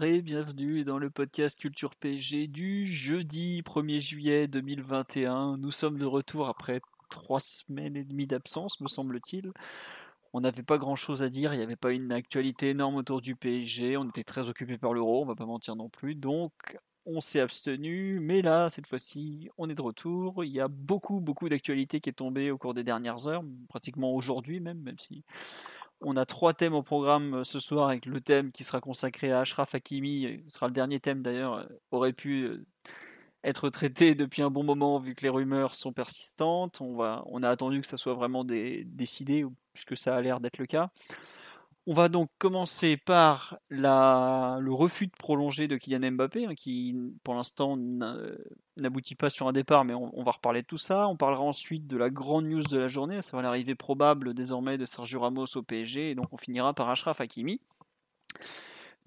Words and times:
Bienvenue 0.00 0.84
dans 0.84 0.96
le 0.96 1.10
podcast 1.10 1.58
Culture 1.58 1.94
PSG 1.94 2.46
du 2.46 2.86
jeudi 2.86 3.60
1er 3.60 4.00
juillet 4.00 4.48
2021. 4.48 5.58
Nous 5.58 5.70
sommes 5.70 5.98
de 5.98 6.06
retour 6.06 6.48
après 6.48 6.80
trois 7.10 7.40
semaines 7.40 7.96
et 7.98 8.04
demie 8.04 8.26
d'absence, 8.26 8.80
me 8.80 8.88
semble-t-il. 8.88 9.52
On 10.32 10.40
n'avait 10.40 10.62
pas 10.62 10.78
grand-chose 10.78 11.22
à 11.22 11.28
dire, 11.28 11.52
il 11.52 11.58
n'y 11.58 11.62
avait 11.62 11.76
pas 11.76 11.92
une 11.92 12.10
actualité 12.10 12.70
énorme 12.70 12.96
autour 12.96 13.20
du 13.20 13.36
PSG, 13.36 13.98
on 13.98 14.08
était 14.08 14.24
très 14.24 14.48
occupé 14.48 14.78
par 14.78 14.94
l'euro, 14.94 15.22
on 15.22 15.26
va 15.26 15.34
pas 15.34 15.44
mentir 15.44 15.76
non 15.76 15.90
plus, 15.90 16.14
donc 16.14 16.52
on 17.04 17.20
s'est 17.20 17.40
abstenu, 17.40 18.18
mais 18.18 18.40
là, 18.40 18.70
cette 18.70 18.86
fois-ci, 18.86 19.50
on 19.58 19.68
est 19.68 19.74
de 19.74 19.82
retour. 19.82 20.42
Il 20.42 20.52
y 20.52 20.60
a 20.60 20.68
beaucoup, 20.68 21.20
beaucoup 21.20 21.50
d'actualités 21.50 22.00
qui 22.00 22.08
est 22.08 22.14
tombée 22.14 22.50
au 22.50 22.56
cours 22.56 22.72
des 22.72 22.84
dernières 22.84 23.28
heures, 23.28 23.44
pratiquement 23.68 24.14
aujourd'hui 24.14 24.58
même, 24.58 24.78
même 24.78 24.98
si 24.98 25.22
on 26.04 26.16
a 26.16 26.26
trois 26.26 26.54
thèmes 26.54 26.74
au 26.74 26.82
programme 26.82 27.34
euh, 27.34 27.44
ce 27.44 27.58
soir 27.58 27.88
avec 27.88 28.06
le 28.06 28.20
thème 28.20 28.52
qui 28.52 28.64
sera 28.64 28.80
consacré 28.80 29.32
à 29.32 29.40
Ashraf 29.40 29.74
Hakimi, 29.74 30.26
euh, 30.26 30.36
ce 30.48 30.56
sera 30.56 30.66
le 30.66 30.72
dernier 30.72 31.00
thème 31.00 31.22
d'ailleurs, 31.22 31.54
euh, 31.54 31.64
aurait 31.90 32.12
pu 32.12 32.64
être 33.44 33.70
traité 33.70 34.14
depuis 34.14 34.42
un 34.42 34.50
bon 34.50 34.64
moment 34.64 34.98
vu 34.98 35.14
que 35.14 35.22
les 35.22 35.28
rumeurs 35.28 35.74
sont 35.74 35.92
persistantes. 35.92 36.80
On, 36.80 37.42
a 37.42 37.48
attendu 37.48 37.80
que 37.80 37.86
ça 37.86 37.96
soit 37.96 38.14
vraiment 38.14 38.44
décidé, 38.44 39.44
puisque 39.72 39.96
ça 39.96 40.16
a 40.16 40.20
l'air 40.20 40.40
d'être 40.40 40.58
le 40.58 40.66
cas. 40.66 40.90
On 41.88 41.94
va 41.94 42.08
donc 42.08 42.30
commencer 42.38 42.96
par 42.96 43.58
le 43.68 44.70
refus 44.70 45.08
de 45.08 45.16
prolonger 45.18 45.66
de 45.66 45.76
Kylian 45.76 46.12
Mbappé, 46.12 46.46
hein, 46.46 46.54
qui 46.54 46.94
pour 47.24 47.34
l'instant 47.34 47.76
n'aboutit 48.80 49.16
pas 49.16 49.30
sur 49.30 49.48
un 49.48 49.52
départ, 49.52 49.84
mais 49.84 49.94
on, 49.94 50.22
va 50.22 50.30
reparler 50.30 50.62
de 50.62 50.66
tout 50.66 50.78
ça. 50.78 51.08
On 51.08 51.16
parlera 51.16 51.42
ensuite 51.42 51.88
de 51.88 51.96
la 51.96 52.08
grande 52.08 52.46
news 52.46 52.62
de 52.62 52.78
la 52.78 52.86
journée, 52.86 53.16
à 53.16 53.22
savoir 53.22 53.42
l'arrivée 53.42 53.74
probable 53.74 54.32
désormais 54.32 54.78
de 54.78 54.84
Sergio 54.84 55.18
Ramos 55.18 55.56
au 55.56 55.62
PSG, 55.62 56.10
et 56.10 56.14
donc 56.14 56.26
on 56.30 56.36
finira 56.36 56.72
par 56.72 56.88
Ashraf 56.88 57.20
Hakimi. 57.20 57.60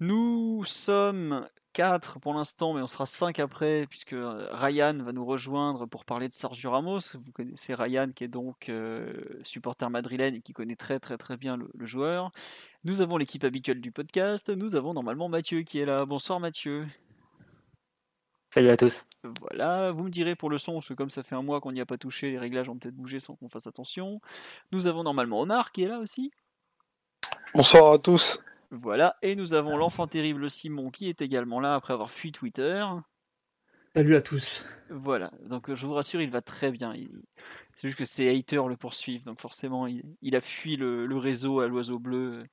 Nous 0.00 0.62
sommes 0.66 1.48
4 1.76 2.20
pour 2.20 2.32
l'instant, 2.32 2.72
mais 2.72 2.80
on 2.80 2.86
sera 2.86 3.04
5 3.04 3.38
après, 3.38 3.86
puisque 3.86 4.14
euh, 4.14 4.48
Ryan 4.50 4.96
va 5.02 5.12
nous 5.12 5.26
rejoindre 5.26 5.84
pour 5.84 6.06
parler 6.06 6.26
de 6.26 6.32
Sergio 6.32 6.70
Ramos. 6.70 7.00
Vous 7.20 7.32
connaissez 7.32 7.74
Ryan, 7.74 8.08
qui 8.14 8.24
est 8.24 8.28
donc 8.28 8.70
euh, 8.70 9.12
supporter 9.42 9.90
madrilène 9.90 10.36
et 10.36 10.40
qui 10.40 10.54
connaît 10.54 10.74
très 10.74 10.98
très 10.98 11.18
très 11.18 11.36
bien 11.36 11.58
le, 11.58 11.68
joueur. 11.84 12.30
Nous 12.84 13.02
avons 13.02 13.18
l'équipe 13.18 13.44
habituelle 13.44 13.82
du 13.82 13.92
podcast. 13.92 14.48
Nous 14.48 14.74
avons 14.74 14.94
normalement 14.94 15.28
Mathieu 15.28 15.64
qui 15.64 15.78
est 15.78 15.84
là. 15.84 16.06
Bonsoir 16.06 16.40
Mathieu. 16.40 16.86
Salut 18.54 18.70
à 18.70 18.76
tous. 18.78 19.04
Voilà, 19.22 19.92
vous 19.92 20.04
me 20.04 20.10
direz 20.10 20.34
pour 20.34 20.48
le 20.48 20.56
son, 20.56 20.74
parce 20.74 20.88
que 20.88 20.94
comme 20.94 21.10
ça 21.10 21.22
fait 21.22 21.34
un 21.34 21.42
mois 21.42 21.60
qu'on 21.60 21.72
n'y 21.72 21.82
a 21.82 21.86
pas 21.86 21.98
touché, 21.98 22.30
les 22.30 22.38
réglages 22.38 22.70
ont 22.70 22.78
peut-être 22.78 22.96
bougé 22.96 23.20
sans 23.20 23.36
qu'on 23.36 23.50
fasse 23.50 23.66
attention. 23.66 24.22
Nous 24.72 24.86
avons 24.86 25.02
normalement 25.02 25.42
Omar 25.42 25.72
qui 25.72 25.82
est 25.82 25.88
là 25.88 25.98
aussi. 25.98 26.30
Bonsoir 27.54 27.92
à 27.92 27.98
tous. 27.98 28.42
Voilà, 28.70 29.16
et 29.22 29.36
nous 29.36 29.54
avons 29.54 29.76
l'enfant 29.76 30.06
terrible 30.06 30.50
Simon 30.50 30.90
qui 30.90 31.08
est 31.08 31.22
également 31.22 31.60
là 31.60 31.74
après 31.74 31.92
avoir 31.92 32.10
fui 32.10 32.32
Twitter. 32.32 32.84
Salut 33.94 34.16
à 34.16 34.20
tous. 34.20 34.64
Voilà, 34.90 35.32
donc 35.48 35.74
je 35.74 35.86
vous 35.86 35.94
rassure, 35.94 36.20
il 36.20 36.30
va 36.30 36.42
très 36.42 36.70
bien. 36.70 36.92
C'est 37.74 37.88
juste 37.88 37.98
que 37.98 38.04
ses 38.04 38.28
haters 38.28 38.68
le 38.68 38.76
poursuivent, 38.76 39.24
donc 39.24 39.40
forcément, 39.40 39.86
il, 39.86 40.36
a 40.36 40.40
fui 40.40 40.76
le 40.76 41.16
réseau 41.16 41.60
à 41.60 41.68
l'oiseau 41.68 41.98
bleu 41.98 42.44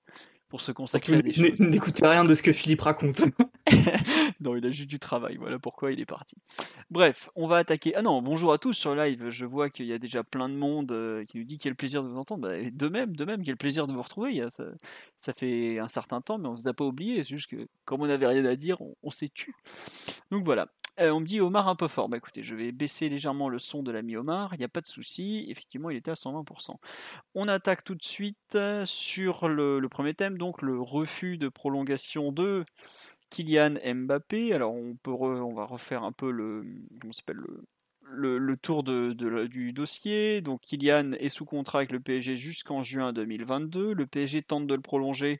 pour 0.53 0.62
se 0.62 0.72
consacrer 0.72 1.16
à 1.16 1.22
des 1.24 1.34
choses. 1.34 1.59
N'écoutez 1.59 2.06
rien 2.06 2.24
de 2.24 2.31
ce 2.36 2.44
que 2.44 2.52
Philippe 2.52 2.81
raconte. 2.81 3.24
non, 4.40 4.56
il 4.56 4.64
a 4.64 4.69
juste 4.69 4.88
du 4.88 5.00
travail, 5.00 5.36
voilà 5.38 5.58
pourquoi 5.58 5.91
il 5.91 6.00
est 6.00 6.06
parti. 6.06 6.36
Bref, 6.91 7.31
on 7.36 7.47
va 7.47 7.58
attaquer. 7.58 7.96
Ah 7.96 8.03
non, 8.03 8.22
bonjour 8.22 8.53
à 8.53 8.59
tous 8.59 8.74
sur 8.74 8.94
live. 8.94 9.30
Je 9.30 9.47
vois 9.47 9.72
qu'il 9.72 9.88
y 9.88 9.94
a 9.94 9.97
déjà 9.97 10.24
plein 10.24 10.50
de 10.50 10.53
monde 10.53 10.92
euh, 10.92 11.25
qui 11.25 11.40
nous 11.40 11.44
dit 11.44 11.59
le 11.66 11.74
plaisir 11.74 12.03
de 12.03 12.08
vous 12.09 12.19
entendre. 12.19 12.47
Bah, 12.47 12.53
de 12.72 12.88
même, 12.88 13.16
de 13.16 13.25
même, 13.25 13.42
quel 13.42 13.58
plaisir 13.58 13.88
de 13.88 13.94
vous 13.94 14.02
retrouver. 14.03 14.47
ça, 14.47 14.66
ça, 15.18 15.34
fait 15.34 15.80
un 15.80 15.88
certain 15.88 16.22
temps, 16.22 16.38
mais 16.38 16.47
on 16.47 16.53
vous 16.53 16.68
a 16.68 16.74
pas 16.75 16.86
oublié. 16.86 17.24
C'est 17.24 17.31
juste 17.31 17.50
que 17.50 17.68
comme 17.86 18.02
on 18.02 18.06
n'avait 18.06 18.28
rien 18.28 18.46
à 18.46 18.56
dire, 18.56 18.78
on, 19.02 19.09
s'est 19.09 19.31
tu. 19.34 19.56
Donc 20.30 20.46
voilà. 20.46 20.68
Euh, 21.00 21.09
on 21.09 21.22
me 21.22 21.26
dit 21.26 21.42
Omar 21.42 21.68
un 21.68 21.76
peu 21.76 21.88
fort. 21.88 22.08
Bah 22.08 22.18
écoutez, 22.18 22.44
je 22.44 22.54
vais 22.54 22.72
baisser 22.72 23.09
légèrement 23.09 23.50
le 23.50 23.58
son 23.58 23.81
de 23.81 23.92
l'ami 23.92 24.16
Omar. 24.16 24.54
Il 24.54 24.59
n'y 24.59 24.66
a 24.66 24.70
pas 24.70 24.81
de 24.81 24.88
souci. 24.88 25.46
Effectivement, 25.50 25.90
il 25.90 25.98
était 25.98 26.12
à 26.12 26.16
120%. 26.16 26.76
On 27.34 27.48
attaque 27.48 27.84
tout 27.84 27.96
de 27.96 28.04
suite 28.04 28.58
sur 28.86 29.48
le, 29.48 29.81
premier 29.90 30.14
thème 30.14 30.38
donc 30.38 30.62
le 30.62 30.80
refus 30.80 31.38
de 31.38 31.50
prolongation 31.50 32.31
de 32.31 32.64
Kylian 33.31 33.76
Mbappé. 33.84 34.54
Alors 34.54 34.74
on 34.74 34.96
peut 34.96 35.12
va 35.12 35.66
refaire 35.66 36.04
un 36.04 36.12
peu 36.12 36.31
le 36.31 36.64
le, 38.06 38.38
le, 38.38 38.58
tour 38.58 38.84
du 38.84 39.74
dossier. 39.74 40.42
Donc 40.42 40.62
Kylian 40.62 41.14
est 41.14 41.30
sous 41.30 41.46
contrat 41.46 41.80
avec 41.80 41.92
le 41.92 42.00
PSG 42.00 42.36
jusqu'en 42.36 42.84
juin 42.84 43.14
2022. 43.14 43.94
Le 43.94 44.06
PSG 44.06 44.44
tente 44.44 44.68
de 44.68 44.75
le 44.75 44.81
prolonger 44.81 45.40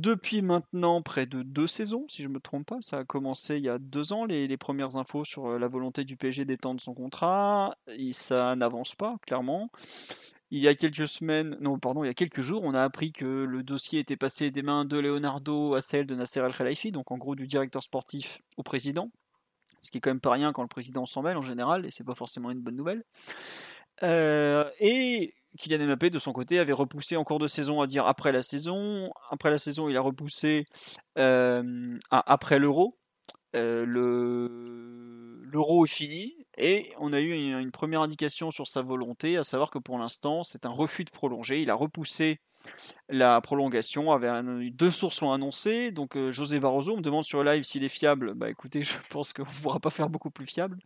depuis 0.00 0.42
maintenant 0.42 1.02
près 1.02 1.26
de 1.26 1.42
deux 1.42 1.66
saisons, 1.66 2.06
si 2.08 2.22
je 2.22 2.28
ne 2.28 2.34
me 2.34 2.40
trompe 2.40 2.66
pas. 2.66 2.78
Ça 2.80 2.98
a 2.98 3.04
commencé 3.04 3.56
il 3.56 3.64
y 3.64 3.68
a 3.68 3.78
deux 3.78 4.12
ans, 4.12 4.24
les, 4.24 4.56
premières 4.56 4.96
infos 4.96 5.24
sur 5.24 5.58
la 5.58 5.68
volonté 5.68 6.04
du 6.04 6.16
PSG 6.16 6.44
d'étendre 6.44 6.80
son 6.80 6.94
contrat. 6.94 7.76
Ça 8.12 8.56
n'avance 8.56 8.94
pas, 8.94 9.16
clairement. 9.26 9.70
Il 10.50 10.60
y 10.60 10.68
a 10.68 10.74
quelques 10.74 11.06
semaines, 11.06 11.58
non, 11.60 11.78
pardon, 11.78 12.04
il 12.04 12.06
y 12.06 12.10
a 12.10 12.14
quelques 12.14 12.40
jours, 12.40 12.62
on 12.64 12.72
a 12.72 12.82
appris 12.82 13.12
que 13.12 13.26
le 13.26 13.62
dossier 13.62 14.00
était 14.00 14.16
passé 14.16 14.50
des 14.50 14.62
mains 14.62 14.86
de 14.86 14.98
Leonardo 14.98 15.74
à 15.74 15.82
celle 15.82 16.06
de 16.06 16.14
Nasser 16.14 16.40
Al 16.40 16.54
Khelaifi, 16.54 16.90
donc 16.90 17.10
en 17.12 17.18
gros 17.18 17.34
du 17.34 17.46
directeur 17.46 17.82
sportif 17.82 18.40
au 18.56 18.62
président, 18.62 19.10
ce 19.82 19.90
qui 19.90 19.98
est 19.98 20.00
quand 20.00 20.10
même 20.10 20.20
pas 20.20 20.32
rien 20.32 20.52
quand 20.52 20.62
le 20.62 20.68
président 20.68 21.04
s'en 21.04 21.20
mêle 21.20 21.36
en 21.36 21.42
général, 21.42 21.84
et 21.84 21.90
c'est 21.90 22.04
pas 22.04 22.14
forcément 22.14 22.50
une 22.50 22.60
bonne 22.60 22.76
nouvelle. 22.76 23.04
Euh, 24.02 24.70
et 24.80 25.34
Kylian 25.58 25.86
Mbappé, 25.86 26.10
de 26.10 26.18
son 26.18 26.32
côté, 26.32 26.58
avait 26.58 26.72
repoussé 26.72 27.16
en 27.16 27.24
cours 27.24 27.38
de 27.38 27.46
saison 27.46 27.80
à 27.80 27.86
dire 27.86 28.06
après 28.06 28.32
la 28.32 28.42
saison. 28.42 29.10
Après 29.30 29.50
la 29.50 29.58
saison, 29.58 29.88
il 29.88 29.96
a 29.96 30.00
repoussé 30.00 30.64
euh, 31.18 31.98
après 32.10 32.58
l'euro. 32.58 32.98
Euh, 33.56 33.84
l'euro 35.50 35.84
est 35.84 35.88
fini 35.88 36.34
et 36.58 36.92
on 36.98 37.12
a 37.12 37.20
eu 37.20 37.32
une, 37.32 37.70
première 37.70 38.02
indication 38.02 38.50
sur 38.50 38.66
sa 38.66 38.82
volonté, 38.82 39.36
à 39.36 39.42
savoir 39.42 39.70
que 39.70 39.78
pour 39.78 39.98
l'instant, 39.98 40.44
c'est 40.44 40.66
un 40.66 40.70
refus 40.70 41.04
de 41.04 41.10
prolonger. 41.10 41.62
Il 41.62 41.70
a 41.70 41.74
repoussé 41.74 42.40
la 43.08 43.40
prolongation. 43.40 44.12
Avait 44.12 44.70
deux 44.70 44.90
sources 44.90 45.20
l'ont 45.20 45.32
annoncé. 45.32 45.90
Donc 45.90 46.16
euh, 46.16 46.30
José 46.30 46.60
Barroso 46.60 46.96
me 46.96 47.02
demande 47.02 47.24
sur 47.24 47.42
le 47.42 47.52
live 47.52 47.62
s'il 47.62 47.84
est 47.84 47.88
fiable. 47.88 48.34
Bah 48.34 48.50
écoutez, 48.50 48.82
je 48.82 48.96
pense 49.10 49.32
qu'on 49.32 49.42
ne 49.42 49.62
pourra 49.62 49.80
pas 49.80 49.90
faire 49.90 50.08
beaucoup 50.08 50.30
plus 50.30 50.46
fiable. 50.46 50.78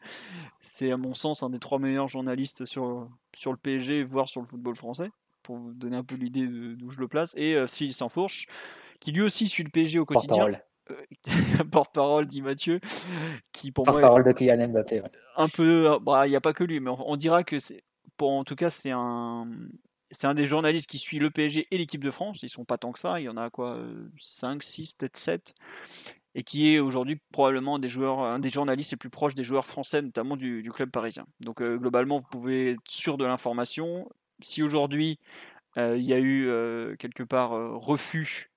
C'est 0.60 0.92
à 0.92 0.96
mon 0.96 1.14
sens 1.14 1.42
un 1.42 1.50
des 1.50 1.58
trois 1.58 1.78
meilleurs 1.78 2.08
journalistes 2.08 2.64
sur, 2.64 3.08
sur 3.34 3.52
le 3.52 3.58
PSG, 3.58 4.02
voire 4.02 4.28
sur 4.28 4.40
le 4.40 4.46
football 4.46 4.76
français, 4.76 5.10
pour 5.42 5.56
vous 5.56 5.72
donner 5.72 5.96
un 5.96 6.04
peu 6.04 6.14
l'idée 6.14 6.46
d'où 6.46 6.90
je 6.90 7.00
le 7.00 7.08
place. 7.08 7.34
Et 7.36 7.54
euh, 7.54 7.66
Philippe 7.66 7.94
Sansfourche, 7.94 8.46
qui 9.00 9.12
lui 9.12 9.22
aussi 9.22 9.46
suit 9.46 9.64
le 9.64 9.70
PSG 9.70 9.98
au 9.98 10.04
quotidien. 10.04 10.48
Euh, 10.90 10.94
porte-parole, 11.70 12.26
dit 12.26 12.42
Mathieu, 12.42 12.80
qui 13.52 13.70
pour 13.70 13.84
porte-parole 13.84 14.24
de 14.24 14.32
Kylian 14.32 14.68
Mbappé. 14.68 15.02
Un 15.36 15.48
peu, 15.48 15.92
euh, 15.92 15.98
bah, 16.00 16.26
il 16.26 16.30
n'y 16.30 16.36
a 16.36 16.40
pas 16.40 16.52
que 16.52 16.64
lui, 16.64 16.80
mais 16.80 16.90
on, 16.90 17.16
dira 17.16 17.44
que 17.44 17.58
c'est, 17.58 17.84
pour, 18.16 18.32
en 18.32 18.44
tout 18.44 18.56
cas, 18.56 18.70
c'est 18.70 18.90
un, 18.90 19.48
c'est 20.12 20.26
un 20.26 20.34
des 20.34 20.46
journalistes 20.46 20.88
qui 20.88 20.98
suit 20.98 21.18
le 21.18 21.30
PSG 21.30 21.66
et 21.70 21.78
l'équipe 21.78 22.04
de 22.04 22.10
France. 22.10 22.42
Ils 22.42 22.48
sont 22.48 22.64
pas 22.64 22.78
tant 22.78 22.92
que 22.92 22.98
ça. 22.98 23.18
Il 23.18 23.24
y 23.24 23.28
en 23.28 23.36
a 23.36 23.50
quoi 23.50 23.78
5, 24.18 24.62
6, 24.62 24.92
peut-être 24.92 25.16
7. 25.16 25.54
Et 26.34 26.44
qui 26.44 26.74
est 26.74 26.78
aujourd'hui 26.78 27.20
probablement 27.32 27.78
des 27.78 27.88
joueurs, 27.88 28.20
un 28.20 28.38
des 28.38 28.50
journalistes 28.50 28.92
les 28.92 28.96
plus 28.96 29.10
proches 29.10 29.34
des 29.34 29.44
joueurs 29.44 29.64
français, 29.66 30.00
notamment 30.02 30.36
du, 30.36 30.70
club 30.72 30.90
parisien. 30.90 31.26
Donc 31.40 31.60
euh, 31.60 31.76
globalement, 31.76 32.18
vous 32.18 32.28
pouvez 32.30 32.72
être 32.72 32.80
sûr 32.86 33.18
de 33.18 33.24
l'information. 33.24 34.08
Si 34.40 34.62
aujourd'hui 34.62 35.18
il 35.76 36.02
y 36.02 36.12
a 36.12 36.20
eu 36.20 36.50
quelque 36.98 37.22
part 37.22 37.52
refus 37.80 38.50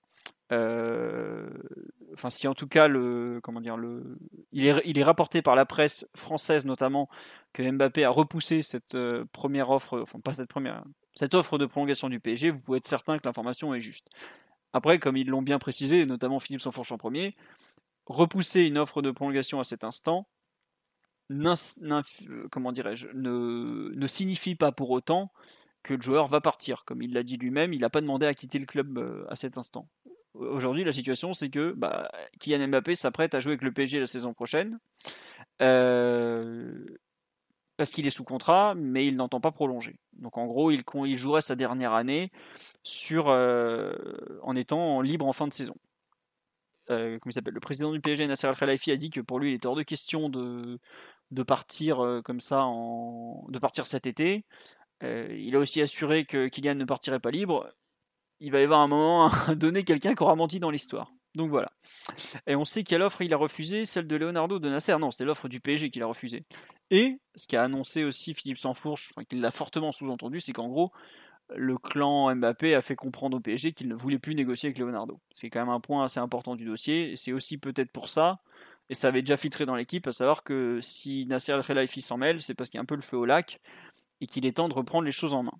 enfin 0.52 2.30
si 2.30 2.46
en 2.48 2.54
tout 2.54 2.68
cas 2.68 2.90
le 2.90 3.40
comment 3.42 3.62
dire 3.62 3.78
le 3.78 4.18
il 4.52 4.66
est, 4.68 4.82
il 4.84 5.00
est 5.00 5.04
rapporté 5.04 5.42
par 5.42 5.56
la 5.56 5.66
presse 5.66 6.06
française 6.14 6.66
notamment 6.66 7.08
que 7.54 7.64
Mbappé 7.64 8.04
a 8.04 8.10
repoussé 8.10 8.62
cette 8.62 8.98
première 9.32 9.70
offre 9.70 10.02
enfin 10.02 10.20
pas 10.20 10.34
cette 10.34 10.50
première 10.50 10.84
cette 11.16 11.34
offre 11.34 11.58
de 11.58 11.66
prolongation 11.66 12.10
du 12.10 12.20
PSG 12.20 12.52
vous 12.52 12.60
pouvez 12.60 12.78
être 12.78 12.86
certain 12.86 13.18
que 13.18 13.26
l'information 13.26 13.74
est 13.74 13.82
juste. 13.82 14.10
Après 14.74 15.00
comme 15.00 15.18
ils 15.18 15.28
l'ont 15.28 15.42
bien 15.42 15.60
précisé 15.60 16.06
notamment 16.06 16.40
Philippe 16.40 16.62
Sanfourche 16.62 16.92
en 16.92 16.98
premier 16.98 17.36
repousser 18.06 18.62
une 18.62 18.78
offre 18.78 19.02
de 19.02 19.12
prolongation 19.12 19.60
à 19.60 19.64
cet 19.64 19.84
instant 19.84 20.28
comment 22.52 22.72
dirais-je 22.72 23.08
ne, 23.14 24.08
signifie 24.08 24.56
pas 24.56 24.72
pour 24.72 24.92
autant 24.92 25.32
que 25.82 25.94
le 25.94 26.02
joueur 26.02 26.28
va 26.28 26.42
partir. 26.42 26.84
Comme 26.86 27.02
il 27.02 27.14
l'a 27.14 27.24
dit 27.24 27.38
lui-même 27.38 27.74
il 27.74 27.82
n'a 27.82 27.90
pas 27.90 28.02
demandé 28.02 28.26
à 28.26 28.34
quitter 28.34 28.60
le 28.60 28.66
club 28.66 29.26
à 29.30 29.36
cet 29.36 29.58
instant. 29.58 29.88
Aujourd'hui, 30.36 30.84
la 30.84 30.92
situation, 30.92 31.34
c'est 31.34 31.50
que 31.50 31.72
bah, 31.72 32.12
Kylian 32.40 32.68
Mbappé 32.68 32.96
s'apprête 32.96 33.34
à 33.34 33.40
jouer 33.40 33.54
avec 33.54 33.62
le 33.62 33.72
PSG 33.72 34.02
la 34.02 34.08
saison 34.08 34.34
prochaine. 34.34 34.80
Euh, 35.62 36.86
parce 37.78 37.92
qu'il 37.92 38.08
est 38.08 38.12
sous 38.12 38.24
contrat, 38.24 38.74
mais 38.76 39.06
il 39.06 39.16
n'entend 39.16 39.42
pas 39.42 39.52
prolonger. 39.52 40.00
Donc 40.14 40.38
en 40.38 40.46
gros, 40.46 40.72
il, 40.72 40.84
il 41.06 41.18
jouerait 41.18 41.42
sa 41.42 41.56
dernière 41.56 41.94
année 41.94 42.32
euh, 43.12 43.94
en 44.44 44.56
étant 44.56 45.02
libre 45.02 45.26
en 45.26 45.34
fin 45.34 45.48
de 45.48 45.54
saison. 45.54 45.76
Euh, 46.90 47.18
il 47.26 47.34
s'appelle? 47.34 47.54
Le 47.54 47.60
président 47.60 47.92
du 47.92 48.00
PSG, 48.00 48.28
Nasser 48.28 48.48
Al-Khelaifi, 48.48 48.92
a 48.92 48.96
dit 48.96 49.10
que 49.10 49.20
pour 49.20 49.40
lui, 49.40 49.52
il 49.52 49.56
était 49.56 49.68
hors 49.68 49.76
de 49.76 49.84
question 49.84 50.30
de, 50.30 50.80
partir 51.44 52.04
euh, 52.04 52.22
comme 52.22 52.40
ça, 52.40 52.64
en, 52.64 53.46
de 53.50 53.60
partir 53.60 53.86
cet 53.88 54.08
été. 54.08 54.46
il 55.02 55.56
a 55.56 55.60
aussi 55.60 55.82
assuré 55.82 56.26
que 56.26 56.48
Kylian 56.48 56.76
ne 56.76 56.86
partirait 56.86 57.20
pas 57.20 57.32
libre. 57.32 57.70
Il 58.40 58.52
va 58.52 58.60
y 58.60 58.64
avoir 58.64 58.82
un 58.82 58.88
moment 58.88 59.28
à 59.48 59.56
donner 59.56 59.84
quelqu'un 59.84 60.16
qui 60.16 60.24
aura 60.24 60.36
menti 60.36 60.60
dans 60.60 60.72
l'histoire. 60.72 61.12
Donc 61.36 61.50
voilà. 61.50 61.72
Et 62.48 62.56
on 62.56 62.64
sait 62.64 62.84
quelle 62.84 63.02
offre 63.02 63.22
il 63.22 63.34
a 63.34 63.38
refusé, 63.38 63.84
celle 63.84 64.08
de 64.08 64.16
Leonardo 64.16 64.58
de 64.58 64.70
Nasser. 64.70 64.98
Non, 64.98 65.12
c'est 65.12 65.26
l'offre 65.26 65.50
du 65.50 65.60
PSG 65.60 65.90
qu'il 65.90 66.02
a 66.02 66.06
refusé. 66.06 66.46
Et 66.92 67.20
ce 67.36 67.48
qu'a 67.48 67.64
annoncé 67.64 68.04
aussi 68.04 68.34
Philippe 68.34 68.58
Sansfourche, 68.58 69.10
enfin, 69.12 69.24
qu'il 69.26 69.42
l'a 69.42 69.52
fortement 69.52 69.92
sous-entendu, 69.92 70.40
c'est 70.40 70.54
qu'en 70.54 70.70
gros, 70.70 70.92
le 71.56 71.78
clan 71.78 72.36
Mbappé 72.36 72.76
a 72.76 72.82
fait 72.82 72.96
comprendre 72.96 73.38
au 73.38 73.40
PSG 73.40 73.74
qu'il 73.74 73.88
ne 73.88 73.96
voulait 73.96 74.20
plus 74.20 74.36
négocier 74.36 74.68
avec 74.68 74.80
Leonardo. 74.80 75.20
C'est 75.32 75.50
quand 75.50 75.60
même 75.60 75.70
un 75.70 75.80
point 75.80 76.04
assez 76.04 76.20
important 76.20 76.56
du 76.56 76.66
dossier. 76.66 77.12
Et 77.12 77.16
c'est 77.16 77.32
aussi 77.32 77.58
peut-être 77.58 77.92
pour 77.92 78.10
ça, 78.10 78.40
et 78.90 78.94
ça 78.94 79.08
avait 79.08 79.22
déjà 79.22 79.38
filtré 79.38 79.66
dans 79.66 79.76
l'équipe, 79.76 80.08
à 80.08 80.12
savoir 80.12 80.44
que 80.44 80.80
si 80.82 81.26
Nasser 81.26 81.54
El-Khelaifi 81.54 82.02
s'en 82.02 82.18
mêle, 82.18 82.42
c'est 82.42 82.54
parce 82.54 82.70
qu'il 82.70 82.78
y 82.78 82.80
a 82.80 82.84
un 82.84 82.86
peu 82.86 82.96
le 82.96 83.02
feu 83.02 83.18
au 83.18 83.26
lac 83.26 83.60
et 84.22 84.28
qu'il 84.28 84.46
est 84.46 84.58
temps 84.58 84.70
de 84.70 84.74
reprendre 84.74 85.06
les 85.06 85.12
choses 85.12 85.34
en 85.34 85.44
main. 85.44 85.58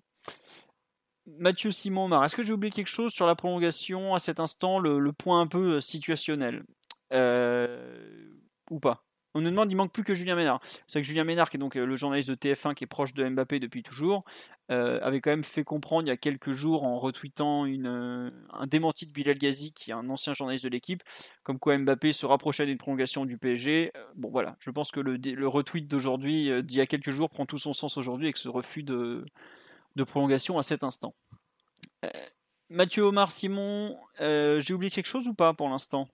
Mathieu 1.26 1.72
Simon 1.72 2.22
est-ce 2.22 2.36
que 2.36 2.44
j'ai 2.44 2.52
oublié 2.52 2.70
quelque 2.70 2.86
chose 2.86 3.12
sur 3.12 3.26
la 3.26 3.34
prolongation 3.34 4.14
à 4.14 4.20
cet 4.20 4.38
instant, 4.38 4.78
le, 4.78 5.12
point 5.12 5.40
un 5.40 5.48
peu 5.48 5.76
euh, 5.76 5.80
situationnel? 5.80 6.64
Euh, 7.12 8.30
Ou 8.70 8.78
pas? 8.78 9.05
On 9.36 9.40
nous 9.40 9.50
demande, 9.50 9.70
il 9.70 9.76
manque 9.76 9.92
plus 9.92 10.04
que 10.04 10.14
Julien 10.14 10.34
Ménard. 10.34 10.60
C'est 10.86 11.00
que 11.00 11.06
Julien 11.06 11.24
Ménard, 11.24 11.50
qui 11.50 11.56
est 11.56 11.60
donc 11.60 11.76
euh, 11.76 11.86
le 11.86 11.96
journaliste 11.96 12.30
de 12.30 12.34
TF1 12.34 12.74
qui 12.74 12.84
est 12.84 12.86
proche 12.86 13.14
de 13.14 13.28
Mbappé 13.28 13.60
depuis 13.60 13.82
toujours, 13.82 14.24
avait 14.68 15.20
quand 15.20 15.30
même 15.30 15.44
fait 15.44 15.62
comprendre 15.62 16.02
il 16.04 16.08
y 16.08 16.10
a 16.10 16.16
quelques 16.16 16.50
jours 16.50 16.82
en 16.82 16.98
retweetant 16.98 17.66
une, 17.66 18.32
un 18.52 18.66
démenti 18.66 19.06
de 19.06 19.12
Bilal 19.12 19.38
Ghazi, 19.38 19.72
qui 19.72 19.92
est 19.92 19.94
un 19.94 20.10
ancien 20.10 20.34
journaliste 20.34 20.64
de 20.64 20.70
l'équipe, 20.70 21.04
comme 21.44 21.60
quoi 21.60 21.78
Mbappé 21.78 22.12
se 22.12 22.26
rapprochait 22.26 22.66
d'une 22.66 22.76
prolongation 22.76 23.26
du 23.26 23.38
PSG. 23.38 23.92
bon 24.16 24.28
voilà, 24.28 24.56
je 24.58 24.70
pense 24.72 24.90
que 24.90 24.98
le, 24.98 25.46
retweet 25.46 25.86
d'aujourd'hui, 25.86 26.50
d'il 26.64 26.76
y 26.76 26.80
a 26.80 26.86
quelques 26.86 27.12
jours, 27.12 27.30
prend 27.30 27.46
tout 27.46 27.58
son 27.58 27.74
sens 27.74 27.96
aujourd'hui 27.96 28.26
avec 28.26 28.38
ce 28.38 28.48
refus 28.48 28.82
de, 28.82 29.24
de 29.96 30.04
prolongation 30.04 30.58
à 30.58 30.62
cet 30.62 30.84
instant. 30.84 31.14
Euh, 32.04 32.08
Mathieu 32.68 33.02
Omar 33.02 33.30
Simon, 33.30 33.98
euh, 34.20 34.60
j'ai 34.60 34.74
oublié 34.74 34.90
quelque 34.90 35.06
chose 35.06 35.26
ou 35.28 35.34
pas 35.34 35.54
pour 35.54 35.68
l'instant? 35.68 36.08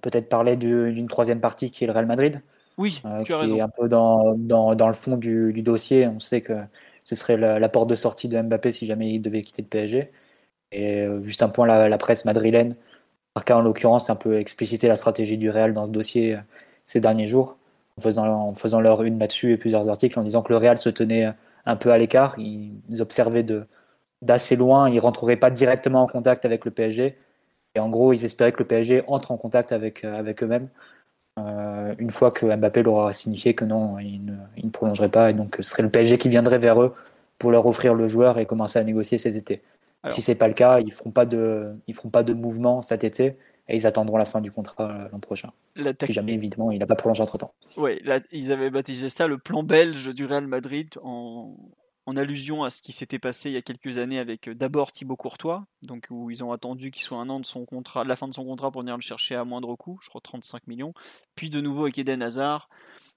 Peut-être 0.00 0.28
parler 0.28 0.56
d'une 0.56 1.06
troisième 1.06 1.40
partie 1.40 1.70
qui 1.70 1.84
est 1.84 1.86
le 1.86 1.92
Real 1.92 2.06
Madrid. 2.06 2.42
Oui, 2.76 3.00
euh, 3.04 3.22
tu 3.22 3.32
as 3.32 3.38
raison. 3.38 3.56
Est 3.56 3.60
un 3.60 3.68
peu 3.68 3.88
dans, 3.88 4.34
dans, 4.36 4.88
le 4.88 4.92
fond 4.94 5.16
du, 5.16 5.52
dossier. 5.62 6.06
On 6.08 6.18
sait 6.18 6.40
que 6.40 6.54
ce 7.04 7.14
serait 7.14 7.36
la, 7.36 7.68
porte 7.68 7.88
de 7.88 7.94
sortie 7.94 8.28
de 8.28 8.40
Mbappé 8.40 8.72
si 8.72 8.86
jamais 8.86 9.10
il 9.14 9.20
devait 9.20 9.42
quitter 9.42 9.62
le 9.62 9.68
PSG. 9.68 10.10
Et 10.72 11.06
juste 11.22 11.42
un 11.42 11.48
point, 11.48 11.66
la, 11.66 11.98
presse 11.98 12.24
madrilène, 12.24 12.74
Marca 13.36 13.56
en 13.56 13.62
l'occurrence, 13.62 14.10
un 14.10 14.16
peu 14.16 14.38
explicité 14.38 14.88
la 14.88 14.96
stratégie 14.96 15.38
du 15.38 15.50
Real 15.50 15.72
dans 15.72 15.86
ce 15.86 15.90
dossier 15.92 16.38
ces 16.84 17.00
derniers 17.00 17.26
jours, 17.26 17.56
en 17.96 18.02
faisant, 18.02 18.26
en 18.26 18.54
faisant 18.54 18.80
leur 18.80 19.04
une 19.04 19.18
là-dessus 19.18 19.52
et 19.52 19.56
plusieurs 19.56 19.88
articles 19.88 20.18
en 20.18 20.22
disant 20.22 20.42
que 20.42 20.52
le 20.52 20.58
Real 20.58 20.78
se 20.78 20.90
tenait 20.90 21.32
un 21.64 21.76
peu 21.76 21.92
à 21.92 21.98
l'écart. 21.98 22.34
Ils 22.38 23.00
observaient 23.00 23.46
d'assez 24.22 24.56
loin. 24.56 24.88
Ils 24.88 24.96
ne 24.96 25.00
rentreraient 25.00 25.36
pas 25.36 25.50
directement 25.50 26.02
en 26.02 26.06
contact 26.06 26.44
avec 26.44 26.64
le 26.64 26.72
PSG. 26.72 27.16
Et 27.76 27.78
en 27.78 27.90
gros, 27.90 28.14
ils 28.14 28.24
espéraient 28.24 28.52
que 28.52 28.58
le 28.58 28.64
PSG 28.64 29.02
entre 29.06 29.32
en 29.32 29.36
contact 29.36 29.70
avec, 29.70 30.02
euh, 30.02 30.18
avec 30.18 30.42
eux-mêmes. 30.42 30.68
Euh, 31.38 31.94
une 31.98 32.10
fois 32.10 32.30
que 32.30 32.46
Mbappé 32.46 32.82
leur 32.82 32.94
aura 32.94 33.12
signifié 33.12 33.54
que 33.54 33.66
non, 33.66 33.98
il 33.98 34.24
ne, 34.24 34.32
il 34.56 34.64
ne, 34.64 34.70
prolongerait 34.70 35.10
pas. 35.10 35.30
Et 35.30 35.34
donc, 35.34 35.56
ce 35.58 35.62
serait 35.62 35.82
le 35.82 35.90
PSG 35.90 36.16
qui 36.16 36.30
viendrait 36.30 36.58
vers 36.58 36.82
eux 36.82 36.94
pour 37.38 37.50
leur 37.50 37.66
offrir 37.66 37.94
le 37.94 38.08
joueur 38.08 38.38
et 38.38 38.46
commencer 38.46 38.78
à 38.78 38.84
négocier 38.84 39.18
cet 39.18 39.36
été. 39.36 39.62
Si 40.08 40.22
ce 40.22 40.30
n'est 40.30 40.36
pas 40.36 40.48
le 40.48 40.54
cas, 40.54 40.80
ils 40.80 40.86
ne 40.86 40.90
feront, 40.90 41.10
pas 41.10 41.26
de, 41.26 41.76
ils 41.86 41.94
feront 41.94 42.08
pas 42.08 42.22
de 42.22 42.32
mouvement 42.32 42.80
cet 42.80 43.04
été 43.04 43.36
et 43.68 43.76
ils 43.76 43.86
attendront 43.86 44.16
la 44.16 44.24
fin 44.24 44.40
du 44.40 44.50
contrat 44.52 44.90
euh, 44.90 45.08
l'an 45.12 45.18
prochain. 45.18 45.50
Si 45.76 46.12
jamais, 46.12 46.32
évidemment, 46.32 46.70
il 46.70 46.78
n'a 46.78 46.86
pas 46.86 46.94
prolongé 46.94 47.22
entre 47.22 47.36
temps. 47.36 47.52
Oui, 47.76 48.00
ils 48.30 48.52
avaient 48.52 48.70
baptisé 48.70 49.10
ça 49.10 49.26
le 49.26 49.36
plan 49.36 49.64
belge 49.64 50.14
du 50.14 50.24
Real 50.24 50.46
Madrid 50.46 50.88
en, 51.02 51.56
en 52.06 52.16
allusion 52.16 52.62
à 52.62 52.70
ce 52.70 52.82
qui 52.82 52.92
s'était 52.92 53.18
passé 53.18 53.50
il 53.50 53.54
y 53.54 53.56
a 53.56 53.62
quelques 53.62 53.98
années 53.98 54.20
avec 54.20 54.48
d'abord 54.48 54.92
Thibaut 54.92 55.16
Courtois, 55.16 55.66
donc 55.82 56.06
où 56.10 56.30
ils 56.30 56.44
ont 56.44 56.52
attendu 56.52 56.92
qu'il 56.92 57.02
soit 57.02 57.18
un 57.18 57.28
an 57.28 57.40
de 57.40 57.46
son 57.46 57.66
contrat, 57.66 58.04
la 58.04 58.14
fin 58.14 58.28
de 58.28 58.32
son 58.32 58.44
contrat 58.44 58.70
pour 58.70 58.82
venir 58.82 58.96
le 58.96 59.02
chercher 59.02 59.34
à 59.34 59.44
moindre 59.44 59.74
coût, 59.74 59.98
je 60.00 60.08
crois 60.08 60.20
35 60.20 60.68
millions, 60.68 60.94
puis 61.34 61.50
de 61.50 61.60
nouveau 61.60 61.82
avec 61.82 61.98
Eden 61.98 62.22
Hazard 62.22 62.68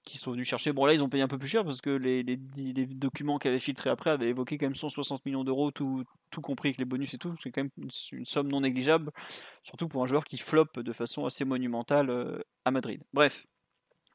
qui 0.04 0.18
sont 0.18 0.32
venus 0.32 0.48
chercher. 0.48 0.72
Bon 0.72 0.86
là 0.86 0.92
ils 0.92 1.02
ont 1.04 1.08
payé 1.08 1.22
un 1.22 1.28
peu 1.28 1.38
plus 1.38 1.48
cher 1.48 1.64
parce 1.64 1.80
que 1.80 1.90
les, 1.90 2.24
documents 2.26 3.38
qui 3.38 3.46
avaient 3.46 3.60
filtré 3.60 3.90
après 3.90 4.10
avaient 4.10 4.28
évoqué 4.28 4.58
quand 4.58 4.66
même 4.66 4.74
160 4.74 5.24
millions 5.24 5.44
d'euros, 5.44 5.70
tout, 5.70 6.04
compris 6.42 6.70
avec 6.70 6.78
les 6.78 6.84
bonus 6.84 7.14
et 7.14 7.18
tout, 7.18 7.36
c'est 7.42 7.52
quand 7.52 7.62
même 7.62 7.70
une, 7.78 8.24
somme 8.24 8.48
non 8.48 8.60
négligeable, 8.60 9.12
surtout 9.62 9.86
pour 9.86 10.02
un 10.02 10.06
joueur 10.06 10.24
qui 10.24 10.36
floppe 10.36 10.80
de 10.80 10.92
façon 10.92 11.26
assez 11.26 11.44
monumentale 11.44 12.42
à 12.64 12.70
Madrid. 12.72 13.02
Bref, 13.12 13.46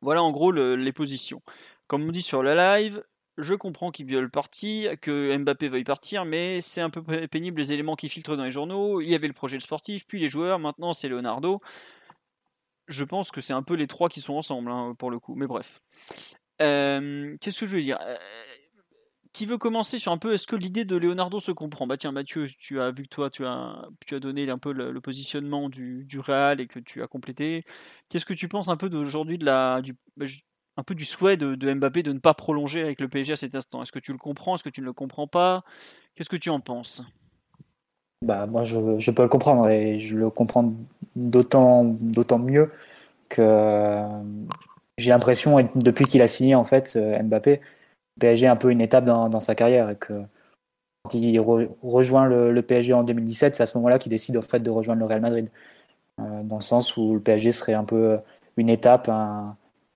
voilà 0.01 0.21
en 0.21 0.31
gros 0.31 0.51
les 0.51 0.93
positions. 0.93 1.41
Comme 1.87 2.03
on 2.03 2.11
dit 2.11 2.21
sur 2.21 2.43
le 2.43 2.55
live, 2.55 3.01
je 3.37 3.53
comprends 3.53 3.91
qu'il 3.91 4.11
veulent 4.11 4.29
partir, 4.29 4.99
que 4.99 5.35
Mbappé 5.37 5.67
veuille 5.67 5.83
partir, 5.83 6.25
mais 6.25 6.61
c'est 6.61 6.81
un 6.81 6.89
peu 6.89 7.03
pénible 7.27 7.59
les 7.59 7.73
éléments 7.73 7.95
qui 7.95 8.09
filtrent 8.09 8.37
dans 8.37 8.45
les 8.45 8.51
journaux. 8.51 9.01
Il 9.01 9.09
y 9.09 9.15
avait 9.15 9.27
le 9.27 9.33
projet 9.33 9.59
sportif, 9.59 10.05
puis 10.07 10.19
les 10.19 10.29
joueurs, 10.29 10.59
maintenant 10.59 10.93
c'est 10.93 11.09
Leonardo. 11.09 11.61
Je 12.87 13.03
pense 13.03 13.31
que 13.31 13.41
c'est 13.41 13.53
un 13.53 13.63
peu 13.63 13.73
les 13.73 13.87
trois 13.87 14.09
qui 14.09 14.21
sont 14.21 14.35
ensemble, 14.35 14.71
hein, 14.71 14.95
pour 14.97 15.11
le 15.11 15.19
coup, 15.19 15.35
mais 15.35 15.47
bref. 15.47 15.81
Euh, 16.61 17.33
qu'est-ce 17.41 17.59
que 17.59 17.65
je 17.65 17.75
veux 17.75 17.81
dire? 17.81 17.97
Euh, 18.01 18.15
Qui 19.33 19.45
veut 19.45 19.57
commencer 19.57 19.97
sur 19.99 20.11
un 20.13 20.17
peu, 20.17 20.33
est-ce 20.33 20.47
que 20.47 20.55
l'idée 20.55 20.85
de 20.85 20.95
Leonardo 20.95 21.39
se 21.41 21.51
comprend? 21.51 21.87
Bah 21.87 21.97
tiens 21.97 22.13
Mathieu, 22.13 22.47
tu 22.59 22.79
as 22.79 22.91
vu 22.91 23.03
que 23.03 23.09
toi 23.09 23.29
tu 23.29 23.45
as, 23.45 23.89
tu 24.05 24.15
as 24.15 24.19
donné 24.19 24.49
un 24.49 24.57
peu 24.57 24.71
le, 24.71 25.01
positionnement 25.01 25.67
du, 25.69 26.05
du, 26.05 26.19
Real 26.19 26.61
et 26.61 26.67
que 26.67 26.79
tu 26.79 27.03
as 27.03 27.07
complété. 27.07 27.65
Qu'est-ce 28.09 28.25
que 28.25 28.33
tu 28.33 28.47
penses 28.47 28.69
un 28.69 28.77
peu 28.77 28.89
d'aujourd'hui 28.89 29.37
de 29.37 29.45
la, 29.45 29.81
du, 29.81 29.95
bah, 30.15 30.25
un 30.77 30.83
peu 30.83 30.95
du 30.95 31.05
souhait 31.05 31.37
de, 31.37 31.73
Mbappé 31.73 32.03
de 32.03 32.11
ne 32.11 32.19
pas 32.19 32.33
prolonger 32.33 32.81
avec 32.81 32.99
le 32.99 33.07
PSG 33.07 33.33
à 33.33 33.35
cet 33.35 33.55
instant. 33.55 33.81
Est-ce 33.81 33.91
que 33.91 33.99
tu 33.99 34.11
le 34.11 34.17
comprends 34.17 34.55
Est-ce 34.55 34.63
que 34.63 34.69
tu 34.69 34.81
ne 34.81 34.85
le 34.85 34.93
comprends 34.93 35.27
pas? 35.27 35.63
Qu'est-ce 36.15 36.29
que 36.29 36.35
tu 36.35 36.49
en 36.49 36.59
penses? 36.59 37.03
Bah, 38.25 38.45
Moi, 38.45 38.63
je, 38.63 39.11
peux 39.11 39.23
le 39.23 39.29
comprendre 39.29 39.69
et 39.69 39.99
je 39.99 40.17
le 40.17 40.29
comprends 40.29 40.73
d'autant, 41.15 41.83
mieux 42.39 42.69
que 43.29 43.41
euh, 43.41 44.07
j'ai 44.97 45.11
l'impression, 45.11 45.57
depuis 45.75 46.05
qu'il 46.05 46.21
a 46.21 46.27
signé 46.27 46.55
en 46.55 46.63
fait 46.63 46.95
euh, 46.95 47.21
Mbappé, 47.21 47.61
le 48.17 48.19
PSG 48.19 48.45
est 48.45 48.49
un 48.49 48.55
peu 48.55 48.71
une 48.71 48.81
étape 48.81 49.05
dans, 49.05 49.39
sa 49.39 49.55
carrière 49.55 49.97
que 49.99 50.13
quand 51.03 51.13
il 51.13 51.39
rejoint 51.39 52.25
le, 52.25 52.61
PSG 52.61 52.93
en 52.93 53.03
2017, 53.03 53.55
c'est 53.55 53.63
à 53.63 53.65
ce 53.65 53.77
moment-là 53.77 53.99
qu'il 53.99 54.09
décide 54.09 54.37
en 54.37 54.41
fait 54.41 54.59
de 54.59 54.69
rejoindre 54.69 54.99
le 55.01 55.05
Real 55.05 55.21
Madrid. 55.21 55.49
Euh, 56.21 56.43
dans 56.43 56.55
le 56.55 56.61
sens 56.61 56.95
où 56.97 57.13
le 57.13 57.19
PSG 57.19 57.51
serait 57.51 57.73
un 57.73 57.83
peu 57.83 58.17
une 58.57 58.69
étape, 58.69 59.09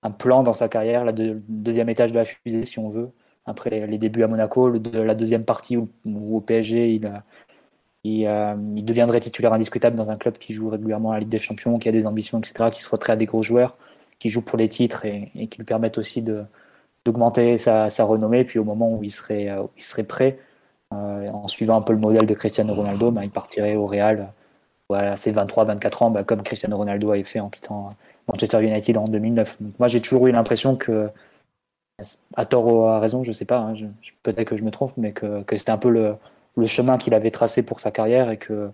un 0.02 0.10
plan 0.10 0.42
dans 0.42 0.52
sa 0.52 0.68
carrière, 0.68 1.04
le 1.04 1.12
deuxième 1.48 1.88
étage 1.88 2.12
de 2.12 2.18
la 2.18 2.24
fusée, 2.24 2.64
si 2.64 2.78
on 2.78 2.88
veut. 2.88 3.10
Après 3.46 3.86
les, 3.86 3.98
débuts 3.98 4.22
à 4.22 4.28
Monaco, 4.28 4.70
la 4.70 5.14
deuxième 5.14 5.44
partie 5.44 5.76
où, 5.76 5.88
au 6.06 6.40
PSG, 6.40 6.94
il, 6.94 7.06
euh, 7.06 8.54
il, 8.76 8.84
deviendrait 8.84 9.20
titulaire 9.20 9.52
indiscutable 9.52 9.96
dans 9.96 10.10
un 10.10 10.16
club 10.16 10.38
qui 10.38 10.52
joue 10.52 10.68
régulièrement 10.68 11.10
à 11.10 11.14
la 11.14 11.20
Ligue 11.20 11.28
des 11.30 11.38
Champions, 11.38 11.78
qui 11.78 11.88
a 11.88 11.92
des 11.92 12.06
ambitions, 12.06 12.38
etc., 12.38 12.70
qui 12.72 12.80
se 12.80 12.96
très 12.96 13.12
à 13.14 13.16
des 13.16 13.26
gros 13.26 13.42
joueurs, 13.42 13.76
qui 14.18 14.28
jouent 14.28 14.44
pour 14.44 14.58
les 14.58 14.68
titres 14.68 15.04
et, 15.04 15.30
qui 15.48 15.58
lui 15.58 15.64
permettent 15.64 15.98
aussi 15.98 16.22
d'augmenter 16.22 17.58
sa, 17.58 17.88
renommée. 18.04 18.44
Puis 18.44 18.58
au 18.58 18.64
moment 18.64 18.92
où 18.94 19.02
il 19.02 19.10
serait, 19.10 19.50
euh, 19.50 19.64
il 19.76 19.82
serait 19.82 20.04
prêt, 20.04 20.38
euh, 20.92 21.28
en 21.30 21.48
suivant 21.48 21.76
un 21.76 21.82
peu 21.82 21.92
le 21.92 21.98
modèle 21.98 22.26
de 22.26 22.34
Cristiano 22.34 22.74
Ronaldo, 22.74 23.10
bah, 23.10 23.22
il 23.24 23.30
partirait 23.30 23.76
au 23.76 23.86
Real 23.86 24.32
voilà, 24.90 25.16
ses 25.16 25.32
23-24 25.32 26.02
ans, 26.02 26.10
bah, 26.10 26.24
comme 26.24 26.42
Cristiano 26.42 26.76
Ronaldo 26.76 27.12
avait 27.12 27.22
fait 27.22 27.38
en 27.38 27.48
quittant 27.48 27.94
Manchester 28.28 28.62
United 28.62 28.96
en 28.96 29.04
2009. 29.04 29.58
moi, 29.78 29.88
j'ai 29.88 30.00
toujours 30.00 30.26
eu 30.26 30.32
l'impression 30.32 30.76
que, 30.76 31.10
à 32.36 32.44
tort 32.44 32.66
ou 32.66 32.84
à 32.84 33.00
raison, 33.00 33.22
je 33.22 33.32
sais 33.32 33.44
pas, 33.44 33.58
hein, 33.58 33.74
peut-être 34.22 34.48
que 34.48 34.56
je 34.56 34.64
me 34.64 34.70
trompe, 34.70 34.92
mais 34.96 35.12
que, 35.12 35.44
c'était 35.56 35.70
un 35.70 35.78
peu 35.78 35.90
le, 35.90 36.16
chemin 36.66 36.98
qu'il 36.98 37.14
avait 37.14 37.30
tracé 37.30 37.62
pour 37.62 37.80
sa 37.80 37.90
carrière 37.90 38.30
et 38.30 38.36
que, 38.36 38.70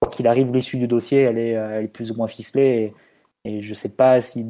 quoi 0.00 0.10
qu'il 0.10 0.26
arrive, 0.26 0.52
l'issue 0.52 0.78
du 0.78 0.86
dossier, 0.86 1.20
elle 1.22 1.38
est, 1.38 1.52
est, 1.52 1.88
plus 1.88 2.10
ou 2.10 2.14
moins 2.14 2.26
ficelée. 2.26 2.92
Et, 3.44 3.62
je 3.62 3.68
ne 3.68 3.74
sais 3.74 3.90
pas 3.90 4.20
si 4.20 4.46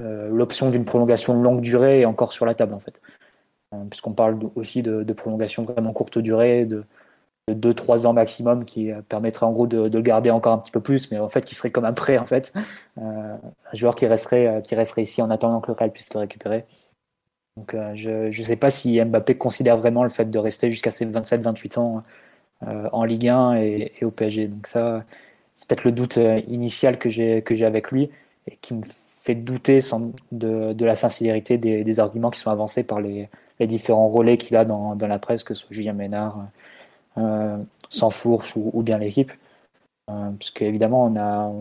euh, 0.00 0.28
l'option 0.30 0.70
d'une 0.70 0.84
prolongation 0.84 1.34
longue 1.34 1.60
durée 1.60 2.00
est 2.00 2.04
encore 2.06 2.32
sur 2.32 2.46
la 2.46 2.54
table, 2.54 2.74
en 2.74 2.80
fait. 2.80 3.00
Euh, 3.74 3.84
puisqu'on 3.88 4.12
parle 4.12 4.38
aussi 4.56 4.82
de, 4.82 5.02
de, 5.02 5.12
prolongation 5.12 5.64
vraiment 5.64 5.92
courte 5.92 6.18
durée, 6.18 6.64
de, 6.64 6.84
2-3 7.54 8.06
ans 8.06 8.12
maximum 8.12 8.64
qui 8.64 8.90
euh, 8.90 9.00
permettrait 9.08 9.46
en 9.46 9.52
gros 9.52 9.66
de, 9.66 9.88
le 9.88 10.02
garder 10.02 10.30
encore 10.30 10.52
un 10.52 10.58
petit 10.58 10.70
peu 10.70 10.80
plus, 10.80 11.10
mais 11.10 11.18
en 11.18 11.28
fait 11.28 11.44
qui 11.44 11.54
serait 11.54 11.70
comme 11.70 11.84
un 11.84 11.92
prêt 11.92 12.18
en 12.18 12.26
fait, 12.26 12.52
euh, 12.98 13.02
un 13.02 13.76
joueur 13.76 13.94
qui 13.94 14.06
resterait, 14.06 14.46
euh, 14.46 14.60
qui 14.60 14.74
resterait 14.74 15.02
ici 15.02 15.22
en 15.22 15.30
attendant 15.30 15.60
que 15.60 15.68
le 15.68 15.76
Real 15.78 15.92
puisse 15.92 16.12
le 16.14 16.20
récupérer. 16.20 16.64
Donc 17.56 17.76
je 17.94 18.28
ne 18.28 18.44
sais 18.44 18.56
pas 18.56 18.70
si 18.70 19.02
Mbappé 19.02 19.36
considère 19.36 19.76
vraiment 19.76 20.02
le 20.02 20.08
fait 20.08 20.30
de 20.30 20.38
rester 20.38 20.70
jusqu'à 20.70 20.90
ses 20.90 21.04
27-28 21.04 21.78
ans 21.78 22.04
en 22.62 23.04
Ligue 23.04 23.28
1 23.28 23.56
et, 23.56 23.92
au 24.02 24.10
PSG. 24.10 24.48
Donc 24.48 24.66
ça, 24.66 25.04
c'est 25.54 25.68
peut-être 25.68 25.84
le 25.84 25.92
doute 25.92 26.18
initial 26.48 26.98
que 26.98 27.10
j'ai 27.10 27.42
que 27.42 27.54
j'ai 27.54 27.66
avec 27.66 27.90
lui 27.90 28.08
et 28.46 28.56
qui 28.62 28.72
me 28.72 28.82
fait 28.84 29.34
douter 29.34 29.80
de, 30.32 30.72
de, 30.72 30.84
la 30.86 30.94
sincérité 30.94 31.58
des, 31.58 31.84
des, 31.84 32.00
arguments 32.00 32.30
qui 32.30 32.40
sont 32.40 32.50
avancés 32.50 32.84
par 32.84 33.00
les, 33.00 33.28
les 33.60 33.66
différents 33.66 34.08
relais 34.08 34.38
qu'il 34.38 34.56
a 34.56 34.64
dans, 34.64 34.96
dans, 34.96 35.06
la 35.06 35.18
presse, 35.18 35.44
que 35.44 35.54
ce 35.54 35.66
soit 35.66 35.74
Julien 35.74 35.92
Ménard, 35.92 36.46
euh, 37.18 37.58
Sansfourche 37.88 38.56
ou, 38.56 38.70
ou 38.72 38.82
bien 38.82 38.98
l'équipe. 38.98 39.32
Euh, 40.10 40.30
parce 40.38 40.50
qu'évidemment, 40.50 41.04
on 41.04 41.16
a, 41.16 41.52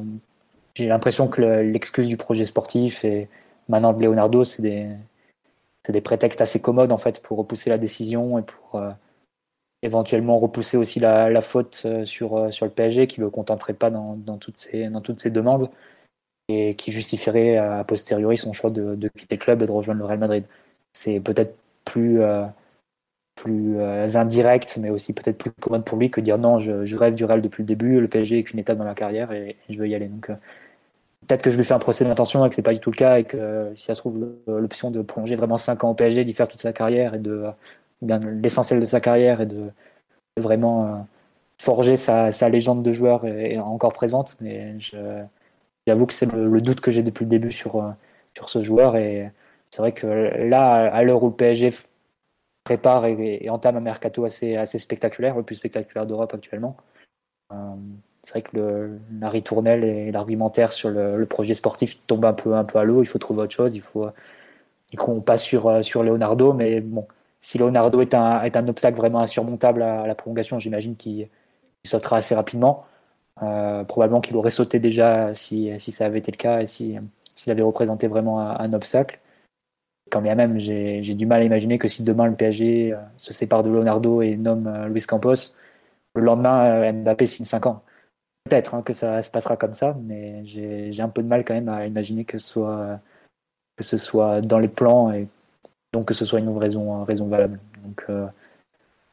j'ai 0.76 0.88
l'impression 0.88 1.28
que 1.28 1.42
l'excuse 1.42 2.08
du 2.08 2.18
projet 2.18 2.46
sportif 2.46 3.04
et 3.06 3.28
maintenant 3.68 3.94
de 3.94 4.04
Leonardo, 4.04 4.44
c'est 4.44 4.62
des, 4.62 4.90
des, 5.88 6.02
prétextes 6.02 6.42
assez 6.42 6.62
commodes 6.62 6.92
en 6.92 6.98
fait 6.98 7.22
pour 7.22 7.38
repousser 7.38 7.70
la 7.70 7.78
décision 7.78 8.38
et 8.38 8.44
pour 8.44 8.76
euh, 8.76 8.92
éventuellement 9.82 10.38
repousser 10.38 10.78
aussi 10.78 11.00
la, 11.00 11.42
faute 11.42 11.88
sur, 12.06 12.52
sur 12.54 12.66
le 12.66 12.72
PSG 12.72 13.08
qui 13.08 13.20
ne 13.20 13.26
le 13.26 13.32
contenterait 13.32 13.74
pas 13.74 13.90
dans, 13.90 14.16
dans, 14.16 14.38
toutes 14.38 14.58
ces, 14.58 14.90
dans 14.90 15.02
toutes 15.02 15.20
ces 15.20 15.32
demandes 15.32 15.70
et 16.48 16.76
qui 16.76 16.92
justifierait 16.92 17.58
a 17.58 17.84
posteriori 17.84 18.38
son 18.38 18.54
choix 18.54 18.72
de, 18.72 18.96
de, 18.96 19.08
quitter 19.10 19.36
le 19.36 19.42
club 19.42 19.62
et 19.62 19.68
de 19.68 19.72
rejoindre 19.72 20.00
le 20.00 20.06
Real 20.06 20.20
Madrid. 20.20 20.46
C'est 20.94 21.20
peut-être 21.20 21.56
plus, 21.86 22.22
plus 23.40 23.80
euh, 23.80 24.06
indirect, 24.16 24.78
mais 24.78 24.90
aussi 24.90 25.14
peut-être 25.14 25.38
plus 25.38 25.52
commode 25.62 25.86
pour 25.86 25.98
lui 25.98 26.12
que 26.12 26.20
dire 26.20 26.38
non, 26.38 26.60
je, 26.60 26.96
rêve 26.96 27.16
du 27.16 27.24
Real 27.26 27.42
depuis 27.42 27.64
le 27.64 27.68
début, 27.68 28.00
le 28.00 28.08
PSG 28.08 28.40
est 28.40 28.44
qu'une 28.44 28.60
étape 28.60 28.78
dans 28.78 28.86
ma 28.86 28.96
carrière 28.96 29.32
et, 29.32 29.56
je 29.70 29.78
veux 29.80 29.88
y 29.88 29.96
aller. 29.96 30.08
Donc 30.08 30.30
euh, 30.30 30.36
peut-être 31.28 31.42
que 31.42 31.50
je 31.50 31.58
lui 31.58 31.64
fais 31.64 31.74
un 31.74 31.80
procès 31.80 32.04
d'intention 32.06 32.46
et 32.46 32.50
que 32.50 32.56
c'est 32.56 32.62
pas 32.62 32.74
du 32.74 32.80
tout 32.80 32.92
le 32.92 32.98
cas 32.98 33.18
et 33.20 33.24
que 33.24 33.72
si 33.76 33.86
ça 33.86 33.96
se 33.96 34.02
trouve 34.02 34.20
l'option 34.48 34.92
de 34.92 35.02
prolonger 35.02 35.36
vraiment 35.36 35.58
5 35.58 35.84
ans 35.86 35.92
au 35.92 35.94
PSG, 35.94 36.26
d'y 36.26 36.34
faire 36.34 36.48
toute 36.48 36.62
sa 36.62 36.74
carrière 36.74 37.16
et 37.16 37.20
de 37.20 37.46
bien 38.02 38.20
l'essentiel 38.20 38.80
de 38.80 38.86
sa 38.86 39.00
carrière 39.00 39.42
et 39.42 39.46
de, 39.46 39.72
vraiment 40.38 41.08
forger 41.58 41.98
sa, 41.98 42.32
légende 42.50 42.84
de 42.84 42.92
joueur 42.94 43.26
est, 43.26 43.58
encore 43.58 43.92
présente, 43.94 44.38
mais 44.40 44.76
J'avoue 45.90 46.06
que 46.06 46.14
c'est 46.14 46.32
le, 46.32 46.62
doute 46.62 46.82
que 46.82 46.92
j'ai 46.92 47.02
depuis 47.02 47.24
le 47.26 47.32
début 47.32 47.52
sur, 47.52 47.78
euh, 47.78 47.90
sur 48.36 48.50
ce 48.50 48.62
joueur. 48.62 48.96
Et 48.96 49.32
c'est 49.72 49.82
vrai 49.82 49.92
que 49.92 50.06
là, 50.06 50.94
à 50.94 51.02
l'heure 51.02 51.24
où 51.24 51.30
le 51.30 51.34
PSG 51.34 51.72
prépare 52.64 53.06
et, 53.06 53.50
entame 53.50 53.78
un 53.78 53.82
mercato 53.82 54.26
assez, 54.26 54.56
assez 54.56 54.80
spectaculaire, 54.80 55.36
le 55.36 55.44
plus 55.44 55.56
spectaculaire 55.56 56.06
d'Europe 56.06 56.34
actuellement, 56.34 56.78
euh, 57.52 57.56
c'est 58.24 58.32
vrai 58.32 58.42
que 58.42 58.58
le, 58.58 59.00
la 59.20 59.30
ritournelle 59.30 59.84
et 59.84 60.12
l'argumentaire 60.12 60.74
sur 60.74 60.90
le, 60.90 61.26
projet 61.26 61.54
sportif 61.54 62.06
tombe 62.06 62.26
un 62.26 62.34
peu, 62.34 62.54
un 62.54 62.64
peu 62.64 62.80
à 62.80 62.84
l'eau. 62.84 63.02
Il 63.02 63.06
faut 63.08 63.20
trouver 63.20 63.44
autre 63.44 63.54
chose. 63.56 63.76
Il 63.76 63.82
faut, 63.82 64.10
qu'on 64.98 65.22
passe 65.22 65.44
sur, 65.44 65.68
euh, 65.68 65.82
sur 65.82 66.04
Leonardo. 66.04 66.54
Mais 66.54 66.82
bon, 66.82 67.08
si 67.40 67.58
Leonardo 67.58 68.02
est 68.02 68.14
un, 68.14 68.44
est 68.44 68.58
un 68.58 68.68
obstacle 68.68 68.98
vraiment 68.98 69.20
insurmontable 69.20 69.82
à, 69.82 70.06
la 70.08 70.16
prolongation, 70.16 70.60
j'imagine 70.60 70.96
qu'il 70.96 71.30
sautera 71.86 72.18
assez 72.18 72.36
rapidement. 72.36 72.86
Euh, 73.42 73.86
probablement 73.86 74.22
qu'il 74.22 74.36
aurait 74.36 74.50
sauté 74.50 74.80
déjà 74.80 75.34
si, 75.34 75.72
si, 75.80 75.92
ça 75.94 76.06
avait 76.06 76.20
été 76.20 76.32
le 76.32 76.38
cas 76.38 76.62
et 76.62 76.68
s'il 76.68 77.02
si, 77.36 77.50
avait 77.50 77.62
représenté 77.62 78.08
vraiment 78.08 78.42
un, 78.42 78.74
obstacle. 78.74 79.20
Quand 80.10 80.22
bien 80.22 80.36
même, 80.36 80.60
j'ai 80.60 81.02
du 81.02 81.26
mal 81.26 81.42
à 81.42 81.46
imaginer 81.46 81.78
que 81.78 81.88
si 81.88 82.04
demain 82.04 82.28
le 82.28 82.36
PSG 82.36 82.94
euh, 82.94 82.98
se 83.18 83.34
sépare 83.34 83.64
de 83.64 83.70
Leonardo 83.70 84.22
et 84.22 84.36
nomme 84.36 84.68
euh, 84.68 84.88
Luis 84.88 85.06
Campos, 85.06 85.56
le 86.16 86.22
lendemain, 86.24 86.92
Mbappé 86.92 87.26
signe 87.26 87.46
5 87.46 87.66
ans. 87.68 87.84
Peut-être 88.46 88.76
hein, 88.76 88.82
que 88.82 88.94
ça 88.94 89.22
se 89.22 89.30
passera 89.32 89.58
comme 89.58 89.74
ça, 89.74 89.98
mais 90.04 90.44
j'ai 90.46 91.02
un 91.02 91.10
peu 91.10 91.22
de 91.24 91.28
mal 91.28 91.46
quand 91.46 91.54
même 91.54 91.70
à 91.70 91.86
imaginer 91.86 92.26
que 92.26 92.38
ce 92.40 92.48
soit, 92.50 93.00
que 93.78 93.84
ce 93.84 93.98
soit 93.98 94.42
dans 94.42 94.60
les 94.60 94.68
plans 94.68 95.12
et 95.12 95.28
donc 95.94 96.08
que 96.08 96.14
ce 96.14 96.26
soit 96.26 96.40
une 96.40 96.58
raison, 96.58 97.04
raison 97.04 97.28
valable. 97.28 97.60
Donc, 97.84 98.06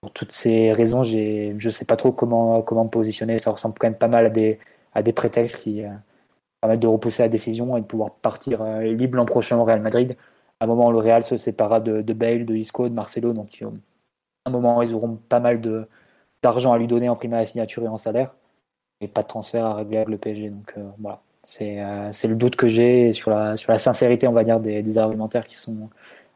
pour 0.00 0.12
toutes 0.12 0.32
ces 0.32 0.72
raisons, 0.72 1.04
je 1.04 1.52
ne 1.52 1.70
sais 1.70 1.84
pas 1.84 1.96
trop 1.96 2.12
comment, 2.12 2.62
comment 2.62 2.84
me 2.84 2.90
positionner. 2.90 3.38
Ça 3.38 3.50
ressemble 3.50 3.74
quand 3.78 3.88
même 3.88 3.98
pas 3.98 4.08
mal 4.08 4.26
à 4.26 4.30
des, 4.30 4.58
à 4.96 5.02
des 5.02 5.12
prétextes 5.12 5.58
qui 5.58 5.84
euh, 5.84 5.88
permettent 6.60 6.80
de 6.80 6.86
repousser 6.86 7.22
la 7.22 7.28
décision 7.28 7.76
et 7.76 7.82
de 7.82 7.86
pouvoir 7.86 8.12
partir 8.12 8.62
euh, 8.62 8.80
libre 8.82 9.16
l'an 9.16 9.26
prochain 9.26 9.58
au 9.58 9.64
Real 9.64 9.80
Madrid. 9.80 10.16
À 10.60 10.64
un 10.64 10.66
moment, 10.66 10.90
le 10.90 10.98
Real 10.98 11.22
se 11.22 11.36
séparera 11.36 11.80
de, 11.80 12.02
de 12.02 12.12
Bale, 12.12 12.46
de 12.46 12.54
Isco, 12.54 12.88
de 12.88 12.94
Marcelo. 12.94 13.32
Donc, 13.32 13.62
à 13.62 14.48
un 14.48 14.52
moment, 14.52 14.82
ils 14.82 14.94
auront 14.94 15.16
pas 15.16 15.40
mal 15.40 15.60
d'argent 16.42 16.72
à 16.72 16.78
lui 16.78 16.86
donner 16.86 17.08
en 17.08 17.16
prime 17.16 17.34
à 17.34 17.44
signature 17.44 17.82
et 17.82 17.88
en 17.88 17.96
salaire. 17.96 18.34
Et 19.00 19.08
pas 19.08 19.22
de 19.22 19.28
transfert 19.28 19.66
à 19.66 19.74
régler 19.74 19.98
avec 19.98 20.08
le 20.08 20.18
PSG. 20.18 20.50
Donc, 20.50 20.72
euh, 20.76 20.88
voilà. 20.98 21.20
C'est 21.42 21.76
le 21.76 22.34
doute 22.34 22.56
que 22.56 22.66
j'ai 22.66 23.12
sur 23.12 23.30
la, 23.30 23.56
sincérité, 23.56 24.26
on 24.26 24.32
va 24.32 24.42
dire, 24.42 24.58
des, 24.58 24.82
des 24.82 24.98
argumentaires 24.98 25.46
qui 25.46 25.54
sont 25.54 25.90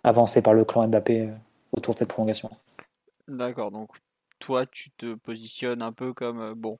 avancés 0.04 0.42
par 0.42 0.54
le 0.54 0.64
clan 0.64 0.86
Mbappé 0.86 1.30
autour 1.72 1.94
de 1.94 1.98
cette 1.98 2.08
prolongation. 2.08 2.50
D'accord, 3.28 3.70
donc 3.70 3.90
toi 4.38 4.66
tu 4.66 4.90
te 4.90 5.14
positionnes 5.14 5.82
un 5.82 5.92
peu 5.92 6.12
comme 6.12 6.40
euh, 6.40 6.54
bon, 6.54 6.78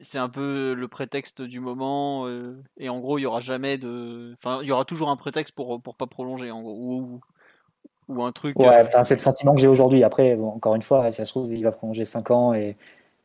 c'est 0.00 0.18
un 0.18 0.28
peu 0.28 0.74
le 0.74 0.88
prétexte 0.88 1.42
du 1.42 1.60
moment 1.60 2.26
euh, 2.26 2.56
et 2.78 2.88
en 2.88 3.00
gros 3.00 3.18
il 3.18 3.22
y 3.22 3.26
aura 3.26 3.40
jamais 3.40 3.78
de, 3.78 4.32
enfin 4.34 4.60
il 4.62 4.68
y 4.68 4.72
aura 4.72 4.84
toujours 4.84 5.10
un 5.10 5.16
prétexte 5.16 5.54
pour 5.54 5.80
pour 5.80 5.94
pas 5.94 6.06
prolonger 6.06 6.50
en 6.50 6.62
gros 6.62 6.74
ou, 6.74 7.20
ou 8.08 8.22
un 8.22 8.32
truc. 8.32 8.58
Ouais, 8.58 8.68
euh, 8.68 9.02
c'est 9.02 9.14
le 9.14 9.20
sentiment 9.20 9.54
que 9.54 9.60
j'ai 9.60 9.68
aujourd'hui. 9.68 10.04
Après 10.04 10.36
encore 10.36 10.74
une 10.74 10.82
fois, 10.82 11.10
ça 11.10 11.24
se 11.24 11.30
trouve 11.30 11.52
il 11.52 11.62
va 11.62 11.72
prolonger 11.72 12.04
5 12.04 12.30
ans 12.30 12.54
et 12.54 12.76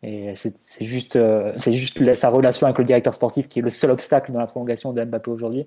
et 0.05 0.33
c'est 0.35 0.83
juste 0.83 1.17
c'est 1.55 1.73
juste 1.73 2.13
sa 2.13 2.29
relation 2.29 2.67
avec 2.67 2.77
le 2.77 2.83
directeur 2.83 3.13
sportif 3.13 3.47
qui 3.47 3.59
est 3.59 3.61
le 3.61 3.69
seul 3.69 3.89
obstacle 3.89 4.33
dans 4.33 4.39
la 4.39 4.47
prolongation 4.47 4.91
de 4.91 5.03
Mbappé 5.03 5.31
aujourd'hui. 5.31 5.65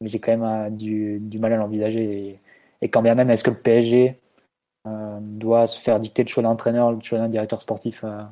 Mais 0.00 0.08
j'ai 0.08 0.18
quand 0.18 0.36
même 0.36 0.76
du, 0.76 1.18
du 1.20 1.38
mal 1.38 1.54
à 1.54 1.56
l'envisager 1.56 2.02
et, 2.02 2.40
et 2.82 2.90
quand 2.90 3.00
bien 3.00 3.14
même 3.14 3.30
est-ce 3.30 3.42
que 3.42 3.50
le 3.50 3.56
PSG 3.56 4.18
euh, 4.86 5.18
doit 5.20 5.66
se 5.66 5.80
faire 5.80 5.98
dicter 5.98 6.22
le 6.22 6.28
choix 6.28 6.44
d'un 6.44 6.50
entraîneur, 6.50 6.92
le 6.92 7.00
choix 7.02 7.18
d'un 7.18 7.28
directeur 7.28 7.60
sportif 7.60 8.04
euh, 8.04 8.22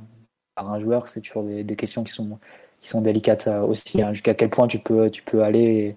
par 0.54 0.70
un 0.72 0.78
joueur, 0.78 1.08
c'est 1.08 1.20
toujours 1.20 1.44
des, 1.44 1.76
questions 1.76 2.04
qui 2.04 2.12
sont, 2.12 2.38
qui 2.80 2.88
sont 2.88 3.00
délicates 3.00 3.46
euh, 3.48 3.62
aussi. 3.62 4.02
Hein. 4.02 4.12
Jusqu'à 4.12 4.34
quel 4.34 4.50
point 4.50 4.66
tu 4.66 4.78
peux, 4.78 5.10
tu 5.10 5.22
peux 5.22 5.42
aller 5.42 5.96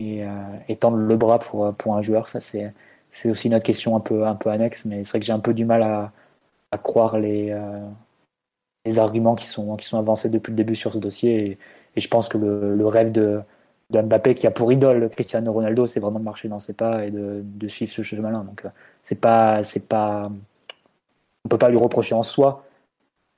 et, 0.00 0.24
et, 0.68 0.76
tendre 0.76 0.96
le 0.96 1.16
bras 1.16 1.38
pour, 1.38 1.72
pour 1.74 1.96
un 1.96 2.02
joueur, 2.02 2.28
ça 2.28 2.40
c'est, 2.40 2.72
c'est 3.10 3.30
aussi 3.30 3.48
une 3.48 3.54
autre 3.54 3.64
question 3.64 3.96
un 3.96 4.00
peu, 4.00 4.26
un 4.26 4.34
peu 4.34 4.50
annexe, 4.50 4.84
mais 4.86 5.04
c'est 5.04 5.10
vrai 5.10 5.20
que 5.20 5.26
j'ai 5.26 5.32
un 5.32 5.38
peu 5.40 5.54
du 5.54 5.64
mal 5.64 5.82
à, 5.82 6.12
à 6.72 6.78
croire 6.78 7.18
les, 7.18 7.56
les 8.84 8.98
arguments 8.98 9.34
qui 9.36 9.46
sont, 9.46 9.76
qui 9.76 9.86
sont 9.86 9.98
avancés 9.98 10.28
depuis 10.28 10.50
le 10.50 10.56
début 10.56 10.76
sur 10.76 10.92
ce 10.92 10.98
dossier. 10.98 11.46
Et, 11.46 11.58
et 11.96 12.00
je 12.00 12.08
pense 12.08 12.28
que 12.28 12.38
le, 12.38 12.74
le 12.74 12.86
rêve 12.86 13.12
de, 13.12 13.40
de 13.90 14.00
Mbappé 14.00 14.34
qui 14.34 14.46
a 14.46 14.50
pour 14.50 14.72
idole 14.72 15.08
Cristiano 15.10 15.52
Ronaldo, 15.52 15.86
c'est 15.86 16.00
vraiment 16.00 16.18
de 16.18 16.24
marcher 16.24 16.48
dans 16.48 16.58
ses 16.58 16.74
pas 16.74 17.04
et 17.04 17.10
de, 17.10 17.42
de 17.44 17.68
suivre 17.68 17.92
ce 17.92 18.02
chemin-là. 18.02 18.38
Donc 18.38 18.64
c'est 19.02 19.20
pas, 19.20 19.62
c'est 19.62 19.88
pas, 19.88 20.30
on 21.44 21.48
peut 21.48 21.58
pas 21.58 21.70
lui 21.70 21.78
reprocher 21.78 22.14
en 22.14 22.22
soi. 22.22 22.64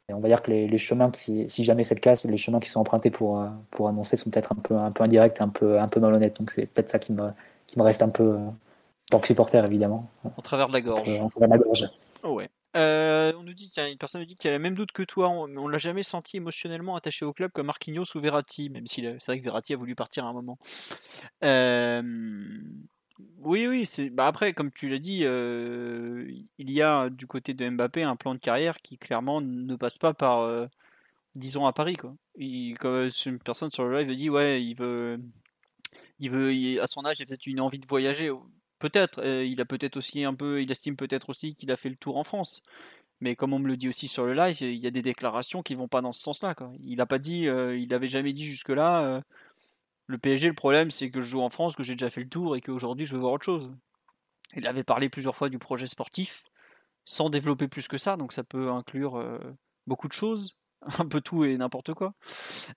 Et 0.08 0.14
on 0.14 0.20
va 0.20 0.28
dire 0.28 0.40
que 0.42 0.50
les, 0.50 0.68
les 0.68 0.78
chemins 0.78 1.10
qui, 1.10 1.48
si 1.48 1.64
jamais 1.64 1.82
c'est 1.82 1.96
le 1.96 2.00
cas, 2.00 2.14
les 2.24 2.36
chemins 2.36 2.60
qui 2.60 2.70
sont 2.70 2.80
empruntés 2.80 3.10
pour, 3.10 3.40
euh, 3.40 3.48
pour 3.72 3.88
annoncer 3.88 4.16
sont 4.16 4.30
peut-être 4.30 4.52
un 4.52 4.56
peu, 4.56 4.76
un 4.76 4.92
peu 4.92 5.02
indirects, 5.02 5.40
un 5.40 5.48
peu, 5.48 5.80
un 5.80 5.88
peu 5.88 5.98
malhonnêtes. 5.98 6.38
Donc 6.38 6.50
c'est 6.50 6.66
peut-être 6.66 6.88
ça 6.88 6.98
qui 6.98 7.12
me, 7.12 7.30
qui 7.66 7.78
me 7.78 7.82
reste 7.82 8.02
un 8.02 8.10
peu, 8.10 8.36
en 8.36 8.54
tant 9.10 9.18
que 9.18 9.26
supporter 9.26 9.64
évidemment. 9.64 10.08
En 10.36 10.42
travers 10.42 10.68
de 10.68 10.74
la 10.74 10.80
gorge. 10.80 11.20
En 11.20 11.28
travers 11.28 11.48
de 11.48 11.54
la 11.54 11.58
gorge. 11.58 11.88
Oh 12.22 12.34
ouais. 12.34 12.48
Euh, 12.76 13.32
on 13.38 13.42
nous 13.42 13.54
dit, 13.54 13.70
tiens, 13.72 13.88
une 13.88 13.96
personne 13.96 14.20
nous 14.20 14.26
dit 14.26 14.34
qu'il 14.34 14.50
a 14.50 14.52
le 14.52 14.58
même 14.58 14.74
doute 14.74 14.92
que 14.92 15.02
toi, 15.02 15.30
on, 15.30 15.48
on 15.56 15.66
l'a 15.66 15.78
jamais 15.78 16.02
senti 16.02 16.36
émotionnellement 16.36 16.94
attaché 16.94 17.24
au 17.24 17.32
club 17.32 17.50
comme 17.52 17.66
Marquinhos 17.66 18.04
ou 18.14 18.20
Verratti, 18.20 18.68
même 18.68 18.86
si 18.86 19.02
c'est 19.02 19.26
vrai 19.26 19.38
que 19.40 19.44
Verratti 19.44 19.72
a 19.72 19.76
voulu 19.76 19.94
partir 19.94 20.26
à 20.26 20.28
un 20.28 20.34
moment. 20.34 20.58
Euh, 21.42 22.02
oui, 23.38 23.66
oui, 23.66 23.86
c'est. 23.86 24.10
Bah 24.10 24.26
après, 24.26 24.52
comme 24.52 24.70
tu 24.70 24.88
l'as 24.88 24.98
dit, 24.98 25.20
il 25.22 26.70
y 26.70 26.82
a 26.82 27.10
du 27.10 27.26
côté 27.26 27.54
de 27.54 27.68
Mbappé 27.68 28.02
un 28.02 28.16
plan 28.16 28.34
de 28.34 28.40
carrière 28.40 28.76
qui 28.78 28.98
clairement 28.98 29.40
ne 29.40 29.76
passe 29.76 29.98
pas 29.98 30.14
par, 30.14 30.68
disons, 31.34 31.66
à 31.66 31.72
Paris, 31.72 31.96
quoi. 31.96 32.14
Il, 32.36 32.76
comme 32.78 33.08
une 33.26 33.38
personne 33.38 33.70
sur 33.70 33.84
le 33.84 33.98
live 33.98 34.16
dit, 34.16 34.30
ouais, 34.30 34.62
il 34.62 34.74
veut, 34.74 35.18
il 36.20 36.30
veut, 36.30 36.82
à 36.82 36.86
son 36.86 37.04
âge, 37.04 37.20
il 37.20 37.22
a 37.22 37.26
peut-être 37.26 37.46
une 37.46 37.60
envie 37.60 37.78
de 37.78 37.86
voyager. 37.86 38.30
Peut-être. 38.78 39.24
Il 39.24 39.60
a 39.60 39.64
peut-être 39.64 39.96
aussi 39.96 40.24
un 40.24 40.34
peu, 40.34 40.62
il 40.62 40.70
estime 40.70 40.96
peut-être 40.96 41.30
aussi 41.30 41.54
qu'il 41.54 41.70
a 41.70 41.76
fait 41.76 41.88
le 41.88 41.96
tour 41.96 42.16
en 42.18 42.24
France. 42.24 42.62
Mais 43.20 43.34
comme 43.34 43.54
on 43.54 43.58
me 43.58 43.68
le 43.68 43.78
dit 43.78 43.88
aussi 43.88 44.08
sur 44.08 44.26
le 44.26 44.34
live, 44.34 44.60
il 44.60 44.74
y 44.76 44.86
a 44.86 44.90
des 44.90 45.00
déclarations 45.00 45.62
qui 45.62 45.74
vont 45.74 45.88
pas 45.88 46.02
dans 46.02 46.12
ce 46.12 46.22
sens-là. 46.22 46.54
Quoi. 46.54 46.70
Il 46.84 46.98
n'a 46.98 47.06
pas 47.06 47.18
dit, 47.18 47.44
il 47.44 47.94
avait 47.94 48.08
jamais 48.08 48.34
dit 48.34 48.44
jusque-là. 48.44 49.22
Euh, 50.08 50.12
le 50.12 50.18
PSG, 50.18 50.48
le 50.48 50.54
problème, 50.54 50.90
c'est 50.90 51.10
que 51.10 51.20
je 51.20 51.28
joue 51.28 51.40
en 51.40 51.48
France, 51.48 51.76
que 51.76 51.82
j'ai 51.82 51.94
déjà 51.94 52.10
fait 52.10 52.22
le 52.22 52.28
tour 52.28 52.56
et 52.56 52.60
qu'aujourd'hui, 52.60 53.06
je 53.06 53.14
veux 53.14 53.20
voir 53.20 53.32
autre 53.32 53.44
chose. 53.44 53.72
Il 54.54 54.66
avait 54.66 54.84
parlé 54.84 55.08
plusieurs 55.08 55.34
fois 55.34 55.48
du 55.48 55.58
projet 55.58 55.86
sportif, 55.86 56.44
sans 57.04 57.30
développer 57.30 57.68
plus 57.68 57.88
que 57.88 57.98
ça, 57.98 58.16
donc 58.16 58.32
ça 58.32 58.44
peut 58.44 58.70
inclure 58.70 59.16
euh, 59.16 59.38
beaucoup 59.86 60.08
de 60.08 60.12
choses, 60.12 60.56
un 60.98 61.06
peu 61.06 61.20
tout 61.20 61.44
et 61.44 61.56
n'importe 61.56 61.94
quoi. 61.94 62.14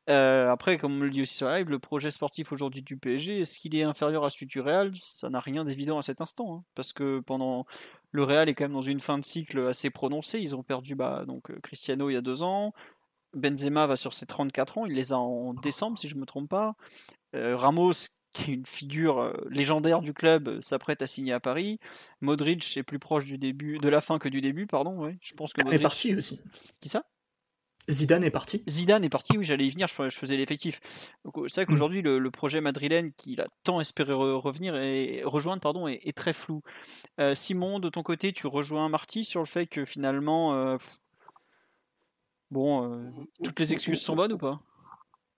Euh, 0.10 0.50
après, 0.50 0.78
comme 0.78 0.98
on 0.98 1.04
le 1.04 1.10
dit 1.12 1.22
aussi 1.22 1.36
sur 1.36 1.50
live, 1.50 1.70
le 1.70 1.80
projet 1.80 2.10
sportif 2.12 2.52
aujourd'hui 2.52 2.82
du 2.82 2.98
PSG, 2.98 3.42
est-ce 3.42 3.60
qu'il 3.60 3.76
est 3.76 3.84
inférieur 3.84 4.26
à 4.26 4.30
celui 4.30 4.48
du 4.48 4.60
Real? 4.60 4.92
Ça 4.96 5.30
n'a 5.30 5.40
rien 5.40 5.64
d'évident 5.64 6.00
à 6.00 6.02
cet 6.02 6.22
instant, 6.22 6.56
hein, 6.56 6.64
parce 6.74 6.94
que 6.94 7.20
pendant 7.20 7.66
le 8.12 8.24
Real 8.24 8.50
est 8.50 8.56
quand 8.56 8.66
même 8.66 8.74
dans 8.74 8.82
une 8.82 9.00
fin 9.00 9.20
de 9.20 9.26
cycle 9.26 9.68
assez 9.68 9.92
prononcée. 9.92 10.40
Ils 10.40 10.56
ont 10.56 10.64
perdu 10.64 10.96
bah, 10.96 11.26
donc 11.28 11.52
Cristiano 11.62 12.10
il 12.10 12.14
y 12.14 12.18
a 12.18 12.22
deux 12.22 12.42
ans, 12.42 12.74
Benzema 13.34 13.86
va 13.86 13.96
sur 13.96 14.14
ses 14.14 14.26
34 14.26 14.80
ans, 14.80 14.86
il 14.86 14.94
les 14.94 15.14
a 15.14 15.18
en 15.18 15.54
décembre 15.54 15.98
si 15.98 16.10
je 16.10 16.16
ne 16.16 16.22
me 16.22 16.26
trompe 16.26 16.50
pas. 16.50 16.76
Euh, 17.36 17.56
Ramos 17.56 17.94
qui 18.32 18.52
est 18.52 18.54
une 18.54 18.66
figure 18.66 19.34
légendaire 19.50 20.02
du 20.02 20.14
club, 20.14 20.62
s'apprête 20.62 21.02
à 21.02 21.08
signer 21.08 21.34
à 21.34 21.40
Paris. 21.40 21.80
Modric 22.22 22.78
est 22.78 22.84
plus 22.84 23.00
proche 23.00 23.26
du 23.26 23.40
début, 23.40 23.80
de 23.80 23.90
la 23.90 24.02
fin 24.02 24.20
que 24.20 24.30
du 24.30 24.40
début, 24.40 24.68
pardon. 24.68 25.12
Je 25.20 25.34
pense 25.34 25.52
que 25.52 25.64
Modric... 25.64 25.80
est 25.80 25.82
parti 25.82 26.16
aussi. 26.16 26.40
Qui 26.80 26.90
ça? 26.90 27.06
Zidane 27.90 28.24
est 28.24 28.32
parti. 28.32 28.64
Zidane 28.70 29.04
est 29.04 29.10
parti, 29.10 29.38
oui, 29.38 29.44
j'allais 29.44 29.66
y 29.66 29.70
venir, 29.70 29.88
je, 29.88 30.10
faisais 30.10 30.38
l'effectif. 30.38 30.80
C'est 31.48 31.56
vrai 31.56 31.64
mm. 31.64 31.66
qu'aujourd'hui, 31.66 32.02
le, 32.02 32.30
projet 32.32 32.62
madrilène 32.62 33.14
qu'il 33.14 33.42
a 33.42 33.48
tant 33.64 33.82
espéré 33.82 34.14
revenir 34.14 34.76
et 34.76 35.24
rejoindre 35.26 35.62
pardon, 35.62 35.88
est, 35.88 36.16
très 36.16 36.34
flou. 36.34 36.62
Simon, 37.34 37.80
de 37.80 37.90
ton 37.90 38.04
côté, 38.04 38.32
tu 38.32 38.48
rejoins 38.48 38.90
Marty 38.90 39.24
sur 39.24 39.40
le 39.40 39.48
fait 39.48 39.66
que 39.66 39.86
finalement, 39.86 40.78
bon, 42.52 43.26
toutes 43.44 43.60
les 43.60 43.74
excuses 43.74 44.02
sont 44.02 44.16
bonnes 44.16 44.34
ou 44.34 44.38
pas? 44.38 44.62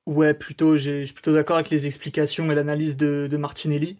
Ouais, 0.07 0.33
plutôt, 0.33 0.77
je 0.77 1.05
suis 1.05 1.13
plutôt 1.13 1.33
d'accord 1.33 1.57
avec 1.57 1.69
les 1.69 1.85
explications 1.85 2.51
et 2.51 2.55
l'analyse 2.55 2.97
de, 2.97 3.37
Martinelli. 3.37 3.97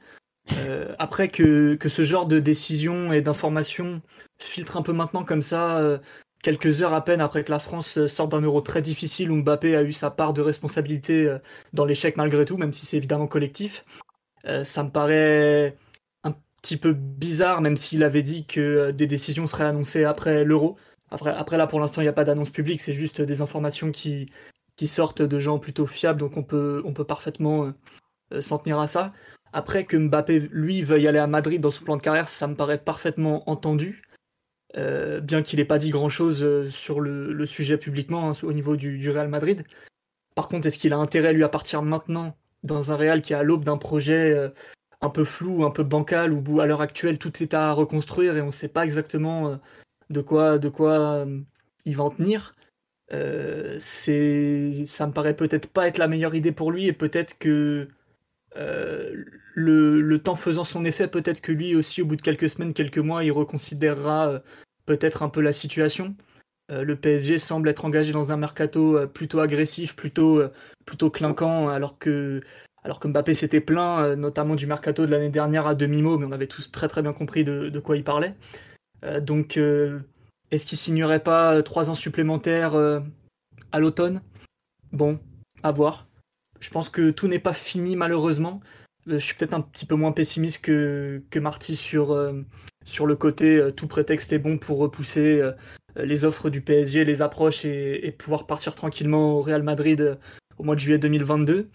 Euh, 0.54 0.96
après 0.98 1.30
que, 1.30 1.76
que, 1.76 1.90
ce 1.90 2.02
genre 2.04 2.26
de 2.26 2.40
décision 2.40 3.14
et 3.14 3.22
d'information 3.22 4.02
filtre 4.40 4.78
un 4.78 4.82
peu 4.82 4.94
maintenant 4.94 5.24
comme 5.24 5.44
ça, 5.44 5.78
euh, 5.78 6.00
quelques 6.42 6.82
heures 6.82 6.96
à 6.96 7.06
peine 7.06 7.22
après 7.22 7.44
que 7.44 7.52
la 7.52 7.60
France 7.60 8.08
sorte 8.08 8.32
d'un 8.32 8.42
euro 8.42 8.62
très 8.62 8.82
difficile 8.82 9.30
où 9.30 9.36
Mbappé 9.44 9.76
a 9.76 9.84
eu 9.84 9.92
sa 9.92 10.10
part 10.10 10.34
de 10.34 10.42
responsabilité 10.42 11.28
euh, 11.28 11.38
dans 11.74 11.86
l'échec 11.86 12.18
malgré 12.18 12.46
tout, 12.46 12.58
même 12.58 12.74
si 12.74 12.88
c'est 12.88 12.98
évidemment 12.98 13.28
collectif, 13.28 13.86
ça 14.64 14.84
me 14.84 14.90
paraît 14.90 15.78
un 16.24 16.34
petit 16.64 16.78
peu 16.78 16.94
bizarre, 16.94 17.62
même 17.62 17.78
s'il 17.78 18.04
avait 18.04 18.24
dit 18.24 18.46
que 18.48 18.92
des 18.92 19.06
décisions 19.06 19.46
seraient 19.46 19.66
annoncées 19.66 20.04
après 20.04 20.44
l'euro. 20.44 20.78
Après, 21.12 21.32
après 21.32 21.58
là, 21.58 21.68
pour 21.68 21.80
l'instant, 21.80 22.02
il 22.02 22.06
n'y 22.06 22.10
a 22.10 22.14
pas 22.14 22.24
d'annonce 22.24 22.50
publique, 22.50 22.82
c'est 22.82 22.94
juste 22.94 23.22
des 23.22 23.42
informations 23.42 23.92
qui, 23.92 24.32
sortent 24.88 25.22
de 25.22 25.40
gens 25.40 25.60
plutôt 25.60 25.86
fiables, 25.86 26.20
donc 26.20 26.38
on 26.38 26.44
peut, 26.44 26.82
on 26.86 26.94
peut 26.94 27.04
parfaitement 27.04 27.66
euh, 27.66 27.72
euh, 28.34 28.42
s'en 28.42 28.58
tenir 28.58 28.80
à 28.80 28.88
ça. 28.88 29.14
Après 29.54 29.86
que 29.86 29.98
Mbappé, 29.98 30.40
lui, 30.52 30.82
veuille 30.82 31.08
aller 31.08 31.20
à 31.20 31.28
Madrid 31.28 31.62
dans 31.62 31.72
son 31.72 31.84
plan 31.84 31.98
de 31.98 32.02
carrière, 32.02 32.30
ça 32.30 32.48
me 32.48 32.56
paraît 32.56 32.78
parfaitement 32.78 33.50
entendu. 33.50 34.04
Euh, 34.78 35.20
bien 35.20 35.42
qu'il 35.42 35.60
n'ait 35.60 35.66
pas 35.66 35.78
dit 35.78 35.90
grand-chose 35.90 36.70
sur 36.70 37.02
le, 37.02 37.46
sujet 37.46 37.78
publiquement 37.78 38.30
hein, 38.30 38.34
au 38.44 38.54
niveau 38.54 38.78
du, 38.78 39.10
Real 39.10 39.28
Madrid. 39.28 39.66
Par 40.36 40.48
contre, 40.48 40.68
est-ce 40.68 40.78
qu'il 40.78 40.94
a 40.94 40.98
intérêt, 40.98 41.34
lui, 41.34 41.44
à 41.44 41.50
partir 41.50 41.82
maintenant 41.82 42.38
dans 42.64 42.94
un 42.94 42.96
Real 42.96 43.22
qui 43.22 43.34
est 43.34 43.36
à 43.36 43.44
l'aube 43.44 43.66
d'un 43.66 43.78
projet 43.78 44.52
un 45.02 45.10
peu 45.10 45.26
flou, 45.26 45.66
un 45.66 45.72
peu 45.72 45.84
bancal, 45.84 46.32
où 46.32 46.62
à 46.62 46.66
l'heure 46.66 46.80
actuelle, 46.80 47.18
tout 47.18 47.44
est 47.44 47.54
à 47.54 47.74
reconstruire 47.74 48.38
et 48.38 48.42
on 48.42 48.48
ne 48.48 48.52
sait 48.52 48.70
pas 48.70 48.86
exactement 48.86 49.60
de 50.10 50.22
quoi, 50.22 50.58
de 50.58 50.70
quoi 50.70 51.26
il 51.84 51.96
va 51.98 52.04
en 52.04 52.10
tenir? 52.12 52.56
Euh, 53.14 53.76
c'est, 53.80 54.86
ça 54.86 55.08
me 55.08 55.12
paraît 55.12 55.36
peut-être 55.36 55.70
pas 55.70 55.88
être 55.88 55.98
la 55.98 56.08
meilleure 56.08 56.36
idée 56.36 56.52
pour 56.52 56.72
lui 56.72 56.88
et 56.88 56.94
peut-être 56.94 57.38
que 57.38 57.90
euh, 58.56 59.26
le, 59.54 60.18
temps 60.20 60.36
faisant 60.36 60.64
son 60.64 60.86
effet, 60.86 61.08
peut-être 61.08 61.42
que 61.42 61.52
lui 61.52 61.76
aussi, 61.76 62.02
au 62.02 62.06
bout 62.06 62.16
de 62.16 62.22
quelques 62.22 62.50
semaines, 62.50 62.74
quelques 62.74 63.00
mois, 63.00 63.24
il 63.24 63.32
reconsidérera 63.32 64.30
euh, 64.30 64.40
peut-être 64.86 65.24
un 65.24 65.30
peu 65.30 65.42
la 65.42 65.52
situation. 65.52 66.16
le 66.70 66.96
PSG 66.96 67.38
semble 67.38 67.68
être 67.70 67.84
engagé 67.84 68.14
dans 68.14 68.32
un 68.32 68.38
mercato 68.38 69.08
plutôt 69.08 69.42
agressif, 69.42 69.96
plutôt, 69.96 70.42
plutôt 70.86 71.10
clinquant, 71.10 71.68
alors 71.68 72.00
que, 72.00 72.42
alors 72.84 73.00
que 73.00 73.10
Mbappé 73.10 73.34
s'était 73.34 73.60
plaint, 73.60 74.16
notamment 74.18 74.56
du 74.56 74.68
mercato 74.68 75.06
de 75.06 75.12
l'année 75.12 75.30
dernière 75.30 75.68
à 75.68 75.76
demi-mot, 75.76 76.18
mais 76.18 76.26
on 76.26 76.32
avait 76.32 76.48
tous 76.48 76.72
très 76.72 76.88
très 76.88 77.02
bien 77.02 77.12
compris 77.12 77.44
de, 77.44 77.68
de 77.70 77.80
quoi 77.80 77.98
il 77.98 78.06
parlait. 78.06 78.36
donc 79.22 79.60
est-ce 80.52 80.66
qu'il 80.66 80.78
signerait 80.78 81.24
pas 81.24 81.56
euh, 81.56 81.62
trois 81.62 81.90
ans 81.90 81.96
supplémentaires 81.96 82.76
euh, 82.76 83.00
à 83.72 83.80
l'automne? 83.80 84.22
Bon, 84.92 85.20
à 85.64 85.72
voir. 85.72 86.08
Je 86.60 86.70
pense 86.70 86.90
que 86.90 87.10
tout 87.10 87.28
n'est 87.28 87.40
pas 87.40 87.54
fini 87.54 87.96
malheureusement. 87.96 88.60
Euh, 89.08 89.18
je 89.18 89.26
suis 89.26 89.36
peut-être 89.36 89.54
un 89.54 89.62
petit 89.62 89.86
peu 89.86 89.96
moins 89.96 90.12
pessimiste 90.12 90.62
que, 90.62 91.24
Marty 91.36 91.76
sur, 91.76 92.14
le 92.14 93.16
côté 93.16 93.72
tout 93.76 93.88
prétexte 93.88 94.34
est 94.34 94.40
bon 94.40 94.58
pour 94.58 94.78
repousser 94.78 95.42
les 95.96 96.26
offres 96.26 96.50
du 96.50 96.62
PSG, 96.62 97.06
les 97.06 97.22
approches 97.22 97.66
et, 97.66 98.14
pouvoir 98.18 98.46
partir 98.46 98.76
tranquillement 98.76 99.38
au 99.38 99.42
Real 99.42 99.64
Madrid 99.64 100.20
au 100.58 100.64
mois 100.64 100.76
de 100.76 100.82
juillet 100.82 101.00
2022. 101.00 101.70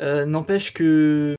N'empêche 0.00 0.72
que 0.74 1.34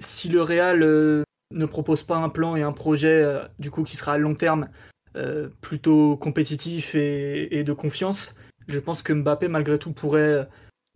si 0.00 0.28
le 0.28 0.42
Real 0.42 0.80
ne 0.80 1.66
propose 1.66 2.02
pas 2.02 2.16
un 2.16 2.28
plan 2.28 2.56
et 2.56 2.62
un 2.62 2.72
projet 2.72 3.24
du 3.58 3.70
coup 3.70 3.84
qui 3.84 3.96
sera 3.96 4.14
à 4.14 4.18
long 4.18 4.34
terme 4.34 4.68
euh, 5.16 5.48
plutôt 5.62 6.18
compétitif 6.18 6.94
et, 6.94 7.64
de 7.64 7.72
confiance, 7.72 8.34
je 8.66 8.78
pense 8.78 9.02
que 9.02 9.14
Mbappé, 9.14 9.48
malgré 9.48 9.78
tout, 9.78 9.92
pourrait 9.92 10.46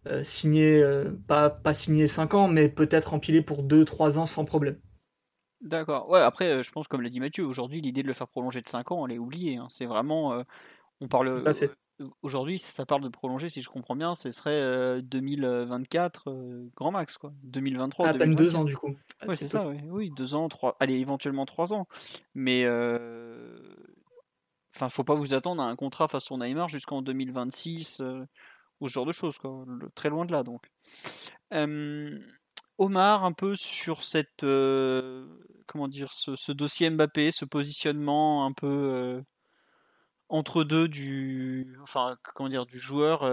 euh, 0.06 0.22
signer, 0.22 0.83
euh, 0.83 1.11
pas, 1.26 1.48
pas 1.48 1.72
signer 1.72 2.06
5 2.06 2.35
ans, 2.35 2.46
mais 2.46 2.68
peut-être 2.68 3.14
empiler 3.14 3.40
pour 3.40 3.62
2-3 3.62 4.18
ans 4.18 4.26
sans 4.26 4.44
problème. 4.44 4.78
D'accord. 5.62 6.11
Ouais, 6.11 6.20
après, 6.20 6.62
je 6.62 6.70
pense, 6.70 6.87
comme 6.87 7.00
l'a 7.00 7.09
dit 7.09 7.20
Mathieu, 7.20 7.46
aujourd'hui, 7.46 7.80
l'idée 7.80 8.02
de 8.02 8.09
le 8.09 8.12
faire 8.12 8.28
prolonger 8.28 8.61
de 8.61 8.68
5 8.68 8.92
ans, 8.92 9.06
elle 9.06 9.14
est 9.14 9.18
oubliée. 9.18 9.56
Hein. 9.56 9.66
C'est 9.70 9.87
vraiment. 9.87 10.44
on 11.00 11.09
parle. 11.09 11.42
Aujourd'hui, 12.22 12.59
ça 12.59 12.87
parle 12.87 13.02
de 13.02 13.09
prolonger, 13.09 13.50
si 13.50 13.61
je 13.61 13.68
comprends 13.68 13.96
bien, 13.96 14.14
ce 14.14 14.30
serait 14.30 15.02
2024, 15.02 16.70
grand 16.74 16.92
max, 16.92 17.18
quoi. 17.18 17.33
2023. 17.42 18.09
À 18.09 18.14
peine 18.14 18.35
2 18.35 18.56
ans, 18.56 18.64
du 18.64 18.76
coup. 18.76 18.96
Ouais, 19.26 19.37
c'est 19.37 19.48
ça, 19.48 19.66
oui. 19.66 20.11
2 20.16 20.35
ans, 20.35 20.48
3. 20.48 20.76
Allez, 20.80 20.94
éventuellement 20.94 21.44
3 21.44 21.74
ans. 21.74 21.87
Mais 22.35 22.64
Enfin, 24.74 24.88
faut 24.88 25.04
pas 25.04 25.14
vous 25.14 25.35
attendre 25.35 25.62
à 25.62 25.66
un 25.66 25.76
contrat 25.76 26.09
façon 26.09 26.38
Neymar 26.38 26.68
jusqu'en 26.68 27.02
2026 27.02 28.00
euh, 28.00 28.24
ou 28.80 28.88
ce 28.88 28.92
genre 28.92 29.06
de 29.06 29.12
choses, 29.12 29.37
quoi. 29.38 29.64
très 29.94 30.09
loin 30.11 30.24
de 30.24 30.33
là, 30.33 30.42
donc. 30.42 30.70
Omar, 32.78 33.24
un 33.24 33.33
peu 33.33 33.56
sur 33.56 34.02
cette, 34.02 34.42
euh, 34.42 35.26
comment 35.66 35.87
dire, 35.87 36.14
ce, 36.14 36.50
dossier 36.52 36.88
Mbappé, 36.88 37.30
ce 37.30 37.44
positionnement 37.44 38.46
un 38.46 38.52
peu 38.52 38.66
euh, 38.66 39.20
entre 40.30 40.64
deux 40.64 40.88
du, 40.88 41.76
enfin, 41.83 42.16
comment 42.35 42.48
dire, 42.48 42.64
du 42.64 42.78
joueur. 42.78 43.24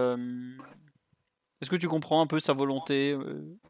Est-ce 1.60 1.70
que 1.70 1.76
tu 1.76 1.88
comprends 1.88 2.20
un 2.20 2.26
peu 2.26 2.40
sa 2.40 2.52
volonté 2.52 3.16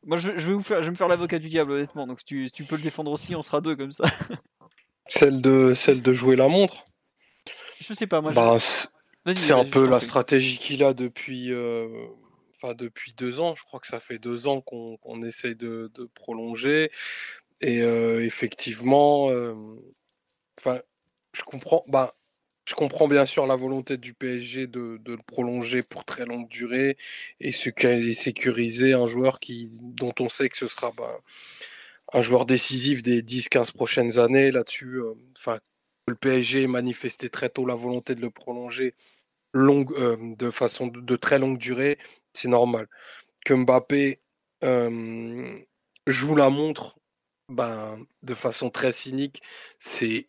Moi, 0.02 0.16
je, 0.16 0.30
vais 0.30 0.56
me 0.56 0.96
faire 0.96 1.08
l'avocat 1.08 1.38
du 1.38 1.48
diable, 1.48 1.70
honnêtement. 1.70 2.08
Donc, 2.08 2.18
si 2.20 2.24
tu, 2.24 2.50
tu 2.50 2.64
peux 2.64 2.76
le 2.76 2.82
défendre 2.82 3.12
aussi, 3.12 3.36
on 3.36 3.42
sera 3.42 3.60
deux 3.60 3.76
comme 3.76 3.92
ça. 3.92 4.06
celle 5.06 5.40
de, 5.40 5.74
celle 5.74 6.00
de 6.00 6.12
jouer 6.12 6.34
la 6.34 6.48
montre. 6.48 6.84
Je 7.80 7.94
sais 7.94 8.06
pas, 8.06 8.20
moi. 8.20 8.32
Bah, 8.32 8.58
c'est 9.32 9.52
un 9.52 9.64
peu 9.64 9.88
la 9.88 10.00
stratégie 10.00 10.58
qu'il 10.58 10.82
a 10.82 10.94
depuis, 10.94 11.52
euh, 11.52 11.88
enfin 12.54 12.74
depuis 12.74 13.12
deux 13.12 13.40
ans. 13.40 13.54
Je 13.54 13.62
crois 13.64 13.80
que 13.80 13.86
ça 13.86 14.00
fait 14.00 14.18
deux 14.18 14.46
ans 14.46 14.60
qu'on 14.60 15.22
essaye 15.22 15.54
de, 15.54 15.90
prolonger. 16.14 16.90
Et 17.60 17.82
euh, 17.82 18.24
effectivement, 18.24 19.30
euh, 19.30 19.54
enfin, 20.58 20.80
je 21.34 21.42
comprends. 21.42 21.84
Bah, 21.88 22.14
je 22.66 22.74
comprends 22.74 23.08
bien 23.08 23.24
sûr 23.24 23.46
la 23.46 23.56
volonté 23.56 23.96
du 23.96 24.12
PSG 24.12 24.66
de, 24.66 25.00
le 25.06 25.16
prolonger 25.26 25.82
pour 25.82 26.04
très 26.04 26.26
longue 26.26 26.48
durée 26.48 26.98
et, 27.40 27.50
sécuriser 27.50 28.92
un 28.92 29.06
joueur 29.06 29.40
qui, 29.40 29.78
dont 29.80 30.12
on 30.20 30.28
sait 30.28 30.50
que 30.50 30.56
ce 30.58 30.66
sera 30.66 30.92
bah, 30.92 31.18
un 32.12 32.20
joueur 32.20 32.44
décisif 32.44 33.02
des 33.02 33.22
10-15 33.22 33.72
prochaines 33.72 34.18
années 34.18 34.50
là-dessus. 34.50 35.00
Enfin, 35.38 35.60
le 36.08 36.16
PSG 36.16 36.66
manifestait 36.66 37.28
très 37.28 37.48
tôt 37.50 37.66
la 37.66 37.74
volonté 37.74 38.14
de 38.14 38.20
le 38.20 38.30
prolonger 38.30 38.94
longue, 39.54 39.92
euh, 39.98 40.16
de 40.36 40.50
façon 40.50 40.88
de, 40.88 41.16
très 41.16 41.38
longue 41.38 41.58
durée, 41.58 41.98
c'est 42.32 42.48
normal. 42.48 42.88
Que 43.44 43.54
Mbappé 43.54 44.20
joue 46.06 46.34
la 46.34 46.50
montre 46.50 46.98
ben, 47.48 47.98
de 48.22 48.34
façon 48.34 48.70
très 48.70 48.92
cynique, 48.92 49.42
c'est 49.78 50.26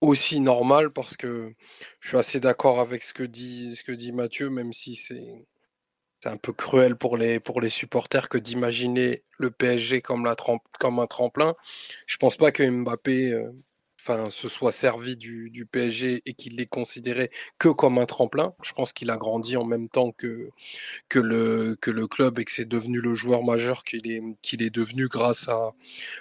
aussi 0.00 0.40
normal 0.40 0.90
parce 0.90 1.16
que 1.16 1.54
je 2.00 2.08
suis 2.08 2.18
assez 2.18 2.40
d'accord 2.40 2.80
avec 2.80 3.02
ce 3.02 3.14
que 3.14 3.22
dit, 3.22 3.76
ce 3.76 3.84
que 3.84 3.92
dit 3.92 4.12
Mathieu, 4.12 4.50
même 4.50 4.72
si 4.72 4.96
c'est 4.96 5.46
c'est 6.22 6.30
un 6.30 6.36
peu 6.36 6.52
cruel 6.52 6.96
pour 6.96 7.16
les, 7.16 7.40
pour 7.40 7.60
les 7.60 7.68
supporters 7.68 8.28
que 8.28 8.38
d'imaginer 8.38 9.22
le 9.38 9.50
PSG 9.50 10.02
comme, 10.02 10.24
la 10.24 10.34
comme 10.80 10.98
un 10.98 11.06
tremplin. 11.06 11.54
Je 12.06 12.16
pense 12.16 12.36
pas 12.36 12.50
que 12.52 12.68
Mbappé 12.68 13.32
euh, 13.32 13.52
enfin, 14.00 14.30
se 14.30 14.48
soit 14.48 14.72
servi 14.72 15.16
du, 15.16 15.66
PSG 15.70 16.22
et 16.24 16.34
qu'il 16.34 16.56
l'ait 16.56 16.66
considéré 16.66 17.30
que 17.58 17.68
comme 17.68 17.98
un 17.98 18.06
tremplin. 18.06 18.54
Je 18.62 18.72
pense 18.72 18.92
qu'il 18.92 19.10
a 19.10 19.16
grandi 19.16 19.56
en 19.56 19.64
même 19.64 19.88
temps 19.88 20.12
que, 20.12 20.50
que, 21.08 21.18
le, 21.18 21.76
que 21.80 21.90
le 21.90 22.06
club 22.06 22.38
et 22.38 22.44
que 22.44 22.52
c'est 22.52 22.68
devenu 22.68 23.00
le 23.00 23.14
joueur 23.14 23.42
majeur 23.42 23.84
qu'il 23.84 24.10
est, 24.10 24.22
qu'il 24.42 24.62
est 24.62 24.70
devenu 24.70 25.08
grâce 25.08 25.48
à, 25.48 25.72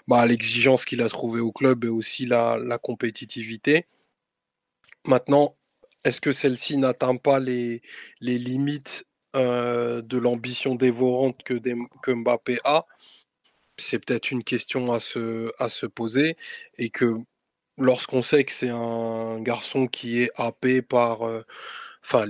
bah, 0.07 0.25
l'exigence 0.25 0.85
qu'il 0.85 1.01
a 1.01 1.09
trouvée 1.09 1.41
au 1.41 1.51
club 1.51 1.85
et 1.85 1.89
aussi 1.89 2.25
la, 2.25 2.57
la 2.57 2.77
compétitivité. 2.77 3.85
Maintenant, 5.05 5.55
est-ce 6.03 6.21
que 6.21 6.31
celle-ci 6.33 6.77
n'atteint 6.77 7.15
pas 7.17 7.39
les, 7.39 7.81
les 8.21 8.37
limites 8.37 9.05
euh, 9.35 10.01
de 10.01 10.17
l'ambition 10.17 10.75
dévorante 10.75 11.43
que, 11.43 11.59
que 12.01 12.11
Mbappé 12.11 12.59
a? 12.63 12.85
C'est 13.77 14.03
peut-être 14.03 14.31
une 14.31 14.43
question 14.43 14.91
à 14.93 14.99
se, 14.99 15.51
à 15.59 15.69
se 15.69 15.85
poser 15.85 16.35
et 16.77 16.89
que 16.89 17.15
lorsqu'on 17.77 18.21
sait 18.21 18.43
que 18.43 18.51
c'est 18.51 18.69
un 18.69 19.39
garçon 19.41 19.87
qui 19.87 20.21
est 20.21 20.31
happé 20.35 20.81
par 20.81 21.27
euh, 21.27 21.43
enfin 22.03 22.25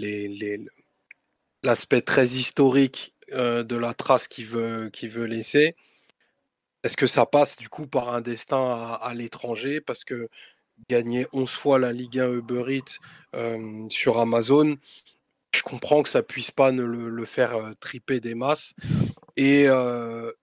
l'aspect 1.63 2.01
très 2.01 2.27
historique 2.27 3.15
euh, 3.33 3.63
de 3.63 3.75
la 3.75 3.93
trace 3.93 4.27
qu'il 4.27 4.45
veut, 4.45 4.91
laisser, 5.25 5.75
est-ce 6.83 6.97
que 6.97 7.07
ça 7.07 7.25
passe 7.25 7.57
du 7.57 7.69
coup 7.69 7.87
par 7.87 8.13
un 8.13 8.21
destin 8.21 8.97
à, 9.01 9.13
l'étranger? 9.13 9.81
Parce 9.81 10.03
que 10.03 10.29
gagner 10.89 11.27
11 11.33 11.49
fois 11.49 11.79
la 11.79 11.91
Ligue 11.91 12.19
1 12.19 12.29
Uber 12.33 12.63
Eats 12.75 12.99
sur 13.89 14.19
Amazon, 14.19 14.77
je 15.53 15.63
comprends 15.63 16.03
que 16.03 16.09
ça 16.09 16.23
puisse 16.23 16.51
pas 16.51 16.71
ne 16.71 16.83
le, 16.83 17.25
faire 17.25 17.55
triper 17.79 18.19
des 18.19 18.35
masses. 18.35 18.73
Et 19.35 19.67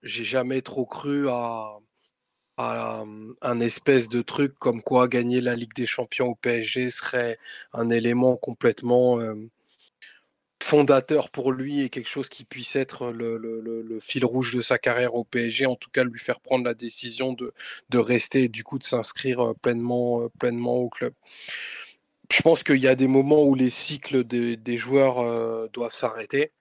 j'ai 0.03 0.25
jamais 0.25 0.61
trop 0.61 0.85
cru 0.85 1.29
à, 1.29 1.79
un 2.57 3.59
espèce 3.59 4.07
de 4.09 4.21
truc 4.21 4.53
comme 4.59 4.81
quoi 4.81 5.07
gagner 5.07 5.41
la 5.41 5.55
Ligue 5.55 5.73
des 5.73 5.85
Champions 5.85 6.29
au 6.29 6.35
PSG 6.35 6.89
serait 6.89 7.37
un 7.73 7.89
élément 7.89 8.37
complètement 8.37 9.19
fondateur 10.65 11.29
pour 11.29 11.51
lui 11.51 11.81
et 11.81 11.89
quelque 11.89 12.09
chose 12.09 12.27
qui 12.27 12.43
puisse 12.43 12.75
être 12.75 13.11
le, 13.11 13.99
fil 13.99 14.25
rouge 14.25 14.55
de 14.55 14.61
sa 14.61 14.77
carrière 14.77 15.13
au 15.15 15.23
PSG, 15.23 15.67
en 15.67 15.75
tout 15.75 15.89
cas 15.91 16.03
lui 16.03 16.19
faire 16.19 16.39
prendre 16.39 16.65
la 16.65 16.73
décision 16.73 17.33
de, 17.33 17.53
rester 17.97 18.43
et 18.45 18.49
du 18.49 18.63
coup 18.63 18.79
de 18.79 18.83
s'inscrire 18.83 19.53
pleinement, 19.61 20.27
pleinement 20.39 20.77
au 20.77 20.89
club. 20.89 21.13
Je 22.31 22.41
pense 22.41 22.63
qu'il 22.63 22.77
y 22.77 22.87
a 22.87 22.95
des 22.95 23.07
moments 23.07 23.43
où 23.43 23.53
les 23.53 23.69
cycles 23.69 24.23
des, 24.23 24.77
joueurs 24.77 25.69
doivent 25.69 25.93
s'arrêter, 25.93 26.51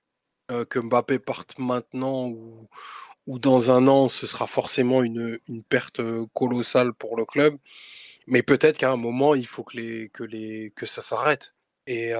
que 0.48 0.78
Mbappé 0.78 1.18
parte 1.18 1.58
maintenant 1.58 2.26
ou, 2.28 2.68
ou 3.26 3.38
dans 3.38 3.70
un 3.70 3.88
an, 3.88 4.08
ce 4.08 4.26
sera 4.26 4.46
forcément 4.46 5.02
une, 5.02 5.38
perte 5.68 6.00
colossale 6.34 6.92
pour 6.94 7.16
le 7.16 7.24
club. 7.24 7.56
Mais 8.26 8.42
peut-être 8.42 8.78
qu'à 8.78 8.90
un 8.90 8.96
moment, 8.96 9.34
il 9.34 9.46
faut 9.46 9.64
que, 9.64 9.76
les, 9.76 10.08
que, 10.10 10.24
les, 10.24 10.72
que 10.76 10.86
ça 10.86 11.02
s'arrête. 11.02 11.54
Et, 11.86 12.12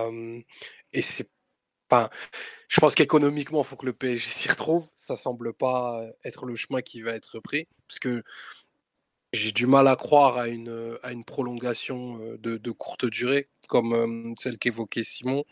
et 0.92 1.02
c'est 1.02 1.28
je 2.68 2.80
pense 2.80 2.94
qu'économiquement, 2.94 3.62
il 3.62 3.64
faut 3.64 3.76
que 3.76 3.86
le 3.86 3.92
PSG 3.92 4.28
s'y 4.28 4.48
retrouve. 4.48 4.88
Ça 4.94 5.16
semble 5.16 5.52
pas 5.52 6.02
être 6.24 6.46
le 6.46 6.56
chemin 6.56 6.82
qui 6.82 7.02
va 7.02 7.12
être 7.12 7.40
pris, 7.40 7.66
parce 7.88 7.98
que 7.98 8.22
j'ai 9.34 9.52
du 9.52 9.66
mal 9.66 9.88
à 9.88 9.96
croire 9.96 10.38
à 10.38 10.48
une, 10.48 10.96
à 11.02 11.12
une 11.12 11.24
prolongation 11.24 12.18
de, 12.38 12.70
courte 12.70 13.04
durée, 13.06 13.48
comme 13.68 14.34
celle 14.38 14.58
qu'évoquait 14.58 15.04
Simon. 15.04 15.44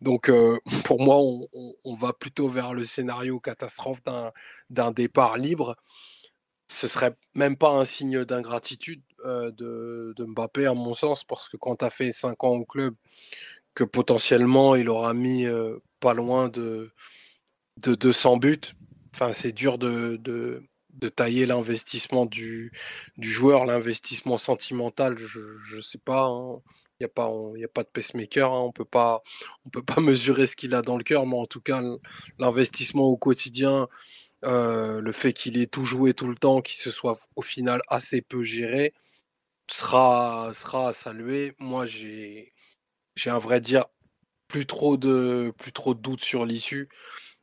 Donc, 0.00 0.30
pour 0.84 1.00
moi, 1.00 1.16
on, 1.18 1.94
va 1.94 2.12
plutôt 2.12 2.48
vers 2.48 2.74
le 2.74 2.84
scénario 2.84 3.40
catastrophe 3.40 4.00
d'un 4.70 4.90
départ 4.92 5.36
libre. 5.36 5.76
Ce 6.68 6.88
serait 6.88 7.16
même 7.34 7.56
pas 7.56 7.70
un 7.70 7.84
signe 7.84 8.24
d'ingratitude 8.24 9.02
de, 9.24 10.14
Mbappé, 10.18 10.66
à 10.66 10.74
mon 10.74 10.94
sens, 10.94 11.24
parce 11.24 11.48
que 11.48 11.56
quand 11.56 11.76
tu 11.76 11.84
as 11.84 11.90
fait 11.90 12.12
5 12.12 12.44
ans 12.44 12.54
au 12.54 12.64
club, 12.64 12.94
que 13.74 13.84
potentiellement 13.84 14.74
il 14.74 14.88
aura 14.88 15.14
mis 15.14 15.46
pas 16.00 16.14
loin 16.14 16.48
de, 16.48 16.90
de 17.78 17.94
200 17.94 18.36
buts. 18.38 18.60
C'est 19.32 19.52
dur 19.52 19.78
de, 19.78 20.16
de, 20.16 20.62
tailler 21.06 21.46
l'investissement 21.46 22.26
du, 22.26 22.72
joueur, 23.18 23.64
l'investissement 23.64 24.38
sentimental, 24.38 25.16
je 25.16 25.76
ne 25.76 25.80
sais 25.80 25.98
pas. 25.98 26.24
Hein. 26.24 26.60
Il 27.00 27.04
n'y 27.04 27.64
a, 27.64 27.68
pas, 27.68 27.84
de 27.84 27.88
pacemaker, 27.88 28.52
hein. 28.52 28.60
on 28.60 28.66
on 28.68 28.72
peut 28.72 28.84
pas 28.84 29.22
mesurer 30.00 30.46
ce 30.46 30.56
qu'il 30.56 30.74
a 30.74 30.82
dans 30.82 30.96
le 30.96 31.04
cœur, 31.04 31.26
mais 31.26 31.36
en 31.36 31.46
tout 31.46 31.60
cas, 31.60 31.80
l'investissement 32.40 33.04
au 33.04 33.16
quotidien, 33.16 33.86
le 34.42 35.12
fait 35.12 35.32
qu'il 35.32 35.60
ait 35.60 35.66
tout 35.68 35.84
joué 35.84 36.12
tout 36.14 36.26
le 36.28 36.34
temps, 36.34 36.60
qu'il 36.60 36.76
se 36.76 36.90
soit 36.90 37.18
au 37.36 37.42
final 37.42 37.80
assez 37.88 38.20
peu 38.20 38.42
géré, 38.42 38.94
sera, 39.70 40.52
sera 40.54 40.88
à 40.88 40.92
saluer. 40.92 41.54
Moi, 41.58 41.86
j'ai 41.86 42.52
un 43.26 43.38
vrai 43.38 43.60
dire 43.60 43.84
plus 44.48 44.66
trop 44.66 44.96
de 44.96 45.52
plus 45.58 45.72
trop 45.72 45.94
de 45.94 46.00
doutes 46.00 46.24
sur 46.24 46.44
l'issue. 46.46 46.88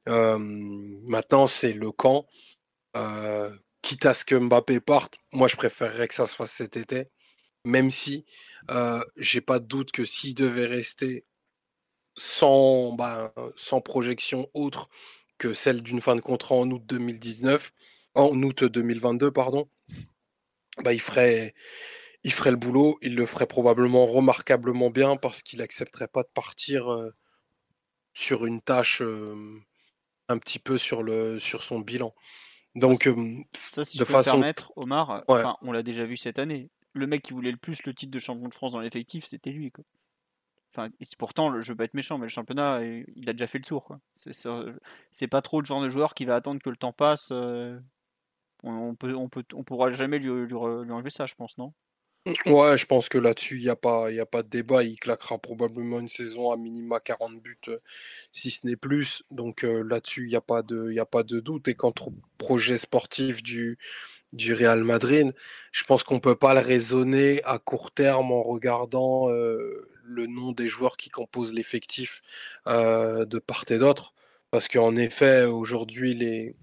maintenant, 0.05 1.47
c'est 1.47 1.73
le 1.73 1.91
camp. 1.91 2.25
Quitte 3.81 4.05
à 4.05 4.13
ce 4.13 4.25
que 4.25 4.35
Mbappé 4.35 4.79
parte, 4.79 5.15
moi 5.31 5.47
je 5.47 5.55
préférerais 5.55 6.07
que 6.07 6.13
ça 6.15 6.27
se 6.27 6.35
fasse 6.35 6.51
cet 6.51 6.77
été, 6.77 7.09
même 7.65 7.91
si 7.91 8.25
j'ai 9.17 9.41
pas 9.41 9.59
de 9.59 9.65
doute 9.65 9.91
que 9.91 10.05
s'il 10.05 10.35
devait 10.35 10.65
rester 10.65 11.25
sans, 12.17 12.93
ben, 12.93 13.31
sans 13.55 13.81
projection 13.81 14.49
autre 14.53 14.89
que 15.37 15.53
celle 15.53 15.81
d'une 15.81 16.01
fin 16.01 16.15
de 16.15 16.21
contrat 16.21 16.55
en 16.55 16.69
août 16.71 16.83
2019, 16.85 17.71
en 18.15 18.41
août 18.41 18.63
2022, 18.63 19.31
pardon, 19.31 19.69
bah, 20.83 20.93
il 20.93 21.01
ferait 21.01 21.53
il 22.23 22.33
ferait 22.33 22.51
le 22.51 22.57
boulot, 22.57 22.97
il 23.01 23.15
le 23.15 23.25
ferait 23.27 23.45
probablement 23.45 24.07
remarquablement 24.07 24.89
bien 24.89 25.15
parce 25.15 25.43
qu'il 25.43 25.59
n'accepterait 25.59 26.07
pas 26.07 26.23
de 26.23 26.29
partir 26.33 26.87
sur 28.15 28.47
une 28.47 28.61
tâche 28.61 29.03
un 30.27 30.37
petit 30.39 30.57
peu 30.57 30.79
sur, 30.79 31.03
le, 31.03 31.37
sur 31.37 31.61
son 31.61 31.79
bilan. 31.79 32.15
Donc, 32.75 33.09
ça, 33.53 33.85
si 33.85 33.97
de 33.97 34.05
je 34.05 34.11
façon... 34.11 34.31
permettre, 34.31 34.73
Omar, 34.75 35.23
on 35.61 35.71
l'a 35.71 35.83
déjà 35.83 36.05
vu 36.05 36.17
cette 36.17 36.39
année. 36.39 36.69
Le 36.93 37.07
mec 37.07 37.21
qui 37.23 37.33
voulait 37.33 37.51
le 37.51 37.57
plus 37.57 37.83
le 37.85 37.93
titre 37.93 38.11
de 38.11 38.19
champion 38.19 38.47
de 38.47 38.53
France 38.53 38.71
dans 38.71 38.79
l'effectif, 38.79 39.25
c'était 39.25 39.51
lui. 39.51 39.71
Quoi. 39.71 39.83
Enfin, 40.71 40.89
pourtant, 41.17 41.59
je 41.61 41.71
veux 41.71 41.75
pas 41.75 41.85
être 41.85 41.93
méchant, 41.93 42.17
mais 42.17 42.25
le 42.25 42.29
championnat, 42.29 42.81
il 42.83 43.29
a 43.29 43.33
déjà 43.33 43.47
fait 43.47 43.57
le 43.59 43.65
tour. 43.65 43.97
C'est 44.13 45.27
pas 45.27 45.41
trop 45.41 45.61
le 45.61 45.65
genre 45.65 45.81
de 45.81 45.89
joueur 45.89 46.13
qui 46.13 46.25
va 46.25 46.35
attendre 46.35 46.61
que 46.61 46.69
le 46.69 46.77
temps 46.77 46.93
passe. 46.93 47.31
On, 48.63 48.95
peut, 48.95 49.15
on, 49.15 49.29
peut, 49.29 49.43
on 49.53 49.63
pourra 49.63 49.91
jamais 49.91 50.19
lui, 50.19 50.47
lui 50.47 50.55
enlever 50.55 51.09
ça, 51.09 51.25
je 51.25 51.35
pense, 51.35 51.57
non? 51.57 51.73
Ouais, 52.47 52.75
je 52.75 52.87
pense 52.87 53.07
que 53.07 53.19
là-dessus, 53.19 53.57
il 53.57 53.63
n'y 53.63 53.69
a, 53.69 53.75
pas, 53.75 54.07
a 54.09 54.25
pas 54.25 54.41
de 54.41 54.47
débat. 54.49 54.81
Il 54.83 54.99
claquera 54.99 55.37
probablement 55.37 55.99
une 55.99 56.07
saison 56.07 56.51
à 56.51 56.57
minima 56.57 56.99
40 56.99 57.39
buts, 57.39 57.55
euh, 57.67 57.77
si 58.31 58.49
ce 58.49 58.65
n'est 58.65 58.75
plus. 58.75 59.21
Donc 59.29 59.63
euh, 59.63 59.83
là-dessus, 59.83 60.23
il 60.23 60.29
n'y 60.29 60.35
a, 60.35 60.41
pas 60.41 60.63
de, 60.63 60.95
a 60.99 61.05
pas 61.05 61.21
de 61.21 61.39
doute. 61.39 61.67
Et 61.67 61.75
quant 61.75 61.93
au 62.01 62.13
projet 62.39 62.77
sportif 62.79 63.43
du, 63.43 63.77
du 64.33 64.53
Real 64.53 64.83
Madrid, 64.83 65.33
je 65.71 65.83
pense 65.85 66.03
qu'on 66.03 66.15
ne 66.15 66.19
peut 66.19 66.35
pas 66.35 66.53
le 66.55 66.61
raisonner 66.61 67.43
à 67.45 67.59
court 67.59 67.91
terme 67.91 68.31
en 68.31 68.43
regardant 68.43 69.31
euh, 69.31 69.87
le 70.03 70.27
nom 70.27 70.51
des 70.51 70.67
joueurs 70.67 70.97
qui 70.97 71.09
composent 71.09 71.53
l'effectif 71.53 72.21
de 72.67 73.39
part 73.39 73.65
et 73.69 73.79
d'autre. 73.79 74.13
Parce 74.51 74.67
qu'en 74.67 74.95
effet, 74.95 75.45
aujourd'hui, 75.45 76.55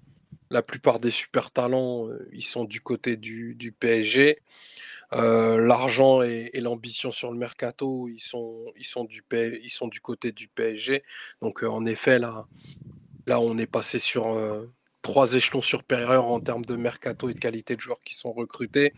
la 0.50 0.62
plupart 0.62 1.00
des 1.00 1.10
super 1.10 1.50
talents, 1.50 2.08
ils 2.32 2.44
sont 2.44 2.64
du 2.64 2.80
côté 2.80 3.16
du, 3.16 3.54
du 3.54 3.72
PSG. 3.72 4.38
Euh, 5.14 5.58
l'argent 5.58 6.22
et, 6.22 6.50
l'ambition 6.60 7.12
sur 7.12 7.30
le 7.30 7.38
mercato, 7.38 8.08
ils 8.08 8.20
sont, 8.20 8.64
ils 8.76 8.84
sont, 8.84 9.04
du, 9.04 9.22
ils 9.62 9.70
sont 9.70 9.88
du 9.88 10.00
côté 10.00 10.32
du 10.32 10.48
PSG. 10.48 11.02
Donc, 11.42 11.62
euh, 11.62 11.68
en 11.68 11.84
effet, 11.84 12.18
là, 12.18 12.46
là, 13.26 13.40
on 13.40 13.58
est 13.58 13.66
passé 13.66 13.98
sur 13.98 14.32
euh, 14.32 14.72
trois 15.02 15.34
échelons 15.34 15.60
supérieurs 15.60 16.26
en 16.26 16.40
termes 16.40 16.64
de 16.64 16.76
mercato 16.76 17.28
et 17.28 17.34
de 17.34 17.38
qualité 17.38 17.76
de 17.76 17.80
joueurs 17.80 18.00
qui 18.02 18.14
sont 18.14 18.32
recrutés. 18.32 18.94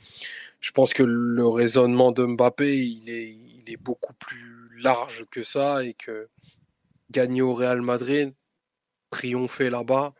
Je 0.60 0.70
pense 0.70 0.94
que 0.94 1.02
le 1.02 1.46
raisonnement 1.48 2.12
de 2.12 2.24
Mbappé, 2.24 2.78
il 2.78 3.10
est, 3.10 3.30
il 3.30 3.72
est 3.72 3.76
beaucoup 3.76 4.14
plus 4.14 4.70
large 4.78 5.24
que 5.30 5.42
ça 5.42 5.84
et 5.84 5.94
que 5.94 6.28
gagner 7.10 7.42
au 7.42 7.54
Real 7.54 7.82
Madrid, 7.82 8.34
triompher 9.10 9.70
là-bas, 9.70 10.14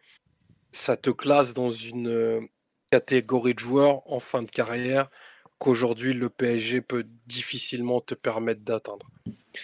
ça 0.72 0.96
te 0.96 1.10
classe 1.10 1.54
dans 1.54 1.70
une 1.70 2.46
catégorie 2.90 3.54
de 3.54 3.58
joueurs 3.60 4.10
en 4.10 4.20
fin 4.20 4.42
de 4.42 4.50
carrière 4.50 5.08
qu'aujourd'hui 5.64 6.12
le 6.12 6.28
PSG 6.28 6.82
peut 6.82 7.06
difficilement 7.26 8.02
te 8.02 8.14
permettre 8.14 8.60
d'atteindre. 8.60 9.06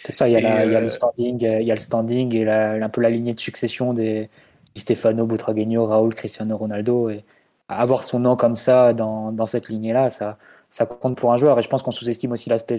C'est 0.02 0.12
ça, 0.12 0.28
il 0.28 0.32
y, 0.32 0.36
a 0.36 0.64
le 0.64 0.74
euh, 0.74 0.88
standing, 0.88 1.42
il 1.42 1.66
y 1.66 1.70
a 1.70 1.74
le 1.74 1.80
standing 1.80 2.34
et 2.34 2.48
un 2.48 2.88
peu 2.88 3.02
la 3.02 3.10
lignée 3.10 3.34
de 3.34 3.40
succession 3.40 3.92
des 3.92 4.30
Stefano, 4.74 5.26
Butragueño, 5.26 5.84
Raúl, 5.84 6.14
Cristiano 6.14 6.56
Ronaldo. 6.56 7.10
Et 7.10 7.22
avoir 7.68 8.04
son 8.04 8.20
nom 8.20 8.34
comme 8.34 8.56
ça 8.56 8.94
dans, 8.94 9.30
dans 9.30 9.44
cette 9.44 9.68
lignée-là, 9.68 10.08
ça, 10.08 10.38
ça 10.70 10.86
compte 10.86 11.18
pour 11.18 11.34
un 11.34 11.36
joueur. 11.36 11.58
Et 11.58 11.62
je 11.62 11.68
pense 11.68 11.82
qu'on 11.82 11.90
sous-estime 11.90 12.32
aussi 12.32 12.48
l'aspect 12.48 12.78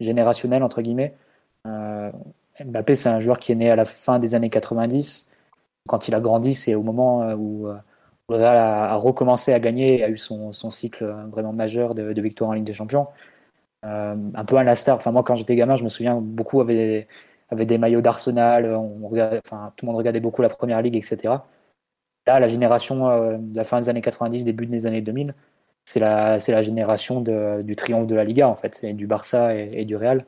générationnel, 0.00 0.62
entre 0.62 0.80
guillemets. 0.80 1.14
Euh, 1.66 2.10
Mbappé, 2.64 2.96
c'est 2.96 3.10
un 3.10 3.20
joueur 3.20 3.38
qui 3.38 3.52
est 3.52 3.56
né 3.56 3.70
à 3.70 3.76
la 3.76 3.84
fin 3.84 4.18
des 4.18 4.34
années 4.34 4.50
90. 4.50 5.26
Quand 5.86 6.08
il 6.08 6.14
a 6.14 6.20
grandi, 6.20 6.54
c'est 6.54 6.74
au 6.74 6.82
moment 6.82 7.22
euh, 7.22 7.34
où 7.36 7.68
le 8.28 8.36
Real 8.36 8.56
a, 8.56 8.94
recommencé 8.96 9.52
à 9.52 9.60
gagner 9.60 10.00
et 10.00 10.04
a 10.04 10.10
eu 10.10 10.16
son, 10.16 10.52
cycle 10.70 11.04
vraiment 11.30 11.52
majeur 11.52 11.94
de, 11.94 12.20
victoire 12.20 12.50
en 12.50 12.52
Ligue 12.54 12.64
des 12.64 12.74
Champions. 12.74 13.06
Euh, 13.84 14.16
un 14.34 14.44
peu 14.44 14.56
à 14.56 14.64
la 14.64 14.74
star. 14.74 14.96
Enfin, 14.96 15.12
moi, 15.12 15.22
quand 15.22 15.36
j'étais 15.36 15.54
gamin, 15.54 15.76
je 15.76 15.84
me 15.84 15.88
souviens, 15.88 16.16
beaucoup 16.20 16.60
avaient, 16.60 17.06
des 17.52 17.78
maillots 17.78 18.00
d'Arsenal. 18.00 18.74
Enfin, 18.74 19.72
tout 19.76 19.86
le 19.86 19.86
monde 19.86 19.96
regardait 19.96 20.20
beaucoup 20.20 20.42
la 20.42 20.48
Première 20.48 20.82
Ligue, 20.82 20.96
etc. 20.96 21.34
Là, 22.26 22.40
la 22.40 22.48
génération 22.48 23.08
euh, 23.08 23.36
de 23.38 23.56
la 23.56 23.64
fin 23.64 23.80
des 23.80 23.88
années 23.88 24.02
90, 24.02 24.44
début 24.44 24.66
des 24.66 24.86
années 24.86 25.02
2000, 25.02 25.34
c'est 25.84 26.00
la, 26.00 26.38
la 26.38 26.62
génération 26.62 27.20
du 27.20 27.76
triomphe 27.76 28.06
de 28.08 28.16
la 28.16 28.24
Liga, 28.24 28.48
en 28.48 28.56
fait, 28.56 28.82
et 28.82 28.92
du 28.92 29.06
Barça 29.06 29.54
et, 29.54 29.84
du 29.84 29.96
Real. 29.96 30.18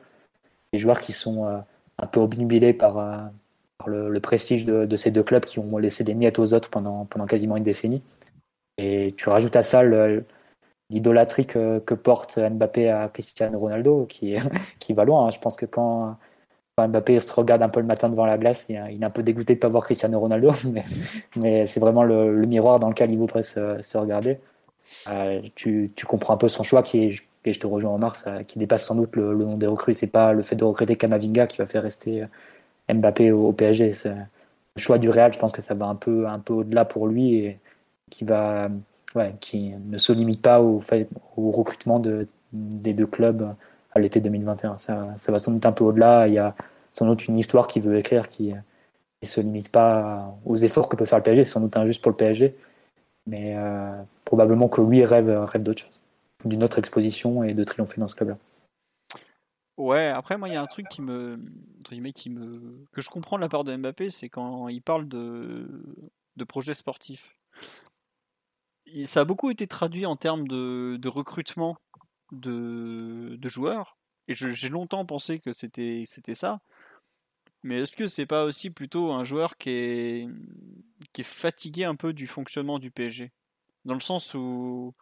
Les 0.73 0.79
joueurs 0.79 1.01
qui 1.01 1.11
sont 1.13 1.45
euh, 1.45 1.59
un 1.97 2.07
peu 2.07 2.21
obnubilés 2.21 2.73
par, 2.73 2.97
le, 3.87 4.19
prestige 4.19 4.65
de, 4.65 4.95
ces 4.95 5.11
deux 5.11 5.23
clubs 5.23 5.45
qui 5.45 5.59
ont 5.59 5.77
laissé 5.77 6.03
des 6.03 6.13
miettes 6.13 6.39
aux 6.39 6.53
autres 6.53 6.69
pendant, 6.69 7.05
pendant 7.05 7.25
quasiment 7.25 7.57
une 7.57 7.63
décennie. 7.63 8.03
Et 8.77 9.13
tu 9.17 9.29
rajoutes 9.29 9.55
à 9.55 9.63
ça 9.63 9.83
l'idolâtrie 10.89 11.45
que, 11.45 11.79
porte 11.79 12.39
Mbappé 12.39 12.89
à 12.89 13.09
Cristiano 13.09 13.59
Ronaldo, 13.59 14.05
qui, 14.05 14.35
qui 14.79 14.93
va 14.93 15.05
loin. 15.05 15.27
Hein. 15.27 15.29
Je 15.29 15.39
pense 15.39 15.55
que 15.55 15.65
quand, 15.65 16.17
Mbappé 16.77 17.19
se 17.19 17.33
regarde 17.33 17.61
un 17.61 17.69
peu 17.69 17.79
le 17.79 17.85
matin 17.85 18.09
devant 18.09 18.25
la 18.25 18.37
glace, 18.37 18.67
il, 18.69 18.75
est 18.75 19.03
un 19.03 19.09
peu 19.09 19.23
dégoûté 19.23 19.53
de 19.53 19.57
ne 19.57 19.61
pas 19.61 19.67
voir 19.67 19.83
Cristiano 19.83 20.19
Ronaldo, 20.19 20.53
mais, 20.65 20.83
mais 21.35 21.65
c'est 21.65 21.79
vraiment 21.79 22.03
le, 22.03 22.45
miroir 22.45 22.79
dans 22.79 22.89
lequel 22.89 23.11
il 23.11 23.17
voudrait 23.17 23.43
se, 23.43 23.97
regarder. 23.97 24.39
tu, 25.55 25.91
tu, 25.95 26.05
comprends 26.05 26.33
un 26.33 26.37
peu 26.37 26.47
son 26.47 26.63
choix 26.63 26.83
qui 26.83 27.21
et 27.45 27.53
je 27.53 27.59
te 27.59 27.67
rejoins 27.67 27.91
en 27.91 27.97
mars, 27.97 28.25
qui 28.47 28.59
dépasse 28.59 28.85
sans 28.85 28.95
doute 28.95 29.15
le, 29.15 29.33
nom 29.33 29.57
des 29.57 29.65
recrues. 29.65 29.93
C'est 29.93 30.07
pas 30.07 30.33
le 30.33 30.43
fait 30.43 30.55
de 30.55 30.63
recruter 30.63 30.95
Kamavinga 30.97 31.47
qui 31.47 31.57
va 31.57 31.67
faire 31.67 31.83
rester 31.83 32.25
Mbappé 32.93 33.31
au, 33.31 33.51
PSG. 33.51 33.91
Le 34.05 34.81
choix 34.81 34.97
du 34.97 35.09
Real, 35.09 35.33
je 35.33 35.39
pense 35.39 35.51
que 35.51 35.61
ça 35.61 35.73
va 35.73 35.87
un 35.87 35.95
peu, 35.95 36.27
un 36.27 36.39
peu 36.39 36.53
au-delà 36.53 36.85
pour 36.85 37.07
lui 37.07 37.35
et 37.35 37.59
qui 38.09 38.23
va, 38.23 38.69
qui 39.39 39.73
ne 39.85 39.97
se 39.97 40.11
limite 40.13 40.41
pas 40.41 40.61
au, 40.61 40.81
recrutement 41.37 41.99
de, 41.99 42.25
des 42.53 42.93
deux 42.93 43.07
clubs 43.07 43.53
à 43.93 43.99
l'été 43.99 44.21
2021. 44.21 44.77
Ça, 44.77 45.07
ça, 45.17 45.31
va 45.31 45.39
sans 45.39 45.51
doute 45.51 45.65
un 45.65 45.71
peu 45.71 45.83
au-delà. 45.83 46.27
Il 46.27 46.33
y 46.33 46.39
a 46.39 46.55
sans 46.91 47.05
doute 47.05 47.27
une 47.27 47.37
histoire 47.37 47.67
qu'il 47.67 47.83
veut 47.83 47.97
écrire 47.97 48.29
qui 48.29 48.53
ne 48.53 49.27
se 49.27 49.41
limite 49.41 49.69
pas 49.69 50.35
aux 50.45 50.55
efforts 50.55 50.89
que 50.89 50.95
peut 50.95 51.05
faire 51.05 51.19
le 51.19 51.23
PSG. 51.23 51.43
C'est 51.43 51.51
sans 51.51 51.61
doute 51.61 51.77
injuste 51.77 52.01
pour 52.01 52.11
le 52.11 52.17
PSG, 52.17 52.55
mais 53.27 53.53
euh, 53.55 53.91
probablement 54.25 54.67
que 54.67 54.81
lui 54.81 55.03
rêve, 55.05 55.29
rêve 55.29 55.63
d'autre 55.63 55.81
chose, 55.81 55.99
d'une 56.45 56.63
autre 56.63 56.79
exposition 56.79 57.43
et 57.43 57.53
de 57.53 57.63
triompher 57.63 57.99
dans 57.99 58.07
ce 58.07 58.15
club-là. 58.15 58.37
Ouais, 59.79 60.07
après 60.07 60.37
moi 60.37 60.49
il 60.49 60.53
y 60.53 60.57
a 60.57 60.61
un 60.61 60.67
truc 60.67 60.89
qui 60.89 61.01
me, 61.01 61.39
qui 62.13 62.29
me, 62.29 62.85
que 62.91 62.99
je 62.99 63.09
comprends 63.09 63.37
de 63.37 63.41
la 63.41 63.47
part 63.47 63.63
de 63.63 63.73
Mbappé, 63.73 64.09
c'est 64.09 64.27
quand 64.27 64.67
il 64.67 64.81
parle 64.81 65.07
de, 65.07 65.85
de 66.35 66.43
projets 66.43 66.73
sportifs. 66.73 67.33
Ça 69.05 69.21
a 69.21 69.23
beaucoup 69.23 69.49
été 69.51 69.67
traduit 69.67 70.05
en 70.05 70.17
termes 70.17 70.49
de, 70.49 70.97
de 70.99 71.07
recrutement 71.07 71.77
de, 72.33 73.37
de 73.39 73.49
joueurs, 73.49 73.97
et 74.27 74.33
j'ai 74.33 74.67
longtemps 74.67 75.05
pensé 75.05 75.39
que 75.39 75.53
c'était 75.53 76.05
ça. 76.33 76.59
Mais 77.63 77.79
est-ce 77.79 77.95
que 77.95 78.05
c'est 78.05 78.25
pas 78.25 78.43
aussi 78.43 78.71
plutôt 78.71 79.13
un 79.13 79.23
joueur 79.23 79.55
qui 79.55 79.69
est, 79.69 80.27
qui 81.13 81.21
est 81.21 81.23
fatigué 81.23 81.85
un 81.85 81.95
peu 81.95 82.11
du 82.11 82.27
fonctionnement 82.27 82.79
du 82.79 82.91
PSG 82.91 83.31
Dans 83.85 83.93
le 83.93 84.01
sens 84.01 84.33
où, 84.33 84.93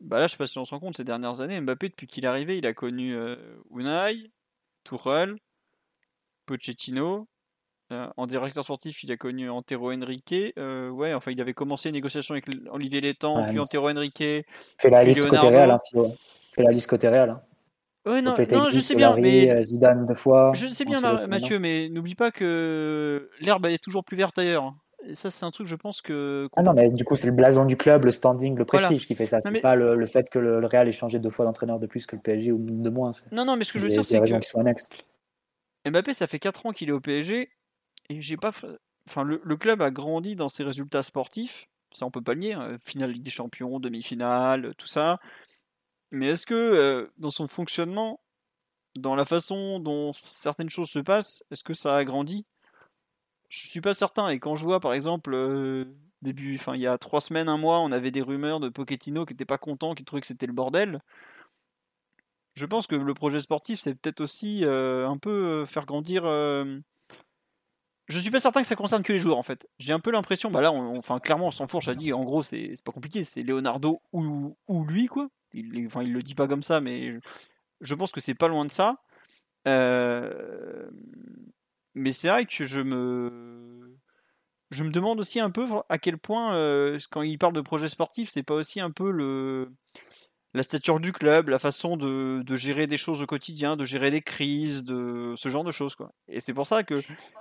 bah 0.00 0.18
là 0.18 0.26
je 0.26 0.32
sais 0.32 0.36
pas 0.36 0.46
si 0.46 0.58
on 0.58 0.64
se 0.64 0.70
rend 0.70 0.80
compte, 0.80 0.96
ces 0.96 1.04
dernières 1.04 1.40
années, 1.40 1.60
Mbappé 1.60 1.88
depuis 1.88 2.06
qu'il 2.06 2.24
est 2.24 2.28
arrivé, 2.28 2.58
il 2.58 2.66
a 2.66 2.74
connu 2.74 3.14
euh, 3.14 3.36
Unai, 3.74 4.30
Tourelle, 4.84 5.36
Pochettino. 6.46 7.28
Euh, 7.92 8.08
en 8.16 8.26
directeur 8.26 8.64
sportif, 8.64 9.04
il 9.04 9.12
a 9.12 9.16
connu 9.16 9.48
Antero 9.48 9.92
Henrique. 9.92 10.34
Euh, 10.58 10.90
ouais, 10.90 11.14
enfin, 11.14 11.30
il 11.30 11.40
avait 11.40 11.54
commencé 11.54 11.88
une 11.88 11.94
négociation 11.94 12.34
avec 12.34 12.46
Olivier 12.70 13.00
Létang, 13.00 13.44
puis 13.46 13.60
Antero 13.60 13.88
Henrique. 13.88 14.18
Fait 14.18 14.90
la 14.90 15.04
liste 15.04 15.28
côté 15.28 15.46
Real, 15.46 15.70
hein, 15.70 15.78
Fait 16.52 16.64
la 16.64 16.72
liste 16.72 16.88
côté 16.88 17.08
Real. 17.08 17.30
Hein. 17.30 17.42
Ouais, 18.06 18.22
non, 18.22 18.36
non 18.52 18.70
je 18.70 18.78
sais 18.78 18.94
bien, 18.94 19.16
mais 19.16 19.50
euh, 19.50 19.62
Zidane 19.62 20.06
deux 20.06 20.14
fois. 20.14 20.52
Je 20.54 20.68
sais 20.68 20.84
bien, 20.84 21.00
Mathieu, 21.28 21.58
mais 21.58 21.88
n'oublie 21.88 22.14
pas 22.14 22.30
que 22.30 23.30
l'herbe 23.40 23.66
est 23.66 23.82
toujours 23.82 24.04
plus 24.04 24.16
verte 24.16 24.38
ailleurs. 24.38 24.72
Et 25.04 25.14
ça, 25.14 25.30
c'est 25.30 25.44
un 25.44 25.50
truc, 25.50 25.66
je 25.66 25.76
pense 25.76 26.00
que. 26.00 26.48
Ah 26.56 26.62
non, 26.62 26.72
mais 26.72 26.90
du 26.90 27.04
coup, 27.04 27.16
c'est 27.16 27.26
le 27.26 27.32
blason 27.32 27.64
du 27.64 27.76
club, 27.76 28.04
le 28.04 28.10
standing, 28.10 28.56
le 28.56 28.64
prestige 28.64 29.06
qui 29.06 29.14
fait 29.14 29.26
ça. 29.26 29.40
C'est 29.40 29.60
pas 29.60 29.74
le, 29.74 30.06
fait 30.06 30.28
que 30.30 30.38
le, 30.38 30.64
Real 30.64 30.88
ait 30.88 30.92
changé 30.92 31.18
deux 31.18 31.30
fois 31.30 31.44
d'entraîneur 31.44 31.78
de 31.78 31.86
plus 31.86 32.06
que 32.06 32.16
le 32.16 32.22
PSG 32.22 32.52
ou 32.52 32.58
de 32.58 32.90
moins. 32.90 33.12
Non, 33.32 33.44
non, 33.44 33.56
mais 33.56 33.64
ce 33.64 33.72
que 33.72 33.78
je 33.78 33.84
veux 33.84 33.90
dire, 33.90 34.04
c'est 34.04 34.20
que. 34.20 35.90
Mbappé, 35.90 36.14
ça 36.14 36.26
fait 36.26 36.40
4 36.40 36.66
ans 36.66 36.72
qu'il 36.72 36.88
est 36.88 36.92
au 36.92 37.00
PSG 37.00 37.48
et 38.08 38.20
j'ai 38.20 38.36
pas. 38.36 38.50
Enfin, 39.08 39.22
le, 39.22 39.40
le, 39.44 39.56
club 39.56 39.82
a 39.82 39.92
grandi 39.92 40.34
dans 40.34 40.48
ses 40.48 40.64
résultats 40.64 41.04
sportifs. 41.04 41.68
Ça, 41.94 42.04
on 42.06 42.10
peut 42.10 42.22
pas 42.22 42.34
le 42.34 42.40
nier. 42.40 42.52
Hein. 42.54 42.76
Finale 42.80 43.12
Ligue 43.12 43.22
des 43.22 43.30
Champions, 43.30 43.78
demi-finale, 43.78 44.74
tout 44.76 44.88
ça. 44.88 45.20
Mais 46.10 46.28
est-ce 46.28 46.46
que 46.46 46.54
euh, 46.54 47.12
dans 47.18 47.30
son 47.30 47.46
fonctionnement, 47.46 48.20
dans 48.96 49.14
la 49.14 49.24
façon 49.24 49.80
dont 49.80 50.12
certaines 50.12 50.70
choses 50.70 50.90
se 50.90 50.98
passent, 50.98 51.44
est-ce 51.50 51.64
que 51.64 51.74
ça 51.74 51.96
a 51.96 52.04
grandi? 52.04 52.46
Je 53.48 53.68
suis 53.68 53.80
pas 53.80 53.94
certain. 53.94 54.28
Et 54.28 54.38
quand 54.38 54.56
je 54.56 54.64
vois 54.64 54.80
par 54.80 54.92
exemple 54.92 55.32
euh, 55.34 55.84
début, 56.22 56.56
enfin 56.56 56.74
il 56.74 56.80
y 56.80 56.86
a 56.86 56.98
trois 56.98 57.20
semaines, 57.20 57.48
un 57.48 57.58
mois, 57.58 57.80
on 57.80 57.92
avait 57.92 58.10
des 58.10 58.22
rumeurs 58.22 58.60
de 58.60 58.68
Pochettino 58.68 59.24
qui 59.24 59.34
n'était 59.34 59.44
pas 59.44 59.58
content, 59.58 59.94
qui 59.94 60.04
trouvait 60.04 60.20
que 60.20 60.26
c'était 60.26 60.46
le 60.46 60.52
bordel. 60.52 61.00
Je 62.54 62.64
pense 62.66 62.86
que 62.86 62.94
le 62.96 63.14
projet 63.14 63.40
sportif, 63.40 63.80
c'est 63.80 63.94
peut-être 63.94 64.22
aussi 64.22 64.64
euh, 64.64 65.06
un 65.08 65.18
peu 65.18 65.64
faire 65.66 65.84
grandir. 65.86 66.24
Je 68.08 68.20
suis 68.20 68.30
pas 68.30 68.38
certain 68.38 68.62
que 68.62 68.68
ça 68.68 68.76
concerne 68.76 69.02
que 69.02 69.12
les 69.12 69.18
joueurs 69.18 69.36
en 69.38 69.42
fait. 69.42 69.68
J'ai 69.78 69.92
un 69.92 70.00
peu 70.00 70.10
l'impression, 70.12 70.50
bah 70.50 70.60
là, 70.60 70.70
enfin 70.72 71.18
clairement, 71.18 71.48
on 71.48 71.50
s'en 71.50 71.66
fourche, 71.66 71.88
a 71.88 71.94
dit, 71.94 72.12
en 72.12 72.24
gros, 72.24 72.42
c'est 72.42 72.72
pas 72.84 72.92
compliqué, 72.92 73.24
c'est 73.24 73.42
Leonardo 73.42 74.00
ou, 74.12 74.56
ou 74.68 74.84
lui 74.84 75.06
quoi. 75.06 75.28
Il, 75.54 75.86
enfin, 75.86 76.02
il 76.02 76.12
le 76.12 76.22
dit 76.22 76.34
pas 76.34 76.46
comme 76.46 76.62
ça, 76.62 76.80
mais 76.80 77.18
je 77.80 77.94
pense 77.94 78.12
que 78.12 78.20
c'est 78.20 78.34
pas 78.34 78.48
loin 78.48 78.64
de 78.64 78.70
ça. 78.70 79.02
Euh, 79.66 80.88
mais 81.96 82.12
c'est 82.12 82.28
vrai 82.28 82.44
que 82.44 82.64
je 82.64 82.80
me, 82.80 83.98
je 84.70 84.84
me 84.84 84.90
demande 84.90 85.18
aussi 85.18 85.40
un 85.40 85.50
peu 85.50 85.66
à 85.88 85.98
quel 85.98 86.18
point, 86.18 86.54
euh, 86.54 86.98
quand 87.10 87.22
il 87.22 87.38
parle 87.38 87.54
de 87.54 87.62
projet 87.62 87.88
sportif, 87.88 88.28
c'est 88.30 88.42
pas 88.42 88.54
aussi 88.54 88.80
un 88.80 88.90
peu 88.90 89.10
le, 89.10 89.72
la 90.52 90.62
stature 90.62 91.00
du 91.00 91.12
club, 91.12 91.48
la 91.48 91.58
façon 91.58 91.96
de, 91.96 92.42
de, 92.42 92.56
gérer 92.56 92.86
des 92.86 92.98
choses 92.98 93.22
au 93.22 93.26
quotidien, 93.26 93.76
de 93.76 93.84
gérer 93.84 94.10
des 94.10 94.20
crises, 94.20 94.84
de 94.84 95.32
ce 95.36 95.48
genre 95.48 95.64
de 95.64 95.72
choses. 95.72 95.94
Quoi. 95.94 96.12
Et 96.28 96.40
c'est 96.40 96.52
pour 96.52 96.66
ça 96.66 96.82
que 96.82 97.00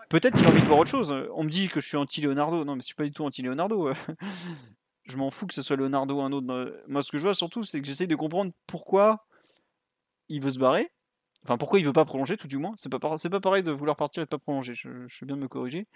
peut-être 0.10 0.38
qu'il 0.38 0.46
a 0.46 0.50
envie 0.50 0.62
de 0.62 0.68
voir 0.68 0.80
autre 0.80 0.89
chose. 0.89 1.13
On 1.34 1.44
me 1.44 1.50
dit 1.50 1.68
que 1.68 1.82
je 1.82 1.88
suis 1.88 1.98
anti-Leonardo. 1.98 2.63
Non, 2.63 2.76
mais 2.76 2.82
je 2.82 2.88
suis 2.88 2.96
pas 2.96 3.04
du 3.04 3.12
tout 3.12 3.26
anti-Leonardo 3.26 3.91
je 5.06 5.18
m'en 5.18 5.30
fous 5.30 5.48
que 5.48 5.54
ce 5.54 5.62
soit 5.62 5.76
Leonardo 5.76 6.15
ou 6.15 6.22
un 6.22 6.32
autre. 6.32 6.82
Moi, 6.88 7.04
ce 7.04 7.12
que 7.12 7.18
je 7.18 7.24
vois 7.24 7.36
surtout, 7.36 7.63
c'est 7.63 7.80
que 7.80 7.86
j'essaie 7.86 8.08
de 8.08 8.15
comprendre 8.15 8.52
pourquoi 8.68 9.28
il 10.30 10.41
veut 10.41 10.52
se 10.52 10.60
barrer. 10.60 10.89
Enfin, 11.45 11.58
pourquoi 11.58 11.79
il 11.79 11.86
veut 11.86 11.93
pas 11.93 12.05
prolonger, 12.05 12.38
tout 12.38 12.47
du 12.47 12.58
moins? 12.58 12.73
C'est 12.77 12.89
pas, 12.89 12.99
pas 12.99 13.39
pareil 13.39 13.63
de 13.63 13.71
vouloir 13.71 13.95
partir 13.95 14.23
et 14.23 14.25
de 14.25 14.29
pas 14.29 14.39
prolonger. 14.39 14.73
Je, 14.75 14.89
je 15.08 15.19
vais 15.21 15.27
bien 15.27 15.36
me 15.36 15.47
corriger. 15.47 15.88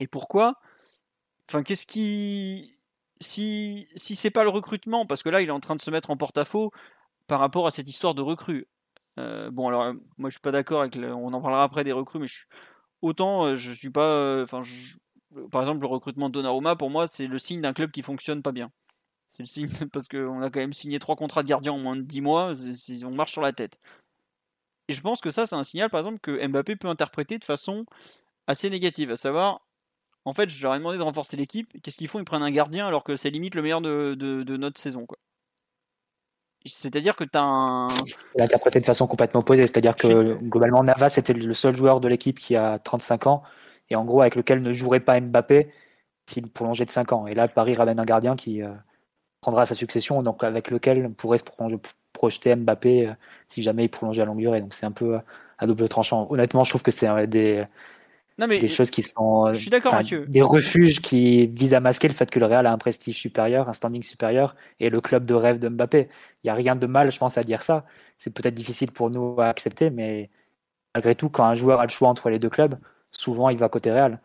Et 0.00 0.06
pourquoi? 0.06 0.60
Enfin, 1.48 1.62
qu'est-ce 1.62 1.86
qui. 1.86 2.76
Si, 3.20 3.88
si 3.96 4.16
c'est 4.16 4.30
pas 4.30 4.44
le 4.44 4.50
recrutement, 4.50 5.04
parce 5.06 5.22
que 5.22 5.28
là, 5.28 5.42
il 5.42 5.48
est 5.48 5.52
en 5.52 5.60
train 5.60 5.76
de 5.76 5.80
se 5.80 5.90
mettre 5.90 6.10
en 6.10 6.16
porte-à-faux 6.16 6.72
par 7.26 7.40
rapport 7.40 7.66
à 7.66 7.70
cette 7.70 7.88
histoire 7.88 8.14
de 8.14 8.22
recrue. 8.22 8.66
Euh, 9.18 9.50
bon, 9.50 9.68
alors, 9.68 9.94
moi, 10.18 10.30
je 10.30 10.34
suis 10.34 10.40
pas 10.40 10.52
d'accord 10.52 10.80
avec. 10.80 10.96
On 10.96 11.32
en 11.32 11.40
parlera 11.40 11.64
après 11.64 11.84
des 11.84 11.92
recrues, 11.92 12.18
mais 12.18 12.28
je 12.28 12.44
autant 13.02 13.46
euh, 13.46 13.56
je 13.56 13.72
suis 13.72 13.90
pas. 13.90 14.04
Euh, 14.04 14.44
enfin, 14.44 14.62
par 15.50 15.62
exemple, 15.62 15.80
le 15.80 15.86
recrutement 15.86 16.28
de 16.28 16.34
Donnarumma, 16.34 16.76
pour 16.76 16.90
moi, 16.90 17.06
c'est 17.06 17.26
le 17.26 17.38
signe 17.38 17.60
d'un 17.60 17.72
club 17.72 17.90
qui 17.90 18.02
fonctionne 18.02 18.42
pas 18.42 18.52
bien. 18.52 18.70
C'est 19.28 19.42
le 19.42 19.46
signe 19.48 19.68
parce 19.92 20.08
qu'on 20.08 20.42
a 20.42 20.50
quand 20.50 20.60
même 20.60 20.72
signé 20.72 20.98
trois 20.98 21.16
contrats 21.16 21.42
de 21.42 21.48
gardien 21.48 21.72
en 21.72 21.78
moins 21.78 21.96
de 21.96 22.02
10 22.02 22.20
mois, 22.20 22.52
on 23.04 23.10
marche 23.10 23.32
sur 23.32 23.42
la 23.42 23.52
tête. 23.52 23.78
Et 24.90 24.92
je 24.92 25.02
pense 25.02 25.20
que 25.20 25.30
ça, 25.30 25.46
c'est 25.46 25.54
un 25.54 25.62
signal, 25.62 25.88
par 25.88 26.00
exemple, 26.00 26.18
que 26.20 26.44
Mbappé 26.48 26.74
peut 26.74 26.88
interpréter 26.88 27.38
de 27.38 27.44
façon 27.44 27.86
assez 28.48 28.68
négative, 28.70 29.12
à 29.12 29.16
savoir, 29.16 29.60
en 30.24 30.32
fait, 30.32 30.48
je 30.48 30.60
leur 30.64 30.74
ai 30.74 30.78
demandé 30.78 30.98
de 30.98 31.02
renforcer 31.04 31.36
l'équipe, 31.36 31.68
qu'est-ce 31.80 31.96
qu'ils 31.96 32.08
font 32.08 32.18
Ils 32.18 32.24
prennent 32.24 32.42
un 32.42 32.50
gardien 32.50 32.88
alors 32.88 33.04
que 33.04 33.14
c'est 33.14 33.30
limite 33.30 33.54
le 33.54 33.62
meilleur 33.62 33.80
de, 33.80 34.16
de, 34.16 34.56
notre 34.56 34.80
saison. 34.80 35.06
Quoi. 35.06 35.16
C'est-à-dire 36.66 37.14
que 37.14 37.22
tu 37.22 37.38
as 37.38 37.42
un. 37.42 37.86
L'interpréter 38.36 38.80
de 38.80 38.84
façon 38.84 39.06
complètement 39.06 39.38
opposée, 39.38 39.62
c'est-à-dire 39.62 39.94
que 39.94 40.34
globalement, 40.42 40.82
Navas 40.82 41.14
était 41.16 41.34
le 41.34 41.54
seul 41.54 41.76
joueur 41.76 42.00
de 42.00 42.08
l'équipe 42.08 42.40
qui 42.40 42.56
a 42.56 42.80
35 42.80 43.28
ans 43.28 43.44
et 43.90 43.94
en 43.94 44.04
gros 44.04 44.22
avec 44.22 44.34
lequel 44.34 44.60
ne 44.60 44.72
jouerait 44.72 44.98
pas 44.98 45.20
Mbappé 45.20 45.70
s'il 46.26 46.50
prolongeait 46.50 46.84
de 46.84 46.90
5 46.90 47.12
ans. 47.12 47.28
Et 47.28 47.34
là, 47.34 47.46
Paris 47.46 47.76
ramène 47.76 48.00
un 48.00 48.04
gardien 48.04 48.34
qui 48.34 48.60
euh, 48.60 48.72
prendra 49.40 49.66
sa 49.66 49.74
succession, 49.74 50.20
donc 50.20 50.44
avec 50.44 50.70
lequel 50.70 51.06
on 51.06 51.12
pourrait 51.12 51.38
se 51.38 51.44
projeter 52.12 52.54
Mbappé 52.54 53.08
euh, 53.08 53.12
si 53.48 53.62
jamais 53.62 53.84
il 53.84 53.88
prolongeait 53.88 54.22
à 54.22 54.24
longue 54.24 54.38
durée. 54.38 54.60
Donc 54.60 54.74
c'est 54.74 54.86
un 54.86 54.92
peu 54.92 55.16
euh, 55.16 55.20
à 55.58 55.66
double 55.66 55.88
tranchant. 55.88 56.26
Honnêtement, 56.30 56.64
je 56.64 56.70
trouve 56.70 56.82
que 56.82 56.90
c'est 56.90 57.26
des, 57.26 57.64
des 58.38 58.68
choses 58.68 58.90
qui 58.90 59.02
sont 59.02 59.52
je 59.52 59.60
suis 59.60 59.70
d'accord, 59.70 59.94
des 60.28 60.42
refuges 60.42 61.00
qui 61.00 61.46
visent 61.46 61.74
à 61.74 61.80
masquer 61.80 62.08
le 62.08 62.14
fait 62.14 62.30
que 62.30 62.38
le 62.38 62.46
Real 62.46 62.66
a 62.66 62.72
un 62.72 62.78
prestige 62.78 63.16
supérieur, 63.16 63.68
un 63.68 63.72
standing 63.72 64.02
supérieur, 64.02 64.56
et 64.78 64.90
le 64.90 65.00
club 65.00 65.26
de 65.26 65.34
rêve 65.34 65.58
de 65.58 65.68
Mbappé. 65.68 66.08
Il 66.42 66.46
n'y 66.46 66.50
a 66.50 66.54
rien 66.54 66.76
de 66.76 66.86
mal, 66.86 67.10
je 67.10 67.18
pense, 67.18 67.36
à 67.38 67.42
dire 67.42 67.62
ça. 67.62 67.84
C'est 68.18 68.34
peut-être 68.34 68.54
difficile 68.54 68.90
pour 68.90 69.10
nous 69.10 69.40
à 69.40 69.46
accepter, 69.46 69.90
mais 69.90 70.30
malgré 70.94 71.14
tout, 71.14 71.28
quand 71.28 71.44
un 71.44 71.54
joueur 71.54 71.80
a 71.80 71.84
le 71.84 71.90
choix 71.90 72.08
entre 72.08 72.30
les 72.30 72.38
deux 72.38 72.50
clubs, 72.50 72.76
souvent 73.10 73.48
il 73.48 73.58
va 73.58 73.68
côté 73.68 73.90
Real. 73.90 74.20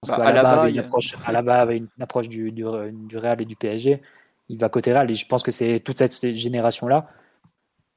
Parce 0.00 0.16
bah, 0.16 0.26
qu'à 0.26 0.32
la 0.32 0.42
base, 0.42 0.72
une 0.72 0.78
approche, 0.78 1.14
une 1.26 1.88
approche 2.00 2.28
du, 2.28 2.52
du, 2.52 2.64
du, 2.92 3.16
Real 3.16 3.40
et 3.42 3.44
du 3.44 3.56
PSG, 3.56 4.00
il 4.48 4.58
va 4.58 4.68
côté 4.68 4.92
Real. 4.92 5.10
Et 5.10 5.14
je 5.14 5.26
pense 5.26 5.42
que 5.42 5.50
c'est 5.50 5.80
toute 5.80 5.98
cette 5.98 6.34
génération-là 6.34 7.08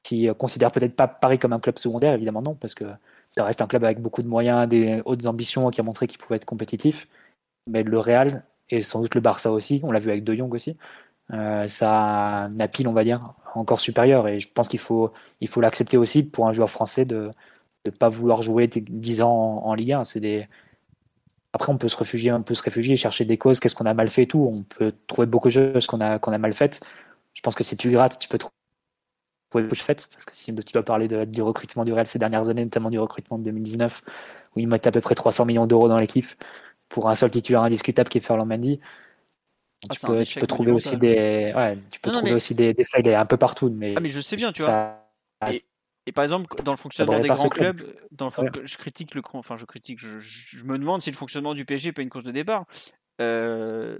qui 0.02 0.28
considère 0.38 0.72
peut-être 0.72 0.96
pas 0.96 1.08
Paris 1.08 1.38
comme 1.38 1.52
un 1.52 1.60
club 1.60 1.78
secondaire, 1.78 2.14
évidemment 2.14 2.42
non, 2.42 2.54
parce 2.54 2.74
que 2.74 2.84
ça 3.30 3.44
reste 3.44 3.62
un 3.62 3.66
club 3.66 3.84
avec 3.84 4.00
beaucoup 4.00 4.22
de 4.22 4.28
moyens, 4.28 4.68
des 4.68 5.00
hautes 5.04 5.26
ambitions, 5.26 5.70
qui 5.70 5.80
a 5.80 5.84
montré 5.84 6.06
qu'il 6.06 6.18
pouvait 6.18 6.36
être 6.36 6.44
compétitif. 6.44 7.08
Mais 7.68 7.82
le 7.82 7.98
Real, 7.98 8.44
et 8.68 8.82
sans 8.82 9.00
doute 9.00 9.14
le 9.14 9.20
Barça 9.20 9.52
aussi, 9.52 9.80
on 9.84 9.92
l'a 9.92 10.00
vu 10.00 10.10
avec 10.10 10.24
De 10.24 10.34
Jong 10.34 10.52
aussi, 10.52 10.76
euh, 11.32 11.66
ça 11.68 12.44
a 12.44 12.48
une 12.48 12.68
pile, 12.68 12.88
on 12.88 12.92
va 12.92 13.04
dire, 13.04 13.34
encore 13.54 13.80
supérieure. 13.80 14.28
Et 14.28 14.40
je 14.40 14.48
pense 14.52 14.68
qu'il 14.68 14.80
faut 14.80 15.12
l'accepter 15.56 15.96
aussi 15.96 16.24
pour 16.24 16.48
un 16.48 16.52
joueur 16.52 16.70
français 16.70 17.04
de, 17.04 17.30
de 17.84 17.90
pas 17.90 18.08
vouloir 18.08 18.42
jouer 18.42 18.68
10 18.68 19.22
ans 19.22 19.62
en, 19.64 19.74
Ligue 19.74 19.92
1. 19.92 20.04
C'est 20.04 20.20
des... 20.20 20.48
Après, 21.54 21.70
on 21.72 21.76
peut 21.78 21.88
se 21.88 21.96
réfugier, 21.96 22.32
on 22.32 22.42
peut 22.42 22.54
se 22.54 22.62
réfugier, 22.62 22.96
chercher 22.96 23.24
des 23.24 23.36
causes, 23.36 23.60
qu'est-ce 23.60 23.74
qu'on 23.74 23.84
a 23.86 23.94
mal 23.94 24.08
fait 24.08 24.22
et 24.22 24.26
tout. 24.26 24.48
On 24.50 24.62
peut 24.62 24.94
trouver 25.06 25.26
beaucoup 25.26 25.48
de 25.48 25.52
choses 25.52 25.86
qu'on 25.86 26.00
a, 26.00 26.18
qu'on 26.18 26.32
a 26.32 26.38
mal 26.38 26.52
faites. 26.54 26.80
Je 27.34 27.40
pense 27.42 27.54
que 27.54 27.62
c'est 27.64 27.76
plus 27.76 27.90
grave, 27.90 28.16
tu 28.18 28.28
peux 28.28 28.38
trouver 28.38 28.52
beaucoup 29.54 29.74
de 29.74 29.80
faites, 29.80 30.08
parce 30.12 30.24
que 30.24 30.34
si 30.34 30.54
tu 30.54 30.72
dois 30.72 30.82
parler 30.84 31.08
de, 31.08 31.24
du 31.26 31.42
recrutement 31.42 31.84
du 31.84 31.92
Real 31.92 32.06
ces 32.06 32.18
dernières 32.18 32.48
années, 32.48 32.64
notamment 32.64 32.88
du 32.90 32.98
recrutement 32.98 33.38
de 33.38 33.44
2019, 33.44 34.02
où 34.56 34.60
ils 34.60 34.66
mettent 34.68 34.86
à 34.86 34.90
peu 34.92 35.00
près 35.02 35.14
300 35.14 35.44
millions 35.44 35.66
d'euros 35.66 35.88
dans 35.88 35.98
l'équipe 35.98 36.26
pour 36.88 37.08
un 37.10 37.14
seul 37.14 37.30
titulaire 37.30 37.62
indiscutable 37.62 38.08
qui 38.08 38.18
est 38.18 38.22
Ferland 38.22 38.46
Mendy. 38.46 38.80
Ah, 39.90 39.94
tu, 39.94 40.06
peux, 40.06 40.24
tu 40.24 40.38
peux 40.40 40.46
trouver 40.46 40.70
aussi 40.72 40.96
monumental. 40.96 41.50
des, 41.50 41.52
ouais, 41.54 41.78
tu 41.90 42.00
peux 42.00 42.10
Non, 42.10 42.16
trouver 42.18 42.30
mais- 42.30 42.36
aussi 42.36 42.54
des, 42.54 42.72
des 42.72 42.84
failles 42.84 43.14
un 43.14 43.26
peu 43.26 43.36
partout. 43.36 43.68
Mais 43.68 43.94
Ah, 43.96 44.00
mais 44.00 44.10
je 44.10 44.20
sais 44.20 44.36
bien, 44.36 44.52
tu 44.52 44.62
vois. 44.62 44.98
Et 46.06 46.12
par 46.12 46.24
exemple, 46.24 46.46
dans 46.64 46.72
le 46.72 46.76
fonctionnement 46.76 47.12
des 47.20 47.28
grands 47.28 47.48
club. 47.48 47.76
clubs, 47.76 47.96
dans 48.10 48.24
le 48.26 48.30
fon- 48.32 48.42
je 48.64 48.76
critique 48.76 49.14
le, 49.14 49.22
enfin 49.34 49.56
je 49.56 49.64
critique, 49.64 49.98
je, 50.00 50.18
je- 50.18 50.58
je 50.58 50.64
me 50.64 50.76
demande 50.78 51.00
si 51.00 51.10
le 51.10 51.16
fonctionnement 51.16 51.54
du 51.54 51.64
PSG 51.64 51.88
n'est 51.88 51.92
pas 51.92 52.02
une 52.02 52.08
cause 52.10 52.24
de 52.24 52.32
départ. 52.32 52.64
Euh, 53.20 53.98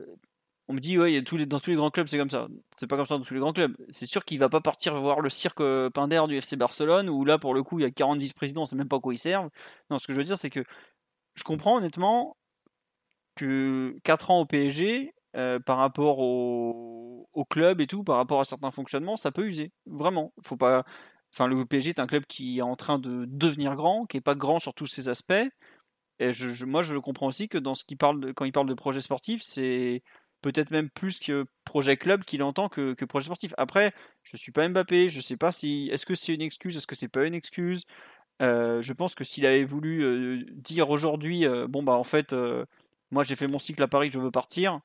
on 0.68 0.72
me 0.74 0.80
dit 0.80 0.98
ouais, 0.98 1.12
il 1.12 1.14
y 1.14 1.18
a 1.18 1.22
tous 1.22 1.36
les, 1.36 1.46
dans 1.46 1.60
tous 1.60 1.70
les 1.70 1.76
grands 1.76 1.90
clubs 1.90 2.08
c'est 2.08 2.18
comme 2.18 2.30
ça. 2.30 2.48
C'est 2.76 2.86
pas 2.86 2.96
comme 2.96 3.06
ça 3.06 3.18
dans 3.18 3.24
tous 3.24 3.34
les 3.34 3.40
grands 3.40 3.52
clubs. 3.52 3.76
C'est 3.90 4.06
sûr 4.06 4.24
qu'il 4.24 4.38
va 4.40 4.48
pas 4.48 4.60
partir 4.60 4.98
voir 5.00 5.20
le 5.20 5.28
cirque 5.28 5.60
euh, 5.60 5.90
Pinder 5.90 6.22
du 6.28 6.36
FC 6.40 6.56
Barcelone 6.56 7.08
où 7.08 7.24
là 7.24 7.38
pour 7.38 7.54
le 7.54 7.62
coup 7.62 7.78
il 7.78 7.82
y 7.82 7.86
a 7.86 7.90
40 7.90 8.18
vice-présidents, 8.18 8.62
on 8.62 8.66
sait 8.66 8.76
même 8.76 8.88
pas 8.88 8.96
à 8.96 9.00
quoi 9.00 9.14
ils 9.14 9.18
servent. 9.18 9.50
Non, 9.90 9.98
ce 9.98 10.06
que 10.06 10.12
je 10.12 10.18
veux 10.18 10.24
dire 10.24 10.38
c'est 10.38 10.50
que 10.50 10.64
je 11.34 11.44
comprends 11.44 11.76
honnêtement 11.76 12.36
que 13.36 13.96
4 14.04 14.30
ans 14.30 14.40
au 14.40 14.46
PSG 14.46 15.14
euh, 15.36 15.58
par 15.58 15.78
rapport 15.78 16.18
au, 16.18 17.28
au 17.32 17.44
club 17.44 17.80
et 17.80 17.86
tout, 17.86 18.04
par 18.04 18.16
rapport 18.16 18.40
à 18.40 18.44
certains 18.44 18.70
fonctionnements, 18.70 19.16
ça 19.16 19.30
peut 19.32 19.46
user. 19.46 19.70
Vraiment, 19.86 20.32
faut 20.42 20.56
pas. 20.56 20.84
Enfin, 21.32 21.46
le 21.46 21.64
PSG 21.66 21.90
est 21.90 22.00
un 22.00 22.06
club 22.06 22.24
qui 22.26 22.58
est 22.58 22.62
en 22.62 22.76
train 22.76 22.98
de 22.98 23.24
devenir 23.26 23.74
grand, 23.76 24.06
qui 24.06 24.18
est 24.18 24.20
pas 24.20 24.34
grand 24.34 24.58
sur 24.58 24.74
tous 24.74 24.86
ses 24.86 25.08
aspects. 25.08 25.32
Et 26.18 26.32
je, 26.32 26.64
moi, 26.64 26.82
je 26.82 26.96
comprends 26.98 27.26
aussi 27.28 27.48
que 27.48 27.58
dans 27.58 27.74
ce 27.74 27.84
qu'il 27.84 27.98
parle, 27.98 28.20
de- 28.20 28.32
quand 28.32 28.44
il 28.44 28.52
parle 28.52 28.68
de 28.68 28.74
projet 28.74 29.00
sportif, 29.00 29.42
c'est 29.42 30.02
peut-être 30.42 30.70
même 30.70 30.90
plus 30.90 31.18
que 31.18 31.46
projet 31.64 31.96
club 31.96 32.24
qu'il 32.24 32.42
entend 32.42 32.68
que, 32.68 32.94
que 32.94 33.04
projet 33.04 33.26
sportif. 33.26 33.54
Après, 33.58 33.92
je 34.22 34.36
suis 34.36 34.52
pas 34.52 34.68
Mbappé, 34.68 35.08
je 35.08 35.20
sais 35.20 35.36
pas 35.36 35.52
si 35.52 35.88
est-ce 35.92 36.06
que 36.06 36.14
c'est 36.14 36.34
une 36.34 36.42
excuse, 36.42 36.76
est-ce 36.76 36.86
que 36.86 36.94
c'est 36.96 37.08
pas 37.08 37.24
une 37.26 37.34
excuse? 37.34 37.84
Euh, 38.42 38.82
je 38.82 38.92
pense 38.94 39.14
que 39.14 39.24
s'il 39.24 39.46
avait 39.46 39.64
voulu 39.64 40.02
euh, 40.04 40.44
dire 40.52 40.90
aujourd'hui, 40.90 41.46
euh, 41.46 41.68
bon 41.68 41.82
bah 41.82 41.94
en 41.94 42.04
fait, 42.04 42.34
moi 43.12 43.24
j'ai 43.24 43.36
fait 43.36 43.48
mon 43.48 43.58
cycle 43.60 43.82
à 43.82 43.88
Paris, 43.88 44.10
je 44.12 44.18
veux 44.20 44.30
partir. 44.32 44.80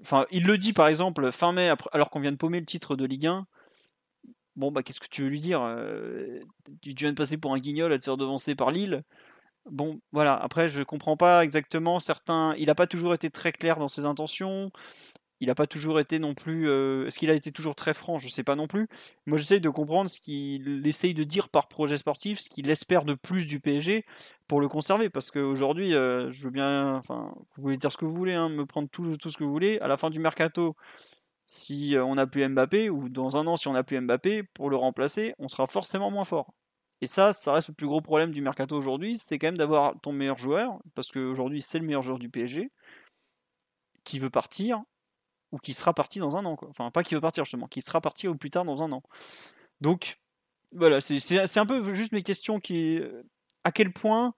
Enfin, 0.00 0.26
il 0.30 0.44
le 0.46 0.56
dit 0.58 0.72
par 0.72 0.88
exemple 0.88 1.30
fin 1.32 1.52
mai, 1.52 1.72
alors 1.92 2.10
qu'on 2.10 2.20
vient 2.20 2.32
de 2.32 2.36
paumer 2.36 2.60
le 2.60 2.66
titre 2.66 2.96
de 2.96 3.04
Ligue 3.04 3.26
1. 3.26 3.46
Bon, 4.60 4.70
bah, 4.70 4.82
qu'est-ce 4.82 5.00
que 5.00 5.08
tu 5.08 5.22
veux 5.22 5.28
lui 5.30 5.40
dire 5.40 5.62
tu, 6.82 6.92
viens 6.92 7.10
de 7.10 7.16
passer 7.16 7.38
pour 7.38 7.54
un 7.54 7.58
guignol 7.58 7.92
à 7.94 7.98
te 7.98 8.04
faire 8.04 8.18
devancer 8.18 8.54
par 8.54 8.70
Lille. 8.70 9.04
Bon, 9.70 10.00
voilà. 10.12 10.34
Après, 10.36 10.68
je 10.68 10.82
comprends 10.82 11.16
pas 11.16 11.44
exactement 11.44 11.98
certains. 11.98 12.54
Il 12.58 12.66
n'a 12.66 12.74
pas 12.74 12.86
toujours 12.86 13.14
été 13.14 13.30
très 13.30 13.52
clair 13.52 13.78
dans 13.78 13.88
ses 13.88 14.04
intentions. 14.04 14.70
Il 15.40 15.48
n'a 15.48 15.54
pas 15.54 15.66
toujours 15.66 15.98
été 15.98 16.18
non 16.18 16.34
plus. 16.34 16.68
Est-ce 17.06 17.18
qu'il 17.18 17.30
a 17.30 17.34
été 17.34 17.52
toujours 17.52 17.74
très 17.74 17.94
franc? 17.94 18.18
Je 18.18 18.28
sais 18.28 18.44
pas 18.44 18.54
non 18.54 18.66
plus. 18.66 18.86
Moi, 19.24 19.38
j'essaye 19.38 19.62
de 19.62 19.70
comprendre 19.70 20.10
ce 20.10 20.20
qu'il 20.20 20.86
essaye 20.86 21.14
de 21.14 21.24
dire 21.24 21.48
par 21.48 21.68
projet 21.68 21.96
sportif, 21.96 22.40
ce 22.40 22.50
qu'il 22.50 22.68
espère 22.68 23.06
de 23.06 23.14
plus 23.14 23.46
du 23.46 23.60
PSG 23.60 24.04
pour 24.46 24.60
le 24.60 24.68
conserver. 24.68 25.08
Parce 25.08 25.30
qu'aujourd'hui, 25.30 25.92
je 25.92 26.42
veux 26.42 26.50
bien. 26.50 26.96
Enfin, 26.96 27.32
vous 27.34 27.62
pouvez 27.62 27.76
dire 27.78 27.90
ce 27.90 27.96
que 27.96 28.04
vous 28.04 28.12
voulez, 28.12 28.34
hein, 28.34 28.50
me 28.50 28.66
prendre 28.66 28.90
tout, 28.90 29.16
tout 29.16 29.30
ce 29.30 29.38
que 29.38 29.44
vous 29.44 29.52
voulez. 29.52 29.78
À 29.78 29.88
la 29.88 29.96
fin 29.96 30.10
du 30.10 30.20
mercato, 30.20 30.76
si 31.50 31.96
euh, 31.96 32.04
on 32.04 32.14
n'a 32.14 32.28
plus 32.28 32.48
Mbappé, 32.48 32.90
ou 32.90 33.08
dans 33.08 33.36
un 33.36 33.44
an, 33.48 33.56
si 33.56 33.66
on 33.66 33.72
n'a 33.72 33.82
plus 33.82 34.00
Mbappé, 34.00 34.44
pour 34.54 34.70
le 34.70 34.76
remplacer, 34.76 35.34
on 35.40 35.48
sera 35.48 35.66
forcément 35.66 36.08
moins 36.08 36.22
fort. 36.22 36.54
Et 37.00 37.08
ça, 37.08 37.32
ça 37.32 37.52
reste 37.52 37.68
le 37.68 37.74
plus 37.74 37.88
gros 37.88 38.00
problème 38.00 38.30
du 38.30 38.40
mercato 38.40 38.76
aujourd'hui, 38.76 39.16
c'est 39.16 39.36
quand 39.40 39.48
même 39.48 39.56
d'avoir 39.56 40.00
ton 40.00 40.12
meilleur 40.12 40.38
joueur, 40.38 40.78
parce 40.94 41.10
qu'aujourd'hui 41.10 41.60
c'est 41.60 41.80
le 41.80 41.86
meilleur 41.86 42.02
joueur 42.02 42.20
du 42.20 42.28
PSG, 42.28 42.70
qui 44.04 44.20
veut 44.20 44.30
partir, 44.30 44.80
ou 45.50 45.58
qui 45.58 45.74
sera 45.74 45.92
parti 45.92 46.20
dans 46.20 46.36
un 46.36 46.44
an. 46.44 46.56
Enfin, 46.68 46.92
pas 46.92 47.02
qui 47.02 47.16
veut 47.16 47.20
partir 47.20 47.44
justement, 47.44 47.66
qui 47.66 47.80
sera 47.80 48.00
parti 48.00 48.28
au 48.28 48.36
plus 48.36 48.50
tard 48.50 48.64
dans 48.64 48.84
un 48.84 48.92
an. 48.92 49.02
Donc, 49.80 50.18
voilà, 50.72 51.00
c'est- 51.00 51.58
un 51.58 51.66
peu 51.66 51.94
juste 51.94 52.12
mes 52.12 52.22
questions 52.22 52.60
qui. 52.60 53.00
À 53.64 53.72
quel 53.72 53.92
point 53.92 54.34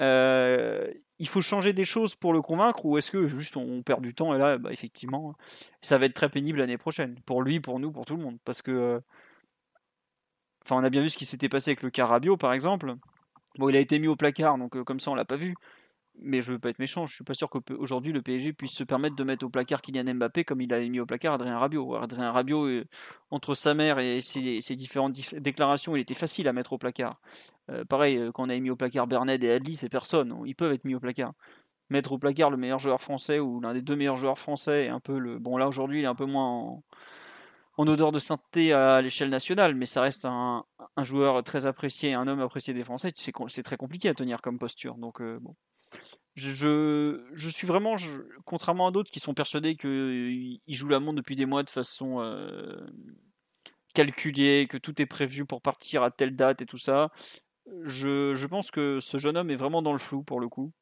euh, 0.00 0.92
il 1.22 1.28
faut 1.28 1.42
changer 1.42 1.72
des 1.72 1.86
choses 1.86 2.14
pour 2.16 2.34
le 2.34 2.42
convaincre, 2.42 2.84
ou 2.86 2.98
est-ce 2.98 3.10
que 3.12 3.28
juste 3.28 3.56
on 3.56 3.82
perd 3.82 4.02
du 4.02 4.14
temps 4.14 4.34
et 4.34 4.38
là, 4.38 4.58
bah, 4.58 4.72
effectivement, 4.72 5.34
ça 5.82 5.98
va 5.98 6.06
être 6.06 6.14
très 6.14 6.28
pénible 6.30 6.58
l'année 6.60 6.78
prochaine, 6.78 7.16
pour 7.26 7.42
lui, 7.42 7.60
pour 7.60 7.80
nous, 7.80 7.92
pour 7.92 8.06
tout 8.06 8.16
le 8.16 8.24
monde, 8.24 8.38
parce 8.44 8.62
que. 8.62 8.72
euh, 8.72 9.00
Enfin, 10.64 10.76
on 10.76 10.84
a 10.84 10.90
bien 10.90 11.02
vu 11.02 11.08
ce 11.08 11.18
qui 11.18 11.24
s'était 11.24 11.48
passé 11.48 11.70
avec 11.70 11.82
le 11.82 11.90
Carabio, 11.90 12.36
par 12.36 12.52
exemple. 12.52 12.94
Bon, 13.58 13.68
il 13.68 13.76
a 13.76 13.80
été 13.80 13.98
mis 13.98 14.08
au 14.08 14.16
placard, 14.16 14.58
donc 14.58 14.76
euh, 14.76 14.84
comme 14.84 15.00
ça, 15.00 15.10
on 15.10 15.14
l'a 15.14 15.24
pas 15.24 15.36
vu. 15.36 15.54
Mais 16.18 16.42
je 16.42 16.52
veux 16.52 16.58
pas 16.58 16.68
être 16.68 16.78
méchant, 16.78 17.06
je 17.06 17.14
suis 17.14 17.24
pas 17.24 17.34
sûr 17.34 17.48
qu'aujourd'hui 17.48 18.12
le 18.12 18.20
PSG 18.22 18.52
puisse 18.52 18.72
se 18.72 18.84
permettre 18.84 19.16
de 19.16 19.24
mettre 19.24 19.46
au 19.46 19.48
placard 19.48 19.80
Kylian 19.80 20.14
Mbappé 20.14 20.44
comme 20.44 20.60
il 20.60 20.72
a 20.72 20.80
mis 20.80 21.00
au 21.00 21.06
placard 21.06 21.34
Adrien 21.34 21.58
Rabiot. 21.58 21.94
Adrien 21.96 22.30
Rabiot, 22.30 22.66
euh, 22.66 22.84
entre 23.30 23.54
sa 23.54 23.74
mère 23.74 23.98
et 23.98 24.20
ses, 24.20 24.60
différentes 24.76 25.14
dif- 25.14 25.38
déclarations, 25.40 25.96
il 25.96 26.00
était 26.00 26.14
facile 26.14 26.48
à 26.48 26.52
mettre 26.52 26.74
au 26.74 26.78
placard. 26.78 27.20
Euh, 27.70 27.84
pareil, 27.84 28.18
euh, 28.18 28.30
quand 28.30 28.44
on 28.46 28.50
a 28.50 28.58
mis 28.58 28.70
au 28.70 28.76
placard 28.76 29.06
Berned 29.06 29.42
et 29.42 29.50
Adli, 29.50 29.76
c'est 29.76 29.88
personne, 29.88 30.36
ils 30.46 30.54
peuvent 30.54 30.72
être 30.72 30.84
mis 30.84 30.94
au 30.94 31.00
placard. 31.00 31.32
Mettre 31.90 32.12
au 32.12 32.18
placard 32.18 32.50
le 32.50 32.56
meilleur 32.56 32.78
joueur 32.78 33.00
français 33.00 33.38
ou 33.38 33.60
l'un 33.60 33.74
des 33.74 33.82
deux 33.82 33.96
meilleurs 33.96 34.16
joueurs 34.16 34.38
français, 34.38 34.88
un 34.88 35.00
peu 35.00 35.18
le. 35.18 35.38
Bon, 35.38 35.56
là 35.56 35.68
aujourd'hui, 35.68 36.00
il 36.00 36.04
est 36.04 36.06
un 36.06 36.14
peu 36.14 36.26
moins 36.26 36.82
en, 37.78 37.86
odeur 37.86 38.12
de 38.12 38.18
sainteté 38.18 38.72
à 38.72 39.02
l'échelle 39.02 39.30
nationale, 39.30 39.74
mais 39.74 39.86
ça 39.86 40.02
reste 40.02 40.24
un, 40.24 40.64
joueur 41.02 41.42
très 41.42 41.66
apprécié, 41.66 42.14
un 42.14 42.26
homme 42.28 42.40
apprécié 42.40 42.74
des 42.74 42.84
Français. 42.84 43.12
C'est 43.16 43.62
très 43.62 43.76
compliqué 43.76 44.08
à 44.08 44.14
tenir 44.14 44.40
comme 44.40 44.58
posture. 44.58 44.96
Donc. 44.96 45.20
Je, 46.34 47.48
suis 47.50 47.66
vraiment, 47.66 47.94
contrairement 48.44 48.86
à 48.86 48.90
d'autres 48.90 49.10
qui 49.10 49.20
sont 49.20 49.34
persuadés 49.34 49.76
qu'il 49.76 50.60
joue 50.68 50.88
la 50.88 50.98
montre 50.98 51.16
depuis 51.16 51.36
des 51.36 51.46
mois 51.46 51.62
de 51.62 51.70
façon 51.70 52.20
euh, 52.20 52.80
calculée, 53.94 54.66
que 54.68 54.78
tout 54.78 55.00
est 55.02 55.06
prévu 55.06 55.44
pour 55.44 55.60
partir 55.60 56.02
à 56.02 56.10
telle 56.10 56.34
date 56.34 56.62
et 56.62 56.66
tout 56.66 56.78
ça. 56.78 57.10
Je, 57.82 58.46
pense 58.46 58.70
que 58.70 58.98
ce 59.00 59.18
jeune 59.18 59.36
homme 59.36 59.50
est 59.50 59.56
vraiment 59.56 59.82
dans 59.82 59.92
le 59.92 59.98
flou 59.98 60.22
pour 60.22 60.40
le 60.40 60.48
coup, 60.48 60.72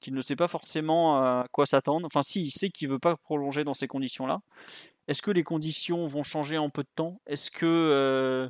qu'il 0.00 0.14
ne 0.14 0.22
sait 0.22 0.36
pas 0.36 0.48
forcément 0.48 1.18
à 1.18 1.46
quoi 1.52 1.66
s'attendre. 1.66 2.06
Enfin, 2.06 2.22
si, 2.22 2.44
il 2.44 2.50
sait 2.50 2.70
qu'il 2.70 2.88
veut 2.88 2.98
pas 2.98 3.16
prolonger 3.16 3.64
dans 3.64 3.74
ces 3.74 3.88
conditions-là. 3.88 4.40
Est-ce 5.06 5.22
que 5.22 5.30
les 5.30 5.44
conditions 5.44 6.06
vont 6.06 6.22
changer 6.22 6.58
en 6.58 6.70
peu 6.70 6.82
de 6.82 6.88
temps? 6.94 7.20
Est-ce 7.26 7.50
que 7.50 7.66
euh, 7.66 8.48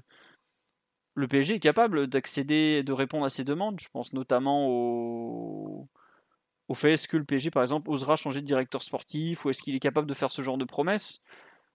le 1.14 1.28
PSG 1.28 1.56
est 1.56 1.60
capable 1.60 2.06
d'accéder, 2.06 2.84
de 2.84 2.92
répondre 2.92 3.24
à 3.24 3.30
ces 3.30 3.44
demandes? 3.44 3.80
Je 3.80 3.88
pense 3.92 4.12
notamment 4.12 4.68
au, 4.68 5.88
au 6.68 6.74
fait 6.74 6.94
est-ce 6.94 7.08
que 7.08 7.16
le 7.16 7.24
PSG, 7.24 7.50
par 7.50 7.62
exemple, 7.62 7.90
osera 7.90 8.16
changer 8.16 8.40
de 8.40 8.46
directeur 8.46 8.82
sportif 8.82 9.44
ou 9.44 9.50
est-ce 9.50 9.62
qu'il 9.62 9.74
est 9.74 9.80
capable 9.80 10.06
de 10.06 10.14
faire 10.14 10.30
ce 10.30 10.42
genre 10.42 10.56
de 10.56 10.64
promesses 10.64 11.20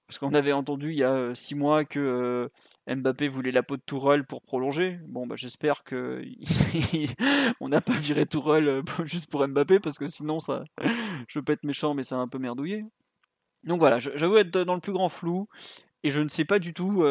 Parce 0.07 0.17
qu'on 0.17 0.33
avait 0.33 0.51
entendu 0.51 0.91
il 0.91 0.97
y 0.97 1.03
a 1.03 1.13
euh, 1.13 1.35
six 1.35 1.53
mois 1.53 1.85
que 1.85 1.99
euh, 1.99 2.95
Mbappé 2.95 3.27
voulait 3.27 3.51
la 3.51 3.61
peau 3.61 3.77
de 3.77 3.83
Tourelle 3.85 4.25
pour 4.25 4.41
prolonger. 4.41 4.99
Bon, 5.07 5.27
bah, 5.27 5.35
j'espère 5.37 5.83
que 5.83 6.23
on 7.59 7.69
n'a 7.69 7.81
pas 7.81 7.93
viré 7.93 8.25
Tourelle 8.25 8.67
euh, 8.67 8.81
juste 9.05 9.29
pour 9.29 9.47
Mbappé 9.47 9.79
parce 9.79 9.99
que 9.99 10.07
sinon, 10.07 10.39
ça, 10.39 10.63
je 11.27 11.39
pas 11.39 11.53
être 11.53 11.63
méchant, 11.63 11.93
mais 11.93 12.03
ça 12.03 12.15
a 12.15 12.19
un 12.19 12.27
peu 12.27 12.39
merdouillé. 12.39 12.83
Donc 13.63 13.79
voilà, 13.79 13.99
j'avoue 13.99 14.37
être 14.37 14.51
dans 14.51 14.73
le 14.73 14.79
plus 14.79 14.93
grand 14.93 15.09
flou 15.09 15.47
et 16.03 16.11
je 16.11 16.21
ne 16.21 16.29
sais 16.29 16.45
pas 16.45 16.59
du 16.59 16.73
tout 16.73 17.03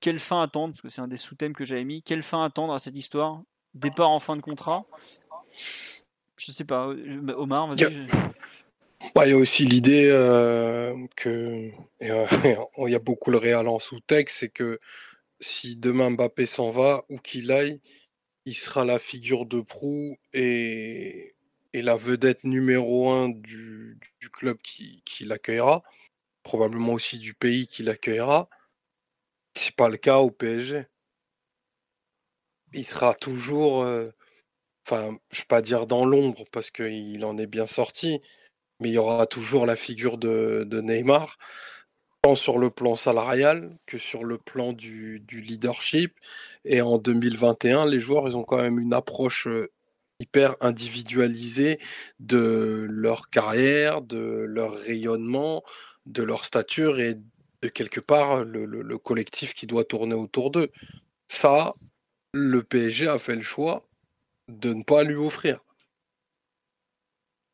quelle 0.00 0.18
fin 0.18 0.42
attendre 0.42 0.74
parce 0.74 0.82
que 0.82 0.90
c'est 0.90 1.00
un 1.00 1.08
des 1.08 1.16
sous-thèmes 1.16 1.54
que 1.54 1.64
j'avais 1.64 1.84
mis. 1.84 2.02
Quelle 2.02 2.22
fin 2.22 2.44
attendre 2.44 2.74
à 2.74 2.78
cette 2.78 2.94
histoire? 2.94 3.40
Départ 3.72 4.10
en 4.10 4.18
fin 4.18 4.36
de 4.36 4.42
contrat? 4.42 4.84
Je 6.38 6.52
sais 6.52 6.64
pas. 6.64 6.88
euh, 6.88 7.34
Omar, 7.36 7.68
vas-y. 7.68 8.06
Bah, 9.14 9.26
Il 9.26 9.30
y 9.30 9.32
a 9.32 9.36
aussi 9.36 9.64
l'idée 9.64 10.08
euh, 10.10 10.94
que 11.16 11.70
euh, 12.02 12.26
il 12.86 12.90
y 12.90 12.94
a 12.94 12.98
beaucoup 12.98 13.30
le 13.30 13.38
Real 13.38 13.68
en 13.68 13.78
sous-texte, 13.78 14.36
c'est 14.38 14.48
que 14.48 14.80
si 15.40 15.76
demain 15.76 16.10
Mbappé 16.10 16.46
s'en 16.46 16.70
va, 16.70 17.02
où 17.08 17.18
qu'il 17.18 17.52
aille, 17.52 17.80
il 18.44 18.54
sera 18.54 18.84
la 18.84 18.98
figure 18.98 19.46
de 19.46 19.60
proue 19.60 20.16
et, 20.32 21.34
et 21.72 21.82
la 21.82 21.96
vedette 21.96 22.44
numéro 22.44 23.10
un 23.10 23.28
du, 23.28 23.98
du 24.20 24.30
club 24.30 24.58
qui, 24.62 25.02
qui 25.04 25.24
l'accueillera, 25.24 25.82
probablement 26.42 26.94
aussi 26.94 27.18
du 27.18 27.34
pays 27.34 27.66
qui 27.66 27.82
l'accueillera. 27.82 28.48
C'est 29.54 29.74
pas 29.76 29.88
le 29.88 29.96
cas 29.96 30.18
au 30.18 30.30
PSG. 30.30 30.86
Il 32.72 32.84
sera 32.86 33.14
toujours, 33.14 33.82
euh, 33.82 34.10
enfin, 34.90 35.18
je 35.32 35.40
vais 35.40 35.46
pas 35.46 35.62
dire 35.62 35.86
dans 35.86 36.04
l'ombre 36.04 36.44
parce 36.52 36.70
qu'il 36.70 37.24
en 37.24 37.38
est 37.38 37.46
bien 37.46 37.66
sorti, 37.66 38.20
mais 38.80 38.90
il 38.90 38.92
y 38.92 38.98
aura 38.98 39.26
toujours 39.26 39.66
la 39.66 39.76
figure 39.76 40.18
de, 40.18 40.66
Neymar, 40.82 41.36
tant 42.22 42.34
sur 42.36 42.58
le 42.58 42.70
plan 42.70 42.96
salarial 42.96 43.76
que 43.86 43.98
sur 43.98 44.24
le 44.24 44.38
plan 44.38 44.72
du, 44.72 45.24
leadership. 45.30 46.14
Et 46.64 46.80
en 46.80 46.98
2021, 46.98 47.86
les 47.86 48.00
joueurs, 48.00 48.28
ils 48.28 48.36
ont 48.36 48.44
quand 48.44 48.62
même 48.62 48.78
une 48.78 48.94
approche 48.94 49.46
euh, 49.48 49.70
hyper 50.20 50.56
individualisée 50.60 51.78
de 52.20 52.86
leur 52.88 53.30
carrière, 53.30 54.02
de 54.02 54.18
leur 54.48 54.74
rayonnement, 54.74 55.62
de 56.06 56.22
leur 56.22 56.44
stature 56.44 57.00
et 57.00 57.16
de 57.62 57.68
quelque 57.68 58.00
part 58.00 58.44
le 58.44 58.98
collectif 58.98 59.54
qui 59.54 59.66
doit 59.66 59.84
tourner 59.84 60.14
autour 60.14 60.50
d'eux. 60.50 60.70
Ça, 61.28 61.74
le 62.32 62.62
PSG 62.62 63.08
a 63.08 63.18
fait 63.18 63.36
le 63.36 63.42
choix 63.42 63.87
de 64.48 64.72
ne 64.72 64.82
pas 64.82 65.04
lui 65.04 65.16
offrir. 65.16 65.60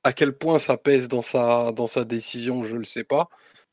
À 0.04 0.12
quel 0.12 0.36
point 0.36 0.58
ça 0.58 0.76
pèse 0.76 1.08
dans 1.08 1.22
sa, 1.22 1.72
dans 1.72 1.86
sa 1.86 2.04
décision, 2.04 2.62
je 2.64 2.74
ne 2.74 2.80
le 2.80 2.84
sais 2.84 3.04
pas. 3.04 3.28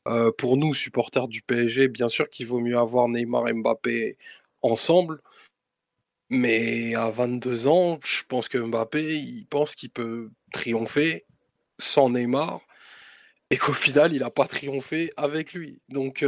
Euh, 0.08 0.32
pour 0.32 0.56
nous, 0.56 0.74
supporters 0.74 1.28
du 1.28 1.42
PSG, 1.42 1.88
bien 1.88 2.08
sûr 2.08 2.28
qu'il 2.28 2.46
vaut 2.46 2.60
mieux 2.60 2.78
avoir 2.78 3.08
Neymar 3.08 3.48
et 3.48 3.52
Mbappé 3.52 4.16
ensemble. 4.62 5.20
Mais 6.30 6.94
à 6.94 7.10
22 7.10 7.66
ans, 7.66 8.00
je 8.04 8.22
pense 8.26 8.48
que 8.48 8.58
Mbappé, 8.58 9.16
il 9.16 9.44
pense 9.46 9.74
qu'il 9.74 9.90
peut 9.90 10.30
triompher 10.52 11.24
sans 11.78 12.10
Neymar 12.10 12.60
et 13.50 13.58
qu'au 13.58 13.72
final, 13.74 14.14
il 14.14 14.20
n'a 14.20 14.30
pas 14.30 14.46
triomphé 14.46 15.12
avec 15.16 15.52
lui. 15.52 15.80
Donc, 15.90 16.24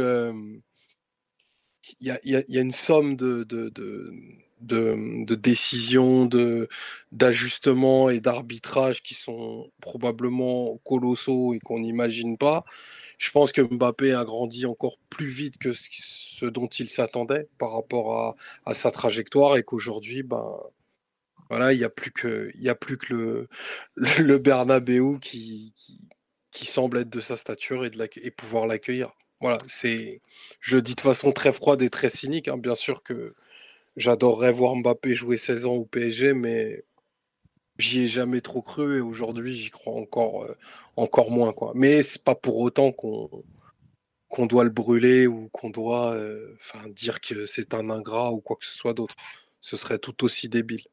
il 1.99 2.07
y, 2.23 2.35
a, 2.35 2.61
une 2.61 2.71
somme 2.71 3.15
de, 3.15 3.43
décisions, 4.65 6.29
d'ajustements 7.11 8.09
et 8.09 8.19
d'arbitrage 8.19 9.03
qui 9.03 9.13
sont 9.13 9.71
probablement 9.81 10.77
colossaux 10.83 11.53
et 11.53 11.59
qu'on 11.59 11.79
n'imagine 11.79 12.37
pas. 12.37 12.65
Je 13.17 13.31
pense 13.31 13.51
que 13.51 13.61
Mbappé 13.61 14.13
a 14.13 14.23
grandi 14.23 14.65
encore 14.65 14.97
plus 15.09 15.27
vite 15.27 15.57
que 15.57 15.73
ce 15.73 16.45
dont 16.45 16.67
il 16.67 16.89
s'attendait 16.89 17.47
par 17.57 17.73
rapport 17.73 18.35
à, 18.65 18.73
sa 18.73 18.91
trajectoire 18.91 19.57
et 19.57 19.63
qu'aujourd'hui, 19.63 20.23
ben, 20.23 20.57
voilà, 21.49 21.73
il 21.73 21.77
n'y 21.77 21.83
a 21.83 21.89
plus 21.89 22.11
que, 22.11 22.51
a 22.67 22.75
plus 22.75 22.97
que 22.97 23.13
le, 23.13 23.47
le 24.19 24.37
Bernabeu 24.37 25.17
qui, 25.19 25.73
qui, 26.51 26.65
semble 26.65 26.99
être 26.99 27.09
de 27.09 27.19
sa 27.19 27.37
stature 27.37 27.85
et, 27.85 27.89
de 27.89 28.09
et 28.21 28.31
pouvoir 28.31 28.67
l'accueillir. 28.67 29.11
Voilà, 29.41 29.57
c'est, 29.67 30.21
je 30.59 30.77
dis 30.77 30.95
de 30.95 31.01
façon 31.01 31.31
très 31.31 31.53
froide 31.53 31.81
et 31.81 31.89
très 31.89 32.09
cynique, 32.09 32.47
hein, 32.47 32.57
bien 32.57 32.75
sûr 32.75 33.03
que 33.03 33.35
j'adorerais 33.95 34.51
voir 34.51 34.75
Mbappé 34.75 35.15
jouer 35.15 35.37
16 35.37 35.65
ans 35.65 35.73
au 35.73 35.85
PSG, 35.85 36.33
mais 36.33 36.83
j'y 37.77 38.03
ai 38.03 38.07
jamais 38.07 38.41
trop 38.41 38.61
cru 38.61 38.97
et 38.97 39.01
aujourd'hui 39.01 39.55
j'y 39.55 39.69
crois 39.69 39.93
encore, 39.93 40.43
euh, 40.43 40.53
encore 40.95 41.31
moins. 41.31 41.53
Quoi. 41.53 41.71
Mais 41.75 42.03
c'est 42.03 42.23
pas 42.23 42.35
pour 42.35 42.57
autant 42.57 42.91
qu'on 42.91 44.45
doit 44.45 44.63
le 44.63 44.69
brûler 44.69 45.27
ou 45.27 45.49
qu'on 45.49 45.69
doit 45.69 46.13
euh, 46.13 46.55
dire 46.89 47.19
que 47.21 47.45
c'est 47.45 47.73
un 47.73 47.89
ingrat 47.89 48.31
ou 48.31 48.41
quoi 48.41 48.55
que 48.57 48.65
ce 48.65 48.75
soit 48.75 48.93
d'autre. 48.93 49.15
Ce 49.61 49.77
serait 49.77 49.99
tout 49.99 50.23
aussi 50.23 50.49
débile. 50.49 50.83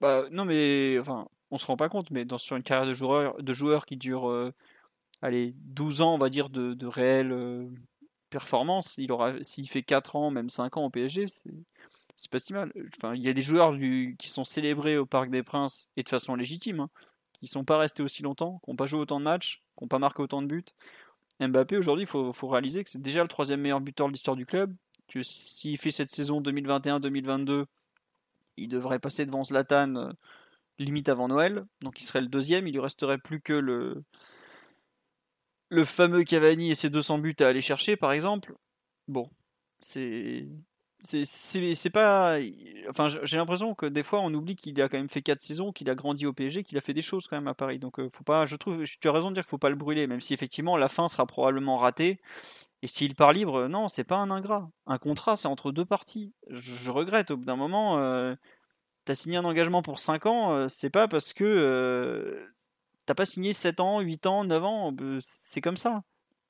Bah, 0.00 0.24
non, 0.32 0.44
mais 0.44 0.98
enfin, 0.98 1.28
on 1.52 1.58
se 1.58 1.66
rend 1.66 1.76
pas 1.76 1.88
compte, 1.88 2.10
mais 2.10 2.24
dans, 2.24 2.38
sur 2.38 2.56
une 2.56 2.64
carrière 2.64 2.88
de 2.88 2.94
joueur, 2.94 3.40
de 3.40 3.52
joueur 3.52 3.86
qui 3.86 3.96
dure 3.96 4.28
euh, 4.28 4.52
allez, 5.20 5.54
12 5.58 6.00
ans, 6.00 6.14
on 6.14 6.18
va 6.18 6.28
dire, 6.28 6.50
de, 6.50 6.74
de 6.74 6.86
réelle 6.86 7.32
performance, 8.32 8.98
s'il 9.42 9.68
fait 9.68 9.82
4 9.82 10.16
ans, 10.16 10.30
même 10.30 10.48
5 10.48 10.76
ans 10.78 10.86
au 10.86 10.90
PSG, 10.90 11.26
c'est 11.26 12.30
pas 12.30 12.38
si 12.38 12.52
mal. 12.52 12.72
Il 13.14 13.20
y 13.20 13.28
a 13.28 13.32
des 13.32 13.42
joueurs 13.42 13.76
qui 13.76 14.28
sont 14.28 14.44
célébrés 14.44 14.96
au 14.96 15.06
Parc 15.06 15.30
des 15.30 15.42
Princes 15.42 15.88
et 15.96 16.02
de 16.02 16.08
façon 16.08 16.34
légitime, 16.34 16.80
hein, 16.80 16.90
qui 17.38 17.46
sont 17.46 17.64
pas 17.64 17.78
restés 17.78 18.02
aussi 18.02 18.22
longtemps, 18.22 18.60
qui 18.64 18.70
n'ont 18.70 18.76
pas 18.76 18.86
joué 18.86 19.00
autant 19.00 19.20
de 19.20 19.24
matchs, 19.24 19.62
qui 19.76 19.84
n'ont 19.84 19.88
pas 19.88 19.98
marqué 19.98 20.22
autant 20.22 20.42
de 20.42 20.46
buts. 20.46 20.64
Mbappé, 21.40 21.76
aujourd'hui, 21.76 22.04
il 22.04 22.08
faut, 22.08 22.48
réaliser 22.48 22.84
que 22.84 22.90
c'est 22.90 23.02
déjà 23.02 23.22
le 23.22 23.28
troisième 23.28 23.60
meilleur 23.60 23.80
buteur 23.80 24.06
de 24.06 24.12
l'histoire 24.12 24.36
du 24.36 24.46
club. 24.46 24.74
S'il 25.22 25.76
fait 25.78 25.90
cette 25.90 26.10
saison 26.10 26.40
2021-2022, 26.40 27.66
il 28.56 28.68
devrait 28.68 28.98
passer 28.98 29.26
devant 29.26 29.44
Zlatan 29.44 29.96
euh, 29.96 30.12
limite 30.78 31.08
avant 31.08 31.28
Noël. 31.28 31.64
Donc 31.82 32.00
il 32.00 32.04
serait 32.04 32.20
le 32.20 32.28
deuxième. 32.28 32.66
Il 32.66 32.72
lui 32.72 32.80
resterait 32.80 33.18
plus 33.18 33.40
que 33.40 33.52
le, 33.52 34.04
le 35.72 35.84
fameux 35.84 36.22
Cavani 36.22 36.70
et 36.70 36.74
ses 36.74 36.90
200 36.90 37.18
buts 37.18 37.34
à 37.40 37.46
aller 37.46 37.62
chercher, 37.62 37.96
par 37.96 38.12
exemple. 38.12 38.54
Bon, 39.08 39.30
c'est 39.80 40.46
c'est 41.02 41.90
pas. 41.90 42.38
Enfin, 42.88 43.08
j'ai 43.08 43.36
l'impression 43.36 43.74
que 43.74 43.86
des 43.86 44.04
fois 44.04 44.20
on 44.20 44.32
oublie 44.34 44.54
qu'il 44.54 44.80
a 44.80 44.88
quand 44.88 44.98
même 44.98 45.08
fait 45.08 45.22
4 45.22 45.40
saisons, 45.40 45.72
qu'il 45.72 45.90
a 45.90 45.94
grandi 45.96 46.26
au 46.26 46.32
PSG, 46.32 46.62
qu'il 46.62 46.78
a 46.78 46.80
fait 46.80 46.94
des 46.94 47.02
choses 47.02 47.26
quand 47.26 47.36
même 47.36 47.48
à 47.48 47.54
Paris. 47.54 47.78
Donc, 47.78 47.98
euh, 47.98 48.08
faut 48.08 48.22
pas. 48.22 48.46
Je 48.46 48.54
trouve. 48.56 48.84
Tu 48.84 49.08
as 49.08 49.12
raison 49.12 49.30
de 49.30 49.34
dire 49.34 49.44
qu'il 49.44 49.50
faut 49.50 49.58
pas 49.58 49.70
le 49.70 49.74
brûler, 49.76 50.06
même 50.06 50.20
si 50.20 50.34
effectivement 50.34 50.76
la 50.76 50.88
fin 50.88 51.08
sera 51.08 51.26
probablement 51.26 51.78
ratée. 51.78 52.20
Et 52.82 52.86
s'il 52.86 53.14
part 53.14 53.32
libre, 53.32 53.68
non, 53.68 53.88
c'est 53.88 54.04
pas 54.04 54.16
un 54.16 54.30
ingrat. 54.30 54.70
Un 54.86 54.98
contrat, 54.98 55.36
c'est 55.36 55.48
entre 55.48 55.72
deux 55.72 55.84
parties. 55.86 56.34
Je, 56.50 56.90
regrette. 56.90 57.30
Au 57.30 57.36
bout 57.36 57.46
d'un 57.46 57.56
moment, 57.56 57.98
euh, 57.98 58.34
tu 59.06 59.12
as 59.12 59.14
signé 59.14 59.38
un 59.38 59.44
engagement 59.44 59.82
pour 59.82 59.98
5 60.00 60.26
ans, 60.26 60.52
euh, 60.52 60.68
c'est 60.68 60.90
pas 60.90 61.08
parce 61.08 61.32
que 61.32 62.46
t'as 63.06 63.14
pas 63.14 63.26
signé 63.26 63.52
7 63.52 63.80
ans, 63.80 64.00
8 64.00 64.26
ans, 64.26 64.44
9 64.44 64.64
ans. 64.64 64.94
C'est 65.20 65.60
comme 65.60 65.76
ça. 65.76 66.02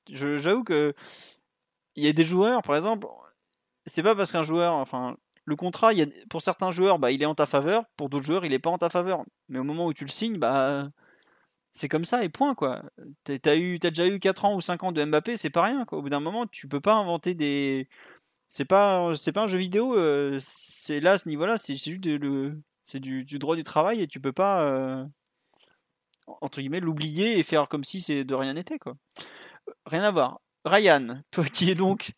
J'avoue 0.09 0.63
que. 0.63 0.93
Il 1.95 2.03
y 2.03 2.07
a 2.09 2.13
des 2.13 2.23
joueurs, 2.23 2.63
par 2.63 2.75
exemple, 2.75 3.07
c'est 3.85 4.03
pas 4.03 4.15
parce 4.15 4.31
qu'un 4.31 4.43
joueur, 4.43 4.73
enfin, 4.73 5.15
le 5.45 5.55
contrat, 5.55 5.91
pour 6.29 6.41
certains 6.41 6.71
joueurs, 6.71 6.99
bah, 6.99 7.11
il 7.11 7.21
est 7.21 7.25
en 7.27 7.35
ta 7.35 7.45
faveur, 7.45 7.85
pour 7.97 8.09
d'autres 8.09 8.25
joueurs, 8.25 8.45
il 8.45 8.53
est 8.53 8.59
pas 8.59 8.71
en 8.71 8.77
ta 8.77 8.89
faveur. 8.89 9.23
Mais 9.49 9.59
au 9.59 9.63
moment 9.63 9.85
où 9.87 9.93
tu 9.93 10.03
le 10.05 10.09
signes, 10.09 10.37
bah, 10.39 10.89
c'est 11.71 11.89
comme 11.89 12.05
ça 12.05 12.23
et 12.23 12.29
point 12.29 12.55
quoi. 12.55 12.83
T'as 13.23 13.37
déjà 13.37 14.07
eu 14.07 14.19
4 14.19 14.45
ans 14.45 14.55
ou 14.55 14.61
5 14.61 14.83
ans 14.83 14.91
de 14.91 15.03
Mbappé, 15.03 15.37
c'est 15.37 15.49
pas 15.49 15.63
rien 15.63 15.85
quoi. 15.85 15.99
Au 15.99 16.01
bout 16.03 16.09
d'un 16.09 16.19
moment, 16.19 16.47
tu 16.47 16.67
peux 16.67 16.81
pas 16.81 16.93
inventer 16.93 17.33
des, 17.35 17.89
c'est 18.47 18.65
pas, 18.65 19.11
c'est 19.15 19.31
pas 19.31 19.43
un 19.43 19.47
jeu 19.47 19.57
vidéo. 19.57 19.97
Euh, 19.97 20.37
c'est 20.41 20.99
là 20.99 21.13
à 21.13 21.17
ce 21.17 21.27
niveau-là, 21.29 21.57
c'est 21.57 21.75
juste 21.75 22.01
du, 22.01 23.39
droit 23.39 23.55
du 23.55 23.63
travail 23.63 24.01
et 24.01 24.07
tu 24.07 24.19
peux 24.19 24.33
pas 24.33 24.63
euh, 24.63 25.05
entre 26.27 26.59
guillemets 26.59 26.79
l'oublier 26.79 27.39
et 27.39 27.43
faire 27.43 27.67
comme 27.67 27.83
si 27.83 28.01
c'est 28.01 28.23
de 28.23 28.35
rien 28.35 28.53
n'était 28.53 28.79
quoi. 28.79 28.95
Rien 29.85 30.03
à 30.03 30.11
voir. 30.11 30.39
Ryan, 30.65 31.21
toi 31.31 31.45
qui 31.45 31.69
es 31.69 31.75
donc 31.75 32.13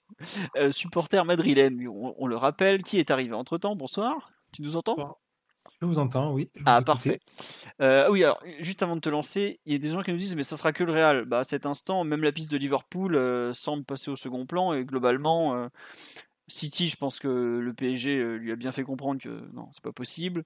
euh, 0.55 0.71
supporter 0.71 1.23
madrilène, 1.25 1.87
on, 1.87 2.27
le 2.27 2.35
rappelle, 2.35 2.83
qui 2.83 2.99
est 2.99 3.11
arrivé 3.11 3.33
entre 3.33 3.57
temps. 3.57 3.75
Bonsoir, 3.75 4.31
tu 4.51 4.61
nous 4.61 4.75
entends? 4.75 5.17
Je 5.81 5.87
vous 5.87 5.97
entends, 5.97 6.31
oui. 6.31 6.49
ah, 6.65 6.81
parfait. 6.81 7.19
Euh, 7.81 8.09
oui, 8.09 8.23
alors, 8.23 8.41
juste 8.59 8.81
avant 8.83 8.95
de 8.95 9.01
te 9.01 9.09
lancer, 9.09 9.59
il 9.65 9.73
y 9.73 9.75
a 9.75 9.79
des 9.79 9.89
gens 9.89 10.03
qui 10.03 10.11
nous 10.11 10.17
disent, 10.17 10.35
mais 10.35 10.43
ça 10.43 10.55
sera 10.55 10.71
que 10.71 10.83
le 10.83 10.93
Real. 10.93 11.25
Bah, 11.25 11.39
à 11.39 11.43
cet 11.43 11.65
instant, 11.65 12.03
même 12.03 12.23
la 12.23 12.31
piste 12.31 12.51
de 12.51 12.57
Liverpool 12.57 13.15
euh, 13.15 13.51
semble 13.53 13.83
passer 13.83 14.09
au 14.11 14.15
second 14.15 14.45
plan 14.45 14.73
et 14.73 14.85
globalement, 14.85 15.69
City, 16.47 16.87
je 16.87 16.95
pense 16.95 17.19
que 17.19 17.27
le 17.27 17.73
PSG 17.73 18.37
lui 18.37 18.51
a 18.51 18.55
bien 18.55 18.71
fait 18.71 18.83
comprendre 18.83 19.19
que 19.19 19.51
non, 19.53 19.69
c'est 19.71 19.83
pas 19.83 19.91
possible. 19.91 20.45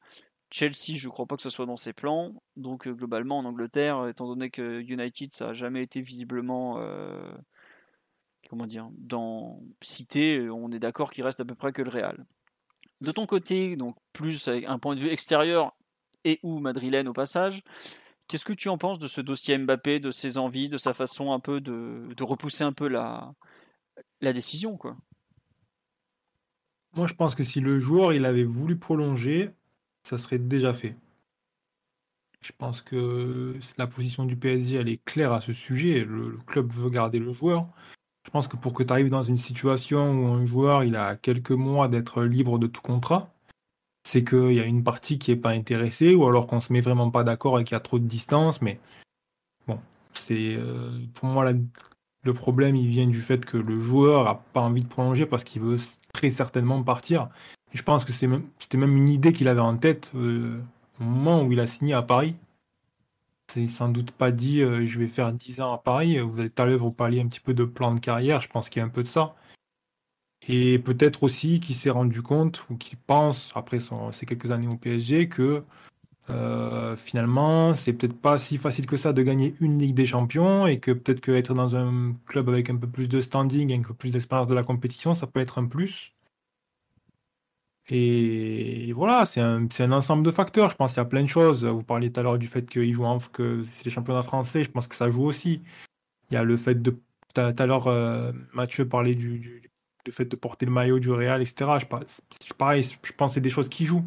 Chelsea, 0.52 0.96
je 0.96 1.08
ne 1.08 1.12
crois 1.12 1.26
pas 1.26 1.36
que 1.36 1.42
ce 1.42 1.50
soit 1.50 1.66
dans 1.66 1.78
ses 1.78 1.94
plans. 1.94 2.34
Donc, 2.56 2.88
globalement, 2.88 3.38
en 3.38 3.46
Angleterre, 3.46 4.08
étant 4.08 4.28
donné 4.28 4.50
que 4.50 4.82
United, 4.82 5.34
ça 5.34 5.48
n'a 5.48 5.54
jamais 5.54 5.84
été 5.84 6.02
visiblement 6.02 6.80
comment 8.50 8.66
dire, 8.66 8.90
dans 8.98 9.62
Cité, 9.82 10.50
on 10.50 10.72
est 10.72 10.80
d'accord 10.80 11.12
qu'il 11.12 11.24
reste 11.24 11.40
à 11.40 11.46
peu 11.46 11.56
près 11.56 11.72
que 11.72 11.82
le 11.82 11.90
Real. 11.90 12.26
De 13.00 13.12
ton 13.12 13.26
côté, 13.26 13.76
donc 13.76 13.96
plus 14.12 14.48
avec 14.48 14.66
un 14.66 14.80
point 14.80 14.96
de 14.96 15.00
vue 15.00 15.10
extérieur 15.10 15.74
et 16.26 16.40
ou 16.44 16.60
madrilène 16.60 17.08
au 17.08 17.14
passage, 17.14 17.64
qu'est-ce 18.28 18.46
que 18.46 18.54
tu 18.54 18.68
en 18.68 18.78
penses 18.78 19.00
de 19.00 19.08
ce 19.08 19.22
dossier 19.22 19.58
Mbappé, 19.58 20.00
de 20.00 20.12
ses 20.12 20.38
envies, 20.38 20.68
de 20.68 20.78
sa 20.78 20.94
façon 20.94 21.32
un 21.32 21.40
peu 21.40 21.62
de, 21.62 22.14
repousser 22.20 22.64
un 22.64 22.74
peu 22.74 22.88
la, 22.88 23.34
la 24.20 24.34
décision 24.34 24.76
quoi? 24.78 24.98
Moi, 26.94 27.06
je 27.06 27.14
pense 27.14 27.36
que 27.36 27.44
si 27.44 27.60
le 27.60 27.80
joueur 27.80 28.14
il 28.14 28.26
avait 28.26 28.44
voulu 28.44 28.76
prolonger, 28.76 29.52
ça 30.04 30.18
serait 30.18 30.40
déjà 30.40 30.74
fait. 30.74 30.96
Je 32.42 32.52
pense 32.58 32.82
que 32.82 33.56
la 33.78 33.88
position 33.88 34.26
du 34.26 34.36
PSG 34.38 34.76
elle 34.76 34.90
est 34.90 35.04
claire 35.04 35.34
à 35.34 35.42
ce 35.42 35.54
sujet. 35.54 36.06
le 36.06 36.38
club 36.48 36.72
veut 36.72 36.90
garder 36.90 37.20
le 37.20 37.34
joueur. 37.34 37.68
Je 38.26 38.32
pense 38.32 38.48
que 38.48 38.58
pour 38.58 38.74
que 38.74 38.84
tu 38.84 38.94
arrives 38.94 39.10
dans 39.10 39.24
une 39.24 39.38
situation 39.40 40.24
où 40.24 40.28
un 40.28 40.46
joueur 40.46 40.84
il 40.84 40.96
a 40.96 41.16
quelques 41.16 41.52
mois 41.52 41.88
d'être 41.88 42.24
libre 42.24 42.60
de 42.60 42.68
tout 42.68 42.82
contrat, 42.82 43.34
c'est 44.04 44.24
qu'il 44.24 44.54
y 44.54 44.60
a 44.60 44.66
une 44.66 44.84
partie 44.84 45.20
qui 45.20 45.32
n'est 45.32 45.38
pas 45.38 45.52
intéressée, 45.52 46.16
ou 46.16 46.26
alors 46.28 46.48
qu'on 46.48 46.62
se 46.62 46.74
met 46.74 46.82
vraiment 46.82 47.12
pas 47.12 47.24
d'accord 47.24 47.60
et 47.60 47.64
qu'il 47.64 47.74
y 47.74 47.78
a 47.78 47.80
trop 47.80 48.00
de 48.00 48.06
distance. 48.06 48.62
Mais 48.62 48.80
bon, 49.68 49.80
c'est 50.14 50.56
euh, 50.58 50.92
pour 51.16 51.30
moi 51.30 51.52
le 52.24 52.34
problème 52.34 52.76
il 52.76 52.90
vient 52.90 53.08
du 53.08 53.22
fait 53.22 53.46
que 53.46 53.58
le 53.58 53.82
joueur 53.82 54.28
a 54.28 54.44
pas 54.54 54.62
envie 54.62 54.84
de 54.84 54.88
prolonger 54.88 55.26
parce 55.26 55.44
qu'il 55.44 55.62
veut 55.62 55.78
très 56.14 56.32
certainement 56.32 56.84
partir. 56.84 57.30
Et 57.74 57.78
je 57.78 57.84
pense 57.84 58.06
que 58.06 58.14
c'était 58.14 58.78
même 58.78 58.98
une 58.98 59.10
idée 59.10 59.34
qu'il 59.34 59.48
avait 59.48 59.60
en 59.60 59.78
tête 59.78 60.12
euh, 60.16 60.60
au 61.00 61.04
moment 61.04 61.44
où 61.44 61.52
il 61.52 61.60
a 61.60 61.68
signé 61.68 61.94
à 61.94 62.02
Paris. 62.02 62.36
C'est 63.54 63.68
sans 63.68 63.90
doute 63.90 64.12
pas 64.12 64.32
dit 64.32 64.62
euh, 64.62 64.86
je 64.86 65.00
vais 65.00 65.08
faire 65.08 65.32
10 65.32 65.62
ans 65.62 65.74
à 65.74 65.78
Paris. 65.78 66.20
Vous 66.20 66.40
êtes 66.42 66.60
à 66.60 66.66
l'œuvre, 66.66 66.86
vous 66.86 66.92
parliez 66.92 67.22
un 67.22 67.28
petit 67.28 67.40
peu 67.40 67.54
de 67.54 67.64
plan 67.64 67.94
de 67.94 68.00
carrière. 68.00 68.42
Je 68.42 68.50
pense 68.50 68.70
qu'il 68.70 68.80
y 68.80 68.84
a 68.84 68.86
un 68.86 68.90
peu 68.90 69.04
de 69.04 69.08
ça. 69.08 69.36
Et 70.48 70.80
peut-être 70.80 71.24
aussi 71.24 71.60
qu'il 71.60 71.76
s'est 71.76 71.90
rendu 71.90 72.22
compte 72.22 72.68
ou 72.70 72.76
qu'il 72.76 72.98
pense, 72.98 73.52
après 73.56 73.80
ces 74.12 74.26
quelques 74.26 74.52
années 74.52 74.68
au 74.68 74.78
PSG, 74.78 75.30
que 75.30 75.64
euh, 76.30 76.96
finalement, 76.96 77.74
c'est 77.76 77.94
peut-être 77.94 78.20
pas 78.20 78.38
si 78.38 78.58
facile 78.58 78.86
que 78.86 78.98
ça 78.98 79.14
de 79.14 79.24
gagner 79.24 79.56
une 79.60 79.80
Ligue 79.80 79.96
des 79.96 80.06
Champions 80.06 80.68
et 80.68 80.80
que 80.80 80.92
peut-être 80.92 81.22
qu'être 81.22 81.54
dans 81.54 81.76
un 81.76 82.16
club 82.26 82.50
avec 82.50 82.70
un 82.70 82.76
peu 82.76 82.88
plus 82.88 83.10
de 83.10 83.22
standing 83.22 83.74
un 83.74 83.82
peu 83.82 83.94
plus 83.94 84.12
d'expérience 84.12 84.48
de 84.48 84.54
la 84.54 84.64
compétition, 84.64 85.14
ça 85.14 85.28
peut 85.28 85.40
être 85.40 85.58
un 85.60 85.66
plus. 85.66 86.14
Et 87.92 88.92
voilà, 88.94 89.26
c'est 89.26 89.42
un, 89.42 89.68
un, 89.80 89.92
ensemble 89.92 90.24
de 90.24 90.32
facteurs. 90.32 90.70
Je 90.70 90.76
pense 90.76 90.94
qu'il 90.94 91.02
y 91.02 91.06
a 91.06 91.10
plein 91.10 91.24
de 91.24 91.28
choses. 91.28 91.66
Vous 91.66 91.84
parliez 91.84 92.12
tout 92.12 92.20
à 92.20 92.24
l'heure 92.24 92.38
du 92.38 92.48
fait 92.48 92.66
qu'il 92.66 92.94
joue 92.94 93.06
en, 93.06 93.20
que 93.20 93.64
c'est 93.64 93.86
les 93.86 93.92
championnats 93.92 94.22
français. 94.22 94.64
Je 94.64 94.70
pense 94.70 94.88
que 94.88 94.96
ça 94.96 95.10
joue 95.10 95.24
aussi. 95.24 95.64
Il 96.30 96.36
y 96.36 96.38
a 96.38 96.44
le 96.44 96.58
fait 96.58 96.76
de. 96.76 96.92
Tout 97.34 97.42
à 97.42 97.66
l'heure, 97.66 97.88
euh, 97.88 98.32
Mathieu 98.54 98.88
parlait 98.88 99.16
du, 99.16 99.40
du, 99.40 100.12
fait 100.12 100.26
de 100.26 100.36
porter 100.36 100.66
le 100.66 100.72
maillot 100.72 101.00
du 101.00 101.12
Real, 101.12 101.42
etc. 101.42 101.72
Je, 101.80 102.54
pareil, 102.56 102.84
je 102.84 103.12
pense 103.14 103.32
que 103.32 103.34
c'est 103.36 103.42
des 103.42 103.52
choses 103.52 103.70
qui 103.70 103.86
jouent. 103.86 104.06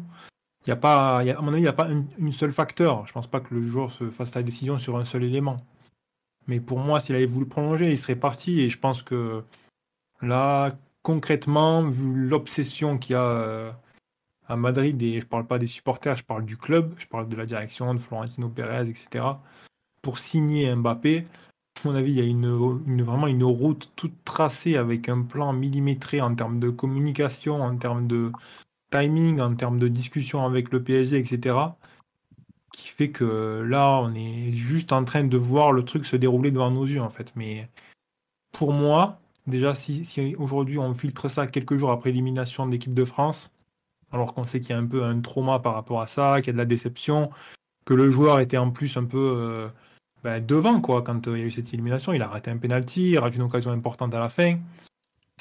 Il 0.65 0.69
y 0.69 0.73
a 0.73 0.77
pas, 0.77 1.19
à 1.19 1.41
mon 1.41 1.49
avis, 1.49 1.59
il 1.59 1.63
n'y 1.63 1.67
a 1.67 1.73
pas 1.73 1.89
une, 1.89 2.33
seul 2.33 2.51
facteur. 2.51 3.05
Je 3.07 3.13
pense 3.13 3.27
pas 3.27 3.41
que 3.41 3.53
le 3.53 3.65
joueur 3.65 3.91
se 3.91 4.09
fasse 4.09 4.33
la 4.35 4.43
décision 4.43 4.77
sur 4.77 4.97
un 4.97 5.05
seul 5.05 5.23
élément. 5.23 5.65
Mais 6.47 6.59
pour 6.59 6.79
moi, 6.79 6.99
s'il 6.99 7.15
avait 7.15 7.25
voulu 7.25 7.45
prolonger, 7.45 7.91
il 7.91 7.97
serait 7.97 8.15
parti. 8.15 8.61
Et 8.61 8.69
je 8.69 8.79
pense 8.79 9.03
que 9.03 9.43
là, 10.21 10.77
concrètement, 11.03 11.87
vu 11.87 12.27
l'obsession 12.27 12.97
qu'il 12.97 13.13
y 13.13 13.15
a 13.15 13.23
euh, 13.23 13.71
à 14.47 14.55
Madrid, 14.55 15.01
et 15.03 15.19
je 15.19 15.25
ne 15.25 15.29
parle 15.29 15.47
pas 15.47 15.59
des 15.59 15.67
supporters, 15.67 16.17
je 16.17 16.23
parle 16.23 16.45
du 16.45 16.57
club, 16.57 16.95
je 16.97 17.07
parle 17.07 17.29
de 17.29 17.35
la 17.35 17.45
direction, 17.45 17.93
de 17.93 17.99
Florentino 17.99 18.49
Pérez, 18.49 18.89
etc., 18.89 19.25
pour 20.01 20.17
signer 20.17 20.73
Mbappé, 20.75 21.25
mon 21.85 21.95
avis, 21.95 22.11
il 22.11 22.17
y 22.17 22.21
a 22.21 22.23
une, 22.23 23.03
vraiment 23.03 23.27
une 23.27 23.43
route 23.43 23.91
toute 23.95 24.23
tracée 24.23 24.77
avec 24.77 25.09
un 25.09 25.23
plan 25.23 25.51
millimétré 25.53 26.21
en 26.21 26.33
termes 26.33 26.59
de 26.59 26.69
communication, 26.69 27.61
en 27.61 27.77
termes 27.77 28.07
de 28.07 28.31
timing, 28.91 29.41
en 29.41 29.55
termes 29.55 29.79
de 29.79 29.87
discussion 29.87 30.45
avec 30.45 30.71
le 30.71 30.83
PSG, 30.83 31.17
etc. 31.17 31.77
Qui 32.71 32.87
fait 32.87 33.11
que 33.11 33.61
là, 33.67 33.99
on 34.01 34.13
est 34.15 34.51
juste 34.51 34.93
en 34.93 35.03
train 35.03 35.23
de 35.25 35.37
voir 35.37 35.71
le 35.71 35.83
truc 35.83 36.05
se 36.05 36.15
dérouler 36.15 36.51
devant 36.51 36.71
nos 36.71 36.85
yeux, 36.85 37.01
en 37.01 37.09
fait. 37.09 37.33
Mais 37.35 37.69
pour 38.51 38.71
moi, 38.71 39.19
déjà, 39.47 39.75
si, 39.75 40.35
aujourd'hui 40.37 40.77
on 40.77 40.93
filtre 40.93 41.29
ça 41.29 41.47
quelques 41.47 41.77
jours 41.77 41.91
après 41.91 42.09
l'élimination 42.09 42.65
de 42.65 42.71
l'équipe 42.71 42.93
de 42.93 43.05
France, 43.05 43.51
alors 44.11 44.33
qu'on 44.33 44.45
sait 44.45 44.59
qu'il 44.59 44.71
y 44.71 44.73
a 44.73 44.77
un 44.77 44.85
peu 44.85 45.03
un 45.03 45.19
trauma 45.21 45.59
par 45.59 45.73
rapport 45.73 46.01
à 46.01 46.07
ça, 46.07 46.35
qu'il 46.37 46.47
y 46.47 46.49
a 46.51 46.53
de 46.53 46.57
la 46.57 46.65
déception, 46.65 47.31
que 47.85 47.93
le 47.93 48.11
joueur 48.11 48.39
était 48.39 48.57
en 48.57 48.71
plus 48.71 48.95
un 48.97 49.05
peu 49.05 49.17
euh, 49.37 49.67
ben, 50.23 50.43
devant 50.45 50.79
quoi 50.79 51.01
quand 51.01 51.27
euh, 51.27 51.37
il 51.37 51.41
y 51.41 51.43
a 51.43 51.47
eu 51.47 51.51
cette 51.51 51.73
élimination. 51.73 52.13
Il 52.13 52.21
a 52.21 52.27
raté 52.27 52.51
un 52.51 52.57
penalty, 52.57 53.11
il 53.11 53.17
a 53.17 53.21
raté 53.21 53.37
une 53.37 53.43
occasion 53.43 53.71
importante 53.71 54.13
à 54.13 54.19
la 54.19 54.29
fin. 54.29 54.57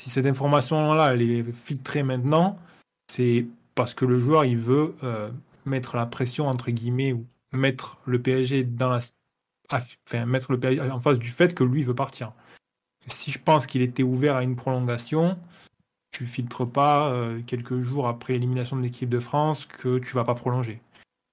Si 0.01 0.11
cette 0.11 0.27
information-là 0.27 1.13
elle 1.13 1.23
est 1.23 1.53
filtrée 1.53 2.03
maintenant, 2.03 2.59
c'est 3.11 3.47
parce 3.75 3.95
que 3.95 4.05
le 4.05 4.19
joueur 4.19 4.45
il 4.45 4.59
veut 4.59 4.95
euh, 5.05 5.31
mettre 5.67 5.97
la 5.97 6.07
pression 6.07 6.49
entre 6.49 6.71
guillemets 6.71 7.13
ou 7.13 7.27
mettre 7.53 7.99
le 8.07 8.21
PSG 8.21 8.65
dans 8.65 8.91
la 8.91 9.01
mettre 10.27 10.53
le 10.53 10.61
PSG 10.61 10.91
en 10.91 11.01
face 11.01 11.19
du 11.19 11.29
fait 11.29 11.55
que 11.55 11.65
lui 11.65 11.83
veut 11.83 11.95
partir. 11.95 12.33
Si 13.09 13.31
je 13.33 13.39
pense 13.39 13.67
qu'il 13.67 13.83
était 13.83 14.03
ouvert 14.03 14.37
à 14.37 14.43
une 14.43 14.57
prolongation, 14.57 15.39
tu 16.13 16.27
filtres 16.27 16.71
pas 16.71 17.13
quelques 17.47 17.81
jours 17.83 18.07
après 18.07 18.35
l'élimination 18.35 18.77
de 18.77 18.83
l'équipe 18.83 19.09
de 19.09 19.21
France 19.21 19.65
que 19.65 19.99
tu 19.99 20.15
vas 20.15 20.25
pas 20.25 20.35
prolonger 20.35 20.81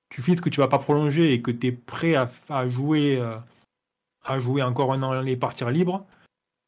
tu 0.09 0.21
filtres 0.21 0.43
que 0.43 0.49
tu 0.49 0.59
vas 0.59 0.67
pas 0.67 0.79
prolonger 0.79 1.33
et 1.33 1.41
que 1.41 1.51
tu 1.51 1.67
es 1.67 1.71
prêt 1.71 2.15
à, 2.15 2.67
jouer 2.67 3.17
euh, 3.17 3.37
à 4.25 4.39
jouer 4.39 4.61
encore 4.63 4.91
un 4.91 5.03
an 5.03 5.25
et 5.25 5.37
partir 5.37 5.69
libre, 5.69 6.05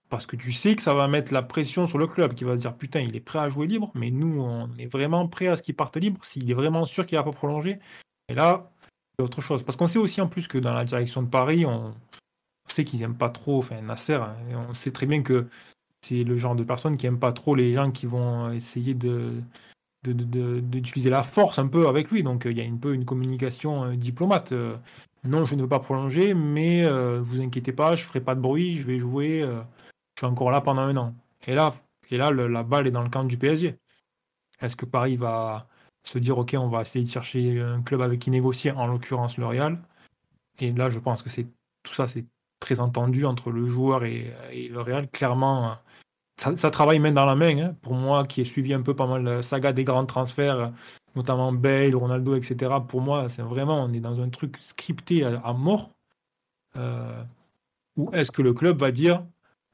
parce 0.10 0.26
que 0.26 0.36
tu 0.36 0.52
sais 0.52 0.76
que 0.76 0.82
ça 0.82 0.94
va 0.94 1.08
mettre 1.08 1.34
la 1.34 1.42
pression 1.42 1.88
sur 1.88 1.98
le 1.98 2.08
club 2.08 2.34
qui 2.34 2.44
va 2.44 2.56
se 2.56 2.62
dire 2.62 2.76
putain 2.76 3.02
il 3.02 3.16
est 3.16 3.22
prêt 3.22 3.40
à 3.40 3.50
jouer 3.50 3.68
libre, 3.68 3.92
mais 3.96 4.12
nous 4.12 4.42
on 4.42 4.70
est 4.78 4.86
vraiment 4.86 5.28
prêt 5.28 5.48
à 5.48 5.56
ce 5.56 5.64
qu'il 5.64 5.76
parte 5.76 5.98
libre, 5.98 6.24
s'il 6.24 6.50
est 6.50 6.56
vraiment 6.56 6.86
sûr 6.86 7.06
qu'il 7.06 7.18
va 7.18 7.24
pas 7.24 7.32
prolonger. 7.32 7.80
Et 8.30 8.36
là, 8.36 8.72
c'est 9.18 9.26
autre 9.26 9.42
chose. 9.42 9.64
Parce 9.64 9.76
qu'on 9.76 9.88
sait 9.88 10.00
aussi 10.00 10.22
en 10.22 10.28
plus 10.28 10.48
que 10.48 10.58
dans 10.58 10.74
la 10.74 10.86
direction 10.86 11.22
de 11.22 11.28
Paris, 11.28 11.66
on, 11.66 11.94
sait 12.68 12.86
qu'ils 12.86 13.02
aiment 13.02 13.18
pas 13.18 13.30
trop, 13.30 13.60
enfin 13.60 13.82
Nasser, 13.82 14.14
hein, 14.14 14.36
on 14.70 14.74
sait 14.74 14.92
très 14.92 15.06
bien 15.06 15.24
que 15.24 15.48
c'est 16.02 16.24
le 16.24 16.38
genre 16.38 16.56
de 16.56 16.64
personne 16.64 16.98
qui 16.98 17.08
aime 17.08 17.20
pas 17.20 17.32
trop 17.34 17.56
les 17.56 17.74
gens 17.74 17.92
qui 17.92 18.06
vont 18.06 18.52
essayer 18.52 18.94
de 18.94 19.42
d'utiliser 20.04 21.12
la 21.12 21.24
force 21.24 21.60
un 21.60 21.68
peu 21.68 21.88
avec 21.88 22.10
lui. 22.10 22.24
Donc 22.24 22.44
il 22.46 22.58
y 22.58 22.62
a 22.62 22.66
un 22.66 22.78
peu 22.78 22.94
une 22.94 23.06
communication 23.06 23.86
euh, 23.86 23.96
diplomate. 23.96 24.52
Euh, 24.52 24.78
non, 25.24 25.46
je 25.46 25.56
ne 25.56 25.62
veux 25.62 25.70
pas 25.70 25.80
prolonger, 25.80 26.34
mais 26.34 26.84
euh, 26.84 27.22
vous 27.22 27.42
inquiétez 27.42 27.74
pas, 27.74 27.96
je 27.96 28.04
ferai 28.04 28.22
pas 28.22 28.34
de 28.36 28.42
bruit, 28.42 28.78
je 28.78 28.84
vais 28.88 28.98
jouer, 28.98 29.42
je 29.42 30.20
suis 30.20 30.26
encore 30.26 30.50
là 30.50 30.62
pendant 30.62 30.82
un 30.82 30.98
an. 30.98 31.16
Et 31.46 31.54
là, 31.54 31.74
et 32.10 32.18
là 32.18 32.32
la 32.32 32.64
balle 32.64 32.88
est 32.88 32.92
dans 32.92 33.04
le 33.04 33.10
camp 33.10 33.24
du 33.24 33.38
PSG. 33.38 33.78
Est-ce 34.62 34.76
que 34.76 34.86
Paris 34.86 35.18
va 35.18 35.68
se 36.04 36.18
dire 36.18 36.38
ok, 36.40 36.56
on 36.58 36.68
va 36.70 36.82
essayer 36.82 37.06
de 37.06 37.10
chercher 37.10 37.62
un 37.62 37.84
club 37.84 38.02
avec 38.02 38.20
qui 38.20 38.32
négocier, 38.32 38.72
en 38.72 38.88
l'occurrence 38.88 39.38
le 39.38 39.46
Real 39.46 39.80
Et 40.60 40.72
là, 40.72 40.90
je 40.90 41.00
pense 41.00 41.22
que 41.22 41.30
c'est 41.30 41.48
tout 41.84 41.94
ça, 41.94 42.08
c'est 42.08 42.26
très 42.62 42.80
entendu 42.80 43.26
entre 43.26 43.52
le 43.52 43.68
joueur 43.68 44.06
et, 44.06 44.34
le 44.54 44.80
Real. 44.80 45.10
Clairement, 45.10 45.76
ça, 46.38 46.72
travaille 46.72 47.00
main 47.00 47.12
dans 47.12 47.26
la 47.26 47.36
main. 47.36 47.58
Hein. 47.58 47.76
Pour 47.82 47.96
moi, 47.96 48.26
qui 48.26 48.40
ai 48.40 48.46
suivi 48.46 48.74
un 48.74 48.82
peu 48.82 48.96
pas 48.96 49.08
mal 49.08 49.24
la 49.24 49.44
saga 49.44 49.74
des 49.74 49.84
grands 49.84 50.06
transferts, 50.06 50.72
notamment 51.16 51.52
Bale, 51.52 51.96
Ronaldo, 51.96 52.36
etc. 52.36 52.72
Pour 52.88 53.02
moi, 53.02 53.28
c'est 53.28 53.42
vraiment, 53.42 53.84
on 53.84 53.92
est 53.92 54.00
dans 54.00 54.22
un 54.22 54.30
truc 54.30 54.58
scripté 54.62 55.26
à, 55.26 55.54
mort. 55.54 55.90
Euh, 56.78 57.24
ou 57.98 58.10
est-ce 58.14 58.32
que 58.32 58.42
le 58.42 58.54
club 58.54 58.80
va 58.80 58.92
dire 58.92 59.26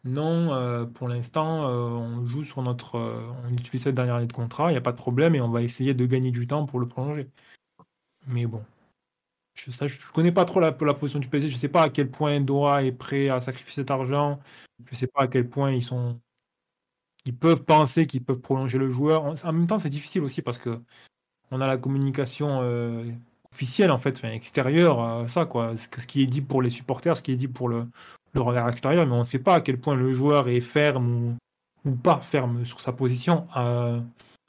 non, 0.04 0.54
euh, 0.54 0.86
pour 0.86 1.10
l'instant, 1.10 1.68
euh, 1.68 1.90
on 1.90 2.26
joue 2.26 2.46
sur 2.46 2.62
notre. 2.62 2.98
on 3.46 3.54
utilise 3.54 3.84
cette 3.84 3.96
dernière 3.96 4.16
année 4.16 4.28
de 4.28 4.32
contrat, 4.34 4.70
il 4.70 4.74
n'y 4.74 4.78
a 4.78 4.82
pas 4.82 4.94
de 4.94 4.98
problème 4.98 5.36
et 5.36 5.42
on 5.42 5.50
va 5.50 5.62
essayer 5.64 5.94
de 5.94 6.06
gagner 6.06 6.32
du 6.32 6.48
temps 6.48 6.66
pour 6.66 6.80
le 6.80 6.88
prolonger. 6.88 7.30
Mais 8.28 8.46
bon. 8.46 8.64
Je 9.58 9.84
ne 9.84 10.14
connais 10.14 10.32
pas 10.32 10.46
trop 10.46 10.60
la, 10.60 10.72
position 10.72 11.20
du 11.20 11.28
PSG. 11.28 11.50
Je 11.50 11.56
ne 11.56 11.60
sais 11.60 11.68
pas 11.68 11.84
à 11.84 11.90
quel 11.90 12.10
point 12.10 12.40
Dora 12.42 12.84
est 12.84 12.92
prêt 12.92 13.30
à 13.30 13.42
sacrifier 13.42 13.74
cet 13.74 13.92
argent. 13.92 14.40
Je 14.86 14.92
ne 14.92 14.96
sais 14.96 15.08
pas 15.08 15.24
à 15.24 15.28
quel 15.28 15.50
point 15.50 15.72
ils 15.72 15.84
sont 15.84 16.20
ils 17.28 17.36
peuvent 17.36 17.66
penser 17.66 18.08
qu'ils 18.08 18.24
peuvent 18.24 18.40
prolonger 18.40 18.78
le 18.78 18.90
joueur. 18.90 19.26
En 19.26 19.54
même 19.54 19.68
temps, 19.68 19.80
c'est 19.80 19.90
difficile 19.90 20.24
aussi 20.24 20.42
parce 20.42 20.58
que 20.58 20.82
on 21.52 21.62
a 21.62 21.68
la 21.68 21.78
communication 21.78 22.60
euh, 22.62 23.12
officielle 23.52 23.92
en 23.92 23.98
fait, 23.98 24.24
extérieure, 24.24 25.02
à 25.02 25.28
ça 25.28 25.46
quoi. 25.46 25.74
Ce, 25.78 26.08
qui 26.08 26.24
est 26.24 26.28
dit 26.28 26.42
pour 26.42 26.62
les 26.62 26.70
supporters, 26.70 27.18
ce 27.18 27.22
qui 27.22 27.32
est 27.32 27.36
dit 27.36 27.48
pour 27.48 27.70
le, 27.70 27.88
regard 28.36 28.70
extérieur, 28.70 29.06
mais 29.06 29.14
on 29.14 29.20
ne 29.20 29.24
sait 29.24 29.40
pas 29.40 29.56
à 29.56 29.62
quel 29.62 29.80
point 29.80 29.96
le 29.96 30.12
joueur 30.12 30.48
est 30.48 30.62
ferme 30.62 31.36
ou, 31.86 31.92
pas 31.96 32.20
ferme 32.20 32.66
sur 32.66 32.82
sa 32.82 32.92
position 32.92 33.48
euh, 33.56 34.00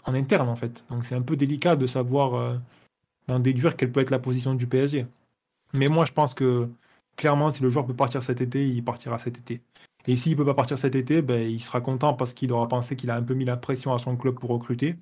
en 0.04 0.14
interne 0.14 0.48
en 0.48 0.56
fait. 0.56 0.84
Donc 0.90 1.06
c'est 1.06 1.14
un 1.14 1.22
peu 1.22 1.36
délicat 1.36 1.76
de 1.76 1.86
savoir 1.86 2.34
euh, 2.34 2.56
d'en 3.28 3.38
déduire 3.38 3.76
quelle 3.76 3.92
peut 3.92 4.00
être 4.00 4.10
la 4.10 4.18
position 4.18 4.54
du 4.54 4.66
PSG. 4.66 5.06
Mais 5.74 5.86
moi, 5.86 6.04
je 6.06 6.12
pense 6.12 6.34
que 6.34 6.68
clairement, 7.16 7.50
si 7.50 7.62
le 7.62 7.70
joueur 7.70 7.86
peut 7.86 7.94
partir 7.94 8.22
cet 8.22 8.40
été, 8.40 8.66
il 8.66 8.82
partira 8.82 9.18
cet 9.18 9.38
été. 9.38 9.60
Et 10.06 10.16
s'il 10.16 10.32
ne 10.32 10.38
peut 10.38 10.44
pas 10.46 10.54
partir 10.54 10.78
cet 10.78 10.94
été, 10.94 11.20
ben, 11.22 11.42
il 11.42 11.60
sera 11.62 11.80
content 11.82 12.14
parce 12.14 12.32
qu'il 12.32 12.52
aura 12.52 12.68
pensé 12.68 12.96
qu'il 12.96 13.10
a 13.10 13.16
un 13.16 13.22
peu 13.22 13.34
mis 13.34 13.44
la 13.44 13.58
pression 13.58 13.92
à 13.92 13.98
son 13.98 14.16
club 14.16 14.36
pour 14.38 14.50
recruter. 14.50 14.96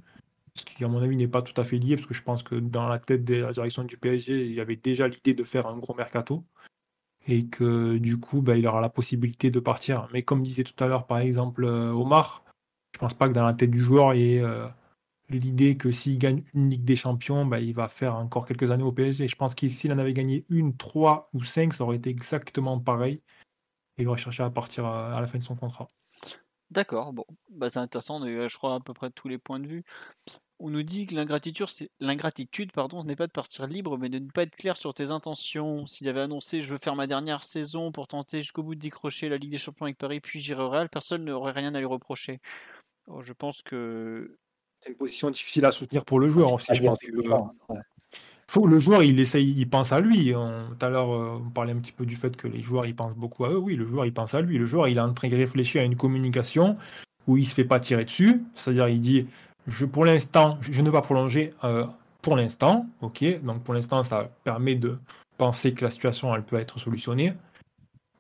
Ce 0.55 0.65
qui, 0.65 0.83
à 0.85 0.89
mon 0.89 1.01
avis, 1.03 1.17
n'est 1.17 1.29
pas 1.29 1.43
tout 1.43 1.59
à 1.61 1.65
fait 1.65 1.79
lié, 1.79 1.97
parce 1.97 2.09
que 2.09 2.15
je 2.15 2.23
pense 2.23 2.43
que 2.43 2.57
dans 2.57 2.89
la 2.89 2.99
tête 2.99 3.25
de 3.25 3.37
la 3.37 3.53
direction 3.53 3.85
du 3.85 3.99
PSG, 3.99 4.47
il 4.47 4.55
y 4.55 4.61
avait 4.61 4.77
déjà 4.77 5.07
l'idée 5.07 5.35
de 5.35 5.45
faire 5.45 5.69
un 5.69 5.77
gros 5.79 5.95
mercato. 5.95 6.45
Et 7.29 7.47
que 7.47 7.99
du 7.99 8.19
coup, 8.19 8.41
ben, 8.43 8.57
il 8.57 8.67
aura 8.67 8.81
la 8.81 8.89
possibilité 8.89 9.51
de 9.51 9.61
partir. 9.61 10.09
Mais 10.13 10.23
comme 10.23 10.43
disait 10.43 10.65
tout 10.65 10.83
à 10.83 10.89
l'heure, 10.89 11.07
par 11.07 11.19
exemple, 11.19 11.65
euh, 11.65 11.93
Omar, 11.93 12.45
je 12.93 12.99
ne 12.99 13.01
pense 13.01 13.15
pas 13.15 13.29
que 13.29 13.35
dans 13.35 13.45
la 13.45 13.55
tête 13.55 13.71
du 13.71 13.81
joueur, 13.81 14.15
il 14.15 14.21
y 14.23 14.39
euh, 14.39 14.67
l'idée 15.29 15.77
que 15.77 15.91
s'il 15.91 16.19
gagne 16.19 16.43
une 16.55 16.71
Ligue 16.71 16.85
des 16.85 16.97
Champions, 16.97 17.47
ben, 17.47 17.59
il 17.59 17.75
va 17.75 17.89
faire 17.89 18.17
encore 18.17 18.47
quelques 18.47 18.71
années 18.71 18.85
au 18.85 18.93
PSG. 18.93 19.29
Je 19.29 19.37
pense 19.37 19.55
que 19.55 19.67
s'il 19.69 19.93
en 19.93 19.99
avait 19.99 20.13
gagné 20.13 20.45
une, 20.49 20.77
trois 20.77 21.31
ou 21.35 21.43
cinq, 21.43 21.75
ça 21.75 21.85
aurait 21.85 21.97
été 21.97 22.11
exactement 22.11 22.79
pareil 22.79 23.21
il 23.99 24.09
va 24.09 24.17
chercher 24.17 24.43
à 24.43 24.51
partir 24.51 24.85
à, 24.87 25.21
la 25.21 25.27
fin 25.27 25.39
de 25.39 25.43
son 25.43 25.57
contrat. 25.57 25.89
D'accord, 26.71 27.13
bon, 27.13 27.25
bah, 27.51 27.69
c'est 27.69 27.79
intéressant, 27.79 28.21
je 28.21 28.57
crois 28.57 28.75
à 28.75 28.81
peu 28.81 28.93
près 28.93 29.11
tous 29.11 29.29
les 29.29 29.39
points 29.39 29.61
de 29.61 29.69
vue. 29.69 29.85
On 30.59 30.71
nous 30.71 30.83
dit 30.83 31.07
que 31.07 31.15
l'ingratitude, 31.15 32.73
pardon, 32.73 33.03
ce 33.03 33.07
n'est 33.07 33.17
pas 33.17 33.27
de 33.27 33.33
partir 33.33 33.67
libre, 33.67 33.99
mais 33.99 34.09
de 34.09 34.19
ne 34.19 34.31
pas 34.31 34.43
être 34.43 34.57
clair 34.57 34.77
sur 34.77 34.95
tes 34.95 35.11
intentions. 35.11 35.87
S'il 35.87 36.09
avait 36.09 36.23
annoncé 36.23 36.63
je 36.63 36.73
veux 36.73 36.79
faire 36.79 36.97
ma 36.97 37.07
dernière 37.07 37.45
saison 37.45 37.93
pour 37.93 38.09
tenter 38.09 38.39
jusqu'au 38.39 38.63
bout 38.63 38.75
de 38.75 38.81
décrocher 38.81 39.29
la 39.29 39.37
Ligue 39.37 39.51
des 39.51 39.59
Champions 39.59 39.85
avec 39.85 39.99
Paris, 39.99 40.21
puis 40.21 40.41
j'irai 40.41 40.63
au 40.63 40.71
Real, 40.71 40.89
personne 40.89 41.25
n'aurait 41.25 41.53
rien 41.53 41.75
à 41.75 41.79
lui 41.79 41.87
reprocher. 41.87 42.41
je 43.21 43.33
pense 43.33 43.63
que 43.63 44.39
c'est 44.87 44.93
une 44.93 44.99
position 44.99 45.31
difficile 45.31 45.65
à 45.65 45.73
soutenir 45.73 46.05
pour 46.05 46.21
le 46.21 46.29
joueur 46.29 46.53
aussi. 46.53 46.73
Je 46.73 46.83
pense 46.83 46.99
faut 48.49 48.69
le 48.69 48.79
joueur 48.79 49.03
il 49.03 49.19
essaye, 49.19 49.55
il 49.59 49.69
pense 49.69 49.91
à 49.91 49.99
lui. 49.99 50.33
tout 50.33 50.87
à 50.87 50.89
l'heure, 50.89 51.13
euh, 51.13 51.43
on 51.45 51.51
parlait 51.51 51.73
un 51.73 51.79
petit 51.79 51.91
peu 51.91 52.07
du 52.07 52.15
fait 52.15 52.37
que 52.37 52.47
les 52.47 52.63
joueurs 52.63 52.87
ils 52.87 52.95
pensent 52.95 53.17
beaucoup 53.17 53.45
à 53.45 53.51
eux. 53.51 53.59
Oui, 53.59 53.75
le 53.75 53.85
joueur 53.85 54.07
il 54.07 54.13
pense 54.13 54.35
à 54.35 54.41
lui. 54.41 54.57
Le 54.57 54.67
joueur 54.67 54.87
il 54.87 54.99
est 54.99 55.01
en 55.01 55.13
train 55.13 55.29
de 55.29 55.35
réfléchir 55.35 55.83
à 55.83 55.85
une 55.85 55.97
communication 55.97 56.77
où 57.27 57.37
il 57.37 57.45
se 57.45 57.55
fait 57.55 57.65
pas 57.65 57.81
tirer 57.81 58.05
dessus. 58.05 58.45
C'est-à-dire 58.55 58.87
il 58.87 59.01
dit, 59.01 59.27
je 59.67 59.85
pour 59.85 60.05
l'instant, 60.05 60.59
je 60.61 60.81
ne 60.81 60.87
vais 60.87 60.93
pas 60.93 61.03
prolonger. 61.03 61.53
Euh, 61.65 61.87
pour 62.23 62.37
l'instant, 62.37 62.87
ok. 63.01 63.43
Donc 63.43 63.65
pour 63.65 63.75
l'instant, 63.75 64.05
ça 64.05 64.31
permet 64.45 64.77
de 64.77 64.97
penser 65.39 65.75
que 65.75 65.85
la 65.85 65.91
situation 65.91 66.33
elle 66.35 66.45
peut 66.45 66.57
être 66.57 66.79
solutionnée. 66.79 67.35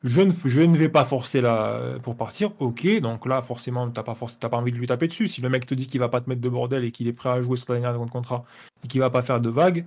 Je 0.07 0.20
ne, 0.20 0.30
je 0.30 0.61
ne 0.61 0.76
vais 0.76 0.88
pas 0.88 1.04
forcer 1.04 1.40
là 1.40 1.98
pour 2.00 2.16
partir, 2.16 2.52
ok. 2.61 3.00
Donc 3.00 3.26
là, 3.26 3.42
forcément, 3.42 3.90
t'as 3.90 4.04
pas 4.04 4.14
pas 4.14 4.57
envie 4.57 4.70
de 4.70 4.76
lui 4.76 4.86
taper 4.86 5.09
dessus. 5.09 5.26
Si 5.26 5.40
le 5.40 5.48
mec 5.48 5.66
te 5.66 5.74
dit 5.74 5.88
qu'il 5.88 5.98
va 5.98 6.09
pas 6.09 6.20
te 6.20 6.28
mettre 6.28 6.40
de 6.40 6.48
bordel 6.48 6.84
et 6.84 6.92
qu'il 6.92 7.09
est 7.09 7.12
prêt 7.12 7.30
à 7.30 7.42
jouer 7.42 7.57
sur 7.57 7.72
la 7.72 7.80
dernière 7.80 8.00
de 8.00 8.11
contrat 8.11 8.44
et 8.84 8.88
qu'il 8.88 9.00
va 9.00 9.11
pas 9.11 9.22
faire 9.22 9.40
de 9.40 9.48
vagues, 9.48 9.84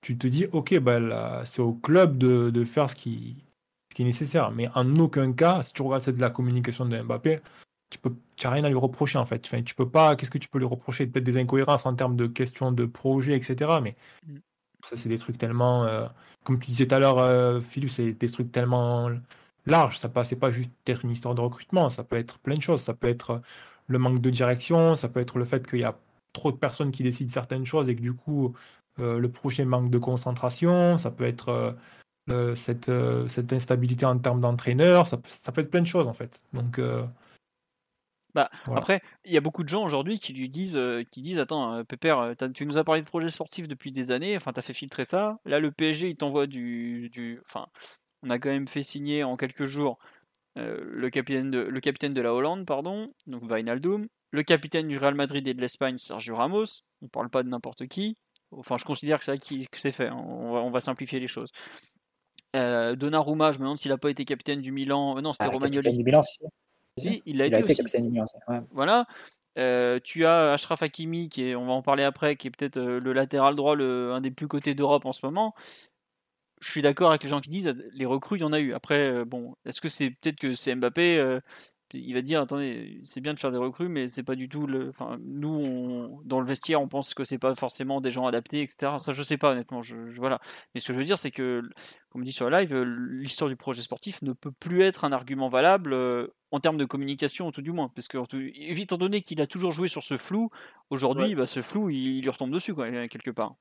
tu 0.00 0.16
te 0.16 0.28
dis, 0.28 0.46
ok, 0.52 0.78
bah, 0.78 1.42
c'est 1.44 1.60
au 1.60 1.72
club 1.72 2.18
de, 2.18 2.64
faire 2.64 2.88
ce 2.88 2.94
qui, 2.94 3.36
qui, 3.92 4.02
est 4.02 4.04
nécessaire. 4.04 4.52
Mais 4.52 4.68
en 4.74 4.96
aucun 4.96 5.32
cas, 5.32 5.62
si 5.62 5.72
tu 5.72 5.82
regardes 5.82 6.02
cette, 6.02 6.20
la 6.20 6.30
communication 6.30 6.86
de 6.86 7.00
Mbappé, 7.00 7.40
tu 7.90 7.98
peux, 7.98 8.14
n'as 8.44 8.50
rien 8.50 8.64
à 8.64 8.68
lui 8.68 8.76
reprocher 8.76 9.18
en 9.18 9.24
fait. 9.24 9.42
Enfin, 9.44 9.62
tu 9.62 9.74
peux 9.74 9.88
pas, 9.88 10.14
qu'est-ce 10.14 10.30
que 10.30 10.38
tu 10.38 10.48
peux 10.48 10.58
lui 10.58 10.66
reprocher? 10.66 11.06
Peut-être 11.06 11.24
des 11.24 11.36
incohérences 11.36 11.84
en 11.84 11.94
termes 11.94 12.16
de 12.16 12.26
questions 12.28 12.70
de 12.70 12.86
projet, 12.86 13.34
etc. 13.34 13.80
Mais 13.82 13.96
mm. 14.26 14.38
ça, 14.84 14.96
c'est 14.96 15.08
des 15.08 15.18
trucs 15.18 15.38
tellement, 15.38 15.84
euh, 15.84 16.06
comme 16.44 16.58
tu 16.58 16.68
disais 16.68 16.86
tout 16.86 16.94
à 16.94 16.98
l'heure, 16.98 17.18
euh, 17.18 17.60
Philippe, 17.60 17.90
c'est 17.90 18.12
des 18.12 18.30
trucs 18.30 18.52
tellement 18.52 19.10
larges. 19.66 19.98
Ça 19.98 20.08
n'est 20.08 20.38
pas 20.38 20.50
juste 20.50 20.70
être 20.86 21.04
une 21.04 21.10
histoire 21.10 21.34
de 21.34 21.40
recrutement. 21.40 21.90
Ça 21.90 22.04
peut 22.04 22.16
être 22.16 22.38
plein 22.40 22.56
de 22.56 22.62
choses. 22.62 22.82
Ça 22.82 22.94
peut 22.94 23.08
être 23.08 23.42
le 23.88 23.98
manque 23.98 24.20
de 24.20 24.30
direction. 24.30 24.94
Ça 24.96 25.08
peut 25.08 25.20
être 25.20 25.38
le 25.38 25.44
fait 25.44 25.66
qu'il 25.66 25.80
y 25.80 25.84
a 25.84 25.96
trop 26.32 26.52
de 26.52 26.56
personnes 26.56 26.90
qui 26.90 27.02
décident 27.02 27.30
certaines 27.30 27.66
choses 27.66 27.88
et 27.88 27.96
que 27.96 28.00
du 28.00 28.14
coup, 28.14 28.54
euh, 28.98 29.18
le 29.18 29.30
projet 29.30 29.64
manque 29.64 29.90
de 29.90 29.98
concentration, 29.98 30.98
ça 30.98 31.10
peut 31.10 31.24
être 31.24 31.76
euh, 32.30 32.54
cette, 32.54 32.88
euh, 32.88 33.26
cette, 33.28 33.52
instabilité 33.52 34.06
en 34.06 34.16
termes 34.18 34.40
d'entraîneur, 34.40 35.06
ça, 35.08 35.16
peut 35.18 35.60
être 35.60 35.70
plein 35.70 35.80
de 35.82 35.86
choses 35.86 36.06
en 36.06 36.12
fait. 36.12 36.40
Donc, 36.52 36.80
bah, 38.34 38.50
Après, 38.74 39.02
il 39.24 39.32
y 39.32 39.36
a 39.36 39.40
beaucoup 39.40 39.62
de 39.62 39.68
gens 39.68 39.84
aujourd'hui 39.84 40.18
qui 40.18 40.32
lui 40.32 40.48
disent, 40.48 40.80
qui 41.10 41.22
disent 41.22 41.38
Attends, 41.38 41.84
Pépère, 41.84 42.34
tu 42.54 42.66
nous 42.66 42.78
as 42.78 42.84
parlé 42.84 43.02
de 43.02 43.06
projet 43.06 43.28
sportif 43.28 43.68
depuis 43.68 43.92
des 43.92 44.10
années, 44.10 44.36
enfin, 44.36 44.52
tu 44.52 44.58
as 44.58 44.62
fait 44.62 44.74
filtrer 44.74 45.04
ça. 45.04 45.38
Là, 45.44 45.58
le 45.60 45.70
PSG, 45.70 46.10
il 46.10 46.16
t'envoie 46.16 46.46
du, 46.46 47.10
du. 47.10 47.40
Enfin, 47.44 47.66
on 48.22 48.30
a 48.30 48.38
quand 48.38 48.50
même 48.50 48.68
fait 48.68 48.82
signer 48.82 49.24
en 49.24 49.36
quelques 49.36 49.64
jours 49.64 49.98
le, 50.56 51.08
capitaine 51.10 51.50
de, 51.50 51.60
le 51.60 51.80
capitaine 51.80 52.14
de 52.14 52.20
la 52.20 52.34
Hollande, 52.34 52.66
pardon, 52.66 53.12
donc 53.26 53.42
Wijnaldum, 53.50 54.06
le 54.30 54.42
capitaine 54.42 54.88
du 54.88 54.98
Real 54.98 55.14
Madrid 55.14 55.46
et 55.46 55.54
de 55.54 55.60
l'Espagne, 55.60 55.98
Sergio 55.98 56.36
Ramos, 56.36 56.82
on 57.02 57.08
parle 57.08 57.30
pas 57.30 57.42
de 57.42 57.48
n'importe 57.48 57.86
qui, 57.86 58.16
enfin 58.50 58.76
je 58.76 58.84
considère 58.84 59.18
que 59.18 59.24
c'est 59.24 59.38
qui 59.38 59.66
que 59.66 59.80
c'est 59.80 59.92
fait, 59.92 60.08
hein. 60.08 60.16
on, 60.16 60.70
va, 60.70 60.80
simplifier 60.80 61.20
les 61.20 61.26
choses. 61.26 61.50
Donnarumma, 62.54 63.52
je 63.52 63.58
me 63.58 63.64
demande 63.64 63.78
s'il 63.78 63.90
n'a 63.90 63.98
pas 63.98 64.10
été 64.10 64.24
capitaine 64.24 64.60
du 64.60 64.72
Milan, 64.72 65.20
non 65.22 65.32
c'était 65.32 65.46
ah, 65.46 65.50
Romagnoli. 65.50 65.96
du 65.96 66.04
Milan, 66.04 66.22
si, 66.22 66.38
il 66.96 67.42
a, 67.42 67.46
été, 67.46 67.62
aussi. 67.62 67.82
Voilà, 68.70 69.06
tu 70.04 70.26
as 70.26 70.52
Ashraf 70.52 70.82
Hakimi, 70.82 71.28
qui 71.28 71.48
est, 71.48 71.54
on 71.54 71.66
va 71.66 71.72
en 71.72 71.82
parler 71.82 72.04
après, 72.04 72.36
qui 72.36 72.48
est 72.48 72.50
peut-être 72.50 72.80
le 72.80 73.12
latéral 73.12 73.56
droit, 73.56 73.74
le, 73.74 74.12
un 74.12 74.20
des 74.20 74.30
plus 74.30 74.48
cotés 74.48 74.74
d'Europe 74.74 75.06
en 75.06 75.12
ce 75.12 75.24
moment 75.24 75.54
je 76.60 76.70
suis 76.70 76.82
d'accord 76.82 77.10
avec 77.10 77.24
les 77.24 77.28
gens 77.28 77.40
qui 77.40 77.50
disent 77.50 77.74
les 77.92 78.06
recrues, 78.06 78.38
il 78.38 78.42
y 78.42 78.44
en 78.44 78.52
a 78.52 78.60
eu. 78.60 78.72
Après, 78.72 79.24
bon, 79.24 79.56
est-ce 79.64 79.80
que 79.80 79.88
c'est 79.88 80.10
peut-être 80.10 80.38
que 80.38 80.54
c'est 80.54 80.72
Mbappé 80.72 81.40
il 81.94 82.14
va 82.14 82.22
dire 82.22 82.40
attendez, 82.40 83.00
c'est 83.04 83.20
bien 83.20 83.34
de 83.34 83.38
faire 83.38 83.50
des 83.50 83.58
recrues, 83.58 83.88
mais 83.88 84.08
c'est 84.08 84.22
pas 84.22 84.34
du 84.34 84.48
tout 84.48 84.66
le. 84.66 84.88
Enfin, 84.90 85.18
nous, 85.22 86.20
dans 86.24 86.40
le 86.40 86.46
vestiaire, 86.46 86.80
on 86.80 86.88
pense 86.88 87.14
que 87.14 87.24
c'est 87.24 87.38
pas 87.38 87.54
forcément 87.54 88.00
des 88.00 88.10
gens 88.10 88.26
adaptés, 88.26 88.62
etc. 88.62 88.92
Ça, 88.98 89.12
je 89.12 89.22
sais 89.22 89.36
pas 89.36 89.52
honnêtement. 89.52 89.82
Je, 89.82 89.96
voilà. 90.18 90.40
Mais 90.74 90.80
ce 90.80 90.88
que 90.88 90.92
je 90.92 90.98
veux 90.98 91.04
dire, 91.04 91.18
c'est 91.18 91.30
que, 91.30 91.62
comme 92.10 92.24
dit 92.24 92.32
sur 92.32 92.48
le 92.48 92.56
live, 92.56 92.74
l'histoire 92.82 93.48
du 93.50 93.56
projet 93.56 93.82
sportif 93.82 94.22
ne 94.22 94.32
peut 94.32 94.52
plus 94.52 94.82
être 94.82 95.04
un 95.04 95.12
argument 95.12 95.48
valable 95.48 95.94
en 96.52 96.60
termes 96.60 96.76
de 96.76 96.84
communication, 96.84 97.50
tout 97.50 97.62
du 97.62 97.72
moins, 97.72 97.90
parce 97.94 98.08
que 98.08 98.18
étant 98.80 98.98
donné 98.98 99.22
qu'il 99.22 99.40
a 99.40 99.46
toujours 99.46 99.72
joué 99.72 99.88
sur 99.88 100.04
ce 100.04 100.18
flou, 100.18 100.50
aujourd'hui, 100.90 101.34
bah, 101.34 101.46
ce 101.46 101.62
flou, 101.62 101.88
il, 101.88 102.20
lui 102.20 102.30
retombe 102.30 102.50
dessus, 102.50 102.74
quoi, 102.74 102.90
quelque 103.08 103.30
part. 103.30 103.54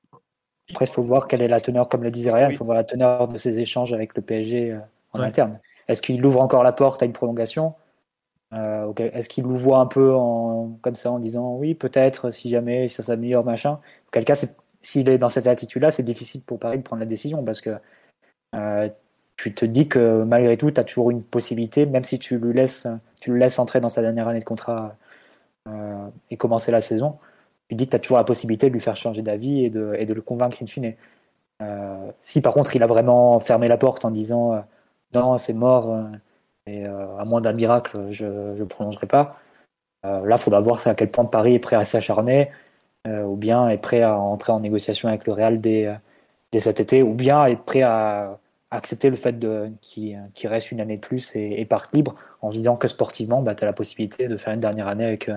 Après, 0.70 0.86
il 0.86 0.92
faut 0.92 1.02
voir 1.02 1.28
quelle 1.28 1.42
est 1.42 1.48
la 1.48 1.62
teneur, 1.62 1.88
comme 1.88 2.04
le 2.04 2.12
disait 2.12 2.32
Ryan, 2.32 2.50
il 2.50 2.58
faut 2.58 2.66
voir 2.66 2.78
la 2.78 2.84
teneur 2.84 3.28
de 3.30 3.38
ses 3.38 3.60
échanges 3.60 3.94
avec 3.94 4.16
le 4.16 4.22
PSG 4.22 4.72
euh, 4.72 4.80
en 5.14 5.22
interne. 5.22 5.60
Est-ce 5.88 6.02
qu'il 6.02 6.24
ouvre 6.26 6.42
encore 6.42 6.64
la 6.64 6.74
porte 6.74 7.02
à 7.02 7.06
une 7.06 7.14
prolongation? 7.14 7.74
Euh, 8.54 8.94
Est-ce 8.96 9.30
qu'il 9.30 9.46
nous 9.46 9.56
voit 9.56 9.80
un 9.80 9.86
peu 9.86 10.14
en, 10.14 10.78
comme 10.82 10.96
ça 10.96 11.12
en 11.12 11.20
disant 11.20 11.56
oui, 11.56 11.76
peut-être, 11.76 12.32
si 12.32 12.50
jamais 12.50 12.90
ça 12.90 13.04
s'améliore, 13.04 13.46
machin? 13.46 13.80
Auquel 14.10 14.26
cas, 14.26 14.36
s'il 14.82 15.10
est 15.10 15.18
dans 15.18 15.30
cette 15.30 15.48
attitude-là, 15.48 15.92
c'est 15.92 16.04
difficile 16.04 16.42
pour 16.42 16.60
Paris 16.60 16.78
de 16.78 16.84
prendre 16.84 17.00
la 17.00 17.06
décision 17.06 17.44
parce 17.44 17.62
que 17.62 17.78
euh, 18.56 18.90
tu 19.44 19.54
te 19.54 19.66
dis 19.66 19.88
que 19.88 20.24
malgré 20.24 20.58
tout, 20.58 20.72
tu 20.72 20.80
as 20.80 20.84
toujours 20.84 21.12
une 21.12 21.24
possibilité, 21.24 21.86
même 21.86 22.04
si 22.04 22.20
tu, 22.20 22.38
lui 22.38 22.54
laisses, 22.54 22.88
tu 23.22 23.32
le 23.32 23.38
laisses 23.38 23.60
entrer 23.60 23.82
dans 23.82 23.90
sa 23.90 24.02
dernière 24.02 24.28
année 24.28 24.40
de 24.40 24.46
contrat 24.46 24.96
et 26.30 26.38
commencer 26.38 26.72
la 26.72 26.82
saison 26.82 27.18
tu 27.72 27.76
dis 27.76 27.86
que 27.86 27.92
tu 27.92 27.96
as 27.96 28.00
toujours 28.00 28.18
la 28.18 28.26
possibilité 28.26 28.68
de 28.68 28.74
lui 28.74 28.82
faire 28.82 28.98
changer 28.98 29.22
d'avis 29.22 29.64
et 29.64 29.70
de, 29.70 30.14
le 30.14 30.22
convaincre 30.22 30.58
in 30.62 30.66
fine. 30.66 30.94
Euh, 31.62 32.12
si 32.20 32.42
par 32.42 32.54
contre 32.54 32.76
il 32.76 32.84
a 32.84 32.86
vraiment 32.86 33.40
fermé 33.40 33.70
la 33.70 33.78
porte 33.78 34.04
en 34.04 34.12
disant 34.12 34.54
euh, 34.54 34.60
non, 35.14 35.38
c'est 35.38 35.54
mort, 35.54 35.90
euh, 35.90 36.04
et 36.66 36.86
à 36.86 37.24
moins 37.24 37.40
d'un 37.40 37.54
miracle, 37.54 38.12
je 38.12 38.26
ne 38.26 38.64
prolongerai 38.66 39.08
pas, 39.08 39.38
là, 40.04 40.36
il 40.36 40.38
faudra 40.38 40.60
voir 40.60 40.86
à 40.86 40.96
quel 40.96 41.10
point 41.10 41.24
Paris 41.26 41.56
est 41.56 41.60
prêt 41.60 41.78
à 41.78 41.84
s'acharner, 41.84 42.52
ou 43.08 43.36
bien 43.36 43.68
est 43.70 43.78
prêt 43.78 44.04
à 44.04 44.18
entrer 44.18 44.52
en 44.52 44.60
négociation 44.60 45.10
avec 45.10 45.26
le 45.26 45.34
Real 45.34 45.60
dès, 45.60 45.90
dès 46.52 46.60
cet 46.60 46.80
été, 46.80 47.04
ou 47.04 47.14
bien 47.14 47.46
être 47.46 47.64
prêt 47.64 47.82
à 47.82 48.38
accepter 48.72 49.10
le 49.10 49.16
fait 49.16 49.36
qu'il 49.82 50.48
reste 50.48 50.72
une 50.72 50.82
année 50.82 50.96
de 50.96 51.02
plus 51.02 51.36
et, 51.36 51.60
et 51.60 51.66
parte 51.66 51.94
libre 51.94 52.16
en 52.42 52.50
disant 52.50 52.78
que 52.78 52.88
sportivement, 52.88 53.42
bah, 53.42 53.54
tu 53.54 53.64
as 53.64 53.68
la 53.68 53.74
possibilité 53.74 54.28
de 54.28 54.38
faire 54.38 54.54
une 54.54 54.62
dernière 54.62 54.88
année 54.88 55.06
avec 55.06 55.30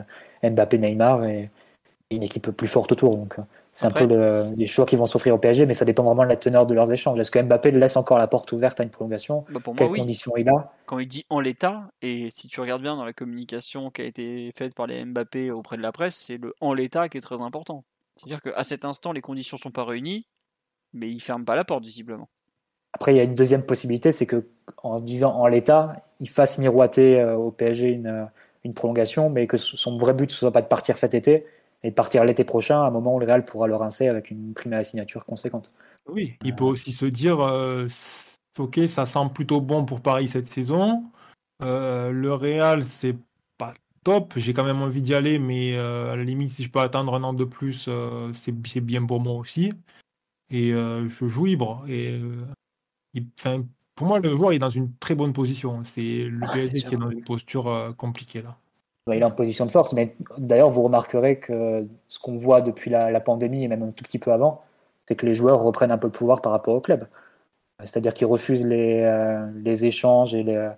Mbappé, 0.42 0.78
Neymar 0.78 1.24
et, 1.24 1.50
une 2.10 2.22
équipe 2.22 2.50
plus 2.50 2.68
forte 2.68 2.92
autour. 2.92 3.16
Donc, 3.16 3.38
euh, 3.38 3.42
c'est 3.70 3.86
un 3.86 3.90
peu 3.90 4.04
les 4.56 4.66
choix 4.66 4.86
qui 4.86 4.96
vont 4.96 5.06
s'offrir 5.06 5.34
au 5.34 5.38
PSG, 5.38 5.66
mais 5.66 5.74
ça 5.74 5.84
dépend 5.84 6.04
vraiment 6.04 6.22
de 6.22 6.28
la 6.28 6.36
teneur 6.36 6.66
de 6.66 6.74
leurs 6.74 6.92
échanges. 6.92 7.18
Est-ce 7.18 7.30
que 7.30 7.40
Mbappé 7.40 7.72
laisse 7.72 7.96
encore 7.96 8.18
la 8.18 8.28
porte 8.28 8.52
ouverte 8.52 8.80
à 8.80 8.84
une 8.84 8.90
prolongation? 8.90 9.44
Bah, 9.50 9.60
Quelles 9.76 9.88
conditions 9.88 10.36
il 10.36 10.48
a? 10.48 10.72
Quand 10.86 10.98
il 10.98 11.08
dit 11.08 11.24
en 11.28 11.40
l'état, 11.40 11.90
et 12.02 12.28
si 12.30 12.46
tu 12.46 12.60
regardes 12.60 12.82
bien 12.82 12.96
dans 12.96 13.04
la 13.04 13.12
communication 13.12 13.90
qui 13.90 14.02
a 14.02 14.04
été 14.04 14.52
faite 14.56 14.74
par 14.74 14.86
les 14.86 15.04
Mbappé 15.04 15.50
auprès 15.50 15.76
de 15.76 15.82
la 15.82 15.92
presse, 15.92 16.14
c'est 16.14 16.36
le 16.36 16.54
en 16.60 16.72
l'état 16.72 17.08
qui 17.08 17.18
est 17.18 17.22
très 17.22 17.40
important. 17.40 17.84
C'est-à-dire 18.16 18.40
qu'à 18.40 18.62
cet 18.62 18.84
instant, 18.84 19.12
les 19.12 19.22
conditions 19.22 19.56
sont 19.56 19.72
pas 19.72 19.84
réunies, 19.84 20.26
mais 20.92 21.08
il 21.08 21.20
ferme 21.20 21.44
pas 21.44 21.56
la 21.56 21.64
porte 21.64 21.84
visiblement. 21.84 22.28
Après, 22.94 23.12
il 23.12 23.18
y 23.18 23.20
a 23.20 23.24
une 23.24 23.34
deuxième 23.34 23.62
possibilité, 23.62 24.12
c'est 24.12 24.26
que 24.26 24.46
en 24.82 25.00
disant 25.00 25.34
en 25.34 25.46
l'état, 25.46 26.04
il 26.20 26.28
fasse 26.28 26.58
miroiter 26.58 27.20
euh, 27.20 27.36
au 27.36 27.50
PSG 27.50 27.88
une, 27.88 28.28
une 28.64 28.72
prolongation, 28.72 29.28
mais 29.28 29.46
que 29.46 29.56
son 29.58 29.98
vrai 29.98 30.14
but 30.14 30.30
ne 30.30 30.34
soit 30.34 30.52
pas 30.52 30.62
de 30.62 30.68
partir 30.68 30.96
cet 30.96 31.14
été, 31.14 31.44
et 31.84 31.90
partir 31.90 32.24
l'été 32.24 32.44
prochain, 32.44 32.82
à 32.82 32.86
un 32.86 32.90
moment 32.90 33.14
où 33.14 33.20
le 33.20 33.26
Real 33.26 33.44
pourra 33.44 33.68
le 33.68 33.76
rincer 33.76 34.08
avec 34.08 34.30
une 34.30 34.54
prime 34.54 34.72
à 34.72 34.78
la 34.78 34.84
signature 34.84 35.26
conséquente. 35.26 35.72
Oui, 36.08 36.34
il 36.42 36.54
peut 36.54 36.64
aussi 36.64 36.92
se 36.92 37.04
dire 37.04 37.40
euh, 37.40 37.86
ok, 38.58 38.80
ça 38.88 39.04
semble 39.04 39.32
plutôt 39.32 39.60
bon 39.60 39.84
pour 39.84 40.00
Paris 40.00 40.28
cette 40.28 40.46
saison. 40.46 41.04
Euh, 41.62 42.10
le 42.10 42.32
Real, 42.32 42.84
c'est 42.84 43.16
pas 43.58 43.74
top. 44.02 44.32
J'ai 44.36 44.54
quand 44.54 44.64
même 44.64 44.80
envie 44.80 45.02
d'y 45.02 45.14
aller, 45.14 45.38
mais 45.38 45.76
euh, 45.76 46.12
à 46.12 46.16
la 46.16 46.24
limite, 46.24 46.52
si 46.52 46.64
je 46.64 46.70
peux 46.70 46.80
attendre 46.80 47.14
un 47.14 47.22
an 47.22 47.34
de 47.34 47.44
plus, 47.44 47.90
c'est 48.34 48.80
bien 48.80 49.04
pour 49.04 49.20
moi 49.20 49.34
aussi. 49.34 49.70
Et 50.50 50.70
je 50.70 51.28
joue 51.28 51.44
libre. 51.44 51.84
Et 51.86 52.18
pour 53.94 54.06
moi, 54.06 54.18
le 54.18 54.30
joueur 54.30 54.52
est 54.52 54.58
dans 54.58 54.70
une 54.70 54.92
très 54.96 55.14
bonne 55.14 55.32
position. 55.32 55.82
C'est 55.84 56.24
le 56.24 56.40
ah, 56.42 56.52
PSG 56.52 56.82
qui 56.82 56.94
est 56.94 56.98
dans 56.98 57.10
une 57.10 57.24
posture 57.24 57.94
compliquée 57.96 58.42
là. 58.42 58.56
Bah, 59.06 59.14
il 59.14 59.20
est 59.20 59.24
en 59.24 59.30
position 59.30 59.66
de 59.66 59.70
force. 59.70 59.92
Mais 59.92 60.16
d'ailleurs, 60.38 60.70
vous 60.70 60.82
remarquerez 60.82 61.38
que 61.38 61.86
ce 62.08 62.18
qu'on 62.18 62.36
voit 62.36 62.62
depuis 62.62 62.90
la, 62.90 63.20
pandémie 63.20 63.64
et 63.64 63.68
même 63.68 63.82
un 63.82 63.90
tout 63.90 64.04
petit 64.04 64.18
peu 64.18 64.32
avant, 64.32 64.62
c'est 65.06 65.14
que 65.14 65.26
les 65.26 65.34
joueurs 65.34 65.60
reprennent 65.60 65.90
un 65.90 65.98
peu 65.98 66.06
le 66.06 66.12
pouvoir 66.12 66.40
par 66.40 66.52
rapport 66.52 66.74
au 66.74 66.80
club. 66.80 67.06
C'est-à-dire 67.80 68.14
qu'ils 68.14 68.26
refusent 68.26 68.64
les, 68.66 69.02
euh, 69.02 69.46
les, 69.62 69.84
échanges 69.84 70.34
et 70.34 70.42
le 70.42 70.72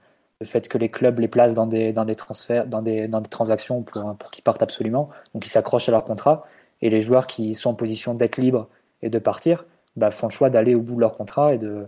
fait 0.44 0.68
que 0.68 0.78
les 0.78 0.88
clubs 0.90 1.18
les 1.20 1.28
placent 1.28 1.54
dans 1.54 1.66
des, 1.66 1.92
dans 1.92 2.04
des 2.04 2.16
transferts, 2.16 2.66
dans 2.66 2.82
des, 2.82 3.06
dans 3.06 3.20
des 3.20 3.28
transactions 3.28 3.82
pour, 3.82 4.16
pour 4.16 4.30
qu'ils 4.30 4.42
partent 4.42 4.62
absolument. 4.62 5.10
Donc 5.34 5.46
ils 5.46 5.50
s'accrochent 5.50 5.88
à 5.88 5.92
leur 5.92 6.04
contrat. 6.04 6.46
Et 6.82 6.90
les 6.90 7.00
joueurs 7.00 7.26
qui 7.26 7.54
sont 7.54 7.70
en 7.70 7.74
position 7.74 8.14
d'être 8.14 8.38
libres 8.38 8.68
et 9.02 9.10
de 9.10 9.18
partir 9.18 9.66
bah, 9.96 10.10
font 10.10 10.26
le 10.26 10.32
choix 10.32 10.50
d'aller 10.50 10.74
au 10.74 10.80
bout 10.80 10.96
de 10.96 11.00
leur 11.00 11.14
contrat 11.14 11.54
et 11.54 11.58
de, 11.58 11.86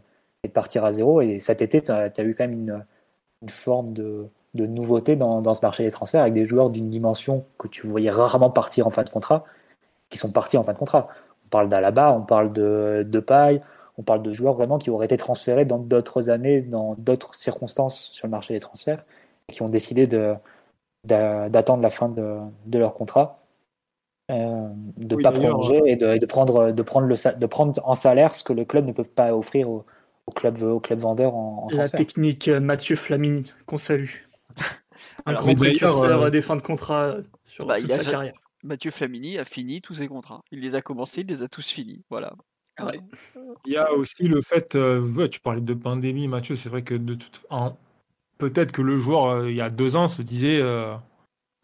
et 0.49 0.51
de 0.51 0.53
partir 0.53 0.85
à 0.85 0.93
zéro. 0.93 1.21
Et 1.21 1.39
cet 1.39 1.63
été, 1.63 1.81
tu 1.83 1.93
as, 1.93 2.23
eu 2.23 2.35
quand 2.35 2.45
même 2.45 2.53
une, 2.53 2.85
une 3.43 3.49
forme 3.49 3.93
de, 3.93 4.27
de 4.55 4.67
nouveautés 4.67 5.17
dans, 5.17 5.41
dans, 5.41 5.55
ce 5.55 5.61
marché 5.63 5.85
des 5.85 5.91
transferts 5.91 6.23
avec 6.23 6.35
des 6.35 6.45
joueurs 6.45 6.71
d'une 6.71 6.91
dimension 6.91 7.45
que 7.59 7.69
tu 7.69 7.87
voyais 7.87 8.11
rarement 8.11 8.51
partir 8.51 8.87
en 8.87 8.91
fin 8.91 9.05
de 9.05 9.11
contrat, 9.11 9.45
qui 10.11 10.19
sont 10.19 10.33
partis 10.33 10.57
en 10.57 10.65
fin 10.65 10.73
de 10.73 10.79
contrat. 10.79 11.09
On 11.47 11.49
parle 11.51 11.69
d'Alaba, 11.69 12.13
on 12.13 12.23
parle 12.23 12.53
de, 12.53 13.05
de 13.07 13.21
Paille, 13.21 13.63
on 13.99 14.03
parle 14.03 14.23
de 14.23 14.33
joueurs 14.33 14.55
vraiment 14.55 14.79
qui 14.79 14.91
auraient 14.91 15.07
été 15.07 15.17
transférés 15.17 15.65
dans 15.65 15.79
d'autres 15.79 16.31
années, 16.31 16.63
dans 16.63 16.95
d'autres 16.99 17.35
circonstances 17.35 18.11
sur 18.13 18.27
le 18.27 18.31
marché 18.31 18.55
des 18.55 18.61
transferts, 18.61 19.05
et 19.49 19.53
qui 19.53 19.63
ont 19.63 19.67
décidé 19.67 20.07
de, 20.07 20.35
d'attendre 21.05 21.83
la 21.83 21.91
fin 21.91 22.09
de, 22.09 22.39
de 22.67 22.79
leur 22.79 22.95
contrat, 22.95 23.41
euh, 24.31 24.69
de 24.99 25.17
ne 25.17 25.23
pas 25.23 25.33
prolonger 25.33 25.81
et 25.87 25.97
de, 25.97 26.19
de, 26.19 26.27
prendre, 26.27 26.71
de, 26.71 26.83
prendre 26.83 27.07
le, 27.07 27.39
de 27.39 27.47
prendre 27.47 27.81
en 27.83 27.95
salaire 27.95 28.35
ce 28.35 28.45
que 28.45 28.53
le 28.53 28.67
club 28.67 28.87
ne 28.87 28.93
peut 28.93 29.05
pas 29.05 29.35
offrir 29.35 29.71
au, 29.71 29.85
au 30.29 30.31
club, 30.31 30.63
au 30.63 30.79
club 30.79 30.99
vendeur 30.99 31.35
en, 31.35 31.69
en 31.73 31.77
La 31.77 31.89
technique 31.89 32.49
euh, 32.49 32.61
Mathieu 32.61 32.97
Flamini, 32.97 33.51
qu'on 33.65 33.79
salue 33.79 34.11
un 35.27 35.33
grand 35.33 35.55
précurseur 35.55 36.23
euh, 36.23 36.31
des 36.31 36.43
fins 36.43 36.57
de 36.57 36.63
contrat 36.63 37.17
sur 37.45 37.67
bah, 37.67 37.81
toute 37.81 37.93
sa 37.93 38.05
carrière. 38.05 38.35
Mathieu 38.63 38.91
Flamini 38.91 39.39
a 39.39 39.45
fini 39.45 39.81
tous 39.81 39.95
ses 39.95 40.09
contrats. 40.09 40.43
Il 40.51 40.61
les 40.61 40.75
a 40.75 40.83
commencés, 40.83 41.23
il 41.23 41.29
les 41.29 41.43
a 41.43 41.49
tous 41.49 41.67
finis. 41.67 42.03
Voilà. 42.11 42.35
Il 43.67 43.73
y 43.73 43.77
a 43.77 43.93
aussi 43.93 44.25
le 44.25 44.43
fait, 44.43 44.77
euh, 44.77 45.29
tu 45.29 45.41
parlais 45.41 45.63
de 45.63 45.75
pandémie, 45.75 46.29
Mathieu, 46.29 46.55
c'est 46.55 46.69
vrai 46.69 46.83
que 46.83 46.95
de 46.95 47.15
toute 47.15 47.45
peut-être 48.37 48.71
que 48.71 48.83
le 48.83 48.97
joueur, 48.99 49.27
euh, 49.27 49.51
il 49.51 49.57
y 49.57 49.61
a 49.61 49.71
deux 49.71 49.97
ans, 49.97 50.09
se 50.09 50.23
disait 50.23 50.63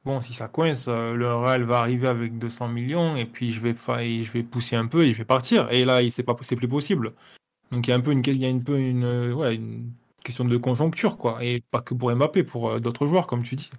bon, 0.05 0.23
si 0.23 0.33
ça 0.33 0.49
coince, 0.49 0.89
le 0.89 1.35
Real 1.35 1.63
va 1.65 1.79
arriver 1.81 2.09
avec 2.09 2.39
200 2.39 2.69
millions 2.69 3.17
et 3.17 3.27
puis 3.27 3.53
je 3.53 3.61
vais, 3.61 3.75
je 3.75 4.33
vais 4.33 4.43
pousser 4.43 4.75
un 4.75 4.87
peu 4.87 5.05
et 5.05 5.13
je 5.13 5.19
vais 5.19 5.25
partir. 5.25 5.71
Et 5.71 5.85
là, 5.85 6.01
c'est 6.11 6.23
pas, 6.23 6.35
c'est 6.43 6.57
plus 6.57 6.69
possible. 6.69 7.13
Donc 7.75 7.87
il 7.89 7.91
y 7.91 7.93
a 7.93 7.97
un 7.97 8.01
peu 8.01 8.13
une, 8.13 8.23
il 8.25 8.37
y 8.37 8.47
a 8.47 8.49
un 8.49 8.59
peu 8.61 8.79
une, 8.79 9.33
ouais, 9.33 9.57
une 9.57 9.91
question 10.23 10.45
de 10.45 10.57
conjoncture, 10.57 11.17
quoi. 11.17 11.45
Et 11.45 11.63
pas 11.71 11.81
que 11.81 11.95
pour 11.95 12.15
Mbappé, 12.15 12.45
pour 12.45 12.71
euh, 12.71 12.81
d'autres 12.81 13.07
joueurs, 13.07 13.27
comme 13.27 13.43
tu 13.43 13.57
dis. 13.57 13.71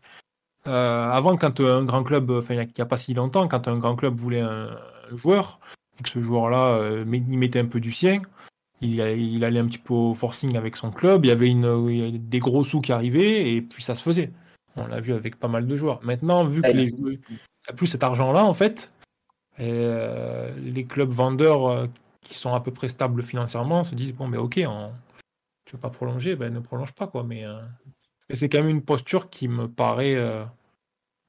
Euh, 0.67 1.09
avant, 1.09 1.37
quand 1.37 1.59
un 1.61 1.83
grand 1.83 2.03
club, 2.03 2.29
enfin, 2.31 2.55
il 2.55 2.67
n'y 2.75 2.81
a, 2.81 2.85
pas 2.85 2.97
si 2.97 3.13
longtemps, 3.13 3.47
quand 3.47 3.67
un 3.67 3.77
grand 3.77 3.95
club 3.95 4.19
voulait 4.19 4.41
un, 4.41 4.77
joueur, 5.11 5.59
et 5.99 6.03
que 6.03 6.09
ce 6.09 6.21
joueur-là, 6.21 6.71
euh, 6.71 7.05
il 7.07 7.37
mettait 7.37 7.59
un 7.59 7.67
peu 7.67 7.79
du 7.79 7.91
sien, 7.91 8.21
il, 8.81 8.99
il, 8.99 9.43
allait 9.43 9.59
un 9.59 9.67
petit 9.67 9.77
peu 9.77 9.93
au 9.93 10.13
forcing 10.13 10.57
avec 10.57 10.75
son 10.75 10.91
club, 10.91 11.25
il 11.25 11.29
y 11.29 11.31
avait 11.31 11.47
une, 11.49 12.17
des 12.17 12.39
gros 12.39 12.63
sous 12.63 12.81
qui 12.81 12.91
arrivaient, 12.91 13.53
et 13.53 13.61
puis 13.61 13.83
ça 13.83 13.95
se 13.95 14.01
faisait. 14.01 14.31
On 14.75 14.87
l'a 14.87 14.99
vu 14.99 15.13
avec 15.13 15.37
pas 15.37 15.47
mal 15.47 15.67
de 15.67 15.77
joueurs. 15.77 16.03
Maintenant, 16.03 16.43
vu 16.43 16.61
que 16.61 16.67
les 16.67 16.91
n'y 16.91 17.19
a 17.69 17.73
plus 17.73 17.87
cet 17.87 18.03
argent-là, 18.03 18.43
en 18.43 18.53
fait, 18.53 18.91
les 19.57 20.85
clubs 20.89 21.11
vendeurs 21.11 21.87
qui 22.25 22.37
sont 22.37 22.53
à 22.53 22.59
peu 22.59 22.71
près 22.71 22.89
stables 22.89 23.23
financièrement 23.23 23.83
se 23.83 23.95
disent 23.95 24.13
bon, 24.13 24.27
mais 24.27 24.37
ok, 24.37 24.61
on, 24.67 24.91
tu 25.65 25.75
veux 25.75 25.81
pas 25.81 25.89
prolonger, 25.89 26.35
ben 26.35 26.53
ne 26.53 26.59
prolonge 26.59 26.93
pas 26.93 27.07
quoi. 27.07 27.23
Mais 27.23 27.45
euh, 27.45 27.61
c'est 28.33 28.49
quand 28.49 28.59
même 28.59 28.69
une 28.69 28.83
posture 28.83 29.29
qui 29.29 29.47
me 29.47 29.67
paraît 29.67 30.15
euh, 30.15 30.43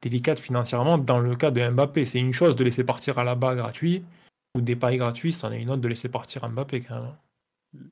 délicate 0.02 0.38
financièrement 0.38 0.98
dans 0.98 1.18
le 1.18 1.36
cas 1.36 1.50
de 1.50 1.68
Mbappé. 1.68 2.06
C'est 2.06 2.18
une 2.18 2.32
chose 2.32 2.56
de 2.56 2.64
laisser 2.64 2.84
partir 2.84 3.18
à 3.18 3.24
la 3.24 3.34
bas 3.34 3.54
gratuit 3.54 4.04
ou 4.56 4.60
des 4.60 4.76
paris 4.76 4.96
gratuits, 4.96 5.32
c'en 5.32 5.52
est 5.52 5.60
une 5.60 5.70
autre 5.70 5.82
de 5.82 5.88
laisser 5.88 6.08
partir 6.08 6.48
Mbappé 6.48 6.80
quand 6.80 6.94
même. 6.94 7.14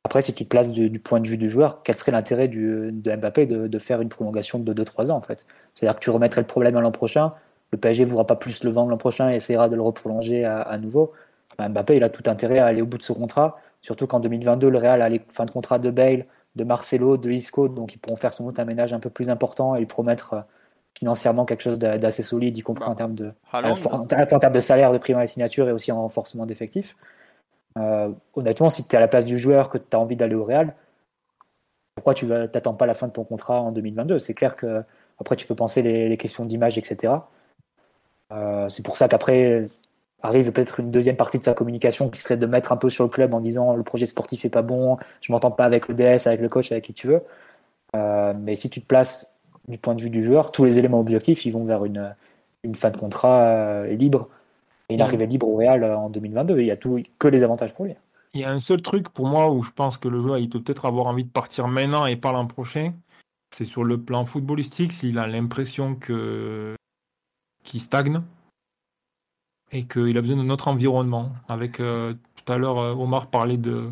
Après, 0.04 0.22
si 0.22 0.32
tu 0.32 0.44
te 0.44 0.48
places 0.48 0.72
du, 0.72 0.98
point 0.98 1.20
de 1.20 1.28
vue 1.28 1.36
du 1.36 1.48
joueur, 1.48 1.82
quel 1.82 1.96
serait 1.96 2.12
l'intérêt 2.12 2.48
de 2.48 2.90
Mbappé 3.16 3.44
de, 3.46 3.78
faire 3.78 4.00
une 4.00 4.08
prolongation 4.08 4.58
de 4.58 4.72
2-3 4.72 5.10
ans 5.10 5.16
en 5.16 5.20
fait? 5.20 5.46
C'est-à-dire 5.74 5.98
que 5.98 6.04
tu 6.04 6.10
remettrais 6.10 6.40
le 6.40 6.46
problème 6.46 6.76
à 6.76 6.80
l'an 6.80 6.90
prochain, 6.90 7.34
le 7.72 7.78
PSG 7.78 8.04
ne 8.04 8.10
voudra 8.10 8.26
pas 8.26 8.36
plus 8.36 8.64
le 8.64 8.70
vendre 8.70 8.90
l'an 8.90 8.96
prochain 8.96 9.30
et 9.30 9.36
essaiera 9.36 9.68
de 9.68 9.76
le 9.76 9.82
reprolonger 9.82 10.44
à, 10.44 10.78
nouveau. 10.78 11.12
Bah, 11.58 11.68
Mbappé, 11.68 11.96
il 11.96 12.04
a 12.04 12.10
tout 12.10 12.22
intérêt 12.26 12.58
à 12.58 12.66
aller 12.66 12.82
au 12.82 12.86
bout 12.86 12.98
de 12.98 13.02
ce 13.02 13.12
contrat, 13.12 13.58
surtout 13.80 14.06
qu'en 14.06 14.20
2022, 14.20 14.68
le 14.68 14.78
Real 14.78 15.02
a 15.02 15.08
les 15.08 15.22
fins 15.28 15.44
de 15.44 15.50
contrat 15.50 15.78
de 15.78 15.90
Bale, 15.90 16.26
de 16.56 16.64
Marcelo, 16.64 17.16
de 17.16 17.30
Isco, 17.30 17.68
donc 17.68 17.94
ils 17.94 17.98
pourront 17.98 18.16
faire 18.16 18.32
sans 18.32 18.44
doute 18.44 18.58
un 18.58 18.64
ménage 18.64 18.92
un 18.92 19.00
peu 19.00 19.10
plus 19.10 19.28
important 19.28 19.74
et 19.74 19.86
promettre 19.86 20.34
euh, 20.34 20.40
financièrement 20.96 21.44
quelque 21.44 21.62
chose 21.62 21.78
d'assez 21.78 22.22
solide, 22.22 22.56
y 22.56 22.62
compris 22.62 22.84
en 22.84 22.94
termes 22.94 23.14
de, 23.14 23.32
en, 23.52 24.06
termes 24.06 24.52
de 24.52 24.60
salaire, 24.60 24.92
de 24.92 24.98
prime 24.98 25.16
à 25.16 25.20
la 25.20 25.26
signature 25.26 25.68
et 25.68 25.72
aussi 25.72 25.90
en 25.90 26.00
renforcement 26.00 26.46
d'effectifs. 26.46 26.96
Euh, 27.76 28.10
honnêtement, 28.34 28.70
si 28.70 28.86
tu 28.86 28.94
es 28.94 28.96
à 28.96 29.00
la 29.00 29.08
place 29.08 29.26
du 29.26 29.36
joueur, 29.36 29.68
que 29.68 29.78
tu 29.78 29.96
as 29.96 29.98
envie 29.98 30.14
d'aller 30.14 30.36
au 30.36 30.44
Real, 30.44 30.74
pourquoi 31.96 32.14
tu 32.14 32.26
n'attends 32.26 32.74
pas 32.74 32.86
la 32.86 32.94
fin 32.94 33.08
de 33.08 33.12
ton 33.12 33.24
contrat 33.24 33.60
en 33.60 33.72
2022 33.72 34.18
C'est 34.18 34.34
clair 34.34 34.56
que 34.56 34.82
après 35.18 35.36
tu 35.36 35.46
peux 35.46 35.54
penser 35.54 35.82
les, 35.82 36.16
questions 36.16 36.44
d'image, 36.44 36.78
etc. 36.78 37.14
Euh, 38.32 38.68
c'est 38.68 38.84
pour 38.84 38.96
ça 38.96 39.08
qu'après 39.08 39.68
arrive 40.24 40.50
peut-être 40.52 40.80
une 40.80 40.90
deuxième 40.90 41.16
partie 41.16 41.38
de 41.38 41.44
sa 41.44 41.54
communication 41.54 42.08
qui 42.08 42.20
serait 42.20 42.36
de 42.36 42.46
mettre 42.46 42.72
un 42.72 42.76
peu 42.76 42.90
sur 42.90 43.04
le 43.04 43.10
club 43.10 43.34
en 43.34 43.40
disant 43.40 43.74
le 43.76 43.82
projet 43.82 44.06
sportif 44.06 44.44
est 44.44 44.50
pas 44.50 44.62
bon, 44.62 44.96
je 45.20 45.32
m'entends 45.32 45.50
pas 45.50 45.64
avec 45.64 45.88
le 45.88 45.94
DS, 45.94 46.26
avec 46.26 46.40
le 46.40 46.48
coach, 46.48 46.72
avec 46.72 46.84
qui 46.84 46.94
tu 46.94 47.06
veux. 47.06 47.22
Euh, 47.94 48.34
mais 48.38 48.54
si 48.56 48.70
tu 48.70 48.80
te 48.80 48.86
places 48.86 49.36
du 49.68 49.78
point 49.78 49.94
de 49.94 50.02
vue 50.02 50.10
du 50.10 50.24
joueur, 50.24 50.52
tous 50.52 50.64
les 50.64 50.78
éléments 50.78 51.00
objectifs, 51.00 51.46
ils 51.46 51.52
vont 51.52 51.64
vers 51.64 51.84
une, 51.84 52.14
une 52.64 52.74
fin 52.74 52.90
de 52.90 52.96
contrat 52.96 53.86
libre 53.86 54.28
il 54.90 55.02
arrivait 55.02 55.26
libre 55.26 55.48
au 55.48 55.56
Real 55.56 55.82
euh, 55.84 55.96
en 55.96 56.10
2022. 56.10 56.60
Il 56.60 56.66
y 56.66 56.70
a 56.70 56.76
tout, 56.76 57.02
que 57.18 57.28
les 57.28 57.42
avantages 57.42 57.74
pour 57.74 57.86
lui. 57.86 57.94
Il 58.34 58.40
y 58.40 58.44
a 58.44 58.50
un 58.50 58.60
seul 58.60 58.82
truc 58.82 59.08
pour 59.08 59.26
moi 59.26 59.50
où 59.50 59.62
je 59.62 59.70
pense 59.70 59.96
que 59.96 60.08
le 60.08 60.20
joueur 60.20 60.38
il 60.38 60.48
peut 60.48 60.60
peut-être 60.60 60.86
avoir 60.86 61.06
envie 61.06 61.24
de 61.24 61.30
partir 61.30 61.68
maintenant 61.68 62.06
et 62.06 62.16
pas 62.16 62.32
l'an 62.32 62.46
prochain. 62.46 62.92
C'est 63.54 63.64
sur 63.64 63.84
le 63.84 64.00
plan 64.00 64.24
footballistique, 64.24 64.92
s'il 64.92 65.18
a 65.18 65.26
l'impression 65.28 65.94
que 65.94 66.74
qu'il 67.62 67.80
stagne 67.80 68.20
et 69.74 69.84
qu'il 69.84 70.16
a 70.16 70.22
besoin 70.22 70.36
d'un 70.36 70.48
autre 70.50 70.68
environnement. 70.68 71.32
Avec 71.48 71.80
euh, 71.80 72.14
tout 72.36 72.52
à 72.52 72.56
l'heure, 72.56 72.78
euh, 72.78 72.94
Omar 72.94 73.26
parlait 73.26 73.58
de, 73.58 73.90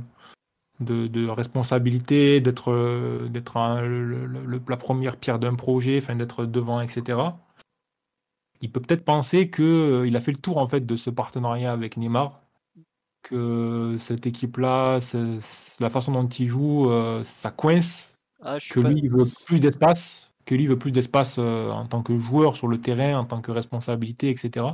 de, 0.81 1.29
responsabilité, 1.29 2.41
d'être 2.41 3.29
d'être 3.29 3.59
la 4.69 4.77
première 4.79 5.17
pierre 5.17 5.39
d'un 5.39 5.55
projet, 5.55 5.99
enfin 5.99 6.17
d'être 6.17 6.47
devant, 6.47 6.81
etc 6.81 7.33
il 8.63 8.71
peut 8.71 8.81
peut-être 8.81 9.05
penser 9.05 9.51
qu'il 9.51 9.65
euh, 9.65 10.15
a 10.15 10.21
fait 10.21 10.33
le 10.33 10.39
tour 10.39 10.57
en 10.57 10.67
fait 10.67 10.87
de 10.87 10.97
ce 10.97 11.11
partenariat 11.11 11.73
avec 11.73 11.97
Neymar, 11.97 12.41
que 13.23 13.97
cette 13.99 14.27
équipe-là, 14.27 15.01
la 15.81 15.91
façon 15.91 16.13
dont 16.13 16.29
il 16.29 16.47
joue, 16.47 16.89
euh, 16.89 17.23
ça 17.25 17.51
coince, 17.51 18.15
ah, 18.41 18.59
que 18.71 18.81
lui 18.81 19.01
il 19.03 19.11
veut 19.11 19.29
plus 19.47 19.59
d'espace, 19.59 20.31
que 20.47 20.55
lui 20.55 20.67
veut 20.67 20.79
plus 20.79 20.93
d'espace 20.93 21.37
euh, 21.39 21.71
en 21.71 21.87
tant 21.87 22.03
que 22.03 22.19
joueur 22.19 22.57
sur 22.57 22.69
le 22.69 22.81
terrain, 22.81 23.19
en 23.19 23.25
tant 23.25 23.41
que 23.41 23.51
responsabilité, 23.51 24.31
etc. 24.31 24.67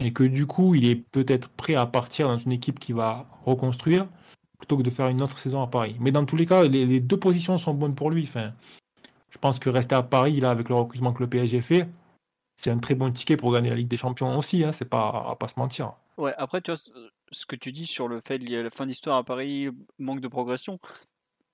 Et 0.00 0.12
que 0.12 0.24
du 0.24 0.46
coup, 0.46 0.74
il 0.74 0.84
est 0.86 0.96
peut-être 0.96 1.48
prêt 1.48 1.74
à 1.74 1.86
partir 1.86 2.28
dans 2.28 2.38
une 2.38 2.52
équipe 2.52 2.80
qui 2.80 2.92
va 2.92 3.26
reconstruire 3.44 4.08
plutôt 4.58 4.76
que 4.76 4.82
de 4.82 4.90
faire 4.90 5.08
une 5.08 5.22
autre 5.22 5.38
saison 5.38 5.62
à 5.62 5.66
Paris. 5.66 5.96
Mais 6.00 6.12
dans 6.12 6.24
tous 6.24 6.36
les 6.36 6.46
cas, 6.46 6.64
les, 6.64 7.00
deux 7.00 7.18
positions 7.18 7.58
sont 7.58 7.74
bonnes 7.74 7.94
pour 7.94 8.10
lui. 8.10 8.24
Enfin, 8.24 8.52
je 9.30 9.38
pense 9.38 9.58
que 9.58 9.68
rester 9.68 9.94
à 9.94 10.02
Paris, 10.02 10.40
là, 10.40 10.50
avec 10.50 10.68
le 10.68 10.74
recrutement 10.76 11.12
que 11.12 11.22
le 11.22 11.28
PSG 11.28 11.60
fait, 11.62 11.88
c'est 12.56 12.70
un 12.70 12.78
très 12.78 12.94
bon 12.94 13.10
ticket 13.12 13.36
pour 13.36 13.52
gagner 13.52 13.70
la 13.70 13.76
Ligue 13.76 13.88
des 13.88 13.96
Champions 13.96 14.38
aussi, 14.38 14.62
hein, 14.62 14.72
c'est 14.72 14.88
pas 14.88 15.26
à 15.30 15.36
pas 15.36 15.48
se 15.48 15.58
mentir. 15.58 15.94
Ouais, 16.16 16.32
après, 16.38 16.60
tu 16.60 16.70
vois, 16.70 16.80
ce 17.32 17.46
que 17.46 17.56
tu 17.56 17.72
dis 17.72 17.86
sur 17.86 18.06
le 18.06 18.20
fait 18.20 18.38
de 18.38 18.56
la 18.56 18.70
fin 18.70 18.86
d'histoire 18.86 19.16
à 19.16 19.24
Paris, 19.24 19.68
manque 19.98 20.20
de 20.20 20.28
progression, 20.28 20.78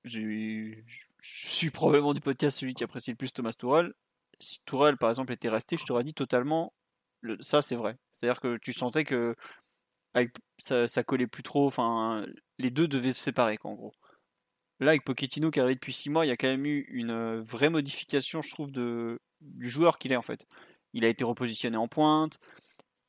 je 0.04 0.74
suis 1.22 1.70
probablement 1.70 2.14
du 2.14 2.20
podcast 2.20 2.58
celui 2.58 2.74
qui 2.74 2.84
apprécie 2.84 3.10
le 3.10 3.16
plus 3.16 3.32
Thomas 3.32 3.52
Tourelle. 3.52 3.94
Si 4.40 4.60
Tourelle, 4.64 4.96
par 4.96 5.10
exemple, 5.10 5.32
était 5.32 5.48
resté, 5.48 5.76
je 5.76 5.84
t'aurais 5.84 6.04
dit 6.04 6.14
totalement, 6.14 6.72
ça 7.40 7.62
c'est 7.62 7.76
vrai. 7.76 7.96
C'est-à-dire 8.12 8.40
que 8.40 8.58
tu 8.58 8.72
sentais 8.72 9.04
que 9.04 9.34
ça, 10.58 10.88
ça 10.88 11.04
collait 11.04 11.26
plus 11.26 11.42
trop, 11.42 11.66
enfin, 11.66 12.26
les 12.58 12.70
deux 12.70 12.88
devaient 12.88 13.12
se 13.12 13.22
séparer, 13.22 13.58
en 13.62 13.74
gros. 13.74 13.92
Là, 14.80 14.90
avec 14.90 15.04
Pochettino 15.04 15.50
qui 15.50 15.58
est 15.58 15.62
arrivé 15.62 15.74
depuis 15.76 15.92
6 15.92 16.10
mois, 16.10 16.26
il 16.26 16.28
y 16.28 16.32
a 16.32 16.36
quand 16.36 16.48
même 16.48 16.66
eu 16.66 16.86
une 16.90 17.40
vraie 17.40 17.70
modification, 17.70 18.42
je 18.42 18.50
trouve, 18.50 18.72
de, 18.72 19.20
du 19.40 19.68
joueur 19.70 19.98
qu'il 19.98 20.12
est 20.12 20.16
en 20.16 20.22
fait 20.22 20.46
il 20.92 21.04
a 21.04 21.08
été 21.08 21.24
repositionné 21.24 21.76
en 21.76 21.88
pointe, 21.88 22.38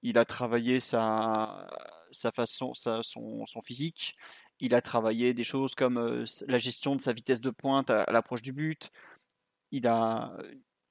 il 0.02 0.18
a 0.18 0.26
travaillé 0.26 0.80
sa, 0.80 1.68
sa 2.12 2.32
façon, 2.32 2.74
sa, 2.74 3.02
son, 3.04 3.46
son, 3.46 3.62
physique, 3.62 4.16
il 4.60 4.76
a 4.76 4.82
travaillé 4.82 5.34
des 5.34 5.44
choses 5.44 5.76
comme 5.76 5.98
euh, 5.98 6.26
la 6.48 6.58
gestion 6.58 6.96
de 6.96 7.02
sa 7.02 7.14
vitesse 7.14 7.42
de 7.42 7.50
pointe 7.50 7.90
à, 7.90 8.06
l'approche 8.12 8.42
du 8.42 8.54
but. 8.54 8.92
Il 9.72 9.88
a, 9.88 10.36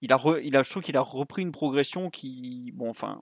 il 0.01 0.13
a, 0.13 0.21
il 0.43 0.57
a, 0.57 0.63
je 0.63 0.71
trouve 0.71 0.83
qu'il 0.83 0.97
a 0.97 1.01
repris 1.01 1.43
une 1.43 1.53
progression 1.53 2.11
qui, 2.11 2.73
bon, 2.75 2.91
enfin, 2.91 3.21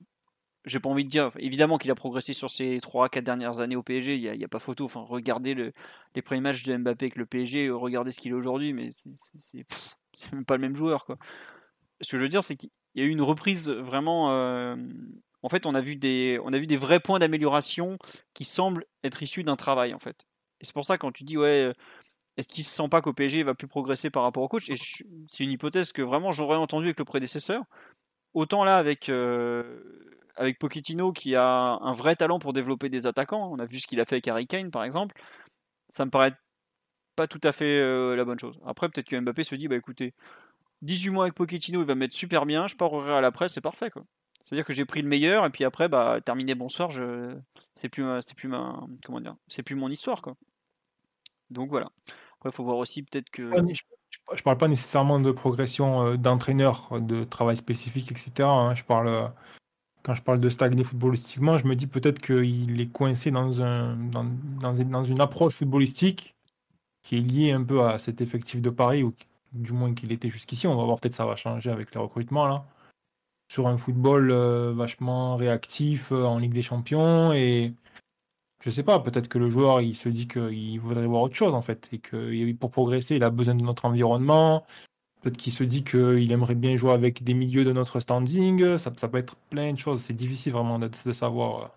j'ai 0.64 0.80
pas 0.80 0.88
envie 0.88 1.04
de 1.04 1.08
dire, 1.08 1.30
évidemment 1.38 1.78
qu'il 1.78 1.90
a 1.90 1.94
progressé 1.94 2.32
sur 2.32 2.50
ces 2.50 2.78
3-4 2.80 3.22
dernières 3.22 3.60
années 3.60 3.76
au 3.76 3.82
PSG, 3.82 4.16
il 4.16 4.30
n'y 4.32 4.44
a, 4.44 4.48
pas 4.48 4.58
photo. 4.58 4.84
Enfin, 4.84 5.04
regardez 5.06 5.54
le, 5.54 5.72
les 6.14 6.22
premiers 6.22 6.40
matchs 6.40 6.64
de 6.64 6.76
Mbappé 6.76 7.06
avec 7.06 7.16
le 7.16 7.26
PSG, 7.26 7.70
regardez 7.70 8.12
ce 8.12 8.18
qu'il 8.18 8.32
est 8.32 8.34
aujourd'hui, 8.34 8.72
mais 8.72 8.90
c'est 8.90 10.32
même 10.32 10.44
pas 10.44 10.56
le 10.56 10.62
même 10.62 10.76
joueur. 10.76 11.06
Quoi. 11.06 11.18
Ce 12.00 12.12
que 12.12 12.18
je 12.18 12.22
veux 12.22 12.28
dire, 12.28 12.42
c'est 12.42 12.56
qu'il 12.56 12.70
il 12.96 13.02
y 13.02 13.04
a 13.04 13.08
eu 13.08 13.10
une 13.10 13.22
reprise 13.22 13.70
vraiment. 13.70 14.32
Euh, 14.32 14.74
en 15.42 15.48
fait, 15.48 15.66
on 15.66 15.74
a 15.74 15.80
vu 15.80 15.96
des, 15.96 16.40
on 16.42 16.52
a 16.52 16.58
vu 16.58 16.66
des 16.66 16.78
vrais 16.78 16.98
points 16.98 17.18
d'amélioration 17.18 17.98
qui 18.32 18.44
semblent 18.44 18.86
être 19.04 19.22
issus 19.22 19.44
d'un 19.44 19.54
travail, 19.54 19.92
en 19.94 19.98
fait. 19.98 20.26
Et 20.60 20.64
c'est 20.64 20.72
pour 20.72 20.86
ça 20.86 20.96
quand 20.96 21.12
tu 21.12 21.22
dis 21.22 21.36
ouais, 21.36 21.64
euh, 21.64 21.72
est-ce 22.36 22.48
qu'il 22.48 22.64
se 22.64 22.70
sent 22.70 22.88
pas 22.88 23.00
qu'au 23.00 23.12
PSG 23.12 23.38
il 23.38 23.44
va 23.44 23.54
plus 23.54 23.68
progresser 23.68 24.10
par 24.10 24.22
rapport 24.22 24.42
au 24.42 24.48
coach? 24.48 24.68
Et 24.68 24.76
c'est 24.76 25.44
une 25.44 25.50
hypothèse 25.50 25.92
que 25.92 26.02
vraiment 26.02 26.32
j'aurais 26.32 26.56
entendu 26.56 26.86
avec 26.86 26.98
le 26.98 27.04
prédécesseur. 27.04 27.62
Autant 28.34 28.64
là 28.64 28.76
avec 28.76 29.08
euh, 29.08 30.12
avec 30.36 30.58
Pochettino 30.58 31.12
qui 31.12 31.34
a 31.34 31.46
un 31.46 31.92
vrai 31.92 32.16
talent 32.16 32.38
pour 32.38 32.52
développer 32.52 32.90
des 32.90 33.06
attaquants. 33.06 33.50
On 33.50 33.58
a 33.58 33.64
vu 33.64 33.80
ce 33.80 33.86
qu'il 33.86 34.00
a 34.00 34.04
fait 34.04 34.16
avec 34.16 34.28
Harry 34.28 34.46
Kane 34.46 34.70
par 34.70 34.84
exemple. 34.84 35.18
Ça 35.88 36.04
me 36.04 36.10
paraît 36.10 36.34
pas 37.16 37.26
tout 37.26 37.40
à 37.42 37.52
fait 37.52 37.80
la 38.14 38.24
bonne 38.24 38.38
chose. 38.38 38.60
Après 38.66 38.88
peut-être 38.90 39.08
que 39.08 39.18
Mbappé 39.18 39.42
se 39.42 39.54
dit 39.54 39.68
bah 39.68 39.76
écoutez, 39.76 40.14
18 40.82 41.10
mois 41.10 41.24
avec 41.24 41.34
Pochettino, 41.34 41.80
il 41.80 41.86
va 41.86 41.94
mettre 41.94 42.14
super 42.14 42.44
bien, 42.44 42.66
je 42.66 42.76
pars 42.76 42.92
à 43.08 43.22
la 43.22 43.32
presse, 43.32 43.54
c'est 43.54 43.62
parfait. 43.62 43.90
C'est-à-dire 44.42 44.66
que 44.66 44.74
j'ai 44.74 44.84
pris 44.84 45.00
le 45.00 45.08
meilleur 45.08 45.46
et 45.46 45.50
puis 45.50 45.64
après 45.64 45.88
bah 45.88 46.20
terminé 46.24 46.54
bonsoir, 46.54 46.90
je 46.90 47.34
c'est 47.74 47.88
plus 47.88 48.04
plus 48.36 48.48
ma 48.48 48.86
plus 49.64 49.74
mon 49.74 49.88
histoire 49.88 50.20
quoi. 50.20 50.36
Donc 51.50 51.70
voilà. 51.70 51.90
Après 52.38 52.50
il 52.50 52.52
faut 52.52 52.64
voir 52.64 52.78
aussi 52.78 53.02
peut-être 53.02 53.30
que 53.30 53.50
je, 54.34 54.42
parle 54.42 54.58
pas 54.58 54.68
nécessairement 54.68 55.20
de 55.20 55.30
progression 55.30 56.02
euh, 56.02 56.16
d'entraîneur, 56.16 57.00
de 57.00 57.24
travail 57.24 57.56
spécifique, 57.56 58.10
etc. 58.10 58.32
Hein. 58.40 58.74
Je 58.74 58.84
parle 58.84 59.08
euh, 59.08 59.28
quand 60.02 60.14
je 60.14 60.22
parle 60.22 60.40
de 60.40 60.48
stagner 60.48 60.84
footballistiquement, 60.84 61.58
je 61.58 61.66
me 61.66 61.74
dis 61.74 61.86
peut-être 61.86 62.20
qu'il 62.20 62.80
est 62.80 62.92
coincé 62.92 63.30
dans 63.30 63.62
un 63.62 63.96
dans, 63.96 64.24
dans, 64.24 65.04
une 65.04 65.20
approche 65.20 65.54
footballistique 65.54 66.34
qui 67.02 67.18
est 67.18 67.20
liée 67.20 67.52
un 67.52 67.64
peu 67.64 67.82
à 67.84 67.98
cet 67.98 68.20
effectif 68.20 68.60
de 68.60 68.70
Paris 68.70 69.02
ou 69.02 69.14
du 69.52 69.72
moins 69.72 69.94
qu'il 69.94 70.12
était 70.12 70.30
jusqu'ici. 70.30 70.66
On 70.66 70.76
va 70.76 70.84
voir 70.84 71.00
peut-être 71.00 71.14
ça 71.14 71.26
va 71.26 71.36
changer 71.36 71.70
avec 71.70 71.94
les 71.94 72.00
recrutements 72.00 72.46
là. 72.46 72.64
Sur 73.52 73.68
un 73.68 73.76
football 73.76 74.30
euh, 74.32 74.72
vachement 74.74 75.36
réactif 75.36 76.10
en 76.12 76.38
Ligue 76.38 76.52
des 76.52 76.62
Champions 76.62 77.32
et 77.32 77.74
je 78.66 78.70
sais 78.72 78.82
pas, 78.82 78.98
peut-être 78.98 79.28
que 79.28 79.38
le 79.38 79.48
joueur 79.48 79.80
il 79.80 79.94
se 79.94 80.08
dit 80.08 80.26
qu'il 80.26 80.80
voudrait 80.80 81.06
voir 81.06 81.22
autre 81.22 81.36
chose 81.36 81.54
en 81.54 81.62
fait 81.62 81.88
et 81.92 82.00
que 82.00 82.52
pour 82.54 82.72
progresser 82.72 83.14
il 83.14 83.22
a 83.22 83.30
besoin 83.30 83.54
de 83.54 83.62
notre 83.62 83.84
environnement. 83.84 84.66
Peut-être 85.22 85.36
qu'il 85.36 85.52
se 85.52 85.62
dit 85.62 85.84
qu'il 85.84 86.32
aimerait 86.32 86.56
bien 86.56 86.76
jouer 86.76 86.90
avec 86.90 87.22
des 87.22 87.34
milieux 87.34 87.64
de 87.64 87.72
notre 87.72 88.00
standing. 88.00 88.76
Ça, 88.76 88.92
ça 88.96 89.08
peut 89.08 89.18
être 89.18 89.36
plein 89.50 89.72
de 89.72 89.78
choses. 89.78 90.02
C'est 90.02 90.14
difficile 90.14 90.52
vraiment 90.52 90.80
de, 90.80 90.90
de 91.04 91.12
savoir 91.12 91.62
euh. 91.62 91.68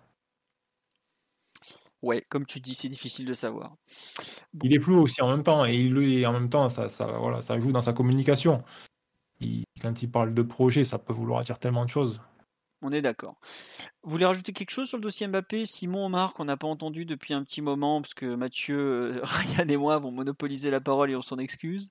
Ouais, 2.02 2.24
comme 2.28 2.44
tu 2.44 2.58
dis, 2.58 2.74
c'est 2.74 2.88
difficile 2.88 3.26
de 3.26 3.34
savoir. 3.34 3.76
Il 4.62 4.74
est 4.74 4.80
flou 4.80 5.00
aussi 5.02 5.22
en 5.22 5.30
même 5.30 5.44
temps, 5.44 5.64
et, 5.66 5.76
il, 5.76 6.26
en 6.26 6.32
même 6.32 6.48
temps, 6.48 6.68
ça, 6.70 6.88
ça, 6.88 7.06
voilà, 7.06 7.40
ça 7.42 7.60
joue 7.60 7.72
dans 7.72 7.82
sa 7.82 7.92
communication. 7.92 8.64
quand 9.80 10.02
il 10.02 10.10
parle 10.10 10.34
de 10.34 10.42
projet, 10.42 10.84
ça 10.84 10.98
peut 10.98 11.12
vouloir 11.12 11.42
dire 11.42 11.58
tellement 11.58 11.84
de 11.84 11.90
choses. 11.90 12.20
On 12.82 12.92
est 12.92 13.02
d'accord. 13.02 13.36
Vous 14.02 14.10
voulez 14.10 14.24
rajouter 14.24 14.52
quelque 14.52 14.70
chose 14.70 14.88
sur 14.88 14.96
le 14.96 15.02
dossier 15.02 15.26
Mbappé? 15.26 15.66
Simon, 15.66 16.08
Marc, 16.08 16.40
on 16.40 16.46
n'a 16.46 16.56
pas 16.56 16.66
entendu 16.66 17.04
depuis 17.04 17.34
un 17.34 17.44
petit 17.44 17.60
moment, 17.60 18.00
parce 18.00 18.14
que 18.14 18.34
Mathieu, 18.34 18.78
euh, 18.78 19.20
Ryan 19.22 19.68
et 19.68 19.76
moi 19.76 19.98
vont 19.98 20.10
monopoliser 20.10 20.70
la 20.70 20.80
parole 20.80 21.10
et 21.10 21.16
on 21.16 21.22
s'en 21.22 21.38
excuse. 21.38 21.90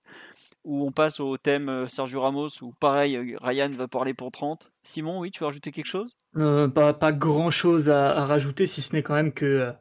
Ou 0.65 0.85
on 0.85 0.91
passe 0.91 1.19
au 1.19 1.37
thème 1.37 1.69
euh, 1.69 1.87
Sergio 1.87 2.21
Ramos, 2.21 2.49
où 2.61 2.73
pareil, 2.79 3.15
euh, 3.15 3.37
Ryan 3.41 3.69
va 3.69 3.87
parler 3.87 4.15
pour 4.15 4.31
30. 4.31 4.71
Simon, 4.81 5.19
oui, 5.19 5.29
tu 5.29 5.41
veux 5.41 5.45
rajouter 5.45 5.71
quelque 5.71 5.85
chose? 5.85 6.17
Pas, 6.33 7.11
grand 7.11 7.51
chose 7.51 7.89
à, 7.89 8.25
rajouter, 8.25 8.65
si 8.65 8.81
ce 8.81 8.95
n'est 8.95 9.03
quand 9.03 9.15
même 9.15 9.31
que 9.31 9.71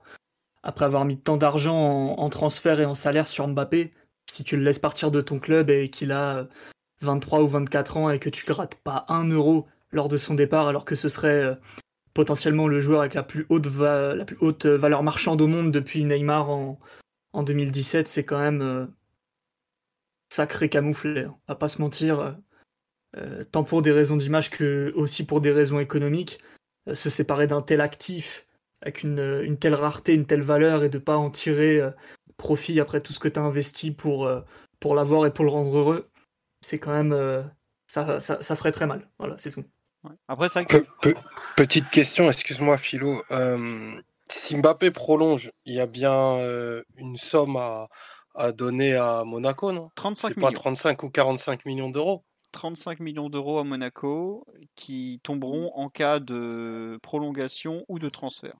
après 0.62 0.84
avoir 0.84 1.06
mis 1.06 1.18
tant 1.18 1.38
d'argent 1.38 2.16
en, 2.18 2.28
transfert 2.28 2.80
et 2.80 2.84
en 2.84 2.94
salaire 2.94 3.28
sur 3.28 3.48
Mbappé, 3.48 3.92
si 4.30 4.44
tu 4.44 4.56
le 4.56 4.62
laisses 4.62 4.78
partir 4.78 5.10
de 5.10 5.22
ton 5.22 5.38
club 5.38 5.70
et 5.70 5.88
qu'il 5.88 6.12
a 6.12 6.48
23 7.00 7.40
ou 7.40 7.48
24 7.48 7.96
ans 7.96 8.10
et 8.10 8.18
que 8.18 8.28
tu 8.28 8.44
grattes 8.44 8.74
pas 8.74 9.06
un 9.08 9.24
euro 9.28 9.66
lors 9.92 10.08
de 10.08 10.16
son 10.16 10.34
départ, 10.34 10.68
alors 10.68 10.84
que 10.84 10.94
ce 10.94 11.08
serait 11.08 11.42
euh, 11.42 11.54
potentiellement 12.14 12.68
le 12.68 12.80
joueur 12.80 13.00
avec 13.00 13.14
la 13.14 13.22
plus 13.22 13.46
haute, 13.48 13.66
la 13.66 14.24
plus 14.24 14.38
haute 14.40 14.66
valeur 14.66 15.02
marchande 15.02 15.40
au 15.40 15.46
monde 15.46 15.72
depuis 15.72 16.04
Neymar 16.04 16.50
en, 16.50 16.78
en 17.32 17.42
2017, 17.42 18.08
c'est 18.08 18.24
quand 18.24 18.40
même 18.40 18.88
sacré 20.30 20.68
camouflé. 20.68 21.22
Hein. 21.22 21.36
À 21.46 21.54
pas 21.54 21.68
se 21.68 21.80
mentir, 21.80 22.36
tant 23.52 23.64
pour 23.64 23.82
des 23.82 23.92
raisons 23.92 24.16
d'image 24.16 24.50
que 24.50 24.92
aussi 24.96 25.24
pour 25.24 25.40
des 25.40 25.52
raisons 25.52 25.78
économiques. 25.78 26.40
se 26.92 27.08
séparer 27.08 27.46
d'un 27.46 27.62
tel 27.62 27.80
actif 27.80 28.46
avec 28.80 29.02
une, 29.02 29.56
telle 29.58 29.74
rareté, 29.74 30.14
une 30.14 30.26
telle 30.26 30.42
valeur 30.42 30.84
et 30.84 30.88
de 30.88 30.98
pas 30.98 31.16
en 31.16 31.30
tirer 31.30 31.80
profit 32.36 32.80
après 32.80 33.00
tout 33.00 33.12
ce 33.12 33.20
que 33.20 33.28
tu 33.28 33.38
as 33.38 33.42
investi 33.42 33.90
pour, 33.92 34.28
l'avoir 34.94 35.26
et 35.26 35.32
pour 35.32 35.44
le 35.44 35.50
rendre 35.50 35.76
heureux, 35.76 36.10
c'est 36.60 36.78
quand 36.78 36.92
même. 36.92 37.14
ça, 37.86 38.20
ferait 38.56 38.72
très 38.72 38.86
mal. 38.86 39.08
Voilà, 39.18 39.36
c'est 39.38 39.50
tout. 39.50 39.64
Après, 40.28 40.48
ça. 40.48 40.62
petite 41.56 41.90
question, 41.90 42.30
excuse-moi, 42.30 42.78
Philo. 42.78 43.22
si 44.30 44.56
Mbappé 44.56 44.90
prolonge, 44.90 45.50
il 45.64 45.74
y 45.74 45.80
a 45.80 45.86
bien 45.86 46.38
une 46.96 47.16
somme 47.16 47.56
à, 47.56 47.88
à, 48.34 48.52
donner 48.52 48.94
à 48.94 49.24
Monaco, 49.24 49.72
non? 49.72 49.90
35 49.96 50.36
millions. 50.36 50.48
pas 50.48 50.52
35 50.52 51.02
ou 51.02 51.10
45 51.10 51.64
millions 51.66 51.90
d'euros? 51.90 52.24
35 52.52 53.00
millions 53.00 53.28
d'euros 53.28 53.58
à 53.58 53.64
Monaco 53.64 54.46
qui 54.74 55.20
tomberont 55.22 55.72
en 55.74 55.88
cas 55.88 56.18
de 56.18 56.98
prolongation 57.02 57.84
ou 57.88 57.98
de 57.98 58.08
transfert. 58.08 58.56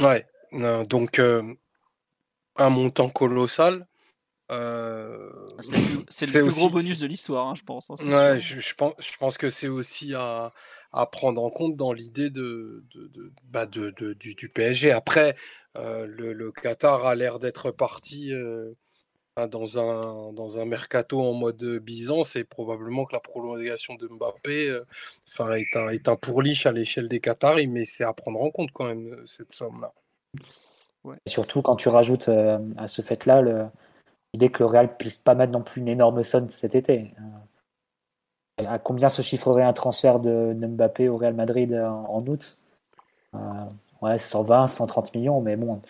Ouais, 0.00 0.26
donc 0.88 1.20
un 2.58 2.70
montant 2.70 3.08
colossal. 3.08 3.86
Euh, 4.52 5.32
c'est 6.08 6.26
le, 6.26 6.44
plus 6.44 6.54
gros 6.54 6.70
bonus 6.70 7.00
de 7.00 7.06
l'histoire, 7.06 7.48
hein, 7.48 7.54
je 7.56 7.62
pense. 7.62 7.90
Hein, 7.90 7.94
ouais, 8.06 8.40
je, 8.40 8.74
pense, 8.74 8.94
je 8.98 9.16
pense 9.18 9.38
que 9.38 9.50
c'est 9.50 9.68
aussi 9.68 10.14
à, 10.14 10.52
à, 10.92 11.06
prendre 11.06 11.42
en 11.42 11.50
compte 11.50 11.76
dans 11.76 11.92
l'idée 11.92 12.30
de, 12.30 12.84
de, 12.94 13.08
de, 13.08 13.32
bah 13.50 13.66
de, 13.66 13.90
du, 13.90 14.34
du, 14.34 14.48
PSG. 14.48 14.92
Après, 14.92 15.34
euh, 15.76 16.06
le, 16.06 16.32
le, 16.32 16.52
Qatar 16.52 17.06
a 17.06 17.16
l'air 17.16 17.40
d'être 17.40 17.72
parti 17.72 18.32
euh, 18.32 18.72
dans, 19.36 19.80
un, 19.80 20.32
dans 20.32 20.60
un 20.60 20.64
mercato 20.64 21.20
en 21.20 21.32
mode 21.32 21.64
bison. 21.80 22.22
C'est 22.22 22.44
probablement 22.44 23.04
que 23.04 23.14
la 23.14 23.20
prolongation 23.20 23.96
de 23.96 24.06
Mbappé 24.06 24.78
enfin 25.28 25.54
est, 25.54 25.74
un, 25.76 25.88
est 25.88 26.08
un 26.08 26.16
pourliche 26.16 26.66
à 26.66 26.72
l'échelle 26.72 27.08
des 27.08 27.18
Qataris, 27.18 27.66
mais 27.66 27.84
c'est 27.84 28.04
à 28.04 28.12
prendre 28.12 28.40
en 28.40 28.50
compte 28.52 28.70
quand 28.72 28.84
même, 28.84 29.24
cette 29.26 29.52
somme-là. 29.52 29.92
Ouais. 31.02 31.16
Surtout 31.26 31.62
quand 31.62 31.76
tu 31.76 31.88
rajoutes 31.88 32.28
à 32.28 32.86
ce 32.86 33.02
fait-là 33.02 33.40
le 33.40 33.66
l'idée 34.36 34.50
que 34.50 34.62
le 34.62 34.66
Real 34.66 34.96
puisse 34.96 35.16
pas 35.16 35.34
mettre 35.34 35.52
non 35.52 35.62
plus 35.62 35.80
une 35.80 35.88
énorme 35.88 36.22
somme 36.22 36.48
cet 36.50 36.74
été. 36.74 37.14
Euh, 38.60 38.64
à 38.66 38.78
combien 38.78 39.08
se 39.08 39.22
chiffrerait 39.22 39.62
un 39.62 39.72
transfert 39.72 40.20
de, 40.20 40.54
Mbappé 40.54 41.08
au 41.08 41.16
Real 41.16 41.34
Madrid 41.34 41.74
en, 41.74 42.20
août? 42.26 42.56
Euh, 43.34 43.38
Ouais, 44.02 44.18
120, 44.18 44.66
130 44.66 45.14
millions, 45.14 45.40
mais 45.40 45.56
bon, 45.56 45.80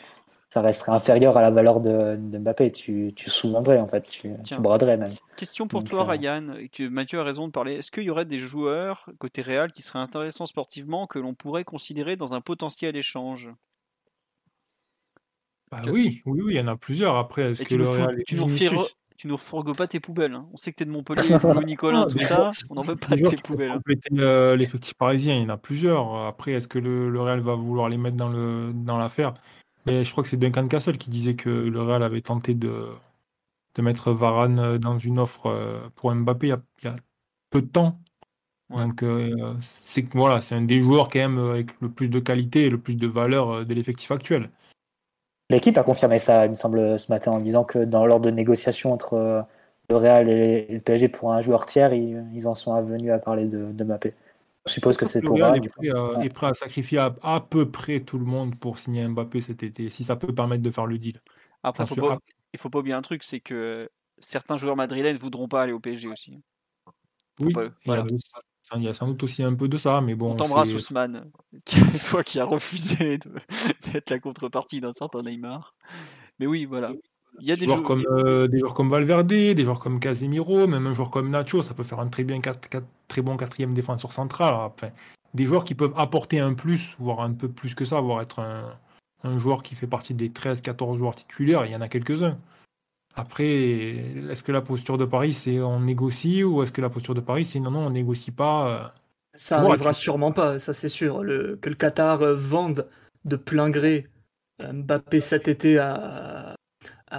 ça 0.49 0.61
resterait 0.61 0.93
inférieur 0.93 1.37
à 1.37 1.43
la 1.43 1.51
valeur 1.51 1.81
de, 1.81 2.17
Mbappé. 2.17 2.71
Tu, 2.71 3.13
tu 3.17 3.31
sous-vendrais 3.31 3.79
en 3.81 3.89
fait, 3.89 4.03
tu, 4.03 4.33
braderais 4.61 4.97
même. 4.97 5.13
Question 5.37 5.67
pour 5.67 5.83
toi, 5.83 6.03
euh, 6.03 6.13
Ryan, 6.13 6.55
que 6.73 6.89
Mathieu 6.89 7.19
a 7.19 7.25
raison 7.25 7.49
de 7.49 7.53
parler. 7.53 7.75
Est-ce 7.75 7.91
qu'il 7.91 8.05
y 8.05 8.11
aurait 8.11 8.25
des 8.25 8.39
joueurs 8.39 9.11
côté 9.19 9.43
Real 9.43 9.73
qui 9.73 9.83
seraient 9.83 9.99
intéressants 9.99 10.47
sportivement 10.47 11.09
que 11.09 11.19
l'on 11.19 11.35
pourrait 11.35 11.65
considérer 11.65 12.17
dans 12.17 12.33
un 12.33 12.41
potentiel 12.41 12.95
écage 12.97 13.51
bah 15.71 15.83
oui, 15.91 16.23
oui, 16.27 16.41
oui, 16.45 16.55
il 16.55 16.57
y 16.57 16.61
en 16.61 16.69
a 16.69 16.77
plusieurs. 16.77 17.17
Après, 17.17 17.53
est-ce 17.53 17.63
que 17.63 17.69
tu, 17.69 17.77
le 17.77 17.85
nous 17.85 17.91
Real 17.91 18.23
tu, 18.27 18.37
nous 18.37 18.49
tu 19.17 19.27
nous 19.27 19.39
pas 19.75 19.87
tes 19.87 20.01
poubelles. 20.01 20.35
Hein. 20.35 20.47
On 20.53 20.57
sait 20.57 20.73
que 20.73 20.77
tu 20.77 20.83
es 20.83 20.87
de 20.87 20.91
Montpellier, 20.91 21.37
Louis 21.43 21.65
Nicolas, 21.65 22.07
tout 22.07 22.19
ça. 22.19 22.53
On 22.71 22.75
n'en 22.75 22.83
veut 22.83 22.97
pas 22.97 23.17
de 23.17 23.27
tes 23.27 23.37
poubelles. 23.37 23.71
Hein. 23.71 23.81
Euh, 24.19 24.57
l'effectif 24.57 24.95
parisien, 24.95 25.35
il 25.35 25.43
y 25.43 25.45
en 25.45 25.49
a 25.49 25.57
plusieurs. 25.57 26.15
Après, 26.27 26.53
est-ce 26.53 26.69
que 26.69 26.79
le, 26.79 27.11
le, 27.11 27.21
Real 27.21 27.41
va 27.41 27.55
vouloir 27.55 27.89
les 27.89 27.97
mettre 27.97 28.17
dans 28.17 28.29
le 28.29 28.73
dans 28.75 28.99
l'affaire? 28.99 29.35
Mais 29.87 30.05
je 30.05 30.11
crois 30.11 30.23
que 30.23 30.31
c'est 30.31 30.37
Duncan 30.37 30.69
Castle 30.69 30.99
qui 30.99 31.11
disait 31.11 31.35
que 31.35 31.51
le 31.51 31.83
Real 31.83 32.03
avait 32.03 32.21
tenté 32.21 32.55
de, 32.55 32.89
de 33.75 33.83
mettre 33.83 34.13
Varane 34.13 34.59
euh, 34.59 34.79
dans 34.79 34.99
une 34.99 35.19
offre 35.19 35.47
euh, 35.47 35.81
pour 35.95 36.15
Mbappé 36.15 36.49
il 36.49 36.85
y 36.85 36.89
a, 36.89 36.97
peu 37.51 37.63
de 37.63 37.69
temps. 37.69 38.01
Donc 38.69 39.05
c'est 39.85 40.13
voilà, 40.13 40.41
c'est 40.41 40.57
un 40.57 40.63
des 40.63 40.83
joueurs 40.83 41.09
quand 41.09 41.21
même 41.21 41.39
avec 41.39 41.81
le 41.81 41.89
plus 41.89 42.09
de 42.09 42.19
qualité 42.19 42.65
et 42.65 42.71
le 42.71 42.79
plus 42.79 42.97
de 42.97 43.07
valeur 43.07 43.65
de 43.65 43.75
l'effectif 43.75 44.11
actuel. 44.11 44.51
L'équipe 45.49 45.79
a 45.79 45.85
confirmé 45.85 46.19
ça, 46.19 46.47
il 46.47 46.51
me 46.51 46.55
semble, 46.55 46.99
ce 46.99 47.11
matin, 47.11 47.33
en 47.33 47.39
disant 47.39 47.65
que 47.65 47.79
dans 47.79 48.05
l'ordre 48.05 48.27
de 48.27 48.31
négociation 48.31 48.93
entre 48.93 49.15
euh, 49.15 49.43
le 49.91 49.97
Real 49.97 50.29
et 50.29 50.67
le 50.69 50.81
PSG 50.81 51.09
pour 51.09 51.33
un 51.33 51.41
joueur 51.41 51.67
tiers, 51.67 51.93
ils, 51.95 52.49
en 52.49 52.55
sont 52.55 52.81
venus 52.83 53.13
à 53.13 53.19
parler 53.19 53.47
de, 53.47 53.71
de 53.73 53.85
Mbappé? 53.85 54.15
Je 54.67 54.73
suppose 54.73 54.97
que 54.97 55.07
c'est 55.07 55.21
pour 55.21 55.37
Real 55.37 55.57
est 55.57 55.69
prêt, 55.69 55.91
à, 55.91 56.25
est 56.25 56.29
prêt 56.31 56.49
à 56.49 56.55
sacrifier 56.55 56.99
à, 56.99 57.41
peu 57.41 57.71
près 57.71 58.01
tout 58.01 58.19
le 58.19 58.25
monde 58.25 58.59
pour 58.59 58.79
signer 58.79 59.07
Mbappé 59.07 59.41
cet 59.41 59.63
été, 59.63 59.89
si 59.91 60.03
ça 60.03 60.17
peut 60.17 60.35
permettre 60.35 60.63
de 60.63 60.71
faire 60.71 60.87
le 60.87 60.99
deal. 60.99 61.21
Après, 61.63 61.85
il 61.85 61.97
ne 61.97 62.59
faut 62.59 62.71
pas 62.71 62.79
oublier 62.81 62.95
un 62.95 63.03
truc, 63.03 63.23
c'est 63.23 63.41
que 63.41 63.89
certains 64.19 64.57
joueurs 64.57 64.77
madrilènes 64.77 65.15
ne 65.15 65.21
voudront 65.21 65.47
pas 65.47 65.63
aller 65.63 65.73
au 65.73 65.81
PSG 65.81 66.09
aussi. 66.09 66.41
Oui, 67.41 67.53
voilà. 67.85 68.05
Il 68.75 68.83
y 68.83 68.89
a 68.89 68.95
sans 68.95 69.07
doute 69.07 69.23
aussi 69.23 69.43
un 69.43 69.55
peu 69.55 69.69
de 69.69 69.79
ça, 69.79 70.01
mais 70.01 70.15
bon. 70.15 70.33
On 70.33 70.37
t'embrasse, 70.37 70.73
Ousmane, 70.73 71.31
toi 72.09 72.25
qui 72.25 72.41
as 72.41 72.45
refusé 72.45 73.19
d'être 73.93 74.11
la 74.11 74.19
contrepartie 74.19 74.81
d'un 74.81 74.93
certain 74.93 75.23
Neymar. 75.23 75.75
Mais 76.39 76.47
oui, 76.47 76.65
voilà. 76.65 76.93
Il 77.41 77.47
y 77.47 77.53
a 77.53 77.57
des, 77.57 77.67
joueurs, 77.67 77.83
comme, 77.83 78.05
euh, 78.11 78.49
des 78.49 78.59
joueurs 78.61 78.73
comme 78.73 78.89
Valverde, 78.89 79.29
des 79.29 79.63
joueurs 79.63 79.79
comme 79.79 80.01
Casemiro, 80.01 80.67
même 80.67 80.87
un 80.87 80.95
joueur 80.95 81.11
comme 81.11 81.29
Nacho, 81.29 81.63
ça 81.63 81.75
peut 81.75 81.83
faire 81.83 82.01
un 82.01 82.09
très, 82.09 82.25
bien, 82.25 82.41
très 83.09 83.23
bon 83.23 83.37
quatrième 83.37 83.75
défenseur 83.75 84.13
central. 84.15 84.55
Enfin, 84.55 84.89
des 85.35 85.45
joueurs 85.45 85.65
qui 85.65 85.75
peuvent 85.75 85.93
apporter 85.97 86.41
un 86.41 86.55
plus, 86.55 86.97
voire 86.99 87.21
un 87.21 87.33
peu 87.33 87.49
plus 87.49 87.75
que 87.75 87.85
ça, 87.85 88.01
voire 88.01 88.23
être 88.23 88.39
un, 88.39 88.79
un 89.23 89.39
joueur 89.39 89.63
qui 89.63 89.75
fait 89.75 89.87
partie 89.87 90.15
des 90.15 90.31
13-14 90.31 90.97
joueurs 90.97 91.15
titulaires, 91.15 91.67
il 91.67 91.73
y 91.73 91.77
en 91.77 91.81
a 91.81 91.89
quelques-uns. 91.89 92.39
Après, 93.17 93.47
est-ce 94.31 94.43
que 94.43 94.53
la 94.53 94.61
posture 94.61 94.99
de 94.99 95.07
Paris, 95.07 95.33
c'est 95.33 95.59
on 95.61 95.81
négocie 95.81 96.45
ou 96.45 96.63
est-ce 96.63 96.71
que 96.71 96.83
la 96.83 96.91
posture 96.91 97.15
de 97.15 97.21
Paris, 97.21 97.47
c'est 97.47 97.61
non, 97.61 97.71
non, 97.71 97.87
on 97.87 97.91
négocie 97.91 98.31
pas 98.31 98.69
euh, 98.69 98.89
Ça 99.35 99.63
n'arrivera 99.63 99.95
sûrement 99.95 100.33
pas, 100.33 100.59
ça 100.59 100.75
c'est 100.75 100.91
sûr. 100.91 101.23
Le, 101.23 101.57
que 101.57 101.71
le 101.71 101.77
Qatar 101.77 102.21
euh, 102.21 102.35
vende 102.35 102.87
de 103.25 103.37
plein 103.37 103.71
gré 103.71 104.07
euh, 104.61 104.71
Mbappé 104.71 105.21
cet 105.21 105.49
été 105.49 105.79
à, 105.79 106.55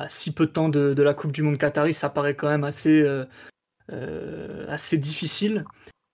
si 0.07 0.35
peu 0.35 0.45
de 0.45 0.51
temps 0.51 0.69
de, 0.69 1.01
la 1.01 1.15
Coupe 1.15 1.31
du 1.31 1.41
Monde 1.41 1.57
Qatari, 1.57 1.93
ça 1.93 2.09
paraît 2.09 2.35
quand 2.35 2.49
même 2.49 2.63
assez, 2.63 3.03
assez 4.67 4.97
difficile. 4.99 5.65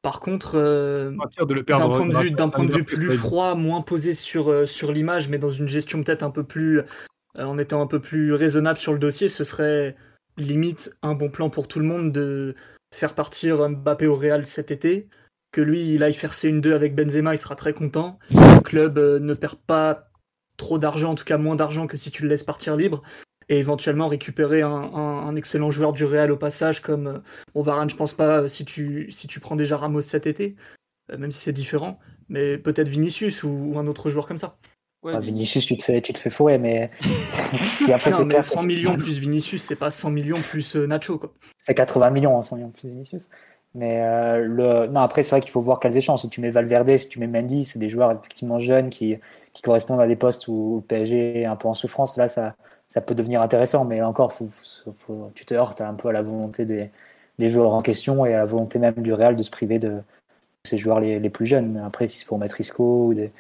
Par 0.02 0.22
contre, 0.22 0.54
d'un 1.68 1.90
point 1.90 2.06
de 2.06 2.18
vue, 2.18 2.32
d'un 2.32 2.48
point 2.48 2.64
de 2.64 2.72
vue 2.72 2.86
plus 2.86 3.12
froid, 3.12 3.56
moins 3.56 3.82
posé 3.82 4.14
sur, 4.14 4.66
sur 4.66 4.94
l'image, 4.94 5.28
mais 5.28 5.40
dans 5.40 5.52
une 5.52 5.68
gestion 5.68 6.02
peut-être 6.02 6.24
un 6.24 6.32
peu 6.32 6.44
plus 6.44 6.84
en 7.38 7.58
étant 7.58 7.82
un 7.82 7.88
peu 7.88 8.00
plus 8.00 8.34
raisonnable 8.34 8.78
sur 8.78 8.94
le 8.94 9.00
dossier, 9.00 9.30
ce 9.30 9.44
serait 9.44 9.96
limite 10.38 10.96
un 11.02 11.14
bon 11.14 11.30
plan 11.30 11.50
pour 11.50 11.68
tout 11.68 11.80
le 11.80 11.86
monde 11.86 12.12
de 12.12 12.56
faire 12.94 13.16
partir 13.16 13.68
Mbappé 13.70 14.08
au 14.08 14.16
Real 14.16 14.46
cet 14.46 14.72
été, 14.72 15.08
que 15.52 15.62
lui 15.62 15.94
il 15.94 16.04
aille 16.04 16.14
faire 16.14 16.34
C1-2 16.34 16.74
avec 16.74 16.96
Benzema, 16.96 17.34
il 17.34 17.38
sera 17.38 17.56
très 17.56 17.74
content. 17.74 18.20
Le 18.32 18.62
club 18.62 18.98
euh, 18.98 19.20
ne 19.20 19.34
perd 19.34 19.58
pas 19.66 20.12
trop 20.58 20.78
d'argent, 20.78 21.12
en 21.12 21.16
tout 21.16 21.26
cas 21.26 21.38
moins 21.38 21.56
d'argent 21.56 21.88
que 21.88 21.98
si 21.98 22.12
tu 22.12 22.24
le 22.24 22.30
laisses 22.30 22.44
partir 22.44 22.76
libre, 22.76 23.02
et 23.50 23.58
éventuellement 23.58 24.08
récupérer 24.08 24.62
un, 24.62 25.36
excellent 25.36 25.72
joueur 25.72 25.94
du 25.94 26.06
Real 26.06 26.32
au 26.32 26.38
passage, 26.38 26.82
comme 26.82 27.08
euh, 27.08 27.20
on 27.56 27.62
Varane, 27.62 27.90
je 27.90 27.96
pense 27.96 28.14
pas 28.14 28.48
si 28.48 28.66
tu, 28.66 29.12
si 29.12 29.28
tu 29.28 29.40
prends 29.40 29.56
déjà 29.56 29.78
Ramos 29.78 30.02
cet 30.02 30.28
été, 30.28 30.56
même 31.18 31.32
si 31.32 31.40
c'est 31.40 31.54
différent, 31.54 32.00
mais 32.30 32.58
peut-être 32.58 32.88
Vinicius 32.88 33.44
ou 33.44 33.74
un 33.78 33.88
autre 33.88 34.10
joueur 34.10 34.28
comme 34.28 34.38
ça. 34.38 34.58
Vinicius, 35.04 35.66
tu 35.66 35.78
te 35.78 35.84
fais, 35.84 36.02
tu 36.02 36.14
te 36.14 36.18
fais 36.18 36.30
fourrer, 36.30 36.58
mais. 36.58 36.90
après, 37.94 38.12
non, 38.12 38.26
mais 38.26 38.42
100 38.42 38.64
millions 38.64 38.96
plus 38.96 39.20
Vinicius, 39.20 39.64
c'est 39.64 39.76
pas 39.76 39.92
100 39.92 40.10
millions 40.12 40.42
plus 40.42 40.76
euh, 40.76 40.88
Nacho. 40.88 41.18
quoi. 41.18 41.34
C'est 41.58 41.74
80 41.74 42.10
millions, 42.12 42.42
100 42.42 42.56
hein, 42.56 42.58
millions 42.58 42.72
plus 42.72 42.90
Vinicius. 42.90 43.30
Mais 43.76 44.02
euh, 44.02 44.46
le... 44.46 44.88
non, 44.88 45.02
après, 45.02 45.24
c'est 45.24 45.32
vrai 45.32 45.42
qu'il 45.42 45.52
faut 45.52 45.62
voir 45.62 45.80
quels 45.80 45.98
échanges. 45.98 46.22
Si 46.22 46.30
tu 46.30 46.42
mets 46.42 46.52
Valverde, 46.52 46.96
si 46.96 47.10
tu 47.10 47.20
mets 47.20 47.28
Mendy, 47.28 47.66
c'est 47.66 47.80
des 47.80 47.90
joueurs 47.90 48.12
effectivement 48.12 48.60
jeunes 48.60 48.90
qui, 48.90 49.18
qui 49.54 49.62
correspondent 49.62 50.02
à 50.02 50.08
des 50.08 50.16
postes 50.16 50.48
où 50.48 50.78
le 50.78 50.88
PSG 50.88 51.42
est 51.42 51.46
un 51.46 51.56
peu 51.56 51.68
en 51.68 51.74
souffrance. 51.74 52.16
Là, 52.18 52.28
ça, 52.28 52.56
ça 52.88 53.02
peut 53.02 53.16
devenir 53.16 53.42
intéressant, 53.42 53.86
mais 53.86 54.02
encore, 54.02 54.32
faut, 54.32 54.48
faut, 54.48 55.32
tu 55.34 55.46
te 55.46 55.54
heurtes 55.54 55.82
un 55.82 55.96
peu 55.96 56.10
à 56.10 56.12
la 56.12 56.22
volonté 56.22 56.66
des, 56.66 56.92
des, 57.40 57.50
joueurs 57.50 57.74
en 57.74 57.82
question 57.82 58.26
et 58.26 58.34
à 58.36 58.40
la 58.40 58.46
volonté 58.46 58.78
même 58.78 58.96
du 58.96 59.12
Real 59.12 59.36
de 59.36 59.44
se 59.44 59.50
priver 59.50 59.80
de 59.80 60.02
ces 60.64 60.78
joueurs 60.78 61.00
les, 61.00 61.20
les 61.20 61.30
plus 61.32 61.48
jeunes. 61.48 61.82
Après, 61.84 62.06
si 62.06 62.20
c'est 62.20 62.28
pour 62.28 62.38
mettre 62.38 62.62
Isco 62.62 63.08
ou 63.08 63.14
des 63.16 63.32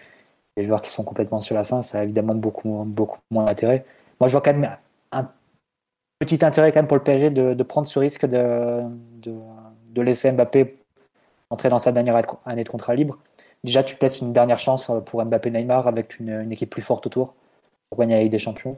les 0.57 0.65
joueurs 0.65 0.81
qui 0.81 0.91
sont 0.91 1.03
complètement 1.03 1.39
sur 1.39 1.55
la 1.55 1.63
fin, 1.63 1.81
ça 1.81 1.99
a 1.99 2.03
évidemment 2.03 2.35
beaucoup, 2.35 2.83
beaucoup 2.85 3.19
moins 3.31 3.45
d'intérêt. 3.45 3.85
Moi, 4.19 4.27
je 4.27 4.33
vois 4.33 4.41
quand 4.41 4.53
même 4.53 4.77
un 5.11 5.29
petit 6.19 6.43
intérêt 6.45 6.71
quand 6.71 6.79
même 6.79 6.87
pour 6.87 6.97
le 6.97 7.03
PSG 7.03 7.29
de, 7.31 7.63
prendre 7.63 7.87
ce 7.87 7.99
risque 7.99 8.25
de, 8.25 8.81
de, 9.21 10.01
laisser 10.01 10.31
Mbappé 10.31 10.77
entrer 11.49 11.69
dans 11.69 11.79
sa 11.79 11.91
dernière 11.91 12.21
année 12.45 12.63
de 12.63 12.69
contrat 12.69 12.95
libre. 12.95 13.17
Déjà, 13.63 13.83
tu 13.83 13.95
laisses 14.01 14.21
une 14.21 14.33
dernière 14.33 14.59
chance 14.59 14.91
pour 15.05 15.23
Mbappé 15.23 15.51
Neymar 15.51 15.87
avec 15.87 16.19
une, 16.19 16.51
équipe 16.51 16.69
plus 16.69 16.81
forte 16.81 17.05
autour 17.07 17.33
pour 17.89 17.99
gagner 17.99 18.19
Ligue 18.19 18.31
des 18.31 18.39
Champions. 18.39 18.77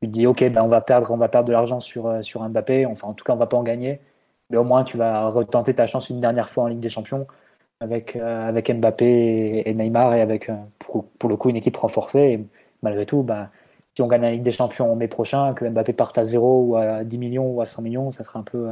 Tu 0.00 0.08
te 0.08 0.12
dis, 0.12 0.26
ok, 0.26 0.44
ben 0.50 0.62
on 0.62 0.68
va 0.68 0.80
perdre, 0.80 1.10
on 1.10 1.16
va 1.16 1.28
perdre 1.28 1.48
de 1.48 1.52
l'argent 1.52 1.80
sur, 1.80 2.24
sur 2.24 2.42
Mbappé. 2.48 2.86
Enfin, 2.86 3.08
en 3.08 3.12
tout 3.14 3.24
cas, 3.24 3.32
on 3.32 3.36
va 3.36 3.46
pas 3.46 3.56
en 3.56 3.62
gagner. 3.62 4.00
Mais 4.50 4.56
au 4.58 4.64
moins, 4.64 4.84
tu 4.84 4.96
vas 4.96 5.28
retenter 5.28 5.74
ta 5.74 5.86
chance 5.86 6.10
une 6.10 6.20
dernière 6.20 6.48
fois 6.48 6.64
en 6.64 6.66
Ligue 6.66 6.80
des 6.80 6.88
Champions 6.88 7.26
avec, 7.82 8.16
euh, 8.16 8.48
avec 8.48 8.70
Mbappé 8.70 9.62
et, 9.66 9.74
Neymar 9.74 10.14
et 10.14 10.20
avec, 10.20 10.48
euh, 10.48 10.54
pour, 10.78 11.04
pour, 11.04 11.28
le 11.28 11.36
coup, 11.36 11.50
une 11.50 11.56
équipe 11.56 11.76
renforcée. 11.76 12.40
Malgré 12.82 13.06
tout, 13.06 13.22
bah, 13.22 13.50
si 13.94 14.02
on 14.02 14.06
gagne 14.06 14.22
la 14.22 14.30
Ligue 14.30 14.42
des 14.42 14.52
Champions 14.52 14.92
en 14.92 14.96
mai 14.96 15.08
prochain, 15.08 15.52
que 15.54 15.64
Mbappé 15.64 15.92
parte 15.92 16.16
à 16.18 16.24
0 16.24 16.62
ou 16.62 16.76
à 16.76 17.04
10 17.04 17.18
millions 17.18 17.50
ou 17.50 17.60
à 17.60 17.66
100 17.66 17.82
millions, 17.82 18.10
ça 18.10 18.22
sera 18.22 18.38
un 18.38 18.42
peu, 18.42 18.70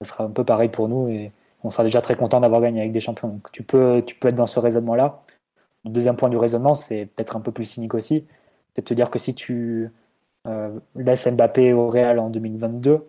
ça 0.00 0.08
sera 0.08 0.24
un 0.24 0.30
peu 0.30 0.44
pareil 0.44 0.68
pour 0.68 0.88
nous 0.88 1.08
et 1.08 1.32
on 1.64 1.70
sera 1.70 1.84
déjà 1.84 2.00
très 2.00 2.16
content 2.16 2.40
d'avoir 2.40 2.60
gagné 2.60 2.82
Ligue 2.82 2.92
des 2.92 3.00
Champions. 3.00 3.28
Donc 3.28 3.50
tu 3.52 3.62
peux, 3.62 4.02
tu 4.06 4.14
peux 4.14 4.28
être 4.28 4.36
dans 4.36 4.46
ce 4.46 4.60
raisonnement-là. 4.60 5.20
Le 5.84 5.90
deuxième 5.90 6.16
point 6.16 6.28
du 6.28 6.36
raisonnement, 6.36 6.74
c'est 6.74 7.06
peut-être 7.06 7.36
un 7.36 7.40
peu 7.40 7.52
plus 7.52 7.64
cynique 7.64 7.94
aussi, 7.94 8.26
c'est 8.74 8.82
de 8.82 8.86
te 8.86 8.94
dire 8.94 9.10
que 9.10 9.18
si 9.18 9.34
tu 9.34 9.90
euh, 10.46 10.78
laisses 10.94 11.26
Mbappé 11.26 11.72
au 11.72 11.88
Real 11.88 12.18
en 12.18 12.28
2022, 12.28 13.00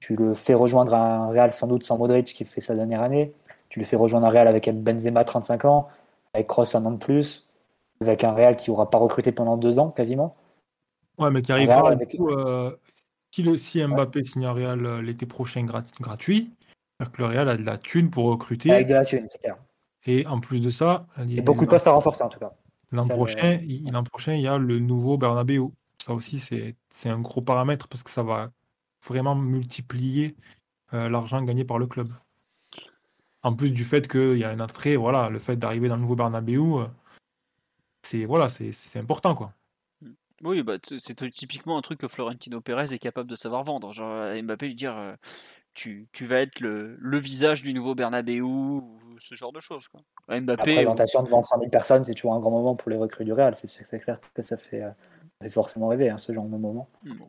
tu 0.00 0.16
le 0.16 0.34
fais 0.34 0.54
rejoindre 0.54 0.94
un 0.94 1.28
Real 1.28 1.52
sans 1.52 1.66
doute 1.66 1.84
sans 1.84 1.98
Modric 1.98 2.26
qui 2.26 2.44
fait 2.44 2.60
sa 2.60 2.74
dernière 2.74 3.02
année, 3.02 3.32
tu 3.72 3.78
le 3.78 3.86
fais 3.86 3.96
rejoindre 3.96 4.26
un 4.26 4.30
Real 4.30 4.48
avec 4.48 4.68
Benzema 4.68 5.24
35 5.24 5.64
ans, 5.64 5.88
avec 6.34 6.46
Kroos 6.46 6.76
un 6.76 6.84
an 6.84 6.90
de 6.90 6.98
plus, 6.98 7.48
avec 8.02 8.22
un 8.22 8.32
Real 8.32 8.54
qui 8.54 8.70
n'aura 8.70 8.90
pas 8.90 8.98
recruté 8.98 9.32
pendant 9.32 9.56
deux 9.56 9.78
ans 9.78 9.88
quasiment. 9.88 10.36
Ouais, 11.16 11.30
mais 11.30 11.40
qui 11.40 11.52
arrivera 11.52 11.88
avec... 11.88 12.14
Euh, 12.20 12.76
si, 13.30 13.42
le, 13.42 13.56
si 13.56 13.82
Mbappé 13.82 14.24
signe 14.24 14.44
un 14.44 14.52
Real 14.52 14.84
euh, 14.84 15.00
l'été 15.00 15.24
prochain 15.24 15.64
gratuit, 15.64 16.52
le 17.00 17.24
Real 17.24 17.48
a 17.48 17.56
de 17.56 17.64
la 17.64 17.78
thune 17.78 18.10
pour 18.10 18.26
recruter. 18.26 18.70
Avec 18.70 18.88
de 18.88 18.92
la 18.92 19.06
thune, 19.06 19.26
c'est 19.26 19.40
clair. 19.40 19.56
Et 20.04 20.26
en 20.26 20.38
plus 20.38 20.60
de 20.60 20.68
ça, 20.68 21.06
il 21.20 21.32
y 21.32 21.38
a 21.38 21.42
beaucoup 21.42 21.64
de 21.64 21.70
postes 21.70 21.86
à 21.86 21.92
renforcer 21.92 22.24
en 22.24 22.28
tout 22.28 22.40
cas. 22.40 22.52
L'an 22.90 23.08
prochain, 23.08 23.58
prochain, 24.04 24.34
il 24.34 24.42
y 24.42 24.48
a 24.48 24.58
le 24.58 24.80
nouveau 24.80 25.16
Bernabeu. 25.16 25.62
Ça 25.96 26.12
aussi, 26.12 26.38
c'est 26.38 27.08
un 27.08 27.20
gros 27.20 27.40
paramètre 27.40 27.88
parce 27.88 28.02
que 28.02 28.10
ça 28.10 28.22
va 28.22 28.50
vraiment 29.08 29.34
multiplier 29.34 30.36
euh, 30.92 31.08
l'argent 31.08 31.40
gagné 31.40 31.64
par 31.64 31.78
le 31.78 31.86
club. 31.86 32.10
En 33.42 33.54
plus 33.54 33.70
du 33.70 33.84
fait 33.84 34.06
qu'il 34.08 34.38
y 34.38 34.44
a 34.44 34.50
un 34.50 34.60
attrait, 34.60 34.96
voilà, 34.96 35.28
le 35.28 35.38
fait 35.38 35.56
d'arriver 35.56 35.88
dans 35.88 35.96
le 35.96 36.02
nouveau 36.02 36.14
Bernabeu, 36.14 36.60
euh, 36.60 36.86
c'est 38.02 38.24
voilà, 38.24 38.48
c'est 38.48 38.96
important 38.96 39.34
quoi. 39.34 39.52
Oui, 40.42 40.62
bah, 40.62 40.74
c'est 41.00 41.30
typiquement 41.30 41.78
un 41.78 41.82
truc 41.82 42.00
que 42.00 42.08
Florentino 42.08 42.60
Pérez 42.60 42.92
est 42.92 42.98
capable 42.98 43.30
de 43.30 43.36
savoir 43.36 43.62
vendre. 43.62 43.92
Genre 43.92 44.42
Mbappé 44.42 44.66
lui 44.66 44.74
dire 44.74 44.96
euh, 44.96 45.14
tu, 45.72 46.08
tu, 46.12 46.26
vas 46.26 46.40
être 46.40 46.58
le, 46.58 46.96
le, 46.98 47.18
visage 47.18 47.62
du 47.62 47.72
nouveau 47.72 47.94
Bernabeu 47.94 48.40
ou 48.40 48.98
ce 49.20 49.36
genre 49.36 49.52
de 49.52 49.60
choses. 49.60 49.86
Quoi. 49.88 50.00
Mbappé, 50.28 50.74
La 50.74 50.82
présentation 50.82 51.22
devant 51.22 51.42
100 51.42 51.58
000 51.58 51.70
personnes, 51.70 52.02
c'est 52.02 52.14
toujours 52.14 52.34
un 52.34 52.40
grand 52.40 52.50
moment 52.50 52.74
pour 52.74 52.90
les 52.90 52.96
recrues 52.96 53.24
du 53.24 53.32
Real. 53.32 53.54
C'est 53.54 54.00
clair 54.00 54.18
que 54.34 54.42
ça 54.42 54.56
fait, 54.56 54.80
ça 54.80 54.96
fait 55.42 55.50
forcément 55.50 55.88
rêver 55.88 56.10
hein, 56.10 56.18
ce 56.18 56.32
genre 56.32 56.44
de 56.44 56.50
moment. 56.50 56.88
Bon. 57.04 57.28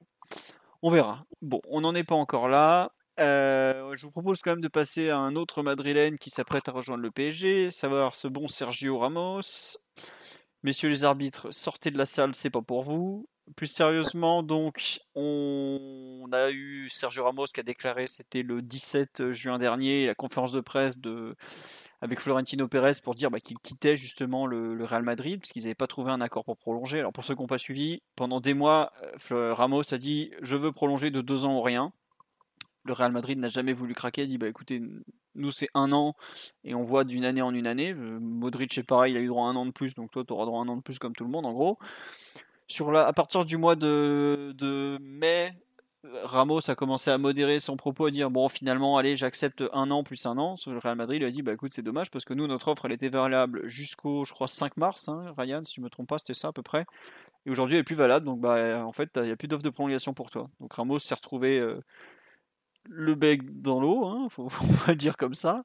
On 0.82 0.90
verra. 0.90 1.26
Bon, 1.42 1.62
on 1.70 1.82
n'en 1.82 1.94
est 1.94 2.04
pas 2.04 2.16
encore 2.16 2.50
là. 2.50 2.92
Euh, 3.20 3.96
je 3.96 4.06
vous 4.06 4.12
propose 4.12 4.42
quand 4.42 4.52
même 4.52 4.62
de 4.62 4.68
passer 4.68 5.10
à 5.10 5.18
un 5.18 5.36
autre 5.36 5.62
madrilène 5.62 6.18
qui 6.18 6.30
s'apprête 6.30 6.68
à 6.68 6.72
rejoindre 6.72 7.04
le 7.04 7.12
PSG, 7.12 7.70
savoir 7.70 8.16
ce 8.16 8.28
bon 8.28 8.48
Sergio 8.48 8.98
Ramos. 8.98 9.78
Messieurs 10.64 10.90
les 10.90 11.04
arbitres, 11.04 11.52
sortez 11.52 11.92
de 11.92 11.98
la 11.98 12.06
salle, 12.06 12.34
c'est 12.34 12.50
pas 12.50 12.62
pour 12.62 12.84
vous. 12.84 13.28
Plus 13.58 13.68
sérieusement, 13.68 14.42
donc, 14.42 15.00
on 15.16 16.30
a 16.32 16.50
eu 16.50 16.88
Sergio 16.90 17.26
Ramos 17.26 17.48
qui 17.48 17.60
a 17.60 17.64
déclaré, 17.64 18.08
c'était 18.08 18.42
le 18.42 18.62
17 18.62 19.32
juin 19.32 19.60
dernier, 19.60 20.08
la 20.08 20.16
conférence 20.16 20.54
de 20.54 20.62
presse 20.62 20.98
de, 20.98 21.36
avec 22.04 22.20
Florentino 22.20 22.68
Pérez 22.68 22.94
pour 23.02 23.16
dire 23.16 23.32
bah, 23.32 23.40
qu'il 23.40 23.58
quittait 23.60 23.96
justement 23.96 24.46
le, 24.46 24.84
Real 24.84 25.04
Madrid 25.04 25.40
parce 25.40 25.54
qu'ils 25.54 25.64
n'avaient 25.64 25.74
pas 25.74 25.88
trouvé 25.88 26.12
un 26.12 26.20
accord 26.20 26.44
pour 26.44 26.58
prolonger. 26.58 27.00
Alors 27.00 27.14
pour 27.14 27.24
ceux 27.24 27.34
qui 27.34 27.42
n'ont 27.42 27.48
pas 27.48 27.58
suivi, 27.58 28.02
pendant 28.18 28.42
des 28.42 28.54
mois, 28.54 28.92
euh, 29.32 29.54
Ramos 29.54 29.94
a 29.94 29.98
dit 29.98 30.32
je 30.42 30.58
veux 30.58 30.74
prolonger 30.74 31.12
de 31.12 31.22
deux 31.22 31.46
ans 31.46 31.58
ou 31.58 31.62
rien. 31.62 31.94
Le 32.86 32.94
Real 32.94 33.12
Madrid 33.12 33.38
n'a 33.40 33.50
jamais 33.50 33.74
voulu 33.74 33.94
craquer, 33.94 34.26
dit 34.26 34.38
bah 34.38 34.48
écoutez, 34.48 34.82
nous 35.36 35.52
c'est 35.52 35.70
un 35.74 35.92
an 35.92 36.16
et 36.64 36.76
on 36.76 36.84
voit 36.84 37.04
d'une 37.04 37.26
année 37.26 37.42
en 37.42 37.54
une 37.54 37.68
année. 37.68 37.94
Euh, 37.94 38.20
Modric 38.20 38.74
c'est 38.74 38.84
pareil, 38.84 39.14
il 39.14 39.18
a 39.18 39.22
eu 39.22 39.28
droit 39.28 39.48
à 39.48 39.52
un 39.52 39.56
an 39.56 39.66
de 39.66 39.72
plus, 39.72 39.96
donc 39.96 40.12
toi 40.12 40.24
tu 40.26 40.34
auras 40.34 40.46
droit 40.46 40.60
à 40.60 40.64
un 40.64 40.68
an 40.68 40.78
de 40.78 40.82
plus 40.82 41.00
comme 41.00 41.16
tout 41.16 41.24
le 41.24 41.30
monde 41.30 41.46
en 41.46 41.54
gros. 41.54 41.78
Sur 42.68 42.92
la, 42.92 43.06
à 43.08 43.14
partir 43.14 43.46
du 43.46 43.58
mois 43.58 43.76
de, 43.76 44.54
de 44.58 44.98
mai, 45.02 45.54
Ramos 46.24 46.70
a 46.70 46.76
commencé 46.76 47.12
à 47.12 47.18
modérer 47.18 47.60
son 47.60 47.78
propos, 47.78 48.08
à 48.08 48.12
dire 48.12 48.30
bon 48.30 48.50
finalement 48.50 48.98
allez 48.98 49.16
j'accepte 49.16 49.64
un 49.72 49.90
an 49.90 50.04
plus 50.04 50.26
un 50.26 50.38
an. 50.38 50.56
Le 50.68 50.78
Real 50.78 50.98
Madrid 50.98 51.22
lui 51.22 51.28
a 51.28 51.32
dit 51.32 51.42
bah 51.42 51.54
écoute 51.54 51.72
c'est 51.74 51.82
dommage 51.82 52.12
parce 52.12 52.26
que 52.26 52.34
nous 52.34 52.46
notre 52.48 52.68
offre 52.68 52.86
elle 52.86 52.92
était 52.92 53.10
valable 53.10 53.66
jusqu'au 53.68 54.26
je 54.26 54.34
crois 54.34 54.48
5 54.48 54.76
mars, 54.76 55.08
hein, 55.08 55.34
Ryan 55.38 55.64
si 55.64 55.76
je 55.76 55.82
me 55.82 55.90
trompe 55.90 56.10
pas 56.10 56.18
c'était 56.18 56.34
ça 56.34 56.50
à 56.50 56.52
peu 56.52 56.62
près. 56.62 56.86
Et 57.46 57.52
aujourd'hui 57.52 57.76
elle 57.76 57.82
est 57.82 57.86
plus 57.86 57.96
valable 57.96 58.26
donc 58.26 58.42
bah 58.42 58.86
en 58.86 58.92
fait 58.92 59.12
il 59.16 59.24
n'y 59.24 59.32
a 59.32 59.38
plus 59.38 59.48
d'offre 59.48 59.64
de 59.64 59.70
prolongation 59.70 60.14
pour 60.14 60.30
toi. 60.30 60.50
Donc 60.60 60.74
Ramos 60.74 61.00
s'est 61.00 61.16
retrouvé 61.16 61.58
euh, 61.58 61.80
le 62.90 63.16
bec 63.16 63.62
dans 63.62 63.80
l'eau, 63.80 64.06
hein, 64.06 64.28
faut, 64.30 64.50
le 64.88 64.96
dire 64.96 65.18
comme 65.18 65.36
ça. 65.36 65.64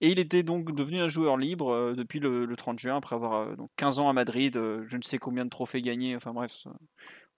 Et 0.00 0.10
il 0.10 0.18
était 0.18 0.42
donc 0.42 0.74
devenu 0.74 1.00
un 1.00 1.08
joueur 1.08 1.36
libre 1.36 1.72
euh, 1.72 1.94
depuis 1.94 2.18
le, 2.18 2.52
30 2.56 2.78
juin 2.78 2.96
après 2.96 3.14
avoir 3.14 3.34
euh, 3.34 3.56
donc 3.56 3.70
15 3.76 4.00
ans 4.00 4.08
à 4.08 4.12
Madrid, 4.12 4.54
je 4.54 4.96
ne 4.96 5.02
sais 5.02 5.18
combien 5.18 5.44
de 5.44 5.50
trophées 5.50 5.82
gagnés, 5.82 6.16
enfin 6.16 6.32
bref 6.32 6.66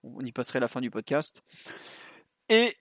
on 0.04 0.20
y 0.20 0.32
passerait 0.32 0.60
la 0.60 0.68
fin 0.68 0.80
du 0.80 0.90
podcast. 0.90 1.42
Et 2.48 2.76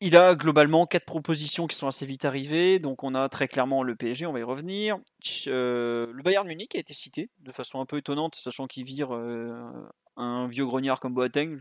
il 0.00 0.16
a 0.16 0.34
globalement 0.34 0.86
quatre 0.86 1.06
propositions 1.06 1.66
qui 1.66 1.76
sont 1.76 1.86
assez 1.86 2.04
vite 2.06 2.24
arrivées. 2.24 2.78
Donc 2.78 3.04
on 3.04 3.14
a 3.14 3.28
très 3.28 3.48
clairement 3.48 3.82
le 3.82 3.96
PSG, 3.96 4.26
on 4.26 4.32
va 4.32 4.40
y 4.40 4.42
revenir. 4.42 4.98
Euh, 5.46 6.12
le 6.12 6.22
Bayern 6.22 6.46
Munich 6.46 6.74
a 6.74 6.78
été 6.78 6.92
cité 6.92 7.30
de 7.40 7.52
façon 7.52 7.80
un 7.80 7.86
peu 7.86 7.98
étonnante, 7.98 8.34
sachant 8.34 8.66
qu'il 8.66 8.84
vire 8.84 9.14
euh, 9.14 9.70
un 10.16 10.46
vieux 10.46 10.66
grognard 10.66 11.00
comme 11.00 11.14
Boateng. 11.14 11.56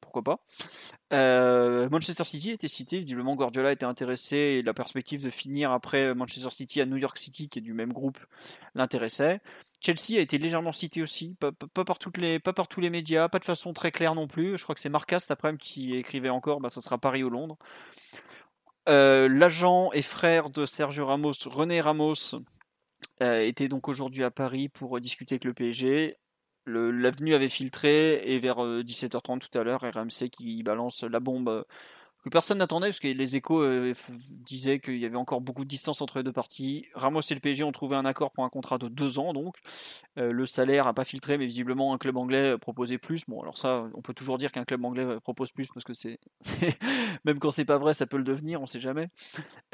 Pourquoi 0.00 0.22
pas. 0.22 0.40
Euh, 1.12 1.88
Manchester 1.90 2.24
City 2.24 2.50
été 2.50 2.68
cité, 2.68 2.98
visiblement 2.98 3.36
Guardiola 3.36 3.72
était 3.72 3.84
intéressé 3.84 4.36
et 4.36 4.62
la 4.62 4.74
perspective 4.74 5.22
de 5.22 5.30
finir 5.30 5.70
après 5.72 6.14
Manchester 6.14 6.50
City 6.50 6.80
à 6.80 6.86
New 6.86 6.96
York 6.96 7.18
City, 7.18 7.48
qui 7.48 7.58
est 7.58 7.62
du 7.62 7.74
même 7.74 7.92
groupe, 7.92 8.18
l'intéressait. 8.74 9.40
Chelsea 9.80 10.18
a 10.18 10.20
été 10.20 10.38
légèrement 10.38 10.72
cité 10.72 11.02
aussi, 11.02 11.36
pas, 11.38 11.52
par 11.84 11.98
toutes 11.98 12.16
les, 12.16 12.40
tous 12.70 12.80
les 12.80 12.90
médias, 12.90 13.28
pas 13.28 13.38
de 13.38 13.44
façon 13.44 13.74
très 13.74 13.90
claire 13.90 14.14
non 14.14 14.26
plus. 14.26 14.56
Je 14.56 14.62
crois 14.62 14.74
que 14.74 14.80
c'est 14.80 14.88
Marca 14.88 15.20
cet 15.20 15.30
après-midi 15.30 15.62
qui 15.62 15.94
écrivait 15.94 16.30
encore, 16.30 16.60
bah, 16.60 16.70
ça 16.70 16.80
sera 16.80 16.96
Paris 16.96 17.22
ou 17.22 17.28
Londres. 17.28 17.58
Euh, 18.88 19.28
l'agent 19.28 19.90
et 19.92 20.02
frère 20.02 20.50
de 20.50 20.64
Sergio 20.64 21.06
Ramos, 21.06 21.32
René 21.46 21.80
Ramos, 21.80 22.34
euh, 23.22 23.40
était 23.40 23.68
donc 23.68 23.88
aujourd'hui 23.88 24.24
à 24.24 24.30
Paris 24.30 24.68
pour 24.68 24.98
discuter 25.00 25.34
avec 25.34 25.44
le 25.44 25.54
PSG. 25.54 26.16
L'avenue 26.66 27.34
avait 27.34 27.48
filtré 27.48 28.22
et 28.24 28.38
vers 28.38 28.56
17h30 28.56 29.36
euh, 29.36 29.38
tout 29.38 29.58
à 29.58 29.64
l'heure, 29.64 29.82
RMC 29.82 30.30
qui 30.30 30.62
balance 30.62 31.02
la 31.04 31.20
bombe 31.20 31.64
que 32.24 32.30
personne 32.30 32.58
n'attendait, 32.58 32.86
parce 32.86 33.00
que 33.00 33.08
les 33.08 33.36
échos 33.36 33.62
euh, 33.62 33.92
disaient 34.08 34.80
qu'il 34.80 34.96
y 34.96 35.04
avait 35.04 35.16
encore 35.16 35.42
beaucoup 35.42 35.64
de 35.64 35.68
distance 35.68 36.00
entre 36.00 36.18
les 36.18 36.24
deux 36.24 36.32
parties. 36.32 36.86
Ramos 36.94 37.20
et 37.20 37.34
le 37.34 37.40
PSG 37.40 37.64
ont 37.64 37.72
trouvé 37.72 37.96
un 37.96 38.06
accord 38.06 38.32
pour 38.32 38.44
un 38.44 38.48
contrat 38.48 38.78
de 38.78 38.88
deux 38.88 39.18
ans, 39.18 39.34
donc 39.34 39.56
euh, 40.16 40.32
le 40.32 40.46
salaire 40.46 40.86
n'a 40.86 40.94
pas 40.94 41.04
filtré, 41.04 41.36
mais 41.36 41.44
visiblement 41.44 41.92
un 41.92 41.98
club 41.98 42.16
anglais 42.16 42.56
proposait 42.56 42.96
plus. 42.96 43.24
Bon, 43.28 43.42
alors 43.42 43.58
ça, 43.58 43.90
on 43.92 44.00
peut 44.00 44.14
toujours 44.14 44.38
dire 44.38 44.52
qu'un 44.52 44.64
club 44.64 44.82
anglais 44.86 45.20
propose 45.20 45.50
plus, 45.50 45.68
parce 45.68 45.84
que 45.84 45.92
c'est 45.94 46.18
même 47.26 47.38
quand 47.38 47.50
c'est 47.50 47.66
pas 47.66 47.76
vrai, 47.76 47.92
ça 47.92 48.06
peut 48.06 48.16
le 48.16 48.24
devenir, 48.24 48.62
on 48.62 48.66
sait 48.66 48.80
jamais. 48.80 49.08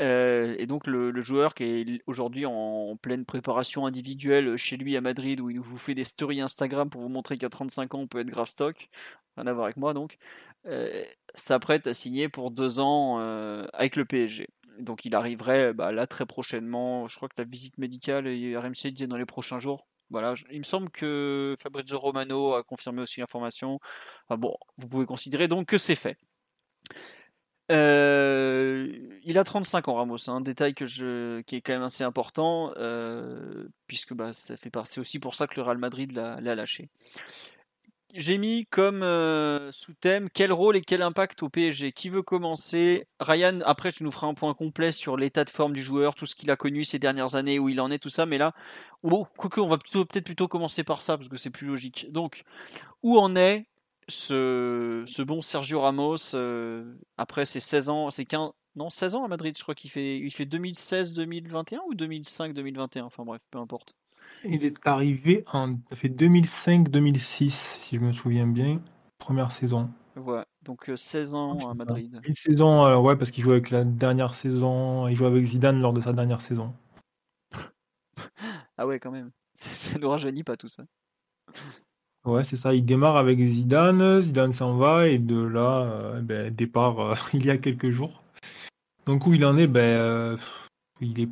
Euh, 0.00 0.56
et 0.58 0.66
donc 0.66 0.88
le, 0.88 1.20
joueur 1.20 1.54
qui 1.54 1.62
est 1.64 2.02
aujourd'hui 2.06 2.46
en, 2.46 2.96
pleine 3.00 3.24
préparation 3.24 3.86
individuelle 3.86 4.56
chez 4.56 4.76
lui 4.76 4.96
à 4.96 5.00
Madrid, 5.00 5.38
où 5.40 5.50
il 5.50 5.60
vous 5.60 5.78
fait 5.78 5.94
des 5.94 6.04
stories 6.04 6.40
Instagram 6.40 6.90
pour 6.90 7.00
vous 7.00 7.08
montrer 7.08 7.38
qu'à 7.38 7.48
35 7.48 7.94
ans 7.94 8.00
on 8.00 8.06
peut 8.08 8.18
être 8.18 8.30
grave 8.30 8.48
stock, 8.48 8.88
rien 9.36 9.46
à 9.46 9.52
voir 9.52 9.66
avec 9.66 9.76
moi 9.76 9.94
donc 9.94 10.18
s'apprête 11.34 11.86
à 11.86 11.94
signer 11.94 12.28
pour 12.28 12.39
deux 12.48 12.80
ans 12.80 13.18
avec 13.72 13.96
le 13.96 14.04
PSG. 14.04 14.48
Donc 14.78 15.04
il 15.04 15.14
arriverait 15.14 15.74
bah, 15.74 15.92
là 15.92 16.06
très 16.06 16.26
prochainement. 16.26 17.06
Je 17.06 17.16
crois 17.16 17.28
que 17.28 17.34
la 17.38 17.44
visite 17.44 17.76
médicale 17.78 18.26
et 18.26 18.56
RMC 18.56 18.92
dit 18.92 19.06
dans 19.06 19.16
les 19.16 19.26
prochains 19.26 19.58
jours. 19.58 19.86
Voilà, 20.10 20.34
il 20.50 20.58
me 20.58 20.64
semble 20.64 20.90
que 20.90 21.54
Fabrizio 21.58 21.98
Romano 21.98 22.54
a 22.54 22.64
confirmé 22.64 23.02
aussi 23.02 23.20
l'information. 23.20 23.78
bon, 24.28 24.56
vous 24.76 24.88
pouvez 24.88 25.06
considérer 25.06 25.46
donc 25.46 25.66
que 25.66 25.78
c'est 25.78 25.94
fait. 25.94 26.16
il 27.68 29.38
a 29.38 29.44
35 29.44 29.88
ans, 29.88 29.94
Ramos. 29.94 30.28
Un 30.28 30.40
détail 30.40 30.74
que 30.74 30.86
je, 30.86 31.42
qui 31.42 31.56
est 31.56 31.60
quand 31.60 31.74
même 31.74 31.82
assez 31.82 32.02
important, 32.02 32.72
puisque 33.86 34.14
bah, 34.14 34.32
ça 34.32 34.56
fait 34.56 34.72
c'est 34.84 35.00
aussi 35.00 35.20
pour 35.20 35.34
ça 35.36 35.46
que 35.46 35.54
le 35.56 35.62
Real 35.62 35.78
Madrid 35.78 36.10
l'a 36.12 36.40
lâché 36.40 36.88
j'ai 38.14 38.38
mis 38.38 38.66
comme 38.66 39.02
euh, 39.02 39.70
sous-thème 39.72 40.28
quel 40.32 40.52
rôle 40.52 40.76
et 40.76 40.80
quel 40.80 41.02
impact 41.02 41.42
au 41.42 41.48
PSG. 41.48 41.92
Qui 41.92 42.08
veut 42.08 42.22
commencer? 42.22 43.06
Ryan, 43.20 43.60
après 43.64 43.92
tu 43.92 44.04
nous 44.04 44.10
feras 44.10 44.26
un 44.26 44.34
point 44.34 44.54
complet 44.54 44.92
sur 44.92 45.16
l'état 45.16 45.44
de 45.44 45.50
forme 45.50 45.72
du 45.72 45.82
joueur, 45.82 46.14
tout 46.14 46.26
ce 46.26 46.34
qu'il 46.34 46.50
a 46.50 46.56
connu 46.56 46.84
ces 46.84 46.98
dernières 46.98 47.36
années, 47.36 47.58
où 47.58 47.68
il 47.68 47.80
en 47.80 47.90
est, 47.90 47.98
tout 47.98 48.08
ça. 48.08 48.26
Mais 48.26 48.38
là, 48.38 48.54
on 49.02 49.26
va 49.68 49.78
peut-être 49.78 50.24
plutôt 50.24 50.48
commencer 50.48 50.84
par 50.84 51.02
ça, 51.02 51.16
parce 51.16 51.28
que 51.28 51.36
c'est 51.36 51.50
plus 51.50 51.66
logique. 51.66 52.10
Donc, 52.10 52.42
où 53.02 53.18
en 53.18 53.36
est 53.36 53.66
ce, 54.08 55.04
ce 55.06 55.22
bon 55.22 55.42
Sergio 55.42 55.80
Ramos 55.80 56.34
euh, 56.34 56.94
après 57.16 57.44
ses 57.44 57.60
16 57.60 57.90
ans, 57.90 58.10
ses 58.10 58.24
15, 58.24 58.50
non, 58.76 58.90
16 58.90 59.14
ans 59.14 59.24
à 59.24 59.28
Madrid, 59.28 59.56
je 59.56 59.62
crois 59.62 59.74
qu'il 59.74 59.90
fait, 59.90 60.18
il 60.18 60.32
fait 60.32 60.44
2016-2021 60.44 61.78
ou 61.88 61.94
2005-2021, 61.94 63.02
enfin 63.02 63.24
bref, 63.24 63.42
peu 63.50 63.58
importe. 63.58 63.94
Il 64.44 64.64
est 64.64 64.86
arrivé 64.86 65.44
en 65.52 65.76
fait 65.92 66.08
2005-2006, 66.08 67.50
si 67.50 67.96
je 67.96 68.00
me 68.00 68.12
souviens 68.12 68.46
bien, 68.46 68.80
première 69.18 69.52
saison. 69.52 69.90
Ouais, 70.16 70.44
donc 70.62 70.90
16 70.94 71.34
euh, 71.34 71.36
ans 71.36 71.70
à 71.70 71.74
Madrid. 71.74 72.20
Une 72.24 72.34
saison, 72.34 72.84
euh, 72.84 72.96
ouais, 72.98 73.16
parce 73.16 73.30
qu'il 73.30 73.44
jouait 73.44 73.54
avec 73.54 73.70
la 73.70 73.84
dernière 73.84 74.34
saison, 74.34 75.08
il 75.08 75.16
jouait 75.16 75.28
avec 75.28 75.44
Zidane 75.44 75.80
lors 75.80 75.92
de 75.92 76.00
sa 76.00 76.12
dernière 76.12 76.40
saison. 76.40 76.74
ah 78.76 78.86
ouais, 78.86 78.98
quand 78.98 79.10
même. 79.10 79.30
Ça 79.54 79.96
ne 79.96 80.00
nous 80.00 80.08
rajeunit 80.10 80.44
pas 80.44 80.56
tout 80.56 80.68
ça. 80.68 80.84
Ouais, 82.24 82.44
c'est 82.44 82.56
ça. 82.56 82.74
Il 82.74 82.84
démarre 82.84 83.16
avec 83.16 83.38
Zidane, 83.38 84.20
Zidane 84.20 84.52
s'en 84.52 84.76
va 84.76 85.08
et 85.08 85.18
de 85.18 85.40
là, 85.40 85.84
euh, 85.84 86.20
ben, 86.20 86.54
départ 86.54 87.00
euh, 87.00 87.14
il 87.32 87.46
y 87.46 87.50
a 87.50 87.56
quelques 87.56 87.90
jours. 87.90 88.22
Donc 89.06 89.26
où 89.26 89.32
il 89.34 89.44
en 89.44 89.56
est, 89.56 89.66
ben, 89.66 89.80
euh, 89.80 90.36
il 91.00 91.18
est 91.20 91.30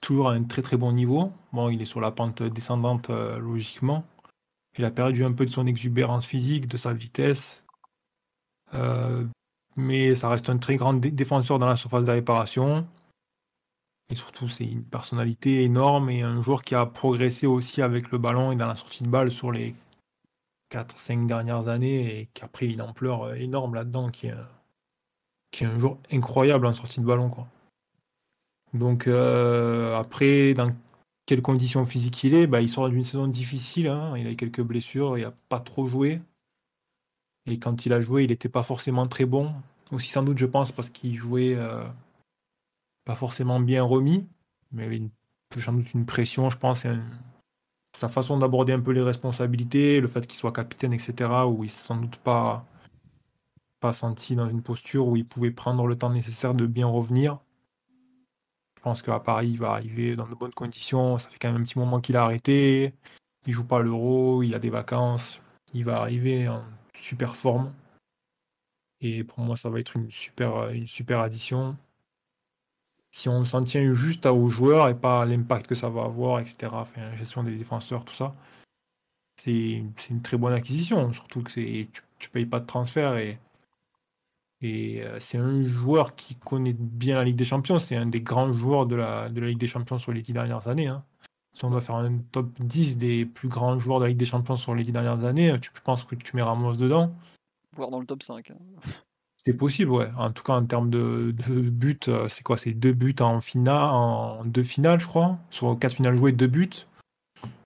toujours 0.00 0.28
à 0.30 0.34
un 0.34 0.44
très 0.44 0.62
très 0.62 0.76
bon 0.76 0.92
niveau. 0.92 1.32
Bon, 1.52 1.70
il 1.70 1.82
est 1.82 1.86
sur 1.86 2.00
la 2.00 2.10
pente 2.10 2.42
descendante 2.42 3.10
logiquement. 3.10 4.04
Il 4.78 4.84
a 4.84 4.90
perdu 4.90 5.24
un 5.24 5.32
peu 5.32 5.46
de 5.46 5.50
son 5.50 5.66
exubérance 5.66 6.26
physique, 6.26 6.68
de 6.68 6.76
sa 6.76 6.92
vitesse. 6.92 7.64
mais 9.76 10.14
ça 10.14 10.28
reste 10.28 10.50
un 10.50 10.58
très 10.58 10.76
grand 10.76 10.94
défenseur 10.94 11.58
dans 11.58 11.66
la 11.66 11.76
surface 11.76 12.04
de 12.04 12.12
réparation. 12.12 12.86
Et 14.10 14.14
surtout, 14.14 14.48
c'est 14.48 14.64
une 14.64 14.84
personnalité 14.84 15.62
énorme 15.64 16.08
et 16.08 16.22
un 16.22 16.40
joueur 16.40 16.62
qui 16.62 16.74
a 16.74 16.86
progressé 16.86 17.46
aussi 17.46 17.82
avec 17.82 18.10
le 18.10 18.18
ballon 18.18 18.52
et 18.52 18.56
dans 18.56 18.66
la 18.66 18.74
sortie 18.74 19.02
de 19.02 19.08
balle 19.08 19.30
sur 19.30 19.52
les 19.52 19.74
4-5 20.70 21.26
dernières 21.26 21.68
années 21.68 22.20
et 22.20 22.28
qui 22.32 22.42
a 22.42 22.48
pris 22.48 22.72
une 22.72 22.80
ampleur 22.80 23.24
euh, 23.24 23.34
énorme 23.34 23.74
là-dedans, 23.74 24.10
qui 24.10 24.28
est, 24.28 24.34
qui 25.50 25.64
est 25.64 25.66
un 25.66 25.78
joueur 25.78 25.98
incroyable 26.10 26.66
en 26.66 26.72
sortie 26.72 27.00
de 27.00 27.06
ballon. 27.06 27.28
Quoi. 27.28 27.46
Donc 28.74 29.06
euh, 29.06 29.96
après, 29.96 30.54
dans 30.54 30.72
quelles 31.26 31.42
conditions 31.42 31.84
physiques 31.86 32.24
il 32.24 32.34
est 32.34 32.46
bah, 32.46 32.60
Il 32.60 32.68
sort 32.68 32.88
d'une 32.88 33.04
saison 33.04 33.26
difficile, 33.26 33.88
hein. 33.88 34.14
il 34.16 34.26
a 34.26 34.30
eu 34.30 34.36
quelques 34.36 34.62
blessures, 34.62 35.18
il 35.18 35.24
n'a 35.24 35.34
pas 35.48 35.60
trop 35.60 35.86
joué. 35.86 36.20
Et 37.46 37.58
quand 37.58 37.86
il 37.86 37.92
a 37.92 38.00
joué, 38.00 38.24
il 38.24 38.30
n'était 38.30 38.48
pas 38.48 38.62
forcément 38.62 39.06
très 39.06 39.24
bon. 39.24 39.52
Aussi 39.90 40.10
sans 40.10 40.22
doute, 40.22 40.38
je 40.38 40.46
pense, 40.46 40.72
parce 40.72 40.90
qu'il 40.90 41.14
jouait... 41.14 41.54
Euh, 41.54 41.84
pas 43.08 43.14
forcément 43.14 43.58
bien 43.58 43.82
remis, 43.82 44.28
mais 44.70 44.94
une, 44.94 45.08
sans 45.56 45.72
doute 45.72 45.94
une 45.94 46.04
pression, 46.04 46.50
je 46.50 46.58
pense, 46.58 46.84
sa 47.96 48.08
façon 48.10 48.36
d'aborder 48.36 48.74
un 48.74 48.80
peu 48.80 48.90
les 48.90 49.00
responsabilités, 49.00 50.02
le 50.02 50.08
fait 50.08 50.26
qu'il 50.26 50.38
soit 50.38 50.52
capitaine, 50.52 50.92
etc., 50.92 51.30
où 51.48 51.64
il 51.64 51.70
s'est 51.70 51.86
sans 51.86 51.96
doute 51.96 52.16
pas, 52.16 52.66
pas 53.80 53.94
senti 53.94 54.36
dans 54.36 54.46
une 54.46 54.60
posture 54.60 55.06
où 55.06 55.16
il 55.16 55.26
pouvait 55.26 55.50
prendre 55.50 55.86
le 55.86 55.96
temps 55.96 56.10
nécessaire 56.10 56.52
de 56.52 56.66
bien 56.66 56.86
revenir. 56.86 57.38
Je 58.78 58.82
pense 58.84 59.02
qu'à 59.02 59.18
Paris, 59.18 59.48
il 59.48 59.58
va 59.58 59.70
arriver 59.70 60.14
dans 60.14 60.28
de 60.28 60.36
bonnes 60.36 60.54
conditions. 60.54 61.18
Ça 61.18 61.28
fait 61.28 61.38
quand 61.40 61.50
même 61.52 61.62
un 61.62 61.64
petit 61.64 61.78
moment 61.78 62.00
qu'il 62.00 62.16
a 62.16 62.22
arrêté. 62.22 62.94
Il 63.44 63.52
joue 63.52 63.64
pas 63.64 63.80
l'euro, 63.80 64.44
il 64.44 64.54
a 64.54 64.60
des 64.60 64.70
vacances. 64.70 65.40
Il 65.74 65.84
va 65.84 66.00
arriver 66.00 66.48
en 66.48 66.62
super 66.94 67.34
forme. 67.34 67.74
Et 69.00 69.24
pour 69.24 69.40
moi, 69.40 69.56
ça 69.56 69.68
va 69.68 69.80
être 69.80 69.96
une 69.96 70.10
super, 70.12 70.68
une 70.70 70.86
super 70.86 71.18
addition 71.18 71.76
si 73.10 73.28
on 73.28 73.44
s'en 73.44 73.64
tient 73.64 73.94
juste 73.94 74.26
aux 74.26 74.48
joueurs 74.48 74.88
et 74.88 74.94
pas 74.94 75.24
l'impact 75.24 75.66
que 75.66 75.74
ça 75.74 75.88
va 75.88 76.04
avoir, 76.04 76.40
etc., 76.40 76.70
enfin, 76.72 77.00
la 77.00 77.16
gestion 77.16 77.42
des 77.42 77.56
défenseurs, 77.56 78.04
tout 78.04 78.14
ça, 78.14 78.34
c'est 79.36 79.82
une 80.10 80.22
très 80.22 80.36
bonne 80.36 80.52
acquisition. 80.52 81.12
Surtout 81.12 81.42
que 81.42 81.52
tu, 81.52 81.88
tu 82.18 82.30
payes 82.30 82.46
pas 82.46 82.60
de 82.60 82.66
transfert 82.66 83.16
et, 83.16 83.38
et 84.60 85.02
euh, 85.02 85.18
c'est 85.20 85.38
un 85.38 85.62
joueur 85.62 86.14
qui 86.14 86.34
connaît 86.34 86.74
bien 86.74 87.16
la 87.16 87.24
Ligue 87.24 87.36
des 87.36 87.44
Champions. 87.44 87.78
C'est 87.78 87.96
un 87.96 88.06
des 88.06 88.20
grands 88.20 88.52
joueurs 88.52 88.86
de 88.86 88.96
la, 88.96 89.28
de 89.28 89.40
la 89.40 89.48
Ligue 89.48 89.58
des 89.58 89.66
Champions 89.66 89.98
sur 89.98 90.12
les 90.12 90.22
dix 90.22 90.32
dernières 90.32 90.68
années. 90.68 90.88
Hein. 90.88 91.04
Si 91.52 91.64
on 91.64 91.70
doit 91.70 91.80
faire 91.80 91.96
un 91.96 92.18
top 92.32 92.50
10 92.60 92.98
des 92.98 93.24
plus 93.24 93.48
grands 93.48 93.78
joueurs 93.78 93.98
de 93.98 94.04
la 94.04 94.08
Ligue 94.10 94.18
des 94.18 94.26
Champions 94.26 94.56
sur 94.56 94.74
les 94.74 94.84
dix 94.84 94.92
dernières 94.92 95.24
années, 95.24 95.58
tu 95.60 95.70
penses 95.82 96.04
que 96.04 96.14
tu 96.14 96.36
mets 96.36 96.42
Ramos 96.42 96.76
dedans? 96.76 97.14
Voire 97.74 97.90
dans 97.90 98.00
le 98.00 98.06
top 98.06 98.22
5. 98.22 98.52
C'est 99.44 99.54
possible, 99.54 99.92
ouais. 99.92 100.10
En 100.18 100.30
tout 100.30 100.42
cas, 100.42 100.54
en 100.54 100.66
termes 100.66 100.90
de, 100.90 101.34
de 101.48 101.60
buts, 101.70 101.98
euh, 102.08 102.28
c'est 102.28 102.42
quoi? 102.42 102.58
C'est 102.58 102.72
deux 102.72 102.92
buts 102.92 103.14
en 103.20 103.40
finale, 103.40 103.88
en 103.90 104.44
deux 104.44 104.62
finales, 104.62 105.00
je 105.00 105.06
crois. 105.06 105.38
Sur 105.48 105.78
quatre 105.78 105.94
finales 105.94 106.18
jouées, 106.18 106.32
deux 106.32 106.48
buts. 106.48 106.68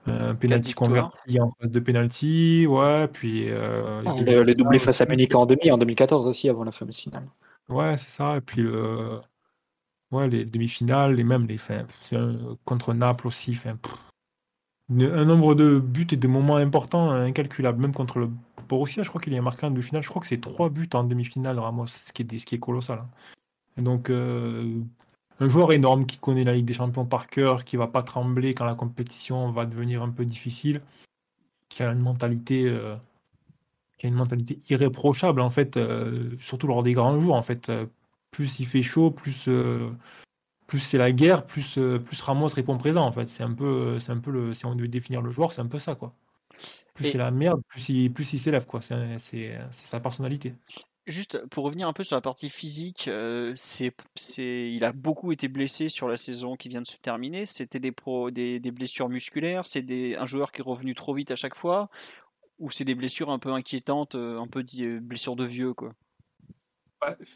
Euh, 0.09 0.35
penalty 0.35 0.75
converti 0.75 1.41
en 1.41 1.51
phase 1.53 1.71
de 1.71 1.81
penalty, 1.81 2.67
ouais. 2.67 3.07
Puis 3.09 3.49
euh, 3.49 4.03
les, 4.03 4.37
ah, 4.37 4.53
doublés 4.55 4.81
face 4.81 5.01
à 5.01 5.07
Munich 5.07 5.35
en 5.35 5.47
demi 5.47 5.71
en 5.71 5.79
2014 5.79 6.27
aussi 6.27 6.49
avant 6.49 6.65
la 6.65 6.73
fameuse 6.73 6.97
finale. 6.97 7.29
Ouais, 7.69 7.97
c'est 7.97 8.11
ça. 8.11 8.37
Et 8.37 8.41
puis 8.41 8.63
le, 8.63 9.21
ouais, 10.11 10.29
les 10.29 10.45
demi-finales 10.45 11.21
et 11.21 11.25
même 11.25 11.47
les 11.47 11.57
fins 11.57 11.87
contre 12.65 12.95
Naples 12.95 13.29
aussi. 13.29 13.55
Fin, 13.55 13.77
un 14.91 15.25
nombre 15.25 15.55
de 15.55 15.79
buts 15.79 16.09
et 16.11 16.17
de 16.17 16.29
moments 16.29 16.57
importants 16.57 17.11
incalculables, 17.11 17.81
même 17.81 17.95
contre 17.95 18.19
le 18.19 18.29
Borussia, 18.69 19.03
je 19.03 19.09
crois 19.09 19.21
qu'il 19.21 19.33
y 19.33 19.39
a 19.39 19.43
marqué 19.43 19.67
en 19.67 19.71
demi-finale. 19.71 20.03
Je 20.03 20.09
crois 20.09 20.21
que 20.21 20.29
c'est 20.29 20.41
trois 20.41 20.69
buts 20.69 20.89
en 20.95 21.05
demi-finale, 21.05 21.59
Ramos, 21.59 21.87
ce 21.87 22.13
qui 22.13 22.23
est, 22.23 22.39
ce 22.39 22.47
qui 22.47 22.57
est 22.57 22.61
colossal. 22.61 23.05
Hein. 23.77 23.83
donc, 23.83 24.11
euh, 24.11 24.81
un 25.43 25.49
joueur 25.49 25.73
énorme 25.73 26.07
qui 26.07 26.19
connaît 26.19 26.45
la 26.45 26.55
Ligue 26.55 26.67
des 26.67 26.75
Champions 26.75 27.07
par 27.07 27.29
cœur, 27.29 27.65
qui 27.65 27.77
va 27.77 27.89
pas 27.89 28.03
trembler 28.03 28.55
quand 28.55 28.65
la 28.65 28.75
compétition 28.75 29.51
va 29.51 29.67
devenir 29.67 30.03
un 30.03 30.11
peu 30.11 30.25
difficile, 30.25 30.83
qui 31.69 31.83
a 31.83 31.91
une 31.91 32.01
mentalité, 32.01 32.67
euh, 32.67 32.97
qui 33.99 34.07
a 34.07 34.09
une 34.09 34.15
mentalité 34.15 34.59
irréprochable 34.71 35.41
en 35.41 35.51
fait, 35.51 35.77
euh, 35.77 36.37
surtout 36.41 36.67
lors 36.67 36.83
des 36.83 36.93
grands 36.93 37.19
jours 37.21 37.35
en 37.35 37.43
fait. 37.43 37.71
plus 38.31 38.61
il 38.61 38.67
fait 38.67 38.83
chaud, 38.83 39.11
plus 39.11 39.49
plus 40.67 40.81
c'est 40.81 40.99
la 40.99 41.13
guerre, 41.13 41.45
plus, 41.47 41.79
plus 42.05 42.23
Ramos 42.23 42.49
répond 42.49 42.79
présent 42.79 43.05
en 43.05 43.13
fait. 43.13 43.29
C'est 43.29 43.43
un 43.43 43.53
peu, 43.53 44.01
c'est 44.01 44.13
un 44.13 44.19
peu 44.19 44.31
le, 44.31 44.55
si 44.55 44.65
on 44.67 44.75
devait 44.75 44.89
définir 44.89 45.23
le 45.23 45.31
joueur, 45.31 45.53
c'est 45.53 45.61
un 45.61 45.67
peu 45.67 45.79
ça 45.79 45.95
quoi. 45.95 46.15
Plus 46.95 47.11
c'est 47.11 47.19
la 47.19 47.31
merde, 47.31 47.63
plus 47.69 47.89
il, 47.89 48.13
plus 48.13 48.33
il 48.33 48.39
s'élève, 48.39 48.67
quoi. 48.67 48.81
C'est 48.83 49.59
sa 49.73 50.01
personnalité. 50.01 50.55
Juste 51.09 51.45
pour 51.49 51.65
revenir 51.65 51.89
un 51.89 51.93
peu 51.93 52.05
sur 52.05 52.17
la 52.17 52.21
partie 52.21 52.49
physique, 52.49 53.09
euh, 53.09 53.53
c'est, 53.57 53.93
il 54.39 54.85
a 54.85 54.93
beaucoup 54.93 55.33
été 55.33 55.49
blessé 55.49 55.89
sur 55.89 56.07
la 56.07 56.17
saison 56.17 56.55
qui 56.55 56.69
vient 56.69 56.81
de 56.81 56.87
se 56.87 56.97
terminer. 56.97 57.45
C'était 57.45 57.81
des, 57.81 57.93
des, 58.31 58.61
des, 58.61 58.71
blessures 58.71 59.09
musculaires, 59.09 59.67
c'est 59.67 60.17
un 60.17 60.27
joueur 60.27 60.53
qui 60.53 60.61
est 60.61 60.65
revenu 60.65 60.95
trop 60.95 61.13
vite 61.13 61.33
à 61.33 61.35
chaque 61.35 61.57
fois, 61.57 61.91
ou 62.61 62.71
c'est 62.71 62.85
des 62.85 62.95
blessures 62.95 63.31
un 63.31 63.41
peu 63.41 63.51
inquiétantes, 63.51 64.15
euh, 64.15 64.39
un 64.39 64.47
peu 64.47 64.63
des 64.63 65.01
blessures 65.01 65.35
de 65.35 65.45
vieux, 65.45 65.75
quoi? 65.75 65.93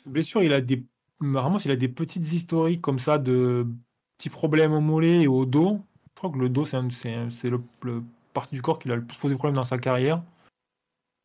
blessure, 0.04 0.44
il 0.44 0.52
a 0.52 0.60
des, 0.60 0.84
Ramos, 1.20 1.58
il 1.64 1.72
a 1.72 1.76
des 1.76 1.88
petites 1.88 2.32
historiques 2.32 2.80
comme 2.80 3.00
ça 3.00 3.18
de 3.18 3.66
petits 4.16 4.30
problèmes 4.30 4.72
au 4.72 4.80
mollet 4.80 5.22
et 5.22 5.26
au 5.26 5.44
dos. 5.44 5.80
Je 6.10 6.20
crois 6.20 6.30
que 6.30 6.38
le 6.38 6.48
dos, 6.48 6.64
c'est 6.64 7.50
le, 7.50 7.60
le 7.82 8.04
partie 8.32 8.54
du 8.54 8.62
corps 8.62 8.78
qui 8.78 8.90
a 8.92 8.94
le 8.94 9.04
plus 9.04 9.18
posé 9.18 9.34
problème 9.34 9.56
dans 9.56 9.64
sa 9.64 9.78
carrière. 9.78 10.22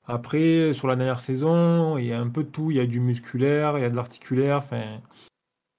Après, 0.05 0.73
sur 0.73 0.87
la 0.87 0.95
dernière 0.95 1.19
saison, 1.19 1.97
il 1.97 2.05
y 2.07 2.13
a 2.13 2.19
un 2.19 2.29
peu 2.29 2.43
de 2.43 2.49
tout. 2.49 2.71
Il 2.71 2.77
y 2.77 2.79
a 2.79 2.85
du 2.85 2.99
musculaire, 2.99 3.77
il 3.77 3.81
y 3.81 3.85
a 3.85 3.89
de 3.89 3.95
l'articulaire. 3.95 4.57
Enfin, 4.57 5.01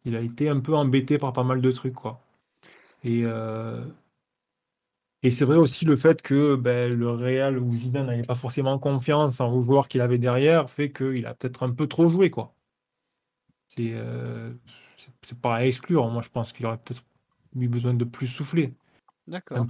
il 0.04 0.16
a 0.16 0.20
été 0.20 0.48
un 0.48 0.60
peu 0.60 0.74
embêté 0.74 1.18
par 1.18 1.32
pas 1.32 1.44
mal 1.44 1.60
de 1.60 1.72
trucs, 1.72 1.94
quoi. 1.94 2.20
Et, 3.04 3.22
euh, 3.24 3.84
et 5.22 5.30
c'est 5.30 5.44
vrai 5.44 5.56
aussi 5.56 5.84
le 5.84 5.96
fait 5.96 6.22
que 6.22 6.56
ben, 6.56 6.96
le 6.96 7.10
Real 7.10 7.58
ou 7.58 7.74
Zidane 7.74 8.06
n'avait 8.06 8.22
pas 8.22 8.34
forcément 8.34 8.78
confiance 8.78 9.40
en 9.40 9.56
le 9.56 9.62
joueur 9.62 9.88
qu'il 9.88 10.00
avait 10.00 10.18
derrière, 10.18 10.70
fait 10.70 10.92
qu'il 10.92 11.26
a 11.26 11.34
peut-être 11.34 11.64
un 11.64 11.72
peu 11.72 11.86
trop 11.86 12.08
joué, 12.08 12.30
quoi. 12.30 12.54
C'est 13.68 13.92
euh, 13.94 14.52
c'est 15.22 15.40
pas 15.40 15.56
à 15.56 15.64
exclure. 15.64 16.06
Moi, 16.08 16.22
je 16.22 16.28
pense 16.28 16.52
qu'il 16.52 16.66
aurait 16.66 16.78
peut-être 16.78 17.04
eu 17.56 17.68
besoin 17.68 17.94
de 17.94 18.04
plus 18.04 18.26
souffler. 18.28 18.74
D'accord 19.26 19.66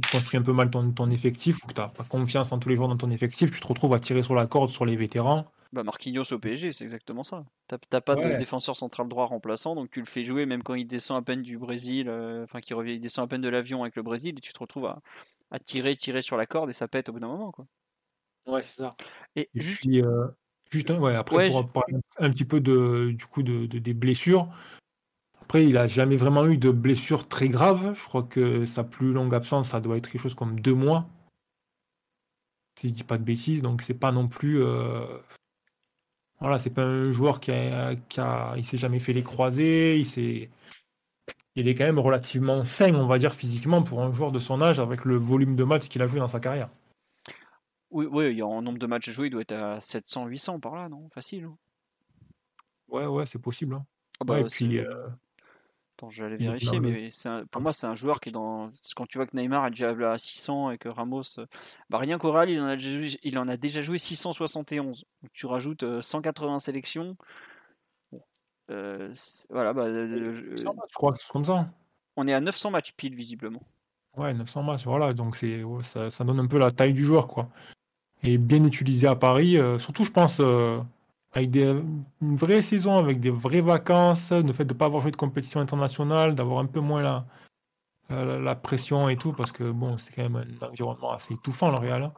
tu 0.00 0.10
construis 0.10 0.38
un 0.38 0.42
peu 0.42 0.52
mal 0.52 0.70
ton, 0.70 0.92
ton 0.92 1.10
effectif 1.10 1.62
ou 1.62 1.66
que 1.66 1.74
tu 1.74 1.80
n'as 1.80 1.88
pas 1.88 2.04
confiance 2.04 2.52
en 2.52 2.58
tous 2.58 2.68
les 2.68 2.76
joueurs 2.76 2.88
dans 2.88 2.96
ton 2.96 3.10
effectif, 3.10 3.50
tu 3.50 3.60
te 3.60 3.66
retrouves 3.66 3.94
à 3.94 3.98
tirer 3.98 4.22
sur 4.22 4.34
la 4.34 4.46
corde 4.46 4.70
sur 4.70 4.84
les 4.84 4.96
vétérans. 4.96 5.46
Bah 5.72 5.82
Marquinhos 5.82 6.32
au 6.32 6.38
PSG, 6.38 6.72
c'est 6.72 6.84
exactement 6.84 7.24
ça. 7.24 7.44
T'as 7.66 8.00
pas 8.00 8.14
de 8.14 8.36
défenseur 8.36 8.76
central 8.76 9.08
droit 9.08 9.26
remplaçant, 9.26 9.74
donc 9.74 9.90
tu 9.90 9.98
le 9.98 10.06
fais 10.06 10.24
jouer 10.24 10.46
même 10.46 10.62
quand 10.62 10.74
il 10.74 10.86
descend 10.86 11.18
à 11.18 11.22
peine 11.22 11.42
du 11.42 11.58
Brésil, 11.58 12.08
euh, 12.08 12.44
enfin 12.44 12.60
qu'il 12.60 12.76
revient, 12.76 12.92
il 12.92 13.00
descend 13.00 13.24
à 13.24 13.26
peine 13.26 13.40
de 13.40 13.48
l'avion 13.48 13.82
avec 13.82 13.96
le 13.96 14.02
Brésil, 14.04 14.36
et 14.38 14.40
tu 14.40 14.52
te 14.52 14.58
retrouves 14.60 14.86
à, 14.86 15.00
à, 15.50 15.58
tirer, 15.58 15.96
tirer 15.96 16.22
sur 16.22 16.36
la 16.36 16.46
corde 16.46 16.70
et 16.70 16.72
ça 16.72 16.86
pète 16.86 17.08
au 17.08 17.12
bout 17.12 17.18
d'un 17.18 17.26
moment, 17.26 17.50
quoi. 17.50 17.66
Ouais, 18.46 18.62
c'est 18.62 18.82
ça. 18.82 18.90
Et, 19.34 19.48
juste, 19.54 19.84
euh, 19.86 20.28
juste 20.70 20.90
ouais, 20.90 21.16
après 21.16 21.50
pour 21.50 21.68
parler 21.68 21.96
un 22.18 22.30
petit 22.30 22.44
peu 22.44 22.60
de, 22.60 23.10
du 23.12 23.26
coup 23.26 23.42
de, 23.42 23.66
de, 23.66 23.80
des 23.80 23.94
blessures, 23.94 24.48
après, 25.44 25.66
il 25.66 25.74
n'a 25.74 25.86
jamais 25.86 26.16
vraiment 26.16 26.46
eu 26.46 26.56
de 26.56 26.70
blessure 26.70 27.28
très 27.28 27.50
grave. 27.50 27.94
Je 27.94 28.04
crois 28.04 28.22
que 28.22 28.64
sa 28.64 28.82
plus 28.82 29.12
longue 29.12 29.34
absence, 29.34 29.68
ça 29.68 29.80
doit 29.80 29.98
être 29.98 30.08
quelque 30.08 30.22
chose 30.22 30.34
comme 30.34 30.58
deux 30.58 30.72
mois. 30.72 31.06
Si 32.80 32.88
je 32.88 32.94
dis 32.94 33.04
pas 33.04 33.18
de 33.18 33.24
bêtises, 33.24 33.60
donc 33.60 33.82
c'est 33.82 33.92
pas 33.92 34.10
non 34.10 34.26
plus. 34.26 34.62
Euh... 34.62 35.04
Voilà, 36.40 36.58
c'est 36.58 36.70
pas 36.70 36.82
un 36.82 37.12
joueur 37.12 37.40
qui 37.40 37.50
a, 37.52 37.94
qui 37.94 38.20
a... 38.20 38.54
il 38.56 38.64
s'est 38.64 38.78
jamais 38.78 38.98
fait 39.00 39.12
les 39.12 39.22
croisés. 39.22 39.98
Il 39.98 40.06
s'est, 40.06 40.48
il 41.56 41.68
est 41.68 41.74
quand 41.74 41.84
même 41.84 41.98
relativement 41.98 42.64
sain, 42.64 42.94
on 42.94 43.06
va 43.06 43.18
dire 43.18 43.34
physiquement, 43.34 43.82
pour 43.82 44.02
un 44.02 44.14
joueur 44.14 44.32
de 44.32 44.38
son 44.38 44.62
âge, 44.62 44.80
avec 44.80 45.04
le 45.04 45.16
volume 45.16 45.56
de 45.56 45.64
matchs 45.64 45.90
qu'il 45.90 46.00
a 46.00 46.06
joué 46.06 46.20
dans 46.20 46.28
sa 46.28 46.40
carrière. 46.40 46.70
Oui, 47.90 48.06
oui, 48.10 48.30
il 48.30 48.38
y 48.38 48.42
a 48.42 48.46
un 48.46 48.62
nombre 48.62 48.78
de 48.78 48.86
matchs 48.86 49.10
joués, 49.10 49.26
il 49.26 49.30
doit 49.30 49.42
être 49.42 49.52
à 49.52 49.78
700, 49.78 50.26
800 50.26 50.60
par 50.60 50.74
là, 50.74 50.88
non? 50.88 51.06
Facile. 51.10 51.44
Hein. 51.44 51.56
ouais, 52.88 53.04
ouais, 53.04 53.26
c'est 53.26 53.38
possible. 53.38 53.74
Hein. 53.74 53.84
Ah 54.20 54.24
bah, 54.24 54.40
et 54.40 54.44
puis, 54.44 54.78
euh, 54.78 55.06
Attends, 56.04 56.10
je 56.10 56.24
vais 56.24 56.32
aller 56.32 56.44
vérifier, 56.44 56.80
mais 56.80 57.10
pour 57.50 57.62
moi, 57.62 57.72
c'est 57.72 57.86
un 57.86 57.94
joueur 57.94 58.20
qui 58.20 58.28
est 58.28 58.32
dans. 58.32 58.70
Quand 58.96 59.06
tu 59.06 59.18
vois 59.18 59.26
que 59.26 59.36
Neymar 59.36 59.66
est 59.66 59.70
déjà 59.70 59.90
à 59.90 60.18
600 60.18 60.72
et 60.72 60.78
que 60.78 60.88
Ramos. 60.88 61.22
Euh, 61.38 61.46
bah, 61.90 61.98
rien 61.98 62.18
qu'Oral, 62.18 62.50
il, 62.50 62.60
en 62.60 62.66
a 62.66 62.76
déjà... 62.76 63.16
il 63.22 63.38
en 63.38 63.48
a 63.48 63.56
déjà 63.56 63.82
joué 63.82 63.98
671. 63.98 65.04
Donc, 65.22 65.32
tu 65.32 65.46
rajoutes 65.46 66.00
180 66.00 66.54
euh, 66.54 66.58
sélections. 66.58 67.16
Euh, 68.70 69.12
voilà, 69.50 69.72
bah, 69.72 69.92
je 69.92 70.94
crois 70.94 71.12
que 71.12 71.22
c'est 71.22 71.30
comme 71.30 71.44
ça. 71.44 71.68
On 72.16 72.26
est 72.26 72.34
à 72.34 72.40
900 72.40 72.70
matchs 72.70 72.92
pile, 72.92 73.14
visiblement. 73.14 73.62
Ouais, 74.16 74.32
900 74.32 74.62
matchs, 74.62 74.84
voilà. 74.84 75.12
Donc 75.12 75.36
c'est 75.36 75.62
ça, 75.82 76.10
ça, 76.10 76.24
donne 76.24 76.38
un 76.38 76.46
peu 76.46 76.58
la 76.58 76.70
taille 76.70 76.92
du 76.92 77.04
joueur, 77.04 77.26
quoi. 77.26 77.48
Et 78.22 78.38
bien 78.38 78.64
utilisé 78.64 79.06
à 79.06 79.16
Paris, 79.16 79.58
euh, 79.58 79.78
surtout, 79.78 80.04
je 80.04 80.10
pense, 80.10 80.40
avec 81.34 81.50
des, 81.50 81.80
une 82.20 82.36
vraie 82.36 82.62
saison, 82.62 82.96
avec 82.96 83.20
des 83.20 83.30
vraies 83.30 83.60
vacances, 83.60 84.30
le 84.30 84.52
fait 84.52 84.64
de 84.64 84.72
ne 84.72 84.78
pas 84.78 84.86
avoir 84.86 85.02
joué 85.02 85.10
de 85.10 85.16
compétition 85.16 85.60
internationale, 85.60 86.34
d'avoir 86.34 86.60
un 86.60 86.66
peu 86.66 86.80
moins 86.80 87.02
la, 87.02 87.26
la, 88.08 88.54
pression 88.54 89.08
et 89.08 89.16
tout, 89.16 89.32
parce 89.32 89.50
que 89.50 89.70
bon, 89.70 89.98
c'est 89.98 90.14
quand 90.14 90.22
même 90.22 90.36
un 90.36 90.66
environnement 90.66 91.12
assez 91.12 91.34
étouffant, 91.34 91.70
le 91.70 91.76
Real. 91.76 92.04
Hein. 92.04 92.12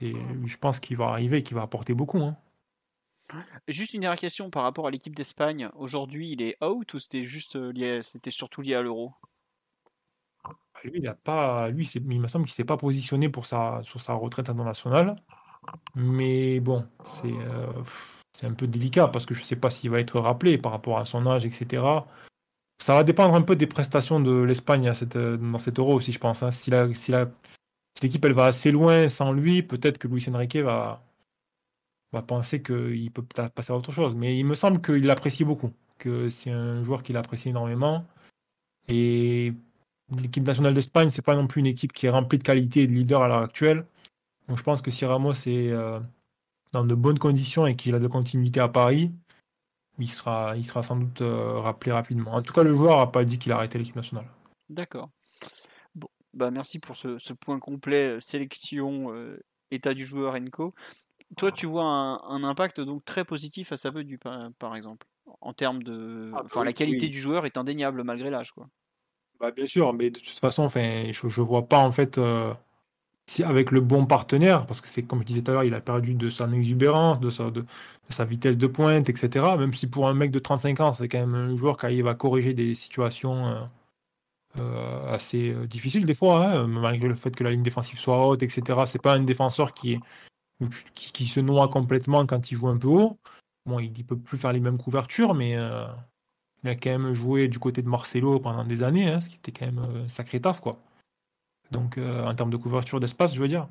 Je 0.00 0.56
pense 0.58 0.78
qu'il 0.78 0.96
va 0.96 1.06
arriver 1.06 1.38
et 1.38 1.42
qu'il 1.42 1.56
va 1.56 1.62
apporter 1.62 1.94
beaucoup. 1.94 2.18
Hein. 2.18 2.36
Juste 3.66 3.94
une 3.94 4.02
dernière 4.02 4.18
question 4.18 4.50
par 4.50 4.62
rapport 4.62 4.86
à 4.86 4.90
l'équipe 4.90 5.14
d'Espagne. 5.14 5.68
Aujourd'hui, 5.76 6.32
il 6.32 6.42
est 6.42 6.62
out 6.64 6.94
ou 6.94 6.98
c'était 6.98 7.24
juste 7.24 7.56
euh, 7.56 7.72
lié, 7.72 8.00
c'était 8.02 8.30
surtout 8.30 8.62
lié 8.62 8.74
à 8.74 8.82
l'euro? 8.82 9.12
Bah, 10.44 10.54
Lui, 10.84 11.00
il 11.00 11.08
a 11.08 11.14
pas, 11.14 11.68
lui, 11.68 11.86
il 11.86 12.20
me 12.20 12.28
semble 12.28 12.46
qu'il 12.46 12.54
s'est 12.54 12.64
pas 12.64 12.76
positionné 12.78 13.28
pour 13.28 13.46
sa, 13.46 13.82
sur 13.82 14.00
sa 14.00 14.14
retraite 14.14 14.48
internationale. 14.48 15.16
Mais 15.94 16.60
bon, 16.60 16.88
c'est, 17.04 17.32
euh, 17.32 17.66
c'est 18.38 18.46
un 18.46 18.52
peu 18.52 18.68
délicat 18.68 19.08
parce 19.08 19.26
que 19.26 19.34
je 19.34 19.40
ne 19.40 19.44
sais 19.44 19.56
pas 19.56 19.68
s'il 19.68 19.90
va 19.90 19.98
être 19.98 20.20
rappelé 20.20 20.58
par 20.58 20.70
rapport 20.70 20.98
à 20.98 21.04
son 21.04 21.26
âge, 21.26 21.44
etc. 21.44 21.82
Ça 22.78 22.94
va 22.94 23.02
dépendre 23.02 23.34
un 23.34 23.42
peu 23.42 23.56
des 23.56 23.66
prestations 23.66 24.20
de 24.20 24.30
l'Espagne 24.30 24.92
dans 25.40 25.58
cet 25.58 25.78
euro 25.80 25.94
aussi, 25.94 26.12
je 26.12 26.20
pense. 26.20 26.44
Hein. 26.44 26.52
Si, 26.52 26.70
l'équipe 28.00 28.24
va 28.26 28.44
assez 28.44 28.70
loin 28.70 29.08
sans 29.08 29.32
lui, 29.32 29.64
peut-être 29.64 29.98
que 29.98 30.06
Luis 30.06 30.24
Enrique 30.28 30.58
va, 30.58 31.02
va 32.12 32.22
penser 32.22 32.62
qu'il 32.62 33.10
peut 33.10 33.24
passer 33.24 33.72
à 33.72 33.76
autre 33.76 33.90
chose. 33.90 34.14
Mais 34.14 34.38
il 34.38 34.44
me 34.44 34.54
semble 34.54 34.80
qu'il 34.80 35.04
l'apprécie 35.04 35.42
beaucoup, 35.42 35.72
que 35.98 36.30
c'est 36.30 36.52
un 36.52 36.84
joueur 36.84 37.02
qu'il 37.02 37.16
apprécie 37.16 37.48
énormément. 37.48 38.06
Et 38.86 39.52
l'équipe 40.16 40.44
nationale 40.44 40.74
d'Espagne, 40.74 41.10
c'est 41.10 41.22
pas 41.22 41.34
non 41.34 41.48
plus 41.48 41.58
une 41.58 41.66
équipe 41.66 41.92
qui 41.92 42.06
est 42.06 42.10
remplie 42.10 42.38
de 42.38 42.44
qualité 42.44 42.82
et 42.82 42.86
de 42.86 42.92
leader 42.92 43.20
à 43.20 43.26
l'heure 43.26 43.42
actuelle. 43.42 43.84
Donc 44.48 44.58
je 44.58 44.62
pense 44.62 44.80
que 44.80 44.92
si 44.92 45.04
Ramos 45.04 45.32
est 45.32 45.72
euh, 45.72 45.98
dans 46.72 46.84
de 46.84 46.94
bonnes 46.94 47.18
conditions 47.18 47.66
et 47.66 47.76
qu'il 47.76 47.94
a 47.94 47.98
de 47.98 48.06
continuité 48.06 48.60
à 48.60 48.68
Paris, 48.68 49.12
il 49.98 50.08
sera, 50.08 50.56
il 50.56 50.64
sera 50.64 50.82
sans 50.82 50.96
doute 50.96 51.20
euh, 51.22 51.58
rappelé 51.58 51.92
rapidement. 51.92 52.34
En 52.34 52.42
tout 52.42 52.52
cas, 52.52 52.62
le 52.62 52.74
joueur 52.74 52.98
n'a 52.98 53.06
pas 53.06 53.24
dit 53.24 53.38
qu'il 53.38 53.52
a 53.52 53.56
arrêté 53.56 53.78
l'équipe 53.78 53.96
nationale. 53.96 54.26
D'accord. 54.68 55.10
Bon, 55.94 56.08
bah 56.34 56.50
merci 56.50 56.78
pour 56.78 56.96
ce, 56.96 57.32
point 57.32 57.58
complet 57.58 58.16
euh, 58.16 58.20
sélection, 58.20 59.12
état 59.70 59.94
du 59.94 60.04
joueur 60.04 60.34
Enco 60.34 60.74
toi, 61.36 61.52
tu 61.52 61.66
vois 61.66 61.84
un, 61.84 62.44
impact 62.44 62.80
donc 62.80 63.04
très 63.04 63.24
positif 63.24 63.72
à 63.72 63.76
sa 63.76 63.90
venue, 63.90 64.18
par, 64.18 64.50
par 64.58 64.74
exemple, 64.74 65.06
en 65.40 65.52
termes 65.52 65.82
de, 65.82 66.32
ah, 66.34 66.42
enfin, 66.44 66.64
la 66.64 66.72
qualité 66.72 67.08
du 67.08 67.20
joueur 67.20 67.46
est 67.46 67.58
indéniable 67.58 68.02
malgré 68.02 68.30
l'âge, 68.30 68.52
quoi. 68.52 68.68
Bah, 69.38 69.50
bien 69.50 69.66
sûr, 69.66 69.92
mais 69.92 70.10
de 70.10 70.18
toute 70.18 70.38
façon, 70.38 70.64
enfin, 70.64 71.12
je, 71.12 71.28
je 71.28 71.40
vois 71.40 71.68
pas 71.68 71.78
en 71.78 71.92
fait 71.92 72.18
euh, 72.18 72.52
avec 73.44 73.70
le 73.70 73.80
bon 73.80 74.06
partenaire, 74.06 74.66
parce 74.66 74.80
que 74.80 74.88
c'est 74.88 75.02
comme 75.02 75.20
je 75.20 75.26
disais 75.26 75.42
tout 75.42 75.50
à 75.50 75.54
l'heure, 75.54 75.64
il 75.64 75.74
a 75.74 75.80
perdu 75.80 76.14
de 76.14 76.30
son 76.30 76.52
exubérance, 76.52 77.20
de 77.20 77.30
sa, 77.30 78.24
vitesse 78.24 78.56
de 78.56 78.66
pointe, 78.66 79.08
etc. 79.08 79.56
Même 79.58 79.74
si 79.74 79.86
pour 79.86 80.08
un 80.08 80.14
mec 80.14 80.30
de 80.30 80.38
35 80.38 80.80
ans, 80.80 80.94
c'est 80.94 81.08
quand 81.08 81.18
même 81.18 81.34
un 81.34 81.56
joueur 81.56 81.76
qui 81.76 81.86
arrive 81.86 82.08
à 82.08 82.14
corriger 82.14 82.54
des 82.54 82.74
situations 82.74 83.46
euh, 83.46 83.60
euh, 84.58 85.14
assez 85.14 85.54
difficiles 85.66 86.06
des 86.06 86.14
fois, 86.14 86.46
hein, 86.46 86.66
malgré 86.66 87.08
le 87.08 87.14
fait 87.14 87.34
que 87.34 87.44
la 87.44 87.50
ligne 87.50 87.62
défensive 87.62 87.98
soit 87.98 88.26
haute, 88.26 88.42
etc. 88.42 88.80
C'est 88.86 89.02
pas 89.02 89.14
un 89.14 89.20
défenseur 89.20 89.74
qui 89.74 89.94
est 89.94 90.00
qui, 90.94 91.26
se 91.26 91.40
noie 91.40 91.68
complètement 91.68 92.26
quand 92.26 92.50
il 92.50 92.56
joue 92.56 92.68
un 92.68 92.78
peu 92.78 92.88
haut. 92.88 93.18
Bon, 93.66 93.78
il 93.78 93.92
ne 93.92 94.02
peut 94.02 94.18
plus 94.18 94.38
faire 94.38 94.52
les 94.52 94.60
mêmes 94.60 94.78
couvertures, 94.78 95.34
mais 95.34 95.56
euh, 95.56 95.86
il 96.64 96.70
a 96.70 96.74
quand 96.74 96.90
même 96.90 97.14
joué 97.14 97.48
du 97.48 97.58
côté 97.58 97.82
de 97.82 97.88
Marcelo 97.88 98.40
pendant 98.40 98.64
des 98.64 98.82
années, 98.82 99.08
hein, 99.08 99.20
ce 99.20 99.28
qui 99.28 99.36
était 99.36 99.52
quand 99.52 99.66
même 99.66 99.78
euh, 99.78 100.08
sacré 100.08 100.40
taf, 100.40 100.60
quoi. 100.60 100.78
Donc, 101.70 101.98
euh, 101.98 102.24
en 102.24 102.34
termes 102.34 102.50
de 102.50 102.56
couverture 102.56 103.00
d'espace, 103.00 103.34
je 103.34 103.40
veux 103.40 103.48
dire. 103.48 103.68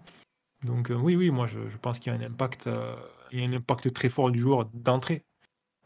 Donc, 0.63 0.91
oui, 0.91 1.15
oui, 1.15 1.29
moi, 1.29 1.47
je, 1.47 1.59
pense 1.81 1.99
qu'il 1.99 2.11
y 2.11 2.15
a 2.15 2.19
un 2.19 2.23
impact, 2.23 2.69
il 3.31 3.39
y 3.39 3.43
a 3.43 3.47
un 3.47 3.53
impact 3.53 3.93
très 3.93 4.09
fort 4.09 4.31
du 4.31 4.39
joueur 4.39 4.65
d'entrée, 4.73 5.23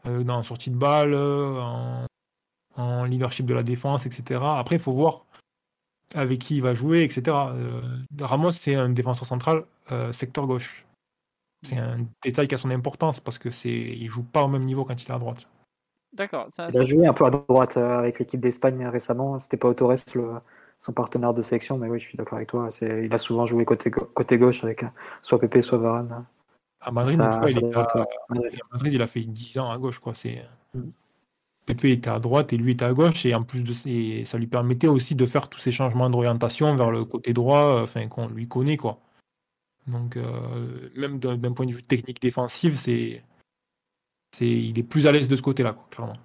dans 0.04 0.38
la 0.38 0.42
sortie 0.42 0.70
de 0.70 0.76
balle, 0.76 1.14
en, 1.14 2.06
en, 2.76 3.04
leadership 3.04 3.44
de 3.44 3.54
la 3.54 3.62
défense, 3.62 4.06
etc. 4.06 4.40
Après, 4.42 4.76
il 4.76 4.80
faut 4.80 4.92
voir 4.92 5.26
avec 6.14 6.38
qui 6.38 6.56
il 6.56 6.62
va 6.62 6.74
jouer, 6.74 7.04
etc. 7.04 7.36
Ramos, 8.18 8.52
c'est 8.52 8.74
un 8.74 8.88
défenseur 8.88 9.26
central 9.26 9.64
secteur 10.12 10.46
gauche. 10.46 10.86
C'est 11.62 11.76
un 11.76 12.06
détail 12.22 12.48
qui 12.48 12.54
a 12.54 12.58
son 12.58 12.70
importance 12.70 13.20
parce 13.20 13.38
que 13.38 13.50
c'est 13.50 13.70
il 13.70 14.08
joue 14.08 14.24
pas 14.24 14.42
au 14.42 14.48
même 14.48 14.64
niveau 14.64 14.84
quand 14.84 15.00
il 15.00 15.08
est 15.08 15.14
à 15.14 15.18
droite. 15.18 15.46
D'accord. 16.12 16.48
il 16.58 16.80
a 16.80 16.84
joué 16.84 17.06
un 17.06 17.14
peu 17.14 17.24
à 17.24 17.30
droite 17.30 17.76
euh, 17.78 17.98
avec 17.98 18.18
l'équipe 18.18 18.40
d'Espagne 18.40 18.86
récemment. 18.86 19.38
C'était 19.38 19.56
pas 19.56 19.68
Autores 19.68 19.94
son 20.78 20.92
partenaire 20.92 21.34
de 21.34 21.42
sélection, 21.42 21.78
mais 21.78 21.88
oui, 21.88 21.98
je 21.98 22.06
suis 22.06 22.16
d'accord 22.16 22.36
avec 22.36 22.48
toi. 22.48 22.68
Il 22.82 23.12
a 23.12 23.18
souvent 23.18 23.44
joué 23.44 23.64
côté, 23.64 23.90
côté 23.90 24.38
gauche 24.38 24.64
avec 24.64 24.82
euh, 24.82 24.88
soit 25.22 25.38
Pepe, 25.38 25.60
soit 25.62 25.78
Varane. 25.78 26.24
À 26.80 26.90
Madrid, 26.90 27.20
il, 28.84 29.02
a, 29.02 29.06
fait 29.06 29.20
10 29.20 29.58
ans 29.58 29.70
à 29.70 29.78
gauche. 29.78 30.00
Quoi. 30.00 30.14
C'est... 30.14 30.44
Mm. 30.74 30.90
Pepe 31.64 31.84
était 31.84 32.10
à 32.10 32.18
droite 32.18 32.52
et 32.52 32.56
lui 32.56 32.72
était 32.72 32.84
à 32.84 32.92
gauche. 32.92 33.24
Et 33.24 33.34
en 33.34 33.44
plus 33.44 33.62
de 33.62 33.72
ça 34.24 34.38
lui 34.38 34.48
permettait 34.48 34.88
aussi 34.88 35.14
de 35.14 35.26
faire 35.26 35.48
tous 35.48 35.60
ces 35.60 35.70
changements 35.70 36.10
d'orientation 36.10 36.74
vers 36.74 36.90
le 36.90 37.04
côté 37.04 37.32
droit 37.32 37.76
euh, 37.76 37.82
enfin, 37.84 38.08
qu'on 38.08 38.28
lui 38.28 38.48
connaît. 38.48 38.76
quoi. 38.76 38.98
Donc, 39.86 40.16
euh, 40.16 40.90
même 40.94 41.18
d'un 41.18 41.52
point 41.52 41.66
de 41.66 41.72
vue 41.72 41.82
technique 41.82 42.20
défensif, 42.20 42.76
c'est, 42.76 43.22
c'est, 44.32 44.48
il 44.48 44.78
est 44.78 44.84
plus 44.84 45.06
à 45.06 45.12
l'aise 45.12 45.28
de 45.28 45.36
ce 45.36 45.42
côté-là, 45.42 45.76
clairement. 45.90 46.16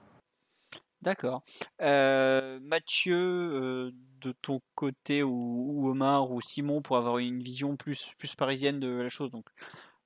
D'accord. 1.02 1.44
Euh, 1.82 2.60
Mathieu, 2.62 3.16
euh, 3.16 3.92
de 4.22 4.34
ton 4.42 4.62
côté, 4.76 5.24
ou, 5.24 5.88
Omar, 5.90 6.32
ou 6.32 6.42
Simon, 6.42 6.82
pour 6.82 6.98
avoir 6.98 7.18
une 7.20 7.42
vision 7.42 7.76
plus, 7.76 8.14
plus 8.18 8.36
parisienne 8.36 8.80
de 8.80 8.88
la 8.88 9.10
chose. 9.10 9.32
Donc, 9.32 9.46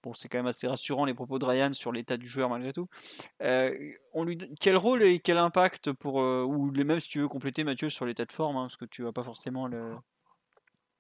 bon, 0.04 0.14
c'est 0.14 0.30
quand 0.30 0.40
même 0.40 0.48
assez 0.48 0.68
rassurant 0.68 1.06
les 1.06 1.14
propos 1.14 1.40
de 1.40 1.46
Ryan 1.46 1.74
sur 1.74 1.92
l'état 1.92 2.18
du 2.18 2.28
joueur 2.28 2.50
malgré 2.50 2.74
tout. 2.74 2.88
on 3.40 4.24
lui, 4.24 4.38
quel 4.60 4.78
rôle 4.78 5.04
et 5.04 5.20
quel 5.20 5.38
impact 5.38 5.92
pour, 5.94 6.16
ou 6.16 6.72
les 6.72 6.84
mêmes 6.84 7.00
si 7.00 7.10
tu 7.10 7.20
veux 7.20 7.28
compléter 7.28 7.64
Mathieu 7.64 7.90
sur 7.90 8.06
l'état 8.06 8.26
de 8.26 8.32
forme, 8.32 8.58
hein, 8.58 8.64
parce 8.64 8.78
que 8.78 8.86
tu 8.86 9.04
n'as 9.04 9.12
pas 9.12 9.24
forcément 9.24 9.68
le, 9.68 9.96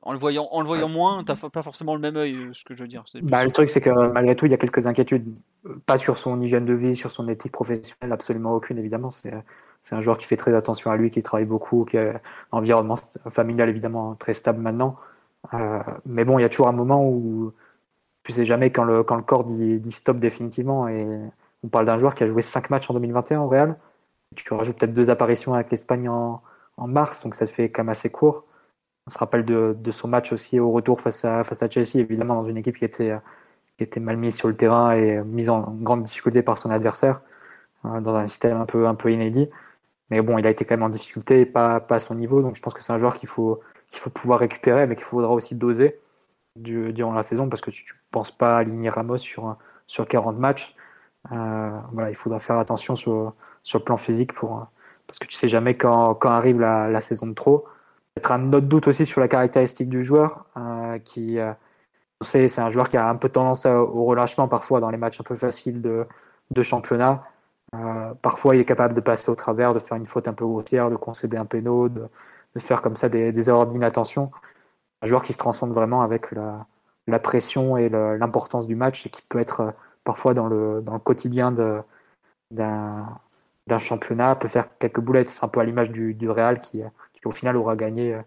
en 0.04 0.14
le 0.14 0.18
voyant, 0.18 0.48
en 0.52 0.62
le 0.62 0.68
voyant 0.68 0.90
moins, 0.90 1.24
t'as 1.24 1.36
pas 1.36 1.62
forcément 1.62 1.94
le 1.94 2.02
même 2.02 2.18
œil, 2.18 2.36
euh, 2.36 2.54
ce 2.54 2.64
que 2.64 2.74
je 2.74 2.80
veux 2.82 2.88
dire. 2.88 3.04
Bah, 3.22 3.44
le 3.46 3.52
truc, 3.52 3.70
c'est 3.70 3.82
que 3.82 3.90
malgré 3.90 4.36
tout, 4.36 4.46
il 4.48 4.52
y 4.52 4.56
a 4.56 4.58
quelques 4.58 4.88
inquiétudes. 4.88 5.36
Pas 5.86 5.98
sur 5.98 6.18
son 6.18 6.42
hygiène 6.42 6.66
de 6.66 6.74
vie, 6.74 6.96
sur 6.96 7.12
son 7.12 7.28
éthique 7.28 7.52
professionnelle, 7.52 8.12
absolument 8.12 8.56
aucune, 8.56 8.80
évidemment. 8.80 9.12
C'est, 9.12 9.32
c'est 9.82 9.96
un 9.96 10.02
joueur 10.02 10.18
qui 10.18 10.28
fait 10.28 10.38
très 10.38 10.54
attention 10.54 10.92
à 10.92 10.98
lui, 10.98 11.10
qui 11.10 11.24
travaille 11.24 11.46
beaucoup, 11.46 11.86
qui 11.86 11.98
a 11.98 12.12
un 12.12 12.20
environnement 12.52 12.96
familial, 13.30 13.70
évidemment, 13.70 14.16
très 14.16 14.34
stable 14.34 14.62
maintenant. 14.62 14.98
Euh, 15.54 15.82
mais 16.06 16.24
bon, 16.26 16.40
il 16.40 16.44
y 16.44 16.46
a 16.46 16.50
toujours 16.50 16.68
un 16.68 16.74
moment 16.74 17.08
où 17.08 17.54
tu 18.24 18.32
sais 18.32 18.46
jamais 18.46 18.72
quand 18.72 18.84
le, 18.84 19.04
corps 19.04 19.44
dit, 19.46 19.92
stop 19.92 20.20
définitivement. 20.20 20.88
Et 20.88 21.08
on 21.64 21.68
parle 21.70 21.86
d'un 21.86 21.98
joueur 21.98 22.16
qui 22.16 22.24
a 22.24 22.28
joué 22.28 22.42
5 22.42 22.70
matchs 22.70 22.90
en 22.90 22.94
2021 22.94 23.42
au 23.42 23.48
Real. 23.48 23.78
Tu 24.36 24.54
rajoutes 24.54 24.78
peut-être 24.78 24.94
deux 24.94 25.10
apparitions 25.10 25.54
avec 25.54 25.72
l'Espagne 25.72 26.10
en, 26.10 26.42
mars, 26.78 27.24
donc 27.24 27.36
ça 27.36 27.46
te 27.46 27.52
fait 27.52 27.70
quand 27.70 27.84
même 27.84 27.90
assez 27.90 28.10
court. 28.10 28.46
On 29.08 29.12
se 29.12 29.18
rappelle 29.18 29.46
de, 29.46 29.92
son 29.92 30.08
match 30.08 30.32
aussi 30.32 30.60
au 30.60 30.72
retour 30.72 31.02
face 31.02 31.26
à, 31.26 31.44
Chelsea, 31.70 31.98
évidemment, 31.98 32.36
dans 32.36 32.44
une 32.44 32.58
équipe 32.58 32.78
qui 32.78 32.86
était, 32.86 33.20
mal 34.00 34.18
mise 34.18 34.36
sur 34.36 34.48
le 34.48 34.56
terrain 34.56 34.92
et 34.94 35.22
mise 35.24 35.50
en 35.50 35.62
grande 35.82 36.04
difficulté 36.04 36.44
par 36.44 36.58
son 36.58 36.70
adversaire, 36.72 37.22
hein, 37.84 38.02
dans 38.02 38.16
un 38.16 38.26
système 38.26 38.58
un 38.58 38.96
peu 38.96 39.12
inédit. 39.12 39.50
Mais 40.12 40.22
bon, 40.22 40.38
il 40.38 40.46
a 40.46 40.50
été 40.50 40.66
quand 40.66 40.76
même 40.76 40.84
en 40.84 40.90
difficulté 40.90 41.42
et 41.42 41.46
pas, 41.46 41.84
à 41.90 42.00
son 42.00 42.16
niveau. 42.16 42.42
Donc 42.42 42.56
je 42.56 42.62
pense 42.62 42.74
que 42.74 42.84
c'est 42.84 42.94
un 42.94 43.00
joueur 43.00 43.16
qu'il 43.16 43.30
faut, 43.30 43.62
qu'il 43.90 44.00
faut 44.00 44.10
pouvoir 44.10 44.40
récupérer, 44.40 44.86
mais 44.86 44.96
qu'il 44.96 45.06
faudra 45.06 45.32
aussi 45.32 45.56
doser 45.56 46.00
durant 46.58 47.14
la 47.14 47.24
saison 47.24 47.48
parce 47.50 47.62
que 47.62 47.72
tu 47.72 47.86
ne 47.86 47.98
penses 48.12 48.32
pas 48.32 48.58
aligner 48.58 48.90
Ramos 48.90 49.18
sur, 49.18 49.56
sur 49.88 50.06
40 50.06 50.38
matchs. 50.38 50.76
Euh, 51.32 51.72
voilà, 51.94 52.10
il 52.10 52.16
faudra 52.16 52.40
faire 52.40 52.58
attention 52.58 52.96
sur, 52.96 53.34
sur 53.64 53.80
le 53.80 53.86
plan 53.86 53.96
physique 53.96 54.34
pour, 54.34 54.68
parce 55.08 55.18
que 55.18 55.28
tu 55.28 55.36
sais 55.36 55.48
jamais 55.48 55.78
quand, 55.78 56.14
quand 56.16 56.32
arrive 56.32 56.60
la, 56.60 57.02
saison 57.02 57.28
de 57.28 57.34
trop 57.34 57.66
être 58.18 58.34
un 58.34 58.52
autre 58.52 58.68
doute 58.68 58.88
aussi 58.88 59.06
sur 59.06 59.22
la 59.22 59.30
caractéristique 59.30 59.88
du 59.88 60.04
joueur, 60.04 60.46
euh, 60.58 61.00
qui, 61.00 61.40
euh, 61.40 61.54
c'est 62.20 62.60
un 62.60 62.70
joueur 62.70 62.90
qui 62.90 62.98
a 62.98 63.08
un 63.08 63.16
peu 63.16 63.30
tendance 63.30 63.66
au 63.66 64.04
relâchement 64.06 64.50
parfois 64.50 64.82
dans 64.82 64.90
les 64.90 64.98
matchs 64.98 65.22
un 65.22 65.24
peu 65.24 65.38
faciles 65.38 65.82
de, 65.82 66.06
de 66.52 66.62
championnat. 66.62 67.24
Euh, 67.76 68.14
parfois, 68.22 68.56
il 68.56 68.62
est 68.62 68.66
capable 68.66 68.94
de 68.94 69.02
passer 69.02 69.30
au 69.32 69.36
travers, 69.36 69.74
de 69.74 69.80
faire 69.80 69.98
une 69.98 70.06
faute 70.06 70.28
un 70.28 70.34
peu 70.34 70.46
grossière, 70.46 70.90
de 70.90 70.96
concéder 70.96 71.38
un 71.38 71.46
péno, 71.46 71.90
de, 71.90 72.08
de 72.56 72.60
faire 72.60 72.82
comme 72.82 72.96
ça 72.96 73.10
des, 73.10 73.50
erreurs 73.50 73.68
d'inattention. 73.68 74.32
Un 75.02 75.08
joueur 75.08 75.24
qui 75.24 75.34
se 75.34 75.38
transcende 75.38 75.74
vraiment 75.74 76.02
avec 76.02 76.32
la, 76.32 76.66
pression 77.20 77.78
et 77.78 77.90
l'importance 77.90 78.68
du 78.68 78.76
match 78.76 79.06
et 79.06 79.10
qui 79.10 79.22
peut 79.24 79.40
être 79.40 79.74
parfois 80.04 80.34
dans 80.34 80.48
le, 80.48 80.84
quotidien 81.04 81.52
d'un 82.52 83.06
championnat, 83.80 84.36
peut 84.36 84.48
faire 84.48 84.78
quelques 84.78 85.02
boulettes. 85.02 85.30
C'est 85.30 85.44
un 85.44 85.48
peu 85.48 85.60
à 85.62 85.64
l'image 85.64 85.92
du, 85.92 86.30
Real 86.30 86.60
qui, 86.60 86.82
qui 87.14 87.22
au 87.26 87.32
final 87.32 87.58
aura 87.58 87.76
gagné 87.76 88.16
euh, 88.16 88.22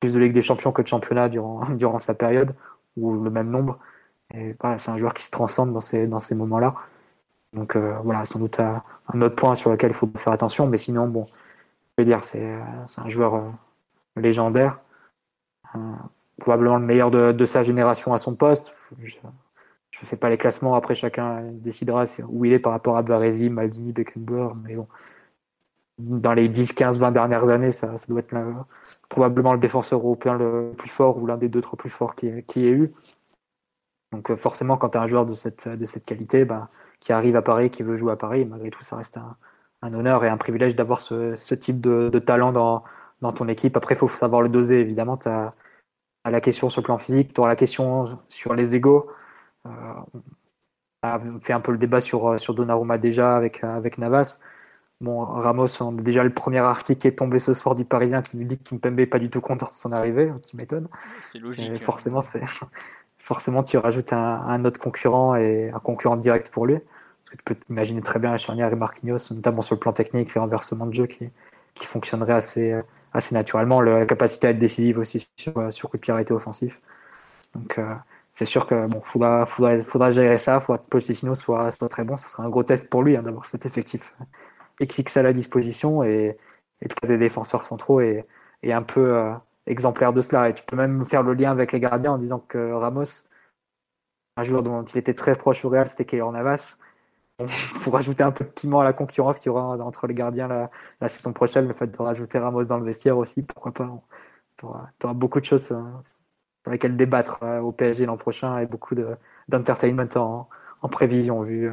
plus 0.00 0.14
de 0.14 0.18
Ligue 0.18 0.32
des 0.32 0.42
Champions 0.42 0.72
que 0.72 0.82
de 0.82 0.86
championnat 0.86 1.28
durant, 1.28 1.68
durant 1.70 1.98
sa 1.98 2.14
période, 2.14 2.52
ou 2.96 3.12
le 3.22 3.30
même 3.30 3.50
nombre. 3.50 3.78
C'est 4.32 4.90
un 4.90 4.98
joueur 4.98 5.14
qui 5.14 5.24
se 5.24 5.30
transcende 5.30 5.72
dans 5.72 5.80
ces 6.20 6.34
moments-là. 6.34 6.74
Donc 7.52 7.74
euh, 7.76 7.98
voilà, 8.04 8.24
sans 8.24 8.38
doute 8.38 8.60
un, 8.60 8.82
autre 9.20 9.34
point 9.34 9.54
sur 9.54 9.70
lequel 9.70 9.90
il 9.90 9.94
faut 9.94 10.08
faire 10.16 10.32
attention, 10.32 10.66
mais 10.66 10.76
sinon, 10.76 11.08
bon, 11.08 11.24
je 11.24 12.02
veux 12.02 12.04
dire, 12.04 12.22
c'est 12.24 12.58
un 12.96 13.08
joueur 13.08 13.34
euh, 13.34 13.50
légendaire. 14.16 14.80
probablement 16.38 16.76
le 16.78 16.86
meilleur 16.86 17.10
de, 17.10 17.44
sa 17.44 17.62
génération 17.62 18.14
à 18.14 18.18
son 18.18 18.34
poste. 18.34 18.74
Je 19.00 19.16
ne 20.02 20.06
fais 20.06 20.16
pas 20.16 20.30
les 20.30 20.38
classements, 20.38 20.74
après 20.74 20.94
chacun 20.94 21.42
décidera 21.52 22.04
où 22.28 22.44
il 22.44 22.52
est 22.52 22.60
par 22.60 22.72
rapport 22.72 22.96
à 22.96 23.02
Baresi, 23.02 23.50
Maldini, 23.50 23.92
Beckenbauer, 23.92 24.54
mais 24.62 24.76
bon. 24.76 24.88
Dans 25.98 26.32
les 26.32 26.48
10, 26.48 26.72
15, 26.72 26.98
20 26.98 27.12
dernières 27.12 27.50
années, 27.50 27.72
ça, 27.72 27.94
doit 28.08 28.20
être 28.20 28.34
probablement 29.10 29.52
le 29.52 29.58
défenseur 29.58 30.00
européen 30.00 30.34
le 30.34 30.72
plus 30.78 30.88
fort 30.88 31.18
ou 31.18 31.26
l'un 31.26 31.36
des 31.36 31.48
deux, 31.48 31.60
trois 31.60 31.76
plus 31.76 31.90
forts 31.90 32.14
qui, 32.14 32.42
qui 32.44 32.66
ait 32.66 32.70
eu. 32.70 32.90
Donc 34.12 34.34
forcément, 34.36 34.76
quand 34.78 34.90
tu 34.90 34.98
as 34.98 35.02
un 35.02 35.06
joueur 35.06 35.26
de 35.26 35.34
cette, 35.34 35.68
de 35.68 35.84
cette 35.84 36.06
qualité, 36.06 36.44
bah, 36.44 36.68
qui 37.00 37.12
arrive 37.12 37.36
à 37.36 37.42
Paris, 37.42 37.70
qui 37.70 37.82
veut 37.82 37.96
jouer 37.96 38.12
à 38.12 38.16
Paris, 38.16 38.44
malgré 38.44 38.70
tout, 38.70 38.82
ça 38.82 38.96
reste 38.96 39.16
un, 39.16 39.36
un 39.82 39.94
honneur 39.94 40.24
et 40.24 40.28
un 40.28 40.36
privilège 40.36 40.76
d'avoir 40.76 41.00
ce, 41.00 41.34
ce, 41.34 41.54
type 41.54 41.80
de, 41.80 42.10
de 42.10 42.18
talent 42.18 42.52
dans, 42.52 42.84
dans, 43.22 43.32
ton 43.32 43.48
équipe. 43.48 43.76
Après, 43.76 43.94
il 43.94 43.98
faut 43.98 44.08
savoir 44.08 44.42
le 44.42 44.48
doser, 44.48 44.80
évidemment. 44.80 45.16
Tu 45.16 45.28
as, 45.28 45.54
la 46.24 46.40
question 46.40 46.68
sur 46.68 46.82
le 46.82 46.84
plan 46.86 46.98
physique, 46.98 47.32
tu 47.32 47.40
auras 47.40 47.48
la 47.48 47.56
question 47.56 48.04
sur 48.28 48.54
les 48.54 48.74
égaux. 48.74 49.10
Euh, 49.66 49.70
on 51.02 51.08
a 51.08 51.18
fait 51.40 51.54
un 51.54 51.60
peu 51.60 51.72
le 51.72 51.78
débat 51.78 52.00
sur, 52.00 52.38
sur 52.38 52.54
Donnarumma 52.54 52.98
déjà 52.98 53.36
avec, 53.36 53.64
avec 53.64 53.98
Navas. 53.98 54.38
Bon, 55.00 55.24
Ramos, 55.24 55.80
on 55.80 55.96
a 55.96 56.02
déjà 56.02 56.22
le 56.22 56.32
premier 56.32 56.58
article 56.58 57.00
qui 57.00 57.08
est 57.08 57.18
tombé 57.18 57.38
ce 57.38 57.54
soir 57.54 57.74
du 57.74 57.86
Parisien 57.86 58.20
qui 58.20 58.36
nous 58.36 58.44
dit 58.44 58.58
que 58.58 58.68
Kimpembe 58.68 58.96
n'est 58.96 59.06
pas 59.06 59.18
du 59.18 59.30
tout 59.30 59.40
content 59.40 59.66
de 59.66 59.72
son 59.72 59.92
arrivée, 59.92 60.30
qui 60.42 60.56
m'étonne. 60.56 60.88
C'est 61.22 61.38
logique. 61.38 61.70
Hein. 61.70 61.78
forcément, 61.78 62.20
c'est 62.20 62.42
forcément, 63.30 63.62
tu 63.62 63.78
rajoutes 63.78 64.12
un, 64.12 64.64
autre 64.64 64.80
concurrent 64.80 65.36
et 65.36 65.70
un 65.70 65.78
concurrent 65.78 66.16
direct 66.16 66.50
pour 66.50 66.66
lui. 66.66 66.78
Parce 66.78 67.30
que 67.30 67.36
tu 67.36 67.42
peux 67.44 67.56
imaginer 67.70 68.02
très 68.02 68.18
bien 68.18 68.32
la 68.32 68.38
charnière 68.38 68.72
et 68.72 68.74
Marquinhos, 68.74 69.18
notamment 69.30 69.62
sur 69.62 69.76
le 69.76 69.78
plan 69.78 69.92
technique, 69.92 70.34
les 70.34 70.40
renversements 70.40 70.86
de 70.86 70.92
jeu 70.92 71.06
qui, 71.06 71.30
qui 71.74 71.86
fonctionneraient 71.86 72.34
assez, 72.34 72.74
naturellement. 73.30 73.80
la 73.82 74.04
capacité 74.04 74.48
à 74.48 74.50
être 74.50 74.58
décisive 74.58 74.98
aussi 74.98 75.28
sur, 75.36 75.72
sur 75.72 75.90
coup 75.90 75.96
de 75.96 76.02
pied 76.02 76.12
arrêté 76.12 76.32
offensif. 76.34 76.80
Donc, 77.54 77.78
euh, 77.78 77.94
c'est 78.34 78.46
sûr 78.46 78.66
que 78.66 78.88
bon, 78.88 79.00
faudra, 79.00 79.46
faudra, 79.46 80.10
gérer 80.10 80.36
ça. 80.36 80.56
Il 80.56 80.60
faudra 80.62 80.78
que 80.78 80.88
Pochettino 80.88 81.36
soit, 81.36 81.70
soit 81.70 81.88
très 81.88 82.02
bon. 82.02 82.16
Ce 82.16 82.28
sera 82.28 82.42
un 82.42 82.48
gros 82.48 82.64
test 82.64 82.90
pour 82.90 83.04
lui 83.04 83.16
hein, 83.16 83.22
d'avoir 83.22 83.46
cet 83.46 83.64
effectif 83.64 84.12
XXL 84.82 85.26
à 85.26 85.32
disposition 85.32 86.02
et, 86.02 86.36
et 86.82 87.06
des 87.06 87.18
défenseurs 87.18 87.64
centraux 87.64 88.00
est 88.00 88.26
un 88.64 88.82
peu 88.82 89.14
euh, 89.14 89.32
exemplaire 89.66 90.12
de 90.12 90.20
cela. 90.20 90.48
Et 90.48 90.54
tu 90.54 90.64
peux 90.64 90.76
même 90.76 91.04
faire 91.04 91.22
le 91.22 91.34
lien 91.34 91.50
avec 91.50 91.72
les 91.72 91.80
gardiens 91.80 92.12
en 92.12 92.18
disant 92.18 92.40
que 92.40 92.72
Ramos, 92.72 93.28
un 94.36 94.42
joueur 94.42 94.62
dont 94.62 94.84
il 94.84 94.98
était 94.98 95.14
très 95.14 95.34
proche 95.34 95.64
au 95.64 95.68
Real, 95.68 95.88
c'était 95.88 96.04
Keylor 96.04 96.32
Navas. 96.32 96.78
Pour 97.82 97.94
rajouter 97.94 98.22
un 98.22 98.32
peu 98.32 98.44
de 98.44 98.50
piment 98.50 98.80
à 98.80 98.84
la 98.84 98.92
concurrence 98.92 99.38
qu'il 99.38 99.46
y 99.46 99.48
aura 99.50 99.78
entre 99.78 100.06
les 100.06 100.14
gardiens 100.14 100.68
la, 101.00 101.08
saison 101.08 101.32
prochaine, 101.32 101.66
le 101.66 101.72
fait 101.72 101.86
de 101.86 101.96
rajouter 101.96 102.38
Ramos 102.38 102.64
dans 102.64 102.78
le 102.78 102.84
vestiaire 102.84 103.16
aussi, 103.16 103.42
pourquoi 103.42 103.72
pas. 103.72 103.90
Tu 104.58 104.66
auras, 104.66 105.14
beaucoup 105.14 105.40
de 105.40 105.46
choses 105.46 105.72
euh, 105.72 105.80
sur 106.62 106.72
lesquelles 106.72 106.96
débattre 106.96 107.42
euh, 107.42 107.60
au 107.60 107.72
PSG 107.72 108.04
l'an 108.04 108.18
prochain 108.18 108.58
et 108.58 108.66
beaucoup 108.66 108.94
d'entertainment 109.48 110.08
en, 110.16 110.48
en, 110.82 110.88
prévision 110.90 111.40
vu, 111.42 111.72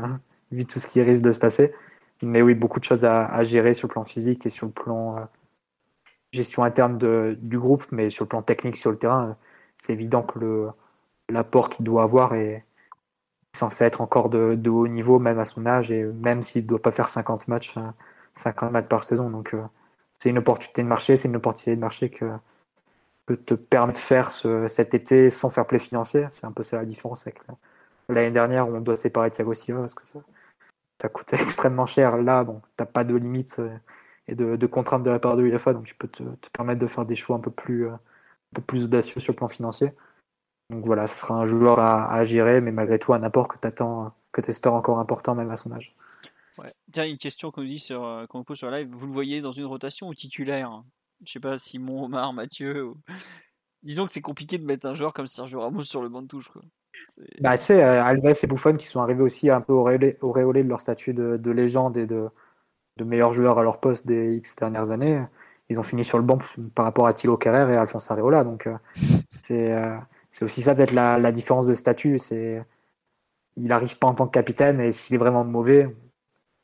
vu 0.51 0.65
tout 0.65 0.79
ce 0.79 0.87
qui 0.87 1.01
risque 1.01 1.21
de 1.21 1.33
se 1.33 1.39
passer. 1.39 1.73
Mais 2.21 2.41
oui, 2.41 2.55
beaucoup 2.55 2.79
de 2.79 2.85
choses 2.85 3.03
à, 3.03 3.25
à 3.25 3.43
gérer 3.43 3.73
sur 3.73 3.89
le 3.89 3.91
plan 3.91 4.05
physique 4.05 4.45
et 4.45 4.49
sur 4.49 4.67
le 4.67 4.71
plan 4.71 5.27
gestion 6.37 6.63
interne 6.63 6.97
du 7.35 7.59
groupe, 7.59 7.85
mais 7.91 8.09
sur 8.09 8.25
le 8.25 8.29
plan 8.29 8.41
technique, 8.41 8.77
sur 8.77 8.91
le 8.91 8.97
terrain, 8.97 9.35
c'est 9.77 9.93
évident 9.93 10.23
que 10.23 10.69
l'apport 11.29 11.69
qu'il 11.69 11.85
doit 11.85 12.03
avoir 12.03 12.33
est 12.35 12.65
censé 13.53 13.83
être 13.83 14.01
encore 14.01 14.29
de, 14.29 14.69
haut 14.69 14.87
niveau, 14.87 15.19
même 15.19 15.39
à 15.39 15.45
son 15.45 15.65
âge, 15.65 15.91
et 15.91 16.03
même 16.03 16.41
s'il 16.41 16.63
ne 16.63 16.67
doit 16.67 16.81
pas 16.81 16.91
faire 16.91 17.09
50 17.09 17.47
matchs, 17.47 17.75
50 18.35 18.71
matchs 18.71 18.87
par 18.87 19.03
saison. 19.03 19.29
Donc, 19.29 19.53
euh, 19.53 19.63
c'est 20.19 20.29
une 20.29 20.37
opportunité 20.37 20.83
de 20.83 20.87
marché, 20.87 21.17
c'est 21.17 21.27
une 21.27 21.35
opportunité 21.35 21.75
de 21.75 21.81
marché 21.81 22.09
que, 22.09 22.25
que 23.25 23.33
te 23.33 23.53
permet 23.55 23.93
de 23.93 23.97
faire 23.97 24.31
ce, 24.31 24.67
cet 24.67 24.93
été 24.93 25.29
sans 25.29 25.49
faire 25.49 25.65
play 25.67 25.79
financier. 25.79 26.27
C'est 26.31 26.45
un 26.45 26.51
peu 26.51 26.63
ça 26.63 26.77
la 26.77 26.85
différence 26.85 27.27
avec 27.27 27.39
l'année 28.09 28.31
dernière 28.31 28.69
où 28.69 28.75
on 28.75 28.81
doit 28.81 28.95
séparer 28.95 29.29
de 29.29 29.35
Thiago 29.35 29.53
Silva 29.53 29.81
parce 29.81 29.95
que 29.95 30.05
ça, 30.05 30.19
ça 31.01 31.09
coûtait 31.09 31.37
extrêmement 31.41 31.85
cher. 31.85 32.17
Là, 32.17 32.43
bon, 32.43 32.61
t'as 32.77 32.85
pas 32.85 33.03
de 33.03 33.15
limite. 33.15 33.59
Et 34.27 34.35
de, 34.35 34.65
contraintes 34.65 35.03
de 35.03 35.09
la 35.09 35.19
part 35.19 35.37
de 35.37 35.41
l'UEFA, 35.41 35.73
donc 35.73 35.85
tu 35.85 35.95
peux 35.95 36.07
te, 36.07 36.23
permettre 36.51 36.81
de 36.81 36.87
faire 36.87 37.05
des 37.05 37.15
choix 37.15 37.37
un 37.37 37.39
peu 37.39 37.51
plus, 37.51 37.87
euh, 37.87 37.93
un 37.93 37.99
peu 38.55 38.61
plus 38.61 38.85
audacieux 38.85 39.21
sur 39.21 39.31
le 39.31 39.37
plan 39.37 39.47
financier. 39.47 39.93
Donc 40.69 40.85
voilà, 40.85 41.07
ce 41.07 41.17
sera 41.17 41.35
un 41.35 41.45
joueur 41.45 41.79
à, 41.79 42.23
gérer, 42.25 42.59
mais 42.59 42.71
malgré 42.71 42.99
tout 42.99 43.13
un 43.13 43.23
apport 43.23 43.47
que 43.47 43.57
tu 43.57 43.67
attends, 43.67 44.13
que 44.33 44.41
tu 44.41 44.49
espères 44.49 44.73
encore 44.73 44.99
important 44.99 45.33
même 45.33 45.49
à 45.49 45.55
son 45.55 45.71
âge. 45.71 45.95
Ouais. 46.57 46.73
Tiens, 46.91 47.05
une 47.05 47.17
question 47.17 47.51
qu'on 47.51 47.61
nous 47.61 47.67
dit 47.67 47.79
sur, 47.79 48.03
euh, 48.03 48.25
qu'on 48.25 48.43
pose 48.43 48.57
sur 48.57 48.69
live, 48.69 48.89
vous 48.89 49.05
le 49.05 49.13
voyez 49.13 49.39
dans 49.39 49.51
une 49.51 49.65
rotation 49.65 50.09
ou 50.09 50.13
titulaire 50.13 50.83
Je 51.25 51.31
sais 51.31 51.39
pas, 51.39 51.57
Simon, 51.57 52.05
Omar, 52.05 52.33
Mathieu. 52.33 52.91
Disons 53.83 54.05
que 54.05 54.11
c'est 54.11 54.21
compliqué 54.21 54.57
de 54.57 54.65
mettre 54.65 54.87
un 54.87 54.93
joueur 54.93 55.13
comme 55.13 55.27
Sergio 55.27 55.61
Ramos 55.61 55.83
sur 55.83 56.01
le 56.01 56.09
banc 56.09 56.23
de 56.23 56.27
touche. 56.27 56.49
Quoi. 56.49 56.63
Bah, 57.39 57.57
tu 57.57 57.65
sais, 57.65 57.81
euh, 57.81 58.03
Alves 58.03 58.35
et 58.43 58.47
Buffon 58.47 58.75
qui 58.75 58.87
sont 58.87 58.99
arrivés 58.99 59.21
aussi 59.21 59.49
un 59.49 59.61
peu 59.61 59.71
auréolés, 59.71 60.63
de 60.63 60.67
leur 60.67 60.81
statut 60.81 61.13
de 61.13 61.51
légende 61.51 61.95
et 61.95 62.07
de, 62.07 62.27
de 62.97 63.03
meilleurs 63.03 63.33
joueurs 63.33 63.59
à 63.59 63.63
leur 63.63 63.79
poste 63.79 64.07
des 64.07 64.35
X 64.35 64.55
dernières 64.55 64.91
années, 64.91 65.21
ils 65.69 65.79
ont 65.79 65.83
fini 65.83 66.03
sur 66.03 66.17
le 66.17 66.23
banc 66.23 66.37
par 66.75 66.85
rapport 66.85 67.07
à 67.07 67.13
Thilo 67.13 67.37
Kerrer 67.37 67.73
et 67.73 67.77
Alphonse 67.77 68.09
Areola. 68.09 68.43
Donc, 68.43 68.67
euh, 68.67 68.77
euh, 69.51 69.97
c'est 70.31 70.45
aussi 70.45 70.61
ça 70.61 70.75
peut-être 70.75 70.93
la, 70.93 71.31
différence 71.31 71.67
de 71.67 71.73
statut. 71.73 72.19
C'est 72.19 72.63
il 73.57 73.67
n'arrive 73.67 73.97
pas 73.97 74.07
en 74.07 74.13
tant 74.13 74.27
que 74.27 74.31
capitaine 74.31 74.79
et 74.79 74.91
s'il 74.91 75.15
est 75.15 75.19
vraiment 75.19 75.43
mauvais, 75.43 75.93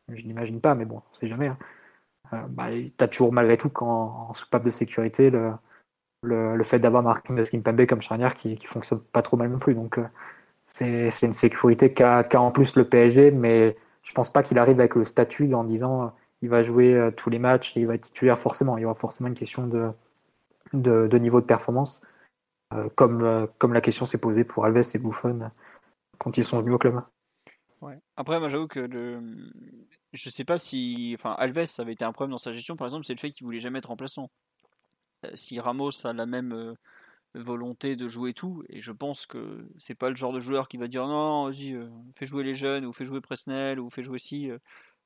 je 0.10 0.24
n'imagine 0.26 0.62
pas, 0.62 0.76
mais 0.76 0.86
bon, 0.86 1.02
on 1.10 1.14
sait 1.14 1.28
jamais. 1.28 1.48
Hein. 1.48 1.58
Euh, 2.34 2.42
bah, 2.50 2.68
tu 2.72 3.04
as 3.04 3.08
toujours 3.08 3.34
malgré 3.34 3.58
tout 3.58 3.70
qu'en 3.70 4.28
en 4.30 4.34
soupape 4.34 4.64
de 4.64 4.70
sécurité 4.70 5.30
le, 5.32 5.52
le, 6.22 6.64
fait 6.64 6.80
d'avoir 6.80 7.04
Marquinhos 7.04 7.46
Kimpembe 7.46 7.86
comme 7.86 8.02
charnière 8.02 8.36
qui, 8.36 8.56
qui 8.56 8.68
fonctionne 8.68 9.00
pas 9.00 9.22
trop 9.22 9.38
mal 9.38 9.50
non 9.50 9.60
plus. 9.60 9.74
Donc 9.74 10.00
c'est 10.66 11.10
une 11.24 11.34
sécurité 11.34 11.94
qu'a 11.94 12.26
en 12.36 12.52
plus 12.52 12.76
le 12.76 12.88
PSG, 12.88 13.32
mais 13.32 13.76
je 14.04 14.14
pense 14.14 14.32
pas 14.32 14.44
qu'il 14.44 14.58
arrive 14.60 14.80
avec 14.80 14.96
le 14.96 15.04
statut 15.04 15.54
en 15.54 15.64
disant 15.64 16.14
il 16.44 16.50
va 16.50 16.62
jouer 16.62 16.94
euh, 16.94 17.10
tous 17.10 17.30
les 17.30 17.40
matchs 17.40 17.76
et 17.78 17.80
il 17.80 17.88
va 17.88 17.96
être 17.96 18.02
titulaire 18.02 18.38
forcément. 18.38 18.78
Il 18.78 18.82
y 18.82 18.86
aura 18.86 18.94
forcément 18.94 19.30
une 19.30 19.34
question 19.34 19.66
de, 19.66 21.18
niveau 21.18 21.40
de 21.40 21.46
performance, 21.46 22.02
euh, 22.74 22.90
comme, 22.96 23.24
euh, 23.24 23.48
comme 23.60 23.72
la 23.72 23.80
question 23.80 24.06
s'est 24.06 24.18
posée 24.18 24.44
pour 24.44 24.66
Alves 24.66 24.84
et 24.94 25.00
Buffon 25.00 25.50
quand 26.18 26.38
ils 26.38 26.44
sont 26.44 26.60
venus 26.60 26.76
au 26.76 26.78
club. 26.78 27.02
Après, 28.16 28.40
moi 28.40 28.48
j'avoue 28.50 28.68
que 28.68 28.80
le... 28.80 29.22
je 30.12 30.30
sais 30.30 30.46
pas 30.46 30.58
si. 30.58 31.16
Enfin, 31.18 31.32
Alves 31.32 31.66
avait 31.80 31.94
été 31.94 32.06
un 32.06 32.12
problème 32.12 32.32
dans 32.32 32.38
sa 32.38 32.52
gestion, 32.52 32.76
par 32.76 32.88
exemple, 32.88 33.06
c'est 33.06 33.14
le 33.14 33.20
fait 33.20 33.30
qu'il 33.30 33.46
voulait 33.46 33.60
jamais 33.60 33.80
être 33.80 33.90
remplaçant. 33.90 34.30
Si 35.34 35.60
Ramos 35.60 36.06
a 36.06 36.14
la 36.14 36.26
même 36.26 36.76
volonté 37.34 37.96
de 37.96 38.08
jouer 38.08 38.34
tout, 38.34 38.64
et 38.70 38.82
je 38.82 38.92
pense 38.92 39.26
que 39.26 39.66
c'est 39.78 39.96
pas 39.96 40.10
le 40.10 40.16
genre 40.16 40.32
de 40.34 40.40
joueur 40.40 40.68
qui 40.68 40.78
va 40.78 40.88
dire 40.88 41.08
non, 41.08 41.46
vas-y, 41.46 41.78
fais 42.14 42.26
jouer 42.26 42.44
les 42.44 42.54
jeunes, 42.54 42.86
ou 42.86 42.94
fais 42.94 43.06
jouer 43.06 43.22
Presnel, 43.22 43.80
ou 43.80 43.90
fais 43.90 44.04
jouer 44.04 44.20
si. 44.20 44.50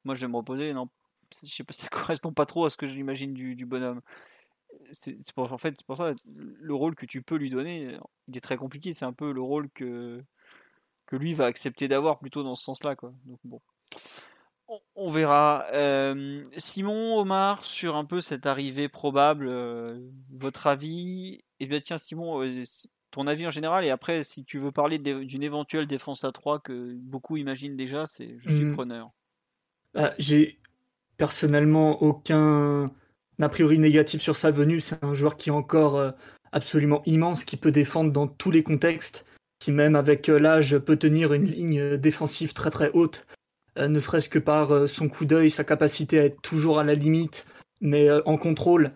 moi 0.03 0.13
je 0.13 0.21
vais 0.21 0.31
me 0.31 0.37
reposer. 0.37 0.73
Non, 0.73 0.87
je 1.43 1.49
sais 1.49 1.63
pas, 1.63 1.73
ça 1.73 1.87
correspond 1.87 2.33
pas 2.33 2.45
trop 2.45 2.65
à 2.65 2.69
ce 2.69 2.77
que 2.77 2.87
j'imagine 2.87 3.33
du, 3.33 3.55
du 3.55 3.65
bonhomme. 3.65 4.01
C'est 4.91 5.17
pour, 5.33 5.51
en 5.51 5.57
fait, 5.57 5.75
c'est 5.77 5.85
pour 5.85 5.97
ça 5.97 6.13
le 6.25 6.73
rôle 6.73 6.95
que 6.95 7.05
tu 7.05 7.21
peux 7.21 7.35
lui 7.35 7.49
donner, 7.49 7.97
il 8.27 8.37
est 8.37 8.41
très 8.41 8.57
compliqué. 8.57 8.93
C'est 8.93 9.05
un 9.05 9.13
peu 9.13 9.31
le 9.31 9.41
rôle 9.41 9.69
que, 9.71 10.23
que 11.05 11.15
lui 11.15 11.33
va 11.33 11.45
accepter 11.45 11.87
d'avoir 11.87 12.19
plutôt 12.19 12.43
dans 12.43 12.55
ce 12.55 12.63
sens-là. 12.63 12.95
Quoi. 12.95 13.13
Donc 13.25 13.39
bon, 13.43 13.61
on, 14.95 15.09
verra. 15.09 15.65
Euh, 15.73 16.43
Simon, 16.57 17.17
Omar, 17.17 17.63
sur 17.63 17.95
un 17.95 18.05
peu 18.05 18.21
cette 18.21 18.45
arrivée 18.45 18.89
probable, 18.89 19.47
euh, 19.47 19.99
votre 20.31 20.67
avis? 20.67 21.43
Eh 21.59 21.65
bien 21.65 21.79
tiens, 21.79 21.97
Simon, 21.97 22.43
euh, 22.43 22.63
ton 23.11 23.27
avis 23.27 23.47
en 23.47 23.51
général, 23.51 23.85
et 23.85 23.89
après, 23.89 24.23
si 24.23 24.43
tu 24.43 24.59
veux 24.59 24.71
parler 24.71 24.99
d'une 24.99 25.43
éventuelle 25.43 25.87
défense 25.87 26.23
à 26.23 26.31
3 26.31 26.59
que 26.59 26.93
beaucoup 26.95 27.37
imaginent 27.37 27.77
déjà, 27.77 28.05
c'est 28.05 28.37
je 28.39 28.49
suis 28.49 28.65
mmh. 28.65 28.73
preneur. 28.73 29.11
Bah, 29.93 30.13
j'ai 30.19 30.59
personnellement 31.17 32.01
aucun 32.01 32.91
a 33.45 33.49
priori 33.49 33.77
négatif 33.77 34.21
sur 34.21 34.35
sa 34.35 34.51
venue. 34.51 34.79
C'est 34.79 35.03
un 35.03 35.13
joueur 35.13 35.37
qui 35.37 35.49
est 35.49 35.53
encore 35.53 35.97
euh, 35.97 36.11
absolument 36.51 37.03
immense, 37.05 37.43
qui 37.43 37.57
peut 37.57 37.71
défendre 37.71 38.11
dans 38.11 38.27
tous 38.27 38.51
les 38.51 38.63
contextes, 38.63 39.25
qui 39.59 39.71
même 39.71 39.95
avec 39.95 40.29
euh, 40.29 40.39
l'âge 40.39 40.77
peut 40.79 40.97
tenir 40.97 41.33
une 41.33 41.45
ligne 41.45 41.79
euh, 41.79 41.97
défensive 41.97 42.53
très 42.53 42.71
très 42.71 42.91
haute, 42.93 43.25
ne 43.79 43.99
serait-ce 43.99 44.27
que 44.27 44.39
par 44.39 44.89
son 44.89 45.07
coup 45.07 45.25
d'œil, 45.25 45.51
sa 45.51 45.63
capacité 45.63 46.19
à 46.19 46.23
être 46.23 46.41
toujours 46.41 46.79
à 46.79 46.83
la 46.83 46.95
limite, 46.95 47.45
mais 47.79 48.09
en 48.25 48.35
contrôle. 48.35 48.91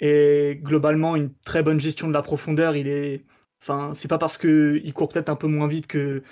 Et 0.00 0.58
globalement, 0.60 1.14
une 1.14 1.32
très 1.44 1.62
bonne 1.62 1.78
gestion 1.78 2.08
de 2.08 2.12
la 2.12 2.22
profondeur. 2.22 2.74
Il 2.74 2.88
est, 2.88 3.22
enfin, 3.62 3.94
c'est 3.94 4.08
pas 4.08 4.18
parce 4.18 4.36
qu'il 4.36 4.92
court 4.92 5.08
peut-être 5.08 5.28
un 5.28 5.36
peu 5.36 5.46
moins 5.46 5.68
vite 5.68 5.86
que 5.86 6.24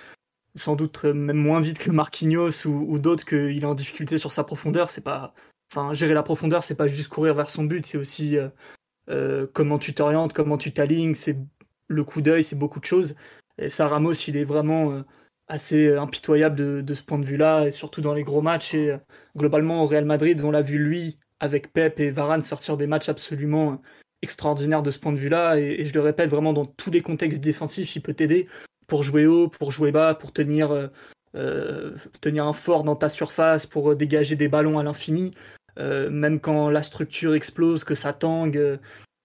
sans 0.54 0.76
doute 0.76 1.04
même 1.04 1.36
moins 1.36 1.60
vite 1.60 1.78
que 1.78 1.90
Marquinhos 1.90 2.66
ou, 2.66 2.98
d'autres 2.98 3.24
qu'il 3.24 3.62
est 3.62 3.66
en 3.66 3.74
difficulté 3.74 4.18
sur 4.18 4.32
sa 4.32 4.44
profondeur. 4.44 4.90
C'est 4.90 5.04
pas, 5.04 5.34
enfin, 5.72 5.94
gérer 5.94 6.14
la 6.14 6.22
profondeur, 6.22 6.62
c'est 6.62 6.76
pas 6.76 6.86
juste 6.86 7.08
courir 7.08 7.34
vers 7.34 7.50
son 7.50 7.64
but, 7.64 7.86
c'est 7.86 7.98
aussi 7.98 8.36
euh, 8.36 8.48
euh, 9.10 9.46
comment 9.52 9.78
tu 9.78 9.94
t'orientes, 9.94 10.32
comment 10.32 10.58
tu 10.58 10.72
t'alignes, 10.72 11.14
c'est 11.14 11.38
le 11.88 12.04
coup 12.04 12.20
d'œil, 12.20 12.44
c'est 12.44 12.58
beaucoup 12.58 12.80
de 12.80 12.84
choses. 12.84 13.14
Et 13.58 13.70
ça, 13.70 13.88
Ramos, 13.88 14.12
il 14.12 14.36
est 14.36 14.44
vraiment 14.44 14.92
euh, 14.92 15.02
assez 15.48 15.94
impitoyable 15.94 16.84
de, 16.84 16.94
ce 16.94 17.02
point 17.02 17.18
de 17.18 17.24
vue-là, 17.24 17.66
et 17.66 17.70
surtout 17.70 18.00
dans 18.00 18.14
les 18.14 18.24
gros 18.24 18.42
matchs. 18.42 18.74
Et 18.74 18.96
globalement, 19.36 19.82
au 19.82 19.86
Real 19.86 20.04
Madrid, 20.04 20.40
on 20.44 20.50
l'a 20.50 20.62
vu 20.62 20.78
lui 20.78 21.18
avec 21.40 21.72
Pep 21.72 21.98
et 22.00 22.10
Varane 22.10 22.40
sortir 22.40 22.76
des 22.76 22.86
matchs 22.86 23.08
absolument 23.08 23.82
extraordinaire 24.22 24.82
de 24.82 24.90
ce 24.90 24.98
point 24.98 25.12
de 25.12 25.18
vue-là. 25.18 25.58
Et, 25.58 25.84
je 25.84 25.92
le 25.92 26.00
répète, 26.00 26.30
vraiment, 26.30 26.52
dans 26.52 26.64
tous 26.64 26.90
les 26.90 27.02
contextes 27.02 27.40
défensifs, 27.40 27.96
il 27.96 28.00
peut 28.02 28.14
t'aider 28.14 28.46
pour 28.92 29.04
jouer 29.04 29.24
haut, 29.24 29.48
pour 29.48 29.72
jouer 29.72 29.90
bas, 29.90 30.14
pour 30.14 30.34
tenir, 30.34 30.70
euh, 30.70 30.88
euh, 31.34 31.92
tenir 32.20 32.46
un 32.46 32.52
fort 32.52 32.84
dans 32.84 32.94
ta 32.94 33.08
surface, 33.08 33.64
pour 33.64 33.96
dégager 33.96 34.36
des 34.36 34.48
ballons 34.48 34.78
à 34.78 34.82
l'infini. 34.82 35.32
même 35.78 36.38
quand 36.38 36.68
la 36.68 36.82
structure 36.82 37.32
explose, 37.34 37.84
que 37.84 37.94
ça 37.94 38.12
tangue. 38.12 38.78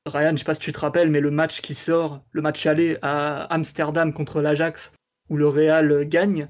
Ryan, 0.06 0.32
je 0.32 0.38
sais 0.38 0.46
pas 0.46 0.56
si 0.56 0.62
tu 0.62 0.72
te 0.72 0.80
rappelles, 0.80 1.10
mais 1.10 1.20
le 1.20 1.32
match 1.32 1.60
qui 1.60 1.76
sort, 1.76 2.22
le 2.32 2.42
match 2.42 2.66
aller 2.66 2.98
à 3.02 3.44
Amsterdam 3.54 4.14
contre 4.14 4.40
l'Ajax, 4.40 4.94
où 5.30 5.36
le 5.36 5.50
Real 5.50 6.06
gagne. 6.06 6.48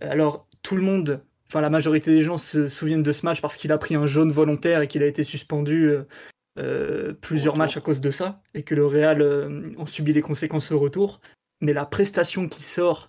Alors, 0.00 0.46
tout 0.62 0.76
le 0.76 0.82
monde 0.82 1.20
enfin 1.48 1.60
la 1.60 1.70
majorité 1.70 2.14
des 2.14 2.22
gens 2.22 2.36
se 2.36 2.68
souviennent 2.68 3.02
de 3.02 3.12
ce 3.12 3.26
match 3.26 3.40
parce 3.40 3.56
qu'il 3.56 3.72
a 3.72 3.78
pris 3.78 3.94
un 3.96 4.06
jaune 4.06 4.32
volontaire 4.32 4.80
et 4.80 4.88
qu'il 4.88 5.02
a 5.02 5.06
été 5.06 5.22
suspendu 5.22 5.90
euh, 5.90 6.04
euh, 6.58 7.12
plusieurs 7.12 7.56
matchs 7.56 7.76
à 7.76 7.80
cause 7.80 8.00
de 8.00 8.10
ça 8.10 8.42
et 8.54 8.62
que 8.62 8.74
le 8.74 8.86
Real 8.86 9.22
euh, 9.22 9.72
ont 9.76 9.86
subi 9.86 10.12
les 10.12 10.20
conséquences 10.20 10.70
au 10.70 10.78
retour. 10.78 11.20
Mais 11.60 11.72
la 11.72 11.86
prestation 11.86 12.48
qui 12.48 12.62
sort 12.62 13.08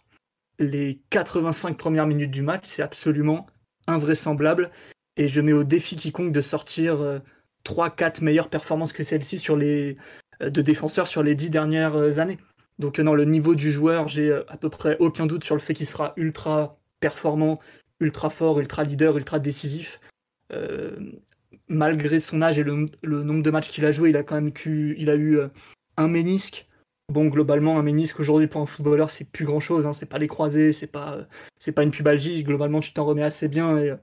les 0.60 1.02
85 1.10 1.78
premières 1.78 2.08
minutes 2.08 2.32
du 2.32 2.42
match, 2.42 2.64
c'est 2.66 2.82
absolument 2.82 3.48
invraisemblable 3.88 4.72
et 5.18 5.28
je 5.28 5.42
mets 5.42 5.54
au 5.54 5.64
défi 5.64 5.96
quiconque 5.96 6.32
de 6.32 6.42
sortir 6.42 7.22
3-4 7.66 8.24
meilleures 8.24 8.50
performances 8.50 8.94
que 8.94 9.04
celle-ci 9.04 9.38
sur 9.40 9.56
les 9.56 9.98
de 10.40 10.62
défenseurs 10.62 11.08
sur 11.08 11.24
les 11.24 11.36
10 11.36 11.50
dernières 11.50 12.20
années. 12.20 12.38
Donc 12.80 13.00
non, 13.00 13.14
le 13.14 13.26
niveau 13.26 13.56
du 13.56 13.72
joueur, 13.72 14.08
j'ai 14.08 14.34
à 14.34 14.58
peu 14.58 14.70
près 14.70 14.98
aucun 15.00 15.26
doute 15.26 15.44
sur 15.44 15.56
le 15.56 15.62
fait 15.62 15.74
qu'il 15.74 15.88
sera 15.88 16.14
ultra 16.18 16.78
performant, 17.00 17.60
ultra 18.00 18.30
fort, 18.30 18.60
ultra 18.60 18.84
leader, 18.84 19.18
ultra 19.18 19.40
décisif. 19.40 20.00
Euh, 20.52 20.98
malgré 21.68 22.20
son 22.20 22.42
âge 22.42 22.60
et 22.60 22.64
le, 22.64 22.86
nombre 23.04 23.42
de 23.44 23.52
matchs 23.52 23.70
qu'il 23.70 23.86
a 23.86 23.92
joué, 23.92 24.10
il 24.10 24.18
a 24.18 24.24
quand 24.24 24.36
même 24.36 24.52
il 24.66 25.10
a 25.10 25.16
eu 25.16 25.40
euh, 25.40 25.48
un 25.98 26.08
ménisque. 26.08 26.68
Bon, 27.11 27.27
globalement, 27.27 27.77
un 27.80 27.84
ménisque 27.84 28.19
aujourd'hui 28.19 28.48
pour 28.48 28.61
un 28.61 28.65
footballeur, 28.65 29.10
c'est 29.10 29.30
plus 29.30 29.45
grand 29.45 29.60
chose. 29.60 29.86
Hein. 29.86 29.94
C'est 29.94 30.07
pas 30.07 30.18
les 30.18 30.27
croisés, 30.27 30.73
c'est 30.73 30.91
pas, 30.91 31.27
c'est 31.60 31.72
pas 31.72 31.84
une 31.84 31.91
pubalgie. 31.91 32.44
Globalement, 32.44 32.80
tu 32.80 32.94
t'en 32.94 33.06
remets 33.06 33.23
assez 33.23 33.48
bien. 33.48 33.77
Et 33.77 33.94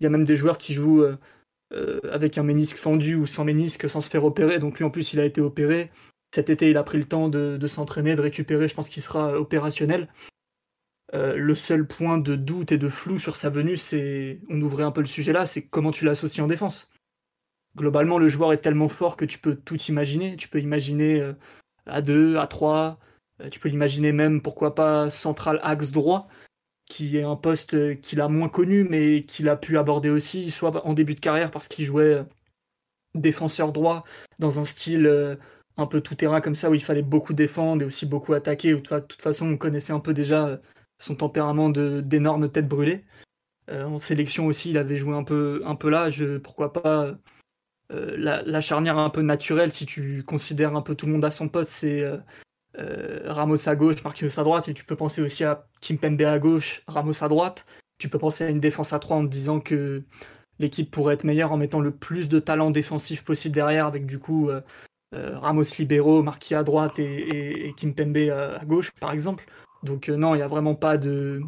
il 0.00 0.04
y 0.04 0.06
a 0.06 0.10
même 0.10 0.24
des 0.24 0.36
joueurs 0.36 0.58
qui 0.58 0.72
jouent 0.72 1.02
euh, 1.02 2.00
avec 2.10 2.38
un 2.38 2.42
ménisque 2.42 2.76
fendu 2.76 3.14
ou 3.16 3.26
sans 3.26 3.44
ménisque 3.44 3.90
sans 3.90 4.00
se 4.00 4.08
faire 4.08 4.24
opérer. 4.24 4.58
Donc 4.58 4.78
lui, 4.78 4.84
en 4.84 4.90
plus, 4.90 5.12
il 5.12 5.20
a 5.20 5.24
été 5.24 5.40
opéré. 5.40 5.90
Cet 6.34 6.50
été, 6.50 6.70
il 6.70 6.76
a 6.76 6.82
pris 6.82 6.98
le 6.98 7.04
temps 7.04 7.28
de 7.28 7.66
s'entraîner, 7.66 8.14
de 8.14 8.22
récupérer. 8.22 8.68
Je 8.68 8.74
pense 8.74 8.88
qu'il 8.88 9.02
sera 9.02 9.38
opérationnel. 9.38 10.08
Euh, 11.14 11.36
le 11.36 11.54
seul 11.54 11.86
point 11.86 12.16
de 12.16 12.36
doute 12.36 12.72
et 12.72 12.78
de 12.78 12.88
flou 12.88 13.18
sur 13.18 13.36
sa 13.36 13.50
venue, 13.50 13.76
c'est, 13.76 14.40
on 14.48 14.60
ouvrait 14.62 14.84
un 14.84 14.92
peu 14.92 15.00
le 15.00 15.06
sujet 15.06 15.32
là, 15.32 15.44
c'est 15.44 15.62
comment 15.62 15.90
tu 15.90 16.06
l'associes 16.06 16.42
en 16.42 16.46
défense. 16.46 16.88
Globalement, 17.76 18.18
le 18.18 18.28
joueur 18.28 18.52
est 18.52 18.58
tellement 18.58 18.88
fort 18.88 19.16
que 19.16 19.26
tu 19.26 19.38
peux 19.38 19.54
tout 19.54 19.80
imaginer. 19.82 20.36
Tu 20.36 20.48
peux 20.48 20.60
imaginer 20.60 21.20
euh, 21.20 21.34
à 21.86 22.02
2, 22.02 22.36
à 22.36 22.46
3, 22.46 22.98
euh, 23.40 23.48
tu 23.50 23.60
peux 23.60 23.68
l'imaginer 23.68 24.12
même, 24.12 24.42
pourquoi 24.42 24.74
pas, 24.74 25.10
central 25.10 25.60
axe 25.62 25.92
droit, 25.92 26.28
qui 26.86 27.16
est 27.16 27.22
un 27.22 27.36
poste 27.36 28.00
qu'il 28.00 28.20
a 28.20 28.28
moins 28.28 28.48
connu, 28.48 28.84
mais 28.84 29.22
qu'il 29.22 29.48
a 29.48 29.56
pu 29.56 29.78
aborder 29.78 30.10
aussi, 30.10 30.50
soit 30.50 30.84
en 30.86 30.92
début 30.94 31.14
de 31.14 31.20
carrière 31.20 31.50
parce 31.50 31.68
qu'il 31.68 31.84
jouait 31.84 32.24
défenseur 33.14 33.72
droit 33.72 34.04
dans 34.38 34.58
un 34.60 34.64
style 34.64 35.38
un 35.76 35.86
peu 35.86 36.00
tout 36.00 36.14
terrain 36.14 36.40
comme 36.40 36.54
ça, 36.54 36.70
où 36.70 36.74
il 36.74 36.82
fallait 36.82 37.02
beaucoup 37.02 37.34
défendre 37.34 37.82
et 37.82 37.86
aussi 37.86 38.06
beaucoup 38.06 38.34
attaquer, 38.34 38.74
où 38.74 38.80
de 38.80 38.98
toute 39.00 39.22
façon 39.22 39.48
on 39.48 39.56
connaissait 39.56 39.92
un 39.92 40.00
peu 40.00 40.14
déjà 40.14 40.60
son 40.98 41.16
tempérament 41.16 41.70
d'énorme 41.70 42.50
tête 42.50 42.68
brûlée. 42.68 43.04
Euh, 43.70 43.84
en 43.84 43.98
sélection 43.98 44.46
aussi, 44.46 44.70
il 44.70 44.78
avait 44.78 44.96
joué 44.96 45.14
un 45.14 45.24
peu, 45.24 45.62
un 45.64 45.76
peu 45.76 45.90
là. 45.90 46.08
Pourquoi 46.42 46.72
pas 46.72 47.16
euh, 47.92 48.16
la, 48.16 48.60
charnière 48.60 48.98
un 48.98 49.10
peu 49.10 49.22
naturelle, 49.22 49.72
si 49.72 49.86
tu 49.86 50.22
considères 50.24 50.74
un 50.76 50.82
peu 50.82 50.94
tout 50.94 51.06
le 51.06 51.12
monde 51.12 51.24
à 51.24 51.30
son 51.30 51.48
poste, 51.48 51.72
c'est 51.72 52.04
euh, 52.78 53.20
Ramos 53.26 53.68
à 53.68 53.76
gauche, 53.76 54.02
Marquinhos 54.04 54.38
à 54.38 54.44
droite, 54.44 54.68
et 54.68 54.74
tu 54.74 54.84
peux 54.84 54.96
penser 54.96 55.22
aussi 55.22 55.44
à 55.44 55.66
Kimpembe 55.80 56.22
à 56.22 56.38
gauche, 56.38 56.82
Ramos 56.86 57.22
à 57.22 57.28
droite. 57.28 57.66
Tu 57.98 58.08
peux 58.08 58.18
penser 58.18 58.44
à 58.44 58.48
une 58.48 58.60
défense 58.60 58.92
à 58.92 58.98
3 58.98 59.16
en 59.16 59.24
te 59.24 59.30
disant 59.30 59.60
que 59.60 60.02
l'équipe 60.58 60.90
pourrait 60.90 61.14
être 61.14 61.24
meilleure 61.24 61.52
en 61.52 61.56
mettant 61.56 61.80
le 61.80 61.90
plus 61.90 62.28
de 62.28 62.38
talent 62.38 62.70
défensif 62.70 63.24
possible 63.24 63.54
derrière, 63.54 63.86
avec 63.86 64.06
du 64.06 64.18
coup 64.18 64.50
Ramos 65.12 65.62
libéraux, 65.78 66.22
Marquis 66.22 66.54
à 66.54 66.64
droite 66.64 66.98
et, 66.98 67.68
et, 67.68 67.74
Kimpembe 67.74 68.30
à, 68.30 68.64
gauche, 68.64 68.90
par 69.00 69.12
exemple. 69.12 69.44
Donc 69.82 70.08
euh, 70.08 70.16
non, 70.16 70.34
il 70.34 70.38
n'y 70.38 70.42
a 70.42 70.48
vraiment 70.48 70.74
pas 70.74 70.96
de... 70.96 71.42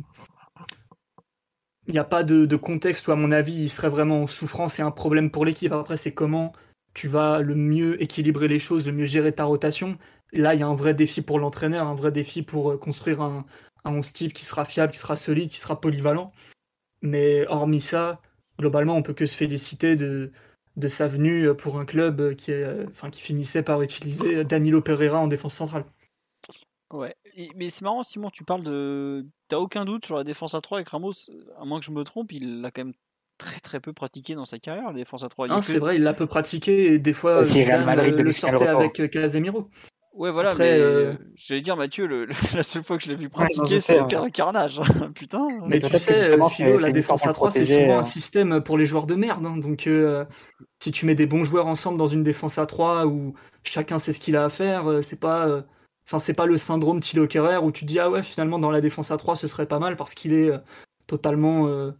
Il 1.86 1.92
n'y 1.92 1.98
a 1.98 2.04
pas 2.04 2.22
de, 2.22 2.56
contexte 2.56 3.06
où, 3.08 3.12
à 3.12 3.16
mon 3.16 3.30
avis, 3.30 3.54
il 3.54 3.70
serait 3.70 3.88
vraiment 3.88 4.22
en 4.22 4.26
souffrance 4.26 4.78
et 4.78 4.82
un 4.82 4.90
problème 4.90 5.30
pour 5.30 5.44
l'équipe. 5.44 5.72
Après, 5.72 5.96
c'est 5.96 6.12
comment 6.12 6.52
tu 6.94 7.08
vas 7.08 7.40
le 7.40 7.54
mieux 7.54 8.00
équilibrer 8.02 8.48
les 8.48 8.58
choses, 8.58 8.86
le 8.86 8.92
mieux 8.92 9.04
gérer 9.04 9.32
ta 9.32 9.44
rotation. 9.44 9.98
Là, 10.32 10.54
il 10.54 10.60
y 10.60 10.62
a 10.62 10.66
un 10.66 10.74
vrai 10.74 10.94
défi 10.94 11.22
pour 11.22 11.38
l'entraîneur, 11.38 11.86
un 11.86 11.94
vrai 11.94 12.12
défi 12.12 12.42
pour 12.42 12.72
euh, 12.72 12.78
construire 12.78 13.20
un, 13.20 13.44
un 13.84 13.92
11 13.92 14.12
type 14.12 14.32
qui 14.32 14.44
sera 14.44 14.64
fiable, 14.64 14.92
qui 14.92 14.98
sera 14.98 15.16
solide, 15.16 15.50
qui 15.50 15.58
sera 15.58 15.80
polyvalent. 15.80 16.32
Mais 17.02 17.46
hormis 17.48 17.80
ça, 17.80 18.20
globalement, 18.58 18.96
on 18.96 19.02
peut 19.02 19.12
que 19.12 19.26
se 19.26 19.36
féliciter 19.36 19.96
de, 19.96 20.32
de 20.76 20.88
sa 20.88 21.08
venue 21.08 21.54
pour 21.54 21.78
un 21.78 21.84
club 21.84 22.34
qui, 22.36 22.52
enfin, 22.88 23.10
qui 23.10 23.20
finissait 23.20 23.62
par 23.62 23.82
utiliser 23.82 24.44
Danilo 24.44 24.80
Pereira 24.80 25.18
en 25.18 25.28
défense 25.28 25.54
centrale. 25.54 25.84
Ouais, 26.92 27.14
mais 27.56 27.70
c'est 27.70 27.82
marrant, 27.82 28.02
Simon, 28.02 28.30
tu 28.30 28.44
parles 28.44 28.64
de. 28.64 29.26
T'as 29.48 29.58
aucun 29.58 29.84
doute 29.84 30.06
sur 30.06 30.16
la 30.16 30.24
défense 30.24 30.54
à 30.54 30.60
3 30.60 30.78
avec 30.78 30.88
Ramos, 30.88 31.12
à 31.60 31.64
moins 31.64 31.80
que 31.80 31.86
je 31.86 31.90
me 31.90 32.04
trompe, 32.04 32.32
il 32.32 32.60
l'a 32.60 32.70
quand 32.70 32.84
même 32.84 32.94
très 33.38 33.60
très 33.60 33.80
peu 33.80 33.92
pratiqué 33.92 34.34
dans 34.34 34.44
sa 34.44 34.58
carrière, 34.58 34.88
la 34.88 34.92
défense 34.92 35.24
à 35.24 35.28
3. 35.28 35.48
Non, 35.48 35.60
c'est 35.60 35.78
vrai, 35.78 35.96
il 35.96 36.02
l'a 36.02 36.14
peu 36.14 36.26
pratiqué 36.26 36.92
et 36.92 36.98
des 36.98 37.12
fois, 37.12 37.42
il 37.54 37.84
Madrid 37.84 38.14
le 38.14 38.32
sortait 38.32 38.68
avec 38.68 39.00
euh, 39.00 39.08
Casemiro. 39.08 39.68
Ouais, 40.12 40.30
voilà, 40.30 40.54
mais 40.54 40.78
euh, 40.78 41.14
j'allais 41.34 41.60
dire, 41.60 41.76
Mathieu, 41.76 42.06
le, 42.06 42.28
la 42.54 42.62
seule 42.62 42.84
fois 42.84 42.96
que 42.96 43.02
je 43.02 43.08
l'ai 43.08 43.16
vu 43.16 43.28
pratiquer, 43.28 43.80
c'est 43.80 43.98
un 43.98 44.30
carnage. 44.30 44.80
Putain. 45.14 45.48
Mais 45.66 45.80
tu 45.80 45.98
sais, 45.98 46.30
euh, 46.30 46.48
Philo, 46.48 46.78
la 46.78 46.92
défense 46.92 47.26
à 47.26 47.32
3, 47.32 47.50
c'est 47.50 47.64
souvent 47.64 47.98
un 47.98 48.02
système 48.02 48.60
pour 48.60 48.78
les 48.78 48.84
joueurs 48.84 49.06
de 49.06 49.16
merde. 49.16 49.44
Hein. 49.44 49.56
Donc, 49.56 49.88
si 50.80 50.92
tu 50.92 51.06
mets 51.06 51.16
des 51.16 51.26
bons 51.26 51.42
joueurs 51.42 51.66
ensemble 51.66 51.98
dans 51.98 52.06
une 52.06 52.22
défense 52.22 52.58
à 52.58 52.66
3 52.66 53.06
où 53.06 53.34
chacun 53.64 53.98
sait 53.98 54.12
ce 54.12 54.20
qu'il 54.20 54.36
a 54.36 54.44
à 54.44 54.50
faire, 54.50 55.00
c'est 55.02 55.18
pas 55.18 55.64
Enfin, 56.06 56.18
c'est 56.18 56.34
pas 56.34 56.46
le 56.46 56.56
syndrome 56.58 57.00
Thilo 57.00 57.26
Kerrer 57.26 57.58
où 57.58 57.72
tu 57.72 57.84
dis 57.84 57.98
ah 57.98 58.10
ouais 58.10 58.22
finalement 58.22 58.58
dans 58.58 58.70
la 58.70 58.82
défense 58.82 59.10
à 59.10 59.16
3 59.16 59.36
ce 59.36 59.46
serait 59.46 59.66
pas 59.66 59.78
mal 59.78 59.96
parce 59.96 60.12
qu'il 60.12 60.34
est 60.34 60.50
euh, 60.50 60.58
totalement 61.06 61.66
euh, 61.66 61.92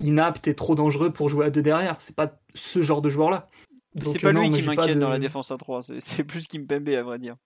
inapte 0.00 0.48
et 0.48 0.54
trop 0.54 0.74
dangereux 0.74 1.12
pour 1.12 1.28
jouer 1.28 1.46
à 1.46 1.50
deux 1.50 1.62
derrière. 1.62 1.96
C'est 2.00 2.16
pas 2.16 2.40
ce 2.54 2.82
genre 2.82 3.00
de 3.00 3.08
joueur 3.08 3.30
là. 3.30 3.48
C'est 4.04 4.18
pas 4.18 4.28
euh, 4.28 4.32
lui 4.32 4.50
qui 4.50 4.62
m'inquiète 4.62 4.98
dans 4.98 5.08
la 5.08 5.20
défense 5.20 5.52
à 5.52 5.56
3, 5.56 5.82
c'est 5.98 6.24
plus 6.24 6.48
Kimpembe 6.48 6.88
à 6.88 7.02
vrai 7.02 7.18
dire. 7.18 7.36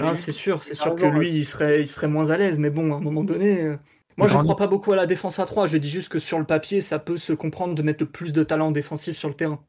Ah, 0.00 0.14
c'est 0.14 0.32
sûr, 0.32 0.62
c'est 0.62 0.74
sûr 0.74 0.94
que 0.94 1.06
lui 1.06 1.30
il 1.30 1.44
serait, 1.44 1.82
il 1.82 1.88
serait 1.88 2.08
moins 2.08 2.30
à 2.30 2.36
l'aise, 2.36 2.58
mais 2.58 2.70
bon 2.70 2.92
à 2.92 2.96
un 2.96 3.00
moment 3.00 3.24
donné. 3.24 3.76
Moi, 4.16 4.28
je 4.28 4.36
ne 4.36 4.42
crois 4.42 4.56
pas 4.56 4.66
beaucoup 4.66 4.92
à 4.92 4.96
la 4.96 5.06
défense 5.06 5.38
à 5.38 5.46
3. 5.46 5.66
Je 5.66 5.78
dis 5.78 5.88
juste 5.88 6.10
que 6.10 6.18
sur 6.18 6.38
le 6.38 6.44
papier, 6.44 6.82
ça 6.82 6.98
peut 6.98 7.16
se 7.16 7.32
comprendre 7.32 7.74
de 7.74 7.82
mettre 7.82 8.04
le 8.04 8.10
plus 8.10 8.32
de 8.32 8.42
talent 8.42 8.70
défensif 8.70 9.16
sur 9.16 9.28
le 9.28 9.34
terrain. 9.34 9.64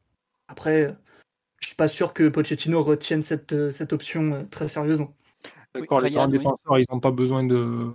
Après, 0.48 0.94
je 1.60 1.68
suis 1.68 1.76
pas 1.76 1.88
sûr 1.88 2.12
que 2.12 2.28
Pochettino 2.28 2.82
retienne 2.82 3.22
cette, 3.22 3.72
cette 3.72 3.92
option 3.92 4.46
très 4.50 4.68
sérieusement. 4.68 5.14
Quand 5.88 5.98
les 5.98 6.10
grands 6.10 6.28
défenseurs, 6.28 6.78
ils 6.78 6.86
n'ont 6.90 7.00
pas 7.00 7.10
besoin 7.10 7.44
de. 7.44 7.92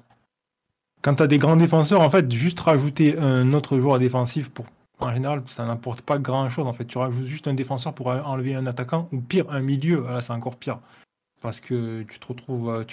Quand 1.01 1.15
tu 1.15 1.23
as 1.23 1.27
des 1.27 1.37
grands 1.37 1.55
défenseurs, 1.55 2.01
en 2.01 2.09
fait, 2.09 2.29
juste 2.31 2.59
rajouter 2.59 3.17
un 3.17 3.53
autre 3.53 3.79
joueur 3.79 3.99
défensif 3.99 4.49
pour. 4.49 4.65
En 5.01 5.13
général, 5.13 5.43
ça 5.47 5.65
n'apporte 5.65 6.01
pas 6.01 6.19
grand 6.19 6.49
chose. 6.49 6.67
En 6.67 6.73
fait, 6.73 6.83
tu 6.83 6.97
rajoutes 6.97 7.25
juste 7.25 7.47
un 7.47 7.53
défenseur 7.53 7.93
pour 7.93 8.07
enlever 8.07 8.55
un 8.55 8.65
attaquant, 8.65 9.07
ou 9.13 9.21
pire, 9.21 9.49
un 9.49 9.61
milieu. 9.61 10.03
Là, 10.03 10.21
c'est 10.21 10.33
encore 10.33 10.57
pire. 10.57 10.79
Parce 11.41 11.61
que 11.61 12.03
tu 12.03 12.19
te 12.19 12.27
retrouves. 12.27 12.69
Euh, 12.69 12.83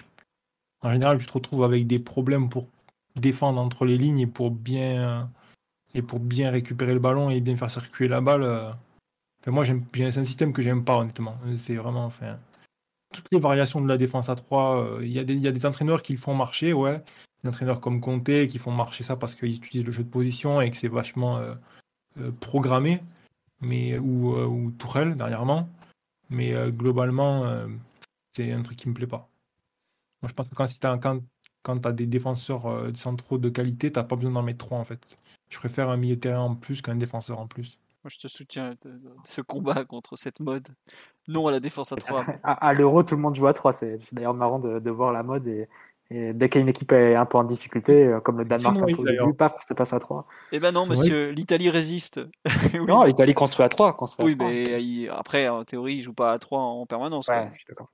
en 0.83 0.93
général, 0.93 1.19
tu 1.19 1.27
te 1.27 1.33
retrouves 1.33 1.65
avec 1.65 1.89
des 1.89 1.99
problèmes 1.99 2.49
pour 2.49 2.69
défendre 3.17 3.61
entre 3.61 3.85
les 3.87 3.99
lignes 3.99 4.21
et 4.21 4.27
pour 4.27 4.53
bien 4.53 5.29
et 5.95 6.03
pour 6.03 6.21
bien 6.21 6.51
récupérer 6.51 6.93
le 6.93 7.01
ballon 7.01 7.31
et 7.31 7.41
bien 7.41 7.57
faire 7.57 7.71
circuler 7.71 8.09
la 8.09 8.21
balle. 8.21 8.43
Euh. 8.43 8.71
moi, 9.47 9.65
c'est 9.65 10.19
un 10.19 10.25
système 10.25 10.53
que 10.53 10.63
j'aime 10.63 10.85
pas 10.85 10.99
honnêtement. 10.99 11.37
C'est 11.57 11.77
vraiment, 11.77 12.05
enfin, 12.05 12.39
toutes 13.13 13.29
les 13.33 13.39
variations 13.39 13.81
de 13.81 13.89
la 13.89 13.99
défense 13.99 14.29
à 14.29 14.37
3. 14.37 14.99
Euh, 14.99 15.01
il 15.03 15.13
y, 15.13 15.19
a 15.19 15.53
des 15.53 15.67
entraîneurs 15.67 16.03
qui 16.03 16.13
le 16.13 16.19
font 16.19 16.35
marcher, 16.35 16.73
ouais. 16.73 17.03
Des 17.43 17.49
entraîneurs 17.49 17.81
comme 17.81 18.01
Conte 18.01 18.47
qui 18.49 18.59
font 18.59 18.73
marcher 18.73 19.05
ça 19.05 19.17
parce 19.17 19.35
qu'ils 19.35 19.57
utilisent 19.57 19.87
le 19.87 19.93
jeu 19.93 20.05
de 20.05 20.09
position 20.09 20.61
et 20.61 20.71
que 20.71 20.77
c'est 20.77 20.89
vachement 20.89 21.39
euh, 21.39 21.55
euh, 22.21 22.33
programmé, 22.41 23.03
mais, 23.61 23.99
ou, 23.99 24.37
ou 24.37 24.71
Tourelle 24.73 25.17
dernièrement. 25.17 25.69
Mais 26.31 26.53
globalement, 26.73 27.45
c'est 28.33 28.51
un 28.53 28.63
truc 28.63 28.77
qui 28.77 28.89
me 28.89 28.95
plaît 28.95 29.07
pas. 29.07 29.29
Moi, 30.23 30.29
je 30.29 30.35
pense 30.35 30.49
que 30.49 30.57
quand, 30.57 30.67
si 30.67 30.81
tu 30.81 30.87
as 30.87 31.93
des 31.93 32.07
défenseurs 32.07 32.91
centraux 32.97 33.39
de 33.39 33.49
qualité, 33.49 33.93
tu 33.93 33.99
n'as 33.99 34.05
pas 34.05 34.17
besoin 34.17 34.33
d'en 34.33 34.43
mettre 34.43 34.67
trois 34.67 34.79
en 34.79 34.85
fait. 34.85 35.17
Je 35.51 35.59
préfère 35.59 35.89
un 35.89 35.97
milieu 35.97 36.19
terrain 36.19 36.41
en 36.41 36.57
plus 36.57 36.83
qu'un 36.83 36.97
défenseur 36.97 37.39
en 37.39 37.47
plus. 37.47 37.79
Moi, 38.07 38.11
je 38.15 38.19
te 38.19 38.29
soutiens 38.29 38.77
de, 38.85 39.01
ce 39.25 39.41
combat 39.41 39.85
contre 39.85 40.15
cette 40.15 40.39
mode. 40.39 40.69
Non 41.27 41.49
à 41.49 41.51
la 41.51 41.59
défense 41.59 41.91
à 41.91 41.97
3. 41.97 42.25
à, 42.45 42.73
l'euro, 42.73 43.03
tout 43.03 43.17
le 43.17 43.21
monde 43.21 43.35
joue 43.35 43.49
à 43.49 43.53
3. 43.53 43.73
C'est 43.73 43.99
d'ailleurs 44.15 44.33
marrant 44.33 44.61
de, 44.61 44.91
voir 44.91 45.11
la 45.11 45.25
mode 45.25 45.49
et, 45.49 45.69
Et 46.13 46.33
dès 46.33 46.49
qu'une 46.49 46.69
équipe 46.69 46.93
est 46.93 47.17
un 47.17 47.27
peu 47.27 47.37
en 47.37 47.43
difficulté, 47.43 48.05
euh, 48.05 48.21
comme 48.21 48.39
le 48.39 48.45
Danemark 48.45 48.79
oui, 48.81 48.95
au 48.95 49.05
début, 49.05 49.35
paf, 49.35 49.57
ça 49.67 49.75
passe 49.75 49.93
à 49.93 49.99
3. 49.99 50.25
Eh 50.53 50.61
ben 50.61 50.71
non, 50.71 50.87
monsieur, 50.87 51.31
l'Italie 51.31 51.69
résiste. 51.69 52.21
Oui, 52.75 52.87
Non, 52.87 53.03
l'Italie 53.03 53.35
construit 53.35 53.65
à 53.65 53.69
3. 53.69 53.97
Construit 53.97 54.25
à 54.25 54.29
oui, 54.29 54.37
3. 54.37 54.49
mais 54.51 54.85
il- 54.85 55.09
après, 55.11 55.49
en 55.49 55.65
théorie, 55.65 55.95
il 55.95 56.03
joue 56.03 56.15
pas 56.15 56.31
à 56.31 56.39
3 56.39 56.61
en 56.61 56.87
permanence. 56.87 57.27
quoi. 57.27 57.35
Ouais, 57.35 57.49
je 57.55 57.59
suis 57.59 57.67
d'accord. 57.69 57.91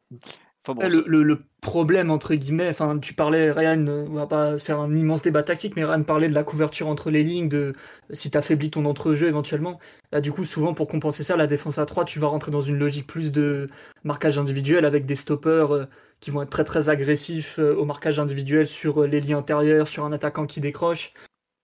Enfin, 0.65 0.75
bon, 0.75 0.83
Ouais, 0.83 0.89
le, 0.89 1.05
le- 1.07 1.23
le 1.25 1.45
problème, 1.61 2.11
entre 2.11 2.35
guillemets, 2.35 2.69
enfin, 2.69 2.99
tu 2.99 3.15
parlais, 3.15 3.51
Ryan, 3.51 3.85
euh, 3.89 4.07
on 4.09 4.15
va 4.15 4.27
pas 4.29 4.59
faire 4.59 4.79
un 4.81 4.95
immense 4.95 5.23
débat 5.23 5.43
tactique, 5.43 5.75
mais 5.77 5.85
Ryan 5.85 6.03
parlait 6.05 6.29
de 6.29 6.35
la 6.35 6.45
couverture 6.45 6.89
entre 6.89 7.11
les 7.11 7.25
lignes, 7.25 7.49
de 7.49 7.75
si 8.13 8.31
tu 8.31 8.39
affaiblis 8.39 8.71
ton 8.71 8.85
entrejeu 8.85 9.27
éventuellement. 9.29 9.81
Là, 10.13 10.21
du 10.21 10.31
coup, 10.33 10.45
souvent, 10.45 10.73
pour 10.75 10.87
compenser 10.89 11.23
ça, 11.25 11.37
la 11.37 11.47
défense 11.49 11.79
à 11.79 11.87
3, 11.87 12.05
tu 12.05 12.19
vas 12.21 12.29
rentrer 12.29 12.53
dans 12.53 12.61
une 12.61 12.79
logique 12.79 13.07
plus 13.09 13.33
de 13.33 13.69
marquage 14.05 14.39
individuel 14.39 14.85
avec 14.85 15.05
des 15.07 15.15
stoppers 15.17 15.73
euh, 15.75 15.87
qui 16.21 16.31
vont 16.31 16.43
être 16.43 16.51
très 16.51 16.65
très 16.65 16.89
agressifs 16.89 17.59
euh, 17.59 17.75
au 17.75 17.85
marquage 17.85 18.19
individuel 18.21 18.67
sur 18.67 19.03
les 19.05 19.21
lignes 19.21 19.35
intérieures, 19.35 19.89
sur 19.89 20.05
un 20.05 20.13
attaquant 20.13 20.47
qui 20.47 20.61
décroche. 20.61 21.13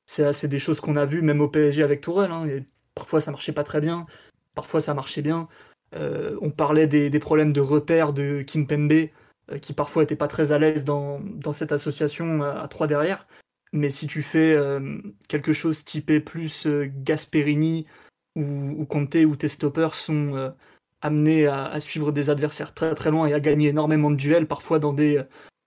C'est 0.07 0.33
c'est 0.33 0.49
des 0.49 0.59
choses 0.59 0.81
qu'on 0.81 0.97
a 0.97 1.05
vues 1.05 1.23
même 1.23 1.41
au 1.41 1.49
PSG 1.49 1.83
avec 1.83 2.01
Tourelle. 2.01 2.31
hein, 2.33 2.47
et 2.47 2.65
parfois, 2.95 3.21
ça 3.21 3.31
marchait 3.31 3.53
pas 3.53 3.65
très 3.65 3.81
bien, 3.81 4.07
parfois, 4.55 4.81
ça 4.81 4.95
marchait 4.95 5.23
bien. 5.23 5.49
Euh, 5.95 6.37
on 6.43 6.51
parlait 6.51 6.87
des, 6.87 7.19
problèmes 7.19 7.53
de 7.53 7.61
repère 7.61 8.13
de 8.13 8.43
Kimpembe, 8.43 9.09
euh, 9.51 9.59
qui 9.61 9.73
parfois 9.73 10.03
était 10.03 10.17
pas 10.17 10.29
très 10.29 10.53
à 10.53 10.59
l'aise 10.59 10.85
dans, 10.85 11.21
cette 11.53 11.73
association 11.73 12.43
à 12.43 12.69
3 12.69 12.87
derrière. 12.87 13.27
Mais 13.73 13.91
si 13.91 14.07
tu 14.07 14.23
fais 14.23 14.55
euh, 14.55 15.01
quelque 15.29 15.53
chose 15.53 15.85
typé 15.85 16.21
plus 16.21 16.67
Gasperini 16.67 17.87
ou, 18.37 18.43
ou 18.43 18.87
Conte, 18.87 19.15
où 19.15 19.37
tes 19.37 19.49
stoppers 19.49 19.95
sont 19.95 20.53
amenés 21.01 21.47
à, 21.47 21.79
suivre 21.81 22.13
des 22.13 22.31
adversaires 22.31 22.75
très 22.75 22.95
très 22.95 23.11
loin 23.11 23.27
et 23.27 23.35
à 23.35 23.41
gagner 23.41 23.69
énormément 23.69 24.11
de 24.11 24.17
duels, 24.17 24.47
parfois 24.47 24.79
dans 24.79 24.93
des, 24.93 25.23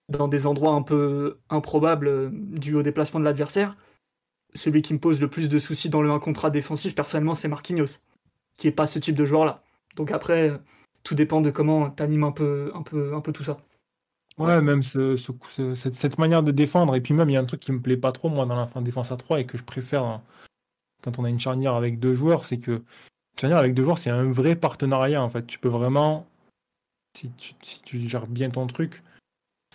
dans 0.09 0.27
des 0.27 0.45
endroits 0.47 0.73
un 0.73 0.81
peu 0.81 1.39
improbables 1.49 2.31
dû 2.33 2.75
au 2.75 2.83
déplacement 2.83 3.19
de 3.19 3.25
l'adversaire, 3.25 3.77
celui 4.53 4.81
qui 4.81 4.93
me 4.93 4.99
pose 4.99 5.21
le 5.21 5.29
plus 5.29 5.49
de 5.49 5.59
soucis 5.59 5.89
dans 5.89 6.01
le 6.01 6.11
1 6.11 6.19
contre 6.19 6.45
1 6.45 6.49
défensif, 6.49 6.95
personnellement, 6.95 7.33
c'est 7.33 7.47
Marquinhos, 7.47 7.99
qui 8.57 8.67
est 8.67 8.71
pas 8.71 8.87
ce 8.87 8.99
type 8.99 9.15
de 9.15 9.25
joueur-là. 9.25 9.61
Donc 9.95 10.11
après, 10.11 10.59
tout 11.03 11.15
dépend 11.15 11.41
de 11.41 11.49
comment 11.51 11.89
tu 11.89 12.03
animes 12.03 12.23
un 12.23 12.31
peu, 12.31 12.71
un, 12.73 12.81
peu, 12.83 13.13
un 13.13 13.21
peu 13.21 13.31
tout 13.33 13.43
ça. 13.43 13.57
Ouais, 14.37 14.61
même 14.61 14.81
ce- 14.81 15.17
ce- 15.17 15.31
ce- 15.49 15.75
cette, 15.75 15.93
cette 15.95 16.17
manière 16.17 16.41
de 16.43 16.51
défendre. 16.51 16.95
Et 16.95 17.01
puis 17.01 17.13
même, 17.13 17.29
il 17.29 17.33
y 17.33 17.37
a 17.37 17.41
un 17.41 17.45
truc 17.45 17.59
qui 17.59 17.71
me 17.71 17.81
plaît 17.81 17.97
pas 17.97 18.11
trop, 18.11 18.29
moi, 18.29 18.45
dans 18.45 18.55
la 18.55 18.65
fin 18.65 18.79
de 18.81 18.85
défense 18.85 19.11
à 19.11 19.17
3 19.17 19.39
et 19.39 19.45
que 19.45 19.57
je 19.57 19.63
préfère 19.63 20.03
hein, 20.03 20.23
quand 21.03 21.19
on 21.19 21.25
a 21.25 21.29
une 21.29 21.39
charnière 21.39 21.73
avec 21.75 21.99
deux 21.99 22.13
joueurs, 22.13 22.45
c'est 22.45 22.57
que 22.57 22.71
une 22.71 23.39
charnière 23.39 23.59
avec 23.59 23.73
deux 23.73 23.83
joueurs, 23.83 23.97
c'est 23.97 24.09
un 24.09 24.31
vrai 24.31 24.55
partenariat, 24.55 25.21
en 25.21 25.29
fait. 25.29 25.45
Tu 25.47 25.59
peux 25.59 25.69
vraiment, 25.69 26.27
si 27.17 27.31
tu, 27.33 27.53
si 27.61 27.81
tu 27.81 27.99
gères 27.99 28.27
bien 28.27 28.49
ton 28.49 28.67
truc, 28.67 29.03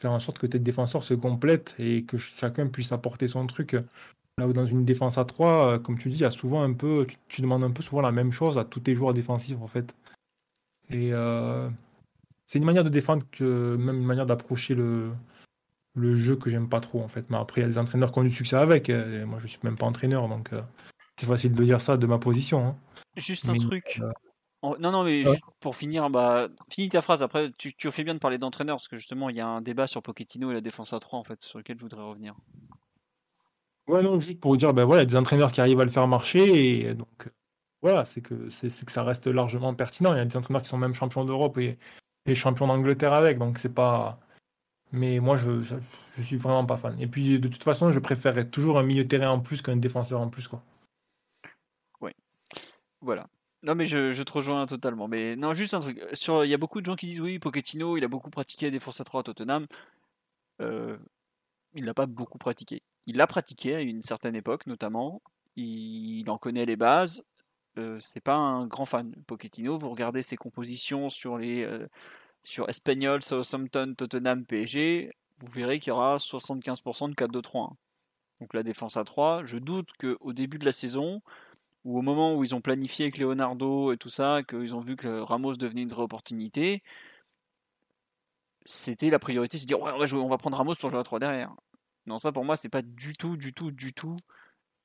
faire 0.01 0.12
en 0.12 0.20
sorte 0.20 0.38
que 0.38 0.47
tes 0.47 0.59
défenseurs 0.59 1.02
se 1.02 1.14
complètent 1.14 1.74
et 1.78 2.05
que 2.05 2.16
chacun 2.18 2.66
puisse 2.68 2.93
apporter 2.93 3.28
son 3.28 3.47
truc. 3.47 3.76
Là 4.38 4.47
où 4.47 4.52
dans 4.52 4.66
une 4.66 4.84
défense 4.84 5.16
à 5.16 5.24
3, 5.24 5.74
euh, 5.74 5.78
comme 5.78 5.98
tu 5.98 6.10
dis, 6.10 6.16
il 6.16 6.20
y 6.22 6.24
a 6.26 6.30
souvent 6.30 6.62
un 6.62 6.74
peu, 6.74 7.06
tu, 7.09 7.16
tu 7.28 7.40
demandes 7.43 7.64
un 7.64 7.70
peu 7.70 7.82
souvent 7.82 8.02
la 8.02 8.12
même 8.12 8.32
chose 8.32 8.59
à 8.59 8.64
tous 8.64 8.80
tes 8.80 8.94
joueurs 8.94 9.14
défensifs, 9.14 9.56
en 9.62 9.66
fait. 9.66 9.94
Et 10.91 11.13
euh, 11.13 11.69
c'est 12.47 12.59
une 12.59 12.65
manière 12.65 12.85
de 12.85 12.89
défendre 12.89 13.25
que 13.33 13.77
même 13.77 13.97
une 13.99 14.07
manière 14.07 14.27
d'approcher 14.27 14.75
le, 14.75 15.11
le 15.95 16.17
jeu 16.17 16.37
que 16.37 16.51
j'aime 16.51 16.69
pas 16.69 16.81
trop 16.81 17.03
en 17.03 17.09
fait. 17.09 17.29
Mais 17.31 17.37
après, 17.37 17.61
il 17.61 17.65
y 17.65 17.67
a 17.67 17.71
des 17.71 17.79
entraîneurs 17.79 18.13
qui 18.13 18.19
ont 18.19 18.23
du 18.23 18.31
succès 18.31 18.57
avec. 18.57 18.89
et 18.89 19.25
moi, 19.25 19.39
je 19.41 19.47
suis 19.47 19.59
même 19.63 19.77
pas 19.77 19.87
entraîneur, 19.87 20.29
donc 20.29 20.53
euh, 20.53 20.63
c'est 21.19 21.27
facile 21.27 21.55
de 21.55 21.65
dire 21.65 21.81
ça 21.81 21.97
de 21.97 22.07
ma 22.07 22.19
position. 22.19 22.67
hein. 22.67 22.77
Juste 23.17 23.49
un 23.49 23.55
Mais, 23.55 23.59
truc. 23.59 24.01
euh, 24.03 24.13
Non, 24.79 24.91
non, 24.93 25.05
mais 25.05 25.25
Ouais. 25.25 25.31
juste 25.33 25.45
pour 25.61 25.75
finir, 25.75 26.11
bah, 26.11 26.49
finis 26.71 26.89
ta 26.89 27.01
phrase. 27.01 27.23
Après, 27.23 27.51
tu, 27.57 27.75
tu 27.75 27.91
fais 27.91 28.05
bien 28.05 28.15
de 28.15 28.19
parler 28.19 28.39
d'entraîneur 28.39 28.77
parce 28.77 28.89
que 28.89 28.97
justement, 28.97 29.31
il 29.31 29.37
y 29.37 29.41
a 29.41 29.47
un 29.47 29.63
débat 29.63 29.87
sur 29.87 30.03
Pochettino 30.03 30.51
et 30.51 30.55
la 30.55 30.61
défense 30.61 30.93
à 30.93 31.01
3 31.01 31.19
en 31.19 31.25
fait, 31.25 31.43
sur 31.43 31.59
lequel 31.59 31.77
je 31.79 31.83
voudrais 31.83 32.03
revenir. 32.03 32.35
Ouais, 33.89 34.03
non, 34.03 34.19
juste 34.19 34.41
pour 34.41 34.57
dire, 34.57 34.75
ben 34.75 34.85
voilà, 34.85 35.03
il 35.03 35.05
y 35.05 35.09
a 35.09 35.11
des 35.11 35.17
entraîneurs 35.17 35.53
qui 35.53 35.61
arrivent 35.61 35.79
à 35.81 35.85
le 35.85 35.91
faire 35.93 36.09
marcher, 36.09 36.81
et 36.89 36.95
donc 36.95 37.31
voilà, 37.87 38.05
c'est 38.05 38.21
que 38.21 38.51
c'est 38.51 38.85
que 38.85 38.93
ça 38.93 39.03
reste 39.05 39.27
largement 39.27 39.75
pertinent. 39.75 40.13
Il 40.15 40.19
y 40.19 40.21
a 40.21 40.25
des 40.25 40.37
entraîneurs 40.37 40.63
qui 40.63 40.69
sont 40.69 40.79
même 40.79 40.95
champions 40.95 41.25
d'Europe 41.25 41.59
et, 41.59 41.79
et 42.27 42.35
champions 42.35 42.67
d'Angleterre 42.67 43.13
avec, 43.13 43.39
donc 43.39 43.59
c'est 43.59 43.75
pas. 43.75 44.21
Mais 44.93 45.21
moi, 45.21 45.37
je, 45.37 45.61
je, 45.63 46.23
suis 46.23 46.37
vraiment 46.37 46.65
pas 46.67 46.77
fan. 46.77 46.97
Et 47.01 47.07
puis, 47.09 47.41
de 47.41 47.49
toute 47.49 47.65
façon, 47.65 47.93
je 47.93 47.99
préférerais 47.99 48.49
toujours 48.49 48.79
un 48.79 48.83
milieu 48.85 49.07
terrain 49.07 49.31
en 49.31 49.41
plus 49.41 49.63
qu'un 49.63 49.77
défenseur 49.77 50.21
en 50.21 50.29
plus, 50.29 50.49
quoi. 50.49 50.63
Voilà. 53.01 53.29
Non, 53.63 53.75
mais 53.75 53.87
je, 53.87 54.23
te 54.23 54.33
rejoins 54.33 54.67
totalement. 54.67 55.09
Mais 55.09 55.37
non, 55.37 55.55
juste 55.55 55.75
un 55.75 55.81
truc. 55.81 56.03
Sur, 56.13 56.45
il 56.45 56.51
y 56.51 56.55
a 56.55 56.59
beaucoup 56.59 56.81
de 56.81 56.87
gens 56.87 56.97
qui 56.97 57.07
disent 57.07 57.21
oui, 57.21 57.39
Pochettino, 57.39 57.97
il 57.97 58.05
a 58.05 58.09
beaucoup 58.09 58.31
pratiqué 58.31 58.67
la 58.67 58.73
défense 58.73 59.01
à 59.01 59.05
3 59.05 59.21
à 59.21 59.23
Tottenham. 59.25 59.67
Euh, 60.61 60.99
il 61.75 61.85
l'a 61.85 61.95
pas 61.95 62.07
beaucoup 62.07 62.39
pratiqué. 62.39 62.83
Il 63.07 63.17
l'a 63.17 63.27
pratiqué 63.27 63.77
à 63.77 63.81
une 63.81 64.01
certaine 64.01 64.35
époque, 64.35 64.67
notamment. 64.67 65.23
Il 65.57 66.29
en 66.31 66.39
connaît 66.39 66.67
les 66.67 66.77
bases. 66.77 67.23
Euh, 67.78 67.98
c'est 68.01 68.20
pas 68.20 68.35
un 68.35 68.66
grand 68.66 68.86
fan. 68.86 69.12
Pochettino, 69.27 69.77
vous 69.77 69.90
regardez 69.90 70.23
ses 70.23 70.36
compositions 70.36 71.09
sur 71.09 71.39
les 71.39 71.62
euh, 71.65 71.86
sur 72.44 72.69
Espanyol, 72.69 73.23
Southampton, 73.23 73.94
Tottenham, 73.97 74.47
PSG, 74.47 75.12
vous 75.39 75.47
verrez 75.48 75.81
qu'il 75.81 75.90
y 75.90 75.93
aura 75.93 76.16
75% 76.16 77.11
de 77.11 77.15
4-2-3-1. 77.15 77.74
Donc 78.40 78.55
la 78.55 78.62
défense 78.62 78.97
à 78.97 79.05
3, 79.05 79.44
je 79.44 79.59
doute 79.59 79.90
qu'au 79.98 80.32
début 80.32 80.59
de 80.59 80.65
la 80.65 80.73
saison, 80.73 81.23
ou 81.85 81.98
au 81.98 82.03
moment 82.03 82.36
où 82.36 82.44
ils 82.44 82.55
ont 82.55 82.61
planifié 82.61 83.07
avec 83.07 83.19
Leonardo 83.19 83.93
et 83.93 83.97
tout 83.97 84.11
ça, 84.11 84.43
qu'ils 84.44 84.74
ont 84.74 84.81
vu 84.81 84.97
que 84.97 85.20
Ramos 85.20 85.55
devenait 85.55 85.82
une 85.82 85.89
vraie 85.89 86.03
opportunité, 86.03 86.82
c'était 88.65 89.11
la 89.11 89.19
priorité, 89.19 89.59
c'est 89.59 89.66
dire 89.66 89.81
ouais, 89.81 89.93
on 89.93 89.98
va, 89.98 90.16
on 90.16 90.28
va 90.28 90.39
prendre 90.39 90.57
Ramos 90.57 90.74
pour 90.77 90.90
jouer 90.90 91.01
à 91.01 91.05
3 91.05 91.19
derrière. 91.19 91.55
Non, 92.07 92.19
ça 92.19 92.32
pour 92.32 92.44
moi, 92.44 92.57
c'est 92.57 92.69
pas 92.69 92.82
du 92.82 93.15
tout, 93.15 93.36
du 93.36 93.53
tout, 93.53 93.70
du 93.70 93.93
tout 93.93 94.16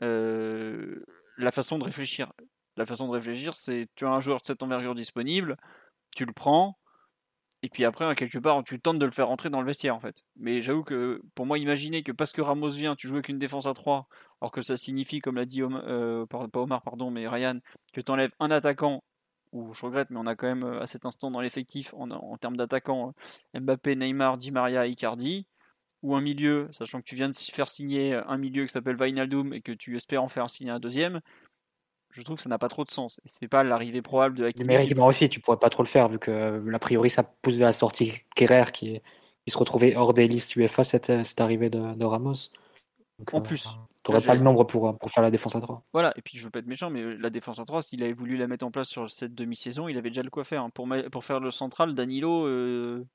euh, 0.01 1.03
la 1.37 1.51
façon 1.51 1.77
de 1.77 1.83
réfléchir. 1.83 2.31
La 2.77 2.85
façon 2.85 3.07
de 3.07 3.11
réfléchir, 3.11 3.57
c'est 3.57 3.87
tu 3.95 4.05
as 4.05 4.09
un 4.09 4.19
joueur 4.19 4.39
de 4.39 4.45
cette 4.45 4.63
envergure 4.63 4.95
disponible, 4.95 5.57
tu 6.15 6.25
le 6.25 6.33
prends, 6.33 6.77
et 7.63 7.69
puis 7.69 7.85
après, 7.85 8.13
quelque 8.15 8.39
part, 8.39 8.63
tu 8.63 8.79
tentes 8.79 8.97
de 8.97 9.05
le 9.05 9.11
faire 9.11 9.27
rentrer 9.27 9.49
dans 9.49 9.61
le 9.61 9.67
vestiaire 9.67 9.95
en 9.95 9.99
fait. 9.99 10.23
Mais 10.35 10.61
j'avoue 10.61 10.83
que 10.83 11.21
pour 11.35 11.45
moi, 11.45 11.59
imaginer 11.59 12.01
que 12.01 12.11
parce 12.11 12.31
que 12.31 12.41
Ramos 12.41 12.71
vient, 12.71 12.95
tu 12.95 13.07
joues 13.07 13.15
avec 13.15 13.29
une 13.29 13.37
défense 13.37 13.67
à 13.67 13.73
3, 13.73 14.07
alors 14.41 14.51
que 14.51 14.61
ça 14.61 14.77
signifie, 14.77 15.19
comme 15.19 15.35
l'a 15.35 15.45
dit 15.45 15.61
Omar, 15.61 15.83
euh, 15.85 16.25
pas 16.25 16.47
Omar, 16.55 16.81
pardon, 16.81 17.11
mais 17.11 17.27
Ryan, 17.27 17.59
que 17.93 18.01
tu 18.01 18.11
enlèves 18.11 18.31
un 18.39 18.49
attaquant, 18.49 19.03
ou 19.51 19.73
je 19.73 19.85
regrette, 19.85 20.09
mais 20.09 20.17
on 20.17 20.25
a 20.25 20.35
quand 20.35 20.47
même 20.47 20.63
à 20.63 20.87
cet 20.87 21.05
instant 21.05 21.29
dans 21.29 21.41
l'effectif, 21.41 21.93
en, 21.93 22.37
termes 22.37 22.57
d'attaquants, 22.57 23.13
Mbappé, 23.53 23.95
Neymar, 23.95 24.37
Di 24.37 24.51
Maria, 24.51 24.87
Icardi, 24.87 25.45
ou 26.01 26.15
un 26.15 26.21
milieu, 26.21 26.67
sachant 26.71 26.99
que 26.99 27.05
tu 27.05 27.15
viens 27.15 27.29
de 27.29 27.35
faire 27.35 27.69
signer 27.69 28.15
un 28.15 28.37
milieu 28.37 28.65
qui 28.65 28.71
s'appelle 28.71 28.95
Vainaldum 28.95 29.53
et 29.53 29.61
que 29.61 29.71
tu 29.71 29.95
espères 29.95 30.23
en 30.23 30.27
faire 30.27 30.49
signer 30.49 30.71
un 30.71 30.79
deuxième, 30.79 31.21
je 32.11 32.21
trouve 32.21 32.37
que 32.37 32.43
ça 32.43 32.49
n'a 32.49 32.57
pas 32.57 32.69
trop 32.69 32.83
de 32.83 32.91
sens. 32.91 33.19
Et 33.25 33.27
c'est 33.27 33.47
pas 33.47 33.63
l'arrivée 33.63 34.01
probable 34.01 34.37
de 34.37 34.45
Hakimi. 34.45 34.67
Numériquement 34.67 35.07
aussi, 35.07 35.29
tu 35.29 35.39
pourrais 35.39 35.59
pas 35.59 35.69
trop 35.69 35.83
le 35.83 35.87
faire, 35.87 36.09
vu 36.09 36.19
que 36.19 36.73
a 36.73 36.79
priori 36.79 37.09
ça 37.09 37.23
pousse 37.23 37.55
vers 37.55 37.67
la 37.67 37.73
sortie 37.73 38.13
Kerrer 38.35 38.71
qui, 38.73 38.95
est, 38.95 39.03
qui 39.45 39.51
se 39.51 39.57
retrouvait 39.57 39.95
hors 39.95 40.13
des 40.13 40.27
listes 40.27 40.55
UEFA 40.55 40.83
cette, 40.83 41.23
cette 41.23 41.41
arrivée 41.41 41.69
de, 41.69 41.95
de 41.95 42.05
Ramos. 42.05 42.49
Donc, 43.19 43.33
en 43.33 43.37
euh, 43.37 43.41
plus. 43.41 43.77
Tu 44.03 44.11
n'aurais 44.11 44.25
pas 44.25 44.33
le 44.33 44.41
nombre 44.41 44.63
pour, 44.63 44.97
pour 44.97 45.11
faire 45.11 45.21
la 45.21 45.29
défense 45.29 45.55
à 45.55 45.61
3. 45.61 45.83
Voilà, 45.93 46.11
et 46.15 46.23
puis 46.23 46.37
je 46.37 46.43
veux 46.43 46.49
pas 46.49 46.59
être 46.59 46.67
méchant, 46.67 46.89
mais 46.89 47.15
la 47.17 47.29
défense 47.29 47.59
à 47.59 47.65
3, 47.65 47.83
s'il 47.83 48.01
avait 48.01 48.13
voulu 48.13 48.35
la 48.35 48.47
mettre 48.47 48.65
en 48.65 48.71
place 48.71 48.89
sur 48.89 49.09
cette 49.11 49.35
demi-saison, 49.35 49.87
il 49.87 49.97
avait 49.97 50.09
déjà 50.09 50.23
le 50.23 50.31
quoi 50.31 50.43
faire. 50.43 50.67
Pour, 50.71 50.87
pour 51.11 51.23
faire 51.23 51.39
le 51.39 51.51
central, 51.51 51.93
Danilo, 51.93 52.47
euh, 52.47 53.05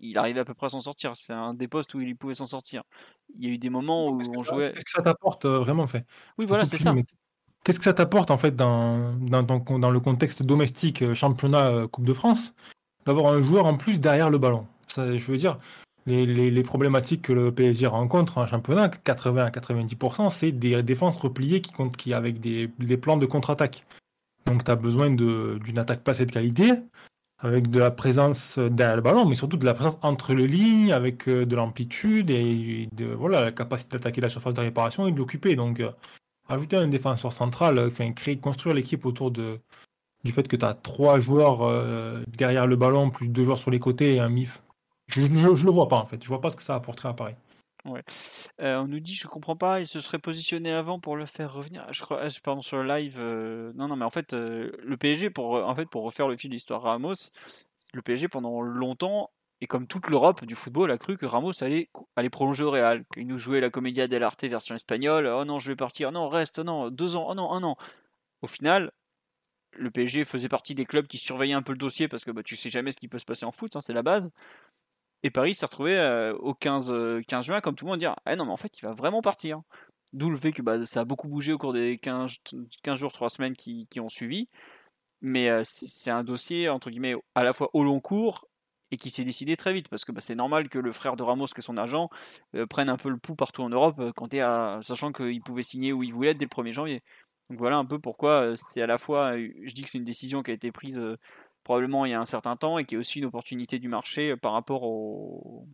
il 0.00 0.18
arrivait 0.18 0.40
à 0.40 0.44
peu 0.44 0.52
près 0.52 0.66
à 0.66 0.70
s'en 0.70 0.80
sortir. 0.80 1.12
C'est 1.16 1.32
un 1.32 1.54
des 1.54 1.66
postes 1.66 1.94
où 1.94 2.00
il 2.00 2.14
pouvait 2.14 2.34
s'en 2.34 2.44
sortir. 2.44 2.82
Il 3.36 3.44
y 3.44 3.50
a 3.50 3.54
eu 3.54 3.58
des 3.58 3.70
moments 3.70 4.08
où 4.08 4.20
on 4.36 4.42
jouait. 4.42 4.72
Qu'est-ce 4.72 4.84
que 4.84 4.90
ça 4.90 5.02
t'apporte 5.02 5.46
euh, 5.46 5.58
vraiment 5.58 5.86
fait 5.86 6.04
Oui, 6.36 6.44
voilà, 6.44 6.66
c'est 6.66 6.76
ça. 6.78 6.92
Mais 6.92 7.04
Qu'est-ce 7.64 7.78
que 7.78 7.84
ça 7.84 7.94
t'apporte 7.94 8.30
en 8.30 8.36
fait 8.36 8.54
dans, 8.54 9.14
dans, 9.16 9.90
le 9.90 10.00
contexte 10.00 10.42
domestique 10.42 11.00
euh, 11.00 11.14
championnat 11.14 11.66
euh, 11.68 11.88
Coupe 11.88 12.04
de 12.04 12.12
France 12.12 12.54
d'avoir 13.06 13.32
un 13.32 13.42
joueur 13.42 13.64
en 13.64 13.76
plus 13.76 14.00
derrière 14.00 14.28
le 14.28 14.36
ballon? 14.36 14.66
Je 14.96 15.24
veux 15.24 15.38
dire, 15.38 15.56
les, 16.06 16.26
les, 16.26 16.62
problématiques 16.62 17.22
que 17.22 17.32
le 17.32 17.52
PSG 17.52 17.86
rencontre 17.86 18.36
en 18.38 18.46
championnat, 18.46 18.90
80 18.90 19.46
à 19.46 19.50
90%, 19.50 20.30
c'est 20.30 20.52
des 20.52 20.82
défenses 20.82 21.16
repliées 21.16 21.62
qui, 21.62 21.72
comptent, 21.72 21.96
qui 21.96 22.12
avec 22.12 22.38
des, 22.40 22.70
des 22.78 22.96
plans 22.98 23.16
de 23.16 23.26
contre-attaque. 23.26 23.84
Donc 24.46 24.64
tu 24.64 24.70
as 24.70 24.76
besoin 24.76 25.10
d'une 25.10 25.78
attaque 25.78 26.04
passée 26.04 26.26
de 26.26 26.32
qualité, 26.32 26.74
avec 27.38 27.70
de 27.70 27.80
la 27.80 27.90
présence 27.90 28.58
derrière 28.58 28.96
le 28.96 29.02
ballon, 29.02 29.24
mais 29.24 29.34
surtout 29.34 29.56
de 29.56 29.64
la 29.64 29.74
présence 29.74 29.96
entre 30.02 30.34
les 30.34 30.46
lignes, 30.46 30.92
avec 30.92 31.28
euh, 31.28 31.46
de 31.46 31.56
l'amplitude 31.56 32.30
et 32.30 32.88
de 32.92 33.06
voilà, 33.06 33.42
la 33.42 33.52
capacité 33.52 33.96
d'attaquer 33.96 34.20
la 34.20 34.28
surface 34.28 34.54
de 34.54 34.60
réparation 34.60 35.06
et 35.06 35.12
de 35.12 35.18
l'occuper. 35.18 35.56
Donc 35.56 35.82
ajouter 36.48 36.76
un 36.76 36.88
défenseur 36.88 37.32
central, 37.32 37.78
enfin 37.78 38.12
créer, 38.12 38.38
construire 38.38 38.74
l'équipe 38.74 39.06
autour 39.06 39.30
de, 39.30 39.60
du 40.24 40.32
fait 40.32 40.46
que 40.48 40.56
tu 40.56 40.64
as 40.64 40.74
trois 40.74 41.20
joueurs 41.20 41.62
euh, 41.62 42.22
derrière 42.28 42.66
le 42.66 42.76
ballon, 42.76 43.10
plus 43.10 43.28
deux 43.28 43.44
joueurs 43.44 43.58
sur 43.58 43.70
les 43.70 43.80
côtés 43.80 44.14
et 44.14 44.20
un 44.20 44.28
MIF. 44.28 44.62
Je, 45.08 45.20
je, 45.22 45.64
le 45.64 45.70
vois 45.70 45.88
pas 45.88 45.98
en 45.98 46.06
fait, 46.06 46.22
je 46.22 46.28
vois 46.28 46.40
pas 46.40 46.50
ce 46.50 46.56
que 46.56 46.62
ça 46.62 46.74
apporterait 46.74 47.10
à 47.10 47.14
Paris. 47.14 47.34
Ouais. 47.84 48.02
Euh, 48.62 48.78
on 48.78 48.88
nous 48.88 49.00
dit, 49.00 49.14
je 49.14 49.26
comprends 49.28 49.56
pas, 49.56 49.80
il 49.80 49.86
se 49.86 50.00
serait 50.00 50.18
positionné 50.18 50.72
avant 50.72 50.98
pour 50.98 51.16
le 51.16 51.26
faire 51.26 51.52
revenir. 51.52 51.86
Je 51.92 52.02
crois, 52.02 52.22
pardon, 52.42 52.62
sur 52.62 52.78
le 52.78 52.88
live. 52.88 53.16
Euh, 53.18 53.72
non, 53.74 53.88
non, 53.88 53.96
mais 53.96 54.06
en 54.06 54.10
fait, 54.10 54.32
euh, 54.32 54.72
le 54.82 54.96
PSG, 54.96 55.28
pour, 55.28 55.52
en 55.52 55.74
fait, 55.74 55.86
pour 55.86 56.02
refaire 56.02 56.26
le 56.26 56.36
fil 56.38 56.48
de 56.48 56.54
l'histoire 56.54 56.80
Ramos, 56.80 57.30
le 57.92 58.00
PSG 58.00 58.28
pendant 58.28 58.62
longtemps 58.62 59.30
Et 59.64 59.66
comme 59.66 59.86
toute 59.86 60.08
l'Europe 60.10 60.44
du 60.44 60.54
football 60.54 60.90
a 60.90 60.98
cru 60.98 61.16
que 61.16 61.24
Ramos 61.24 61.62
allait, 61.62 61.88
prolonger 62.30 62.64
au 62.64 62.70
Real, 62.70 63.02
qu'il 63.14 63.26
nous 63.26 63.38
jouait 63.38 63.62
la 63.62 63.70
Comédia 63.70 64.06
dell'arte 64.06 64.44
version 64.44 64.74
espagnole. 64.74 65.26
Oh 65.26 65.46
non, 65.46 65.58
je 65.58 65.68
vais 65.68 65.74
partir. 65.74 66.12
Non, 66.12 66.28
reste. 66.28 66.58
Non, 66.58 66.90
deux 66.90 67.16
ans. 67.16 67.28
Oh 67.30 67.34
non, 67.34 67.50
un 67.50 67.62
an. 67.62 67.78
Au 68.42 68.46
final, 68.46 68.92
le 69.72 69.90
PSG 69.90 70.26
faisait 70.26 70.50
partie 70.50 70.74
des 70.74 70.84
clubs 70.84 71.06
qui 71.06 71.16
surveillaient 71.16 71.54
un 71.54 71.62
peu 71.62 71.72
le 71.72 71.78
dossier 71.78 72.08
parce 72.08 72.26
que 72.26 72.30
bah, 72.30 72.42
tu 72.42 72.56
sais 72.56 72.68
jamais 72.68 72.90
ce 72.90 72.98
qui 72.98 73.08
peut 73.08 73.18
se 73.18 73.24
passer 73.24 73.46
en 73.46 73.52
foot, 73.52 73.74
hein, 73.74 73.80
c'est 73.80 73.94
la 73.94 74.02
base. 74.02 74.32
Et 75.22 75.30
Paris 75.30 75.54
s'est 75.54 75.64
retrouvé 75.64 75.96
euh, 75.96 76.34
au 76.34 76.52
15, 76.52 76.88
15 76.88 76.92
euh, 76.92 77.40
juin, 77.40 77.62
comme 77.62 77.74
tout 77.74 77.86
le 77.86 77.92
monde, 77.92 78.00
dire 78.00 78.16
Ah 78.26 78.36
non, 78.36 78.44
mais 78.44 78.52
en 78.52 78.58
fait, 78.58 78.78
il 78.78 78.82
va 78.82 78.92
vraiment 78.92 79.22
partir. 79.22 79.62
D'où 80.12 80.28
le 80.28 80.36
fait 80.36 80.52
que 80.52 80.60
bah, 80.60 80.84
ça 80.84 81.00
a 81.00 81.04
beaucoup 81.06 81.28
bougé 81.28 81.54
au 81.54 81.58
cours 81.58 81.72
des 81.72 81.96
15, 81.96 82.36
15 82.82 82.98
jours, 83.00 83.14
3 83.14 83.30
semaines 83.30 83.56
qui, 83.56 83.86
qui 83.88 83.98
ont 83.98 84.10
suivi. 84.10 84.46
Mais 85.22 85.48
euh, 85.48 85.62
c'est 85.64 86.10
un 86.10 86.22
dossier, 86.22 86.68
entre 86.68 86.90
guillemets, 86.90 87.14
à 87.34 87.44
la 87.44 87.54
fois 87.54 87.70
au 87.72 87.82
long 87.82 88.00
cours 88.00 88.46
et 88.90 88.96
qui 88.96 89.10
s'est 89.10 89.24
décidé 89.24 89.56
très 89.56 89.72
vite. 89.72 89.88
Parce 89.88 90.04
que 90.04 90.12
bah, 90.12 90.20
c'est 90.20 90.34
normal 90.34 90.68
que 90.68 90.78
le 90.78 90.92
frère 90.92 91.16
de 91.16 91.22
Ramos, 91.22 91.46
qui 91.46 91.60
est 91.60 91.62
son 91.62 91.76
agent, 91.76 92.10
prenne 92.70 92.88
un 92.88 92.96
peu 92.96 93.08
le 93.08 93.18
pouls 93.18 93.36
partout 93.36 93.62
en 93.62 93.68
Europe, 93.68 94.00
quand 94.16 94.32
à, 94.34 94.78
sachant 94.82 95.12
qu'il 95.12 95.40
pouvait 95.42 95.62
signer 95.62 95.92
où 95.92 96.02
il 96.02 96.12
voulait 96.12 96.34
dès 96.34 96.44
le 96.44 96.50
1er 96.50 96.72
janvier. 96.72 97.02
Donc 97.50 97.58
voilà 97.58 97.76
un 97.76 97.84
peu 97.84 97.98
pourquoi 97.98 98.56
c'est 98.56 98.82
à 98.82 98.86
la 98.86 98.98
fois, 98.98 99.36
je 99.36 99.74
dis 99.74 99.82
que 99.82 99.90
c'est 99.90 99.98
une 99.98 100.04
décision 100.04 100.42
qui 100.42 100.50
a 100.50 100.54
été 100.54 100.72
prise 100.72 101.00
probablement 101.62 102.04
il 102.04 102.12
y 102.12 102.14
a 102.14 102.20
un 102.20 102.26
certain 102.26 102.56
temps 102.56 102.78
et 102.78 102.84
qui 102.84 102.94
est 102.94 102.98
aussi 102.98 103.18
une 103.18 103.24
opportunité 103.24 103.78
du 103.78 103.88
marché 103.88 104.36
par 104.36 104.52
rapport 104.52 104.82
au, 104.84 105.66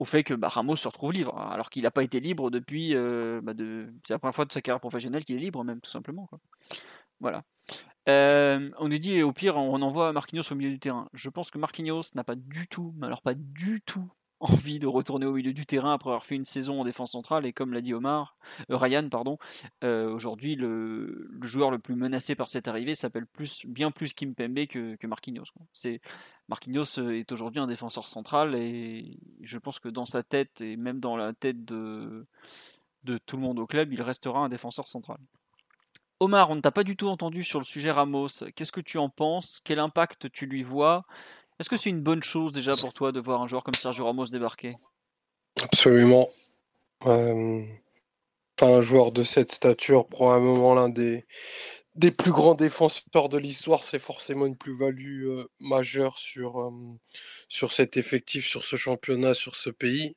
au 0.00 0.04
fait 0.04 0.22
que 0.22 0.34
bah, 0.34 0.48
Ramos 0.48 0.76
se 0.76 0.88
retrouve 0.88 1.12
libre, 1.12 1.38
alors 1.38 1.68
qu'il 1.70 1.82
n'a 1.82 1.90
pas 1.90 2.02
été 2.02 2.20
libre 2.20 2.50
depuis. 2.50 2.94
Bah. 2.94 3.52
C'est 4.04 4.14
la 4.14 4.18
première 4.18 4.34
fois 4.34 4.46
de 4.46 4.52
sa 4.52 4.62
carrière 4.62 4.80
professionnelle 4.80 5.24
qu'il 5.24 5.36
est 5.36 5.40
libre, 5.40 5.62
même 5.62 5.80
tout 5.80 5.90
simplement. 5.90 6.28
Voilà. 7.20 7.44
On 8.06 8.88
nous 8.88 8.98
dit 8.98 9.22
au 9.22 9.32
pire 9.32 9.56
on 9.56 9.80
envoie 9.82 10.12
Marquinhos 10.12 10.50
au 10.50 10.54
milieu 10.54 10.70
du 10.70 10.78
terrain. 10.80 11.08
Je 11.14 11.28
pense 11.28 11.50
que 11.50 11.58
Marquinhos 11.58 12.14
n'a 12.14 12.24
pas 12.24 12.34
du 12.34 12.68
tout, 12.68 12.94
mais 12.96 13.06
alors 13.06 13.22
pas 13.22 13.34
du 13.34 13.80
tout 13.82 14.10
envie 14.40 14.78
de 14.78 14.86
retourner 14.86 15.26
au 15.26 15.34
milieu 15.34 15.52
du 15.52 15.66
terrain 15.66 15.92
après 15.92 16.08
avoir 16.08 16.24
fait 16.24 16.34
une 16.34 16.46
saison 16.46 16.80
en 16.80 16.84
défense 16.84 17.12
centrale. 17.12 17.44
Et 17.44 17.52
comme 17.52 17.74
l'a 17.74 17.82
dit 17.82 17.92
Omar, 17.92 18.36
euh, 18.70 18.76
Ryan, 18.76 19.06
pardon, 19.10 19.38
euh, 19.84 20.10
aujourd'hui 20.10 20.56
le, 20.56 21.30
joueur 21.42 21.70
le 21.70 21.78
plus 21.78 21.94
menacé 21.94 22.34
par 22.34 22.48
cette 22.48 22.66
arrivée 22.66 22.94
s'appelle 22.94 23.26
plus, 23.26 23.66
bien 23.66 23.90
plus 23.90 24.14
Kim 24.14 24.34
Pembe 24.34 24.66
que, 24.66 25.06
Marquinhos. 25.06 25.44
C'est, 25.74 26.00
Marquinhos 26.48 26.98
euh, 26.98 27.18
est 27.18 27.30
aujourd'hui 27.32 27.60
un 27.60 27.66
défenseur 27.66 28.06
central 28.06 28.54
et 28.54 29.18
je 29.42 29.58
pense 29.58 29.78
que 29.78 29.90
dans 29.90 30.06
sa 30.06 30.22
tête 30.22 30.62
et 30.62 30.76
même 30.76 31.00
dans 31.00 31.16
la 31.16 31.34
tête 31.34 31.64
de 31.64 32.26
tout 33.26 33.36
le 33.36 33.42
monde 33.42 33.58
au 33.58 33.66
club, 33.66 33.92
il 33.92 34.00
restera 34.00 34.40
un 34.40 34.48
défenseur 34.48 34.88
central. 34.88 35.18
Omar, 36.20 36.50
on 36.50 36.54
ne 36.54 36.60
t'a 36.60 36.70
pas 36.70 36.84
du 36.84 36.96
tout 36.96 37.08
entendu 37.08 37.42
sur 37.42 37.58
le 37.58 37.64
sujet 37.64 37.90
Ramos. 37.90 38.28
Qu'est-ce 38.54 38.72
que 38.72 38.82
tu 38.82 38.98
en 38.98 39.08
penses? 39.08 39.60
Quel 39.64 39.78
impact 39.78 40.30
tu 40.30 40.44
lui 40.44 40.62
vois? 40.62 41.06
Est-ce 41.58 41.70
que 41.70 41.78
c'est 41.78 41.88
une 41.88 42.02
bonne 42.02 42.22
chose 42.22 42.52
déjà 42.52 42.72
pour 42.72 42.92
toi 42.92 43.10
de 43.10 43.20
voir 43.20 43.40
un 43.40 43.48
joueur 43.48 43.64
comme 43.64 43.74
Sergio 43.74 44.04
Ramos 44.04 44.26
débarquer? 44.26 44.76
Absolument. 45.62 46.28
Euh, 47.06 47.64
un 48.60 48.82
joueur 48.82 49.12
de 49.12 49.24
cette 49.24 49.52
stature, 49.52 50.06
probablement 50.06 50.74
l'un 50.74 50.90
des, 50.90 51.24
plus 52.18 52.32
grands 52.32 52.54
défenseurs 52.54 53.30
de 53.30 53.38
l'histoire, 53.38 53.84
c'est 53.84 53.98
forcément 53.98 54.44
une 54.44 54.56
plus-value 54.56 55.26
euh, 55.26 55.50
majeure 55.58 56.18
sur, 56.18 56.60
euh, 56.60 56.70
sur 57.48 57.72
cet 57.72 57.96
effectif, 57.96 58.46
sur 58.46 58.62
ce 58.62 58.76
championnat, 58.76 59.32
sur 59.32 59.56
ce 59.56 59.70
pays. 59.70 60.14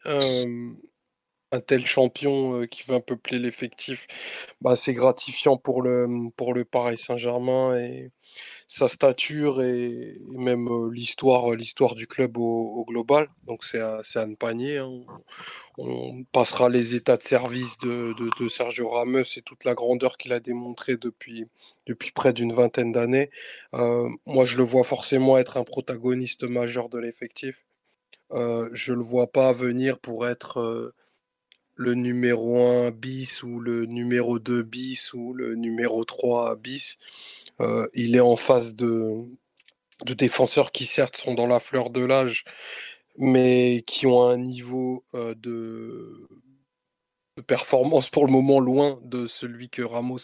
Un 1.53 1.59
tel 1.59 1.85
champion 1.85 2.65
qui 2.67 2.83
va 2.87 2.99
peupler 2.99 3.39
l'effectif, 3.39 4.07
bah, 4.61 4.75
c'est 4.75 4.93
gratifiant 4.93 5.57
pour 5.57 5.81
le, 5.83 6.07
pour 6.35 6.53
le 6.53 6.65
Paris 6.65 6.97
Saint-Germain 6.97 7.77
et, 7.77 8.11
sa 8.67 8.87
stature 8.87 9.61
et, 9.61 10.13
même 10.29 10.67
l'histoire, 10.91 11.51
l'histoire 11.51 11.93
du 11.93 12.07
club 12.07 12.37
au, 12.37 12.83
global. 12.87 13.27
Donc 13.45 13.63
c'est 13.63 13.79
à, 13.79 14.25
ne 14.25 14.35
pas 14.35 14.53
nier. 14.53 14.77
Hein. 14.77 15.03
On, 15.77 16.23
passera 16.31 16.69
les 16.69 16.95
états 16.95 17.17
de 17.17 17.23
service 17.23 17.77
de, 17.79 18.15
Sergio 18.49 18.89
Ramos 18.89 19.37
et 19.37 19.41
toute 19.41 19.63
la 19.63 19.75
grandeur 19.75 20.17
qu'il 20.17 20.33
a 20.33 20.39
démontré 20.39 20.97
depuis, 20.97 21.45
depuis 21.85 22.11
près 22.11 22.33
d'une 22.33 22.53
vingtaine 22.53 22.91
d'années. 22.91 23.29
moi, 23.73 24.45
je 24.45 24.57
le 24.57 24.63
vois 24.63 24.83
forcément 24.83 25.37
être 25.37 25.57
un 25.57 25.63
protagoniste 25.63 26.43
majeur 26.43 26.89
de 26.89 26.97
l'effectif. 26.97 27.63
je 28.31 28.93
le 28.93 29.03
vois 29.03 29.27
pas 29.27 29.53
venir 29.53 29.99
pour 29.99 30.27
être 30.27 30.93
le 31.75 31.93
numéro 31.93 32.61
1 32.61 32.91
bis 32.91 33.43
ou 33.43 33.59
le 33.59 33.85
numéro 33.85 34.39
2 34.39 34.63
bis 34.63 35.13
ou 35.13 35.33
le 35.33 35.55
numéro 35.55 36.05
3 36.05 36.55
bis. 36.57 36.97
Euh, 37.61 37.87
il 37.93 38.15
est 38.15 38.19
en 38.19 38.35
face 38.35 38.75
de, 38.75 39.25
de 40.05 40.13
défenseurs 40.13 40.71
qui 40.71 40.85
certes 40.85 41.17
sont 41.17 41.33
dans 41.33 41.47
la 41.47 41.59
fleur 41.59 41.89
de 41.89 42.03
l'âge, 42.03 42.45
mais 43.17 43.83
qui 43.87 44.05
ont 44.07 44.23
un 44.23 44.37
niveau 44.37 45.03
euh, 45.13 45.35
de, 45.35 46.27
performance 47.47 48.09
pour 48.09 48.25
le 48.25 48.31
moment 48.31 48.59
loin 48.59 48.99
de 49.03 49.27
celui 49.27 49.69
que 49.69 49.81
Ramos 49.81 50.17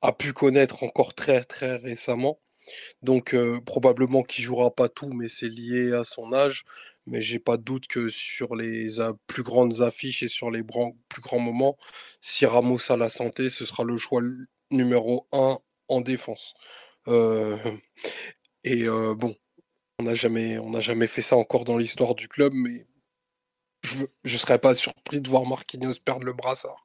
a 0.00 0.12
pu 0.12 0.32
connaître 0.32 0.82
encore 0.82 1.14
très 1.14 1.44
très 1.44 1.76
récemment. 1.76 2.40
Donc 3.02 3.34
euh, 3.34 3.60
probablement 3.60 4.22
qu'il 4.22 4.44
jouera 4.44 4.70
pas 4.74 4.88
tout, 4.88 5.12
mais 5.12 5.28
c'est 5.28 5.48
lié 5.48 5.92
à 5.92 6.04
son 6.04 6.32
âge. 6.32 6.64
Mais 7.06 7.20
j'ai 7.20 7.38
pas 7.38 7.56
de 7.56 7.62
doute 7.62 7.86
que 7.88 8.10
sur 8.10 8.54
les 8.54 8.88
plus 9.26 9.42
grandes 9.42 9.82
affiches 9.82 10.22
et 10.22 10.28
sur 10.28 10.50
les 10.50 10.62
plus 10.62 11.22
grands 11.22 11.40
moments, 11.40 11.76
si 12.20 12.46
Ramos 12.46 12.78
a 12.90 12.96
la 12.96 13.10
santé, 13.10 13.50
ce 13.50 13.64
sera 13.64 13.84
le 13.84 13.96
choix 13.96 14.22
numéro 14.70 15.26
1 15.32 15.58
en 15.88 16.00
défense. 16.00 16.54
et 18.64 18.86
bon, 18.86 19.34
on 19.98 20.04
n'a 20.04 20.14
jamais, 20.14 20.58
jamais 20.80 21.06
fait 21.06 21.22
ça 21.22 21.36
encore 21.36 21.64
dans 21.64 21.76
l'histoire 21.76 22.14
du 22.14 22.28
club, 22.28 22.52
mais 22.54 22.86
je 23.82 24.04
ne 24.24 24.38
serais 24.38 24.58
pas 24.58 24.74
surpris 24.74 25.20
de 25.20 25.28
voir 25.28 25.46
Marquinhos 25.46 25.94
perdre 26.04 26.24
le 26.24 26.32
brassard. 26.32 26.84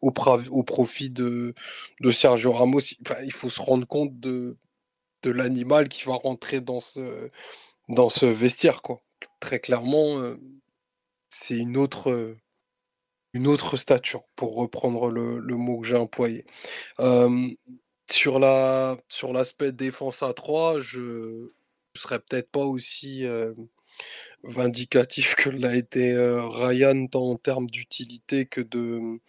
Au, 0.00 0.12
profit 0.12 1.10
de, 1.10 1.54
Sergio 2.12 2.52
Ramos, 2.52 2.80
il 3.24 3.32
faut 3.32 3.50
se 3.50 3.60
rendre 3.60 3.86
compte 3.86 4.18
de, 4.20 4.56
de 5.22 5.30
l'animal 5.30 5.88
qui 5.88 6.04
va 6.04 6.14
rentrer 6.14 6.60
dans 6.60 6.78
ce, 6.78 7.30
dans 7.88 8.08
ce 8.08 8.26
vestiaire. 8.26 8.80
Quoi. 8.82 9.02
Très 9.40 9.60
clairement, 9.60 10.36
c'est 11.28 11.56
une 11.56 11.76
autre, 11.76 12.36
une 13.32 13.46
autre 13.46 13.76
stature, 13.76 14.24
pour 14.36 14.54
reprendre 14.56 15.10
le, 15.10 15.38
le 15.38 15.56
mot 15.56 15.80
que 15.80 15.86
j'ai 15.86 15.96
employé. 15.96 16.44
Sur 18.10 18.38
la 18.38 18.96
sur 19.08 19.32
l'aspect 19.32 19.72
défense 19.72 20.22
à 20.22 20.32
3, 20.32 20.80
je 20.80 21.00
ne 21.00 21.50
serais 21.94 22.18
peut-être 22.20 22.50
pas 22.50 22.64
aussi 22.64 23.26
vindicatif 24.42 25.34
que 25.34 25.50
l'a 25.50 25.74
été 25.76 26.14
Ryan, 26.16 27.06
tant 27.06 27.30
en 27.30 27.36
termes 27.36 27.68
d'utilité 27.68 28.46
que 28.46 28.60
de, 28.60 29.20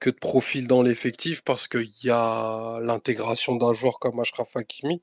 que 0.00 0.10
de 0.10 0.16
profil 0.16 0.66
dans 0.68 0.82
l'effectif, 0.82 1.42
parce 1.42 1.68
qu'il 1.68 1.90
y 2.04 2.10
a 2.10 2.80
l'intégration 2.82 3.56
d'un 3.56 3.72
joueur 3.72 3.98
comme 3.98 4.20
Ashraf 4.20 4.56
Hakimi, 4.56 5.02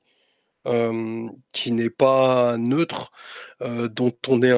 qui 1.52 1.72
n'est 1.72 1.90
pas 1.90 2.56
neutre, 2.58 3.10
dont 3.60 4.12
on 4.28 4.42
est. 4.42 4.52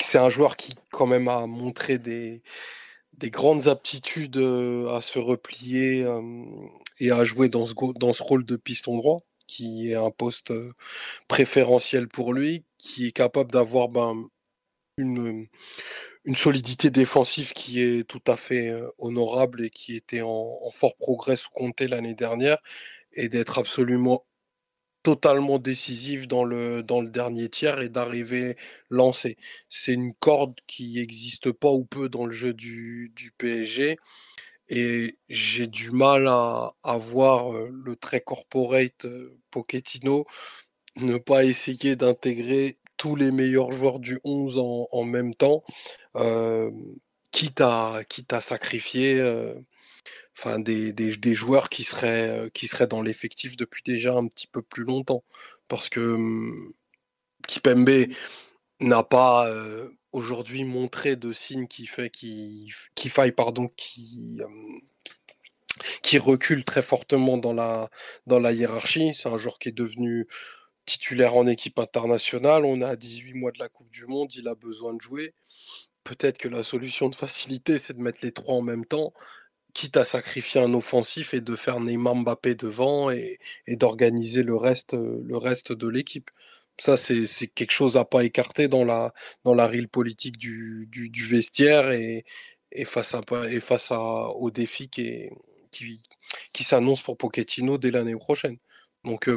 C'est 0.00 0.18
un 0.18 0.28
joueur 0.28 0.56
qui, 0.56 0.74
quand 0.92 1.06
même, 1.06 1.28
a 1.28 1.46
montré 1.46 1.98
des, 1.98 2.42
des 3.14 3.30
grandes 3.30 3.68
aptitudes 3.68 4.36
à 4.36 5.00
se 5.00 5.18
replier 5.18 6.06
et 7.00 7.10
à 7.10 7.24
jouer 7.24 7.48
dans 7.48 7.64
ce, 7.66 7.74
dans 7.98 8.12
ce 8.12 8.22
rôle 8.22 8.44
de 8.44 8.56
piston 8.56 8.96
droit, 8.98 9.20
qui 9.46 9.90
est 9.90 9.94
un 9.94 10.10
poste 10.10 10.52
préférentiel 11.28 12.08
pour 12.08 12.32
lui, 12.32 12.64
qui 12.78 13.06
est 13.06 13.12
capable 13.12 13.50
d'avoir 13.52 13.88
ben, 13.88 14.28
une, 14.98 15.46
solidité 16.34 16.90
défensive 16.90 17.52
qui 17.52 17.80
est 17.80 18.04
tout 18.08 18.22
à 18.26 18.36
fait 18.36 18.72
honorable 18.98 19.64
et 19.64 19.70
qui 19.70 19.96
était 19.96 20.22
en, 20.22 20.58
en 20.62 20.70
fort 20.70 20.96
progrès 20.96 21.36
sous 21.36 21.50
Comté 21.50 21.88
l'année 21.88 22.14
dernière, 22.14 22.58
et 23.12 23.28
d'être 23.28 23.58
absolument 23.58 24.25
totalement 25.06 25.60
décisif 25.60 26.26
dans 26.26 26.42
le, 26.42 26.82
dans 26.82 27.00
le 27.00 27.08
dernier 27.08 27.48
tiers 27.48 27.80
et 27.80 27.88
d'arriver 27.88 28.56
lancé. 28.90 29.36
C'est 29.68 29.92
une 29.92 30.12
corde 30.14 30.56
qui 30.66 30.94
n'existe 30.94 31.52
pas 31.52 31.70
ou 31.70 31.84
peu 31.84 32.08
dans 32.08 32.26
le 32.26 32.32
jeu 32.32 32.52
du, 32.52 33.14
PSG. 33.38 33.98
Et 34.68 35.16
j'ai 35.28 35.68
du 35.68 35.92
mal 35.92 36.26
à, 36.26 36.72
à 36.82 36.98
voir 36.98 37.52
le 37.70 37.94
très 37.94 38.20
corporate 38.20 39.06
Pochettino 39.52 40.26
ne 40.96 41.18
pas 41.18 41.44
essayer 41.44 41.94
d'intégrer 41.94 42.76
tous 42.96 43.14
les 43.14 43.30
meilleurs 43.30 43.70
joueurs 43.70 44.00
du 44.00 44.18
11 44.24 44.58
en, 44.58 44.88
en 44.90 45.04
même 45.04 45.36
temps, 45.36 45.62
quitte, 47.30 47.60
à, 47.60 48.00
quitte 48.08 48.32
à 48.32 48.40
sacrifier 48.40 49.22
enfin 50.36 50.58
des, 50.58 51.34
joueurs 51.34 51.68
qui 51.68 51.84
seraient, 51.84 52.50
qui 52.54 52.68
seraient 52.68 52.86
dans 52.86 53.02
l'effectif 53.02 53.56
depuis 53.56 53.82
déjà 53.84 54.14
un 54.14 54.26
petit 54.26 54.46
peu 54.46 54.62
plus 54.62 54.84
longtemps. 54.84 55.24
Parce 55.68 55.88
que 55.88 56.00
mmh, 56.00 56.72
Kipembe 57.48 58.08
n'a 58.80 59.02
pas 59.02 59.50
aujourd'hui 60.12 60.64
montré 60.64 61.16
de 61.16 61.32
signe 61.32 61.66
qui 61.66 61.86
fait 61.86 62.10
qui, 62.10 62.70
qui 62.94 63.08
faille 63.08 63.32
pardon 63.32 63.68
qui 63.76 64.40
qui 66.02 66.18
recule 66.18 66.64
très 66.64 66.82
fortement 66.82 67.36
dans 67.36 67.52
la 67.52 67.90
dans 68.26 68.38
la 68.38 68.52
hiérarchie. 68.52 69.12
C'est 69.14 69.28
un 69.28 69.36
joueur 69.36 69.58
qui 69.58 69.68
est 69.70 69.72
devenu 69.72 70.26
titulaire 70.86 71.34
en 71.34 71.46
équipe 71.46 71.78
internationale, 71.78 72.64
on 72.64 72.80
a 72.80 72.96
18 72.96 73.34
mois 73.34 73.50
de 73.50 73.58
la 73.58 73.68
Coupe 73.68 73.90
du 73.90 74.06
Monde, 74.06 74.32
il 74.34 74.48
a 74.48 74.54
besoin 74.54 74.94
de 74.94 75.00
jouer. 75.00 75.34
Peut-être 76.04 76.38
que 76.38 76.48
la 76.48 76.62
solution 76.62 77.08
de 77.08 77.16
facilité, 77.16 77.78
c'est 77.78 77.94
de 77.94 78.00
mettre 78.00 78.20
les 78.22 78.30
trois 78.32 78.54
en 78.54 78.62
même 78.62 78.86
temps, 78.86 79.12
quitte 79.76 79.98
à 79.98 80.04
sacrifier 80.06 80.60
un 80.60 80.72
offensif 80.74 81.34
et 81.34 81.42
de 81.42 81.54
faire 81.54 81.80
Neymar 81.80 82.16
Mbappé 82.16 82.54
devant 82.54 83.10
et, 83.10 83.38
d'organiser 83.68 84.42
le 84.42 84.56
reste, 84.56 84.94
le 84.94 85.36
reste 85.36 85.72
de 85.72 85.86
l'équipe. 85.88 86.30
Ça, 86.78 86.96
c'est 86.96 87.26
quelque 87.48 87.72
chose 87.72 87.96
à 87.96 88.04
pas 88.04 88.24
écarter 88.24 88.68
dans 88.68 88.84
la, 88.84 89.12
dans 89.44 89.54
la 89.54 89.66
real 89.66 89.88
politique 89.88 90.38
du, 90.38 90.88
du, 90.90 91.26
vestiaire 91.26 91.90
et, 91.90 92.24
et 92.72 92.84
face, 92.86 93.14
à, 93.14 93.20
et 93.50 93.60
face 93.60 93.90
à, 93.92 94.00
aux 94.30 94.50
défis 94.50 94.88
qui, 94.88 95.28
qui, 95.70 96.02
qui 96.52 96.64
s'annoncent 96.64 97.02
pour 97.02 97.18
Pochettino 97.18 97.78
dès 97.78 97.90
l'année 97.90 98.16
prochaine. 98.16 98.58
Donc 99.06 99.30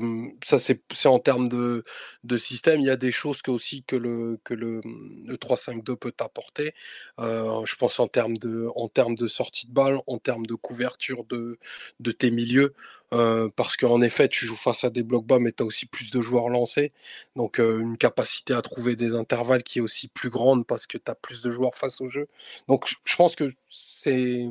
ça 0.43 0.57
c'est 0.57 0.81
en 1.05 1.19
termes 1.19 1.47
de, 1.47 1.83
de, 2.23 2.37
système. 2.37 2.81
Il 2.81 2.87
y 2.87 2.89
a 2.89 2.95
des 2.95 3.11
choses 3.11 3.41
que 3.43 3.51
aussi 3.51 3.83
que 3.83 3.95
le 3.95 4.39
que 4.43 4.55
le, 4.55 4.81
le 4.83 5.35
3-5-2 5.35 5.95
peut 5.95 6.13
apporter. 6.19 6.73
Euh, 7.19 7.63
je 7.65 7.75
pense 7.75 7.99
en 7.99 8.07
termes 8.07 8.37
de 8.37 8.67
en 8.75 8.87
termes 8.89 9.15
de 9.15 9.27
sortie 9.27 9.67
de 9.67 9.73
balle, 9.73 9.99
en 10.07 10.17
termes 10.17 10.45
de 10.47 10.55
couverture 10.55 11.23
de, 11.25 11.59
de 11.99 12.11
tes 12.11 12.31
milieux. 12.31 12.73
Euh, 13.13 13.49
parce 13.55 13.75
qu'en 13.75 14.01
effet, 14.01 14.27
tu 14.27 14.45
joues 14.45 14.55
face 14.55 14.83
à 14.83 14.89
des 14.91 15.03
blocs 15.03 15.25
bas, 15.25 15.39
mais 15.39 15.51
tu 15.51 15.63
as 15.63 15.65
aussi 15.65 15.85
plus 15.87 16.11
de 16.11 16.21
joueurs 16.21 16.49
lancés. 16.49 16.91
Donc, 17.35 17.57
une 17.59 17.97
capacité 17.97 18.53
à 18.53 18.61
trouver 18.61 18.95
des 18.95 19.15
intervalles 19.15 19.63
qui 19.63 19.79
est 19.79 19.81
aussi 19.81 20.07
plus 20.09 20.29
grande 20.29 20.65
parce 20.67 20.85
que 20.87 20.97
tu 20.97 21.09
as 21.11 21.15
plus 21.15 21.41
de 21.41 21.51
joueurs 21.51 21.75
face 21.75 22.01
au 22.01 22.09
jeu. 22.09 22.27
Donc, 22.67 22.87
je 23.03 23.15
pense 23.15 23.35
que 23.35 23.51
c'est 23.69 24.47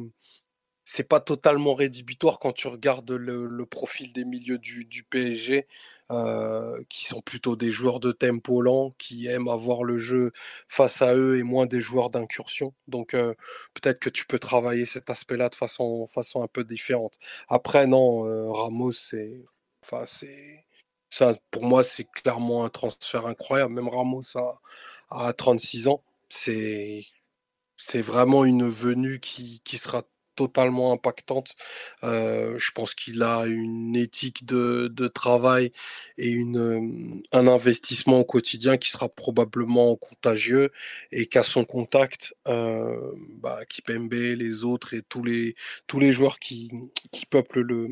c'est 0.90 1.06
pas 1.06 1.20
totalement 1.20 1.74
rédhibitoire 1.74 2.39
quand 2.39 2.52
tu 2.52 2.66
regardes 2.66 3.10
le, 3.10 3.66
profil 3.66 4.10
des 4.15 4.24
milieux 4.24 4.56
du, 4.59 5.05
PSG, 5.10 5.66
euh, 6.10 6.82
qui 6.89 7.05
sont 7.05 7.20
plutôt 7.20 7.56
des 7.56 7.70
joueurs 7.70 8.01
de 8.01 8.10
tempo 8.10 8.62
lent, 8.62 8.94
qui 8.98 9.27
aiment 9.27 9.48
avoir 9.48 9.85
le 9.85 9.98
jeu 9.98 10.32
face 10.66 11.02
à 11.02 11.15
eux 11.15 11.36
et 11.39 11.43
moins 11.43 11.66
des 11.66 11.82
joueurs 11.82 12.09
d'incursion. 12.09 12.73
Donc 12.86 13.12
euh, 13.12 13.35
peut-être 13.74 13.98
que 13.98 14.09
tu 14.09 14.24
peux 14.27 14.39
travailler 14.39 14.86
cet 14.86 15.10
aspect-là 15.10 15.51
de 15.51 15.55
façon, 15.55 16.06
façon 16.06 16.43
un 16.43 16.48
peu 16.48 16.65
différente. 16.65 17.19
Après, 17.48 17.86
non, 17.86 18.27
euh, 18.27 18.51
Ramos, 18.51 18.93
c'est. 18.93 19.44
Ça, 21.10 21.35
pour 21.51 21.65
moi, 21.65 21.85
c'est 21.85 22.05
clairement 22.10 22.65
un 22.65 22.70
transfert 22.70 23.27
incroyable. 23.27 23.74
Même 23.74 23.89
Ramos 23.89 24.36
à, 24.36 24.60
à 25.10 25.32
36 25.35 25.89
ans, 25.89 26.02
c'est 26.31 27.05
c'est 27.77 28.02
vraiment 28.02 28.44
une 28.44 28.69
venue 28.69 29.20
qui, 29.20 29.60
qui 29.65 29.78
sera 29.78 30.05
totalement 30.39 30.93
impactante. 30.93 31.56
je 32.02 32.70
pense 32.73 32.94
qu'il 32.94 33.23
a 33.23 33.47
une 33.47 33.97
éthique 33.97 34.47
de, 34.47 35.09
travail 35.09 35.73
et 36.16 36.28
une, 36.28 37.23
un 37.32 37.47
investissement 37.48 38.20
au 38.20 38.24
quotidien 38.24 38.77
qui 38.77 38.90
sera 38.90 39.09
probablement 39.09 39.97
contagieux 39.97 40.70
et 41.12 41.27
qu'à 41.27 41.43
son 41.43 41.65
contact, 41.65 42.35
euh, 42.47 43.12
bah, 43.40 43.65
Kipembe, 43.69 44.12
les 44.12 44.65
autres 44.65 44.94
et 44.94 45.02
tous 45.02 45.24
les, 45.24 45.56
tous 45.86 45.98
les 45.98 46.12
joueurs 46.12 46.39
qui, 46.39 46.70
qui 47.10 47.27
peuplent 47.27 47.60
le, 47.62 47.89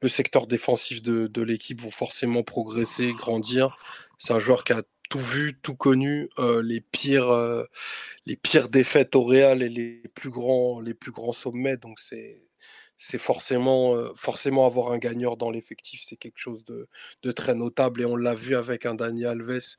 le 0.00 0.08
secteur 0.08 0.46
défensif 0.46 1.00
de, 1.00 1.26
de 1.26 1.42
l'équipe 1.42 1.80
vont 1.80 1.90
forcément 1.90 2.42
progresser, 2.42 3.12
grandir. 3.12 3.76
C'est 4.18 4.32
un 4.32 4.38
joueur 4.38 4.64
qui 4.64 4.72
a 4.72 4.82
tout 5.12 5.18
vu, 5.18 5.52
tout 5.60 5.74
connu, 5.74 6.30
euh, 6.38 6.62
les 6.62 6.80
pires, 6.80 7.28
euh, 7.30 7.64
les 8.24 8.34
pires 8.34 8.70
défaites 8.70 9.14
au 9.14 9.24
Real 9.24 9.62
et 9.62 9.68
les 9.68 9.98
plus 10.14 10.30
grands, 10.30 10.80
les 10.80 10.94
plus 10.94 11.10
grands 11.10 11.34
sommets. 11.34 11.76
Donc 11.76 12.00
c'est, 12.00 12.42
c'est 12.96 13.18
forcément, 13.18 13.94
euh, 13.94 14.12
forcément 14.16 14.64
avoir 14.66 14.90
un 14.90 14.96
gagnant 14.96 15.36
dans 15.36 15.50
l'effectif, 15.50 16.02
c'est 16.02 16.16
quelque 16.16 16.38
chose 16.38 16.64
de, 16.64 16.88
de, 17.22 17.30
très 17.32 17.54
notable 17.54 18.00
et 18.00 18.06
on 18.06 18.16
l'a 18.16 18.34
vu 18.34 18.56
avec 18.56 18.86
un 18.86 18.94
Dani 18.94 19.26
Alves, 19.26 19.76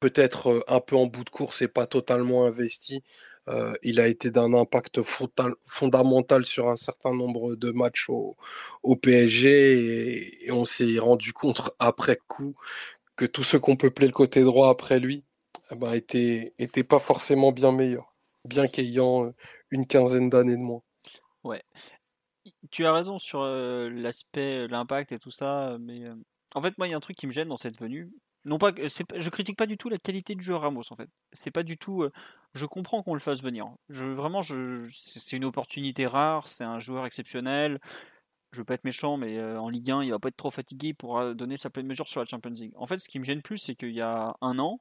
peut-être 0.00 0.64
un 0.68 0.80
peu 0.80 0.96
en 0.96 1.06
bout 1.06 1.24
de 1.24 1.30
course 1.30 1.62
et 1.62 1.68
pas 1.68 1.86
totalement 1.86 2.44
investi. 2.44 3.02
il 3.82 4.00
a 4.00 4.06
été 4.06 4.30
d'un 4.30 4.52
impact 4.54 5.00
fondamental 5.66 6.44
sur 6.44 6.68
un 6.68 6.76
certain 6.76 7.14
nombre 7.14 7.56
de 7.56 7.70
matchs 7.72 8.08
au, 8.10 8.36
au 8.82 8.96
PSG 8.96 9.48
et, 9.48 10.46
et 10.46 10.52
on 10.52 10.64
s'est 10.66 10.98
rendu 10.98 11.32
compte 11.32 11.70
après 11.78 12.18
coup 12.28 12.54
que 13.18 13.26
tous 13.26 13.42
ceux 13.42 13.58
qu'on 13.58 13.76
peuplé 13.76 14.06
le 14.06 14.12
côté 14.12 14.42
droit 14.42 14.70
après 14.70 15.00
lui 15.00 15.24
eh 15.72 15.74
ben, 15.74 15.92
étaient, 15.92 16.84
pas 16.84 17.00
forcément 17.00 17.52
bien 17.52 17.72
meilleurs, 17.72 18.14
bien 18.44 18.68
qu'ayant 18.68 19.26
euh, 19.26 19.34
une 19.70 19.86
quinzaine 19.86 20.30
d'années 20.30 20.56
de 20.56 20.62
moins. 20.62 20.82
Ouais. 21.42 21.62
Tu 22.70 22.86
as 22.86 22.92
raison 22.92 23.18
sur 23.18 23.40
euh, 23.42 23.90
l'aspect, 23.90 24.68
l'impact 24.68 25.12
et 25.12 25.18
tout 25.18 25.32
ça, 25.32 25.76
mais 25.80 26.04
euh, 26.04 26.14
en 26.54 26.62
fait, 26.62 26.78
moi, 26.78 26.86
il 26.86 26.92
y 26.92 26.94
a 26.94 26.96
un 26.96 27.00
truc 27.00 27.16
qui 27.16 27.26
me 27.26 27.32
gêne 27.32 27.48
dans 27.48 27.56
cette 27.56 27.78
venue. 27.78 28.10
Non 28.44 28.56
pas, 28.56 28.70
je 28.76 29.30
critique 29.30 29.58
pas 29.58 29.66
du 29.66 29.76
tout 29.76 29.88
la 29.88 29.98
qualité 29.98 30.34
du 30.34 30.42
jeu 30.42 30.54
Ramos 30.54 30.84
en 30.90 30.94
fait. 30.94 31.10
C'est 31.32 31.50
pas 31.50 31.64
du 31.64 31.76
tout. 31.76 32.08
je 32.54 32.64
comprends 32.64 33.02
qu'on 33.02 33.12
le 33.12 33.20
fasse 33.20 33.42
venir. 33.42 33.66
Je, 33.90 34.06
vraiment, 34.06 34.40
je, 34.40 34.88
c'est 34.94 35.36
une 35.36 35.44
opportunité 35.44 36.06
rare. 36.06 36.46
C'est 36.46 36.64
un 36.64 36.78
joueur 36.78 37.04
exceptionnel 37.04 37.78
je 38.52 38.58
veux 38.58 38.64
pas 38.64 38.74
être 38.74 38.84
méchant, 38.84 39.16
mais 39.16 39.38
euh, 39.38 39.60
en 39.60 39.68
Ligue 39.68 39.90
1, 39.90 40.04
il 40.04 40.10
va 40.10 40.18
pas 40.18 40.28
être 40.28 40.36
trop 40.36 40.50
fatigué 40.50 40.94
pour 40.94 41.18
euh, 41.18 41.34
donner 41.34 41.56
sa 41.56 41.70
pleine 41.70 41.86
mesure 41.86 42.08
sur 42.08 42.20
la 42.20 42.26
Champions 42.26 42.50
League. 42.50 42.72
En 42.76 42.86
fait, 42.86 42.98
ce 42.98 43.08
qui 43.08 43.18
me 43.18 43.24
gêne 43.24 43.42
plus, 43.42 43.58
c'est 43.58 43.74
qu'il 43.74 43.92
y 43.92 44.00
a 44.00 44.34
un 44.40 44.58
an, 44.58 44.80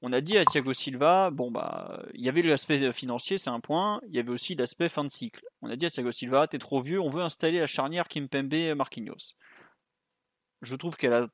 on 0.00 0.12
a 0.12 0.20
dit 0.20 0.38
à 0.38 0.44
Thiago 0.44 0.72
Silva, 0.74 1.30
bon 1.30 1.50
bah, 1.50 2.04
il 2.14 2.24
y 2.24 2.28
avait 2.28 2.42
l'aspect 2.42 2.92
financier, 2.92 3.36
c'est 3.36 3.50
un 3.50 3.60
point, 3.60 4.00
il 4.08 4.14
y 4.14 4.20
avait 4.20 4.30
aussi 4.30 4.54
l'aspect 4.54 4.88
fin 4.88 5.04
de 5.04 5.10
cycle. 5.10 5.44
On 5.60 5.70
a 5.70 5.76
dit 5.76 5.86
à 5.86 5.90
Thiago 5.90 6.12
Silva, 6.12 6.46
t'es 6.46 6.58
trop 6.58 6.80
vieux, 6.80 7.00
on 7.00 7.08
veut 7.08 7.22
installer 7.22 7.58
la 7.58 7.66
charnière 7.66 8.06
Kimpembe 8.06 8.76
Marquinhos. 8.76 9.34
Je 10.62 10.76
trouve 10.76 10.96
qu'elle 10.96 11.14
a 11.14 11.26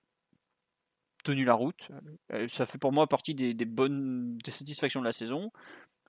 tenu 1.24 1.44
la 1.44 1.55
route. 1.55 1.88
Ça 2.48 2.66
fait 2.66 2.78
pour 2.78 2.92
moi 2.92 3.06
partie 3.06 3.34
des, 3.34 3.55
bonnes 3.64 4.38
des 4.38 4.51
satisfactions 4.51 5.01
de 5.01 5.06
la 5.06 5.12
saison. 5.12 5.51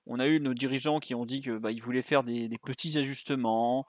On 0.06 0.18
a 0.18 0.26
eu 0.26 0.40
nos 0.40 0.54
dirigeants 0.54 1.00
qui 1.00 1.14
ont 1.14 1.26
dit 1.26 1.40
qu'ils 1.40 1.58
bah, 1.58 1.70
voulaient 1.82 2.02
faire 2.02 2.22
des 2.22 2.58
petits 2.62 2.96
ajustements, 2.96 3.86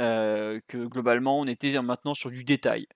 euh, 0.00 0.60
que 0.66 0.78
globalement 0.78 1.38
on 1.38 1.46
était 1.46 1.80
maintenant 1.80 2.14
sur 2.14 2.30
du 2.30 2.44
détail. 2.44 2.86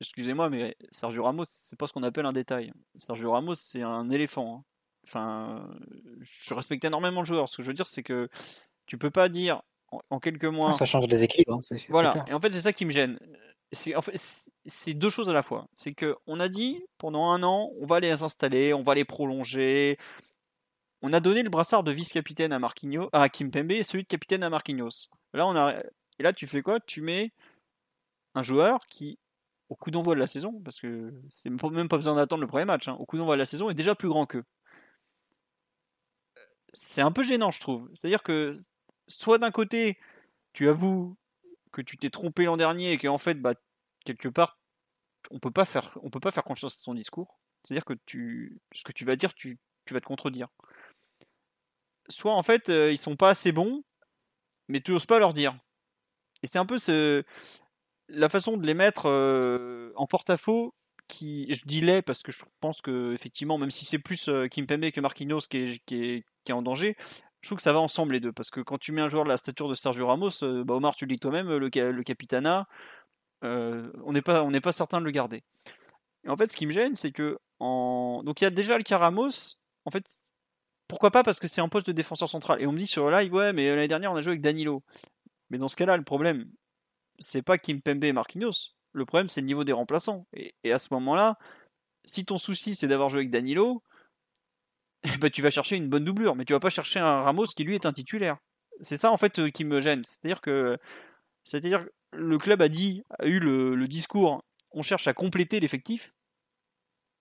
Excusez-moi, 0.00 0.50
mais 0.50 0.76
Sergio 0.90 1.24
Ramos, 1.24 1.44
c'est 1.46 1.78
pas 1.78 1.86
ce 1.86 1.92
qu'on 1.92 2.02
appelle 2.02 2.26
un 2.26 2.32
détail. 2.32 2.72
Sergio 2.96 3.32
Ramos, 3.32 3.54
c'est 3.54 3.82
un 3.82 4.10
éléphant. 4.10 4.58
Hein. 4.58 4.64
Enfin, 5.04 5.68
je 6.20 6.52
respecte 6.52 6.84
énormément 6.84 7.20
le 7.20 7.26
joueur. 7.26 7.48
Ce 7.48 7.56
que 7.56 7.62
je 7.62 7.68
veux 7.68 7.74
dire, 7.74 7.86
c'est 7.86 8.02
que 8.02 8.28
tu 8.86 8.98
peux 8.98 9.10
pas 9.10 9.28
dire 9.28 9.62
en, 10.10 10.18
quelques 10.18 10.44
mois. 10.44 10.72
Ça 10.72 10.84
change 10.84 11.08
des 11.08 11.22
équipes. 11.22 11.48
Hein, 11.48 11.60
voilà. 11.88 12.24
Et 12.28 12.34
en 12.34 12.40
fait, 12.40 12.50
c'est 12.50 12.60
ça 12.60 12.72
qui 12.72 12.84
me 12.84 12.90
gêne. 12.90 13.18
C'est 13.72 13.94
en 13.94 14.02
fait, 14.02 14.12
c'est 14.64 14.94
deux 14.94 15.10
choses 15.10 15.28
à 15.30 15.32
la 15.32 15.42
fois. 15.42 15.66
C'est 15.74 15.92
que 15.92 16.16
on 16.26 16.40
a 16.40 16.48
dit 16.48 16.84
pendant 16.98 17.30
un 17.30 17.42
an, 17.42 17.70
on 17.80 17.86
va 17.86 18.00
les 18.00 18.22
installer, 18.22 18.74
on 18.74 18.82
va 18.82 18.94
les 18.94 19.04
prolonger. 19.04 19.98
On 21.02 21.12
a 21.12 21.20
donné 21.20 21.42
le 21.42 21.50
brassard 21.50 21.82
de 21.82 21.92
vice-capitaine 21.92 22.52
à 22.52 22.58
Marquinhos, 22.58 23.08
à 23.12 23.28
Kimpembe 23.28 23.72
et 23.72 23.82
celui 23.82 24.04
de 24.04 24.08
capitaine 24.08 24.42
à 24.42 24.50
Marquinhos. 24.50 25.08
Là. 25.36 25.82
Et 26.18 26.22
là, 26.22 26.32
tu 26.32 26.46
fais 26.46 26.62
quoi? 26.62 26.80
Tu 26.80 27.02
mets 27.02 27.32
un 28.34 28.42
joueur 28.42 28.86
qui, 28.86 29.18
au 29.68 29.76
coup 29.76 29.90
d'envoi 29.90 30.14
de 30.14 30.20
la 30.20 30.26
saison, 30.26 30.60
parce 30.64 30.80
que 30.80 31.12
c'est 31.30 31.50
même 31.50 31.88
pas 31.88 31.96
besoin 31.96 32.14
d'attendre 32.14 32.42
le 32.42 32.48
premier 32.48 32.64
match, 32.64 32.88
hein, 32.88 32.96
au 32.98 33.06
coup 33.06 33.16
d'envoi 33.18 33.34
de 33.36 33.40
la 33.40 33.46
saison, 33.46 33.70
est 33.70 33.74
déjà 33.74 33.94
plus 33.94 34.08
grand 34.08 34.26
qu'eux. 34.26 34.44
C'est 36.72 37.00
un 37.00 37.12
peu 37.12 37.22
gênant, 37.22 37.50
je 37.50 37.60
trouve. 37.60 37.88
C'est-à-dire 37.94 38.22
que, 38.22 38.52
soit 39.08 39.38
d'un 39.38 39.50
côté, 39.50 39.98
tu 40.52 40.68
avoues 40.68 41.16
que 41.72 41.82
tu 41.82 41.96
t'es 41.96 42.10
trompé 42.10 42.44
l'an 42.44 42.56
dernier 42.56 42.92
et 42.92 42.98
qu'en 42.98 43.18
fait, 43.18 43.40
bah, 43.40 43.54
quelque 44.04 44.28
part, 44.28 44.58
on 45.30 45.38
peut 45.38 45.50
pas 45.50 45.64
faire, 45.64 45.98
on 46.02 46.10
peut 46.10 46.20
pas 46.20 46.30
faire 46.30 46.44
confiance 46.44 46.76
à 46.76 46.80
son 46.80 46.94
discours. 46.94 47.38
C'est-à-dire 47.62 47.84
que 47.84 47.94
ce 48.72 48.84
que 48.84 48.92
tu 48.92 49.04
vas 49.04 49.16
dire, 49.16 49.34
tu, 49.34 49.58
tu 49.86 49.94
vas 49.94 50.00
te 50.00 50.06
contredire. 50.06 50.48
Soit 52.08 52.32
en 52.32 52.42
fait, 52.42 52.68
euh, 52.68 52.92
ils 52.92 52.98
sont 52.98 53.16
pas 53.16 53.30
assez 53.30 53.52
bons 53.52 53.82
mais 54.68 54.80
tu 54.80 54.92
n'oses 54.92 55.06
pas 55.06 55.18
leur 55.18 55.32
dire. 55.32 55.56
Et 56.42 56.46
c'est 56.46 56.58
un 56.58 56.66
peu 56.66 56.76
la 58.08 58.28
façon 58.28 58.56
de 58.56 58.66
les 58.66 58.74
mettre 58.74 59.08
euh, 59.08 59.92
en 59.96 60.06
porte-à-faux 60.06 60.74
qui, 61.08 61.52
je 61.52 61.62
dis 61.64 61.80
les 61.80 62.02
parce 62.02 62.22
que 62.22 62.32
je 62.32 62.44
pense 62.60 62.80
que 62.80 63.12
effectivement, 63.12 63.58
même 63.58 63.70
si 63.70 63.84
c'est 63.84 63.98
plus 63.98 64.28
euh, 64.28 64.48
Kimpembe 64.48 64.90
que 64.90 65.00
Marquinhos 65.00 65.40
qui 65.48 65.58
est, 65.58 65.84
qui, 65.86 65.96
est, 65.96 66.24
qui 66.44 66.52
est, 66.52 66.54
en 66.54 66.62
danger, 66.62 66.96
je 67.40 67.48
trouve 67.48 67.56
que 67.56 67.62
ça 67.62 67.72
va 67.72 67.80
ensemble 67.80 68.14
les 68.14 68.20
deux. 68.20 68.32
Parce 68.32 68.50
que 68.50 68.60
quand 68.60 68.78
tu 68.78 68.92
mets 68.92 69.02
un 69.02 69.08
joueur 69.08 69.24
de 69.24 69.28
la 69.28 69.36
stature 69.36 69.68
de 69.68 69.74
Sergio 69.74 70.06
Ramos, 70.06 70.42
euh, 70.42 70.64
bah 70.64 70.74
Omar, 70.74 70.94
tu 70.96 71.06
le 71.06 71.14
dis 71.14 71.20
toi-même, 71.20 71.48
le, 71.48 71.68
le 71.68 72.02
capitana, 72.02 72.66
on 73.42 74.12
n'est 74.12 74.22
pas, 74.22 74.44
pas 74.60 74.72
certain 74.72 75.00
de 75.00 75.04
le 75.04 75.12
garder. 75.12 75.44
Et 76.24 76.28
en 76.28 76.36
fait, 76.36 76.48
ce 76.48 76.56
qui 76.56 76.66
me 76.66 76.72
gêne, 76.72 76.96
c'est 76.96 77.12
que 77.12 77.38
donc 77.60 78.40
il 78.40 78.44
y 78.44 78.46
a 78.46 78.50
déjà 78.50 78.76
le 78.76 78.82
cas 78.82 78.98
Ramos. 78.98 79.56
En 79.84 79.90
fait, 79.90 80.04
pourquoi 80.88 81.10
pas 81.10 81.22
Parce 81.22 81.40
que 81.40 81.48
c'est 81.48 81.60
un 81.60 81.68
poste 81.68 81.86
de 81.86 81.92
défenseur 81.92 82.28
central. 82.28 82.62
Et 82.62 82.66
on 82.66 82.72
me 82.72 82.78
dit 82.78 82.86
sur 82.86 83.08
le 83.08 83.16
live, 83.16 83.32
ouais, 83.32 83.52
mais 83.52 83.68
l'année 83.68 83.88
dernière, 83.88 84.12
on 84.12 84.16
a 84.16 84.22
joué 84.22 84.32
avec 84.32 84.40
Danilo. 84.40 84.82
Mais 85.50 85.58
dans 85.58 85.68
ce 85.68 85.76
cas-là, 85.76 85.96
le 85.96 86.04
problème, 86.04 86.50
c'est 87.18 87.42
pas 87.42 87.58
Kim 87.58 87.80
Pembe 87.82 88.04
et 88.04 88.12
Marquinhos. 88.12 88.74
Le 88.92 89.04
problème, 89.04 89.28
c'est 89.28 89.40
le 89.40 89.46
niveau 89.46 89.64
des 89.64 89.72
remplaçants. 89.72 90.26
Et, 90.32 90.72
à 90.72 90.78
ce 90.78 90.88
moment-là, 90.92 91.38
si 92.04 92.24
ton 92.24 92.38
souci, 92.38 92.74
c'est 92.74 92.88
d'avoir 92.88 93.10
joué 93.10 93.20
avec 93.20 93.30
Danilo, 93.30 93.82
bah, 95.20 95.30
tu 95.30 95.42
vas 95.42 95.50
chercher 95.50 95.76
une 95.76 95.88
bonne 95.88 96.04
doublure. 96.04 96.36
Mais 96.36 96.44
tu 96.44 96.52
vas 96.52 96.60
pas 96.60 96.70
chercher 96.70 97.00
un 97.00 97.22
Ramos 97.22 97.46
qui, 97.46 97.64
lui, 97.64 97.74
est 97.74 97.86
un 97.86 97.92
titulaire. 97.92 98.38
C'est 98.80 98.98
ça, 98.98 99.10
en 99.10 99.16
fait, 99.16 99.38
euh, 99.38 99.50
qui 99.50 99.64
me 99.64 99.80
gêne. 99.80 100.02
C'est-à-dire 100.04 100.40
que 100.40 100.78
c'est-à-dire 101.46 101.86
le 102.12 102.38
club 102.38 102.60
a 102.60 102.68
dit, 102.68 103.04
a 103.18 103.26
eu 103.26 103.38
le, 103.38 103.86
discours 103.88 104.42
on 104.72 104.82
cherche 104.82 105.06
à 105.08 105.14
compléter 105.14 105.60
l'effectif, 105.60 106.12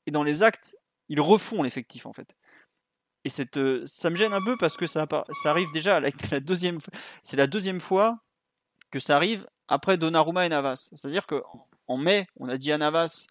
et 0.07 0.11
dans 0.11 0.23
les 0.23 0.43
actes, 0.43 0.75
ils 1.07 1.21
refont 1.21 1.63
l'effectif 1.63 2.05
en 2.05 2.11
fait. 2.11 2.35
Et 3.25 3.29
euh, 3.57 3.81
ça 3.85 4.09
me 4.11 4.15
gêne 4.15 4.33
un 4.33 4.41
peu 4.41 4.55
parce 4.55 4.77
que 4.77 4.85
ça, 4.85 5.07
ça 5.31 5.49
arrive 5.49 5.71
déjà 5.73 5.99
la, 6.31 6.39
deuxième, 6.39 6.77
c'est 7.23 7.37
la 7.37 7.47
deuxième 7.47 7.79
fois 7.79 8.19
que 8.91 8.99
ça 8.99 9.15
arrive 9.15 9.47
après 9.67 9.97
Donnarumma 9.97 10.45
et 10.45 10.49
Navas. 10.49 10.89
C'est-à-dire 10.95 11.25
que 11.25 11.41
en 11.87 11.97
mai, 11.97 12.27
on 12.37 12.47
a 12.47 12.57
dit 12.57 12.71
à 12.71 12.77
Navas, 12.77 13.27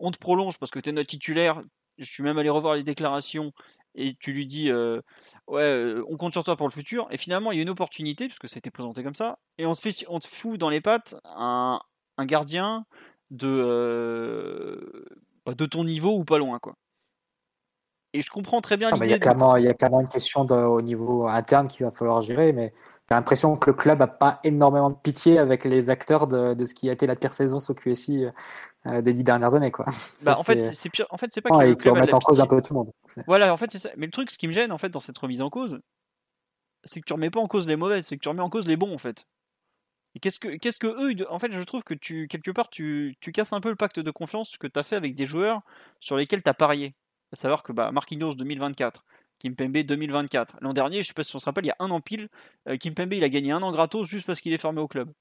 on 0.00 0.10
te 0.10 0.18
prolonge 0.18 0.58
parce 0.58 0.70
que 0.70 0.80
tu 0.80 0.90
es 0.90 0.92
notre 0.92 1.08
titulaire. 1.08 1.62
Je 1.98 2.04
suis 2.04 2.24
même 2.24 2.38
allé 2.38 2.50
revoir 2.50 2.74
les 2.74 2.82
déclarations 2.82 3.52
et 3.94 4.14
tu 4.16 4.32
lui 4.32 4.46
dis 4.46 4.70
euh, 4.70 5.00
ouais 5.46 5.62
euh, 5.62 6.04
on 6.08 6.16
compte 6.16 6.32
sur 6.32 6.44
toi 6.44 6.56
pour 6.56 6.66
le 6.66 6.72
futur 6.72 7.08
et 7.10 7.16
finalement 7.16 7.50
il 7.50 7.56
y 7.56 7.58
a 7.60 7.62
une 7.62 7.70
opportunité 7.70 8.26
puisque 8.26 8.46
c'était 8.46 8.70
présenté 8.70 9.02
comme 9.02 9.14
ça 9.14 9.38
et 9.56 9.64
on 9.64 9.72
te 9.72 10.26
fout 10.26 10.60
dans 10.60 10.68
les 10.68 10.82
pattes 10.82 11.14
un, 11.24 11.80
gardien 12.20 12.84
de 13.30 15.06
bah, 15.46 15.54
de 15.54 15.64
ton 15.64 15.84
niveau 15.84 16.14
ou 16.18 16.26
pas 16.26 16.36
loin 16.36 16.58
quoi 16.58 16.76
et 18.12 18.22
je 18.22 18.30
comprends 18.30 18.60
très 18.60 18.76
bien 18.76 18.90
ah, 18.92 18.98
il 19.02 19.10
y 19.10 19.12
a 19.12 19.18
clairement 19.18 19.56
il 19.56 19.64
y 19.64 19.68
a 19.68 19.74
clairement 19.74 20.00
une 20.00 20.08
question 20.08 20.42
au 20.42 20.80
niveau 20.82 21.26
interne 21.26 21.68
qu'il 21.68 21.84
va 21.84 21.90
falloir 21.90 22.20
gérer 22.20 22.52
mais 22.52 22.72
j'ai 23.08 23.14
l'impression 23.14 23.56
que 23.56 23.70
le 23.70 23.76
club 23.76 24.02
a 24.02 24.08
pas 24.08 24.40
énormément 24.42 24.90
de 24.90 24.96
pitié 24.96 25.38
avec 25.38 25.64
les 25.64 25.90
acteurs 25.90 26.26
de, 26.26 26.54
de 26.54 26.64
ce 26.64 26.74
qui 26.74 26.88
a 26.88 26.92
été 26.92 27.06
la 27.06 27.14
pire 27.14 27.32
saison 27.32 27.60
sous 27.60 27.72
QSI 27.72 28.26
euh, 28.86 29.00
des 29.00 29.12
dix 29.12 29.24
dernières 29.24 29.54
années. 29.54 29.70
Quoi. 29.70 29.84
Bah, 30.24 30.36
en 30.38 30.42
fait, 30.42 30.60
c'est 30.60 30.90
pire. 30.90 31.06
En 31.10 31.16
fait, 31.16 31.30
c'est 31.30 31.40
pas 31.40 31.56
ouais, 31.56 31.74
qu'ils 31.74 31.90
remettent 31.90 32.14
en 32.14 32.18
cause 32.18 32.40
un 32.40 32.46
peu 32.46 32.60
tout 32.60 32.72
le 32.72 32.78
monde. 32.78 32.90
Voilà, 33.26 33.52
en 33.52 33.56
fait, 33.56 33.70
c'est 33.70 33.78
ça. 33.78 33.90
Mais 33.96 34.06
le 34.06 34.12
truc, 34.12 34.30
ce 34.30 34.38
qui 34.38 34.46
me 34.46 34.52
gêne, 34.52 34.72
en 34.72 34.78
fait, 34.78 34.88
dans 34.88 35.00
cette 35.00 35.18
remise 35.18 35.40
en 35.40 35.50
cause, 35.50 35.80
c'est 36.84 37.00
que 37.00 37.06
tu 37.06 37.12
remets 37.12 37.30
pas 37.30 37.40
en 37.40 37.48
cause 37.48 37.66
les 37.66 37.76
mauvaises, 37.76 38.06
c'est 38.06 38.16
que 38.16 38.22
tu 38.22 38.28
remets 38.28 38.42
en 38.42 38.50
cause 38.50 38.66
les 38.66 38.76
bons, 38.76 38.94
en 38.94 38.98
fait. 38.98 39.26
Et 40.14 40.20
qu'est-ce 40.20 40.38
que, 40.38 40.56
qu'est-ce 40.56 40.78
que 40.78 40.86
eux, 40.86 41.30
en 41.30 41.38
fait, 41.38 41.52
je 41.52 41.62
trouve 41.62 41.84
que 41.84 41.94
tu, 41.94 42.28
quelque 42.28 42.50
part, 42.50 42.70
tu, 42.70 43.16
tu 43.20 43.32
casses 43.32 43.52
un 43.52 43.60
peu 43.60 43.70
le 43.70 43.76
pacte 43.76 43.98
de 43.98 44.10
confiance 44.10 44.56
que 44.56 44.66
tu 44.66 44.78
as 44.78 44.82
fait 44.82 44.96
avec 44.96 45.14
des 45.14 45.26
joueurs 45.26 45.62
sur 46.00 46.16
lesquels 46.16 46.42
tu 46.42 46.50
as 46.50 46.54
parié. 46.54 46.94
À 47.32 47.36
savoir 47.36 47.62
que 47.62 47.72
bah, 47.72 47.90
Marquinhos 47.92 48.34
2024, 48.34 49.04
Kimpembe 49.38 49.78
2024. 49.78 50.56
L'an 50.60 50.72
dernier, 50.72 51.02
je 51.02 51.08
sais 51.08 51.14
pas 51.14 51.22
si 51.22 51.34
on 51.36 51.38
se 51.38 51.44
rappelle, 51.44 51.64
il 51.64 51.68
y 51.68 51.70
a 51.70 51.76
un 51.78 51.90
an 51.90 52.00
pile, 52.00 52.28
euh, 52.68 52.76
Kimpembe 52.76 53.12
il 53.12 53.24
a 53.24 53.28
gagné 53.28 53.52
un 53.52 53.62
an 53.62 53.72
gratos 53.72 54.08
juste 54.08 54.26
parce 54.26 54.40
qu'il 54.40 54.52
est 54.52 54.58
formé 54.58 54.80
au 54.80 54.88
club 54.88 55.12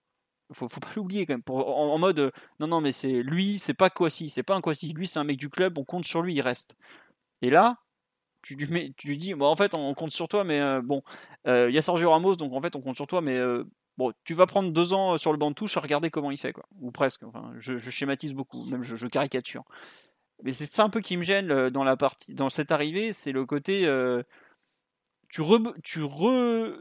faut, 0.53 0.67
faut 0.67 0.79
pas 0.79 0.91
l'oublier 0.95 1.25
quand 1.25 1.33
même. 1.33 1.41
Pour, 1.41 1.75
en, 1.75 1.97
mode, 1.97 2.19
euh, 2.19 2.31
non, 2.59 2.67
non, 2.67 2.79
mais 2.79 2.91
c'est 2.91 3.23
lui, 3.23 3.57
c'est 3.57 3.73
pas 3.73 3.89
Kwasi, 3.89 4.29
c'est 4.29 4.43
pas 4.43 4.53
un 4.55 4.61
Kwasi. 4.61 4.93
Lui, 4.93 5.07
c'est 5.07 5.17
un 5.17 5.23
mec 5.23 5.37
du 5.37 5.49
club, 5.49 5.79
on 5.79 5.83
compte 5.83 6.05
sur 6.05 6.21
lui, 6.21 6.35
il 6.35 6.41
reste. 6.41 6.77
Et 7.41 7.49
là, 7.49 7.79
tu 8.43 8.55
lui, 8.55 9.17
dis, 9.17 9.33
bon, 9.33 9.47
en 9.47 9.55
fait, 9.55 9.73
on, 9.73 9.95
compte 9.95 10.11
sur 10.11 10.27
toi, 10.27 10.43
mais 10.43 10.59
euh, 10.61 10.83
bon, 10.83 11.01
il 11.47 11.71
y 11.71 11.79
a 11.79 11.81
Sergio 11.81 12.11
Ramos, 12.11 12.35
donc 12.35 12.53
en 12.53 12.61
fait, 12.61 12.75
on 12.75 12.81
compte 12.81 12.95
sur 12.95 13.07
toi, 13.07 13.21
mais 13.21 13.39
bon, 13.97 14.13
tu 14.23 14.35
vas 14.35 14.45
prendre 14.45 14.71
deux 14.71 14.93
ans 14.93 15.17
sur 15.17 15.31
le 15.31 15.39
banc 15.39 15.49
de 15.49 15.55
touche 15.55 15.77
à 15.77 15.79
regarder 15.79 16.11
comment 16.11 16.29
il 16.29 16.37
fait, 16.37 16.53
quoi. 16.53 16.65
Ou 16.79 16.91
presque. 16.91 17.23
Enfin, 17.23 17.51
je, 17.57 17.77
schématise 17.77 18.33
beaucoup, 18.33 18.65
même 18.69 18.83
je, 18.83 19.07
caricature. 19.07 19.63
Mais 20.45 20.53
c'est 20.53 20.65
ça 20.65 20.83
un 20.83 20.89
peu 20.89 21.01
qui 21.01 21.17
me 21.17 21.23
gêne 21.23 21.69
dans 21.69 21.83
la 21.83 21.97
partie, 21.97 22.33
dans 22.33 22.49
cette 22.49 22.71
arrivée, 22.71 23.11
c'est 23.11 23.33
le 23.33 23.45
côté, 23.45 23.81
tu 25.27 25.41
re, 25.41 25.73
tu 25.83 26.01
re, 26.01 26.77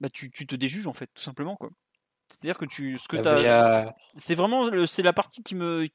bah, 0.00 0.10
tu, 0.10 0.30
tu 0.30 0.46
te 0.46 0.54
déjuges 0.54 0.86
en 0.86 0.92
fait, 0.92 1.06
tout 1.14 1.22
simplement, 1.22 1.56
quoi. 1.56 1.70
C'est-à-dire 2.28 2.58
que 2.58 2.64
tu, 2.64 2.98
ce 2.98 3.08
que 3.08 3.16
tu 3.16 3.28
as, 3.28 3.94
c'est 4.14 4.34
vraiment, 4.34 4.84
c'est 4.86 5.02
la 5.02 5.12
partie 5.12 5.42
qui 5.42 5.54
me, 5.54 5.88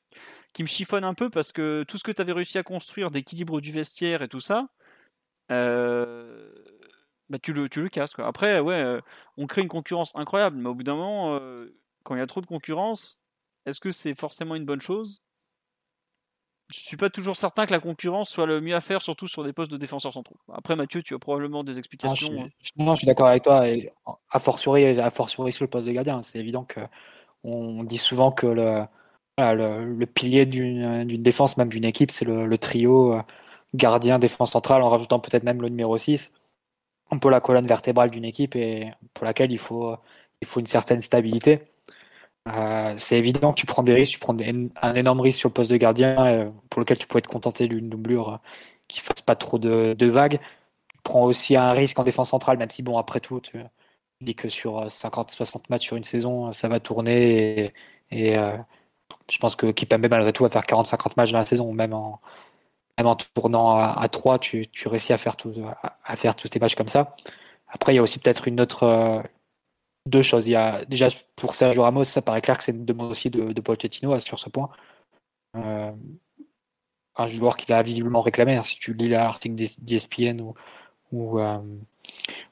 qui 0.53 0.64
me 0.64 0.68
chiffonne 0.68 1.03
un 1.03 1.14
peu 1.14 1.30
parce 1.30 1.52
que 1.52 1.84
tout 1.88 1.98
ce 1.98 2.03
que 2.03 2.11
tu 2.11 2.22
avais 2.22 2.31
réussi 2.31 2.57
à 2.57 2.64
construire 2.64 3.11
d'équilibre 3.11 3.60
du 3.60 3.72
vestiaire 3.72 4.22
et 4.22 4.30
tout 4.30 4.39
ça, 4.39 4.69
euh, 5.52 6.49
bah 7.30 7.38
tu 7.38 7.52
le, 7.53 7.68
tu 7.68 7.81
le 7.81 7.89
casses. 7.89 8.14
Quoi. 8.14 8.26
Après, 8.26 8.60
ouais, 8.60 8.81
euh, 8.81 9.02
on 9.38 9.45
crée 9.45 9.61
une 9.61 9.68
concurrence 9.68 10.15
incroyable, 10.15 10.57
mais 10.57 10.69
au 10.69 10.76
bout 10.76 10.84
d'un 10.84 10.95
moment, 10.95 11.35
euh, 11.35 11.76
quand 12.03 12.15
il 12.15 12.19
y 12.19 12.22
a 12.22 12.27
trop 12.27 12.41
de 12.41 12.45
concurrence, 12.45 13.19
est-ce 13.65 13.81
que 13.81 13.91
c'est 13.91 14.15
forcément 14.15 14.56
une 14.56 14.65
bonne 14.65 14.81
chose? 14.81 15.22
Je 16.73 16.80
suis 16.80 16.98
pas 16.98 17.10
toujours 17.10 17.35
certain 17.35 17.65
que 17.65 17.72
la 17.72 17.80
concurrence 17.80 18.30
soit 18.30 18.45
le 18.45 18.61
mieux 18.61 18.76
à 18.76 18.81
faire, 18.81 19.02
surtout 19.02 19.27
sur 19.27 19.43
des 19.43 19.53
postes 19.53 19.72
de 19.72 19.77
défenseurs 19.77 20.14
centraux. 20.14 20.38
Après, 20.53 20.76
Mathieu, 20.76 21.02
tu 21.02 21.14
as 21.14 21.19
probablement 21.19 21.64
des 21.64 21.77
explications. 21.80 22.31
Non, 22.31 22.45
je, 22.60 22.81
hein. 22.84 22.95
suis 22.95 23.07
d'accord 23.07 23.27
avec 23.27 23.43
toi. 23.43 23.68
Et 23.68 23.89
a 24.30 24.39
fortiori, 24.39 24.84
sur 25.52 25.64
le 25.64 25.69
poste 25.69 25.88
de 25.88 25.91
gardien, 25.91 26.22
c'est 26.23 26.39
évident 26.39 26.64
que 26.64 26.80
on 27.43 27.84
dit 27.84 27.98
souvent 27.98 28.31
que 28.31 28.48
le, 28.48 28.85
le, 29.38 30.06
pilier 30.06 30.45
d'une 30.45 31.23
défense, 31.23 31.57
même 31.57 31.69
d'une 31.69 31.85
équipe, 31.85 32.11
c'est 32.11 32.26
le, 32.26 32.57
trio 32.57 33.14
euh, 33.14 33.22
gardien, 33.73 34.19
défense 34.19 34.52
centrale, 34.52 34.81
en 34.84 34.89
rajoutant 34.89 35.19
peut-être 35.19 35.43
même 35.43 35.61
le 35.61 35.69
numéro 35.69 35.98
6. 35.98 36.34
Un 37.11 37.18
peu 37.18 37.30
la 37.30 37.41
colonne 37.41 37.68
vertébrale 37.68 38.10
d'une 38.10 38.26
équipe 38.26 38.56
et 38.56 38.91
pour 39.14 39.26
laquelle 39.26 39.52
il 39.52 39.57
faut, 39.57 39.95
il 40.41 40.48
faut 40.48 40.60
une 40.60 40.65
certaine 40.65 41.02
stabilité. 41.02 41.61
Euh, 42.48 42.96
c'est 42.98 43.18
évident 43.20 43.54
que 43.54 43.60
tu 43.60 43.66
prends 43.68 43.84
des 43.84 43.94
risques, 43.94 44.14
tu 44.14 44.20
prends 44.20 44.36
un 44.82 44.96
énorme 44.96 45.22
risque 45.22 45.40
sur 45.40 45.50
le 45.50 45.54
poste 45.54 45.70
de 45.70 45.78
gardien 45.78 46.26
euh, 46.26 46.50
pour 46.72 46.80
lequel 46.80 46.98
tu 46.98 47.06
pourrais 47.06 47.22
te 47.22 47.28
contenter 47.28 47.68
d'une 47.68 47.88
doublure 47.88 48.30
euh, 48.30 48.38
qui 48.88 49.00
fasse 49.00 49.22
pas 49.22 49.36
trop 49.36 49.60
de, 49.60 50.06
vagues. 50.08 50.40
Tu 50.90 50.98
prends 51.04 51.24
aussi 51.24 51.56
un 51.56 51.72
risque 51.72 52.00
en 52.00 52.04
défense 52.04 52.30
centrale, 52.30 52.58
même 52.58 52.70
si 52.72 52.84
bon 52.84 52.98
après 52.98 53.20
tout, 53.20 53.40
tu 53.42 53.60
dis 54.22 54.36
que 54.36 54.50
sur 54.50 54.88
50-60 54.88 55.64
matchs 55.70 55.86
sur 55.86 55.98
une 55.98 56.04
saison, 56.04 56.52
ça 56.52 56.68
va 56.68 56.80
tourner 56.80 57.74
et, 58.12 58.36
je 59.30 59.38
pense 59.40 59.56
que 59.56 59.72
Kipembe 59.72 60.08
malgré 60.10 60.34
tout 60.34 60.44
va 60.44 60.50
faire 60.50 60.64
40-50 60.64 61.14
matchs 61.18 61.32
dans 61.32 61.40
la 61.40 61.46
saison, 61.46 61.74
même 61.74 61.94
en, 61.94 62.20
tournant 63.34 63.78
à, 63.78 64.08
3, 64.10 64.40
tu, 64.40 64.68
réussis 64.86 65.14
à 65.14 65.18
faire, 65.18 65.36
à 66.04 66.16
faire 66.16 66.36
tous 66.36 66.50
tes 66.50 66.60
matchs 66.60 66.76
comme 66.76 66.88
ça. 66.88 67.16
Après, 67.70 67.94
il 67.94 67.96
y 67.98 68.00
a 68.00 68.02
aussi 68.02 68.20
peut-être 68.20 68.48
une 68.48 68.62
autre, 68.62 69.24
deux 70.07 70.22
choses. 70.22 70.48
Il 70.48 70.52
y 70.52 70.56
a 70.56 70.86
déjà 70.86 71.07
pour 71.36 71.56
Sergio 71.56 71.84
Ramos, 71.84 72.03
ça 72.06 72.22
paraît 72.22 72.41
clair 72.41 72.57
que 72.57 72.64
c'est 72.64 72.72
une 72.72 72.86
demande 72.86 73.11
aussi 73.11 73.30
de, 73.30 73.53
de 73.53 73.61
Pochettino 73.61 74.18
sur 74.19 74.40
ce 74.40 74.49
point. 74.49 74.69
Euh, 75.57 75.91
un 77.18 77.28
joueur 77.28 77.57
qu'il 77.57 77.73
a 77.73 77.82
visiblement 77.82 78.22
réclamé. 78.22 78.56
Hein, 78.56 78.64
si 78.64 78.80
tu 78.80 78.94
lis 78.94 79.10
l'article 79.10 79.56
d'ESPN 79.80 80.41
euh, 81.14 81.57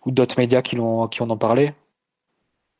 ou 0.05 0.11
d'autres 0.11 0.39
médias 0.39 0.61
qui, 0.61 0.75
qui 0.75 1.23
en 1.23 1.29
ont 1.29 1.37
parlé, 1.37 1.73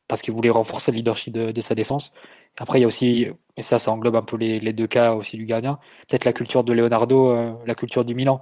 parce 0.08 0.22
qu'il 0.22 0.34
voulait 0.34 0.50
renforcer 0.50 0.90
le 0.90 0.96
leadership 0.96 1.32
de, 1.32 1.60
sa 1.60 1.74
défense. 1.74 2.12
Après, 2.58 2.78
il 2.78 2.82
y 2.82 2.84
a 2.84 2.88
aussi, 2.88 3.28
et 3.56 3.62
ça, 3.62 3.78
ça 3.78 3.92
englobe 3.92 4.16
un 4.16 4.22
peu 4.22 4.36
les, 4.36 4.58
les 4.58 4.72
deux 4.72 4.88
cas 4.88 5.14
aussi 5.14 5.36
du 5.36 5.46
gardien, 5.46 5.78
peut-être 6.08 6.24
la 6.24 6.32
culture 6.32 6.64
de 6.64 6.72
Leonardo, 6.72 7.30
euh, 7.30 7.52
la 7.64 7.74
culture 7.74 8.04
du 8.04 8.14
Milan. 8.14 8.40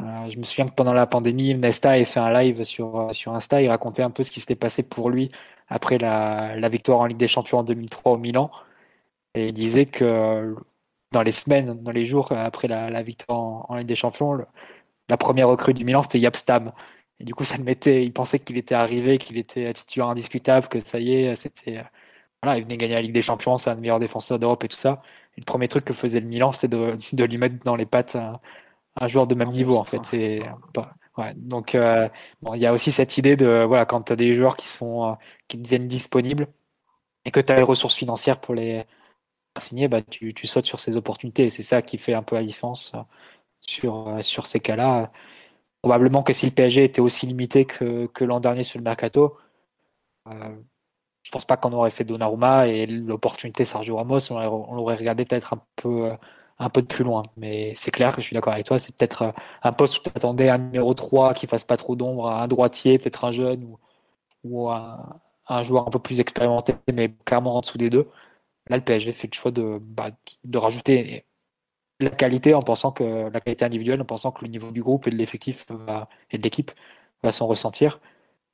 Euh, 0.00 0.28
je 0.28 0.36
me 0.38 0.42
souviens 0.42 0.66
que 0.66 0.74
pendant 0.74 0.92
la 0.92 1.06
pandémie, 1.06 1.54
Nesta 1.54 1.92
avait 1.92 2.04
fait 2.04 2.18
un 2.18 2.32
live 2.32 2.64
sur, 2.64 3.08
sur 3.12 3.32
Insta, 3.32 3.62
il 3.62 3.68
racontait 3.68 4.02
un 4.02 4.10
peu 4.10 4.24
ce 4.24 4.32
qui 4.32 4.40
s'était 4.40 4.56
passé 4.56 4.82
pour 4.82 5.08
lui 5.08 5.30
après 5.68 5.98
la, 5.98 6.68
victoire 6.68 7.00
en 7.00 7.06
Ligue 7.06 7.18
des 7.18 7.28
Champions 7.28 7.58
en 7.58 7.64
2003 7.64 8.12
au 8.12 8.18
Milan. 8.18 8.50
Et 9.34 9.48
il 9.48 9.52
disait 9.52 9.86
que 9.86 10.54
dans 11.12 11.22
les 11.22 11.32
semaines, 11.32 11.82
dans 11.82 11.90
les 11.92 12.04
jours 12.04 12.32
après 12.32 12.68
la, 12.68 13.02
victoire 13.02 13.70
en, 13.70 13.76
Ligue 13.76 13.86
des 13.88 13.94
Champions, 13.94 14.38
la 15.08 15.16
première 15.16 15.48
recrue 15.48 15.74
du 15.74 15.84
Milan, 15.84 16.02
c'était 16.02 16.20
Yapstam. 16.20 16.72
Et 17.20 17.24
du 17.24 17.34
coup, 17.34 17.44
ça 17.44 17.56
le 17.56 17.64
mettait, 17.64 18.04
il 18.04 18.12
pensait 18.12 18.38
qu'il 18.40 18.58
était 18.58 18.74
arrivé, 18.74 19.18
qu'il 19.18 19.38
était 19.38 19.72
titulaire 19.72 20.08
indiscutable, 20.08 20.68
que 20.68 20.80
ça 20.80 20.98
y 20.98 21.14
est, 21.14 21.36
c'était. 21.36 21.84
Voilà, 22.42 22.58
il 22.58 22.64
venait 22.64 22.76
gagner 22.76 22.94
la 22.94 23.02
Ligue 23.02 23.14
des 23.14 23.22
Champions, 23.22 23.56
c'est 23.58 23.70
un 23.70 23.74
des 23.76 23.80
meilleurs 23.80 24.00
défenseurs 24.00 24.38
d'Europe 24.38 24.64
et 24.64 24.68
tout 24.68 24.76
ça. 24.76 25.02
Et 25.36 25.40
le 25.40 25.44
premier 25.44 25.68
truc 25.68 25.84
que 25.84 25.94
faisait 25.94 26.20
le 26.20 26.26
Milan, 26.26 26.52
c'était 26.52 26.68
de, 26.68 27.24
lui 27.24 27.38
mettre 27.38 27.56
dans 27.64 27.76
les 27.76 27.86
pattes 27.86 28.16
un, 28.16 29.08
joueur 29.08 29.26
de 29.26 29.34
même 29.34 29.50
niveau, 29.50 29.76
en 29.76 29.84
fait. 29.84 30.14
Et, 30.14 30.42
Ouais, 31.16 31.32
donc 31.36 31.76
euh, 31.76 32.08
bon, 32.42 32.54
il 32.54 32.60
y 32.60 32.66
a 32.66 32.72
aussi 32.72 32.90
cette 32.90 33.16
idée 33.18 33.36
de 33.36 33.64
voilà 33.68 33.86
quand 33.86 34.02
tu 34.02 34.12
as 34.12 34.16
des 34.16 34.34
joueurs 34.34 34.56
qui 34.56 34.66
sont 34.66 35.12
euh, 35.12 35.14
qui 35.46 35.56
deviennent 35.58 35.86
disponibles 35.86 36.48
et 37.24 37.30
que 37.32 37.40
tu 37.40 37.52
as 37.52 37.56
les 37.56 37.62
ressources 37.62 37.96
financières 37.96 38.40
pour 38.40 38.54
les 38.54 38.84
signer, 39.58 39.88
bah 39.88 40.02
tu, 40.02 40.34
tu 40.34 40.46
sautes 40.46 40.66
sur 40.66 40.80
ces 40.80 40.96
opportunités 40.96 41.48
c'est 41.50 41.62
ça 41.64 41.82
qui 41.82 41.98
fait 41.98 42.14
un 42.14 42.22
peu 42.22 42.36
la 42.36 42.44
différence 42.44 42.92
euh, 42.94 43.00
sur 43.60 44.18
sur 44.24 44.46
ces 44.46 44.60
cas-là. 44.60 45.12
Probablement 45.82 46.22
que 46.24 46.32
si 46.34 46.46
le 46.46 46.52
PSG 46.52 46.84
était 46.84 47.00
aussi 47.02 47.26
limité 47.26 47.66
que, 47.66 48.06
que 48.08 48.24
l'an 48.24 48.40
dernier 48.40 48.62
sur 48.64 48.78
le 48.80 48.84
mercato, 48.84 49.38
euh, 50.28 50.56
je 51.22 51.30
pense 51.32 51.44
pas 51.46 51.56
qu'on 51.56 51.72
aurait 51.74 51.90
fait 51.90 52.04
Donnarumma 52.04 52.68
et 52.68 52.86
l'opportunité 52.86 53.64
Sergio 53.64 53.96
Ramos, 53.96 54.32
on 54.32 54.74
l'aurait 54.76 54.96
regardé 54.96 55.24
peut-être 55.26 55.54
un 55.54 55.62
peu 55.76 56.12
un 56.58 56.68
peu 56.70 56.82
plus 56.82 57.04
loin. 57.04 57.24
Mais 57.36 57.72
c'est 57.74 57.90
clair 57.90 58.14
que 58.14 58.20
je 58.20 58.26
suis 58.26 58.34
d'accord 58.34 58.52
avec 58.52 58.66
toi. 58.66 58.78
C'est 58.78 58.94
peut-être 58.96 59.22
euh, 59.22 59.32
un 59.62 59.72
poste 59.72 59.98
où 59.98 60.02
tu 60.02 60.10
attendais 60.14 60.48
un 60.48 60.58
numéro 60.58 60.94
3 60.94 61.34
qui 61.34 61.46
fasse 61.46 61.64
pas 61.64 61.76
trop 61.76 61.96
d'ombre, 61.96 62.28
un 62.30 62.48
droitier, 62.48 62.98
peut-être 62.98 63.24
un 63.24 63.32
jeune 63.32 63.76
ou, 64.44 64.70
un, 64.70 65.62
joueur 65.62 65.86
un 65.88 65.90
peu 65.90 65.98
plus 65.98 66.20
expérimenté, 66.20 66.74
mais 66.92 67.14
clairement 67.24 67.56
en 67.56 67.60
dessous 67.60 67.78
des 67.78 67.90
deux. 67.90 68.08
Là, 68.68 68.76
le 68.78 68.84
PSG 68.84 69.12
fait 69.12 69.28
le 69.32 69.36
choix 69.36 69.50
de, 69.50 69.78
bah, 69.80 70.10
de 70.44 70.58
rajouter 70.58 71.26
la 72.00 72.10
qualité 72.10 72.54
en 72.54 72.62
pensant 72.62 72.92
que 72.92 73.30
la 73.30 73.40
qualité 73.40 73.64
individuelle, 73.64 74.00
en 74.02 74.04
pensant 74.04 74.32
que 74.32 74.44
le 74.44 74.50
niveau 74.50 74.70
du 74.70 74.82
groupe 74.82 75.06
et 75.06 75.10
de 75.10 75.16
l'effectif 75.16 75.66
et 76.30 76.38
de 76.38 76.42
l'équipe 76.42 76.72
va 77.22 77.30
s'en 77.32 77.46
ressentir, 77.46 78.00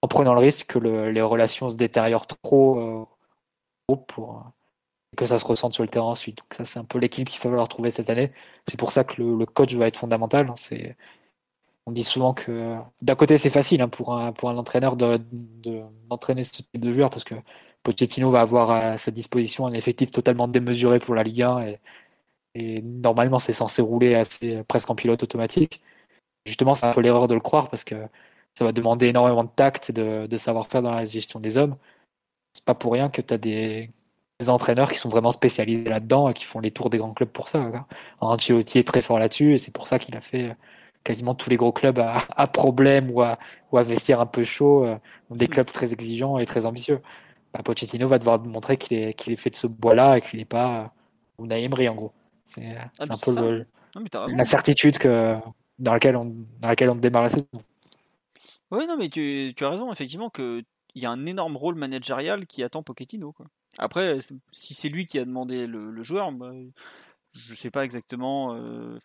en 0.02 0.08
prenant 0.08 0.34
le 0.34 0.40
risque 0.40 0.68
que 0.68 0.78
les 0.78 1.22
relations 1.22 1.70
se 1.70 1.76
détériorent 1.76 2.26
trop 2.26 2.78
euh, 2.78 3.96
pour, 4.06 4.52
que 5.16 5.26
ça 5.26 5.38
se 5.38 5.44
ressente 5.44 5.72
sur 5.74 5.82
le 5.82 5.88
terrain 5.88 6.06
ensuite. 6.06 6.38
Donc 6.38 6.54
ça, 6.54 6.64
c'est 6.64 6.78
un 6.78 6.84
peu 6.84 6.98
l'équipe 6.98 7.28
qu'il 7.28 7.38
va 7.38 7.44
falloir 7.50 7.68
trouver 7.68 7.90
cette 7.90 8.10
année. 8.10 8.32
C'est 8.68 8.78
pour 8.78 8.92
ça 8.92 9.04
que 9.04 9.22
le, 9.22 9.46
coach 9.46 9.74
va 9.74 9.86
être 9.86 9.96
fondamental. 9.96 10.48
Hein. 10.48 10.54
C'est, 10.56 10.96
on 11.86 11.92
dit 11.92 12.04
souvent 12.04 12.34
que 12.34 12.76
d'un 13.02 13.14
côté 13.16 13.38
c'est 13.38 13.50
facile 13.50 13.82
hein, 13.82 13.88
pour 13.88 14.14
un 14.14 14.32
pour 14.32 14.50
un 14.50 14.56
entraîneur 14.58 14.96
de, 14.96 15.20
d'entraîner 16.08 16.44
ce 16.44 16.52
type 16.52 16.80
de 16.80 16.92
joueur 16.92 17.10
parce 17.10 17.24
que 17.24 17.34
Pochettino 17.82 18.30
va 18.30 18.42
avoir 18.42 18.70
à 18.70 18.98
sa 18.98 19.10
disposition 19.10 19.66
un 19.66 19.72
effectif 19.72 20.10
totalement 20.10 20.48
démesuré 20.48 20.98
pour 21.00 21.14
la 21.14 21.22
Ligue 21.22 21.42
1 21.42 21.60
et, 21.62 21.80
et 22.54 22.82
normalement 22.82 23.38
c'est 23.38 23.52
censé 23.52 23.82
rouler 23.82 24.14
assez 24.14 24.62
presque 24.64 24.90
en 24.90 24.94
pilote 24.96 25.22
automatique. 25.22 25.82
Justement, 26.46 26.74
c'est 26.74 26.86
un 26.86 26.92
peu 26.92 27.00
l'erreur 27.02 27.28
de 27.28 27.34
le 27.34 27.40
croire 27.40 27.68
parce 27.70 27.84
que 27.84 27.96
ça 28.54 28.64
va 28.64 28.72
demander 28.72 29.08
énormément 29.08 29.44
de 29.44 29.50
tact, 29.50 29.92
de, 29.92 30.26
de 30.26 30.36
savoir-faire 30.36 30.82
dans 30.82 30.92
la 30.92 31.04
gestion 31.04 31.40
des 31.40 31.56
hommes. 31.58 31.76
C'est 32.54 32.64
pas 32.64 32.74
pour 32.74 32.92
rien 32.92 33.10
que 33.10 33.22
tu 33.22 33.34
as 33.34 33.38
des, 33.38 33.90
entraîneurs 34.48 34.90
qui 34.90 34.98
sont 34.98 35.08
vraiment 35.08 35.32
spécialisés 35.32 35.84
là-dedans 35.84 36.28
et 36.28 36.34
qui 36.34 36.44
font 36.44 36.60
les 36.60 36.70
tours 36.70 36.90
des 36.90 36.98
grands 36.98 37.12
clubs 37.12 37.28
pour 37.28 37.48
ça. 37.48 37.86
Ancelotti 38.20 38.78
est 38.78 38.86
très 38.86 39.02
fort 39.02 39.18
là-dessus 39.18 39.54
et 39.54 39.58
c'est 39.58 39.72
pour 39.72 39.86
ça 39.86 39.98
qu'il 39.98 40.16
a 40.16 40.20
fait 40.20 40.56
quasiment 41.04 41.34
tous 41.34 41.50
les 41.50 41.56
gros 41.56 41.72
clubs 41.72 41.98
à, 41.98 42.24
à 42.36 42.46
problème 42.46 43.10
ou 43.10 43.22
à, 43.22 43.38
ou 43.72 43.78
à 43.78 43.82
un 43.82 44.26
peu 44.26 44.44
chaud, 44.44 44.84
euh, 44.84 44.96
des 45.30 45.48
clubs 45.48 45.70
très 45.70 45.92
exigeants 45.92 46.38
et 46.38 46.46
très 46.46 46.66
ambitieux. 46.66 47.00
Bah, 47.52 47.62
Pochettino 47.64 48.06
va 48.06 48.18
devoir 48.18 48.40
montrer 48.40 48.76
qu'il 48.76 48.96
est, 48.96 49.14
qu'il 49.14 49.32
est 49.32 49.36
fait 49.36 49.50
de 49.50 49.56
ce 49.56 49.66
bois-là 49.66 50.18
et 50.18 50.20
qu'il 50.20 50.38
n'est 50.38 50.44
pas 50.44 50.92
Unai 51.38 51.64
Emery 51.64 51.88
en 51.88 51.94
gros. 51.94 52.12
C'est 52.44 52.76
ah, 52.76 53.04
un 53.08 53.16
peu 53.16 53.50
le, 53.50 53.66
la 54.36 54.44
certitude 54.44 54.98
que, 54.98 55.36
dans, 55.78 55.92
laquelle 55.92 56.16
on, 56.16 56.26
dans 56.60 56.68
laquelle 56.68 56.90
on 56.90 56.94
démarre 56.94 57.22
la 57.22 57.30
saison. 57.30 57.46
Oui, 58.70 58.86
non, 58.86 58.96
mais 58.96 59.08
tu, 59.08 59.52
tu 59.56 59.64
as 59.64 59.70
raison, 59.70 59.90
effectivement, 59.92 60.30
qu'il 60.30 60.64
y 60.94 61.06
a 61.06 61.10
un 61.10 61.26
énorme 61.26 61.56
rôle 61.56 61.74
managérial 61.74 62.46
qui 62.46 62.62
attend 62.62 62.82
Pochettino. 62.82 63.32
Quoi. 63.32 63.46
Après, 63.78 64.18
si 64.52 64.74
c'est 64.74 64.88
lui 64.88 65.06
qui 65.06 65.18
a 65.18 65.24
demandé 65.24 65.66
le, 65.66 66.02
joueur, 66.02 66.32
bah, 66.32 66.52
je 67.32 67.54
sais 67.54 67.70
pas 67.70 67.84
exactement. 67.84 68.54
Euh, 68.54 68.98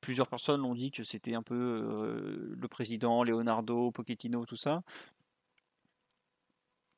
plusieurs 0.00 0.28
personnes 0.28 0.64
ont 0.64 0.74
dit 0.74 0.90
que 0.90 1.02
c'était 1.02 1.34
un 1.34 1.42
peu 1.42 1.54
euh, 1.54 2.54
le 2.56 2.68
président, 2.68 3.24
Leonardo, 3.24 3.90
Pochettino, 3.90 4.44
tout 4.44 4.56
ça. 4.56 4.82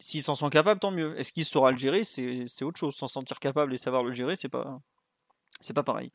S'ils 0.01 0.23
s'en 0.23 0.35
sont 0.35 0.51
capables, 0.51 0.81
tant 0.81 0.91
mieux. 0.91 1.19
Est-ce 1.19 1.33
qu'il 1.33 1.45
saura 1.45 1.71
le 1.71 1.79
gérer? 1.79 2.05
C'est 2.05 2.63
autre 2.63 2.79
chose. 2.79 2.95
S'en 2.95 3.09
sentir 3.09 3.39
capable 3.39 3.73
et 3.73 3.79
savoir 3.79 4.03
le 4.03 4.13
gérer, 4.13 4.37
c'est 4.37 4.49
pas 4.49 4.81
c'est 5.61 5.75
pas 5.75 5.83
pareil. 5.83 6.11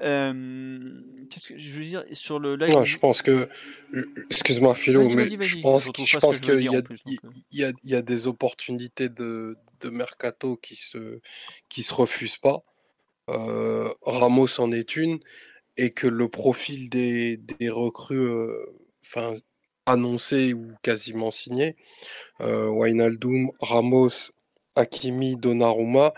Euh, 0.00 1.00
qu'est-ce 1.28 1.48
que 1.48 1.58
je 1.58 1.72
veux 1.72 1.84
dire? 1.84 2.04
Sur 2.12 2.38
le 2.38 2.54
live 2.56 2.84
Je 2.84 2.98
pense 2.98 3.20
que, 3.20 3.48
excuse-moi 4.30 4.74
Philo, 4.76 5.08
mais 5.10 5.26
je 5.26 5.60
pense, 5.60 5.86
je 5.86 6.18
pense 6.18 6.38
qu'il 6.38 6.60
y, 6.60 6.68
y, 7.50 7.64
a, 7.64 7.72
y 7.82 7.94
a 7.94 8.02
des 8.02 8.26
opportunités 8.28 9.08
de, 9.08 9.56
de 9.80 9.90
mercato 9.90 10.56
qui 10.56 10.76
se 10.76 11.20
qui 11.68 11.82
se 11.82 11.94
refusent 11.94 12.38
pas. 12.38 12.62
Euh, 13.28 13.92
Ramos 14.02 14.60
en 14.60 14.72
est 14.72 14.96
une, 14.96 15.18
et 15.76 15.90
que 15.90 16.06
le 16.06 16.28
profil 16.28 16.88
des, 16.90 17.36
des 17.36 17.68
recrues 17.68 18.16
euh, 18.18 18.66
enfin, 19.04 19.34
annoncées 19.84 20.54
ou 20.54 20.72
quasiment 20.82 21.30
signées, 21.30 21.76
euh, 22.40 22.68
Wijnaldum, 22.70 23.50
Ramos, 23.60 24.30
Hakimi, 24.76 25.36
Donnarumma, 25.36 26.14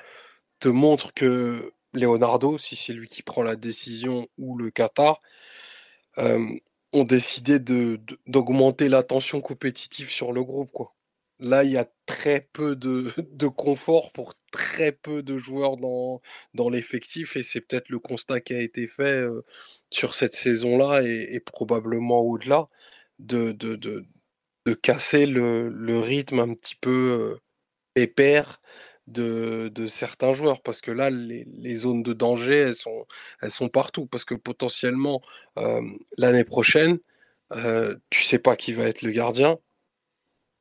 te 0.60 0.68
montre 0.68 1.12
que 1.14 1.72
Leonardo, 1.92 2.58
si 2.58 2.76
c'est 2.76 2.92
lui 2.92 3.08
qui 3.08 3.22
prend 3.22 3.42
la 3.42 3.56
décision, 3.56 4.28
ou 4.38 4.56
le 4.56 4.70
Qatar, 4.70 5.20
euh, 6.18 6.46
ont 6.92 7.04
décidé 7.04 7.58
d'augmenter 8.26 8.86
de, 8.86 8.90
la 8.90 9.02
tension 9.02 9.40
compétitive 9.40 10.10
sur 10.10 10.32
le 10.32 10.42
groupe. 10.44 10.72
Quoi. 10.72 10.94
Là, 11.38 11.64
il 11.64 11.70
y 11.70 11.76
a 11.78 11.86
très 12.06 12.48
peu 12.52 12.76
de, 12.76 13.12
de, 13.32 13.48
confort 13.48 14.12
pour 14.12 14.34
très 14.52 14.92
peu 14.92 15.22
de 15.22 15.38
joueurs 15.38 15.76
dans, 15.76 16.20
dans 16.54 16.68
l'effectif 16.68 17.36
et 17.36 17.42
c'est 17.42 17.60
peut-être 17.60 17.88
le 17.90 17.98
constat 17.98 18.40
qui 18.40 18.54
a 18.54 18.60
été 18.60 18.88
fait 18.88 19.24
sur 19.90 20.14
cette 20.14 20.34
saison-là 20.34 21.02
et, 21.02 21.40
probablement 21.40 22.20
au-delà 22.20 22.66
de, 23.18 23.52
de, 23.52 24.04
casser 24.82 25.26
le, 25.26 25.68
le, 25.68 25.98
rythme 25.98 26.40
un 26.40 26.54
petit 26.54 26.76
peu 26.76 27.38
pépère 27.94 28.60
de, 29.10 29.70
certains 29.88 30.34
joueurs 30.34 30.62
parce 30.62 30.80
que 30.80 30.90
là 30.90 31.10
les, 31.10 31.76
zones 31.76 32.02
de 32.02 32.12
danger 32.12 32.56
elles 32.56 32.74
sont, 32.74 33.06
elles 33.42 33.50
sont 33.50 33.68
partout 33.68 34.06
parce 34.06 34.24
que 34.24 34.34
potentiellement 34.34 35.22
l'année 36.18 36.44
prochaine 36.44 36.98
euh, 37.52 37.96
tu 38.10 38.22
sais 38.22 38.38
pas 38.38 38.56
qui 38.56 38.72
va 38.72 38.84
être 38.84 39.02
le 39.02 39.10
gardien 39.10 39.58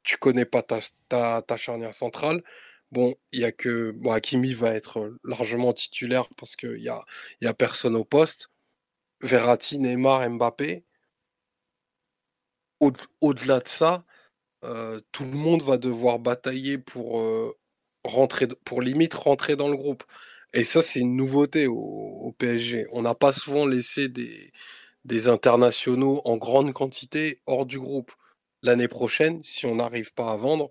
tu 0.04 0.18
connais 0.18 0.46
pas 0.46 0.64
ta, 0.64 0.80
ta, 1.08 1.42
ta 1.42 1.58
charnière 1.58 1.94
centrale. 1.94 2.44
Bon, 2.92 3.16
il 3.32 3.42
y 3.42 3.46
a 3.46 3.52
que 3.52 3.92
bon, 3.92 4.12
Hakimi 4.12 4.54
va 4.54 4.74
être 4.74 5.16
largement 5.24 5.74
titulaire 5.74 6.28
parce 6.38 6.56
qu'il 6.56 6.80
y 6.82 6.90
a, 6.90 7.04
y 7.42 7.48
a 7.48 7.54
personne 7.54 7.96
au 7.96 8.06
poste. 8.06 8.50
Verratti, 9.22 9.80
Neymar, 9.80 10.28
Mbappé. 10.30 10.84
Au-delà 13.22 13.60
de 13.60 13.68
ça, 13.68 14.06
tout 15.12 15.26
le 15.26 15.32
monde 15.32 15.62
va 15.64 15.78
devoir 15.78 16.20
batailler 16.20 16.78
pour 16.78 17.22
rentrer, 18.10 18.48
pour 18.65 18.81
limite 18.81 19.14
rentrer 19.14 19.56
dans 19.56 19.69
le 19.69 19.76
groupe. 19.76 20.03
Et 20.53 20.64
ça, 20.64 20.81
c'est 20.81 20.99
une 20.99 21.15
nouveauté 21.15 21.68
au, 21.68 22.34
PSG. 22.38 22.88
On 22.91 23.02
n'a 23.02 23.15
pas 23.15 23.34
souvent 23.34 23.65
laissé 23.65 24.10
des, 24.10 24.52
des 25.06 25.27
internationaux 25.27 26.22
en 26.26 26.38
grande 26.38 26.72
quantité 26.73 27.40
hors 27.45 27.65
du 27.65 27.80
groupe 27.80 28.11
l'année 28.64 28.88
prochaine, 28.88 29.41
si 29.44 29.65
on 29.65 29.76
n'arrive 29.76 30.14
pas 30.14 30.31
à 30.31 30.38
vendre, 30.38 30.69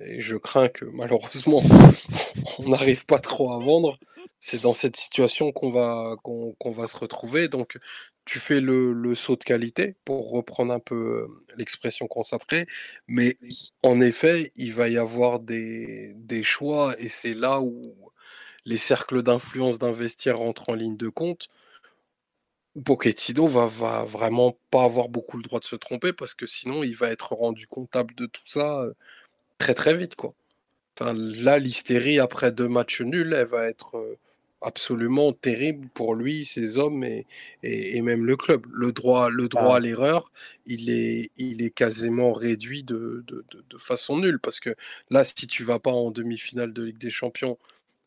et 0.00 0.20
je 0.20 0.36
crains 0.36 0.68
que 0.68 0.84
malheureusement 0.84 1.62
on 2.58 2.68
n'arrive 2.68 3.06
pas 3.06 3.18
trop 3.18 3.52
à 3.52 3.58
vendre, 3.58 3.98
c'est 4.40 4.62
dans 4.62 4.74
cette 4.74 4.96
situation 4.96 5.52
qu'on 5.52 5.70
va, 5.70 6.16
qu'on, 6.22 6.70
va 6.72 6.86
se 6.86 6.96
retrouver. 6.96 7.48
Donc 7.48 7.78
tu 8.24 8.38
fais 8.38 8.60
le, 8.60 8.92
le, 8.92 9.14
saut 9.14 9.36
de 9.36 9.44
qualité, 9.44 9.96
pour 10.04 10.30
reprendre 10.30 10.72
un 10.72 10.80
peu 10.80 11.28
l'expression 11.56 12.06
concentrée, 12.08 12.66
mais 13.08 13.36
en 13.82 14.00
effet, 14.00 14.52
il 14.56 14.74
va 14.74 14.88
y 14.88 14.98
avoir 14.98 15.40
des, 15.40 16.12
des 16.16 16.42
choix, 16.42 16.94
et 17.00 17.08
c'est 17.08 17.34
là 17.34 17.60
où 17.60 17.94
les 18.66 18.76
cercles 18.76 19.22
d'influence 19.22 19.78
d'investir 19.78 20.38
rentrent 20.38 20.68
en 20.70 20.74
ligne 20.74 20.96
de 20.96 21.08
compte. 21.08 21.48
Pochettino 22.84 23.46
va, 23.48 23.66
va 23.66 24.04
vraiment 24.04 24.58
pas 24.70 24.84
avoir 24.84 25.08
beaucoup 25.08 25.36
le 25.36 25.42
droit 25.42 25.58
de 25.60 25.64
se 25.64 25.76
tromper 25.76 26.12
parce 26.12 26.34
que 26.34 26.46
sinon 26.46 26.84
il 26.84 26.94
va 26.94 27.10
être 27.10 27.32
rendu 27.34 27.66
comptable 27.66 28.14
de 28.14 28.26
tout 28.26 28.46
ça 28.46 28.84
très 29.58 29.74
très 29.74 29.96
vite 29.96 30.14
quoi. 30.16 30.34
Enfin, 31.00 31.14
là 31.14 31.58
l'hystérie 31.58 32.20
après 32.20 32.52
deux 32.52 32.68
matchs 32.68 33.00
nuls, 33.02 33.32
elle 33.32 33.46
va 33.46 33.68
être 33.68 34.18
absolument 34.60 35.32
terrible 35.32 35.88
pour 35.94 36.14
lui, 36.14 36.44
ses 36.44 36.78
hommes 36.78 37.04
et, 37.04 37.26
et, 37.62 38.02
même 38.02 38.26
le 38.26 38.36
club. 38.36 38.66
Le 38.72 38.92
droit, 38.92 39.30
le 39.30 39.48
droit 39.48 39.76
à 39.76 39.80
l'erreur, 39.80 40.32
il 40.66 40.90
est, 40.90 41.30
il 41.36 41.62
est 41.62 41.70
quasiment 41.70 42.32
réduit 42.32 42.82
de, 42.82 43.24
de, 43.26 43.44
de, 43.50 43.64
de, 43.68 43.78
façon 43.78 44.18
nulle 44.18 44.40
parce 44.40 44.60
que 44.60 44.74
là 45.10 45.24
si 45.24 45.46
tu 45.46 45.64
vas 45.64 45.78
pas 45.78 45.92
en 45.92 46.10
demi-finale 46.10 46.72
de 46.72 46.82
Ligue 46.82 46.98
des 46.98 47.10
Champions, 47.10 47.58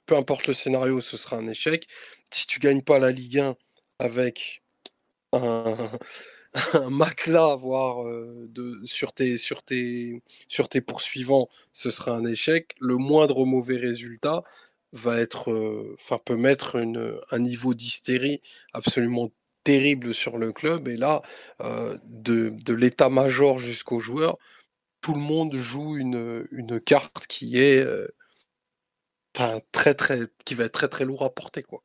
peu 0.05 0.15
importe 0.17 0.47
le 0.47 0.53
scénario, 0.53 1.01
ce 1.01 1.17
sera 1.17 1.37
un 1.37 1.47
échec. 1.47 1.87
Si 2.31 2.45
tu 2.47 2.59
gagnes 2.59 2.81
pas 2.81 2.99
la 2.99 3.11
Ligue 3.11 3.39
1 3.39 3.55
avec 3.99 4.61
un, 5.33 5.77
un 6.73 6.89
matelas 6.89 7.55
voire 7.55 8.03
de, 8.05 8.81
sur, 8.85 9.13
tes, 9.13 9.37
sur, 9.37 9.63
tes, 9.63 10.21
sur 10.47 10.69
tes 10.69 10.81
poursuivants, 10.81 11.49
ce 11.73 11.91
sera 11.91 12.11
un 12.11 12.25
échec. 12.25 12.75
Le 12.81 12.97
moindre 12.97 13.45
mauvais 13.45 13.77
résultat 13.77 14.43
va 14.93 15.19
être, 15.19 15.93
enfin, 15.93 16.19
peut 16.23 16.35
mettre 16.35 16.75
une, 16.75 17.19
un 17.31 17.39
niveau 17.39 17.73
d'hystérie 17.73 18.41
absolument 18.73 19.31
terrible 19.63 20.13
sur 20.13 20.37
le 20.37 20.51
club. 20.51 20.87
Et 20.87 20.97
là, 20.97 21.21
de, 22.03 22.49
de 22.49 22.73
l'état-major 22.73 23.59
jusqu'aux 23.59 23.99
joueurs, 23.99 24.37
tout 25.01 25.13
le 25.13 25.19
monde 25.19 25.55
joue 25.55 25.97
une, 25.97 26.45
une 26.51 26.79
carte 26.79 27.25
qui 27.27 27.57
est 27.57 27.85
très, 29.71 29.93
très, 29.93 30.19
qui 30.45 30.55
va 30.55 30.65
être 30.65 30.73
très 30.73 30.87
très 30.87 31.05
lourd 31.05 31.23
à 31.23 31.29
porter. 31.29 31.63
Quoi. 31.63 31.83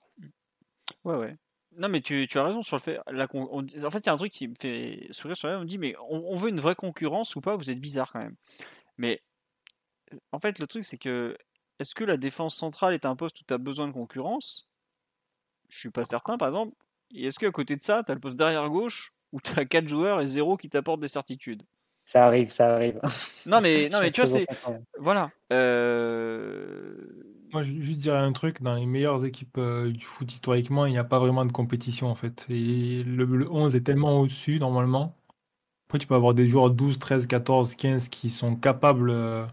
Ouais, 1.04 1.16
ouais. 1.16 1.36
Non, 1.78 1.88
mais 1.88 2.00
tu, 2.00 2.26
tu, 2.26 2.38
as 2.38 2.44
raison 2.44 2.62
sur 2.62 2.76
le 2.76 2.80
fait. 2.80 2.98
en 2.98 3.90
fait, 3.90 3.98
il 3.98 4.06
y 4.06 4.08
a 4.08 4.12
un 4.12 4.16
truc 4.16 4.32
qui 4.32 4.48
me 4.48 4.54
fait 4.58 5.08
sourire 5.10 5.36
sur 5.36 5.48
là. 5.48 5.58
On 5.58 5.62
me 5.62 5.66
dit, 5.66 5.78
mais 5.78 5.94
on, 6.08 6.34
veut 6.36 6.48
une 6.48 6.60
vraie 6.60 6.74
concurrence 6.74 7.36
ou 7.36 7.40
pas? 7.40 7.56
Vous 7.56 7.70
êtes 7.70 7.80
bizarre 7.80 8.12
quand 8.12 8.20
même. 8.20 8.36
Mais 8.96 9.20
en 10.32 10.38
fait, 10.38 10.58
le 10.58 10.66
truc, 10.66 10.84
c'est 10.84 10.96
que 10.96 11.36
est-ce 11.78 11.94
que 11.94 12.04
la 12.04 12.16
défense 12.16 12.54
centrale 12.54 12.94
est 12.94 13.04
un 13.04 13.16
poste 13.16 13.40
où 13.40 13.44
tu 13.46 13.54
as 13.54 13.58
besoin 13.58 13.88
de 13.88 13.92
concurrence? 13.92 14.68
Je 15.68 15.78
suis 15.78 15.90
pas 15.90 16.04
certain, 16.04 16.38
par 16.38 16.48
exemple. 16.48 16.74
Et 17.14 17.26
est-ce 17.26 17.38
qu'à 17.38 17.50
côté 17.50 17.76
de 17.76 17.82
ça, 17.82 18.02
tu 18.04 18.10
as 18.10 18.14
le 18.14 18.20
poste 18.20 18.36
derrière 18.36 18.68
gauche 18.68 19.12
où 19.32 19.40
tu 19.40 19.58
as 19.58 19.64
4 19.64 19.88
joueurs 19.88 20.20
et 20.20 20.26
0 20.26 20.56
qui 20.56 20.68
t'apportent 20.68 21.00
des 21.00 21.08
certitudes? 21.08 21.62
Ça 22.04 22.26
arrive, 22.26 22.50
ça 22.50 22.74
arrive. 22.74 23.00
Non, 23.46 23.60
mais, 23.60 23.88
non, 23.92 24.00
mais 24.00 24.12
tu 24.12 24.22
vois, 24.22 24.30
c'est. 24.30 24.46
Voilà. 24.98 25.30
Euh 25.52 27.26
moi, 27.52 27.62
je 27.62 27.72
juste 27.80 28.00
dirais 28.00 28.18
un 28.18 28.32
truc, 28.32 28.62
dans 28.62 28.74
les 28.74 28.86
meilleures 28.86 29.24
équipes 29.24 29.58
euh, 29.58 29.90
du 29.90 30.04
foot 30.04 30.30
historiquement, 30.30 30.86
il 30.86 30.92
n'y 30.92 30.98
a 30.98 31.04
pas 31.04 31.18
vraiment 31.18 31.44
de 31.44 31.52
compétition 31.52 32.08
en 32.08 32.14
fait. 32.14 32.46
Et 32.50 33.02
le, 33.04 33.50
11 33.50 33.74
est 33.76 33.82
tellement 33.82 34.20
au-dessus 34.20 34.58
normalement. 34.58 35.16
Après, 35.88 35.98
tu 35.98 36.06
peux 36.06 36.14
avoir 36.14 36.34
des 36.34 36.48
joueurs 36.48 36.70
12, 36.70 36.98
13, 36.98 37.26
14, 37.26 37.74
15 37.76 38.08
qui 38.08 38.30
sont 38.30 38.56
capables, 38.56 39.10
euh, 39.10 39.46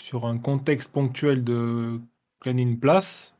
sur 0.00 0.26
un 0.26 0.38
contexte 0.38 0.92
ponctuel, 0.92 1.44
de 1.44 2.00
une 2.44 2.78
place. 2.78 3.36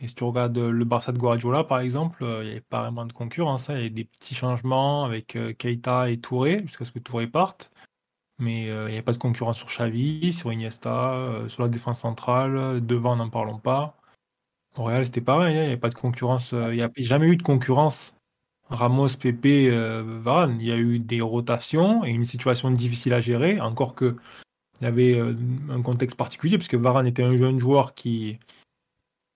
Et 0.00 0.08
si 0.08 0.14
tu 0.14 0.24
regardes 0.24 0.58
le 0.58 0.84
Barça 0.84 1.12
de 1.12 1.18
Guardiola, 1.18 1.64
par 1.64 1.78
exemple, 1.78 2.24
euh, 2.24 2.42
il 2.42 2.46
n'y 2.46 2.50
avait 2.52 2.60
pas 2.60 2.82
vraiment 2.82 3.06
de 3.06 3.12
concurrence. 3.12 3.70
Hein. 3.70 3.76
Il 3.78 3.82
y 3.84 3.86
a 3.86 3.90
des 3.90 4.04
petits 4.04 4.34
changements 4.34 5.04
avec 5.04 5.38
Keita 5.58 6.10
et 6.10 6.18
Touré, 6.18 6.60
jusqu'à 6.66 6.84
ce 6.84 6.90
que 6.90 6.98
Touré 6.98 7.26
parte. 7.28 7.70
Mais 8.38 8.66
il 8.66 8.92
n'y 8.92 8.98
a 8.98 9.02
pas 9.02 9.12
de 9.12 9.18
concurrence 9.18 9.58
sur 9.58 9.68
Xavi, 9.68 10.32
sur 10.32 10.52
Iniesta, 10.52 11.44
sur 11.48 11.62
la 11.62 11.68
défense 11.68 12.00
centrale, 12.00 12.84
devant 12.84 13.16
n'en 13.16 13.30
parlons 13.30 13.58
pas. 13.58 13.96
Au 14.76 14.84
Real 14.84 15.06
c'était 15.06 15.22
pareil, 15.22 15.56
hein, 15.56 15.62
il 15.62 15.68
n'y 15.68 15.74
a 15.74 15.78
pas 15.78 15.88
de 15.88 15.94
concurrence, 15.94 16.52
il 16.52 16.74
n'y 16.74 16.82
a 16.82 16.90
jamais 16.98 17.28
eu 17.28 17.36
de 17.36 17.42
concurrence 17.42 18.14
Ramos, 18.68 19.16
Pepe, 19.18 19.70
Varane. 20.22 20.58
Il 20.60 20.66
y 20.66 20.72
a 20.72 20.76
eu 20.76 20.98
des 20.98 21.22
rotations 21.22 22.04
et 22.04 22.10
une 22.10 22.26
situation 22.26 22.70
difficile 22.70 23.14
à 23.14 23.20
gérer, 23.20 23.60
encore 23.60 23.94
que 23.94 24.16
avait 24.84 25.18
un 25.18 25.82
contexte 25.82 26.16
particulier, 26.16 26.58
puisque 26.58 26.74
Varane 26.74 27.06
était 27.06 27.22
un 27.22 27.36
jeune 27.36 27.58
joueur 27.58 27.94
qui, 27.94 28.38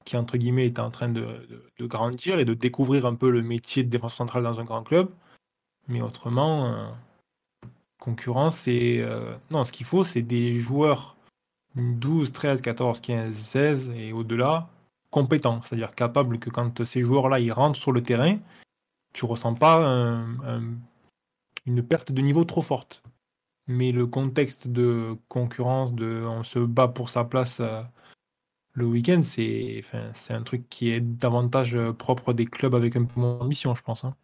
qui 0.05 0.17
entre 0.17 0.37
guillemets, 0.37 0.67
était 0.67 0.81
en 0.81 0.91
train 0.91 1.09
de, 1.09 1.47
grandir 1.81 2.39
et 2.39 2.45
de 2.45 2.55
découvrir 2.55 3.07
un 3.07 3.15
peu 3.15 3.31
le 3.31 3.43
métier 3.43 3.83
de 3.83 3.89
défense 3.89 4.15
centrale 4.15 4.43
dans 4.43 4.61
un 4.61 4.65
grand 4.65 4.83
club. 4.83 5.11
Mais 5.89 6.03
autrement, 6.03 6.67
euh, 6.67 6.89
concurrence, 7.99 8.57
c'est. 8.57 9.01
Euh, 9.01 9.35
non, 9.51 9.65
ce 9.65 9.73
qu'il 9.73 9.87
faut, 9.87 10.05
c'est 10.05 10.23
des 10.23 10.59
joueurs 10.59 11.17
12, 11.77 12.33
13, 12.33 12.61
14, 12.61 13.01
15, 13.01 13.35
16 13.35 13.91
et 13.97 14.13
au-delà 14.13 14.69
compétents, 15.11 15.61
c'est-à-dire 15.63 15.95
capables 15.95 16.39
que 16.39 16.51
quand 16.51 16.85
ces 16.85 17.03
joueurs-là 17.03 17.41
ils 17.41 17.53
rentrent 17.53 17.79
sur 17.79 17.93
le 17.93 18.03
terrain, 18.03 18.39
tu 19.13 19.25
ressens 19.25 19.55
pas 19.55 19.81
une 21.67 21.83
perte 21.83 22.13
de 22.13 22.21
niveau 22.23 22.45
trop 22.45 22.63
forte. 22.63 23.03
Mais 23.67 23.93
le 23.93 24.07
contexte 24.07 24.69
de 24.69 25.17
concurrence, 25.29 25.95
de 25.95 26.25
on 26.27 26.43
se 26.43 26.59
bat 26.59 26.89
pour 26.89 27.09
sa 27.09 27.25
place 27.25 27.61
euh, 27.61 27.83
le 28.73 28.87
week-end, 28.87 29.21
c'est 29.23 29.83
enfin, 29.85 30.11
un 30.31 30.43
truc 30.43 30.69
qui 30.69 30.91
est 30.91 31.01
davantage 31.01 31.75
euh, 31.75 31.93
propre 31.93 32.33
des 32.33 32.47
clubs 32.47 32.75
avec 32.75 32.97
un 32.97 33.05
peu 33.05 33.21
moins 33.21 33.39
d'ambition, 33.39 33.75
je 33.75 33.83
pense. 33.83 34.05
Hein. 34.05 34.15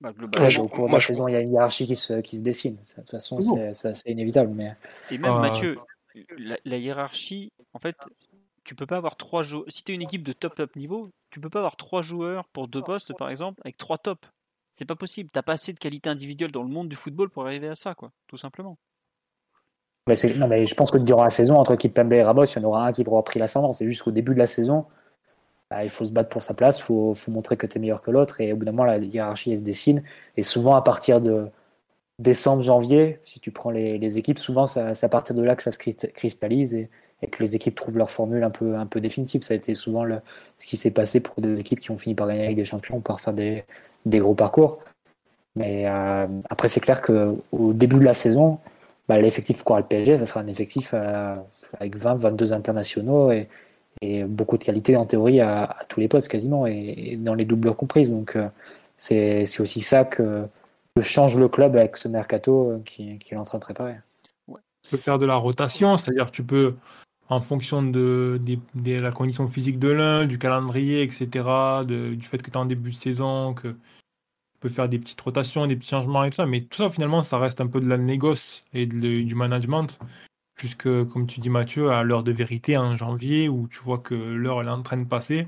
Bah, 0.00 0.12
au 0.58 0.68
cours 0.68 0.88
de 0.88 0.92
la 0.92 1.00
saison, 1.00 1.26
il 1.26 1.32
y 1.32 1.36
a 1.36 1.40
une 1.40 1.52
hiérarchie 1.52 1.86
qui 1.86 1.96
se, 1.96 2.20
qui 2.20 2.36
se 2.36 2.42
dessine. 2.42 2.76
De 2.76 3.02
toute 3.02 3.10
façon, 3.10 3.40
c'est 3.72 4.10
inévitable. 4.10 4.52
Mais... 4.54 4.76
Et 5.10 5.16
même, 5.16 5.40
Mathieu, 5.40 5.78
la, 6.36 6.76
hiérarchie, 6.76 7.50
en 7.72 7.78
fait, 7.78 7.96
tu 8.64 8.74
peux 8.74 8.86
pas 8.86 8.98
avoir 8.98 9.16
trois 9.16 9.42
joueurs. 9.42 9.64
Si 9.68 9.82
tu 9.84 9.92
es 9.92 9.94
une 9.94 10.02
équipe 10.02 10.22
de 10.22 10.32
top 10.32 10.54
top 10.54 10.76
niveau, 10.76 11.10
tu 11.30 11.40
peux 11.40 11.48
pas 11.48 11.60
avoir 11.60 11.76
trois 11.76 12.02
joueurs 12.02 12.46
pour 12.48 12.68
deux 12.68 12.82
postes, 12.82 13.16
par 13.16 13.30
exemple, 13.30 13.60
avec 13.64 13.78
trois 13.78 13.96
tops. 13.96 14.28
C'est 14.76 14.84
pas 14.84 14.94
possible. 14.94 15.30
T'as 15.32 15.42
pas 15.42 15.54
assez 15.54 15.72
de 15.72 15.78
qualité 15.78 16.10
individuelle 16.10 16.52
dans 16.52 16.62
le 16.62 16.68
monde 16.68 16.90
du 16.90 16.96
football 16.96 17.30
pour 17.30 17.46
arriver 17.46 17.66
à 17.66 17.74
ça, 17.74 17.94
quoi, 17.94 18.12
tout 18.26 18.36
simplement. 18.36 18.76
non, 20.06 20.48
mais 20.48 20.66
je 20.66 20.74
pense 20.74 20.90
que 20.90 20.98
durant 20.98 21.24
la 21.24 21.30
saison, 21.30 21.56
entre 21.56 21.76
Kipembe 21.76 22.12
et 22.12 22.22
Ramos, 22.22 22.44
il 22.44 22.56
y 22.56 22.58
en 22.58 22.68
aura 22.68 22.86
un 22.86 22.92
qui 22.92 23.02
aura 23.06 23.24
pris 23.24 23.38
l'ascendant. 23.38 23.72
C'est 23.72 23.86
juste 23.86 24.02
qu'au 24.02 24.10
début 24.10 24.34
de 24.34 24.38
la 24.38 24.46
saison, 24.46 24.84
bah, 25.70 25.82
il 25.82 25.88
faut 25.88 26.04
se 26.04 26.12
battre 26.12 26.28
pour 26.28 26.42
sa 26.42 26.52
place, 26.52 26.78
il 26.78 26.82
faut, 26.82 27.14
montrer 27.28 27.56
que 27.56 27.66
tu 27.66 27.78
es 27.78 27.80
meilleur 27.80 28.02
que 28.02 28.10
l'autre. 28.10 28.38
Et 28.42 28.52
au 28.52 28.56
bout 28.56 28.66
d'un 28.66 28.72
moment, 28.72 28.84
la 28.84 28.98
hiérarchie 28.98 29.56
se 29.56 29.62
dessine. 29.62 30.02
Et 30.36 30.42
souvent, 30.42 30.74
à 30.74 30.82
partir 30.82 31.22
de 31.22 31.48
décembre, 32.18 32.62
janvier, 32.62 33.20
si 33.24 33.40
tu 33.40 33.52
prends 33.52 33.70
les, 33.70 34.18
équipes, 34.18 34.38
souvent, 34.38 34.66
c'est 34.66 35.04
à 35.04 35.08
partir 35.08 35.34
de 35.34 35.42
là 35.42 35.56
que 35.56 35.62
ça 35.62 35.72
se 35.72 35.78
cristallise. 35.78 36.74
Et, 36.74 36.90
que 37.30 37.42
les 37.42 37.56
équipes 37.56 37.74
trouvent 37.74 37.96
leur 37.96 38.10
formule 38.10 38.44
un 38.44 38.50
peu, 38.50 39.00
définitive. 39.00 39.42
Ça 39.42 39.54
a 39.54 39.56
été 39.56 39.74
souvent 39.74 40.04
ce 40.58 40.66
qui 40.66 40.76
s'est 40.76 40.90
passé 40.90 41.20
pour 41.20 41.40
des 41.40 41.60
équipes 41.60 41.80
qui 41.80 41.90
ont 41.90 41.96
fini 41.96 42.14
par 42.14 42.28
gagner 42.28 42.44
avec 42.44 42.56
des 42.56 42.66
champions, 42.66 43.00
par 43.00 43.20
faire 43.20 43.32
des, 43.32 43.64
des 44.06 44.18
gros 44.18 44.34
parcours. 44.34 44.78
Mais 45.56 45.84
euh, 45.86 46.26
après, 46.48 46.68
c'est 46.68 46.80
clair 46.80 47.02
qu'au 47.02 47.72
début 47.72 47.96
de 47.96 48.04
la 48.04 48.14
saison, 48.14 48.58
bah, 49.08 49.18
l'effectif 49.18 49.62
qu'aura 49.62 49.80
le 49.80 49.86
PSG, 49.86 50.18
ça 50.18 50.26
sera 50.26 50.40
un 50.40 50.46
effectif 50.46 50.90
euh, 50.94 51.34
avec 51.80 51.96
20, 51.96 52.14
22 52.14 52.52
internationaux 52.52 53.32
et, 53.32 53.48
beaucoup 54.28 54.58
de 54.58 54.64
qualité 54.64 54.94
en 54.94 55.06
théorie 55.06 55.40
à, 55.40 55.74
tous 55.88 56.00
les 56.00 56.08
postes 56.08 56.28
quasiment 56.28 56.66
et, 56.66 57.16
dans 57.18 57.34
les 57.34 57.46
doubleurs 57.46 57.76
comprises. 57.76 58.10
Donc 58.10 58.36
euh, 58.36 58.48
c'est 58.96 59.46
aussi 59.58 59.80
ça 59.80 60.04
que, 60.04 60.44
change 61.00 61.38
le 61.38 61.48
club 61.48 61.76
avec 61.76 61.96
ce 61.96 62.08
mercato 62.08 62.80
qu'il 62.84 63.18
qui 63.18 63.34
est 63.34 63.36
en 63.36 63.42
train 63.44 63.58
de 63.58 63.62
préparer. 63.62 63.96
Tu 64.48 64.90
peux 64.90 64.96
faire 64.96 65.18
de 65.18 65.26
la 65.26 65.36
rotation, 65.36 65.96
c'est-à-dire 65.96 66.30
tu 66.30 66.42
peux 66.42 66.74
en 67.28 67.40
fonction 67.40 67.82
de, 67.82 68.40
la 68.84 69.12
condition 69.12 69.48
physique 69.48 69.78
de 69.78 69.88
l'un, 69.88 70.26
du 70.26 70.38
calendrier, 70.38 71.02
etc., 71.02 71.28
du 71.86 72.20
fait 72.22 72.38
que 72.38 72.50
tu 72.50 72.52
es 72.52 72.56
en 72.56 72.66
début 72.66 72.92
de 72.92 72.96
saison, 72.96 73.54
que 73.54 73.74
tu 74.56 74.60
peux 74.60 74.68
faire 74.70 74.88
des 74.88 74.98
petites 74.98 75.20
rotations, 75.20 75.66
des 75.66 75.76
petits 75.76 75.90
changements 75.90 76.24
et 76.24 76.30
tout 76.30 76.36
ça. 76.36 76.46
Mais 76.46 76.62
tout 76.62 76.78
ça, 76.78 76.88
finalement, 76.88 77.20
ça 77.20 77.38
reste 77.38 77.60
un 77.60 77.66
peu 77.66 77.80
de 77.80 77.88
la 77.88 77.98
négoce 77.98 78.64
et 78.72 78.86
du 78.86 79.34
management. 79.34 79.98
Jusque, 80.58 80.84
comme 80.84 81.26
tu 81.26 81.40
dis, 81.40 81.50
Mathieu, 81.50 81.90
à 81.90 82.02
l'heure 82.02 82.22
de 82.22 82.32
vérité 82.32 82.78
en 82.78 82.96
janvier, 82.96 83.50
où 83.50 83.68
tu 83.68 83.80
vois 83.80 83.98
que 83.98 84.14
l'heure 84.14 84.62
est 84.62 84.68
en 84.68 84.82
train 84.82 84.96
de 84.96 85.04
passer 85.04 85.46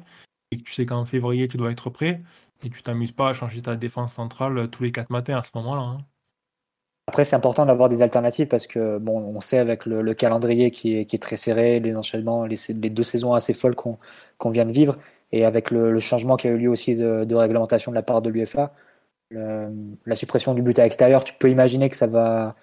et 0.51 0.59
que 0.59 0.62
tu 0.62 0.74
sais 0.74 0.85
qu'en 0.85 1.06
février, 1.06 1.48
tu 1.48 1.56
dois 1.56 1.70
être 1.70 1.89
prêt. 1.89 2.22
Et 2.62 2.68
tu 2.68 2.82
t'amuses 2.82 3.12
pas 3.12 3.30
à 3.30 3.32
changer 3.32 3.62
ta 3.62 3.76
défense 3.76 4.14
centrale 4.14 4.68
tous 4.68 4.82
les 4.82 4.93
quatre 4.93 5.10
matins 5.10 5.39
à 5.39 5.43
ce 5.43 5.51
moment-là. 5.55 5.80
Hein. 5.80 5.98
Après, 7.06 7.24
c'est 7.24 7.36
important 7.36 7.64
d'avoir 7.64 7.89
des 7.89 8.02
alternatives 8.02 8.48
parce 8.48 8.66
que, 8.66 8.98
bon, 8.98 9.16
on 9.35 9.40
sait 9.40 9.56
avec 9.56 9.86
le, 9.86 10.12
calendrier 10.12 10.70
qui 10.70 10.94
est, 10.97 11.22
très 11.22 11.36
serré, 11.36 11.80
les 11.80 11.97
enchaînements, 11.97 12.44
les, 12.44 12.56
les 12.68 12.90
deux 12.90 13.02
saisons 13.02 13.32
assez 13.32 13.55
folles 13.55 13.74
qu'on 13.74 14.51
vient 14.51 14.66
de 14.66 14.72
vivre, 14.72 14.98
et 15.32 15.44
avec 15.44 15.70
le, 15.70 15.98
changement 16.01 16.36
qui 16.36 16.48
a 16.48 16.51
eu 16.51 16.59
lieu 16.59 16.68
aussi 16.68 16.97
de, 16.97 17.35
réglementation 17.35 17.93
de 17.93 17.94
la 17.94 18.02
part 18.02 18.22
de 18.22 18.30
l'UFA, 18.30 18.74
la 19.31 20.15
suppression 20.15 20.55
du 20.55 20.63
but 20.63 20.79
à 20.79 20.85
l'extérieur, 20.85 21.25
tu 21.25 21.35
peux 21.35 21.51
imaginer 21.51 21.89
que 21.91 21.97
ça 21.97 22.07
va 22.07 22.55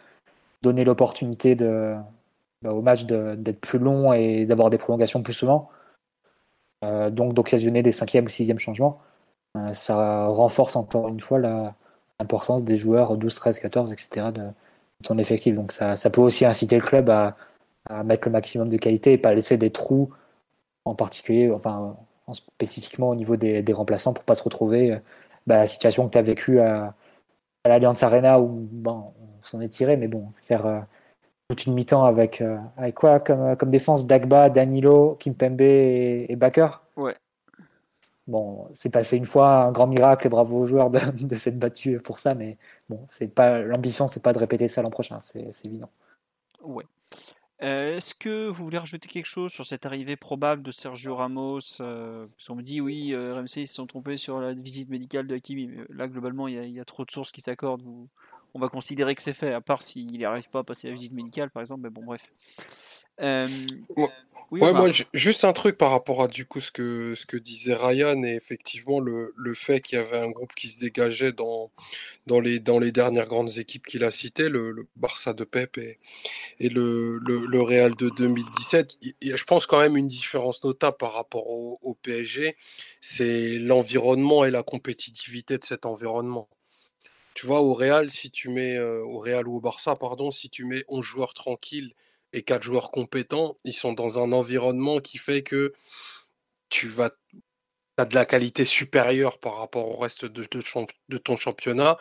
donner 0.62 0.84
l'opportunité 0.84 1.56
bah, 2.62 2.74
au 2.74 2.82
match 2.82 3.06
d'être 3.06 3.62
plus 3.62 3.80
long 3.80 4.12
et 4.14 4.46
d'avoir 4.46 4.70
des 4.70 4.78
prolongations 4.80 5.22
plus 5.22 5.34
souvent, 5.34 5.70
euh, 6.84 7.10
donc 7.12 7.34
d'occasionner 7.34 7.84
des 7.84 7.92
cinquième 7.92 8.26
ou 8.26 8.30
sixième 8.30 8.60
changements. 8.60 9.00
Euh, 9.58 9.74
ça 9.74 10.26
renforce 10.28 10.76
encore 10.76 11.08
une 11.08 11.20
fois 11.20 11.40
l'importance 11.40 12.64
des 12.64 12.78
joueurs 12.78 13.18
12, 13.18 13.36
13, 13.36 13.60
14, 13.60 13.94
etc. 13.94 14.32
de 14.34 14.44
son 15.06 15.18
effectif. 15.18 15.56
Donc 15.56 15.72
ça, 15.72 15.96
peut 16.10 16.22
aussi 16.22 16.46
inciter 16.46 16.78
le 16.78 16.84
club 16.84 17.10
à, 17.10 17.36
à, 17.88 18.04
mettre 18.04 18.28
le 18.28 18.32
maximum 18.32 18.70
de 18.70 18.78
qualité 18.78 19.14
et 19.14 19.18
pas 19.18 19.34
laisser 19.34 19.58
des 19.58 19.70
trous, 19.72 20.10
en 20.86 20.96
particulier, 20.96 21.52
enfin 21.52 21.96
spécifiquement 22.34 23.10
au 23.10 23.16
niveau 23.16 23.36
des, 23.36 23.62
des 23.62 23.74
remplaçants, 23.74 24.14
pour 24.14 24.24
pas 24.24 24.36
se 24.36 24.44
retrouver 24.44 24.94
euh, 24.94 25.00
bah, 25.47 25.57
la 25.57 25.67
situation 25.67 26.07
que 26.07 26.13
tu 26.13 26.17
as 26.17 26.22
vécue 26.22 26.59
à, 26.59 26.95
à 27.63 27.69
l'Alliance 27.69 28.03
Arena 28.03 28.39
où 28.39 28.47
bon, 28.72 29.13
on 29.17 29.43
s'en 29.43 29.61
est 29.61 29.69
tiré, 29.69 29.97
mais 29.97 30.07
bon, 30.07 30.30
faire 30.35 30.65
euh, 30.65 30.80
toute 31.49 31.65
une 31.65 31.73
mi-temps 31.73 32.05
avec, 32.05 32.41
euh, 32.41 32.57
avec 32.77 32.95
quoi? 32.95 33.19
Comme, 33.19 33.55
comme 33.57 33.69
défense 33.69 34.07
Dagba, 34.07 34.49
Danilo, 34.49 35.15
Kimpembe 35.19 35.61
et, 35.61 36.26
et 36.30 36.35
Baker 36.35 36.69
Ouais. 36.95 37.15
Bon, 38.27 38.67
c'est 38.73 38.89
passé 38.89 39.17
une 39.17 39.26
fois, 39.26 39.65
un 39.65 39.72
grand 39.72 39.85
miracle 39.88 40.26
et 40.26 40.30
bravo 40.30 40.61
aux 40.61 40.65
joueurs 40.65 40.89
de, 40.89 40.99
de 41.23 41.35
s'être 41.35 41.59
battus 41.59 42.01
pour 42.01 42.19
ça, 42.19 42.34
mais 42.34 42.57
bon, 42.89 42.99
c'est 43.07 43.27
pas 43.27 43.59
l'ambition, 43.59 44.07
c'est 44.07 44.22
pas 44.22 44.34
de 44.34 44.39
répéter 44.39 44.67
ça 44.67 44.81
l'an 44.81 44.89
prochain, 44.89 45.19
c'est 45.22 45.51
évident. 45.63 45.89
Ouais. 46.63 46.85
Est-ce 47.60 48.14
que 48.14 48.48
vous 48.48 48.64
voulez 48.65 48.77
rajouter 48.77 49.07
quelque 49.07 49.26
chose 49.26 49.52
sur 49.52 49.65
cette 49.65 49.86
arrivée 49.86 50.18
probable 50.18 50.61
de 50.61 50.72
Sergio 50.72 51.15
Ramos 51.15 51.60
euh, 51.80 52.26
On 52.49 52.56
me 52.56 52.61
dit 52.61 52.82
oui, 52.82 53.15
RMC 53.15 53.57
ils 53.57 53.68
se 53.68 53.76
sont 53.76 53.88
trompés 53.88 54.18
sur 54.18 54.40
la 54.40 54.53
visite 54.53 54.90
médicale 54.90 55.26
de 55.26 55.36
Hakimi. 55.36 55.68
Mais 55.68 55.86
là, 55.90 56.07
globalement, 56.07 56.48
il 56.48 56.69
y, 56.69 56.80
a 56.80 56.86
trop 56.86 57.06
de 57.06 57.11
sources 57.11 57.32
qui 57.32 57.41
s'accordent. 57.41 57.84
On 58.53 58.60
va 58.60 58.68
considérer 58.69 59.15
que 59.15 59.22
c'est 59.22 59.34
fait, 59.34 59.53
à 59.53 59.61
part 59.61 59.84
s'il 59.84 60.19
n'arrive 60.19 60.49
pas 60.52 60.60
à 60.60 60.64
passer 60.64 60.88
la 60.88 60.94
visite 60.94 61.14
médicale, 61.14 61.49
par 61.49 61.61
exemple. 61.61 61.82
Mais 61.84 61.90
bon, 61.90 62.03
bref. 62.03 62.27
Euh, 63.22 63.48
ouais, 64.52 64.74
moi, 64.74 64.90
juste 65.14 65.46
un 65.46 65.54
truc 65.54 65.78
par 65.78 65.92
rapport 65.92 66.22
à 66.22 66.28
du 66.28 66.46
coup 66.46 66.60
ce 66.60 66.72
que, 66.72 67.16
ce 67.16 67.26
que 67.26 67.38
disait 67.38 67.76
Ryan 67.76 68.24
et 68.24 68.36
effectivement 68.36 69.00
le, 69.00 69.34
le 69.38 69.54
fait 69.54 69.80
qu'il 69.80 69.98
y 69.98 70.02
avait 70.02 70.18
un 70.18 70.32
groupe 70.32 70.54
qui 70.54 70.68
se 70.68 70.78
dégageait 70.78 71.32
dans, 71.32 71.72
dans, 72.28 72.40
les, 72.40 72.60
dans 72.60 72.78
les 72.78 72.92
dernières 72.92 73.28
grandes 73.28 73.58
équipes 73.58 73.86
qu'il 73.86 74.04
a 74.04 74.12
citées, 74.12 74.50
le, 74.50 74.88
Barça 74.98 75.34
de 75.34 75.46
Pep 75.46 75.78
et, 75.78 76.00
et 76.60 76.70
le, 76.70 77.20
le, 77.20 77.62
Real 77.62 77.96
de 77.96 78.10
2017. 78.10 78.98
Il 79.02 79.30
y 79.30 79.34
a, 79.34 79.38
je 79.38 79.44
pense 79.46 79.66
quand 79.66 79.80
même 79.80 79.98
une 79.98 80.08
différence 80.08 80.64
notable 80.64 80.98
par 80.98 81.14
rapport 81.14 81.48
au, 81.48 81.80
au 81.82 81.96
PSG, 81.96 82.58
c'est 83.02 83.60
l'environnement 83.60 84.46
et 84.46 84.52
la 84.52 84.64
compétitivité 84.64 85.58
de 85.58 85.64
cet 85.64 85.86
environnement. 85.86 86.50
Tu 87.34 87.46
vois, 87.46 87.62
au 87.62 87.74
Real, 87.74 88.10
si 88.12 88.32
tu 88.32 88.50
mets, 88.50 88.78
euh, 88.78 89.04
au 89.04 89.20
Real 89.20 89.48
ou 89.48 89.58
au 89.58 89.60
Barça, 89.62 89.96
pardon, 89.96 90.32
si 90.32 90.50
tu 90.50 90.64
mets 90.66 90.84
11 90.88 91.04
joueurs 91.04 91.34
tranquilles 91.34 91.94
et 92.36 92.44
quatre 92.44 92.64
joueurs 92.64 92.91
compétents, 92.91 93.57
ils 93.64 93.74
sont 93.74 93.94
dans 93.94 94.20
un 94.20 94.34
environnement 94.34 94.99
qui 94.99 95.18
fait 95.18 95.41
que 95.41 95.74
tu 96.70 96.90
vas 96.90 97.12
as 97.98 98.03
de 98.03 98.14
la 98.14 98.26
qualité 98.26 98.66
supérieure 98.66 99.40
par 99.40 99.57
rapport 99.57 99.88
au 99.90 99.95
reste 99.95 100.26
de, 100.26 100.45
de, 101.07 101.18
ton 101.18 101.38
championnat, 101.38 101.98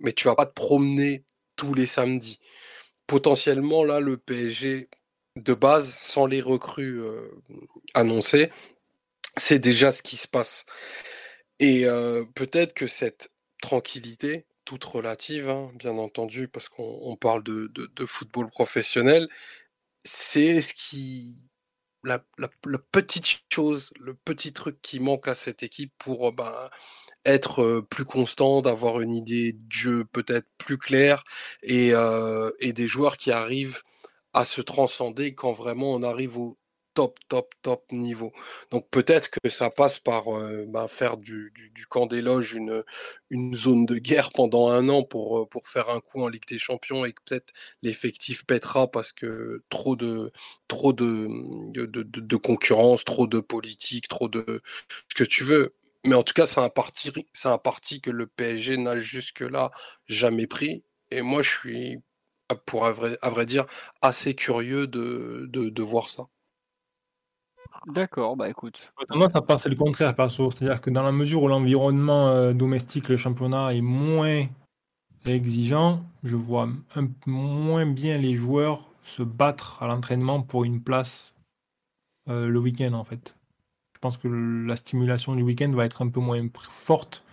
mais 0.00 0.12
tu 0.12 0.26
vas 0.26 0.34
pas 0.34 0.46
te 0.46 0.52
promener 0.52 1.24
tous 1.54 1.74
les 1.74 1.86
samedis. 1.86 2.40
Potentiellement, 3.06 3.84
là, 3.84 4.00
le 4.00 4.16
PSG 4.16 4.88
de 5.36 5.54
base, 5.54 5.94
sans 5.94 6.26
les 6.26 6.40
recrues 6.40 7.00
euh, 7.00 7.30
annoncées, 7.94 8.50
c'est 9.36 9.60
déjà 9.60 9.92
ce 9.92 10.02
qui 10.02 10.16
se 10.16 10.26
passe. 10.26 10.66
Et 11.60 11.86
euh, 11.86 12.24
peut-être 12.34 12.74
que 12.74 12.88
cette 12.88 13.30
tranquillité, 13.62 14.44
toute 14.64 14.82
relative, 14.82 15.48
hein, 15.48 15.70
bien 15.76 15.96
entendu, 15.98 16.48
parce 16.48 16.68
qu'on 16.68 17.16
parle 17.16 17.44
de, 17.44 17.68
de, 17.72 18.06
football 18.06 18.50
professionnel, 18.50 19.28
c'est 20.04 20.62
ce 20.62 20.74
qui 20.74 21.50
la, 22.04 22.20
petite 22.92 23.40
chose, 23.52 23.90
le 23.98 24.14
petit 24.14 24.52
truc 24.52 24.80
qui 24.80 25.00
manque 25.00 25.28
à 25.28 25.34
cette 25.34 25.62
équipe 25.62 25.92
pour 25.98 26.32
bah, 26.32 26.70
être 27.24 27.80
plus 27.90 28.04
constant, 28.04 28.62
d'avoir 28.62 29.00
une 29.00 29.14
idée 29.14 29.52
de 29.52 29.60
jeu 29.70 30.04
peut-être 30.04 30.48
plus 30.58 30.78
claire 30.78 31.24
et, 31.62 31.92
et 32.60 32.72
des 32.72 32.86
joueurs 32.86 33.16
qui 33.16 33.32
arrivent 33.32 33.82
à 34.32 34.44
se 34.44 34.60
transcender 34.60 35.34
quand 35.34 35.52
vraiment 35.52 35.92
on 35.92 36.02
arrive 36.02 36.38
au 36.38 36.58
top, 36.98 37.16
top, 37.28 37.54
top 37.62 37.92
niveau. 37.92 38.32
Donc 38.72 38.88
peut-être 38.90 39.30
que 39.30 39.50
ça 39.50 39.70
passe 39.70 40.00
par 40.00 40.24
ben, 40.66 40.88
faire 40.88 41.16
du, 41.16 41.52
camp 41.88 42.06
des 42.06 42.20
loges 42.20 42.54
une, 42.54 43.54
zone 43.54 43.86
de 43.86 43.98
guerre 43.98 44.30
pendant 44.30 44.68
un 44.68 44.88
an 44.88 45.04
pour, 45.04 45.48
pour 45.48 45.68
faire 45.68 45.90
un 45.90 46.00
coup 46.00 46.22
en 46.22 46.28
Ligue 46.28 46.48
des 46.48 46.58
Champions 46.58 47.04
et 47.04 47.12
que 47.12 47.22
peut-être 47.24 47.52
l'effectif 47.82 48.44
pètera 48.46 48.88
parce 48.90 49.12
que 49.12 49.62
trop 49.68 49.94
de 49.94 50.32
concurrence, 52.42 53.04
trop 53.04 53.28
de 53.28 53.38
politique, 53.38 54.08
trop 54.08 54.28
de 54.28 54.60
ce 55.08 55.14
que 55.14 55.24
tu 55.24 55.44
veux. 55.44 55.76
Mais 56.04 56.16
en 56.16 56.24
tout 56.24 56.34
cas, 56.34 56.48
c'est 56.48 56.58
un 56.58 56.68
parti, 57.58 58.00
que 58.00 58.10
le 58.10 58.26
PSG 58.26 58.76
n'a 58.76 58.98
jusque-là 58.98 59.70
jamais 60.08 60.48
pris. 60.48 60.84
Et 61.12 61.22
moi, 61.22 61.42
je 61.42 61.50
suis, 61.50 61.98
pour 62.66 62.86
à 62.86 62.92
vrai, 62.92 63.16
à 63.22 63.30
vrai 63.30 63.46
dire, 63.46 63.66
assez 64.02 64.34
curieux 64.34 64.88
de 64.88 65.82
voir 65.82 66.08
ça. 66.08 66.24
D'accord, 67.86 68.36
bah 68.36 68.48
écoute. 68.48 68.92
Tendance 69.08 69.34
à 69.34 69.42
penser 69.42 69.68
le 69.68 69.76
contraire, 69.76 70.14
perso. 70.14 70.50
C'est-à-dire 70.50 70.80
que 70.80 70.90
dans 70.90 71.02
la 71.02 71.12
mesure 71.12 71.42
où 71.42 71.48
l'environnement 71.48 72.28
euh, 72.28 72.52
domestique, 72.52 73.08
le 73.08 73.16
championnat 73.16 73.74
est 73.74 73.80
moins 73.80 74.46
exigeant, 75.26 76.02
je 76.24 76.36
vois 76.36 76.68
moins 77.26 77.86
bien 77.86 78.18
les 78.18 78.34
joueurs 78.34 78.88
se 79.04 79.22
battre 79.22 79.82
à 79.82 79.86
l'entraînement 79.86 80.42
pour 80.42 80.64
une 80.64 80.82
place 80.82 81.34
euh, 82.28 82.48
le 82.48 82.58
week-end, 82.58 82.92
en 82.92 83.04
fait. 83.04 83.36
Je 83.94 83.98
pense 84.00 84.16
que 84.16 84.28
la 84.28 84.76
stimulation 84.76 85.34
du 85.34 85.42
week-end 85.42 85.70
va 85.70 85.84
être 85.84 86.02
un 86.02 86.08
peu 86.08 86.20
moins 86.20 86.46
forte 86.70 87.24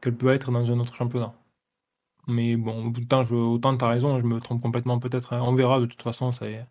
qu'elle 0.00 0.16
peut 0.16 0.28
être 0.28 0.52
dans 0.52 0.70
un 0.70 0.78
autre 0.78 0.94
championnat. 0.94 1.34
Mais 2.26 2.56
bon, 2.56 2.92
autant, 2.96 3.22
je, 3.24 3.34
autant 3.34 3.76
tu 3.76 3.84
as 3.84 3.88
raison, 3.88 4.18
je 4.20 4.24
me 4.24 4.40
trompe 4.40 4.62
complètement 4.62 4.98
peut-être. 4.98 5.32
Hein. 5.32 5.42
On 5.42 5.54
verra 5.54 5.80
de 5.80 5.86
toute 5.86 6.02
façon, 6.02 6.32
ça 6.32 6.48
est 6.48 6.66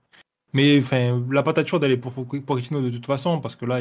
mais 0.54 0.78
enfin, 0.80 1.24
la 1.32 1.44
patate 1.44 1.68
chaude, 1.68 1.84
elle 1.84 1.92
est 1.92 1.98
pour 1.98 2.14
Pochettino 2.14 2.82
de 2.82 2.92
toute 2.92 3.06
façon, 3.08 3.40
parce 3.42 3.56
que 3.56 3.66
là, 3.66 3.80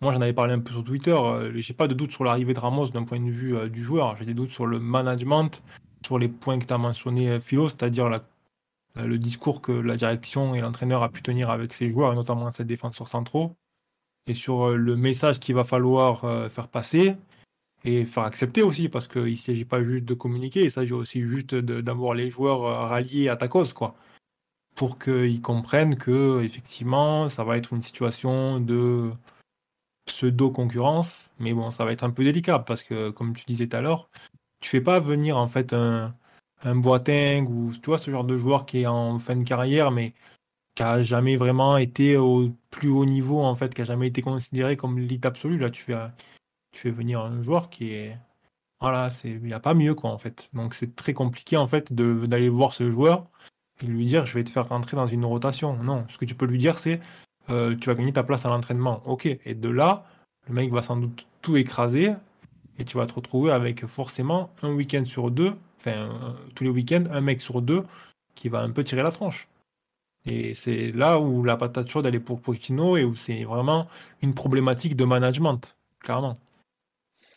moi 0.00 0.14
j'en 0.14 0.20
avais 0.20 0.32
parlé 0.32 0.54
un 0.54 0.60
peu 0.60 0.72
sur 0.72 0.82
Twitter, 0.84 1.14
euh, 1.14 1.52
j'ai 1.56 1.74
pas 1.74 1.88
de 1.88 1.94
doute 1.94 2.12
sur 2.12 2.24
l'arrivée 2.24 2.54
de 2.54 2.58
Ramos 2.58 2.88
d'un 2.88 3.04
point 3.04 3.20
de 3.20 3.30
vue 3.30 3.56
euh, 3.56 3.68
du 3.68 3.84
joueur, 3.84 4.16
j'ai 4.16 4.24
des 4.24 4.34
doutes 4.34 4.50
sur 4.50 4.66
le 4.66 4.78
management, 4.78 5.62
sur 6.04 6.18
les 6.18 6.28
points 6.28 6.58
que 6.58 6.64
tu 6.64 6.72
as 6.72 6.78
mentionné 6.78 7.28
euh, 7.28 7.40
Philo, 7.40 7.68
c'est-à-dire 7.68 8.08
le 8.96 9.18
discours 9.18 9.60
que 9.60 9.72
la 9.72 9.96
direction 9.96 10.54
et 10.54 10.60
l'entraîneur 10.60 11.02
a 11.02 11.10
pu 11.10 11.22
tenir 11.22 11.50
avec 11.50 11.74
ses 11.74 11.90
joueurs, 11.90 12.12
et 12.12 12.16
notamment 12.16 12.50
cette 12.50 12.66
défenseur 12.66 13.06
centraux, 13.06 13.54
et 14.26 14.34
sur 14.34 14.70
le 14.70 14.96
message 14.96 15.38
qu'il 15.38 15.54
va 15.54 15.64
falloir 15.64 16.50
faire 16.50 16.68
passer 16.68 17.16
et 17.84 18.04
faire 18.04 18.24
accepter 18.24 18.62
aussi, 18.62 18.88
parce 18.88 19.06
qu'il 19.06 19.30
ne 19.30 19.36
s'agit 19.36 19.64
pas 19.64 19.82
juste 19.84 20.04
de 20.04 20.14
communiquer, 20.14 20.64
il 20.64 20.70
s'agit 20.70 20.92
aussi 20.92 21.22
juste 21.22 21.54
d'avoir 21.54 22.14
les 22.14 22.28
joueurs 22.30 22.88
ralliés 22.88 23.28
à 23.28 23.36
ta 23.36 23.46
cause, 23.46 23.72
quoi 23.72 23.94
pour 24.78 24.98
qu'ils 24.98 25.42
comprennent 25.42 25.96
que 25.96 26.42
effectivement 26.42 27.28
ça 27.28 27.44
va 27.44 27.56
être 27.58 27.72
une 27.72 27.82
situation 27.82 28.60
de 28.60 29.10
pseudo 30.06 30.50
concurrence 30.50 31.32
mais 31.40 31.52
bon 31.52 31.70
ça 31.70 31.84
va 31.84 31.92
être 31.92 32.04
un 32.04 32.10
peu 32.10 32.24
délicat 32.24 32.60
parce 32.60 32.82
que 32.82 33.10
comme 33.10 33.34
tu 33.34 33.44
disais 33.44 33.66
tout 33.66 33.76
à 33.76 33.80
l'heure 33.80 34.08
tu 34.60 34.70
fais 34.70 34.80
pas 34.80 35.00
venir 35.00 35.36
en 35.36 35.48
fait 35.48 35.72
un, 35.72 36.14
un 36.62 36.76
ou 36.76 37.72
tu 37.74 37.86
vois 37.86 37.98
ce 37.98 38.10
genre 38.10 38.24
de 38.24 38.36
joueur 38.36 38.66
qui 38.66 38.82
est 38.82 38.86
en 38.86 39.18
fin 39.18 39.36
de 39.36 39.44
carrière 39.44 39.90
mais 39.90 40.14
qui 40.76 40.84
a 40.84 41.02
jamais 41.02 41.36
vraiment 41.36 41.76
été 41.76 42.16
au 42.16 42.50
plus 42.70 42.88
haut 42.88 43.04
niveau 43.04 43.42
en 43.42 43.56
fait 43.56 43.74
qui 43.74 43.82
a 43.82 43.84
jamais 43.84 44.06
été 44.06 44.22
considéré 44.22 44.76
comme 44.76 44.98
l'élite 44.98 45.26
absolue. 45.26 45.58
Là 45.58 45.70
tu 45.70 45.82
fais 45.82 45.96
tu 46.72 46.80
fais 46.80 46.90
venir 46.90 47.20
un 47.20 47.42
joueur 47.42 47.70
qui 47.70 47.92
est 47.92 48.16
voilà 48.80 49.10
c'est 49.10 49.30
il 49.30 49.42
n'y 49.42 49.52
a 49.52 49.60
pas 49.60 49.74
mieux 49.74 49.94
quoi 49.94 50.10
en 50.10 50.18
fait. 50.18 50.48
Donc 50.52 50.74
c'est 50.74 50.94
très 50.94 51.14
compliqué 51.14 51.56
en 51.56 51.66
fait 51.66 51.92
d'aller 51.92 52.48
voir 52.48 52.72
ce 52.72 52.90
joueur 52.92 53.28
et 53.82 53.86
lui 53.86 54.06
dire 54.06 54.26
je 54.26 54.34
vais 54.34 54.44
te 54.44 54.50
faire 54.50 54.68
rentrer 54.68 54.96
dans 54.96 55.06
une 55.06 55.24
rotation. 55.24 55.76
Non, 55.82 56.04
ce 56.08 56.18
que 56.18 56.24
tu 56.24 56.34
peux 56.34 56.46
lui 56.46 56.58
dire 56.58 56.78
c'est 56.78 57.00
euh, 57.50 57.76
tu 57.76 57.88
vas 57.88 57.94
gagner 57.94 58.12
ta 58.12 58.22
place 58.22 58.44
à 58.46 58.48
l'entraînement. 58.48 59.02
Ok, 59.06 59.26
et 59.26 59.54
de 59.54 59.68
là, 59.68 60.04
le 60.48 60.54
mec 60.54 60.70
va 60.72 60.82
sans 60.82 60.96
doute 60.96 61.26
tout 61.42 61.56
écraser 61.56 62.14
et 62.78 62.84
tu 62.84 62.96
vas 62.96 63.06
te 63.06 63.14
retrouver 63.14 63.52
avec 63.52 63.86
forcément 63.86 64.50
un 64.62 64.72
week-end 64.72 65.04
sur 65.04 65.30
deux, 65.30 65.54
enfin 65.78 65.92
euh, 65.92 66.32
tous 66.54 66.64
les 66.64 66.70
week-ends, 66.70 67.04
un 67.10 67.20
mec 67.20 67.40
sur 67.40 67.62
deux 67.62 67.84
qui 68.34 68.48
va 68.48 68.60
un 68.60 68.70
peu 68.70 68.84
tirer 68.84 69.02
la 69.02 69.10
tronche. 69.10 69.48
Et 70.26 70.54
c'est 70.54 70.92
là 70.92 71.18
où 71.18 71.42
la 71.44 71.56
patate 71.56 71.90
chaude 71.90 72.06
elle 72.06 72.14
est 72.14 72.20
pour 72.20 72.40
Pochettino 72.40 72.96
et 72.96 73.04
où 73.04 73.14
c'est 73.14 73.44
vraiment 73.44 73.88
une 74.22 74.34
problématique 74.34 74.96
de 74.96 75.04
management, 75.04 75.76
clairement. 76.00 76.38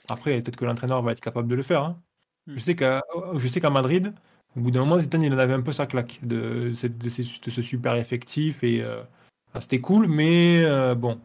Après, 0.09 0.41
peut-être 0.41 0.57
que 0.57 0.65
l'entraîneur 0.65 1.01
va 1.01 1.13
être 1.13 1.21
capable 1.21 1.47
de 1.47 1.55
le 1.55 1.63
faire. 1.63 1.83
Hein. 1.83 1.97
Hmm. 2.47 2.55
Je 2.55 3.47
sais 3.47 3.59
qu'à 3.61 3.69
Madrid, 3.69 4.13
au 4.57 4.59
bout 4.59 4.71
d'un 4.71 4.81
moment, 4.81 4.99
Zidane, 4.99 5.23
il 5.23 5.33
en 5.33 5.37
avait 5.37 5.53
un 5.53 5.61
peu 5.61 5.71
sa 5.71 5.85
claque 5.85 6.19
de, 6.23 6.73
de, 6.83 7.09
ce 7.09 7.61
super 7.61 7.95
effectif. 7.95 8.63
Et 8.63 8.81
euh, 8.81 9.01
c'était 9.59 9.79
cool, 9.79 10.07
mais 10.07 10.63
euh, 10.63 10.93
bon, 10.93 11.19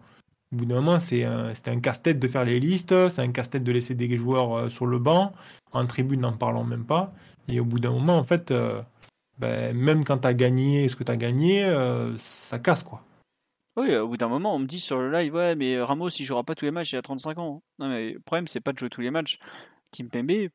au 0.52 0.56
bout 0.56 0.64
d'un 0.64 0.76
moment, 0.76 1.00
c'était 1.00 1.24
un, 1.24 1.80
casse-tête 1.80 2.20
de 2.20 2.28
faire 2.28 2.44
les 2.44 2.60
listes, 2.60 3.08
c'est 3.08 3.22
un 3.22 3.32
casse-tête 3.32 3.64
de 3.64 3.72
laisser 3.72 3.94
des 3.94 4.16
joueurs 4.16 4.56
euh, 4.56 4.68
sur 4.68 4.86
le 4.86 4.98
banc, 4.98 5.32
en 5.72 5.86
tribune, 5.86 6.20
n'en 6.20 6.36
parlons 6.36 6.64
même 6.64 6.84
pas. 6.84 7.12
Et 7.48 7.58
au 7.58 7.64
bout 7.64 7.80
d'un 7.80 7.90
moment, 7.90 8.16
en 8.16 8.24
fait, 8.24 8.52
ben, 9.38 9.76
même 9.76 10.04
quand 10.04 10.18
tu 10.18 10.26
as 10.26 10.34
gagné 10.34 10.88
ce 10.88 10.96
que 10.96 11.04
tu 11.04 11.12
as 11.12 11.16
gagné, 11.16 11.64
ça 12.18 12.58
casse, 12.58 12.82
quoi. 12.82 13.02
Oui, 13.76 13.94
au 13.94 14.08
bout 14.08 14.16
d'un 14.16 14.28
moment, 14.28 14.54
on 14.54 14.58
me 14.58 14.66
dit 14.66 14.80
sur 14.80 14.98
le 14.98 15.12
live, 15.12 15.34
ouais, 15.34 15.54
mais 15.54 15.80
Ramos, 15.80 16.08
il 16.08 16.24
jouera 16.24 16.42
pas 16.42 16.54
tous 16.54 16.64
les 16.64 16.70
matchs, 16.70 16.94
il 16.94 16.96
a 16.96 17.02
35 17.02 17.38
ans. 17.38 17.62
Non, 17.78 17.88
mais 17.88 18.14
le 18.14 18.20
problème, 18.20 18.48
c'est 18.48 18.60
pas 18.60 18.72
de 18.72 18.78
jouer 18.78 18.88
tous 18.88 19.02
les 19.02 19.10
matchs. 19.10 19.38
Kim 19.92 20.08
Pembe, 20.08 20.48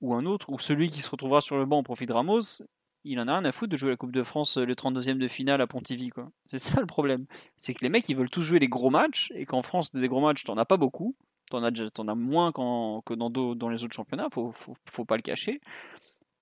ou 0.00 0.14
un 0.14 0.26
autre, 0.26 0.50
ou 0.50 0.58
celui 0.58 0.90
qui 0.90 1.00
se 1.00 1.10
retrouvera 1.10 1.40
sur 1.40 1.56
le 1.56 1.66
banc 1.66 1.78
au 1.78 1.82
profit 1.82 2.06
de 2.06 2.12
Ramos, 2.12 2.62
il 3.04 3.20
en 3.20 3.28
a 3.28 3.38
rien 3.38 3.44
à 3.44 3.52
foutre 3.52 3.70
de 3.70 3.76
jouer 3.76 3.90
la 3.90 3.96
Coupe 3.96 4.12
de 4.12 4.22
France 4.22 4.56
euh, 4.56 4.64
le 4.64 4.74
32e 4.74 5.18
de 5.18 5.28
finale 5.28 5.60
à 5.60 5.66
Pontivy. 5.66 6.08
Quoi. 6.08 6.30
C'est 6.46 6.58
ça 6.58 6.80
le 6.80 6.86
problème. 6.86 7.26
C'est 7.56 7.74
que 7.74 7.80
les 7.82 7.90
mecs, 7.90 8.08
ils 8.08 8.16
veulent 8.16 8.30
tous 8.30 8.42
jouer 8.42 8.58
les 8.58 8.68
gros 8.68 8.90
matchs, 8.90 9.30
et 9.34 9.46
qu'en 9.46 9.62
France, 9.62 9.92
des 9.92 10.08
gros 10.08 10.20
matchs, 10.20 10.44
t'en 10.44 10.56
as 10.56 10.64
pas 10.64 10.76
beaucoup. 10.76 11.14
T'en 11.50 11.62
as, 11.62 11.72
en 11.98 12.08
as 12.08 12.14
moins 12.14 12.52
que 12.52 13.14
dans, 13.14 13.28
dans, 13.30 13.68
les 13.68 13.84
autres 13.84 13.94
championnats, 13.94 14.28
faut, 14.32 14.50
faut, 14.52 14.74
faut 14.86 15.04
pas 15.04 15.16
le 15.16 15.22
cacher. 15.22 15.60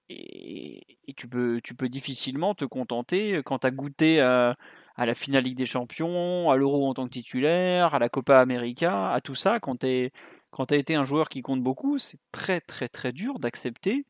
Et, 0.08 0.84
tu, 1.16 1.26
peux, 1.26 1.60
tu 1.62 1.74
peux 1.74 1.88
difficilement 1.88 2.54
te 2.54 2.64
contenter 2.64 3.40
quand 3.44 3.60
tu 3.60 3.66
as 3.66 3.70
goûté 3.70 4.20
à, 4.20 4.56
à, 4.94 5.06
la 5.06 5.14
finale 5.14 5.44
Ligue 5.44 5.56
des 5.56 5.66
Champions, 5.66 6.50
à 6.50 6.56
l'Euro 6.56 6.86
en 6.88 6.94
tant 6.94 7.04
que 7.06 7.10
titulaire, 7.10 7.94
à 7.94 7.98
la 7.98 8.08
Copa 8.08 8.40
América, 8.40 9.12
à 9.12 9.20
tout 9.20 9.34
ça, 9.34 9.58
quand 9.58 9.80
tu 9.80 9.86
es 9.86 10.12
quand 10.52 10.66
tu 10.66 10.74
as 10.74 10.76
été 10.76 10.94
un 10.94 11.04
joueur 11.04 11.28
qui 11.28 11.42
compte 11.42 11.62
beaucoup, 11.62 11.98
c'est 11.98 12.20
très 12.30 12.60
très 12.60 12.88
très 12.88 13.12
dur 13.12 13.40
d'accepter 13.40 14.06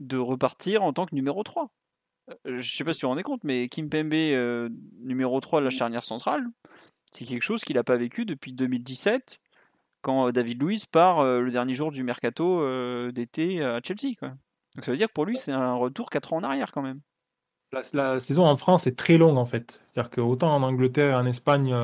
de 0.00 0.16
repartir 0.16 0.82
en 0.82 0.92
tant 0.92 1.04
que 1.04 1.14
numéro 1.14 1.42
3. 1.42 1.70
Euh, 2.30 2.34
je 2.46 2.52
ne 2.52 2.62
sais 2.62 2.84
pas 2.84 2.92
si 2.92 3.00
tu 3.00 3.06
vous 3.06 3.10
rendez 3.10 3.22
compte, 3.22 3.44
mais 3.44 3.68
Kim 3.68 3.90
Pembe, 3.90 4.14
euh, 4.14 4.68
numéro 5.00 5.38
3 5.40 5.60
de 5.60 5.64
la 5.64 5.70
charnière 5.70 6.04
centrale, 6.04 6.46
c'est 7.10 7.24
quelque 7.24 7.42
chose 7.42 7.64
qu'il 7.64 7.76
n'a 7.76 7.84
pas 7.84 7.96
vécu 7.96 8.24
depuis 8.24 8.52
2017, 8.52 9.40
quand 10.00 10.28
euh, 10.28 10.32
David 10.32 10.62
Luiz 10.62 10.86
part 10.86 11.24
le 11.24 11.50
dernier 11.50 11.74
jour 11.74 11.90
du 11.90 12.02
mercato 12.02 12.62
d'été 13.10 13.62
à 13.62 13.80
Chelsea. 13.82 14.14
Donc 14.20 14.84
ça 14.84 14.90
veut 14.90 14.96
dire 14.96 15.08
que 15.08 15.12
pour 15.12 15.26
lui, 15.26 15.36
c'est 15.36 15.52
un 15.52 15.74
retour 15.74 16.08
4 16.10 16.32
ans 16.32 16.36
en 16.38 16.44
arrière 16.44 16.72
quand 16.72 16.82
même. 16.82 17.00
La, 17.92 18.20
saison 18.20 18.46
en 18.46 18.56
France 18.56 18.86
est 18.86 18.96
très 18.96 19.18
longue 19.18 19.36
en 19.36 19.44
fait. 19.44 19.82
C'est-à-dire 19.92 20.10
qu'autant 20.10 20.54
en 20.54 20.62
Angleterre 20.62 21.10
et 21.10 21.14
en 21.14 21.26
Espagne, 21.26 21.74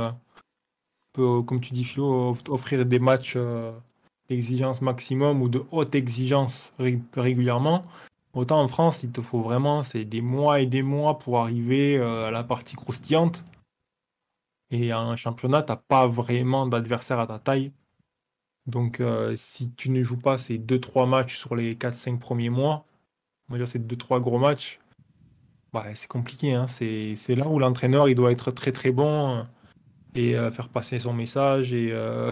comme 1.15 1.61
tu 1.61 1.74
dis 1.74 1.85
Philo, 1.85 2.37
offrir 2.49 2.87
des 2.87 2.99
matchs 2.99 3.35
euh, 3.37 3.73
d'exigence 4.28 4.81
maximum 4.81 5.43
ou 5.43 5.49
de 5.49 5.65
haute 5.70 5.95
exigence 5.95 6.73
régulièrement. 7.15 7.85
Autant 8.32 8.61
en 8.61 8.69
France, 8.69 9.03
il 9.03 9.11
te 9.11 9.20
faut 9.20 9.41
vraiment 9.41 9.82
c'est 9.82 10.05
des 10.05 10.20
mois 10.20 10.61
et 10.61 10.66
des 10.66 10.82
mois 10.82 11.19
pour 11.19 11.41
arriver 11.41 11.99
euh, 11.99 12.28
à 12.28 12.31
la 12.31 12.45
partie 12.45 12.77
croustillante. 12.77 13.45
Et 14.70 14.95
en 14.95 15.16
championnat, 15.16 15.62
tu 15.62 15.73
n'as 15.73 15.77
pas 15.77 16.07
vraiment 16.07 16.66
d'adversaire 16.66 17.19
à 17.19 17.27
ta 17.27 17.41
taille. 17.41 17.73
Donc 18.66 19.01
euh, 19.01 19.35
si 19.37 19.73
tu 19.73 19.91
ne 19.91 20.03
joues 20.03 20.16
pas 20.16 20.39
ces 20.39 20.59
2-3 20.59 21.09
matchs 21.09 21.37
sur 21.39 21.57
les 21.57 21.74
4-5 21.74 22.19
premiers 22.19 22.51
mois, 22.51 22.85
on 23.49 23.55
va 23.55 23.59
dire 23.59 23.69
ces 23.69 23.81
2-3 23.81 24.20
gros 24.20 24.39
matchs, 24.39 24.78
bah, 25.73 25.87
c'est 25.95 26.09
compliqué. 26.09 26.55
Hein. 26.55 26.66
C'est 26.69 27.35
là 27.35 27.49
où 27.49 27.59
l'entraîneur 27.59 28.12
doit 28.15 28.32
être 28.32 28.53
très 28.53 28.73
très 28.73 28.93
bon 28.93 29.47
et 30.15 30.37
euh, 30.37 30.51
faire 30.51 30.69
passer 30.69 30.99
son 30.99 31.12
message 31.12 31.73
et, 31.73 31.91
euh, 31.93 32.31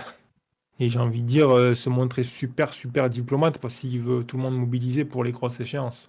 et 0.79 0.89
j'ai 0.89 0.99
envie 0.99 1.23
de 1.23 1.27
dire 1.27 1.55
euh, 1.55 1.75
se 1.75 1.89
montrer 1.89 2.25
super 2.25 2.73
super 2.73 3.09
diplomate 3.09 3.59
parce 3.59 3.77
qu'il 3.77 4.01
veut 4.01 4.25
tout 4.25 4.37
le 4.37 4.43
monde 4.43 4.57
mobiliser 4.57 5.05
pour 5.05 5.25
les 5.25 5.33
grosses 5.33 5.61
échéances. 5.61 6.09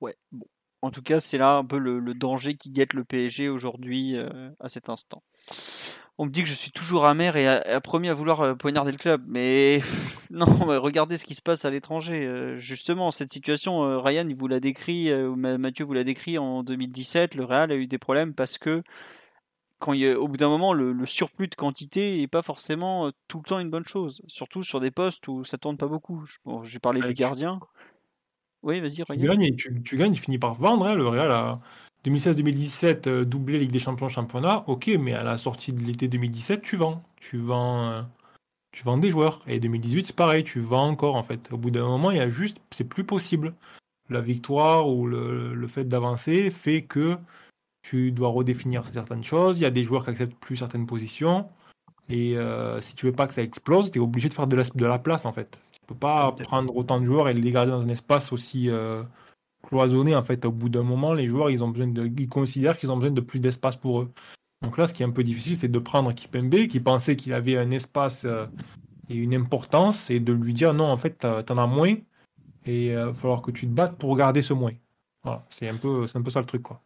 Ouais, 0.00 0.16
bon. 0.32 0.46
En 0.82 0.90
tout 0.90 1.02
cas, 1.02 1.20
c'est 1.20 1.36
là 1.36 1.56
un 1.56 1.64
peu 1.64 1.76
le, 1.76 2.14
danger 2.14 2.54
qui 2.54 2.70
guette 2.70 2.94
le 2.94 3.04
PSG 3.04 3.50
aujourd'hui 3.50 4.16
à 4.60 4.68
cet 4.70 4.88
instant. 4.88 5.22
On 6.16 6.24
me 6.24 6.30
dit 6.30 6.42
que 6.42 6.48
je 6.48 6.54
suis 6.54 6.70
toujours 6.70 7.04
amer 7.04 7.36
et 7.36 7.46
a, 7.46 7.80
promis 7.82 8.08
à 8.08 8.14
vouloir 8.14 8.56
poignarder 8.56 8.90
le 8.90 8.96
club, 8.96 9.22
mais 9.26 9.82
non, 10.30 10.46
regardez 10.46 11.18
ce 11.18 11.26
qui 11.26 11.34
se 11.34 11.42
passe 11.42 11.66
à 11.66 11.70
l'étranger. 11.70 12.54
justement, 12.56 13.10
cette 13.10 13.30
situation, 13.30 14.00
Ryan, 14.00 14.26
il 14.26 14.34
vous 14.34 14.48
l'a 14.48 14.58
décrit, 14.58 15.12
Mathieu 15.36 15.84
vous 15.84 15.92
l'a 15.92 16.04
décrit 16.04 16.38
en 16.38 16.62
2017. 16.62 17.34
Le 17.34 17.44
Real 17.44 17.70
a 17.72 17.76
eu 17.76 17.86
des 17.86 17.98
problèmes 17.98 18.32
parce 18.32 18.56
que 18.56 18.82
quand 19.80 19.94
il 19.94 20.00
y 20.00 20.06
a, 20.06 20.20
au 20.20 20.28
bout 20.28 20.36
d'un 20.36 20.48
moment, 20.48 20.72
le, 20.72 20.94
surplus 21.06 21.48
de 21.48 21.54
quantité 21.56 22.18
n'est 22.18 22.28
pas 22.28 22.42
forcément 22.42 23.10
tout 23.26 23.38
le 23.38 23.44
temps 23.44 23.58
une 23.58 23.70
bonne 23.70 23.86
chose. 23.86 24.22
Surtout 24.28 24.62
sur 24.62 24.78
des 24.78 24.90
postes 24.90 25.26
où 25.26 25.44
ça 25.44 25.58
tourne 25.58 25.76
pas 25.76 25.88
beaucoup. 25.88 26.24
Bon, 26.44 26.62
J'ai 26.62 26.78
parlé 26.78 27.00
du 27.00 27.14
gardien. 27.14 27.58
Oui, 28.62 28.80
vas-y, 28.80 28.96
Tu 28.96 29.16
gagnes, 29.16 29.56
tu, 29.56 29.82
tu, 29.82 29.96
gagnes, 29.96 30.12
tu 30.12 30.20
finis 30.20 30.38
par 30.38 30.54
vendre. 30.54 30.86
Hein, 30.86 30.94
le 30.94 31.08
Real 31.08 31.30
a 31.30 31.60
2016-2017 32.04 33.22
doublé 33.24 33.58
Ligue 33.58 33.70
des 33.70 33.78
Champions 33.78 34.10
championnat. 34.10 34.64
Ok, 34.68 34.88
mais 35.00 35.14
à 35.14 35.22
la 35.22 35.38
sortie 35.38 35.72
de 35.72 35.80
l'été 35.80 36.08
2017, 36.08 36.60
tu 36.60 36.76
vends. 36.76 37.02
Tu 37.16 37.38
vends, 37.38 38.04
tu 38.72 38.84
vends 38.84 38.98
des 38.98 39.10
joueurs. 39.10 39.42
Et 39.46 39.60
2018, 39.60 40.08
c'est 40.08 40.16
pareil, 40.16 40.44
tu 40.44 40.60
vends 40.60 40.88
encore 40.88 41.16
en 41.16 41.22
fait. 41.22 41.50
Au 41.52 41.56
bout 41.56 41.70
d'un 41.70 41.88
moment, 41.88 42.10
il 42.10 42.18
y 42.18 42.20
a 42.20 42.28
juste, 42.28 42.58
c'est 42.70 42.84
plus 42.84 43.04
possible. 43.04 43.54
La 44.10 44.20
victoire 44.20 44.88
ou 44.88 45.06
le, 45.06 45.54
le 45.54 45.66
fait 45.68 45.84
d'avancer 45.84 46.50
fait 46.50 46.82
que 46.82 47.16
tu 47.82 48.12
dois 48.12 48.28
redéfinir 48.28 48.84
certaines 48.92 49.24
choses. 49.24 49.58
Il 49.58 49.62
y 49.62 49.66
a 49.66 49.70
des 49.70 49.84
joueurs 49.84 50.04
qui 50.04 50.10
acceptent 50.10 50.38
plus 50.38 50.56
certaines 50.56 50.86
positions. 50.86 51.48
Et 52.08 52.36
euh, 52.36 52.80
si 52.80 52.94
tu 52.94 53.06
veux 53.06 53.12
pas 53.12 53.26
que 53.26 53.34
ça 53.34 53.42
explose, 53.42 53.90
tu 53.90 53.98
es 53.98 54.00
obligé 54.00 54.28
de 54.28 54.34
faire 54.34 54.46
de 54.46 54.56
la, 54.56 54.64
de 54.64 54.86
la 54.86 54.98
place 54.98 55.24
en 55.24 55.32
fait. 55.32 55.60
Tu 55.72 55.80
peux 55.86 55.94
pas 55.94 56.32
prendre 56.32 56.74
autant 56.76 57.00
de 57.00 57.06
joueurs 57.06 57.28
et 57.28 57.34
les 57.34 57.50
garder 57.52 57.70
dans 57.70 57.80
un 57.80 57.88
espace 57.88 58.32
aussi 58.32 58.68
euh, 58.68 59.02
cloisonné 59.62 60.14
en 60.16 60.22
fait. 60.22 60.44
Au 60.44 60.52
bout 60.52 60.68
d'un 60.68 60.82
moment, 60.82 61.14
les 61.14 61.28
joueurs 61.28 61.50
ils 61.50 61.62
ont 61.62 61.68
besoin 61.68 61.86
de, 61.86 62.06
ils 62.18 62.28
considèrent 62.28 62.76
qu'ils 62.76 62.90
ont 62.90 62.96
besoin 62.96 63.12
de 63.12 63.20
plus 63.20 63.40
d'espace 63.40 63.76
pour 63.76 64.00
eux. 64.00 64.12
Donc 64.62 64.76
là, 64.76 64.86
ce 64.86 64.92
qui 64.92 65.02
est 65.02 65.06
un 65.06 65.10
peu 65.10 65.24
difficile, 65.24 65.56
c'est 65.56 65.68
de 65.68 65.78
prendre 65.78 66.12
Kipembe 66.12 66.66
qui 66.66 66.80
pensait 66.80 67.16
qu'il 67.16 67.32
avait 67.32 67.56
un 67.56 67.70
espace 67.70 68.24
euh, 68.24 68.46
et 69.08 69.14
une 69.14 69.34
importance 69.34 70.10
et 70.10 70.20
de 70.20 70.32
lui 70.32 70.52
dire 70.52 70.74
non, 70.74 70.86
en 70.86 70.96
fait, 70.96 71.18
tu 71.20 71.52
en 71.52 71.58
as 71.58 71.66
moins 71.66 71.94
et 72.66 72.88
il 72.88 72.94
va 72.94 73.14
falloir 73.14 73.40
que 73.40 73.50
tu 73.52 73.66
te 73.66 73.72
battes 73.72 73.96
pour 73.96 74.16
garder 74.16 74.42
ce 74.42 74.52
moins. 74.52 74.74
Voilà, 75.22 75.46
c'est 75.50 75.68
un 75.68 75.76
peu, 75.76 76.06
c'est 76.06 76.18
un 76.18 76.22
peu 76.22 76.30
ça 76.30 76.40
le 76.40 76.46
truc 76.46 76.62
quoi 76.62 76.82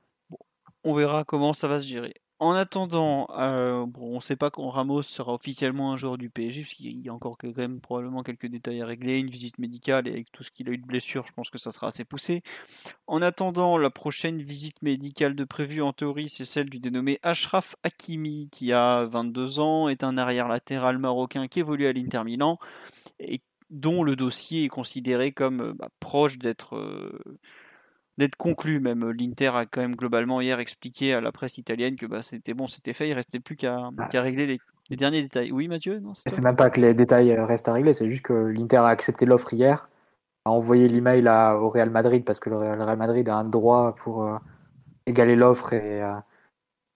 on 0.84 0.94
verra 0.94 1.24
comment 1.24 1.52
ça 1.52 1.68
va 1.68 1.80
se 1.80 1.86
gérer. 1.86 2.14
En 2.40 2.50
attendant, 2.50 3.28
euh, 3.38 3.86
on 3.96 4.16
ne 4.16 4.20
sait 4.20 4.34
pas 4.34 4.50
quand 4.50 4.68
Ramos 4.68 5.02
sera 5.02 5.32
officiellement 5.32 5.92
un 5.92 5.96
joueur 5.96 6.18
du 6.18 6.30
PSG, 6.30 6.62
parce 6.62 6.74
qu'il 6.74 7.00
y 7.00 7.08
a 7.08 7.14
encore 7.14 7.38
quand 7.38 7.56
même 7.56 7.80
probablement 7.80 8.24
quelques 8.24 8.48
détails 8.48 8.82
à 8.82 8.86
régler, 8.86 9.18
une 9.18 9.30
visite 9.30 9.58
médicale, 9.58 10.08
et 10.08 10.10
avec 10.10 10.32
tout 10.32 10.42
ce 10.42 10.50
qu'il 10.50 10.68
a 10.68 10.72
eu 10.72 10.78
de 10.78 10.84
blessure, 10.84 11.24
je 11.28 11.32
pense 11.32 11.48
que 11.48 11.58
ça 11.58 11.70
sera 11.70 11.86
assez 11.86 12.04
poussé. 12.04 12.42
En 13.06 13.22
attendant, 13.22 13.78
la 13.78 13.88
prochaine 13.88 14.42
visite 14.42 14.82
médicale 14.82 15.36
de 15.36 15.44
prévue, 15.44 15.80
en 15.80 15.92
théorie, 15.92 16.28
c'est 16.28 16.44
celle 16.44 16.68
du 16.68 16.80
dénommé 16.80 17.20
Ashraf 17.22 17.76
Hakimi, 17.84 18.48
qui 18.50 18.72
a 18.72 19.04
22 19.04 19.60
ans, 19.60 19.88
est 19.88 20.02
un 20.02 20.18
arrière 20.18 20.48
latéral 20.48 20.98
marocain 20.98 21.46
qui 21.46 21.60
évolue 21.60 21.86
à 21.86 21.92
l'Inter 21.92 22.24
Milan, 22.24 22.58
et 23.20 23.42
dont 23.70 24.02
le 24.02 24.16
dossier 24.16 24.64
est 24.64 24.68
considéré 24.68 25.30
comme 25.32 25.74
bah, 25.78 25.88
proche 26.00 26.38
d'être... 26.38 26.76
Euh, 26.76 27.38
d'être 28.18 28.36
conclu 28.36 28.80
même. 28.80 29.10
L'Inter 29.10 29.48
a 29.54 29.66
quand 29.66 29.80
même 29.80 29.96
globalement 29.96 30.40
hier 30.40 30.58
expliqué 30.60 31.14
à 31.14 31.20
la 31.20 31.32
presse 31.32 31.58
italienne 31.58 31.96
que 31.96 32.06
bah, 32.06 32.22
c'était 32.22 32.54
bon, 32.54 32.66
c'était 32.66 32.92
fait, 32.92 33.08
il 33.08 33.14
restait 33.14 33.40
plus 33.40 33.56
qu'à 33.56 33.90
régler 34.14 34.46
les, 34.90 34.96
derniers 34.96 35.22
détails. 35.22 35.52
Oui 35.52 35.68
Mathieu 35.68 36.02
C'est 36.26 36.42
même 36.42 36.56
pas 36.56 36.70
que 36.70 36.80
les 36.80 36.94
détails 36.94 37.32
euh, 37.32 37.44
restent 37.44 37.68
à 37.68 37.72
régler, 37.72 37.92
c'est 37.92 38.08
juste 38.08 38.22
que 38.22 38.32
l'Inter 38.32 38.78
a 38.78 38.88
accepté 38.88 39.26
l'offre 39.26 39.52
hier, 39.52 39.88
a 40.44 40.50
envoyé 40.50 40.88
l'email 40.88 41.28
au 41.28 41.68
Real 41.68 41.90
Madrid 41.90 42.24
parce 42.24 42.38
que 42.38 42.50
le 42.50 42.56
Real 42.56 42.98
Madrid 42.98 43.28
a 43.28 43.36
un 43.36 43.44
droit 43.44 43.94
pour 43.96 44.24
euh, 44.24 44.38
égaler 45.06 45.36
l'offre 45.36 45.72
et 45.72 46.02
euh, 46.02 46.14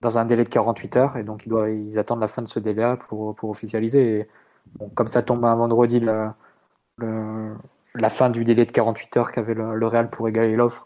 dans 0.01 0.17
un 0.17 0.25
délai 0.25 0.43
de 0.45 0.49
48 0.49 0.95
heures 0.97 1.17
et 1.17 1.23
donc 1.23 1.45
ils, 1.45 1.49
doivent, 1.49 1.71
ils 1.71 1.99
attendent 1.99 2.21
la 2.21 2.27
fin 2.29 2.41
de 2.41 2.47
ce 2.47 2.59
délai 2.59 2.95
pour, 3.07 3.35
pour 3.35 3.49
officialiser. 3.49 4.19
Et, 4.19 4.27
comme 4.93 5.07
ça 5.07 5.23
tombe 5.23 5.43
un 5.45 5.55
vendredi 5.55 5.99
la 7.95 8.09
fin 8.09 8.29
du 8.29 8.43
délai 8.43 8.65
de 8.65 8.71
48 8.71 9.17
heures 9.17 9.31
qu'avait 9.31 9.55
le 9.55 9.87
Real 9.87 10.11
pour 10.11 10.27
égaler 10.27 10.55
l'offre, 10.55 10.85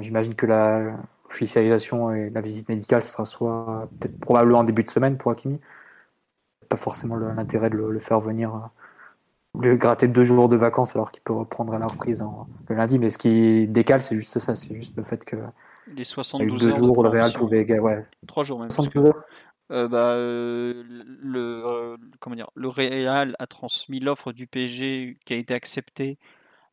J'imagine 0.00 0.34
que 0.34 0.46
la 0.46 0.96
officialisation 1.30 2.12
et 2.12 2.30
la 2.30 2.40
visite 2.40 2.68
médicale, 2.68 3.02
ce 3.02 3.12
sera 3.12 3.24
soit 3.24 3.88
peut-être 3.98 4.18
probablement 4.18 4.60
en 4.60 4.64
début 4.64 4.82
de 4.82 4.90
semaine 4.90 5.16
pour 5.16 5.30
Hakimi. 5.30 5.60
Pas 6.68 6.76
forcément 6.76 7.16
l'intérêt 7.16 7.70
de 7.70 7.76
le, 7.76 7.98
faire 7.98 8.20
venir, 8.20 8.54
euh, 8.54 9.60
le 9.60 9.76
gratter 9.76 10.08
deux 10.08 10.24
jours 10.24 10.48
de 10.48 10.56
vacances 10.56 10.94
alors 10.94 11.10
qu'il 11.10 11.22
peut 11.22 11.32
reprendre 11.32 11.72
à 11.74 11.78
la 11.78 11.86
reprise 11.86 12.24
le 12.68 12.76
lundi. 12.76 12.98
Mais 12.98 13.10
ce 13.10 13.18
qui 13.18 13.66
décale, 13.68 14.02
c'est 14.02 14.16
juste 14.16 14.38
ça, 14.38 14.54
c'est 14.56 14.74
juste 14.74 14.96
le 14.96 15.02
fait 15.02 15.24
que 15.24 15.36
les 15.94 16.04
72 16.04 16.60
deux 16.60 16.68
heures 16.68 16.76
jours, 16.76 17.02
le 17.02 17.08
Real 17.08 17.32
pouvait, 17.32 17.78
ouais. 17.78 18.04
Trois 18.26 18.44
jours 18.44 18.60
même. 18.60 18.70
72 18.70 19.06
heures. 19.06 19.24
Euh, 19.72 19.86
bah, 19.86 20.14
euh, 20.14 20.82
le, 21.22 21.96
comment 22.18 22.34
dire, 22.34 22.50
le 22.54 22.68
Real 22.68 23.36
a 23.38 23.46
transmis 23.46 24.00
l'offre 24.00 24.32
du 24.32 24.46
PSG 24.46 25.16
qui 25.24 25.32
a 25.32 25.36
été 25.36 25.54
acceptée 25.54 26.18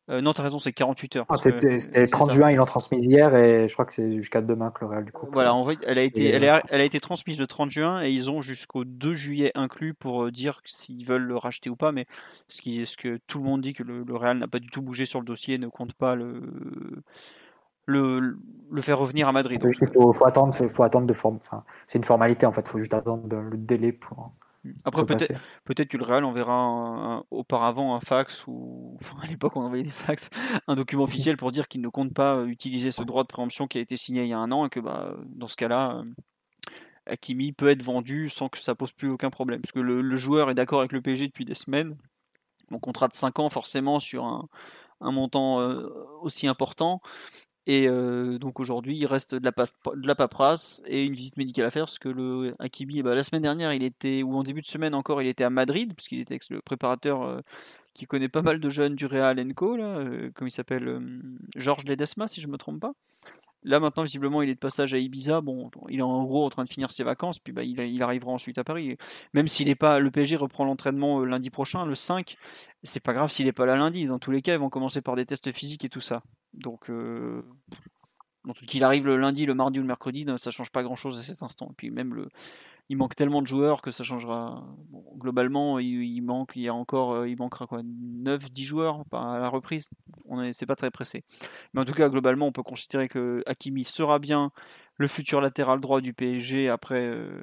euh, 0.10 0.22
non, 0.22 0.32
tu 0.32 0.40
as 0.40 0.44
raison, 0.46 0.58
c'est 0.58 0.72
48 0.72 1.18
heures. 1.18 1.26
Ah, 1.28 1.36
c'était 1.36 2.06
30 2.06 2.32
juin, 2.32 2.50
ils 2.50 2.56
l'ont 2.56 2.64
transmise 2.64 3.06
hier 3.06 3.36
et 3.36 3.68
je 3.68 3.74
crois 3.74 3.86
que 3.86 3.92
c'est 3.92 4.10
jusqu'à 4.14 4.42
demain 4.42 4.72
que 4.72 4.86
le 4.86 4.92
Real 4.92 5.04
du 5.04 5.12
coup. 5.12 5.28
Voilà, 5.34 5.54
en 5.54 5.66
fait, 5.66 5.78
elle 5.86 5.98
a 5.98 6.04
été, 6.04 6.30
elle, 6.30 6.48
a, 6.48 6.64
elle 6.70 6.80
a 6.80 6.86
été 6.86 7.02
transmise 7.02 7.38
le 7.38 7.46
30 7.46 7.70
juin 7.70 8.02
et 8.02 8.10
ils 8.10 8.32
ont 8.32 8.40
jusqu'au 8.40 8.86
2 8.86 9.14
juillet 9.14 9.52
inclus 9.56 9.94
pour 9.94 10.24
euh, 10.24 10.32
dire 10.32 10.62
s'ils 10.64 11.06
veulent 11.06 11.26
le 11.26 11.36
racheter 11.36 11.70
ou 11.70 11.76
pas. 11.76 11.92
Mais 11.92 12.06
ce, 12.48 12.62
qui, 12.62 12.86
ce 12.86 12.96
que 12.96 13.20
tout 13.28 13.40
le 13.40 13.44
monde 13.44 13.62
dit 13.62 13.74
que 13.74 13.84
le, 13.84 14.04
Real 14.16 14.38
n'a 14.38 14.48
pas 14.48 14.60
du 14.60 14.70
tout 14.70 14.82
bougé 14.82 15.06
sur 15.06 15.20
le 15.20 15.26
dossier, 15.26 15.58
ne 15.58 15.68
compte 15.68 15.94
pas 15.94 16.16
le, 16.16 16.42
le, 17.86 18.38
le 18.72 18.82
faire 18.82 19.00
revenir 19.00 19.28
à 19.28 19.34
Madrid. 19.34 19.62
Il 19.62 19.88
faut, 19.94 20.14
faut, 20.14 20.26
attendre, 20.26 20.54
faut, 20.54 20.84
attendre 20.84 21.06
de 21.06 21.14
forme. 21.14 21.36
Enfin, 21.36 21.64
c'est 21.88 21.98
une 21.98 22.06
formalité 22.06 22.46
en 22.46 22.54
fait, 22.54 22.62
il 22.62 22.70
faut 22.70 22.80
juste 22.80 22.94
attendre 22.94 23.28
le 23.36 23.58
délai 23.58 23.92
pour. 23.92 24.32
Après, 24.86 25.06
peut-être 25.06 25.34
peut 25.64 25.74
que 25.74 25.98
le 25.98 26.04
Real 26.04 26.24
enverra 26.24 27.24
auparavant 27.32 27.96
un 27.96 28.00
fax, 28.00 28.46
ou 28.48 28.98
enfin, 29.02 29.16
à 29.22 29.28
l'époque 29.28 29.56
on 29.56 29.62
envoyait 29.62 29.84
des 29.84 29.90
fax, 29.90 30.30
un 30.68 30.76
document 30.76 31.04
officiel 31.04 31.38
pour 31.38 31.52
dire 31.52 31.68
qu'il 31.68 31.82
ne 31.82 31.90
compte 31.90 32.14
pas 32.14 32.44
utiliser 32.46 32.92
ce 32.92 33.04
droit 33.04 33.24
de 33.24 33.28
préemption 33.28 33.68
qui 33.68 33.78
a 33.78 33.82
été 33.82 33.98
signé 33.98 34.24
il 34.24 34.30
y 34.30 34.34
a 34.34 34.40
un 34.40 34.52
an 34.52 34.66
et 34.66 34.70
que 34.70 34.80
bah, 34.80 35.16
dans 35.26 35.48
ce 35.48 35.56
cas-là, 35.56 35.98
euh, 35.98 36.04
Hakimi 37.08 37.54
peut 37.54 37.70
être 37.70 37.84
vendu 37.84 38.30
sans 38.30 38.50
que 38.50 38.60
ça 38.60 38.76
pose 38.76 38.92
plus 38.92 39.10
aucun 39.10 39.30
problème. 39.30 39.62
Parce 39.62 39.72
que 39.72 39.80
le, 39.80 40.16
joueur 40.16 40.50
est 40.50 40.56
d'accord 40.56 40.80
avec 40.80 40.92
le 40.92 41.02
PSG 41.02 41.28
depuis 41.28 41.46
des 41.46 41.56
semaines. 41.56 41.96
Mon 42.70 42.80
contrat 42.80 43.08
de 43.08 43.14
5 43.14 43.40
ans, 43.40 43.50
forcément, 43.50 44.00
sur 44.00 44.26
un, 44.26 44.50
un 45.02 45.12
montant 45.12 45.62
euh, 45.62 45.90
aussi 46.22 46.48
important. 46.48 47.02
Et 47.70 47.90
euh, 47.90 48.40
donc 48.40 48.62
aujourd'hui, 48.62 48.98
il 48.98 49.06
reste 49.06 49.36
de 49.36 49.44
la, 49.44 49.52
de 49.52 50.08
la, 50.08 50.16
paperasse 50.16 50.82
et 50.86 51.04
une 51.04 51.14
visite 51.14 51.36
médicale 51.36 51.66
à 51.66 51.70
faire, 51.70 51.84
parce 51.84 52.00
que 52.00 52.08
le 52.08 52.56
Hakimi, 52.60 53.04
bah, 53.04 53.14
la 53.14 53.24
semaine 53.24 53.42
dernière, 53.42 53.74
il 53.74 53.84
était, 53.84 54.24
ou 54.24 54.38
en 54.38 54.44
début 54.44 54.62
de 54.62 54.68
semaine 54.68 54.96
encore, 54.96 55.22
il 55.22 55.28
était 55.28 55.44
à 55.44 55.50
Madrid, 55.50 55.94
puisqu'il 55.94 56.22
était 56.22 56.40
le 56.50 56.62
préparateur 56.62 57.24
euh, 57.24 57.42
qui 57.94 58.06
connaît 58.06 58.30
pas 58.30 58.42
mal 58.42 58.62
de 58.62 58.70
jeunes 58.70 58.96
du 58.96 59.06
Real 59.06 59.38
Enco, 59.38 59.78
euh, 59.78 60.32
comme 60.34 60.48
il 60.48 60.52
s'appelle, 60.52 61.02
Georges 61.58 61.84
Ledesma, 61.84 62.30
si 62.30 62.40
je 62.40 62.48
ne 62.48 62.54
me 62.54 62.58
trompe 62.58 62.80
pas. 62.80 62.94
Là 63.68 63.82
maintenant, 63.82 64.04
visiblement, 64.04 64.42
il 64.42 64.50
est 64.50 64.56
de 64.56 64.60
passage 64.60 64.94
à 64.94 64.98
Ibiza. 64.98 65.42
Bon, 65.42 65.70
il 65.90 66.00
est 66.00 66.04
en 66.04 66.24
gros 66.24 66.46
en 66.46 66.50
train 66.50 66.64
de 66.64 66.70
finir 66.70 66.90
ses 66.90 67.04
vacances, 67.04 67.38
puis 67.38 67.52
bah, 67.52 67.64
il, 67.64 68.02
arrivera 68.02 68.32
ensuite 68.32 68.58
à 68.58 68.64
Paris. 68.64 68.98
Même 69.34 69.48
s'il 69.48 69.68
n'est 69.68 69.76
pas, 69.76 70.00
le 70.00 70.10
PSG 70.10 70.38
reprend 70.38 70.64
l'entraînement 70.64 71.24
lundi 71.24 71.50
prochain, 71.50 71.86
le 71.86 71.94
5. 71.94 72.38
C'est 72.84 73.04
pas 73.04 73.14
grave 73.14 73.30
s'il 73.30 73.46
n'est 73.46 73.52
pas 73.52 73.66
là 73.66 73.76
lundi. 73.76 74.06
Dans 74.06 74.20
tous 74.20 74.32
les 74.32 74.42
cas, 74.42 74.54
ils 74.54 74.60
vont 74.60 74.70
commencer 74.70 75.02
par 75.02 75.16
des 75.16 75.26
tests 75.26 75.52
physiques 75.52 75.84
et 75.84 75.90
tout 75.90 76.02
ça. 76.02 76.24
Donc, 76.54 76.90
euh, 76.90 77.44
qu'il 78.68 78.84
arrive 78.84 79.06
le 79.06 79.18
lundi, 79.18 79.46
le 79.46 79.54
mardi 79.54 79.80
ou 79.80 79.82
le 79.82 79.88
mercredi, 79.88 80.26
ça 80.38 80.52
change 80.52 80.70
pas 80.70 80.84
grand 80.84 80.96
chose 80.96 81.20
à 81.20 81.22
cet 81.22 81.44
instant. 81.44 81.68
Et 81.72 81.76
puis 81.76 81.92
même 81.92 82.14
le, 82.14 82.30
il 82.90 82.98
manque 82.98 83.16
tellement 83.16 83.42
de 83.42 83.48
joueurs 83.48 83.82
que 83.82 83.92
ça 83.92 84.04
changera. 84.04 84.64
globalement, 85.18 85.80
il, 85.80 86.24
y 86.56 86.68
a 86.68 86.74
encore, 86.74 87.14
euh, 87.14 87.30
il 87.30 87.38
manquera 87.38 87.68
quoi, 87.68 87.82
9-10 87.84 88.64
joueurs 88.64 89.04
à 89.12 89.40
la 89.40 89.50
reprise? 89.50 89.90
On 90.28 90.42
est, 90.42 90.54
c'est 90.54 90.66
pas 90.66 90.76
très 90.76 90.92
pressé. 90.92 91.24
Mais 91.74 91.82
en 91.82 91.86
tout 91.86 91.94
cas, 91.94 92.10
globalement, 92.10 92.48
on 92.48 92.52
peut 92.52 92.64
considérer 92.64 93.08
que 93.08 93.44
Hakimi 93.46 93.84
sera 93.84 94.20
bien 94.20 94.52
le 94.96 95.08
futur 95.08 95.42
latéral 95.42 95.82
droit 95.82 96.02
du 96.02 96.14
PSG 96.14 96.70
après 96.70 97.02
euh, 97.02 97.42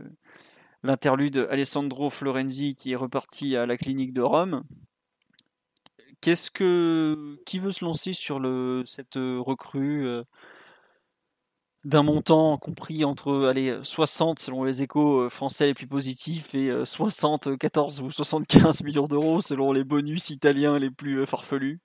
l'interlude 0.83 1.47
Alessandro 1.51 2.11
Florenzi 2.11 2.75
qui 2.75 2.93
est 2.93 2.97
reparti 2.97 3.57
à 3.57 3.67
la 3.67 3.77
clinique 3.77 4.15
de 4.15 4.23
Rome. 4.23 4.65
Qu'est-ce 6.23 6.51
que 6.51 7.39
qui 7.45 7.59
veut 7.59 7.71
se 7.71 7.85
lancer 7.85 8.15
sur 8.15 8.41
cette 8.87 9.19
euh, 9.19 9.41
recrue 9.41 10.25
d'un 11.85 12.03
montant 12.03 12.57
compris 12.57 13.05
entre 13.05 13.47
allez 13.47 13.77
60 13.83 14.39
selon 14.39 14.65
les 14.65 14.83
échos 14.83 15.23
euh, 15.23 15.29
français 15.29 15.67
les 15.67 15.75
plus 15.75 15.87
positifs 15.87 16.55
et 16.55 16.73
74 16.85 18.01
ou 18.01 18.11
75 18.11 18.83
millions 18.85 19.07
d'euros 19.07 19.41
selon 19.41 19.73
les 19.73 19.85
bonus 19.85 20.31
italiens 20.31 20.79
les 20.79 20.91
plus 20.91 21.27
farfelus. 21.27 21.81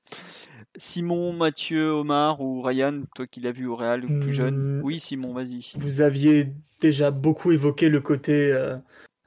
Simon, 0.76 1.34
Mathieu, 1.34 1.92
Omar 1.92 2.42
ou 2.42 2.62
Ryan, 2.62 3.02
toi 3.16 3.26
qui 3.28 3.42
l'as 3.42 3.52
vu 3.52 3.66
au 3.66 3.76
Real 3.76 4.02
plus 4.02 4.34
jeune. 4.34 4.56
Mmh. 4.56 4.82
Oui, 4.84 5.00
Simon, 5.00 5.34
vas-y. 5.34 5.72
Vous 5.76 6.02
aviez 6.02 6.54
déjà 6.80 7.12
beaucoup 7.12 7.52
évoqué 7.52 7.90
le 7.90 8.02
côté 8.02 8.56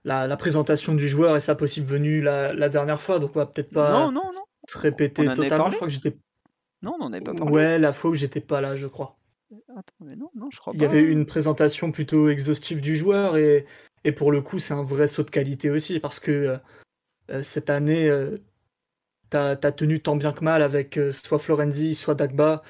la, 0.05 0.36
présentation 0.36 0.94
du 0.94 1.09
joueur 1.09 1.36
et 1.36 1.40
sa 1.40 1.55
possible 1.55 1.86
venue 1.86 2.23
la, 2.23 2.53
la 2.53 2.69
dernière 2.69 3.01
fois, 3.01 3.19
donc 3.19 3.32
on 3.35 3.40
va 3.40 3.47
peut-être 3.47 3.70
pas. 3.70 3.93
Non, 3.93 4.12
non, 4.12 4.31
non 4.32 4.43
se 4.69 4.78
répéter 4.78 5.24
totalement. 5.35 5.70
Je 5.70 5.77
crois 5.77 5.89
que 5.89 5.93
j'étais. 5.93 6.16
Non, 6.82 6.94
on 6.99 7.05
n'en 7.05 7.12
avait 7.12 7.23
pas 7.23 7.35
parlé. 7.35 7.53
Ouais, 7.53 7.78
la 7.78 7.93
fois 7.93 8.11
où 8.11 8.15
j'étais 8.15 8.40
pas 8.40 8.61
là, 8.61 8.77
je 8.77 8.86
crois. 8.86 9.16
Attends, 9.77 10.05
mais 10.05 10.16
non, 10.16 10.31
non, 10.35 10.49
je 10.51 10.59
crois 10.59 10.73
Il 10.74 10.83
y 10.83 10.85
avait 10.85 11.03
une 11.03 11.27
présentation 11.27 11.93
plutôt 11.93 12.29
exhaustive 12.29 12.81
du 12.81 12.97
joueur 12.97 13.37
et, 13.37 13.66
et 14.05 14.12
pour 14.12 14.33
le 14.33 14.41
coup, 14.41 14.59
c'est 14.59 14.74
un 14.74 14.83
vrai 14.83 15.07
saut 15.07 15.23
de 15.23 15.31
qualité 15.31 15.70
aussi 15.70 16.01
parce 16.01 16.19
que 16.19 16.31
euh, 16.31 16.57
euh, 17.31 17.43
cette 17.43 17.70
année, 17.70 18.09
euh, 18.09 18.39
tu 19.31 19.37
as, 19.37 19.57
tenu 19.57 20.01
tant 20.01 20.16
bien 20.16 20.33
que 20.33 20.45
mal 20.45 20.62
avec 20.62 20.99
soit 21.11 21.39
Florenzi, 21.39 21.95
soit 21.95 22.15
Dagba. 22.15 22.62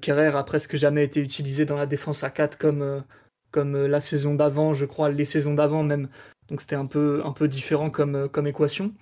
Kerrer 0.00 0.36
a 0.36 0.44
presque 0.44 0.76
jamais 0.76 1.04
été 1.04 1.20
utilisé 1.20 1.64
dans 1.64 1.76
la 1.76 1.86
défense 1.86 2.22
à 2.22 2.30
4 2.30 2.56
comme, 2.56 3.02
comme 3.50 3.86
la 3.86 4.00
saison 4.00 4.34
d'avant, 4.34 4.72
je 4.72 4.84
crois, 4.84 5.10
les 5.10 5.24
saisons 5.24 5.54
d'avant 5.54 5.82
même. 5.82 6.08
Donc 6.48 6.60
c'était 6.60 6.76
un 6.76 6.86
peu, 6.86 7.22
un 7.24 7.32
peu 7.32 7.48
différent 7.48 7.90
comme, 7.90 8.28
comme 8.28 8.46
équation. 8.46 8.92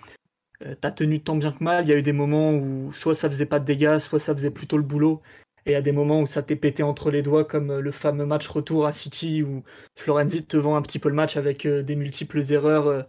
T'as 0.81 0.93
tenu 0.93 1.21
tant 1.21 1.37
bien 1.37 1.53
que 1.53 1.65
mal. 1.65 1.85
Il 1.85 1.91
y 1.91 1.93
a 1.93 1.99
eu 1.99 2.03
des 2.03 2.13
moments 2.13 2.53
où 2.53 2.93
soit 2.93 3.15
ça 3.15 3.29
faisait 3.29 3.45
pas 3.45 3.59
de 3.59 3.65
dégâts, 3.65 3.99
soit 3.99 4.21
ça 4.21 4.35
faisait 4.35 4.51
plutôt 4.51 4.77
le 4.77 4.85
boulot. 4.85 5.21
Et 5.67 5.75
a 5.75 5.83
des 5.83 5.93
moments 5.93 6.21
où 6.21 6.27
ça 6.27 6.43
t'est 6.43 6.57
pété 6.57 6.83
entre 6.83 7.11
les 7.11 7.23
doigts, 7.23 7.45
comme 7.45 7.79
le 7.79 7.91
fameux 7.91 8.27
match 8.27 8.49
retour 8.49 8.87
à 8.87 8.93
City 8.93 9.43
où 9.43 9.63
Florenzi 9.97 10.45
te 10.45 10.57
vend 10.57 10.77
un 10.77 10.83
petit 10.83 10.99
peu 10.99 11.09
le 11.09 11.15
match 11.15 11.37
avec 11.37 11.67
des 11.67 11.97
multiples 11.97 12.41
erreurs 12.51 13.07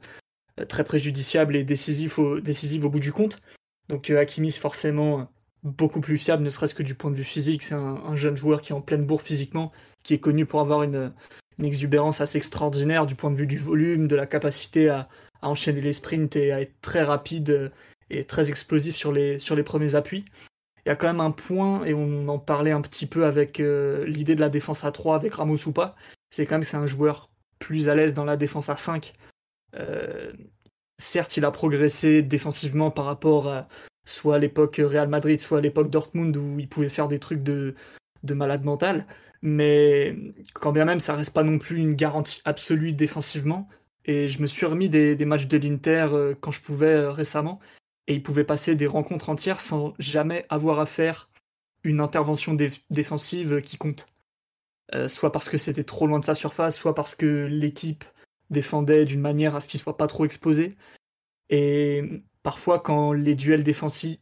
très 0.68 0.84
préjudiciables 0.84 1.56
et 1.56 1.64
décisives 1.64 2.20
au, 2.20 2.90
bout 2.90 3.00
du 3.00 3.14
compte. 3.14 3.40
Donc 3.90 4.10
Hakimi, 4.10 4.52
forcément 4.52 5.30
beaucoup 5.64 6.02
plus 6.02 6.18
fiable, 6.18 6.44
ne 6.44 6.50
serait-ce 6.50 6.74
que 6.74 6.84
du 6.84 6.96
point 6.96 7.12
de 7.12 7.16
vue 7.16 7.24
physique. 7.24 7.64
C'est 7.64 7.76
un, 7.76 8.16
jeune 8.16 8.36
joueur 8.36 8.62
qui 8.62 8.72
est 8.72 8.76
en 8.76 8.82
pleine 8.82 9.06
bourre 9.06 9.22
physiquement, 9.22 9.72
qui 10.04 10.14
est 10.14 10.20
connu 10.20 10.46
pour 10.46 10.60
avoir 10.60 10.84
une, 10.84 11.14
exubérance 11.62 12.22
assez 12.22 12.40
extraordinaire 12.40 13.06
du 13.06 13.14
point 13.14 13.30
de 13.30 13.36
vue 13.36 13.46
du 13.46 13.60
volume, 13.60 14.08
de 14.08 14.16
la 14.16 14.26
capacité 14.26 14.90
à, 14.90 15.08
enchaîner 15.44 15.82
les 15.82 15.94
sprints 15.94 16.36
et 16.36 16.52
à 16.52 16.62
être 16.62 16.74
très 16.82 17.04
rapide 17.04 17.72
et 18.12 18.24
très 18.26 18.50
explosif 18.50 18.96
sur 18.96 19.12
les 19.12 19.64
premiers 19.64 19.96
appuis. 19.96 20.26
Il 20.86 20.90
y 20.90 20.92
a 20.92 20.96
quand 20.96 21.08
même 21.08 21.22
un 21.22 21.32
point, 21.32 21.84
et 21.86 21.94
on 21.94 22.28
en 22.28 22.40
parlait 22.40 22.72
un 22.72 22.82
petit 22.82 23.06
peu 23.06 23.26
avec 23.26 23.60
euh, 23.60 24.06
l'idée 24.06 24.36
de 24.36 24.42
la 24.42 24.50
défense 24.50 24.84
à 24.84 24.92
3 24.92 25.16
avec 25.16 25.36
Ramos 25.36 25.68
ou 25.68 25.72
pas, 25.72 25.96
c'est 26.30 26.46
quand 26.46 26.56
même 26.56 26.64
c'est 26.64 26.78
un 26.78 26.88
joueur 26.88 27.30
plus 27.60 27.90
à 27.90 27.96
l'aise 27.96 28.14
dans 28.14 28.26
la 28.26 28.38
défense 28.38 28.70
à 28.70 28.78
5. 28.78 29.14
Euh, 29.76 30.34
certes, 30.98 31.38
il 31.38 31.46
a 31.46 31.52
progressé 31.52 32.22
défensivement 32.22 32.92
par 32.92 33.06
rapport 33.06 33.48
à, 33.48 33.68
soit 34.06 34.36
à 34.36 34.40
l'époque 34.40 34.82
Real 34.84 35.08
Madrid, 35.08 35.40
soit 35.40 35.60
à 35.60 35.62
l'époque 35.62 35.90
Dortmund 35.90 36.36
où 36.36 36.60
il 36.60 36.68
pouvait 36.68 36.90
faire 36.90 37.08
des 37.08 37.20
trucs 37.20 37.44
de, 37.44 37.76
de 38.24 38.34
malade 38.34 38.64
mental. 38.64 39.06
Mais 39.42 40.16
quand 40.54 40.72
bien 40.72 40.86
même, 40.86 41.00
ça 41.00 41.16
reste 41.16 41.34
pas 41.34 41.44
non 41.44 41.58
plus 41.58 41.78
une 41.78 41.96
garantie 41.96 42.42
absolue 42.46 42.94
défensivement. 42.94 43.68
Et 44.06 44.28
je 44.28 44.42
me 44.42 44.48
suis 44.48 44.66
remis 44.66 44.90
des, 44.90 45.16
matchs 45.26 45.48
de 45.48 45.58
l'Inter 45.58 46.08
euh, 46.12 46.36
quand 46.40 46.52
je 46.52 46.62
pouvais 46.62 47.08
récemment. 47.08 47.60
Et 48.12 48.16
il 48.16 48.22
pouvait 48.22 48.44
passer 48.44 48.76
des 48.76 48.88
rencontres 48.88 49.30
entières 49.30 49.62
sans 49.62 49.94
jamais 49.98 50.46
avoir 50.50 50.82
à 50.82 50.86
faire 50.86 51.30
une 51.86 52.02
intervention 52.02 52.58
défensive 52.90 53.62
qui 53.62 53.78
compte. 53.78 54.06
Euh, 54.94 55.08
soit 55.08 55.32
parce 55.32 55.48
que 55.48 55.58
c'était 55.58 55.86
trop 55.86 56.08
loin 56.08 56.20
de 56.20 56.26
sa 56.26 56.36
surface, 56.36 56.76
soit 56.76 56.94
parce 56.94 57.16
que 57.16 57.48
l'équipe 57.50 58.04
défendait 58.50 59.06
d'une 59.06 59.22
manière 59.22 59.56
à 59.56 59.62
ce 59.62 59.70
qu'il 59.70 59.80
soit 59.80 59.96
pas 59.96 60.08
trop 60.08 60.26
exposé. 60.26 60.76
Et 61.50 62.04
parfois, 62.44 62.82
quand 62.82 63.14
les 63.14 63.34
duels 63.34 63.64
défensifs, 63.64 64.20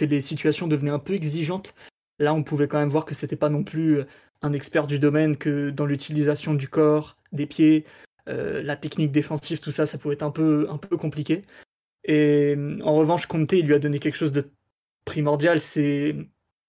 et 0.00 0.06
les 0.06 0.20
situations 0.20 0.68
devenaient 0.68 0.92
un 0.92 1.00
peu 1.00 1.14
exigeantes, 1.14 1.74
là, 2.20 2.34
on 2.34 2.44
pouvait 2.44 2.68
quand 2.68 2.78
même 2.78 2.88
voir 2.88 3.04
que 3.04 3.16
c'était 3.16 3.34
pas 3.34 3.50
non 3.50 3.64
plus 3.64 3.98
euh, 3.98 4.06
un 4.42 4.52
expert 4.52 4.86
du 4.86 5.00
domaine, 5.00 5.36
que 5.36 5.70
dans 5.70 5.86
l'utilisation 5.86 6.54
du 6.54 6.68
corps, 6.68 7.16
des 7.32 7.46
pieds, 7.46 7.84
euh, 8.28 8.62
la 8.62 8.76
technique 8.76 9.10
défensive, 9.10 9.58
tout 9.58 9.72
ça, 9.72 9.86
ça 9.86 9.98
pouvait 9.98 10.14
être 10.14 10.22
un 10.22 10.30
peu, 10.30 10.68
un 10.70 10.78
peu 10.78 10.96
compliqué. 10.96 11.42
Et 12.04 12.56
en 12.82 12.94
revanche, 12.94 13.26
Conte, 13.26 13.52
il 13.52 13.66
lui 13.66 13.74
a 13.74 13.78
donné 13.78 13.98
quelque 13.98 14.16
chose 14.16 14.32
de 14.32 14.50
primordial, 15.04 15.60
c'est 15.60 16.16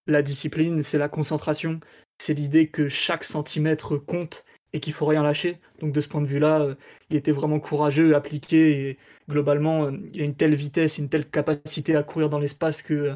la 0.07 0.21
discipline, 0.21 0.81
c'est 0.81 0.97
la 0.97 1.09
concentration, 1.09 1.79
c'est 2.17 2.33
l'idée 2.33 2.67
que 2.67 2.87
chaque 2.87 3.23
centimètre 3.23 3.97
compte 3.97 4.45
et 4.73 4.79
qu'il 4.79 4.93
faut 4.93 5.05
rien 5.05 5.23
lâcher. 5.23 5.59
Donc 5.79 5.93
de 5.93 5.99
ce 6.01 6.07
point 6.07 6.21
de 6.21 6.27
vue-là, 6.27 6.61
euh, 6.61 6.75
il 7.09 7.15
était 7.15 7.31
vraiment 7.31 7.59
courageux, 7.59 8.15
appliqué 8.15 8.89
et 8.89 8.97
globalement, 9.29 9.85
euh, 9.85 9.91
il 10.13 10.21
a 10.21 10.25
une 10.25 10.35
telle 10.35 10.53
vitesse, 10.53 10.97
une 10.97 11.09
telle 11.09 11.29
capacité 11.29 11.95
à 11.95 12.03
courir 12.03 12.29
dans 12.29 12.39
l'espace 12.39 12.81
que 12.81 12.93
euh, 12.93 13.15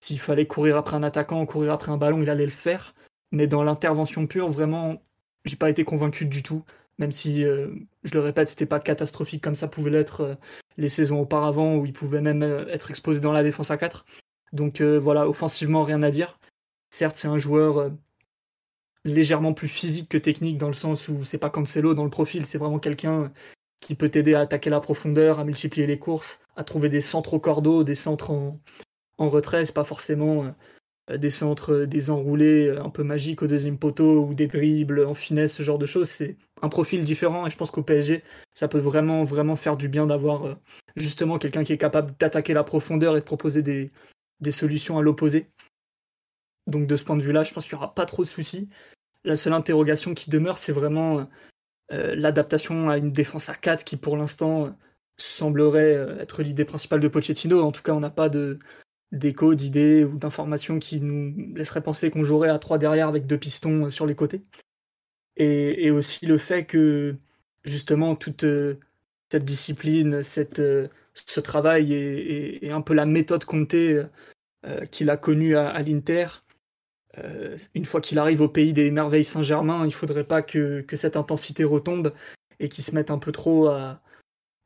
s'il 0.00 0.20
fallait 0.20 0.46
courir 0.46 0.76
après 0.76 0.96
un 0.96 1.02
attaquant, 1.02 1.44
courir 1.46 1.72
après 1.72 1.92
un 1.92 1.96
ballon, 1.96 2.22
il 2.22 2.30
allait 2.30 2.44
le 2.44 2.50
faire. 2.50 2.92
Mais 3.32 3.46
dans 3.46 3.62
l'intervention 3.62 4.26
pure, 4.26 4.48
vraiment, 4.48 5.02
j'ai 5.44 5.56
pas 5.56 5.70
été 5.70 5.84
convaincu 5.84 6.26
du 6.26 6.42
tout. 6.42 6.64
Même 6.98 7.12
si, 7.12 7.42
je 7.42 8.14
le 8.14 8.20
répète, 8.20 8.48
c'était 8.48 8.66
pas 8.66 8.80
catastrophique 8.80 9.42
comme 9.42 9.56
ça 9.56 9.68
pouvait 9.68 9.90
l'être 9.90 10.36
les 10.80 10.88
saisons 10.88 11.20
auparavant 11.20 11.76
où 11.76 11.86
il 11.86 11.92
pouvait 11.92 12.20
même 12.20 12.42
être 12.42 12.90
exposé 12.90 13.20
dans 13.20 13.32
la 13.32 13.42
défense 13.42 13.70
à 13.70 13.76
4. 13.76 14.04
Donc 14.52 14.80
voilà, 14.82 15.28
offensivement, 15.28 15.84
rien 15.84 16.02
à 16.02 16.10
dire. 16.10 16.38
Certes, 16.90 17.16
c'est 17.16 17.28
un 17.28 17.38
joueur 17.38 17.92
légèrement 19.04 19.54
plus 19.54 19.68
physique 19.68 20.08
que 20.08 20.18
technique 20.18 20.58
dans 20.58 20.68
le 20.68 20.74
sens 20.74 21.08
où 21.08 21.24
c'est 21.24 21.38
pas 21.38 21.50
Cancelo 21.50 21.94
dans 21.94 22.04
le 22.04 22.10
profil, 22.10 22.46
c'est 22.46 22.58
vraiment 22.58 22.78
quelqu'un 22.78 23.32
qui 23.80 23.94
peut 23.94 24.10
t'aider 24.10 24.34
à 24.34 24.40
attaquer 24.40 24.70
la 24.70 24.80
profondeur, 24.80 25.40
à 25.40 25.44
multiplier 25.44 25.86
les 25.86 25.98
courses, 25.98 26.38
à 26.56 26.64
trouver 26.64 26.88
des 26.88 27.00
centres 27.00 27.34
au 27.34 27.40
cordeau, 27.40 27.82
des 27.82 27.94
centres 27.94 28.30
en, 28.30 28.60
en 29.18 29.28
retrait, 29.28 29.64
c'est 29.64 29.74
pas 29.74 29.84
forcément 29.84 30.44
euh, 30.44 30.50
des 31.18 31.30
centres 31.30 31.72
euh, 31.72 31.86
des 31.86 32.10
enroulés 32.10 32.68
euh, 32.68 32.82
un 32.82 32.90
peu 32.90 33.02
magiques 33.02 33.42
au 33.42 33.46
deuxième 33.46 33.78
poteau 33.78 34.24
ou 34.24 34.34
des 34.34 34.46
dribbles 34.46 35.04
en 35.06 35.14
finesse, 35.14 35.54
ce 35.54 35.62
genre 35.62 35.78
de 35.78 35.86
choses, 35.86 36.08
c'est 36.08 36.36
un 36.62 36.68
profil 36.68 37.04
différent 37.04 37.46
et 37.46 37.50
je 37.50 37.56
pense 37.56 37.70
qu'au 37.70 37.82
PSG, 37.82 38.22
ça 38.54 38.68
peut 38.68 38.78
vraiment 38.78 39.22
vraiment 39.22 39.56
faire 39.56 39.76
du 39.76 39.88
bien 39.88 40.06
d'avoir 40.06 40.58
justement 40.96 41.38
quelqu'un 41.38 41.64
qui 41.64 41.72
est 41.72 41.78
capable 41.78 42.14
d'attaquer 42.18 42.54
la 42.54 42.64
profondeur 42.64 43.16
et 43.16 43.20
de 43.20 43.24
proposer 43.24 43.62
des, 43.62 43.90
solutions 44.50 44.98
à 44.98 45.02
l'opposé. 45.02 45.46
Donc 46.66 46.86
de 46.86 46.96
ce 46.96 47.04
point 47.04 47.16
de 47.16 47.22
vue-là, 47.22 47.42
je 47.42 47.52
pense 47.52 47.64
qu'il 47.64 47.74
n'y 47.74 47.82
aura 47.82 47.94
pas 47.94 48.06
trop 48.06 48.22
de 48.22 48.28
soucis. 48.28 48.68
La 49.24 49.36
seule 49.36 49.52
interrogation 49.52 50.14
qui 50.14 50.30
demeure, 50.30 50.58
c'est 50.58 50.72
vraiment 50.72 51.26
euh, 51.92 52.14
l'adaptation 52.14 52.88
à 52.88 52.98
une 52.98 53.10
défense 53.10 53.48
à 53.48 53.54
4 53.54 53.84
qui 53.84 53.96
pour 53.96 54.16
l'instant 54.16 54.76
semblerait 55.16 55.94
euh, 55.94 56.18
être 56.18 56.42
l'idée 56.42 56.64
principale 56.64 57.00
de 57.00 57.08
Pochettino. 57.08 57.62
En 57.62 57.72
tout 57.72 57.82
cas, 57.82 57.92
on 57.92 58.00
n'a 58.00 58.10
pas 58.10 58.28
de 58.28 58.58
d'écho, 59.12 59.54
d'idées 59.54 60.04
ou 60.04 60.16
d'informations 60.16 60.78
qui 60.78 61.00
nous 61.00 61.54
laisseraient 61.54 61.82
penser 61.82 62.10
qu'on 62.10 62.24
jouerait 62.24 62.48
à 62.48 62.58
3 62.58 62.78
derrière 62.78 63.08
avec 63.08 63.26
deux 63.26 63.38
pistons 63.38 63.86
euh, 63.86 63.90
sur 63.90 64.06
les 64.06 64.14
côtés. 64.14 64.42
Et, 65.36 65.90
aussi 65.90 66.26
le 66.26 66.36
fait 66.36 66.64
que 66.64 67.16
justement 67.64 68.14
toute 68.14 68.44
cette 69.30 69.44
discipline, 69.44 70.22
cette, 70.22 70.60
ce 71.14 71.40
travail 71.40 71.94
et, 71.94 72.70
un 72.70 72.82
peu 72.82 72.92
la 72.92 73.06
méthode 73.06 73.46
comptée 73.46 74.02
qu'il 74.90 75.08
a 75.08 75.16
connue 75.16 75.56
à 75.56 75.80
l'Inter 75.82 76.26
euh, 77.18 77.56
une 77.74 77.84
fois 77.84 78.00
qu'il 78.00 78.18
arrive 78.18 78.40
au 78.40 78.48
pays 78.48 78.72
des 78.72 78.90
merveilles 78.90 79.24
Saint-Germain, 79.24 79.84
il 79.86 79.92
faudrait 79.92 80.24
pas 80.24 80.42
que, 80.42 80.84
cette 80.94 81.16
intensité 81.16 81.64
retombe 81.64 82.12
et 82.60 82.68
qu'il 82.68 82.84
se 82.84 82.94
mette 82.94 83.10
un 83.10 83.18
peu 83.18 83.32
trop 83.32 83.68
à, 83.68 84.00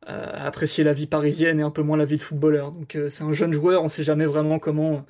apprécier 0.07 0.85
la 0.85 0.93
vie 0.93 1.07
parisienne 1.07 1.61
et 1.61 1.63
un 1.63 1.71
peu 1.71 1.83
moins 1.83 1.97
la 1.97 2.05
vie 2.05 2.17
de 2.17 2.23
footballeur. 2.23 2.73
Donc 2.73 2.97
euh, 2.97 3.11
c'est 3.11 3.25
un 3.25 3.33
jeune 3.33 3.53
joueur, 3.53 3.81
on 3.81 3.85
ne 3.85 3.89
sait 3.89 4.05
jamais 4.05 4.27
vraiment 4.27 4.59
comment, 4.59 5.05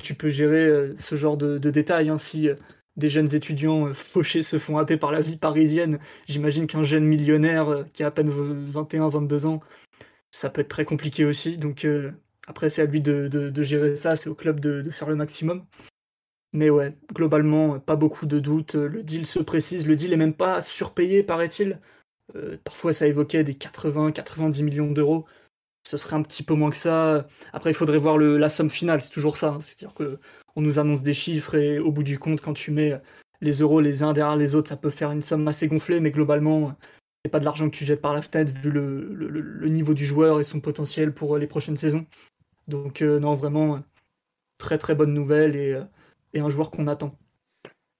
tu 0.00 0.14
peux 0.14 0.28
gérer 0.28 0.66
euh, 0.66 0.94
ce 0.98 1.14
genre 1.14 1.36
de, 1.36 1.58
détails. 1.58 2.08
Hein. 2.08 2.18
Si 2.18 2.48
des 2.96 3.08
jeunes 3.08 3.34
étudiants 3.34 3.92
fauchés 3.92 4.42
se 4.42 4.58
font 4.58 4.78
happer 4.78 4.96
par 4.96 5.12
la 5.12 5.20
vie 5.20 5.36
parisienne, 5.36 5.98
j'imagine 6.26 6.66
qu'un 6.66 6.82
jeune 6.82 7.04
millionnaire 7.04 7.84
qui 7.92 8.02
a 8.02 8.08
à 8.08 8.10
peine 8.10 8.30
21-22 8.30 9.46
ans, 9.46 9.60
ça 10.30 10.50
peut 10.50 10.60
être 10.60 10.68
très 10.68 10.84
compliqué 10.84 11.24
aussi. 11.24 11.58
Donc 11.58 11.86
après, 12.46 12.70
c'est 12.70 12.82
à 12.82 12.86
lui 12.86 13.00
de, 13.00 13.52
gérer 13.62 13.96
ça, 13.96 14.16
c'est 14.16 14.28
au 14.28 14.34
club 14.34 14.60
de, 14.60 14.88
faire 14.90 15.08
le 15.08 15.16
maximum. 15.16 15.64
Mais 16.52 16.70
ouais, 16.70 16.96
globalement, 17.12 17.80
pas 17.80 17.96
beaucoup 17.96 18.26
de 18.26 18.38
doutes. 18.38 18.76
Le 18.76 19.02
deal 19.02 19.26
se 19.26 19.40
précise. 19.40 19.88
Le 19.88 19.96
deal 19.96 20.12
est 20.12 20.16
même 20.16 20.34
pas 20.34 20.62
surpayé, 20.62 21.24
paraît-il. 21.24 21.80
Euh, 22.36 22.56
parfois, 22.64 22.92
ça 22.92 23.06
évoquait 23.06 23.44
des 23.44 23.54
80-90 23.54 24.62
millions 24.62 24.90
d'euros. 24.90 25.26
Ce 25.86 25.98
serait 25.98 26.16
un 26.16 26.22
petit 26.22 26.42
peu 26.42 26.54
moins 26.54 26.70
que 26.70 26.76
ça. 26.76 27.26
Après, 27.52 27.70
il 27.70 27.74
faudrait 27.74 27.98
voir 27.98 28.18
la 28.18 28.48
somme 28.48 28.70
finale. 28.70 29.02
C'est 29.02 29.10
toujours 29.10 29.36
ça. 29.36 29.50
Hein. 29.50 29.60
C'est-à-dire 29.60 29.94
que 29.94 30.18
on 30.56 30.62
nous 30.62 30.78
annonce 30.78 31.02
des 31.02 31.14
chiffres 31.14 31.56
et 31.56 31.78
au 31.78 31.92
bout 31.92 32.04
du 32.04 32.18
compte, 32.18 32.40
quand 32.40 32.54
tu 32.54 32.70
mets 32.70 33.00
les 33.40 33.58
euros 33.58 33.80
les 33.80 34.02
uns 34.02 34.12
derrière 34.12 34.36
les 34.36 34.54
autres, 34.54 34.68
ça 34.68 34.76
peut 34.76 34.90
faire 34.90 35.10
une 35.10 35.22
somme 35.22 35.46
assez 35.48 35.68
gonflée. 35.68 36.00
Mais 36.00 36.10
globalement, 36.10 36.74
c'est 37.24 37.30
pas 37.30 37.40
de 37.40 37.44
l'argent 37.44 37.70
que 37.70 37.76
tu 37.76 37.84
jettes 37.84 38.02
par 38.02 38.14
la 38.14 38.22
fenêtre 38.22 38.52
vu 38.52 38.70
le, 38.70 39.68
niveau 39.68 39.94
du 39.94 40.04
joueur 40.04 40.40
et 40.40 40.44
son 40.44 40.60
potentiel 40.60 41.14
pour 41.14 41.38
les 41.38 41.46
prochaines 41.46 41.76
saisons. 41.76 42.06
Donc 42.68 43.02
euh, 43.02 43.18
non, 43.18 43.32
vraiment 43.34 43.82
très 44.58 44.78
très 44.78 44.94
bonne 44.94 45.14
nouvelle 45.14 45.56
euh, 45.56 45.84
et 46.34 46.40
un 46.40 46.50
joueur 46.50 46.70
qu'on 46.70 46.86
attend. 46.86 47.18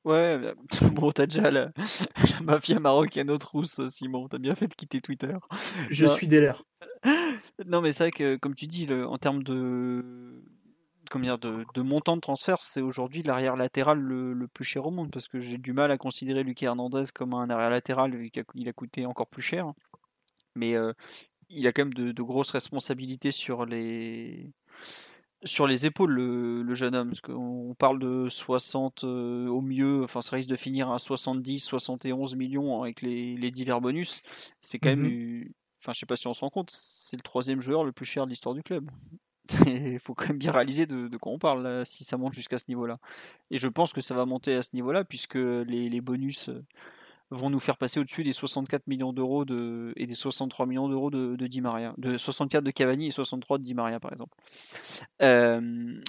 Ouais, 0.05 0.39
bon, 0.93 1.11
t'as 1.13 1.27
déjà 1.27 1.51
la, 1.51 1.73
mafia 2.43 2.79
marocaine 2.79 3.31
aux 3.31 3.39
trousses, 3.39 3.87
Simon. 3.89 4.29
T'as 4.29 4.39
bien 4.39 4.55
fait 4.55 4.67
de 4.67 4.75
quitter 4.75 5.01
Twitter. 5.01 5.35
Je 5.91 6.07
suis 6.07 6.29
des 6.29 6.53
Non, 7.67 7.81
mais 7.81 7.93
c'est 7.93 8.05
vrai 8.05 8.11
que, 8.11 8.37
comme 8.37 8.55
tu 8.55 8.67
dis, 8.67 8.87
en 8.93 9.17
termes 9.17 9.43
de, 9.43 10.43
comment 11.11 11.39
de, 11.39 11.65
de, 11.75 11.83
montant 11.83 12.17
de 12.17 12.21
transfert, 12.21 12.61
c'est 12.61 12.83
aujourd'hui 12.83 13.23
l'arrière 13.23 13.57
latéral 13.57 13.99
le, 13.99 14.47
plus 14.49 14.65
cher 14.65 14.87
au 14.87 14.91
monde 14.91 15.11
parce 15.11 15.29
que 15.29 15.39
j'ai 15.39 15.57
du 15.59 15.73
mal 15.73 15.91
à 15.91 15.97
considérer 15.97 16.43
Lucas 16.43 16.67
Hernandez 16.67 17.05
comme 17.15 17.33
un 17.33 17.49
arrière 17.49 17.71
latéral 17.71 18.15
vu 18.15 18.31
qu'il 18.31 18.69
a 18.69 18.73
coûté 18.73 19.07
encore 19.07 19.29
plus 19.29 19.43
cher. 19.43 19.73
Mais 20.55 20.75
euh, 20.75 20.93
il 21.49 21.67
a 21.67 21.73
quand 21.73 21.85
même 21.85 21.95
de 21.95 22.23
grosses 22.23 22.51
responsabilités 22.51 23.33
sur 23.33 23.65
les 23.65 24.53
sur 25.45 25.67
les 25.67 25.87
épaules 25.87 26.13
le, 26.13 26.75
jeune 26.75 26.95
homme, 26.95 27.09
parce 27.09 27.21
qu'on 27.21 27.75
parle 27.79 27.99
de 27.99 28.29
60 28.29 29.05
euh, 29.05 29.47
au 29.49 29.61
mieux, 29.61 30.03
enfin 30.03 30.23
ça 30.23 30.37
risque 30.37 30.49
de 30.49 30.57
finir 30.57 30.91
à 30.91 30.99
70, 30.99 31.61
71 31.61 32.35
millions 32.35 32.83
avec 32.83 33.03
les, 33.03 33.51
divers 33.51 33.81
bonus. 33.81 34.23
C'est 34.61 34.79
quand 34.79 34.91
même, 34.91 35.07
mmh 35.07 35.49
enfin 35.81 35.93
je 35.93 35.99
sais 35.99 36.07
pas 36.07 36.17
si 36.17 36.27
on 36.27 36.33
se 36.33 36.41
rend 36.41 36.49
compte, 36.49 36.71
c'est 36.71 37.19
le 37.19 37.23
troisième 37.23 37.61
joueur 37.61 37.85
le 37.85 37.93
plus 37.93 38.07
cher 38.07 38.25
de 38.25 38.31
l'histoire 38.31 38.55
du 38.55 38.63
club. 38.63 38.91
Il 39.67 39.99
faut 39.99 40.15
quand 40.15 40.29
même 40.29 40.39
bien 40.39 40.51
réaliser 40.51 40.87
de, 40.87 41.15
quoi 41.19 41.33
on 41.33 41.39
parle 41.39 41.85
si 41.85 42.05
ça 42.05 42.17
monte 42.17 42.33
jusqu'à 42.33 42.57
ce 42.57 42.65
niveau-là. 42.69 42.99
Et 43.51 43.59
je 43.59 43.69
pense 43.69 43.93
que 43.93 44.01
ça 44.01 44.15
va 44.15 44.25
monter 44.25 44.55
à 44.55 44.63
ce 44.63 44.71
niveau-là 44.73 45.05
puisque 45.05 45.35
les, 45.35 46.01
bonus 46.01 46.49
vont 47.31 47.51
nous 47.51 47.61
faire 47.61 47.77
passer 47.77 48.01
au-dessus 48.01 48.25
des 48.25 48.33
64 48.33 48.87
millions 48.87 49.13
d'euros 49.13 49.45
de, 49.45 49.93
et 49.97 50.07
des 50.07 50.15
63 50.15 50.67
millions 50.67 50.89
d'euros 50.89 51.11
de, 51.11 51.47
Di 51.47 51.61
Maria, 51.61 51.95
de 51.99 52.17
64 52.17 52.63
de 52.63 52.71
Cavani 52.71 53.09
et 53.09 53.11
63 53.11 53.59
de 53.59 53.65
Di 53.65 53.75
Maria 53.75 54.01
par 54.01 54.13
exemple. 54.13 54.37
Euh, 55.23 56.01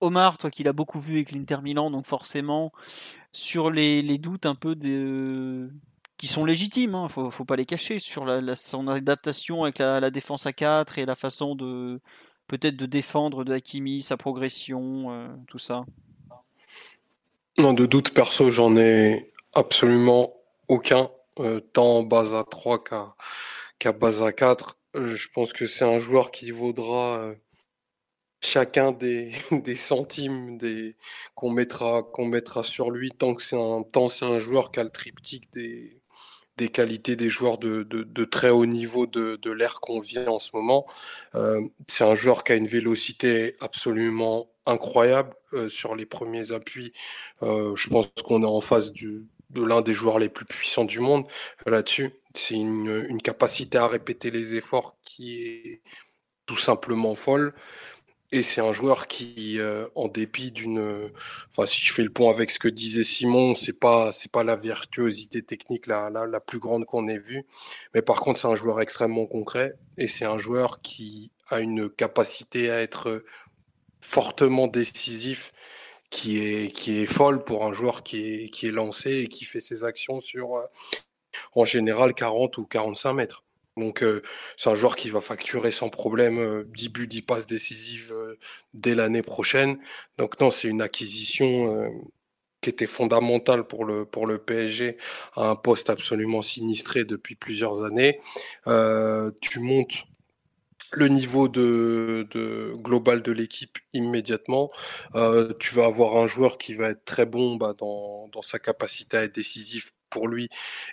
Omar, 0.00 0.38
toi 0.38 0.50
qui 0.50 0.62
l'as 0.62 0.72
beaucoup 0.72 0.98
vu 0.98 1.14
avec 1.14 1.32
l'Inter 1.32 1.58
Milan, 1.62 1.90
donc 1.90 2.06
forcément 2.06 2.72
sur 3.32 3.70
les, 3.70 4.02
les 4.02 4.18
doutes 4.18 4.46
un 4.46 4.54
peu 4.54 4.74
de, 4.74 5.70
qui 6.18 6.26
sont 6.26 6.44
légitimes, 6.44 6.94
hein, 6.94 7.08
faut, 7.08 7.30
faut 7.30 7.44
pas 7.44 7.56
les 7.56 7.66
cacher, 7.66 7.98
sur 7.98 8.26
son 8.54 8.88
adaptation 8.88 9.64
avec 9.64 9.78
la, 9.78 10.00
la, 10.00 10.10
défense 10.10 10.46
à 10.46 10.52
4 10.52 10.98
et 10.98 11.06
la 11.06 11.14
façon 11.14 11.54
de 11.54 12.00
peut-être 12.46 12.76
de 12.76 12.86
défendre 12.86 13.44
de 13.44 13.52
Hakimi, 13.52 14.02
sa 14.02 14.16
progression, 14.16 15.10
euh, 15.10 15.28
tout 15.48 15.58
ça. 15.58 15.84
Non, 17.58 17.72
de 17.72 17.86
doute 17.86 18.12
perso, 18.12 18.50
j'en 18.50 18.76
ai 18.76 19.32
absolument 19.54 20.32
aucun, 20.72 21.10
euh, 21.38 21.60
tant 21.60 22.02
base 22.02 22.32
à 22.32 22.44
3 22.44 22.82
qu'à 23.78 23.92
base 23.92 24.22
à 24.22 24.32
4. 24.32 24.78
Euh, 24.96 25.14
je 25.14 25.28
pense 25.28 25.52
que 25.52 25.66
c'est 25.66 25.84
un 25.84 25.98
joueur 25.98 26.30
qui 26.30 26.50
vaudra 26.50 27.18
euh, 27.18 27.34
chacun 28.40 28.92
des, 28.92 29.32
centimes 29.76 30.56
des, 30.56 30.96
qu'on 31.34 31.50
mettra, 31.50 32.02
qu'on 32.02 32.24
mettra 32.24 32.64
sur 32.64 32.90
lui 32.90 33.10
tant 33.10 33.34
que 33.34 33.42
c'est 33.42 33.56
un, 33.56 33.82
tant 33.82 34.08
c'est 34.08 34.24
un 34.24 34.38
joueur 34.38 34.72
qui 34.72 34.80
a 34.80 34.84
le 34.84 34.90
triptyque 34.90 35.52
des, 35.52 36.00
qualités 36.72 37.16
des 37.16 37.28
joueurs 37.28 37.58
de, 37.58 38.24
très 38.24 38.48
haut 38.48 38.66
niveau 38.66 39.06
de, 39.06 39.36
de 39.42 39.50
l'ère 39.50 39.80
qu'on 39.80 40.00
vit 40.00 40.26
en 40.26 40.38
ce 40.38 40.50
moment. 40.54 40.86
Euh, 41.34 41.60
c'est 41.86 42.04
un 42.04 42.14
joueur 42.14 42.44
qui 42.44 42.52
a 42.52 42.54
une 42.54 42.68
vélocité 42.68 43.56
absolument 43.60 44.48
incroyable 44.64 45.34
euh, 45.54 45.68
sur 45.68 45.96
les 45.96 46.06
premiers 46.06 46.52
appuis. 46.52 46.92
Je 47.42 47.88
pense 47.90 48.06
qu'on 48.24 48.42
est 48.42 48.46
en 48.46 48.60
face 48.60 48.92
du, 48.92 49.26
de 49.52 49.62
l'un 49.62 49.82
des 49.82 49.94
joueurs 49.94 50.18
les 50.18 50.28
plus 50.28 50.44
puissants 50.44 50.84
du 50.84 51.00
monde 51.00 51.26
là-dessus. 51.66 52.10
C'est 52.34 52.54
une, 52.54 53.06
une, 53.08 53.20
capacité 53.20 53.78
à 53.78 53.86
répéter 53.86 54.30
les 54.30 54.54
efforts 54.54 54.96
qui 55.02 55.42
est 55.42 55.82
tout 56.46 56.56
simplement 56.56 57.14
folle. 57.14 57.54
Et 58.34 58.42
c'est 58.42 58.62
un 58.62 58.72
joueur 58.72 59.08
qui, 59.08 59.60
euh, 59.60 59.86
en 59.94 60.08
dépit 60.08 60.52
d'une, 60.52 61.10
enfin, 61.50 61.66
si 61.66 61.82
je 61.82 61.92
fais 61.92 62.02
le 62.02 62.08
pont 62.08 62.30
avec 62.30 62.50
ce 62.50 62.58
que 62.58 62.68
disait 62.68 63.04
Simon, 63.04 63.54
c'est 63.54 63.74
pas, 63.74 64.10
c'est 64.12 64.32
pas 64.32 64.42
la 64.42 64.56
virtuosité 64.56 65.42
technique 65.42 65.86
la, 65.86 66.08
la, 66.08 66.26
la 66.26 66.40
plus 66.40 66.58
grande 66.58 66.86
qu'on 66.86 67.08
ait 67.08 67.18
vue, 67.18 67.44
mais 67.94 68.00
par 68.00 68.20
contre, 68.20 68.40
c'est 68.40 68.48
un 68.48 68.56
joueur 68.56 68.80
extrêmement 68.80 69.26
concret 69.26 69.74
et 69.98 70.08
c'est 70.08 70.24
un 70.24 70.38
joueur 70.38 70.80
qui 70.80 71.30
a 71.50 71.60
une 71.60 71.90
capacité 71.90 72.70
à 72.70 72.80
être 72.80 73.22
fortement 74.00 74.66
décisif 74.66 75.52
qui 76.12 76.38
est, 76.38 76.70
qui 76.70 77.00
est 77.02 77.06
folle 77.06 77.42
pour 77.44 77.64
un 77.64 77.72
joueur 77.72 78.04
qui 78.04 78.44
est, 78.44 78.50
qui 78.50 78.66
est 78.68 78.70
lancé 78.70 79.22
et 79.22 79.28
qui 79.28 79.44
fait 79.44 79.60
ses 79.60 79.82
actions 79.82 80.20
sur, 80.20 80.56
euh, 80.56 80.66
en 81.54 81.64
général, 81.64 82.14
40 82.14 82.58
ou 82.58 82.66
45 82.66 83.14
mètres. 83.14 83.44
Donc 83.76 84.02
euh, 84.02 84.22
c'est 84.56 84.70
un 84.70 84.74
joueur 84.74 84.96
qui 84.96 85.08
va 85.08 85.20
facturer 85.20 85.72
sans 85.72 85.88
problème 85.88 86.38
euh, 86.38 86.64
10 86.74 86.88
buts, 86.90 87.06
10 87.06 87.22
passes 87.22 87.46
décisives 87.46 88.12
euh, 88.12 88.38
dès 88.74 88.94
l'année 88.94 89.22
prochaine. 89.22 89.78
Donc 90.18 90.38
non, 90.40 90.50
c'est 90.50 90.68
une 90.68 90.82
acquisition 90.82 91.90
qui 92.60 92.70
était 92.70 92.86
fondamentale 92.86 93.66
pour 93.66 93.84
le, 93.84 94.04
pour 94.04 94.26
le 94.26 94.38
PSG 94.38 94.96
à 95.34 95.48
un 95.48 95.56
poste 95.56 95.90
absolument 95.90 96.42
sinistré 96.42 97.04
depuis 97.04 97.34
plusieurs 97.34 97.82
années. 97.82 98.20
Tu 99.40 99.60
montes 99.60 100.04
le 100.96 101.08
niveau 101.08 101.48
global 101.48 103.22
de 103.22 103.32
l'équipe 103.32 103.78
immédiatement. 103.92 104.70
Euh, 105.14 105.52
tu 105.58 105.74
vas 105.74 105.86
avoir 105.86 106.16
un 106.16 106.26
joueur 106.26 106.58
qui 106.58 106.74
va 106.74 106.90
être 106.90 107.04
très 107.04 107.26
bon 107.26 107.56
bah, 107.56 107.74
dans, 107.78 108.30
sa 108.42 108.58
capacité 108.58 109.16
à 109.16 109.24
être 109.24 109.34
décisif 109.34 109.92
pour 110.10 110.28
lui 110.28 110.48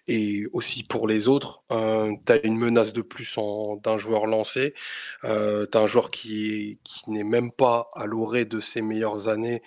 et 0.07 0.45
aussi 0.53 0.83
pour 0.83 1.07
les 1.07 1.27
autres. 1.27 1.61
Euh, 1.71 2.13
tu 2.25 2.33
une 2.43 2.57
menace 2.57 2.93
de 2.93 3.01
plus 3.01 3.37
d'un 3.83 3.97
joueur 3.97 4.27
lancé. 4.27 4.73
Euh, 5.25 5.65
tu 5.71 5.77
un 5.77 5.87
joueur 5.87 6.11
qui, 6.11 6.79
qui 6.83 7.09
n'est 7.11 7.23
même 7.23 7.51
pas 7.51 7.89
à 7.95 8.05
l'orée 8.05 8.45
de 8.45 8.59
ses 8.59 8.81
meilleures 8.81 9.27
années 9.27 9.61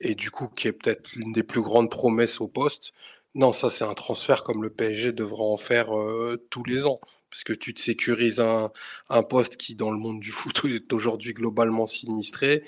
et 0.00 0.14
du 0.14 0.30
coup 0.30 0.48
qui 0.48 0.68
est 0.68 0.72
peut-être 0.72 1.12
l'une 1.14 1.32
des 1.32 1.42
plus 1.42 1.62
grandes 1.62 1.90
promesses 1.90 2.40
au 2.40 2.48
poste. 2.48 2.92
Non, 3.34 3.52
ça 3.52 3.70
c'est 3.70 3.84
un 3.84 3.94
transfert 3.94 4.42
comme 4.44 4.62
le 4.62 4.70
PSG 4.70 5.12
devra 5.12 5.44
en 5.44 5.56
faire 5.56 5.96
euh, 5.96 6.44
tous 6.50 6.64
les 6.64 6.86
ans 6.86 7.00
parce 7.30 7.44
que 7.44 7.52
tu 7.52 7.74
te 7.74 7.80
sécurises 7.80 8.40
un, 8.40 8.70
un 9.10 9.22
poste 9.22 9.56
qui, 9.56 9.74
dans 9.74 9.90
le 9.90 9.98
monde 9.98 10.20
du 10.20 10.30
foot, 10.30 10.62
est 10.64 10.92
aujourd'hui 10.92 11.34
globalement 11.34 11.86
sinistré 11.86 12.62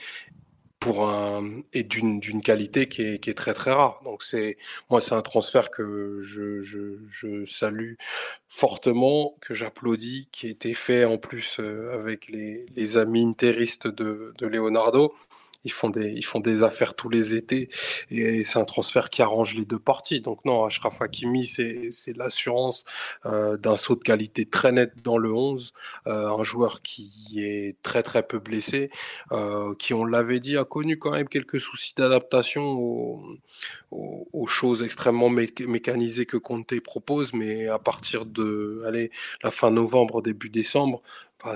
pour 0.81 1.07
un 1.07 1.61
et 1.75 1.83
d'une 1.85 2.43
qualité 2.43 2.89
qui 2.89 3.03
est, 3.03 3.19
qui 3.19 3.29
est 3.29 3.35
très 3.35 3.53
très 3.53 3.73
rare. 3.73 4.01
Donc 4.03 4.23
c'est 4.23 4.57
moi 4.89 5.03
c'est 5.03 5.15
un 5.15 5.21
transfert 5.21 5.71
que 5.71 6.21
je, 6.23 6.63
je, 6.63 6.97
je 7.09 7.45
salue 7.45 7.95
fortement, 8.49 9.37
que 9.43 9.53
j'applaudis, 9.55 10.29
qui 10.33 10.47
a 10.47 10.51
été 10.51 10.73
fait 10.73 11.05
en 11.05 11.19
plus 11.19 11.59
euh, 11.61 11.93
avec 11.93 12.29
les, 12.29 12.65
les 12.75 12.97
amis 12.97 13.25
interistes 13.25 13.87
de, 13.89 14.33
de 14.39 14.47
Leonardo 14.47 15.15
ils 15.65 15.73
font 15.73 15.91
des 15.91 16.09
ils 16.11 16.25
font 16.25 16.41
des 16.41 16.63
affaires 16.63 16.95
tous 16.95 17.09
les 17.09 17.35
étés 17.35 17.69
et 18.11 18.45
c'est 18.45 18.59
un 18.59 18.65
transfert 18.65 19.11
qui 19.11 19.23
arrange 19.23 19.55
les 19.55 19.65
deux 19.65 19.79
parties. 19.79 20.21
Donc 20.21 20.45
non, 20.45 20.65
Ashraf 20.65 21.03
Hakimi 21.03 21.47
c'est 21.47 21.89
c'est 21.91 22.17
l'assurance 22.17 22.85
euh, 23.27 23.57
d'un 23.57 23.77
saut 23.77 23.97
de 23.97 24.03
qualité 24.03 24.47
très 24.47 24.73
net 24.73 24.93
dans 25.03 25.19
le 25.19 25.33
11, 25.33 25.73
euh, 26.07 26.31
un 26.31 26.43
joueur 26.43 26.83
qui 26.83 27.11
est 27.37 27.77
très 27.83 28.03
très 28.03 28.23
peu 28.23 28.39
blessé, 28.39 28.91
euh, 29.33 29.75
qui 29.79 29.95
on 29.95 30.05
l'avait 30.05 30.41
dit 30.41 30.57
a 30.57 30.65
connu 30.65 30.99
quand 30.99 31.13
même 31.13 31.29
quelques 31.29 31.61
soucis 31.61 31.95
d'adaptation 31.97 32.63
aux, 32.63 33.23
aux, 33.91 34.29
aux, 34.33 34.47
choses 34.47 34.83
extrêmement 34.83 35.31
mé 35.31 35.53
mécanisées 35.67 36.27
que 36.27 36.37
Conte 36.37 36.81
propose, 36.81 37.33
mais 37.35 37.69
à 37.69 37.79
partir 37.79 38.25
de 38.27 38.83
allez 38.87 39.11
la 39.43 39.51
fin 39.51 39.71
novembre 39.71 40.23
début 40.23 40.49
décembre 40.49 41.03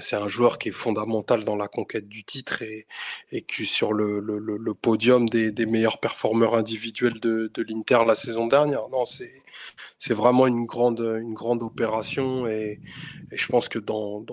c'est 0.00 0.16
un 0.16 0.28
joueur 0.28 0.58
qui 0.58 0.68
est 0.68 0.72
fondamental 0.72 1.44
dans 1.44 1.56
la 1.56 1.68
conquête 1.68 2.08
du 2.08 2.24
titre 2.24 2.62
et, 2.62 2.86
et 3.32 3.42
qui 3.42 3.66
sur 3.66 3.92
le, 3.92 4.74
podium 4.74 5.28
des, 5.28 5.66
meilleurs 5.66 5.98
performeurs 5.98 6.54
individuels 6.54 7.20
de, 7.20 7.50
de 7.52 7.62
l'Inter 7.62 8.00
la 8.06 8.14
saison 8.14 8.46
dernière. 8.46 8.88
Non, 8.90 9.04
c'est 9.04 10.14
vraiment 10.14 10.46
une 10.46 10.64
grande 10.66 11.00
opération 11.62 12.46
et, 12.46 12.80
je 13.32 13.46
pense 13.46 13.68
que 13.68 13.78
dans, 13.78 14.24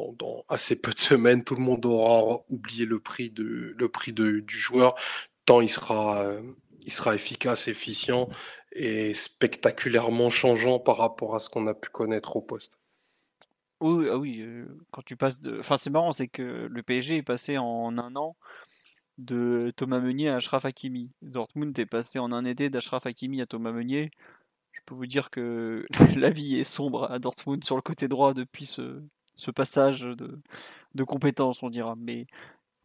assez 0.50 0.76
peu 0.76 0.92
de 0.92 1.00
semaines, 1.00 1.44
tout 1.44 1.56
le 1.56 1.62
monde 1.62 1.86
aura 1.86 2.40
oublié 2.50 2.86
le 2.86 3.00
prix 3.00 3.30
du 3.30 4.44
joueur 4.48 4.96
tant 5.46 5.60
euh, 5.60 6.42
il 6.84 6.92
sera 6.94 7.16
efficace, 7.16 7.68
efficient 7.68 8.30
et 8.72 9.14
spectaculairement 9.14 10.30
changeant 10.30 10.80
par 10.80 10.98
rapport 10.98 11.36
à 11.36 11.40
ce 11.40 11.50
qu'on 11.50 11.68
a 11.68 11.74
pu 11.74 11.90
connaître 11.90 12.36
au 12.36 12.42
poste. 12.42 12.81
Oui, 13.82 14.08
ah 14.12 14.18
oui, 14.18 14.46
quand 14.92 15.02
tu 15.04 15.18
passes 15.18 15.40
de. 15.40 15.60
Enfin, 15.60 15.76
c'est 15.76 15.90
marrant, 15.90 16.12
c'est 16.12 16.28
que 16.28 16.68
le 16.70 16.84
PSG 16.84 17.18
est 17.18 17.24
passé 17.24 17.58
en 17.58 17.98
un 17.98 18.16
an 18.16 18.36
de 19.18 19.74
Thomas 19.76 20.00
Meunier 20.00 20.30
à 20.30 20.36
Ashraf 20.38 20.66
Hakimi. 20.66 21.12
Dortmund 21.22 21.78
est 21.80 21.86
passé 21.88 22.20
en 22.20 22.32
un 22.32 22.46
été 22.46 22.70
d'Ashraf 22.70 23.06
Hakimi 23.06 23.42
à 23.42 23.48
Thomas 23.48 23.72
Meunier. 23.72 24.12
Je 24.72 24.82
peux 24.86 24.96
vous 24.96 25.08
dire 25.08 25.30
que 25.32 25.86
la 26.18 26.30
vie 26.30 26.60
est 26.60 26.64
sombre 26.64 27.12
à 27.12 27.20
Dortmund 27.20 27.64
sur 27.64 27.76
le 27.76 27.82
côté 27.82 28.08
droit 28.08 28.34
depuis 28.34 28.66
ce, 28.68 29.02
passage 29.56 30.02
de, 30.02 30.40
de 30.96 31.04
compétences, 31.04 31.64
on 31.64 31.70
dira. 31.70 31.96
Mais 31.98 32.28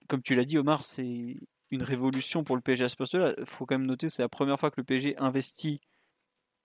comme 0.08 0.22
tu 0.22 0.34
l'as 0.34 0.44
dit, 0.44 0.58
Omar, 0.58 0.84
c'est 0.84 1.36
une 1.70 1.82
révolution 1.82 2.44
pour 2.44 2.56
le 2.56 2.62
PSG 2.62 2.84
à 2.84 2.88
ce 2.88 2.96
poste-là. 2.96 3.34
Il 3.38 3.46
faut 3.46 3.66
quand 3.66 3.78
même 3.78 3.86
noter, 3.86 4.08
c'est 4.08 4.22
la 4.22 4.28
première 4.28 4.58
fois 4.58 4.70
que 4.70 4.80
le 4.80 4.84
PSG 4.84 5.16
investit 5.18 5.80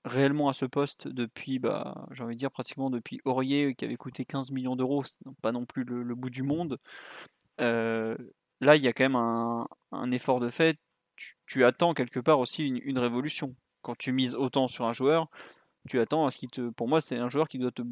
réellement 0.06 0.50
à 0.50 0.54
ce 0.54 0.66
poste 0.66 1.08
depuis, 1.08 1.60
bah, 1.60 2.08
j'ai 2.12 2.24
envie 2.24 2.36
de 2.36 2.40
dire 2.40 2.52
pratiquement 2.52 2.90
depuis 2.90 3.22
Aurier 3.26 3.76
qui 3.76 3.86
avait 3.86 3.98
coûté 3.98 4.26
15 4.26 4.52
millions 4.52 4.76
d'euros, 4.76 5.04
pas 5.42 5.52
non 5.52 5.66
plus 5.66 5.84
le, 5.84 6.16
bout 6.16 6.30
du 6.30 6.44
monde. 6.44 6.78
Euh, 7.60 8.16
là, 8.62 8.76
il 8.76 8.84
y 8.84 8.88
a 8.88 8.94
quand 8.94 9.04
même 9.04 9.16
un, 9.16 10.12
effort 10.12 10.40
de 10.40 10.50
fait. 10.50 10.78
Tu, 11.46 11.64
attends 11.66 11.94
quelque 11.94 12.20
part 12.20 12.40
aussi 12.40 12.66
une, 12.66 12.80
une, 12.84 12.98
révolution. 12.98 13.56
Quand 13.82 13.98
tu 13.98 14.12
mises 14.12 14.36
autant 14.36 14.68
sur 14.68 14.86
un 14.86 14.94
joueur, 14.94 15.30
tu 15.90 16.00
attends 16.00 16.26
à 16.26 16.32
ce 16.32 16.38
qu'il 16.38 16.50
te. 16.50 16.70
Pour 16.72 16.88
moi, 16.88 17.02
c'est 17.02 17.18
un 17.18 17.30
joueur 17.30 17.48
qui 17.48 17.60
doit 17.60 17.72
te 17.72 17.84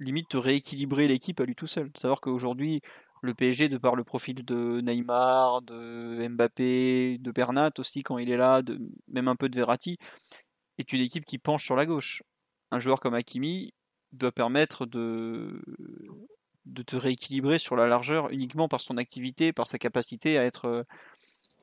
limite 0.00 0.28
te 0.28 0.36
rééquilibrer 0.36 1.08
l'équipe 1.08 1.40
à 1.40 1.44
lui 1.44 1.54
tout 1.54 1.66
seul. 1.66 1.90
Savoir 1.96 2.20
qu'aujourd'hui, 2.20 2.82
le 3.22 3.34
PSG, 3.34 3.68
de 3.68 3.78
par 3.78 3.96
le 3.96 4.04
profil 4.04 4.44
de 4.44 4.80
Neymar, 4.80 5.62
de 5.62 6.28
Mbappé, 6.28 7.18
de 7.18 7.30
Bernat 7.32 7.72
aussi 7.78 8.02
quand 8.02 8.18
il 8.18 8.30
est 8.30 8.36
là, 8.36 8.62
de, 8.62 8.78
même 9.08 9.28
un 9.28 9.36
peu 9.36 9.48
de 9.48 9.56
Verratti, 9.56 9.98
est 10.78 10.92
une 10.92 11.00
équipe 11.00 11.24
qui 11.24 11.38
penche 11.38 11.64
sur 11.64 11.76
la 11.76 11.86
gauche. 11.86 12.22
Un 12.70 12.78
joueur 12.78 13.00
comme 13.00 13.14
Hakimi 13.14 13.72
doit 14.12 14.32
permettre 14.32 14.86
de, 14.86 15.62
de 16.66 16.82
te 16.82 16.96
rééquilibrer 16.96 17.58
sur 17.58 17.76
la 17.76 17.86
largeur 17.86 18.30
uniquement 18.30 18.68
par 18.68 18.80
son 18.80 18.96
activité, 18.96 19.52
par 19.52 19.66
sa 19.66 19.78
capacité 19.78 20.38
à 20.38 20.44
être 20.44 20.84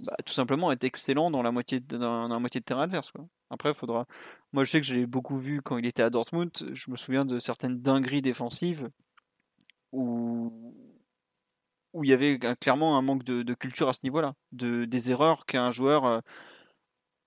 bah, 0.01 0.15
tout 0.25 0.33
simplement 0.33 0.71
être 0.71 0.83
excellent 0.83 1.31
dans 1.31 1.41
la 1.41 1.51
moitié 1.51 1.79
de, 1.79 1.97
dans 1.97 2.39
moitié 2.39 2.59
de 2.59 2.65
terrain 2.65 2.83
adverse. 2.83 3.11
Quoi. 3.11 3.25
Après, 3.49 3.69
il 3.69 3.75
faudra. 3.75 4.05
Moi, 4.51 4.63
je 4.65 4.71
sais 4.71 4.81
que 4.81 4.85
je 4.87 4.95
l'ai 4.95 5.05
beaucoup 5.05 5.37
vu 5.37 5.61
quand 5.61 5.77
il 5.77 5.85
était 5.85 6.03
à 6.03 6.09
Dortmund. 6.09 6.51
Je 6.73 6.91
me 6.91 6.97
souviens 6.97 7.25
de 7.25 7.39
certaines 7.39 7.81
dingueries 7.81 8.21
défensives 8.21 8.89
où 9.91 10.75
où 11.93 12.03
il 12.03 12.09
y 12.09 12.13
avait 12.13 12.37
clairement 12.59 12.97
un 12.97 13.01
manque 13.01 13.23
de, 13.23 13.41
de 13.41 13.53
culture 13.53 13.87
à 13.87 13.93
ce 13.93 13.99
niveau-là, 14.03 14.33
de 14.51 14.83
des 14.83 15.11
erreurs 15.11 15.45
qu'un 15.45 15.71
joueur 15.71 16.21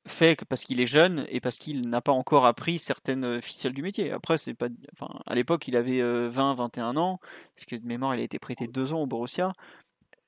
fait 0.09 0.37
que 0.37 0.45
parce 0.45 0.65
qu'il 0.65 0.81
est 0.81 0.87
jeune 0.87 1.27
et 1.29 1.41
parce 1.41 1.59
qu'il 1.59 1.89
n'a 1.89 2.01
pas 2.01 2.13
encore 2.13 2.47
appris 2.47 2.79
certaines 2.79 3.41
ficelles 3.41 3.75
du 3.75 3.83
métier. 3.83 4.11
Après, 4.11 4.39
c'est 4.39 4.55
pas, 4.55 4.69
enfin, 4.93 5.21
à 5.27 5.35
l'époque, 5.35 5.69
il 5.69 5.77
avait 5.77 6.01
20, 6.29 6.55
21 6.55 6.97
ans, 6.97 7.21
parce 7.55 7.67
que 7.67 7.77
de 7.77 7.87
mémoire, 7.87 8.15
il 8.15 8.21
a 8.21 8.25
été 8.25 8.39
prêté 8.39 8.67
deux 8.67 8.93
ans 8.93 9.03
au 9.03 9.07
Borussia. 9.07 9.53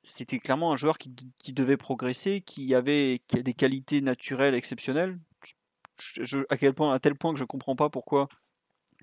C'était 0.02 0.39
clairement 0.39 0.73
un 0.73 0.77
joueur 0.77 0.97
qui, 0.97 1.15
qui 1.43 1.52
devait 1.52 1.77
progresser, 1.77 2.40
qui 2.40 2.74
avait 2.74 3.20
des 3.32 3.55
qualités 3.55 4.01
naturelles 4.01 4.55
exceptionnelles. 4.55 5.19
À 6.48 6.57
quel 6.57 6.73
point, 6.73 6.93
à 6.94 6.98
tel 6.98 7.15
point 7.15 7.32
que 7.35 7.39
je 7.39 7.44
comprends 7.44 7.77
pas 7.77 7.90
pourquoi 7.90 8.28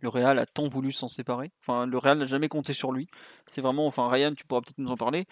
le 0.02 0.10
Real 0.10 0.40
a 0.40 0.46
tant 0.46 0.68
voulu 0.68 0.92
s'en 0.92 1.08
séparer. 1.08 1.52
Enfin, 1.62 1.86
le 1.86 1.98
Real 1.98 2.18
n'a 2.18 2.26
jamais 2.26 2.50
compté 2.50 2.74
sur 2.74 2.92
lui. 2.92 3.08
C'est 3.46 3.62
vraiment, 3.62 3.86
enfin, 3.88 4.10
Ryan, 4.10 4.34
tu 4.34 4.46
pourras 4.46 4.62
peut-être 4.62 4.80
nous 4.80 4.92
en 4.92 4.98
parler. 4.98 5.26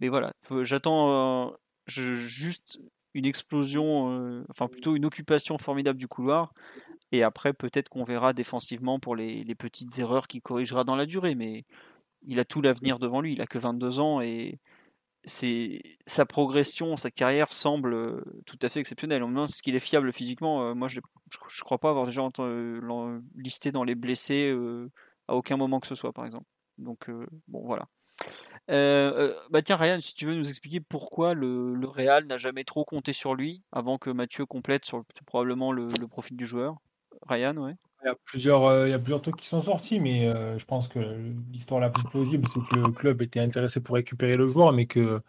Mais 0.00 0.08
voilà, 0.08 0.34
j'attends 0.62 1.54
juste 1.86 2.78
une 3.16 3.24
explosion, 3.24 4.12
euh, 4.12 4.44
enfin 4.50 4.68
plutôt 4.68 4.94
une 4.94 5.06
occupation 5.06 5.56
formidable 5.56 5.98
du 5.98 6.06
couloir. 6.06 6.52
Et 7.12 7.22
après, 7.22 7.54
peut-être 7.54 7.88
qu'on 7.88 8.04
verra 8.04 8.34
défensivement 8.34 9.00
pour 9.00 9.16
les, 9.16 9.44
petites 9.54 9.98
erreurs 9.98 10.28
qu'il 10.28 10.42
corrigera 10.42 10.84
dans 10.84 10.96
la 10.96 11.06
durée. 11.06 11.34
Mais 11.34 11.64
il 12.26 12.38
a 12.40 12.44
tout 12.44 12.60
l'avenir 12.60 12.98
devant 12.98 13.20
lui. 13.22 13.32
Il 13.32 13.40
a 13.40 13.46
que 13.46 13.58
22 13.58 14.00
ans 14.00 14.20
et 14.20 14.58
c'est 15.24 15.82
sa 16.06 16.26
progression, 16.26 16.96
sa 16.96 17.10
carrière 17.10 17.52
semble 17.52 17.94
euh, 17.94 18.20
tout 18.44 18.58
à 18.62 18.68
fait 18.68 18.80
exceptionnelle. 18.80 19.22
On 19.22 19.28
me 19.28 19.34
demande 19.34 19.50
ce 19.50 19.62
qu'il 19.62 19.74
est 19.74 19.80
fiable 19.80 20.12
physiquement. 20.12 20.70
Euh, 20.70 20.74
moi, 20.74 20.88
je 20.88 21.00
ne 21.00 21.64
crois 21.64 21.78
pas 21.78 21.90
avoir 21.90 22.06
déjà 22.06 22.22
listé 23.34 23.72
dans 23.72 23.84
les 23.84 23.94
blessés 23.94 24.54
à 25.26 25.36
aucun 25.36 25.56
moment 25.56 25.80
que 25.80 25.86
ce 25.86 25.94
soit, 25.94 26.12
par 26.12 26.26
exemple. 26.26 26.46
Donc, 26.78 27.10
bon, 27.48 27.64
voilà. 27.64 27.88
Euh, 28.68 29.12
euh, 29.30 29.34
bah 29.50 29.62
tiens 29.62 29.76
Ryan, 29.76 30.00
si 30.00 30.14
tu 30.14 30.26
veux 30.26 30.34
nous 30.34 30.48
expliquer 30.48 30.80
pourquoi 30.80 31.34
le, 31.34 31.74
le 31.74 31.86
Real 31.86 32.26
n'a 32.26 32.36
jamais 32.36 32.64
trop 32.64 32.84
compté 32.84 33.12
sur 33.12 33.34
lui 33.34 33.62
avant 33.70 33.96
que 33.96 34.10
Mathieu 34.10 34.44
complète 34.44 34.84
sur 34.84 35.04
probablement 35.24 35.72
le, 35.72 35.86
profil 36.08 36.36
du 36.36 36.46
joueur? 36.46 36.76
Ryan, 37.28 37.56
ouais. 37.56 37.74
Il 38.02 38.08
y 38.08 38.10
a 38.10 38.16
plusieurs, 38.24 38.64
euh, 38.64 38.88
il 38.88 38.90
y 38.90 38.94
a 38.94 38.98
plusieurs 38.98 39.22
trucs 39.22 39.36
qui 39.36 39.46
sont 39.46 39.62
sortis, 39.62 40.00
mais 40.00 40.26
je 40.58 40.64
pense 40.64 40.88
que 40.88 40.98
l'histoire 41.52 41.80
la 41.80 41.90
plus 41.90 42.04
plausible, 42.04 42.46
c'est 42.48 42.60
que 42.60 42.80
le 42.80 42.92
club 42.92 43.22
était 43.22 43.40
intéressé 43.40 43.80
pour 43.80 43.94
récupérer 43.94 44.36
le 44.36 44.48
joueur, 44.48 44.72
mais 44.72 44.86
que 44.86 45.20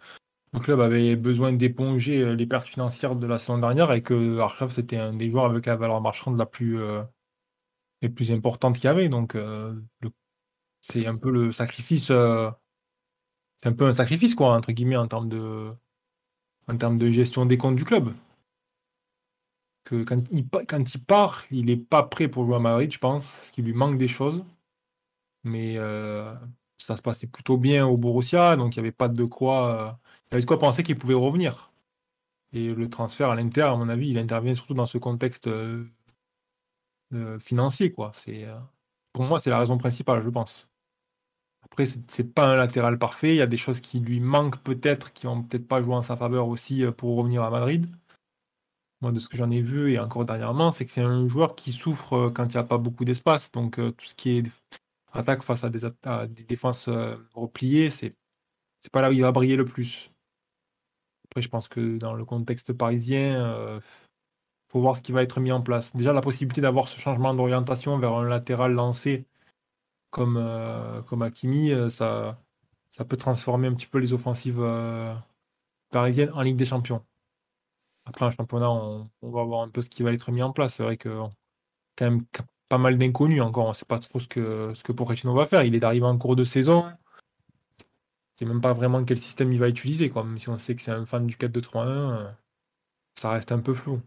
le 0.54 0.60
club 0.60 0.80
avait 0.80 1.16
besoin 1.16 1.54
d'éponger 1.54 2.36
les 2.36 2.48
pertes 2.48 2.68
financières 2.68 3.16
de 3.16 3.28
la 3.28 3.38
saison 3.38 3.58
dernière 3.58 3.92
et 3.92 4.02
que 4.02 4.40
Arkham 4.40 4.70
c'était 4.70 4.98
un 4.98 5.14
des 5.14 5.30
joueurs 5.30 5.46
avec 5.46 5.66
la 5.66 5.76
valeur 5.76 6.02
marchande 6.02 6.38
la 6.38 6.46
plus, 6.46 6.80
les 8.02 8.10
plus 8.10 8.32
importante 8.32 8.76
qu'il 8.76 8.86
y 8.86 8.88
avait. 8.88 9.10
Donc 9.10 9.38
c'est 10.82 11.08
un 11.08 11.16
peu 11.16 11.32
le 11.32 11.52
sacrifice 11.52 12.12
c'est 13.58 13.68
un 13.70 13.74
peu 13.74 13.86
un 13.88 13.94
sacrifice, 13.94 14.36
quoi, 14.36 14.56
entre 14.56 14.72
guillemets, 14.72 14.98
en 14.98 15.08
termes 15.08 15.30
de, 15.30 15.72
en 16.68 16.78
termes 16.78 16.98
de 16.98 17.10
gestion 17.12 17.46
des 17.46 17.58
comptes 17.58 17.76
du 17.76 17.86
club. 17.86 18.14
Que 19.84 20.04
quand 20.04 20.20
il, 20.32 20.48
quand 20.68 20.94
il 20.94 21.04
part, 21.04 21.46
il 21.52 21.66
n'est 21.66 21.78
pas 21.78 22.04
prêt 22.04 22.28
pour 22.28 22.46
jouer 22.46 22.56
à 22.56 22.60
Madrid, 22.60 22.92
je 22.92 23.00
pense, 23.00 23.28
parce 23.28 23.52
qu'il 23.52 23.66
lui 23.66 23.74
manque 23.74 23.98
des 23.98 24.08
choses. 24.08 24.44
Mais 25.44 25.78
euh, 25.78 26.34
ça 26.78 26.98
se 26.98 27.02
passait 27.02 27.28
plutôt 27.28 27.58
bien 27.58 27.88
au 27.88 27.98
Borussia, 27.98 28.56
donc 28.58 28.76
il 28.76 28.80
n'y 28.80 28.88
avait 28.88 28.92
pas 28.92 29.08
de 29.10 29.24
quoi, 29.26 29.90
euh, 29.90 29.92
il 30.28 30.34
y 30.34 30.36
avait 30.36 30.42
de 30.44 30.48
quoi 30.48 30.60
penser 30.60 30.84
qu'il 30.84 30.98
pouvait 30.98 31.14
revenir. 31.14 31.72
Et 32.54 32.74
le 32.74 32.90
transfert 32.90 33.30
à 33.32 33.36
l'Inter, 33.36 33.64
à 33.64 33.76
mon 33.78 33.90
avis, 33.90 34.10
il 34.10 34.18
intervient 34.18 34.56
surtout 34.56 34.74
dans 34.74 34.86
ce 34.86 34.98
contexte 34.98 35.48
euh, 35.48 35.86
financier, 37.40 37.92
quoi. 37.92 38.12
C'est, 38.16 38.46
pour 39.14 39.24
moi, 39.26 39.40
c'est 39.40 39.50
la 39.50 39.60
raison 39.60 39.78
principale, 39.78 40.24
je 40.24 40.30
pense. 40.30 40.67
Après, 41.72 41.86
c'est 41.86 42.34
pas 42.34 42.48
un 42.48 42.56
latéral 42.56 42.98
parfait. 42.98 43.32
Il 43.32 43.38
y 43.38 43.42
a 43.42 43.48
des 43.48 43.58
choses 43.58 43.82
qui 43.82 44.00
lui 44.00 44.20
manquent 44.20 44.60
peut-être, 44.60 45.14
qui 45.14 45.26
vont 45.28 45.44
peut-être 45.44 45.68
pas 45.68 45.82
joué 45.82 45.94
en 45.96 46.02
sa 46.02 46.16
faveur 46.16 46.48
aussi 46.48 46.84
euh, 46.84 46.92
pour 46.92 47.16
revenir 47.18 47.44
à 47.44 47.50
Madrid. 47.50 47.86
Moi, 49.02 49.12
de 49.12 49.20
ce 49.20 49.30
que 49.30 49.38
j'en 49.38 49.52
ai 49.52 49.62
vu 49.62 49.94
et 49.94 50.00
encore 50.00 50.26
dernièrement, 50.26 50.72
c'est 50.72 50.86
que 50.86 50.92
c'est 50.92 51.02
un 51.02 51.28
joueur 51.28 51.56
qui 51.56 51.72
souffre 51.72 52.14
euh, 52.14 52.30
quand 52.32 52.46
il 52.46 52.52
n'y 52.52 52.58
a 52.58 52.64
pas 52.64 52.78
beaucoup 52.78 53.06
d'espace. 53.06 53.52
Donc, 53.52 53.80
euh, 53.80 53.92
tout 53.92 54.06
ce 54.06 54.16
qui 54.16 54.38
est 54.38 54.44
attaque 55.14 55.44
face 55.44 55.64
à 55.64 55.70
des, 55.70 56.44
défenses 56.44 56.90
repliées, 57.34 57.90
c'est 57.90 58.12
c'est 58.80 58.92
pas 58.92 59.02
là 59.02 59.10
où 59.10 59.14
il 59.14 59.22
va 59.22 59.32
briller 59.32 59.56
le 59.56 59.66
plus. 59.66 60.12
Après, 61.26 61.42
je 61.42 61.50
pense 61.50 61.68
que 61.68 61.98
dans 61.98 62.14
le 62.14 62.26
contexte 62.26 62.74
parisien, 62.74 63.80
il 63.80 64.72
faut 64.72 64.82
voir 64.82 64.98
ce 64.98 65.02
qui 65.02 65.12
va 65.12 65.24
être 65.24 65.40
mis 65.40 65.52
en 65.52 65.62
place. 65.62 65.96
Déjà, 65.96 66.14
la 66.14 66.22
possibilité 66.22 66.62
d'avoir 66.62 66.88
ce 66.88 67.00
changement 67.00 67.34
d'orientation 67.34 67.98
vers 67.98 68.14
un 68.14 68.28
latéral 68.28 68.74
lancé 68.74 69.26
comme, 70.18 70.38
euh, 70.38 71.02
comme 71.04 71.22
euh, 71.24 71.90
ça, 71.90 72.42
ça 72.92 73.06
peut 73.06 73.18
transformer 73.18 73.68
un 73.68 73.74
petit 73.74 73.86
peu 73.86 74.00
les 74.00 74.14
offensives 74.14 74.60
euh, 74.60 75.14
parisiennes 75.92 76.32
en 76.34 76.42
Ligue 76.42 76.58
des 76.58 76.66
Champions. 76.66 77.06
Après 78.06 78.26
un 78.26 78.32
championnat, 78.32 78.72
on, 78.72 79.10
va 79.22 79.44
voir 79.44 79.62
un 79.62 79.70
peu 79.70 79.82
ce 79.82 79.90
qui 79.90 80.02
va 80.04 80.14
être 80.14 80.32
mis 80.32 80.42
en 80.42 80.52
place. 80.54 80.76
C'est 80.76 80.84
vrai 80.84 80.98
que 80.98 81.10
quand 81.98 82.06
même 82.10 82.26
pas 82.70 82.78
mal 82.78 82.98
d'inconnus 82.98 83.42
encore. 83.42 83.66
On 83.66 83.70
ne 83.70 83.74
sait 83.76 83.86
pas 83.86 84.00
trop 84.00 84.20
ce 84.20 84.28
que, 84.28 84.74
ce 84.76 84.84
que 84.84 84.92
Pochettino 84.92 85.34
va 85.34 85.46
faire. 85.46 85.64
Il 85.64 85.76
est 85.76 85.84
arrivé 85.84 86.06
en 86.06 86.18
cours 86.18 86.36
de 86.36 86.44
saison. 86.44 86.86
C'est 88.34 88.46
même 88.46 88.62
pas 88.62 88.74
vraiment 88.74 89.04
quel 89.04 89.20
système 89.20 89.52
il 89.52 89.60
va 89.60 89.70
utiliser. 89.70 90.10
Quoi. 90.10 90.24
Même 90.24 90.40
si 90.40 90.50
on 90.50 90.58
sait 90.60 90.76
que 90.76 90.82
c'est 90.82 90.92
un 90.92 91.06
fan 91.06 91.28
du 91.28 91.36
4-2-3-1, 91.36 92.34
ça 93.16 93.32
reste 93.32 93.52
un 93.52 93.60
peu 93.60 93.74
flou. 93.74 94.02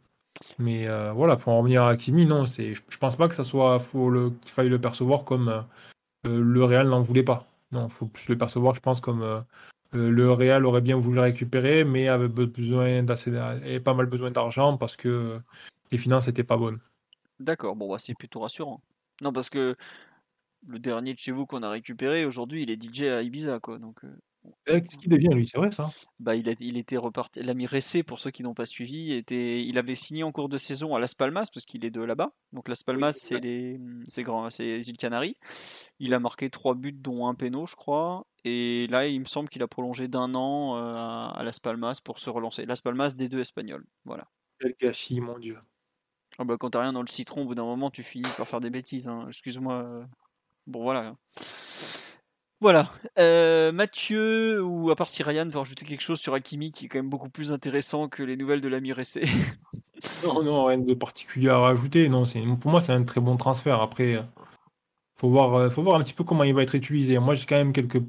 Mais 0.59 0.89
voilà, 1.13 1.37
pour 1.37 1.53
en 1.53 1.59
revenir 1.59 1.83
à 1.83 1.91
Hakimi, 1.91 2.27
non, 2.27 2.47
c'est, 2.47 2.75
je, 2.75 2.99
pense 2.99 3.17
pas 3.17 3.29
que 3.29 3.35
ça 3.35 3.45
soit 3.45 3.79
faut 3.81 4.11
qu'il 4.11 4.51
faille 4.51 4.69
le 4.69 4.81
percevoir 4.81 5.25
comme 5.25 5.49
euh, 5.49 5.61
le 6.25 6.65
Real 6.65 6.89
n'en 6.89 7.01
voulait 7.01 7.23
pas. 7.23 7.47
Non, 7.73 7.87
il 7.87 7.91
faut 7.91 8.07
plus 8.07 8.29
le 8.29 8.39
percevoir, 8.39 8.75
je 8.75 8.81
pense, 8.81 9.01
comme 9.01 9.23
euh, 9.23 9.41
euh, 9.95 10.11
le 10.11 10.33
Real 10.33 10.67
aurait 10.67 10.81
bien 10.81 10.97
voulu 10.97 11.17
le 11.17 11.23
récupérer, 11.23 11.85
mais 11.85 12.09
avait 12.09 12.29
besoin 12.29 13.03
d'assez, 13.03 13.31
pas 13.81 13.95
mal 13.95 14.07
besoin 14.07 14.31
d'argent 14.31 14.77
parce 14.77 14.97
que 14.97 15.41
les 15.93 15.99
finances 15.99 16.27
n'étaient 16.27 16.45
pas 16.45 16.57
bonnes. 16.57 16.81
D'accord, 17.39 17.77
bon, 17.77 17.91
bah, 17.91 17.99
c'est 17.99 18.15
plutôt 18.15 18.41
rassurant. 18.41 18.83
Non, 19.23 19.33
parce 19.33 19.51
que 19.51 19.77
le 20.67 20.79
dernier 20.79 21.15
de 21.15 21.19
chez 21.19 21.33
vous 21.33 21.47
qu'on 21.47 21.63
a 21.63 21.71
récupéré, 21.71 22.25
aujourd'hui, 22.25 22.63
il 22.63 22.71
est 22.71 22.83
DJ 22.83 23.03
à 23.03 23.23
Ibiza, 23.23 23.61
quoi. 23.61 23.79
Eh, 24.67 24.81
qu'est-ce 24.81 24.99
qu'il 24.99 25.11
devient, 25.11 25.29
lui? 25.33 25.47
C'est 25.47 25.59
vrai, 25.59 25.71
ça 25.71 25.91
bah, 26.19 26.35
il, 26.35 26.49
a, 26.49 26.55
il 26.61 26.77
était 26.77 26.97
reparti. 26.97 27.43
L'ami 27.43 27.67
Ressé, 27.67 28.03
pour 28.03 28.19
ceux 28.19 28.31
qui 28.31 28.43
n'ont 28.43 28.55
pas 28.55 28.67
suivi, 28.67 29.13
était, 29.13 29.63
il 29.63 29.77
avait 29.79 29.97
signé 29.97 30.23
en 30.23 30.33
cours 30.33 30.49
de 30.49 30.57
saison 30.57 30.95
à 30.95 31.01
Las 31.01 31.15
Palmas, 31.15 31.49
parce 31.53 31.67
qu'il 31.67 31.85
est 31.85 31.91
de 31.91 32.03
là-bas. 32.03 32.33
Donc, 32.53 32.69
Las 32.69 32.83
Palmas, 32.83 33.13
c'est 33.13 33.39
les, 33.39 33.79
c'est 34.07 34.23
grand, 34.23 34.49
c'est 34.51 34.65
les 34.65 34.89
îles 34.89 34.97
Canaries. 34.97 35.37
Il 35.99 36.15
a 36.15 36.21
marqué 36.21 36.49
trois 36.51 36.75
buts, 36.75 36.93
dont 36.93 37.27
un 37.27 37.35
péno, 37.35 37.67
je 37.67 37.77
crois. 37.77 38.27
Et 38.45 38.87
là, 38.89 39.07
il 39.07 39.21
me 39.21 39.27
semble 39.27 39.51
qu'il 39.51 39.63
a 39.63 39.69
prolongé 39.69 40.09
d'un 40.09 40.35
an 40.35 40.77
euh, 40.77 41.39
à 41.39 41.43
Las 41.45 41.61
Palmas 41.61 42.01
pour 42.03 42.19
se 42.19 42.31
relancer. 42.31 42.65
Las 42.65 42.81
Palmas, 42.81 43.15
des 43.15 43.29
deux 43.29 43.41
espagnols. 43.41 43.85
Voilà. 44.05 44.29
Quel 44.59 44.75
gâchis, 44.81 45.21
mon 45.21 45.39
Dieu. 45.39 45.59
Ah 46.39 46.45
bah, 46.45 46.57
quand 46.59 46.71
t'as 46.71 46.81
rien 46.81 46.93
dans 46.95 47.03
le 47.03 47.09
citron, 47.09 47.43
au 47.43 47.45
bout 47.47 47.55
d'un 47.55 47.65
moment, 47.65 47.91
tu 47.91 48.03
finis 48.03 48.29
par 48.37 48.49
faire 48.49 48.61
des 48.61 48.71
bêtises. 48.71 49.09
Hein. 49.09 49.27
Excuse-moi. 49.29 50.07
Bon, 50.67 50.83
voilà. 50.83 51.17
Voilà. 52.61 52.91
Euh, 53.19 53.73
Mathieu, 53.73 54.63
ou 54.63 54.91
à 54.91 54.97
part 54.97 55.09
si 55.09 55.23
Ryan 55.23 55.49
veut 55.49 55.59
rajouter 55.59 55.87
quelque 55.87 56.03
chose 56.03 56.21
sur 56.21 56.35
Hakimi 56.35 56.71
qui 56.71 56.85
est 56.85 56.89
quand 56.89 56.99
même 56.99 57.09
beaucoup 57.09 57.31
plus 57.31 57.53
intéressant 57.53 58.09
que 58.09 58.23
les 58.23 58.37
nouvelles 58.37 58.61
de 58.61 58.69
l'ami 58.69 58.93
Ressé. 58.93 59.23
non, 60.25 60.43
non, 60.43 60.65
rien 60.67 60.79
de 60.79 60.95
particulier 60.95 61.49
à 61.49 61.59
rajouter. 61.59 62.09
Non, 62.09 62.25
pour 62.61 62.71
moi, 62.71 62.81
c'est 62.81 62.93
un 62.93 63.05
très 63.05 63.21
bon 63.21 63.39
transfert. 63.39 63.81
Après, 63.81 64.23
faut 65.17 65.31
voir, 65.31 65.55
euh, 65.55 65.71
faut 65.71 65.83
voir 65.83 65.97
un 65.97 66.03
petit 66.03 66.15
peu 66.15 66.25
comment 66.25 66.45
il 66.45 66.55
va 66.55 66.63
être 66.63 66.75
utilisé. 66.75 67.19
Moi, 67.19 67.35
j'ai 67.35 67.47
quand 67.47 67.57
même 67.57 67.73
quelques 67.73 68.03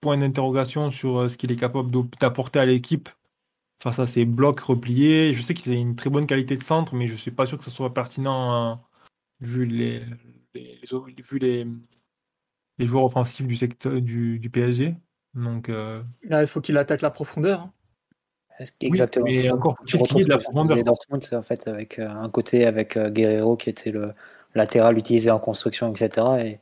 points 0.00 0.18
d'interrogation 0.18 0.90
sur 0.90 1.18
euh, 1.20 1.28
ce 1.28 1.36
qu'il 1.36 1.52
est 1.52 1.56
capable 1.56 1.90
d'apporter 2.20 2.58
à 2.58 2.66
l'équipe 2.66 3.08
face 3.82 3.98
à 3.98 4.06
ces 4.06 4.24
blocs 4.24 4.60
repliés. 4.60 5.34
Je 5.34 5.42
sais 5.42 5.54
qu'il 5.54 5.72
a 5.72 5.76
une 5.76 5.96
très 5.96 6.10
bonne 6.10 6.26
qualité 6.26 6.56
de 6.56 6.62
centre, 6.62 6.94
mais 6.94 7.08
je 7.08 7.14
suis 7.14 7.30
pas 7.30 7.46
sûr 7.46 7.58
que 7.58 7.64
ce 7.64 7.70
soit 7.70 7.94
pertinent 7.94 8.52
hein, 8.54 8.80
vu 9.40 9.66
les, 9.66 10.02
vu 10.54 11.38
les 11.38 11.66
les 12.78 12.86
joueurs 12.86 13.04
offensifs 13.04 13.46
du 13.46 13.56
secteur 13.56 14.00
du, 14.00 14.38
du 14.38 14.50
PSG. 14.50 14.94
Donc, 15.34 15.68
euh, 15.68 16.02
il 16.22 16.46
faut 16.46 16.60
qu'il 16.60 16.78
attaque 16.78 17.02
la 17.02 17.10
profondeur. 17.10 17.60
Hein. 17.60 17.72
Exactement. 18.80 19.26
mais 19.26 19.50
encore 19.50 19.76
tu 19.86 19.96
retrouves 19.96 20.26
la 20.28 20.38
profondeur. 20.38 20.82
Dortmund 20.82 21.22
en 21.32 21.42
fait 21.42 21.68
avec 21.68 21.98
euh, 21.98 22.08
un 22.08 22.30
côté 22.30 22.64
avec 22.64 22.96
euh, 22.96 23.10
Guerrero 23.10 23.56
qui 23.56 23.68
était 23.68 23.90
le 23.90 24.14
latéral 24.54 24.96
utilisé 24.96 25.30
en 25.30 25.38
construction, 25.38 25.92
etc. 25.92 26.26
Et, 26.42 26.58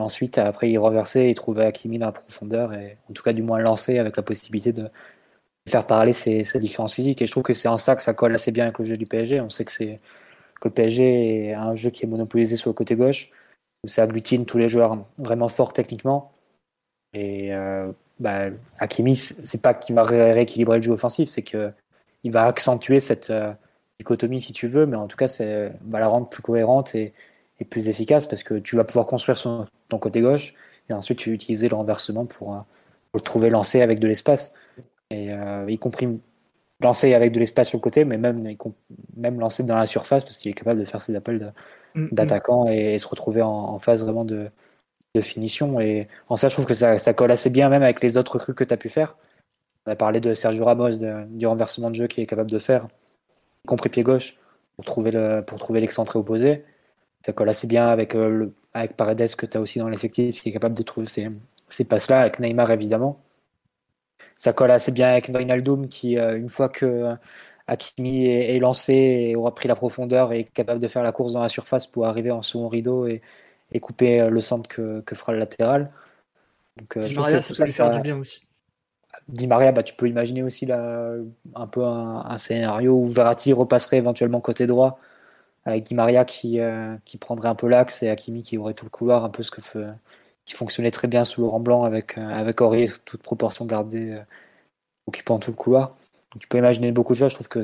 ensuite 0.00 0.38
après 0.38 0.70
il 0.70 0.78
reversait, 0.78 1.30
il 1.30 1.34
trouvait 1.34 1.66
Hakimi 1.66 1.98
dans 1.98 2.06
la 2.06 2.12
profondeur 2.12 2.72
et 2.72 2.96
en 3.08 3.12
tout 3.12 3.22
cas 3.22 3.32
du 3.34 3.42
moins 3.42 3.58
lancé 3.58 3.98
avec 3.98 4.16
la 4.16 4.22
possibilité 4.22 4.72
de 4.72 4.88
faire 5.68 5.86
parler 5.86 6.12
ses, 6.14 6.42
différences 6.58 6.94
physiques. 6.94 7.20
Et 7.22 7.26
je 7.26 7.30
trouve 7.30 7.42
que 7.42 7.52
c'est 7.52 7.68
en 7.68 7.76
ça 7.76 7.96
que 7.96 8.02
ça 8.02 8.14
colle 8.14 8.34
assez 8.34 8.50
bien 8.50 8.64
avec 8.64 8.78
le 8.78 8.86
jeu 8.86 8.96
du 8.96 9.06
PSG. 9.06 9.40
On 9.40 9.50
sait 9.50 9.64
que 9.64 9.72
c'est 9.72 10.00
que 10.60 10.68
le 10.68 10.74
PSG 10.74 11.48
est 11.48 11.54
un 11.54 11.74
jeu 11.74 11.90
qui 11.90 12.04
est 12.04 12.08
monopolisé 12.08 12.56
sur 12.56 12.70
le 12.70 12.74
côté 12.74 12.96
gauche 12.96 13.30
où 13.84 13.88
ça 13.88 14.02
agglutine 14.02 14.44
tous 14.46 14.58
les 14.58 14.68
joueurs 14.68 14.98
vraiment 15.18 15.48
forts 15.48 15.72
techniquement. 15.72 16.32
Et 17.12 17.54
euh, 17.54 17.90
bah, 18.18 18.46
Hakimi, 18.78 19.16
c'est 19.16 19.62
pas 19.62 19.74
qu'il 19.74 19.94
va 19.94 20.04
rééquilibrer 20.04 20.76
le 20.76 20.82
jeu 20.82 20.92
offensif, 20.92 21.28
c'est 21.28 21.42
qu'il 21.42 21.72
va 22.26 22.44
accentuer 22.44 23.00
cette 23.00 23.30
euh, 23.30 23.52
dichotomie 23.98 24.40
si 24.40 24.52
tu 24.52 24.68
veux, 24.68 24.86
mais 24.86 24.96
en 24.96 25.06
tout 25.06 25.16
cas, 25.16 25.28
c'est 25.28 25.72
va 25.86 26.00
la 26.00 26.08
rendre 26.08 26.28
plus 26.28 26.42
cohérente 26.42 26.94
et, 26.94 27.12
plus 27.68 27.88
efficace 27.88 28.26
parce 28.26 28.42
que 28.42 28.54
tu 28.54 28.76
vas 28.76 28.84
pouvoir 28.84 29.04
construire 29.04 29.36
son, 29.36 29.66
ton 29.90 29.98
côté 29.98 30.22
gauche 30.22 30.54
et 30.88 30.94
ensuite 30.94 31.18
tu 31.18 31.28
vas 31.28 31.34
utiliser 31.34 31.68
le 31.68 31.76
renversement 31.76 32.24
pour, 32.24 32.54
euh, 32.54 32.58
le 33.12 33.20
trouver 33.20 33.50
lancé 33.50 33.82
avec 33.82 34.00
de 34.00 34.08
l'espace. 34.08 34.54
Et 35.10 35.32
y 35.66 35.78
compris 35.78 36.08
lancer 36.80 37.14
avec 37.14 37.32
de 37.32 37.40
l'espace 37.40 37.68
sur 37.68 37.78
le 37.78 37.82
côté, 37.82 38.04
mais 38.04 38.16
même, 38.16 38.40
même 39.16 39.36
dans 39.38 39.76
la 39.76 39.86
surface 39.86 40.24
parce 40.24 40.38
qu'il 40.38 40.50
est 40.52 40.54
capable 40.54 40.78
de 40.78 40.84
faire 40.84 41.02
ses 41.02 41.14
appels 41.16 41.52
mm, 41.94 42.02
mm. 42.02 42.08
d'attaquant 42.12 42.66
et, 42.68 42.98
se 42.98 43.08
retrouver 43.08 43.42
en, 43.42 43.78
phase 43.78 44.04
vraiment 44.04 44.24
de, 44.24 44.50
de, 45.14 45.20
finition. 45.20 45.80
Et 45.80 46.08
en 46.28 46.36
ça, 46.36 46.48
je 46.48 46.54
trouve 46.54 46.66
que 46.66 46.74
ça, 46.74 46.98
ça, 46.98 47.14
colle 47.14 47.30
assez 47.30 47.50
bien 47.50 47.68
même 47.68 47.82
avec 47.82 48.00
les 48.02 48.18
autres 48.18 48.34
recrues 48.34 48.54
que 48.54 48.64
tu 48.64 48.74
as 48.74 48.76
pu 48.76 48.88
faire. 48.88 49.16
On 49.86 49.92
a 49.92 49.96
parlé 49.96 50.20
de 50.20 50.34
Sergio 50.34 50.64
Ramos, 50.64 50.98
du 51.28 51.46
renversement 51.46 51.90
de 51.90 51.96
jeu 51.96 52.06
qu'il 52.06 52.22
est 52.22 52.26
capable 52.26 52.50
de 52.50 52.58
faire, 52.58 52.86
y 53.64 53.68
compris 53.68 53.88
pied 53.88 54.02
gauche, 54.02 54.36
pour 54.76 54.84
trouver, 54.84 55.10
le, 55.10 55.42
pour 55.46 55.58
trouver 55.58 55.80
l'excentré 55.80 56.18
opposé. 56.18 56.64
Ça 57.24 57.32
colle 57.32 57.48
assez 57.48 57.66
bien 57.66 57.88
avec, 57.88 58.14
euh, 58.14 58.28
le, 58.28 58.54
avec 58.74 58.96
Paredes 58.96 59.34
que 59.36 59.46
tu 59.46 59.56
as 59.56 59.60
aussi 59.60 59.78
dans 59.78 59.88
l'effectif, 59.88 60.42
qui 60.42 60.48
est 60.50 60.52
capable 60.52 60.76
de 60.76 60.82
trouver 60.82 61.06
ces, 61.06 61.28
ces 61.68 61.84
passes-là, 61.84 62.20
avec 62.20 62.40
Neymar 62.40 62.70
évidemment 62.70 63.20
ça 64.40 64.54
colle 64.54 64.70
assez 64.70 64.90
bien 64.90 65.08
avec 65.08 65.28
Vinaldoom 65.28 65.88
qui, 65.88 66.18
euh, 66.18 66.34
une 66.38 66.48
fois 66.48 66.70
que 66.70 67.14
Hakimi 67.70 68.26
est, 68.26 68.58
lancé 68.58 68.92
et 68.94 69.36
aura 69.36 69.54
pris 69.54 69.68
la 69.68 69.76
profondeur, 69.76 70.32
est 70.32 70.44
capable 70.44 70.80
de 70.80 70.88
faire 70.88 71.02
la 71.02 71.12
course 71.12 71.32
dans 71.32 71.42
la 71.42 71.48
surface 71.48 71.86
pour 71.86 72.06
arriver 72.06 72.30
en 72.30 72.42
second 72.42 72.68
rideau 72.68 73.06
et, 73.06 73.20
couper 73.80 74.20
euh, 74.20 74.30
le 74.30 74.40
centre 74.40 74.68
que, 74.68 75.14
fera 75.14 75.32
le 75.32 75.38
latéral. 75.38 75.90
Donc, 76.76 76.96
euh, 76.96 77.00
Di 77.00 77.14
Maria, 77.14 77.38
ça 77.38 77.54
peut 77.54 77.64
lui 77.64 77.72
faire 77.72 77.90
du 77.90 78.00
bien 78.00 78.18
aussi. 78.18 78.42
Di 79.28 79.46
Maria, 79.46 79.72
bah, 79.72 79.82
tu 79.82 79.94
peux 79.94 80.08
imaginer 80.08 80.42
aussi 80.42 80.66
là, 80.66 81.14
un 81.54 81.66
peu 81.66 81.84
un, 81.84 82.38
scénario 82.38 82.92
où 82.92 83.06
Verratti 83.06 83.52
repasserait 83.52 83.98
éventuellement 83.98 84.40
côté 84.40 84.66
droit 84.66 84.98
avec 85.64 85.84
Di 85.84 85.94
Maria 85.94 86.24
qui, 86.24 86.58
qui 87.04 87.18
prendrait 87.18 87.48
un 87.48 87.54
peu 87.54 87.68
l'axe 87.68 88.02
et 88.02 88.08
Hakimi 88.08 88.42
qui 88.42 88.58
aurait 88.58 88.74
tout 88.74 88.86
le 88.86 88.90
couloir, 88.90 89.24
un 89.24 89.30
peu 89.30 89.42
ce 89.42 89.50
que 89.50 89.60
fait, 89.60 89.86
qui 90.50 90.54
fonctionnait 90.54 90.90
très 90.90 91.06
bien 91.06 91.22
sous 91.24 91.42
Laurent 91.42 91.60
Blanc 91.60 91.84
avec, 91.84 92.18
euh, 92.18 92.28
avec 92.28 92.60
Aurier, 92.60 92.90
toute 93.04 93.22
proportion 93.22 93.64
gardée, 93.66 94.14
euh, 94.14 94.22
occupant 95.06 95.38
tout 95.38 95.52
le 95.52 95.56
couloir. 95.56 95.96
Tu 96.38 96.48
peux 96.48 96.58
imaginer 96.58 96.92
beaucoup 96.92 97.12
de 97.12 97.18
choses. 97.18 97.30
Je 97.30 97.36
trouve 97.36 97.48
que 97.48 97.62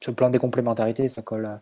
sur 0.00 0.12
le 0.12 0.14
plan 0.14 0.30
des 0.30 0.38
complémentarités, 0.38 1.08
ça 1.08 1.22
colle, 1.22 1.60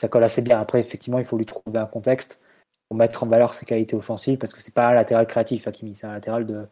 ça 0.00 0.08
colle 0.08 0.24
assez 0.24 0.42
bien. 0.42 0.60
Après, 0.60 0.78
effectivement, 0.80 1.18
il 1.18 1.24
faut 1.24 1.36
lui 1.36 1.46
trouver 1.46 1.78
un 1.78 1.86
contexte 1.86 2.40
pour 2.88 2.96
mettre 2.96 3.24
en 3.24 3.26
valeur 3.26 3.54
ses 3.54 3.66
qualités 3.66 3.96
offensives 3.96 4.38
parce 4.38 4.52
que 4.54 4.62
c'est 4.62 4.74
pas 4.74 4.88
un 4.88 4.94
latéral 4.94 5.26
créatif, 5.26 5.66
Hakimi, 5.68 5.94
c'est 5.94 6.06
un 6.06 6.12
latéral 6.12 6.46
de 6.46 6.66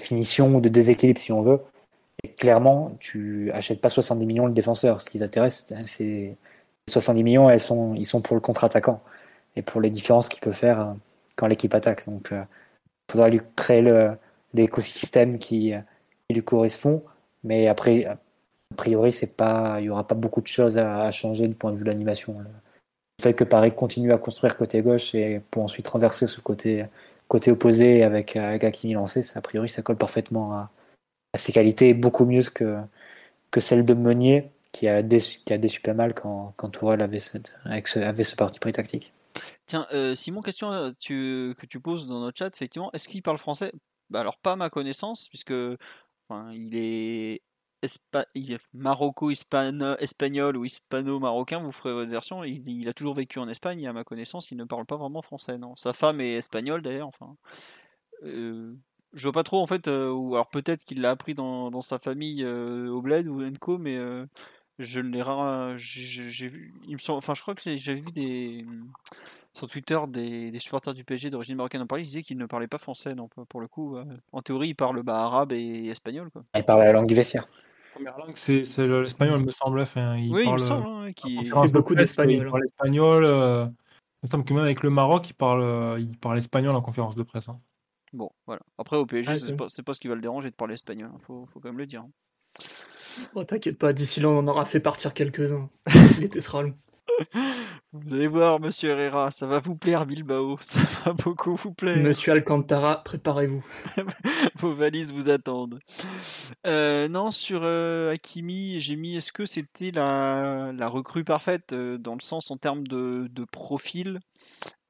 finition 0.00 0.54
ou 0.56 0.60
de 0.60 0.68
déséquilibre 0.68 1.20
si 1.20 1.32
on 1.32 1.42
veut. 1.42 1.60
Et 2.22 2.28
clairement, 2.28 2.96
tu 3.00 3.50
achètes 3.52 3.80
pas 3.80 3.88
70 3.88 4.24
millions 4.24 4.46
le 4.46 4.52
défenseur. 4.52 5.00
Ce 5.00 5.10
qui 5.10 5.18
t'intéresse, 5.18 5.66
c'est 5.86 6.36
70 6.88 7.22
millions, 7.22 7.50
elles 7.50 7.60
sont, 7.60 7.94
ils 7.94 8.06
sont 8.06 8.22
pour 8.22 8.34
le 8.34 8.40
contre-attaquant 8.40 9.02
et 9.56 9.62
pour 9.62 9.80
les 9.80 9.90
différences 9.90 10.28
qu'il 10.28 10.40
peut 10.40 10.52
faire 10.52 10.94
quand 11.36 11.46
l'équipe 11.46 11.74
attaque. 11.74 12.06
Donc, 12.06 12.28
il 12.30 12.36
euh, 12.36 12.42
faudra 13.10 13.28
lui 13.28 13.40
créer 13.56 13.82
l'écosystème 14.54 15.38
qui, 15.38 15.74
lui 16.30 16.42
correspond. 16.42 17.02
Mais 17.44 17.68
après, 17.68 18.06
a 18.06 18.18
priori, 18.76 19.12
c'est 19.12 19.36
pas, 19.36 19.76
il 19.78 19.84
n'y 19.84 19.90
aura 19.90 20.06
pas 20.06 20.14
beaucoup 20.14 20.40
de 20.40 20.46
choses 20.46 20.78
à, 20.78 21.10
changer 21.10 21.46
du 21.46 21.54
point 21.54 21.70
de 21.72 21.76
vue 21.76 21.84
de 21.84 21.88
l'animation. 21.88 22.38
Le 22.40 22.46
fait 23.22 23.34
que 23.34 23.44
Paris 23.44 23.72
continue 23.74 24.12
à 24.12 24.18
construire 24.18 24.56
côté 24.56 24.82
gauche 24.82 25.14
et 25.14 25.40
pour 25.50 25.62
ensuite 25.62 25.86
renverser 25.88 26.26
ce 26.26 26.40
côté, 26.40 26.86
côté 27.28 27.50
opposé 27.50 28.02
avec, 28.02 28.36
avec 28.36 28.64
Hakimi 28.64 28.94
lancé, 28.94 29.22
ça, 29.22 29.38
a 29.38 29.42
priori, 29.42 29.68
ça 29.68 29.82
colle 29.82 29.96
parfaitement 29.96 30.54
à, 30.54 30.70
ses 31.36 31.52
qualités, 31.52 31.94
beaucoup 31.94 32.24
mieux 32.24 32.42
que, 32.42 32.78
que 33.50 33.60
celle 33.60 33.84
de 33.84 33.94
Meunier, 33.94 34.50
qui 34.72 34.88
a 34.88 35.02
déçu, 35.02 35.40
qui 35.44 35.52
a 35.52 35.58
déçu 35.58 35.80
pas 35.80 35.94
mal 35.94 36.14
quand, 36.14 36.52
quand 36.56 36.68
Tourelle 36.68 37.00
avait, 37.00 37.18
avec 37.64 37.88
ce, 37.88 37.98
avait 38.00 38.22
ce 38.22 38.36
parti 38.36 38.58
pris 38.58 38.72
tactique. 38.72 39.12
Tiens, 39.66 39.86
euh, 39.92 40.14
Simon, 40.14 40.40
question 40.40 40.72
euh, 40.72 40.92
que 40.92 41.66
tu 41.66 41.80
poses 41.80 42.06
dans 42.06 42.20
notre 42.20 42.38
chat, 42.38 42.54
effectivement, 42.54 42.90
est-ce 42.92 43.08
qu'il 43.08 43.22
parle 43.22 43.38
français? 43.38 43.72
Bah, 44.10 44.20
Alors, 44.20 44.36
pas 44.36 44.52
à 44.52 44.56
ma 44.56 44.70
connaissance, 44.70 45.28
puisque 45.28 45.54
il 46.30 46.74
est 46.76 47.42
maroco-espagnol 48.72 50.56
ou 50.56 50.64
hispano-marocain, 50.64 51.58
vous 51.60 51.72
ferez 51.72 51.92
votre 51.92 52.10
version. 52.10 52.44
Il, 52.44 52.88
a 52.88 52.92
toujours 52.92 53.14
vécu 53.14 53.38
en 53.38 53.48
Espagne 53.48 53.82
et 53.82 53.86
à 53.86 53.92
ma 53.92 54.04
connaissance, 54.04 54.50
il 54.50 54.56
ne 54.56 54.64
parle 54.64 54.86
pas 54.86 54.96
vraiment 54.96 55.22
français. 55.22 55.58
Non, 55.58 55.76
sa 55.76 55.92
femme 55.92 56.20
est 56.20 56.34
espagnole 56.34 56.82
d'ailleurs. 56.82 57.08
Enfin, 57.08 57.36
euh, 58.22 58.74
je 59.12 59.22
vois 59.22 59.32
pas 59.32 59.42
trop 59.42 59.60
en 59.60 59.66
fait. 59.66 59.86
ou 59.88 60.34
alors 60.34 60.48
peut-être 60.50 60.84
qu'il 60.84 61.00
l'a 61.00 61.10
appris 61.10 61.34
dans, 61.34 61.82
sa 61.82 61.98
famille 61.98 62.44
au 62.44 63.02
bled 63.02 63.28
ou 63.28 63.44
Enco, 63.44 63.78
mais 63.78 63.98
je 64.78 65.00
l'ai 65.00 65.22
rare. 65.22 65.76
J'ai 65.76 66.48
vu. 66.48 66.74
Il 66.88 66.94
me 66.94 67.10
Enfin, 67.10 67.34
je 67.34 67.42
crois 67.42 67.54
que 67.54 67.76
j'avais 67.76 68.00
vu 68.00 68.12
des 68.12 68.64
sur 69.54 69.68
Twitter 69.68 69.98
des, 70.08 70.58
supporters 70.58 70.94
du 70.94 71.04
PSG 71.04 71.30
d'origine 71.30 71.56
marocaine 71.56 71.82
en 71.82 71.86
parler, 71.86 72.02
ils 72.02 72.08
disaient 72.08 72.22
qu'ils 72.22 72.38
ne 72.38 72.46
parlaient 72.46 72.66
pas 72.66 72.78
français. 72.78 73.14
Donc 73.14 73.32
pour 73.48 73.60
le 73.60 73.68
coup, 73.68 73.96
euh, 73.96 74.04
en 74.32 74.42
théorie, 74.42 74.68
ils 74.68 74.74
parlent 74.74 75.02
bah, 75.02 75.22
arabe 75.22 75.52
et 75.52 75.86
espagnol. 75.86 76.30
Quoi. 76.30 76.44
Ils 76.56 76.64
parlent 76.64 76.80
la 76.80 76.92
langue 76.92 77.06
du 77.06 77.14
vestiaire. 77.14 77.46
La 77.46 78.12
première 78.12 78.18
langue, 78.18 78.36
c'est 78.36 78.64
l'espagnol, 78.78 79.44
me 79.44 79.52
semble. 79.52 79.80
Enfin, 79.80 80.16
il 80.16 80.32
oui, 80.32 80.44
parle, 80.44 80.58
il 80.58 80.62
me 80.62 80.68
semble. 80.68 80.86
Hein, 80.86 81.12
il 81.24 81.46
fait 81.46 81.68
beaucoup 81.68 81.94
d'espagnol. 81.94 82.46
Il 82.46 82.50
parle 82.50 82.64
espagnol. 82.64 83.24
Euh, 83.24 83.66
il 83.66 84.26
me 84.26 84.30
semble 84.30 84.44
que 84.44 84.54
même 84.54 84.64
avec 84.64 84.82
le 84.82 84.90
Maroc, 84.90 85.28
il 85.28 85.34
parle, 85.34 85.62
euh, 85.62 86.00
il 86.00 86.18
parle 86.18 86.38
espagnol 86.38 86.74
en 86.74 86.82
conférence 86.82 87.14
de 87.14 87.22
presse. 87.22 87.48
Hein. 87.48 87.60
Bon, 88.12 88.30
voilà. 88.46 88.62
Après, 88.78 88.96
au 88.96 89.06
PSG, 89.06 89.34
c'est 89.34 89.56
pas, 89.56 89.66
pas, 89.84 89.94
ce 89.94 90.00
qui 90.00 90.08
va 90.08 90.14
le 90.16 90.20
déranger 90.20 90.50
de 90.50 90.56
parler 90.56 90.74
espagnol. 90.74 91.10
Il 91.12 91.16
hein. 91.16 91.18
faut, 91.20 91.46
faut, 91.46 91.60
quand 91.60 91.68
même 91.68 91.78
le 91.78 91.86
dire. 91.86 92.04
Oh, 93.34 93.44
T'inquiète 93.44 93.78
pas, 93.78 93.92
d'ici 93.92 94.20
là, 94.20 94.28
on 94.28 94.38
en 94.38 94.48
aura 94.48 94.64
fait 94.64 94.80
partir 94.80 95.14
quelques-uns. 95.14 95.68
L'été 96.18 96.40
sera 96.40 96.62
long. 96.62 96.74
Vous 97.92 98.14
allez 98.14 98.26
voir, 98.26 98.60
monsieur 98.60 98.90
Herrera, 98.90 99.30
ça 99.30 99.46
va 99.46 99.58
vous 99.58 99.76
plaire, 99.76 100.06
Bilbao. 100.06 100.58
Ça 100.62 100.80
va 101.04 101.12
beaucoup 101.12 101.54
vous 101.54 101.72
plaire. 101.72 101.98
Monsieur 101.98 102.32
Alcantara, 102.32 103.02
préparez-vous. 103.04 103.64
Vos 104.56 104.74
valises 104.74 105.12
vous 105.12 105.28
attendent. 105.28 105.78
Euh, 106.66 107.08
non, 107.08 107.30
sur 107.30 107.60
euh, 107.62 108.12
Hakimi, 108.12 108.78
j'ai 108.80 108.96
mis 108.96 109.16
est-ce 109.16 109.32
que 109.32 109.46
c'était 109.46 109.90
la, 109.90 110.72
recrue 110.88 111.24
parfaite 111.24 111.72
euh, 111.72 111.98
dans 111.98 112.14
le 112.14 112.20
sens 112.20 112.50
en 112.50 112.56
termes 112.56 112.86
de, 112.86 113.28
profil? 113.50 114.20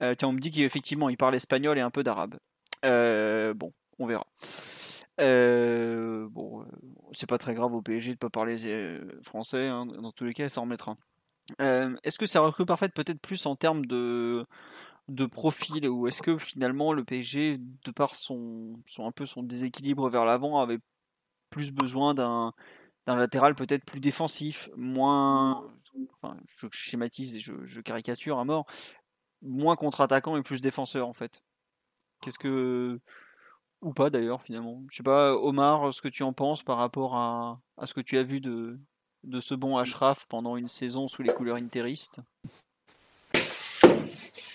Tiens, 0.01 0.29
on 0.29 0.33
me 0.33 0.41
dit 0.41 0.51
qu'effectivement, 0.51 1.09
il 1.09 1.17
parle 1.17 1.35
espagnol 1.35 1.79
et 1.79 1.81
un 1.81 1.91
peu 1.91 2.03
d'arabe. 2.03 2.37
bon, 2.83 3.73
on 3.99 4.07
verra. 4.07 4.27
bon, 5.19 6.65
c'est 7.13 7.29
pas 7.29 7.39
très 7.39 7.55
grave 7.55 7.75
au 7.75 7.81
PSG 7.83 8.13
de 8.13 8.19
pas 8.19 8.31
parler 8.31 8.57
français. 9.23 9.67
Hein. 9.67 9.87
Dans 9.87 10.13
tous 10.13 10.25
les 10.25 10.35
cas, 10.35 10.49
ça 10.49 10.61
en 10.61 10.67
mettra. 10.67 10.97
Est-ce 11.59 12.19
que 12.19 12.27
ça 12.27 12.41
recrue 12.41 12.67
parfaite 12.67 12.95
peut-être 12.95 13.21
plus 13.21 13.45
en 13.47 13.57
termes 13.57 13.87
de, 13.87 14.47
de 15.09 15.27
profil 15.27 15.89
ou 15.89 16.07
est-ce 16.07 16.23
que 16.23 16.39
finalement 16.39 16.93
le 16.93 17.05
PSG, 17.05 17.59
de 17.59 17.91
par 17.91 18.15
son, 18.15 18.81
son 18.87 19.07
un 19.07 19.13
peu 19.13 19.27
son 19.27 19.43
déséquilibre 19.43 20.09
vers 20.09 20.25
l'avant, 20.25 20.61
avait 20.61 20.79
plus 21.51 21.73
besoin 21.73 22.15
d'un 22.15 22.53
latéral 23.07 23.55
peut-être 23.55 23.85
plus 23.85 24.01
défensif, 24.01 24.69
moins, 24.77 25.71
enfin, 26.15 26.37
je 26.59 26.67
schématise 26.73 27.37
et 27.37 27.41
je, 27.41 27.81
caricature 27.81 28.39
à 28.39 28.45
mort, 28.45 28.67
moins 29.43 29.77
contre-attaquant 29.77 30.37
et 30.37 30.43
plus 30.43 30.61
défenseur 30.61 31.07
en 31.09 31.13
fait? 31.13 31.43
Qu'est-ce 32.21 32.39
que 32.39 33.01
ou 33.83 33.93
pas 33.93 34.09
d'ailleurs 34.09 34.41
finalement? 34.43 34.83
Je 34.91 34.97
sais 34.97 35.03
pas, 35.03 35.35
Omar, 35.37 35.93
ce 35.93 36.01
que 36.01 36.09
tu 36.09 36.23
en 36.23 36.33
penses 36.33 36.63
par 36.63 36.79
rapport 36.79 37.17
à, 37.17 37.61
à 37.77 37.87
ce 37.87 37.93
que 37.93 38.01
tu 38.01 38.17
as 38.17 38.23
vu 38.23 38.41
de, 38.41 38.81
de 39.25 39.41
ce 39.41 39.55
bon 39.55 39.77
Ashraf 39.77 40.27
pendant 40.29 40.57
une 40.57 40.69
saison 40.69 41.09
sous 41.09 41.23
les 41.23 41.33
couleurs 41.33 41.57
interistes 41.57 42.21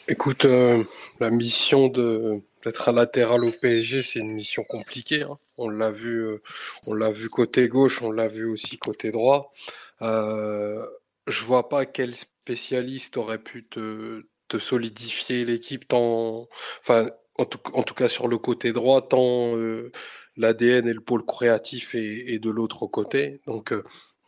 Écoute, 0.08 0.46
euh, 0.46 0.84
la 1.20 1.30
mission 1.30 1.88
d'être 1.88 2.90
un 2.90 2.94
latéral 2.94 3.46
au 3.46 3.52
PSG, 3.52 4.02
c'est 4.02 4.20
une 4.20 4.34
mission 4.34 4.64
compliquée. 4.64 5.22
Hein. 5.22 5.38
On 5.58 5.70
l'a 5.70 5.92
vu, 5.92 6.24
euh, 6.24 6.42
on 6.88 6.96
l'a 6.96 7.12
vu 7.12 7.30
côté 7.30 7.68
gauche, 7.68 8.02
on 8.02 8.10
l'a 8.10 8.28
vu 8.28 8.46
aussi 8.46 8.80
côté 8.80 9.12
droit. 9.12 9.54
Euh, 10.02 10.84
je 11.28 11.44
vois 11.44 11.70
pas 11.70 11.86
quel 11.86 12.16
spécialiste 12.16 13.18
aurait 13.18 13.38
pu 13.38 13.68
te, 13.68 14.24
solidifier 14.58 15.46
l'équipe 15.46 15.88
tant, 15.88 16.48
enfin, 16.80 17.12
en 17.38 17.46
tout, 17.46 17.94
cas 17.94 18.08
sur 18.08 18.28
le 18.28 18.40
côté 18.40 18.74
droit, 18.74 19.08
tant 19.08 19.56
euh, 19.56 19.92
l'ADN 20.38 20.88
et 20.88 20.94
le 20.94 21.02
pôle 21.02 21.24
créatif 21.24 21.94
est, 21.94 22.40
de 22.40 22.50
l'autre 22.50 22.88
côté. 22.88 23.42
Donc 23.46 23.74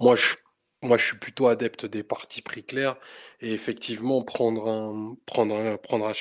moi, 0.02 0.16
je, 0.16 1.06
suis 1.06 1.18
plutôt 1.18 1.48
adepte 1.48 1.86
des 1.86 2.04
parties 2.04 2.42
pris 2.42 2.64
clairs. 2.64 2.98
Et 3.40 3.54
effectivement, 3.54 4.24
prendre 4.24 4.68
un, 4.68 5.16
prendre 5.26 5.56
un, 5.56 5.78
prendre 5.78 6.12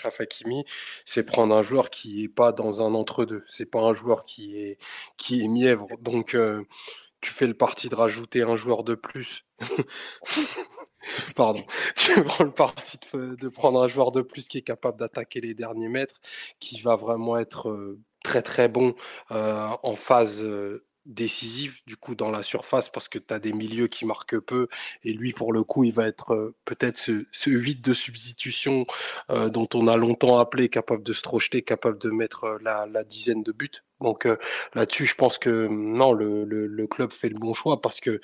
c'est 1.05 1.25
prendre 1.25 1.55
un 1.55 1.62
joueur 1.62 1.91
qui 1.91 2.25
est 2.25 2.28
pas 2.28 2.52
dans 2.52 2.83
un 2.83 2.94
entre-deux. 2.94 3.44
C'est 3.49 3.67
pas 3.67 3.81
un 3.81 3.92
joueur 3.92 4.25
qui 4.25 4.59
est, 4.59 5.49
mièvre. 5.49 5.89
Donc, 6.00 6.34
euh, 6.34 6.65
tu 7.20 7.31
fais 7.33 7.47
le 7.47 7.55
parti 7.55 7.89
de 7.89 7.94
rajouter 7.94 8.42
un 8.42 8.57
joueur 8.57 8.84
de 8.84 8.94
plus. 8.94 9.44
Pardon. 11.36 11.62
Tu 11.97 12.23
prends 12.23 12.44
le 12.44 12.52
parti 12.52 12.99
de, 13.12 13.34
de, 13.34 13.49
prendre 13.49 13.83
un 13.83 13.89
joueur 13.89 14.12
de 14.12 14.23
plus 14.23 14.49
qui 14.49 14.59
est 14.59 14.62
capable 14.62 14.99
d'attaquer 14.99 15.41
les 15.41 15.55
derniers 15.55 15.89
mètres, 15.89 16.20
qui 16.60 16.81
va 16.81 16.97
vraiment 16.97 17.36
être 17.39 17.70
euh, 17.70 17.99
très 18.23 18.42
très 18.42 18.68
bon 18.68 18.94
euh, 19.31 19.68
en 19.83 19.97
phase 19.97 20.42
décisif 21.06 21.82
du 21.86 21.96
coup 21.96 22.14
dans 22.14 22.30
la 22.30 22.42
surface 22.42 22.88
parce 22.88 23.08
que 23.08 23.18
tu 23.18 23.32
as 23.32 23.38
des 23.38 23.52
milieux 23.52 23.88
qui 23.88 24.04
marquent 24.04 24.38
peu 24.38 24.68
et 25.02 25.12
lui 25.12 25.32
pour 25.32 25.52
le 25.52 25.64
coup 25.64 25.84
il 25.84 25.92
va 25.92 26.06
être 26.06 26.34
euh, 26.34 26.54
peut-être 26.64 26.98
ce, 26.98 27.24
ce 27.32 27.50
8 27.50 27.80
de 27.80 27.94
substitution 27.94 28.82
euh, 29.30 29.48
dont 29.48 29.68
on 29.74 29.88
a 29.88 29.96
longtemps 29.96 30.38
appelé 30.38 30.68
capable 30.68 31.02
de 31.02 31.12
se 31.12 31.22
projeter 31.22 31.62
capable 31.62 31.98
de 31.98 32.10
mettre 32.10 32.44
euh, 32.44 32.58
la, 32.62 33.04
dizaine 33.04 33.42
de 33.42 33.52
buts. 33.52 33.70
Donc 34.00 34.26
là-dessus, 34.74 35.04
je 35.04 35.14
pense 35.14 35.36
que 35.38 35.66
non, 35.68 36.12
le, 36.12 36.44
le, 36.44 36.86
club 36.86 37.12
fait 37.12 37.28
le 37.28 37.38
bon 37.38 37.52
choix 37.52 37.80
parce 37.80 38.00
que 38.00 38.20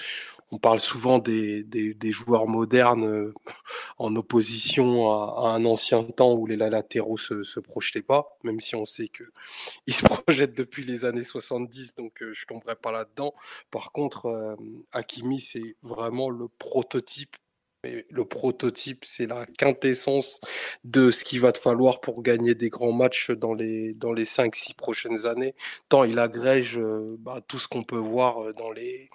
on 0.53 0.59
parle 0.59 0.81
souvent 0.81 1.19
des, 1.19 1.65
des, 1.65 2.13
joueurs 2.13 2.47
modernes 2.47 3.33
en 3.99 4.15
opposition 4.17 5.11
à, 5.11 5.51
un 5.51 5.65
ancien 5.65 6.05
temps 6.05 6.35
où 6.35 6.47
les 6.47 6.57
latéraux 6.57 7.19
se, 7.19 7.43
se 7.43 7.61
projetaient 7.61 8.03
pas, 8.03 8.39
même 8.45 8.61
si 8.61 8.77
on 8.77 8.87
sait 8.87 9.09
que 9.09 9.25
ils 9.87 9.95
se 9.95 10.05
projettent 10.05 10.57
depuis 10.57 10.85
les 10.85 11.05
années 11.05 11.25
70, 11.25 11.95
donc 11.97 12.23
je 12.33 12.47
tomberai 12.47 12.77
pas 12.77 12.93
là-dedans. 12.93 13.35
Par 13.71 13.93
contre, 13.93 14.57
Hakimi, 14.93 15.41
c'est 15.41 15.77
vraiment 15.83 16.31
le 16.31 16.49
prototype 16.49 17.37
le 18.11 18.25
prototype, 18.25 19.05
c'est 19.05 19.27
la 19.27 19.47
quintessence 19.47 20.41
de 20.85 21.11
ce 21.11 21.25
qu'il 21.25 21.41
va 21.41 21.53
te 21.53 21.59
falloir 21.59 22.01
pour 22.01 22.23
gagner 22.23 22.55
des 22.55 22.71
grands 22.71 22.93
matchs 22.93 23.31
dans 23.31 23.55
les, 23.55 23.95
dans 23.95 24.13
les 24.13 24.25
5-6 24.25 24.75
prochaines 24.75 25.27
années. 25.27 25.55
Tant 25.89 26.05
il 26.05 26.19
agrège 26.19 26.79
euh, 26.79 27.17
bah, 27.19 27.41
tout 27.47 27.59
ce 27.59 27.69
qu'on 27.69 27.83
peut 27.85 27.97
voir 27.97 28.43
euh, 28.43 28.53
dans 28.53 28.71
les, 28.71 29.11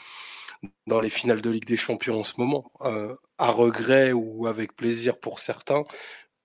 dans 0.88 1.02
les 1.02 1.10
finales 1.10 1.42
de 1.42 1.50
Ligue 1.50 1.66
des 1.66 1.78
Champions 1.78 2.20
en 2.20 2.24
ce 2.24 2.34
moment, 2.38 2.72
euh, 2.82 3.16
à 3.38 3.52
regret 3.52 4.12
ou 4.14 4.48
avec 4.48 4.76
plaisir 4.76 5.20
pour 5.20 5.40
certains. 5.40 5.84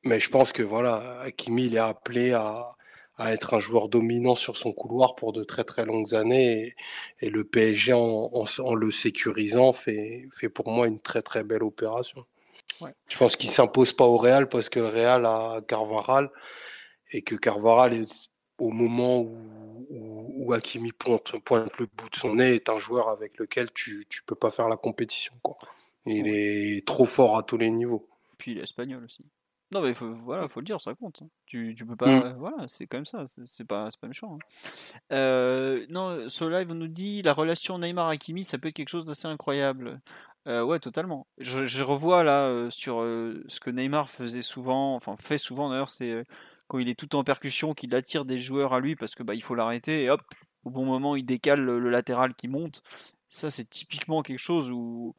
Mais 0.04 0.20
je 0.20 0.30
pense 0.30 0.52
que 0.52 0.62
voilà, 0.62 1.20
Hakimi, 1.22 1.66
il 1.66 1.76
est 1.76 1.78
appelé 1.78 2.32
à, 2.32 2.75
à 3.18 3.32
être 3.32 3.54
un 3.54 3.60
joueur 3.60 3.88
dominant 3.88 4.34
sur 4.34 4.56
son 4.56 4.72
couloir 4.72 5.14
pour 5.14 5.32
de 5.32 5.44
très 5.44 5.64
très 5.64 5.84
longues 5.84 6.14
années. 6.14 6.74
Et, 7.20 7.30
le 7.30 7.44
PSG, 7.44 7.92
en, 7.92 8.30
en, 8.32 8.74
le 8.74 8.90
sécurisant, 8.90 9.72
fait, 9.72 10.28
fait 10.32 10.48
pour 10.48 10.68
moi 10.68 10.86
une 10.86 11.00
très 11.00 11.22
très 11.22 11.42
belle 11.42 11.62
opération. 11.62 12.24
Je 13.08 13.16
pense 13.16 13.36
qu'il 13.36 13.48
s'impose 13.48 13.92
pas 13.92 14.04
au 14.04 14.18
Real 14.18 14.48
parce 14.48 14.68
que 14.68 14.80
le 14.80 14.88
Real 14.88 15.24
a 15.24 15.60
Carvaral 15.66 16.30
et 17.12 17.22
que 17.22 17.34
Carvaral 17.34 17.94
est 17.94 18.30
au 18.58 18.70
moment 18.70 19.20
où, 19.20 19.36
où, 19.88 20.52
Hakimi 20.52 20.92
pointe, 20.92 21.38
pointe, 21.44 21.78
le 21.78 21.86
bout 21.86 22.08
de 22.10 22.16
son 22.16 22.34
nez 22.34 22.54
est 22.54 22.68
un 22.68 22.78
joueur 22.78 23.08
avec 23.08 23.38
lequel 23.38 23.70
tu 23.72 24.06
ne 24.10 24.26
peux 24.26 24.34
pas 24.34 24.50
faire 24.50 24.68
la 24.68 24.76
compétition. 24.76 25.34
Quoi. 25.42 25.56
Il 26.06 26.28
est 26.28 26.86
trop 26.86 27.06
fort 27.06 27.36
à 27.38 27.42
tous 27.42 27.58
les 27.58 27.70
niveaux. 27.70 28.08
Puis 28.38 28.52
il 28.52 28.58
est 28.58 28.62
espagnol 28.62 29.04
aussi. 29.04 29.24
Non, 29.72 29.80
mais 29.80 29.94
faut, 29.94 30.12
voilà, 30.12 30.46
faut 30.48 30.60
le 30.60 30.66
dire, 30.66 30.80
ça 30.80 30.94
compte. 30.94 31.22
Hein. 31.22 31.28
Tu, 31.46 31.74
tu 31.76 31.84
peux 31.84 31.96
pas. 31.96 32.06
Mmh. 32.06 32.36
Voilà, 32.38 32.68
c'est 32.68 32.86
comme 32.86 33.04
ça, 33.04 33.24
c'est 33.44 33.66
pas, 33.66 33.88
pas 34.00 34.06
méchant. 34.06 34.36
Hein. 34.36 34.68
Euh, 35.12 35.86
non, 35.88 36.28
sur 36.28 36.48
live, 36.48 36.70
on 36.70 36.74
nous 36.74 36.88
dit 36.88 37.22
la 37.22 37.32
relation 37.32 37.78
Neymar-Hakimi, 37.78 38.44
ça 38.44 38.58
peut 38.58 38.68
être 38.68 38.74
quelque 38.74 38.88
chose 38.88 39.04
d'assez 39.04 39.26
incroyable. 39.26 40.00
Euh, 40.46 40.62
ouais, 40.62 40.78
totalement. 40.78 41.26
Je, 41.38 41.66
je 41.66 41.82
revois 41.82 42.22
là 42.22 42.46
euh, 42.48 42.70
sur 42.70 42.98
ce 42.98 43.60
que 43.60 43.70
Neymar 43.70 44.08
faisait 44.08 44.42
souvent, 44.42 44.94
enfin 44.94 45.16
fait 45.18 45.38
souvent 45.38 45.68
d'ailleurs, 45.68 45.90
c'est 45.90 46.24
quand 46.68 46.78
il 46.78 46.88
est 46.88 46.98
tout 46.98 47.16
en 47.16 47.24
percussion 47.24 47.74
qu'il 47.74 47.94
attire 47.94 48.24
des 48.24 48.38
joueurs 48.38 48.72
à 48.72 48.80
lui 48.80 48.94
parce 48.94 49.16
que 49.16 49.24
bah, 49.24 49.34
il 49.34 49.42
faut 49.42 49.56
l'arrêter 49.56 50.04
et 50.04 50.10
hop, 50.10 50.22
au 50.64 50.70
bon 50.70 50.84
moment, 50.84 51.16
il 51.16 51.24
décale 51.24 51.60
le 51.60 51.90
latéral 51.90 52.34
qui 52.34 52.46
monte. 52.46 52.82
Ça, 53.28 53.50
c'est 53.50 53.68
typiquement 53.68 54.22
quelque 54.22 54.38
chose 54.38 54.70
où 54.70 55.14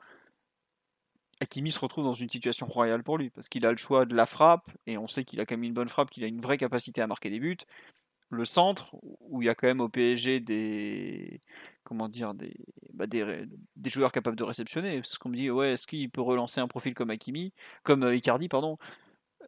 Hakimi 1.42 1.72
se 1.72 1.80
retrouve 1.80 2.04
dans 2.04 2.14
une 2.14 2.30
situation 2.30 2.66
royale 2.68 3.04
pour 3.04 3.18
lui, 3.18 3.30
parce 3.30 3.48
qu'il 3.50 3.66
a 3.66 3.72
le 3.72 3.78
choix 3.78 4.06
de 4.06 4.16
la 4.16 4.26
frappe, 4.26 4.70
et 4.88 4.98
on 4.98 5.08
sait 5.08 5.24
qu'il 5.24 5.40
a 5.40 5.46
quand 5.46 5.56
même 5.56 5.64
une 5.64 5.74
bonne 5.74 5.90
frappe, 5.90 6.10
qu'il 6.10 6.24
a 6.24 6.28
une 6.28 6.42
vraie 6.42 6.58
capacité 6.58 7.02
à 7.02 7.08
marquer 7.08 7.30
des 7.30 7.40
buts. 7.40 7.58
Le 8.30 8.44
centre, 8.44 8.96
où 9.22 9.42
il 9.42 9.46
y 9.46 9.50
a 9.50 9.56
quand 9.56 9.68
même 9.68 9.80
au 9.80 9.88
PSG 9.88 10.40
des, 10.42 11.40
comment 11.84 12.10
dire, 12.10 12.34
des, 12.34 12.54
bah, 12.94 13.08
des, 13.08 13.48
joueurs 13.86 14.12
capables 14.12 14.36
de 14.36 14.44
réceptionner. 14.44 14.98
Parce 14.98 15.18
qu'on 15.18 15.30
me 15.30 15.36
dit, 15.36 15.50
ouais, 15.50 15.74
est-ce 15.74 15.88
qu'il 15.88 16.10
peut 16.10 16.22
relancer 16.22 16.60
un 16.60 16.68
profil 16.68 16.94
comme 16.94 17.10
Hakimi, 17.10 17.54
comme 17.84 18.04
euh, 18.04 18.16
Icardi, 18.16 18.50
pardon? 18.50 18.78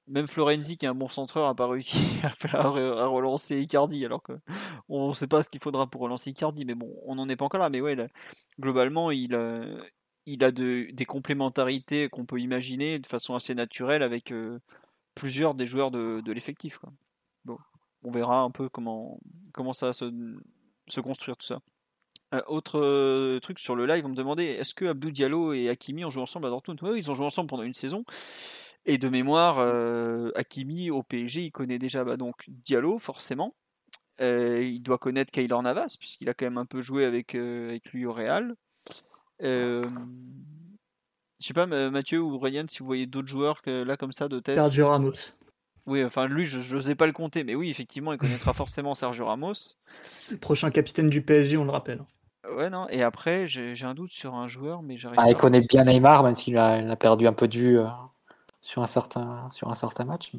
Même 0.07 0.27
Florenzi, 0.27 0.77
qui 0.77 0.85
est 0.85 0.89
un 0.89 0.95
bon 0.95 1.09
centreur, 1.09 1.47
n'a 1.47 1.55
pas 1.55 1.67
réussi 1.67 1.99
à, 2.53 2.67
relancer 2.69 3.59
Icardi, 3.59 4.05
alors 4.05 4.23
qu'on 4.23 5.09
ne 5.09 5.13
sait 5.13 5.27
pas 5.27 5.43
ce 5.43 5.49
qu'il 5.49 5.61
faudra 5.61 5.87
pour 5.87 6.01
relancer 6.01 6.29
Icardi. 6.31 6.65
Mais 6.65 6.75
bon, 6.75 6.89
on 7.05 7.15
n'en 7.15 7.27
est 7.27 7.35
pas 7.35 7.45
encore 7.45 7.59
là. 7.59 7.69
Mais 7.69 7.81
ouais, 7.81 7.97
globalement, 8.59 9.11
il, 9.11 9.35
euh, 9.35 9.81
il 10.29 10.43
a 10.43 10.51
des 10.51 11.05
complémentarités 11.07 12.07
qu'on 12.07 12.25
peut 12.25 12.39
imaginer 12.39 12.99
de 12.99 13.07
façon 13.07 13.35
assez 13.35 13.55
naturelle 13.55 14.03
avec 14.03 14.31
euh, 14.31 14.59
plusieurs 15.15 15.55
des 15.55 15.65
joueurs 15.65 15.91
de, 15.91 16.31
l'effectif. 16.31 16.79
On 18.01 18.11
verra 18.11 18.41
un 18.41 18.51
peu 18.51 18.69
comment, 18.69 19.19
comment 19.53 19.73
ça 19.73 19.87
va 19.87 19.93
se, 19.93 20.99
construire 21.01 21.35
tout 21.35 21.45
ça. 21.45 21.59
Euh, 22.33 22.41
autre 22.47 22.79
euh, 22.79 23.39
truc 23.39 23.59
sur 23.59 23.75
le 23.75 23.85
live, 23.85 24.05
on 24.05 24.09
me 24.09 24.15
demandait 24.15 24.53
est-ce 24.53 24.73
que 24.73 24.85
Abdou 24.85 25.11
Diallo 25.11 25.51
et 25.51 25.67
Hakimi 25.67 26.05
ont 26.05 26.09
joué 26.09 26.21
ensemble 26.21 26.45
à 26.45 26.49
Dortmund? 26.49 26.79
Oui, 26.83 26.99
ils 26.99 27.11
ont 27.11 27.13
joué 27.13 27.25
ensemble 27.25 27.49
pendant 27.49 27.63
une 27.63 27.73
saison. 27.73 28.05
Et 28.85 28.97
de 28.97 29.09
mémoire, 29.09 29.59
Hakimi 30.35 30.91
au 30.91 31.03
PSG, 31.03 31.45
il 31.45 31.51
connaît 31.51 31.79
déjà 31.79 32.03
bah, 32.03 32.15
donc 32.15 32.45
Diallo, 32.47 32.99
forcément. 32.99 33.55
il 34.19 34.79
doit 34.81 34.97
connaître 34.97 35.31
Kaylor 35.31 35.61
Navas, 35.61 35.97
puisqu'il 35.99 36.29
a 36.29 36.33
quand 36.33 36.45
même 36.45 36.57
un 36.57 36.65
peu 36.65 36.79
joué 36.81 37.03
avec, 37.03 37.35
avec 37.35 37.91
lui 37.91 38.05
au 38.05 38.13
Real. 38.13 38.55
Euh, 39.41 39.87
je 41.39 41.47
sais 41.47 41.53
pas, 41.53 41.65
Mathieu 41.65 42.21
ou 42.21 42.37
Ryan, 42.37 42.65
si 42.67 42.79
vous 42.79 42.85
voyez 42.85 43.05
d'autres 43.05 43.27
joueurs 43.27 43.61
que 43.61 43.83
là 43.83 43.97
comme 43.97 44.11
ça 44.11 44.27
de 44.27 44.39
tête. 44.39 44.55
Sergio 44.55 44.89
Ramos. 44.89 45.11
Oui, 45.85 46.03
enfin 46.03 46.27
lui, 46.27 46.45
je 46.45 46.75
n'osais 46.75 46.95
pas 46.95 47.07
le 47.07 47.13
compter, 47.13 47.43
mais 47.43 47.55
oui, 47.55 47.69
effectivement, 47.69 48.13
il 48.13 48.19
connaîtra 48.19 48.53
forcément 48.53 48.93
Sergio 48.93 49.25
Ramos. 49.25 49.53
Le 50.29 50.37
prochain 50.37 50.69
capitaine 50.69 51.09
du 51.09 51.21
PSG, 51.21 51.57
on 51.57 51.63
le 51.63 51.71
rappelle. 51.71 52.01
Ouais, 52.55 52.69
non, 52.69 52.87
et 52.89 53.03
après, 53.03 53.47
j'ai 53.47 53.85
un 53.85 53.93
doute 53.93 54.11
sur 54.11 54.35
un 54.35 54.47
joueur, 54.47 54.81
mais 54.81 54.97
j'arrive 54.97 55.19
ah, 55.21 55.29
Il 55.29 55.35
connaît 55.35 55.61
bien 55.61 55.83
Neymar, 55.83 56.23
même 56.23 56.35
s'il 56.35 56.57
a, 56.57 56.95
perdu 56.95 57.27
un 57.27 57.33
peu 57.33 57.47
de 57.47 57.57
vue 57.57 57.79
euh, 57.79 57.87
sur, 58.61 58.81
un 58.81 58.87
certain, 58.87 59.49
sur 59.51 59.69
un 59.69 59.75
certain 59.75 60.05
match. 60.05 60.31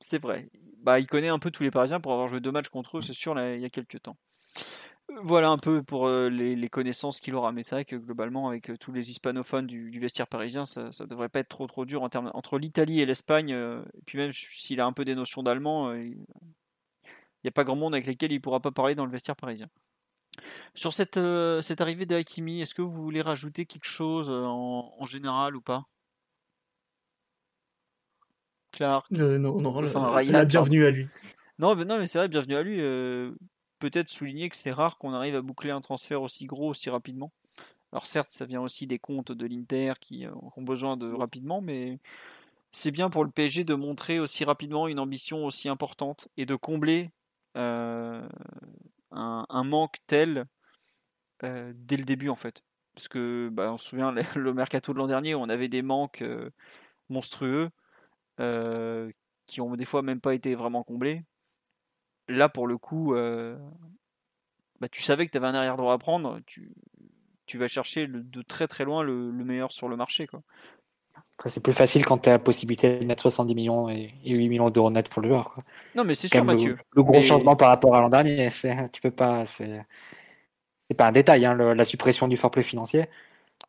C'est 0.00 0.20
vrai. 0.20 0.48
Bah, 0.82 0.98
il 0.98 1.06
connaît 1.06 1.28
un 1.28 1.38
peu 1.38 1.50
tous 1.50 1.62
les 1.62 1.70
Parisiens 1.70 2.00
pour 2.00 2.12
avoir 2.12 2.28
joué 2.28 2.40
deux 2.40 2.52
matchs 2.52 2.68
contre 2.68 2.98
eux, 2.98 3.00
c'est 3.00 3.12
sûr, 3.12 3.38
il 3.38 3.60
y 3.60 3.64
a 3.64 3.70
quelques 3.70 4.02
temps. 4.02 4.16
Voilà 5.22 5.48
un 5.48 5.56
peu 5.56 5.82
pour 5.82 6.06
euh, 6.06 6.28
les, 6.28 6.68
connaissances 6.68 7.20
qu'il 7.20 7.34
aura. 7.34 7.52
Mais 7.52 7.62
c'est 7.62 7.74
vrai 7.74 7.84
que 7.84 7.96
globalement, 7.96 8.48
avec 8.48 8.70
euh, 8.70 8.76
tous 8.76 8.92
les 8.92 9.10
hispanophones 9.10 9.66
du, 9.66 9.98
vestiaire 9.98 10.26
parisien, 10.26 10.64
ça, 10.64 10.90
ne 11.00 11.06
devrait 11.06 11.30
pas 11.30 11.40
être 11.40 11.48
trop 11.48 11.66
trop 11.66 11.84
dur 11.86 12.02
en 12.02 12.08
termes 12.08 12.30
entre 12.34 12.58
l'Italie 12.58 13.00
et 13.00 13.06
l'Espagne. 13.06 13.52
Euh, 13.52 13.82
et 13.96 14.02
puis 14.04 14.18
même 14.18 14.32
s'il 14.32 14.80
a 14.80 14.86
un 14.86 14.92
peu 14.92 15.04
des 15.04 15.14
notions 15.14 15.42
d'allemand, 15.42 15.92
il 15.94 16.18
n'y 17.42 17.48
a 17.48 17.52
pas 17.52 17.64
grand 17.64 17.76
monde 17.76 17.94
avec 17.94 18.06
lesquels 18.06 18.32
il 18.32 18.40
pourra 18.40 18.60
pas 18.60 18.70
parler 18.70 18.94
dans 18.94 19.06
le 19.06 19.10
vestiaire 19.10 19.36
parisien. 19.36 19.68
Sur 20.74 20.92
cette, 20.92 21.18
cette 21.62 21.80
arrivée 21.80 22.06
de 22.06 22.14
Hakimi, 22.14 22.60
est-ce 22.60 22.74
que 22.74 22.82
vous 22.82 23.02
voulez 23.02 23.22
rajouter 23.22 23.66
quelque 23.66 23.88
chose 23.88 24.30
en, 24.30 25.04
général 25.06 25.56
ou 25.56 25.60
pas? 25.60 25.84
Clark? 28.72 29.10
Non, 29.10 29.38
non, 29.38 29.84
enfin, 29.84 30.44
bienvenue 30.44 30.84
à 30.84 30.90
lui. 30.90 31.08
Non, 31.58 31.74
mais, 31.74 31.84
non, 31.84 31.98
mais 31.98 32.06
c'est 32.06 32.18
vrai, 32.18 32.28
bienvenue 32.28 32.54
à 32.54 32.62
lui 32.62 32.80
peut-être 33.78 34.08
souligner 34.08 34.48
que 34.48 34.56
c'est 34.56 34.72
rare 34.72 34.98
qu'on 34.98 35.12
arrive 35.12 35.36
à 35.36 35.42
boucler 35.42 35.70
un 35.70 35.80
transfert 35.80 36.22
aussi 36.22 36.46
gros 36.46 36.68
aussi 36.70 36.90
rapidement. 36.90 37.32
Alors 37.92 38.06
certes, 38.06 38.30
ça 38.30 38.44
vient 38.44 38.60
aussi 38.60 38.86
des 38.86 38.98
comptes 38.98 39.32
de 39.32 39.46
l'Inter 39.46 39.94
qui 40.00 40.26
euh, 40.26 40.32
ont 40.56 40.62
besoin 40.62 40.96
de 40.96 41.10
rapidement, 41.12 41.60
mais 41.60 41.98
c'est 42.72 42.90
bien 42.90 43.10
pour 43.10 43.24
le 43.24 43.30
PSG 43.30 43.64
de 43.64 43.74
montrer 43.74 44.20
aussi 44.20 44.44
rapidement 44.44 44.88
une 44.88 44.98
ambition 45.00 45.44
aussi 45.46 45.68
importante 45.68 46.28
et 46.36 46.46
de 46.46 46.54
combler 46.56 47.10
euh, 47.56 48.28
un, 49.10 49.64
manque 49.64 49.96
tel 50.06 50.46
euh, 51.44 51.72
dès 51.76 51.96
le 51.96 52.04
début 52.04 52.28
en 52.28 52.36
fait. 52.36 52.62
Parce 52.94 53.08
que 53.08 53.48
bah, 53.52 53.72
on 53.72 53.78
se 53.78 53.88
souvient 53.88 54.12
le 54.12 54.54
mercato 54.54 54.92
de 54.92 54.98
l'an 54.98 55.06
dernier, 55.06 55.34
on 55.34 55.48
avait 55.48 55.68
des 55.68 55.82
manques 55.82 56.24
monstrueux 57.08 57.70
qui 59.46 59.60
ont 59.60 59.74
des 59.76 59.84
fois 59.84 60.02
même 60.02 60.20
pas 60.20 60.34
été 60.34 60.54
vraiment 60.54 60.84
comblés 60.84 61.24
là, 62.28 62.48
pour 62.48 62.66
le 62.66 62.78
coup, 62.78 63.14
euh, 63.14 63.56
bah, 64.80 64.88
tu 64.88 65.02
savais 65.02 65.26
que 65.26 65.32
tu 65.32 65.38
avais 65.38 65.46
un 65.46 65.54
arrière 65.54 65.76
droit 65.76 65.94
à 65.94 65.98
prendre. 65.98 66.40
Tu, 66.46 66.70
tu 67.46 67.58
vas 67.58 67.68
chercher 67.68 68.06
de 68.06 68.42
très 68.42 68.68
très 68.68 68.84
loin 68.84 69.02
le, 69.02 69.32
meilleur 69.32 69.72
sur 69.72 69.88
le 69.88 69.96
marché. 69.96 70.26
Quoi. 70.26 70.40
c'est 71.46 71.62
plus 71.62 71.72
facile 71.72 72.04
quand 72.04 72.18
tu 72.18 72.28
as 72.28 72.32
la 72.32 72.38
possibilité 72.38 72.98
de 72.98 73.04
mettre 73.04 73.22
70 73.22 73.54
millions 73.54 73.88
et, 73.88 74.12
8 74.24 74.48
millions 74.48 74.70
d'euros 74.70 74.90
net 74.90 75.08
pour 75.08 75.22
le 75.22 75.28
joueur. 75.28 75.52
Quoi. 75.52 75.64
Non, 75.94 76.04
mais 76.04 76.14
c'est 76.14 76.28
sûr, 76.28 76.44
Mathieu. 76.44 76.76
Le, 76.92 77.02
gros 77.02 77.22
changement 77.22 77.56
par 77.56 77.68
rapport 77.68 77.96
à 77.96 78.00
l'an 78.00 78.10
dernier, 78.10 78.48
tu 78.92 79.00
peux 79.00 79.10
pas. 79.10 79.44
C'est 79.44 79.84
pas 80.96 81.08
un 81.08 81.12
détail, 81.12 81.44
hein, 81.44 81.54
la 81.54 81.84
suppression 81.84 82.28
du 82.28 82.36
forfait 82.36 82.62
financier. 82.62 83.06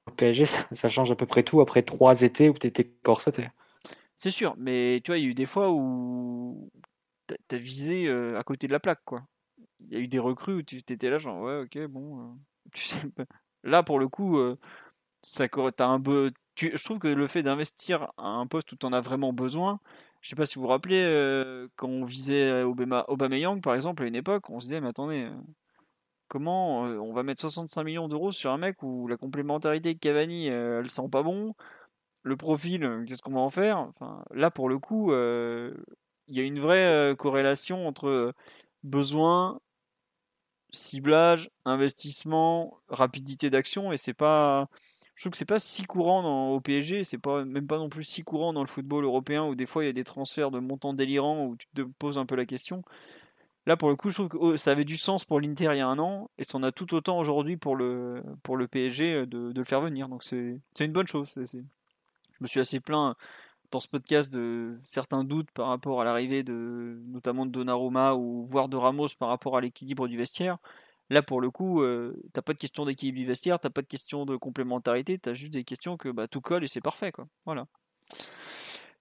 Au 0.07 0.11
PSG, 0.11 0.45
ça, 0.73 0.89
change 0.89 1.11
à 1.11 1.15
peu 1.15 1.25
près 1.25 1.43
tout 1.43 1.61
après 1.61 1.81
trois 1.81 2.21
étés 2.21 2.49
où 2.49 2.53
tu 2.53 2.67
étais 2.67 2.85
corseté. 2.85 3.49
C'est 4.15 4.31
sûr, 4.31 4.55
mais 4.57 5.01
tu 5.03 5.11
vois, 5.11 5.17
il 5.17 5.23
y 5.23 5.27
a 5.27 5.29
eu 5.29 5.33
des 5.33 5.45
fois 5.45 5.71
où 5.71 6.69
t'as 7.47 7.57
visé 7.57 8.09
à 8.09 8.43
côté 8.43 8.67
de 8.67 8.73
la 8.73 8.79
plaque, 8.79 9.01
quoi. 9.05 9.23
Il 9.79 9.93
y 9.93 9.95
a 9.97 9.99
eu 9.99 10.07
des 10.07 10.19
recrues 10.19 10.55
où 10.55 10.61
tu 10.63 10.77
étais 10.77 11.09
là, 11.09 11.17
genre, 11.17 11.41
ouais, 11.41 11.61
ok, 11.61 11.87
bon. 11.87 12.37
là, 13.63 13.83
pour 13.83 13.99
le 13.99 14.07
coup, 14.07 14.37
ça 15.21 15.45
as 15.45 15.83
un 15.83 16.01
peu. 16.01 16.31
je 16.57 16.83
trouve 16.83 16.99
que 16.99 17.07
le 17.07 17.27
fait 17.27 17.43
d'investir 17.43 18.11
à 18.17 18.27
un 18.27 18.47
poste 18.47 18.71
où 18.71 18.75
tu 18.75 18.85
en 18.85 18.93
as 18.93 19.01
vraiment 19.01 19.33
besoin, 19.33 19.79
je 20.21 20.29
sais 20.29 20.35
pas 20.35 20.45
si 20.45 20.55
vous 20.55 20.63
vous 20.63 20.67
rappelez, 20.67 21.67
quand 21.75 21.87
on 21.87 22.05
visait 22.05 22.63
Obama, 22.63 23.05
Aubameyang, 23.07 23.61
par 23.61 23.75
exemple, 23.75 24.03
à 24.03 24.07
une 24.07 24.15
époque, 24.15 24.49
on 24.49 24.59
se 24.59 24.65
disait, 24.65 24.81
mais 24.81 24.89
attendez, 24.89 25.29
comment 26.27 26.81
on 26.81 27.13
va 27.13 27.23
mettre 27.23 27.41
65 27.41 27.83
millions 27.83 28.07
d'euros 28.07 28.31
sur 28.31 28.51
un 28.51 28.57
mec 28.57 28.83
où 28.83 29.07
la 29.07 29.17
complémentarité 29.17 29.93
de 29.93 29.99
Cavani, 29.99 30.47
elle 30.47 30.89
sent 30.89 31.09
pas 31.11 31.23
bon 31.23 31.55
le 32.23 32.35
profil, 32.35 33.05
qu'est-ce 33.07 33.21
qu'on 33.21 33.33
va 33.33 33.39
en 33.39 33.49
faire? 33.49 33.77
Enfin, 33.79 34.23
Là, 34.31 34.51
pour 34.51 34.69
le 34.69 34.77
coup, 34.77 35.11
il 36.29 36.37
y 36.37 36.41
a 36.41 36.43
une 36.43 36.59
vraie 36.59 37.15
corrélation 37.17 37.87
entre 37.87 38.33
besoin 38.83 39.59
ciblage, 40.71 41.49
investissement, 41.65 42.79
rapidité 42.89 43.49
d'action, 43.49 43.91
et 43.91 43.97
c'est 43.97 44.13
pas. 44.13 44.69
Je 45.15 45.23
trouve 45.23 45.31
que 45.31 45.37
c'est 45.37 45.45
pas 45.45 45.59
si 45.59 45.83
courant 45.83 46.51
au 46.51 46.61
PSG, 46.61 47.03
c'est 47.03 47.17
pas 47.17 47.43
même 47.43 47.67
pas 47.67 47.77
non 47.77 47.89
plus 47.89 48.05
si 48.05 48.23
courant 48.23 48.53
dans 48.53 48.61
le 48.61 48.67
football 48.67 49.03
européen 49.03 49.43
où 49.45 49.55
des 49.55 49.65
fois 49.65 49.83
il 49.83 49.87
y 49.87 49.89
a 49.89 49.93
des 49.93 50.05
transferts 50.05 50.49
de 50.49 50.59
montants 50.59 50.93
délirants 50.93 51.45
où 51.45 51.57
tu 51.57 51.67
te 51.75 51.81
poses 51.81 52.17
un 52.17 52.25
peu 52.25 52.35
la 52.35 52.45
question. 52.45 52.83
Là, 53.65 53.75
pour 53.77 53.89
le 53.89 53.95
coup, 53.95 54.09
je 54.09 54.15
trouve 54.15 54.29
que 54.29 54.37
oh, 54.37 54.57
ça 54.57 54.71
avait 54.71 54.85
du 54.85 54.97
sens 54.97 55.25
pour 55.25 55.41
l'Inter 55.41 55.71
il 55.73 55.77
y 55.77 55.81
a 55.81 55.87
un 55.87 55.99
an, 55.99 56.29
et 56.37 56.43
ça 56.45 56.57
en 56.57 56.63
a 56.63 56.71
tout 56.71 56.93
autant 56.95 57.19
aujourd'hui 57.19 57.57
pour 57.57 57.75
le, 57.75 58.23
pour 58.43 58.55
le 58.57 58.67
PSG 58.67 59.13
euh, 59.13 59.25
de, 59.25 59.51
le 59.53 59.63
faire 59.65 59.81
venir. 59.81 60.07
Donc 60.07 60.23
c'est 60.23 60.61
une 60.79 60.93
bonne 60.93 61.07
chose. 61.07 61.33
Je 61.35 61.57
me 62.39 62.47
suis 62.47 62.61
assez 62.61 62.79
plaint 62.79 63.15
dans 63.71 63.79
ce 63.79 63.87
podcast 63.87 64.31
de 64.31 64.79
certains 64.85 65.23
doutes 65.23 65.51
par 65.51 65.67
rapport 65.67 66.01
à 66.01 66.03
l'arrivée 66.03 66.43
de 66.43 66.99
notamment 67.07 67.45
de 67.45 67.51
Donnarumma 67.51 68.15
ou 68.15 68.45
voire 68.45 68.69
de 68.69 68.77
Ramos 68.77 69.09
par 69.17 69.29
rapport 69.29 69.57
à 69.57 69.61
l'équilibre 69.61 70.07
du 70.07 70.17
vestiaire. 70.17 70.57
Là, 71.11 71.23
pour 71.23 71.41
le 71.41 71.49
coup, 71.49 71.81
euh, 71.81 72.21
t'as 72.33 72.41
pas 72.41 72.53
de 72.53 72.59
question 72.59 72.85
d'équilibre 72.85 73.17
du 73.17 73.25
vestiaire, 73.25 73.59
t'as 73.59 73.71
pas 73.71 73.81
de 73.81 73.87
question 73.87 74.25
de 74.25 74.35
complémentarité, 74.35 75.17
t'as 75.17 75.33
juste 75.33 75.53
des 75.53 75.63
questions 75.63 75.97
que 75.97 76.09
bah, 76.09 76.27
tout 76.27 76.41
colle 76.41 76.63
et 76.63 76.67
c'est 76.67 76.81
parfait, 76.81 77.11
quoi. 77.11 77.27
Voilà. 77.45 77.65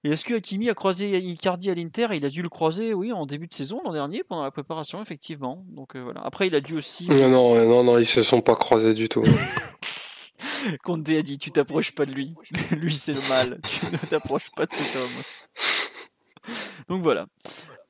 Et 0.04 0.10
est-ce 0.10 0.24
que 0.24 0.34
Hakimi 0.34 0.70
a 0.70 0.74
croisé 0.74 1.18
Icardi 1.18 1.70
à 1.70 1.74
l'Inter? 1.74 2.06
Il 2.12 2.24
a 2.24 2.30
dû 2.30 2.40
le 2.40 2.48
croiser, 2.48 2.94
oui, 2.94 3.12
en 3.12 3.26
début 3.26 3.48
de 3.48 3.54
saison 3.54 3.82
l'an 3.84 3.92
dernier, 3.92 4.22
pendant 4.22 4.44
la 4.44 4.50
préparation, 4.50 5.02
effectivement. 5.02 5.64
Donc 5.68 5.96
euh, 5.96 6.02
voilà. 6.02 6.20
Après, 6.24 6.46
il 6.46 6.54
a 6.54 6.60
dû 6.60 6.76
aussi. 6.78 7.06
Non, 7.06 7.28
non, 7.28 7.66
non, 7.66 7.84
non, 7.84 7.98
ils 7.98 8.06
se 8.06 8.22
sont 8.22 8.40
pas 8.40 8.54
croisés 8.54 8.94
du 8.94 9.08
tout. 9.08 9.24
Conte 10.82 11.08
a 11.08 11.22
dit 11.22 11.38
Tu 11.38 11.50
t'approches 11.50 11.92
pas 11.92 12.06
de 12.06 12.12
lui. 12.12 12.34
lui, 12.72 12.94
c'est 12.94 13.12
le 13.14 13.28
mal. 13.28 13.60
Tu 13.68 13.86
ne 13.86 13.96
t'approches 13.98 14.50
pas 14.56 14.66
de 14.66 14.72
cet 14.72 14.96
homme. 14.96 16.54
Donc 16.88 17.02
voilà. 17.02 17.26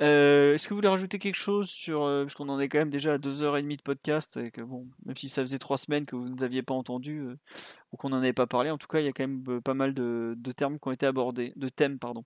Euh, 0.00 0.54
Est-ce 0.54 0.64
que 0.68 0.70
vous 0.70 0.76
voulez 0.76 0.88
rajouter 0.88 1.18
quelque 1.18 1.34
chose 1.34 1.68
sur. 1.68 2.02
euh, 2.04 2.22
parce 2.24 2.34
qu'on 2.34 2.48
en 2.48 2.60
est 2.60 2.68
quand 2.68 2.78
même 2.78 2.90
déjà 2.90 3.14
à 3.14 3.18
2h30 3.18 3.76
de 3.76 3.82
podcast, 3.82 4.36
et 4.36 4.50
que 4.50 4.60
bon, 4.60 4.86
même 5.04 5.16
si 5.16 5.28
ça 5.28 5.42
faisait 5.42 5.58
3 5.58 5.76
semaines 5.76 6.06
que 6.06 6.14
vous 6.14 6.24
ne 6.24 6.34
nous 6.34 6.42
aviez 6.44 6.62
pas 6.62 6.74
entendu, 6.74 7.18
euh, 7.20 7.36
ou 7.92 7.96
qu'on 7.96 8.10
n'en 8.10 8.18
avait 8.18 8.32
pas 8.32 8.46
parlé, 8.46 8.70
en 8.70 8.78
tout 8.78 8.86
cas, 8.86 9.00
il 9.00 9.06
y 9.06 9.08
a 9.08 9.12
quand 9.12 9.26
même 9.26 9.44
euh, 9.48 9.60
pas 9.60 9.74
mal 9.74 9.94
de, 9.94 10.34
de 10.36 10.52
termes 10.52 10.78
qui 10.78 10.88
ont 10.88 10.92
été 10.92 11.06
abordés. 11.06 11.52
De 11.56 11.68
thèmes, 11.68 11.98
pardon. 11.98 12.24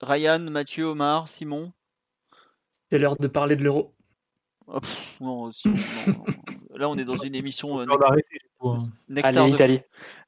Ryan, 0.00 0.38
Mathieu, 0.38 0.84
Omar, 0.86 1.28
Simon. 1.28 1.72
C'est 2.90 2.98
l'heure 2.98 3.16
de 3.16 3.26
parler 3.26 3.56
de 3.56 3.64
l'euro. 3.64 3.94
Oh, 4.66 4.80
non, 5.20 5.52
Simon, 5.52 5.76
non, 6.06 6.12
non. 6.12 6.24
Là, 6.76 6.88
on 6.88 6.96
est 6.96 7.04
dans 7.04 7.16
une 7.16 7.34
émission 7.34 7.80
euh, 7.80 7.86
On. 7.90 7.98
Nectar, 9.08 9.44
Allez, 9.44 9.52
de, 9.52 9.56
l'Italie. 9.56 9.80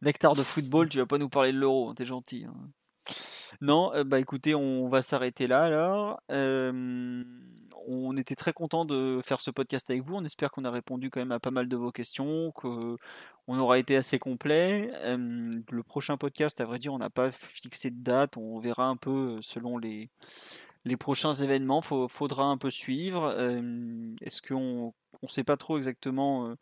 nectar 0.02 0.34
de 0.34 0.42
football. 0.42 0.88
Tu 0.88 0.98
vas 0.98 1.06
pas 1.06 1.18
nous 1.18 1.28
parler 1.28 1.52
de 1.52 1.58
l'euro, 1.58 1.88
hein, 1.90 1.94
t'es 1.94 2.06
gentil. 2.06 2.44
hein. 2.48 2.54
Non, 3.60 3.92
euh, 3.94 4.04
bah 4.04 4.20
écoutez, 4.20 4.54
on 4.54 4.88
va 4.88 5.02
s'arrêter 5.02 5.46
là 5.48 5.62
alors. 5.64 6.20
Euh, 6.30 7.24
on 7.86 8.16
était 8.16 8.36
très 8.36 8.52
content 8.52 8.84
de 8.84 9.20
faire 9.24 9.40
ce 9.40 9.50
podcast 9.50 9.90
avec 9.90 10.02
vous. 10.02 10.14
On 10.14 10.24
espère 10.24 10.50
qu'on 10.52 10.64
a 10.64 10.70
répondu 10.70 11.10
quand 11.10 11.18
même 11.20 11.32
à 11.32 11.40
pas 11.40 11.50
mal 11.50 11.68
de 11.68 11.76
vos 11.76 11.90
questions, 11.90 12.52
qu'on 12.52 12.96
aura 13.48 13.78
été 13.78 13.96
assez 13.96 14.18
complet. 14.18 14.92
Euh, 14.96 15.50
le 15.70 15.82
prochain 15.82 16.16
podcast, 16.16 16.60
à 16.60 16.64
vrai 16.66 16.78
dire, 16.78 16.92
on 16.92 16.98
n'a 16.98 17.10
pas 17.10 17.30
fixé 17.32 17.90
de 17.90 18.00
date. 18.02 18.36
On 18.36 18.60
verra 18.60 18.84
un 18.86 18.96
peu 18.96 19.38
selon 19.42 19.78
les, 19.78 20.10
les 20.84 20.96
prochains 20.96 21.32
événements. 21.34 21.80
Il 21.90 22.06
faudra 22.08 22.44
un 22.44 22.58
peu 22.58 22.70
suivre. 22.70 23.32
Euh, 23.36 24.12
Est-ce 24.22 24.42
qu'on 24.42 24.92
on 25.22 25.28
sait 25.28 25.44
pas 25.44 25.56
trop 25.56 25.76
exactement 25.78 26.46
euh, 26.48 26.54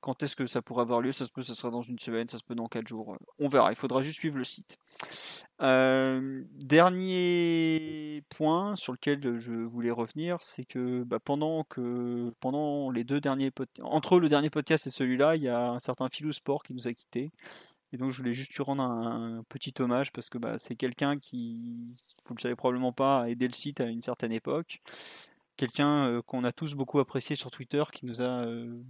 quand 0.00 0.22
est-ce 0.22 0.36
que 0.36 0.46
ça 0.46 0.62
pourra 0.62 0.82
avoir 0.82 1.00
lieu? 1.00 1.12
Ça 1.12 1.26
se 1.26 1.30
peut, 1.30 1.42
ça 1.42 1.54
sera 1.54 1.70
dans 1.70 1.82
une 1.82 1.98
semaine, 1.98 2.26
ça 2.28 2.38
se 2.38 2.44
peut 2.44 2.54
dans 2.54 2.68
quatre 2.68 2.88
jours. 2.88 3.16
On 3.38 3.48
verra. 3.48 3.70
Il 3.72 3.76
faudra 3.76 4.02
juste 4.02 4.18
suivre 4.18 4.38
le 4.38 4.44
site. 4.44 4.78
Euh, 5.60 6.42
dernier 6.54 8.22
point 8.30 8.76
sur 8.76 8.92
lequel 8.92 9.38
je 9.38 9.52
voulais 9.52 9.90
revenir, 9.90 10.38
c'est 10.40 10.64
que 10.64 11.02
bah, 11.02 11.18
pendant 11.18 11.64
que 11.64 12.32
pendant 12.40 12.90
les 12.90 13.04
deux 13.04 13.20
derniers 13.20 13.52
entre 13.82 14.18
le 14.18 14.28
dernier 14.28 14.50
podcast 14.50 14.86
et 14.86 14.90
celui-là, 14.90 15.36
il 15.36 15.42
y 15.42 15.48
a 15.48 15.70
un 15.70 15.80
certain 15.80 16.08
Philou 16.08 16.32
Sport 16.32 16.62
qui 16.62 16.74
nous 16.74 16.88
a 16.88 16.92
quittés. 16.92 17.30
Et 17.92 17.96
donc 17.96 18.10
je 18.10 18.18
voulais 18.18 18.32
juste 18.32 18.54
lui 18.54 18.62
rendre 18.62 18.82
un, 18.82 19.42
petit 19.48 19.74
hommage 19.80 20.12
parce 20.12 20.28
que 20.28 20.38
bah, 20.38 20.58
c'est 20.58 20.76
quelqu'un 20.76 21.18
qui, 21.18 21.94
vous 22.24 22.34
le 22.34 22.40
savez 22.40 22.54
probablement 22.54 22.92
pas, 22.92 23.22
a 23.22 23.28
aidé 23.28 23.48
le 23.48 23.54
site 23.54 23.80
à 23.80 23.86
une 23.86 24.02
certaine 24.02 24.32
époque. 24.32 24.80
Quelqu'un 25.56 26.06
euh, 26.06 26.22
qu'on 26.22 26.44
a 26.44 26.52
tous 26.52 26.74
beaucoup 26.74 27.00
apprécié 27.00 27.36
sur 27.36 27.50
Twitter, 27.50 27.82
qui 27.92 28.06
nous 28.06 28.22
a 28.22 28.46
euh, 28.46 28.80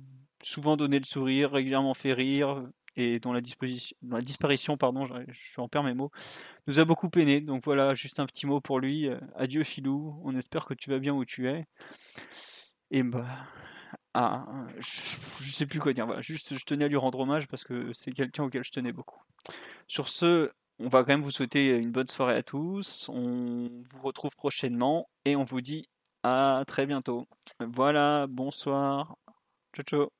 souvent 0.43 0.77
donné 0.77 0.99
le 0.99 1.05
sourire, 1.05 1.53
régulièrement 1.53 1.95
fait 1.95 2.13
rire, 2.13 2.65
et 2.97 3.21
dont 3.21 3.33
la, 3.33 3.41
disposition, 3.41 3.97
dont 4.03 4.17
la 4.17 4.23
disparition, 4.23 4.77
pardon, 4.77 5.05
je, 5.05 5.61
en 5.61 5.69
perds 5.69 5.85
mes 5.85 5.95
mots, 5.95 6.11
nous 6.67 6.79
a 6.79 6.85
beaucoup 6.85 7.09
peiné. 7.09 7.41
Donc 7.41 7.63
voilà, 7.65 7.95
juste 7.95 8.21
un 8.21 8.27
petit 8.27 8.47
mot 8.47 8.61
pour 8.61 8.81
lui. 8.81 9.09
Euh, 9.09 9.19
Adieu 9.37 9.63
Philou, 9.63 10.21
on 10.25 10.37
espère 10.37 10.67
que 10.67 10.75
tu 10.75 10.91
vas 10.91 10.99
bien 10.99 11.15
où 11.15 11.25
tu 11.25 11.49
es. 11.49 11.67
Et 12.91 13.03
bah, 13.03 13.27
ah, 14.15 14.47
je, 14.79 15.51
sais 15.51 15.67
plus 15.67 15.79
quoi 15.79 15.93
dire. 15.93 16.21
Juste, 16.23 16.59
je 16.59 16.65
tenais 16.65 16.85
à 16.85 16.89
lui 16.89 16.97
rendre 16.97 17.21
hommage 17.21 17.47
parce 17.47 17.65
que 17.65 17.93
c'est 17.93 18.13
quelqu'un 18.13 18.45
auquel 18.45 18.65
je 18.65 18.73
tenais 18.73 18.93
beaucoup. 18.93 19.21
Sur 19.87 20.09
ce, 20.09 20.51
on 20.81 20.89
va 20.89 21.01
quand 21.01 21.13
même 21.13 21.23
vous 21.23 21.31
souhaiter 21.31 21.69
une 21.71 21.93
bonne 21.93 22.09
soirée 22.09 22.37
à 22.37 22.43
tous. 22.43 23.09
On 23.09 23.69
vous 23.83 24.03
retrouve 24.03 24.35
prochainement 24.35 25.09
et 25.25 25.37
on 25.37 25.45
vous 25.45 25.61
dit 25.61 25.89
à 26.23 26.65
très 26.67 26.87
bientôt. 26.87 27.27
Voilà, 27.61 28.27
bonsoir. 28.29 29.17
Ciao, 29.75 29.85
ciao. 29.85 30.20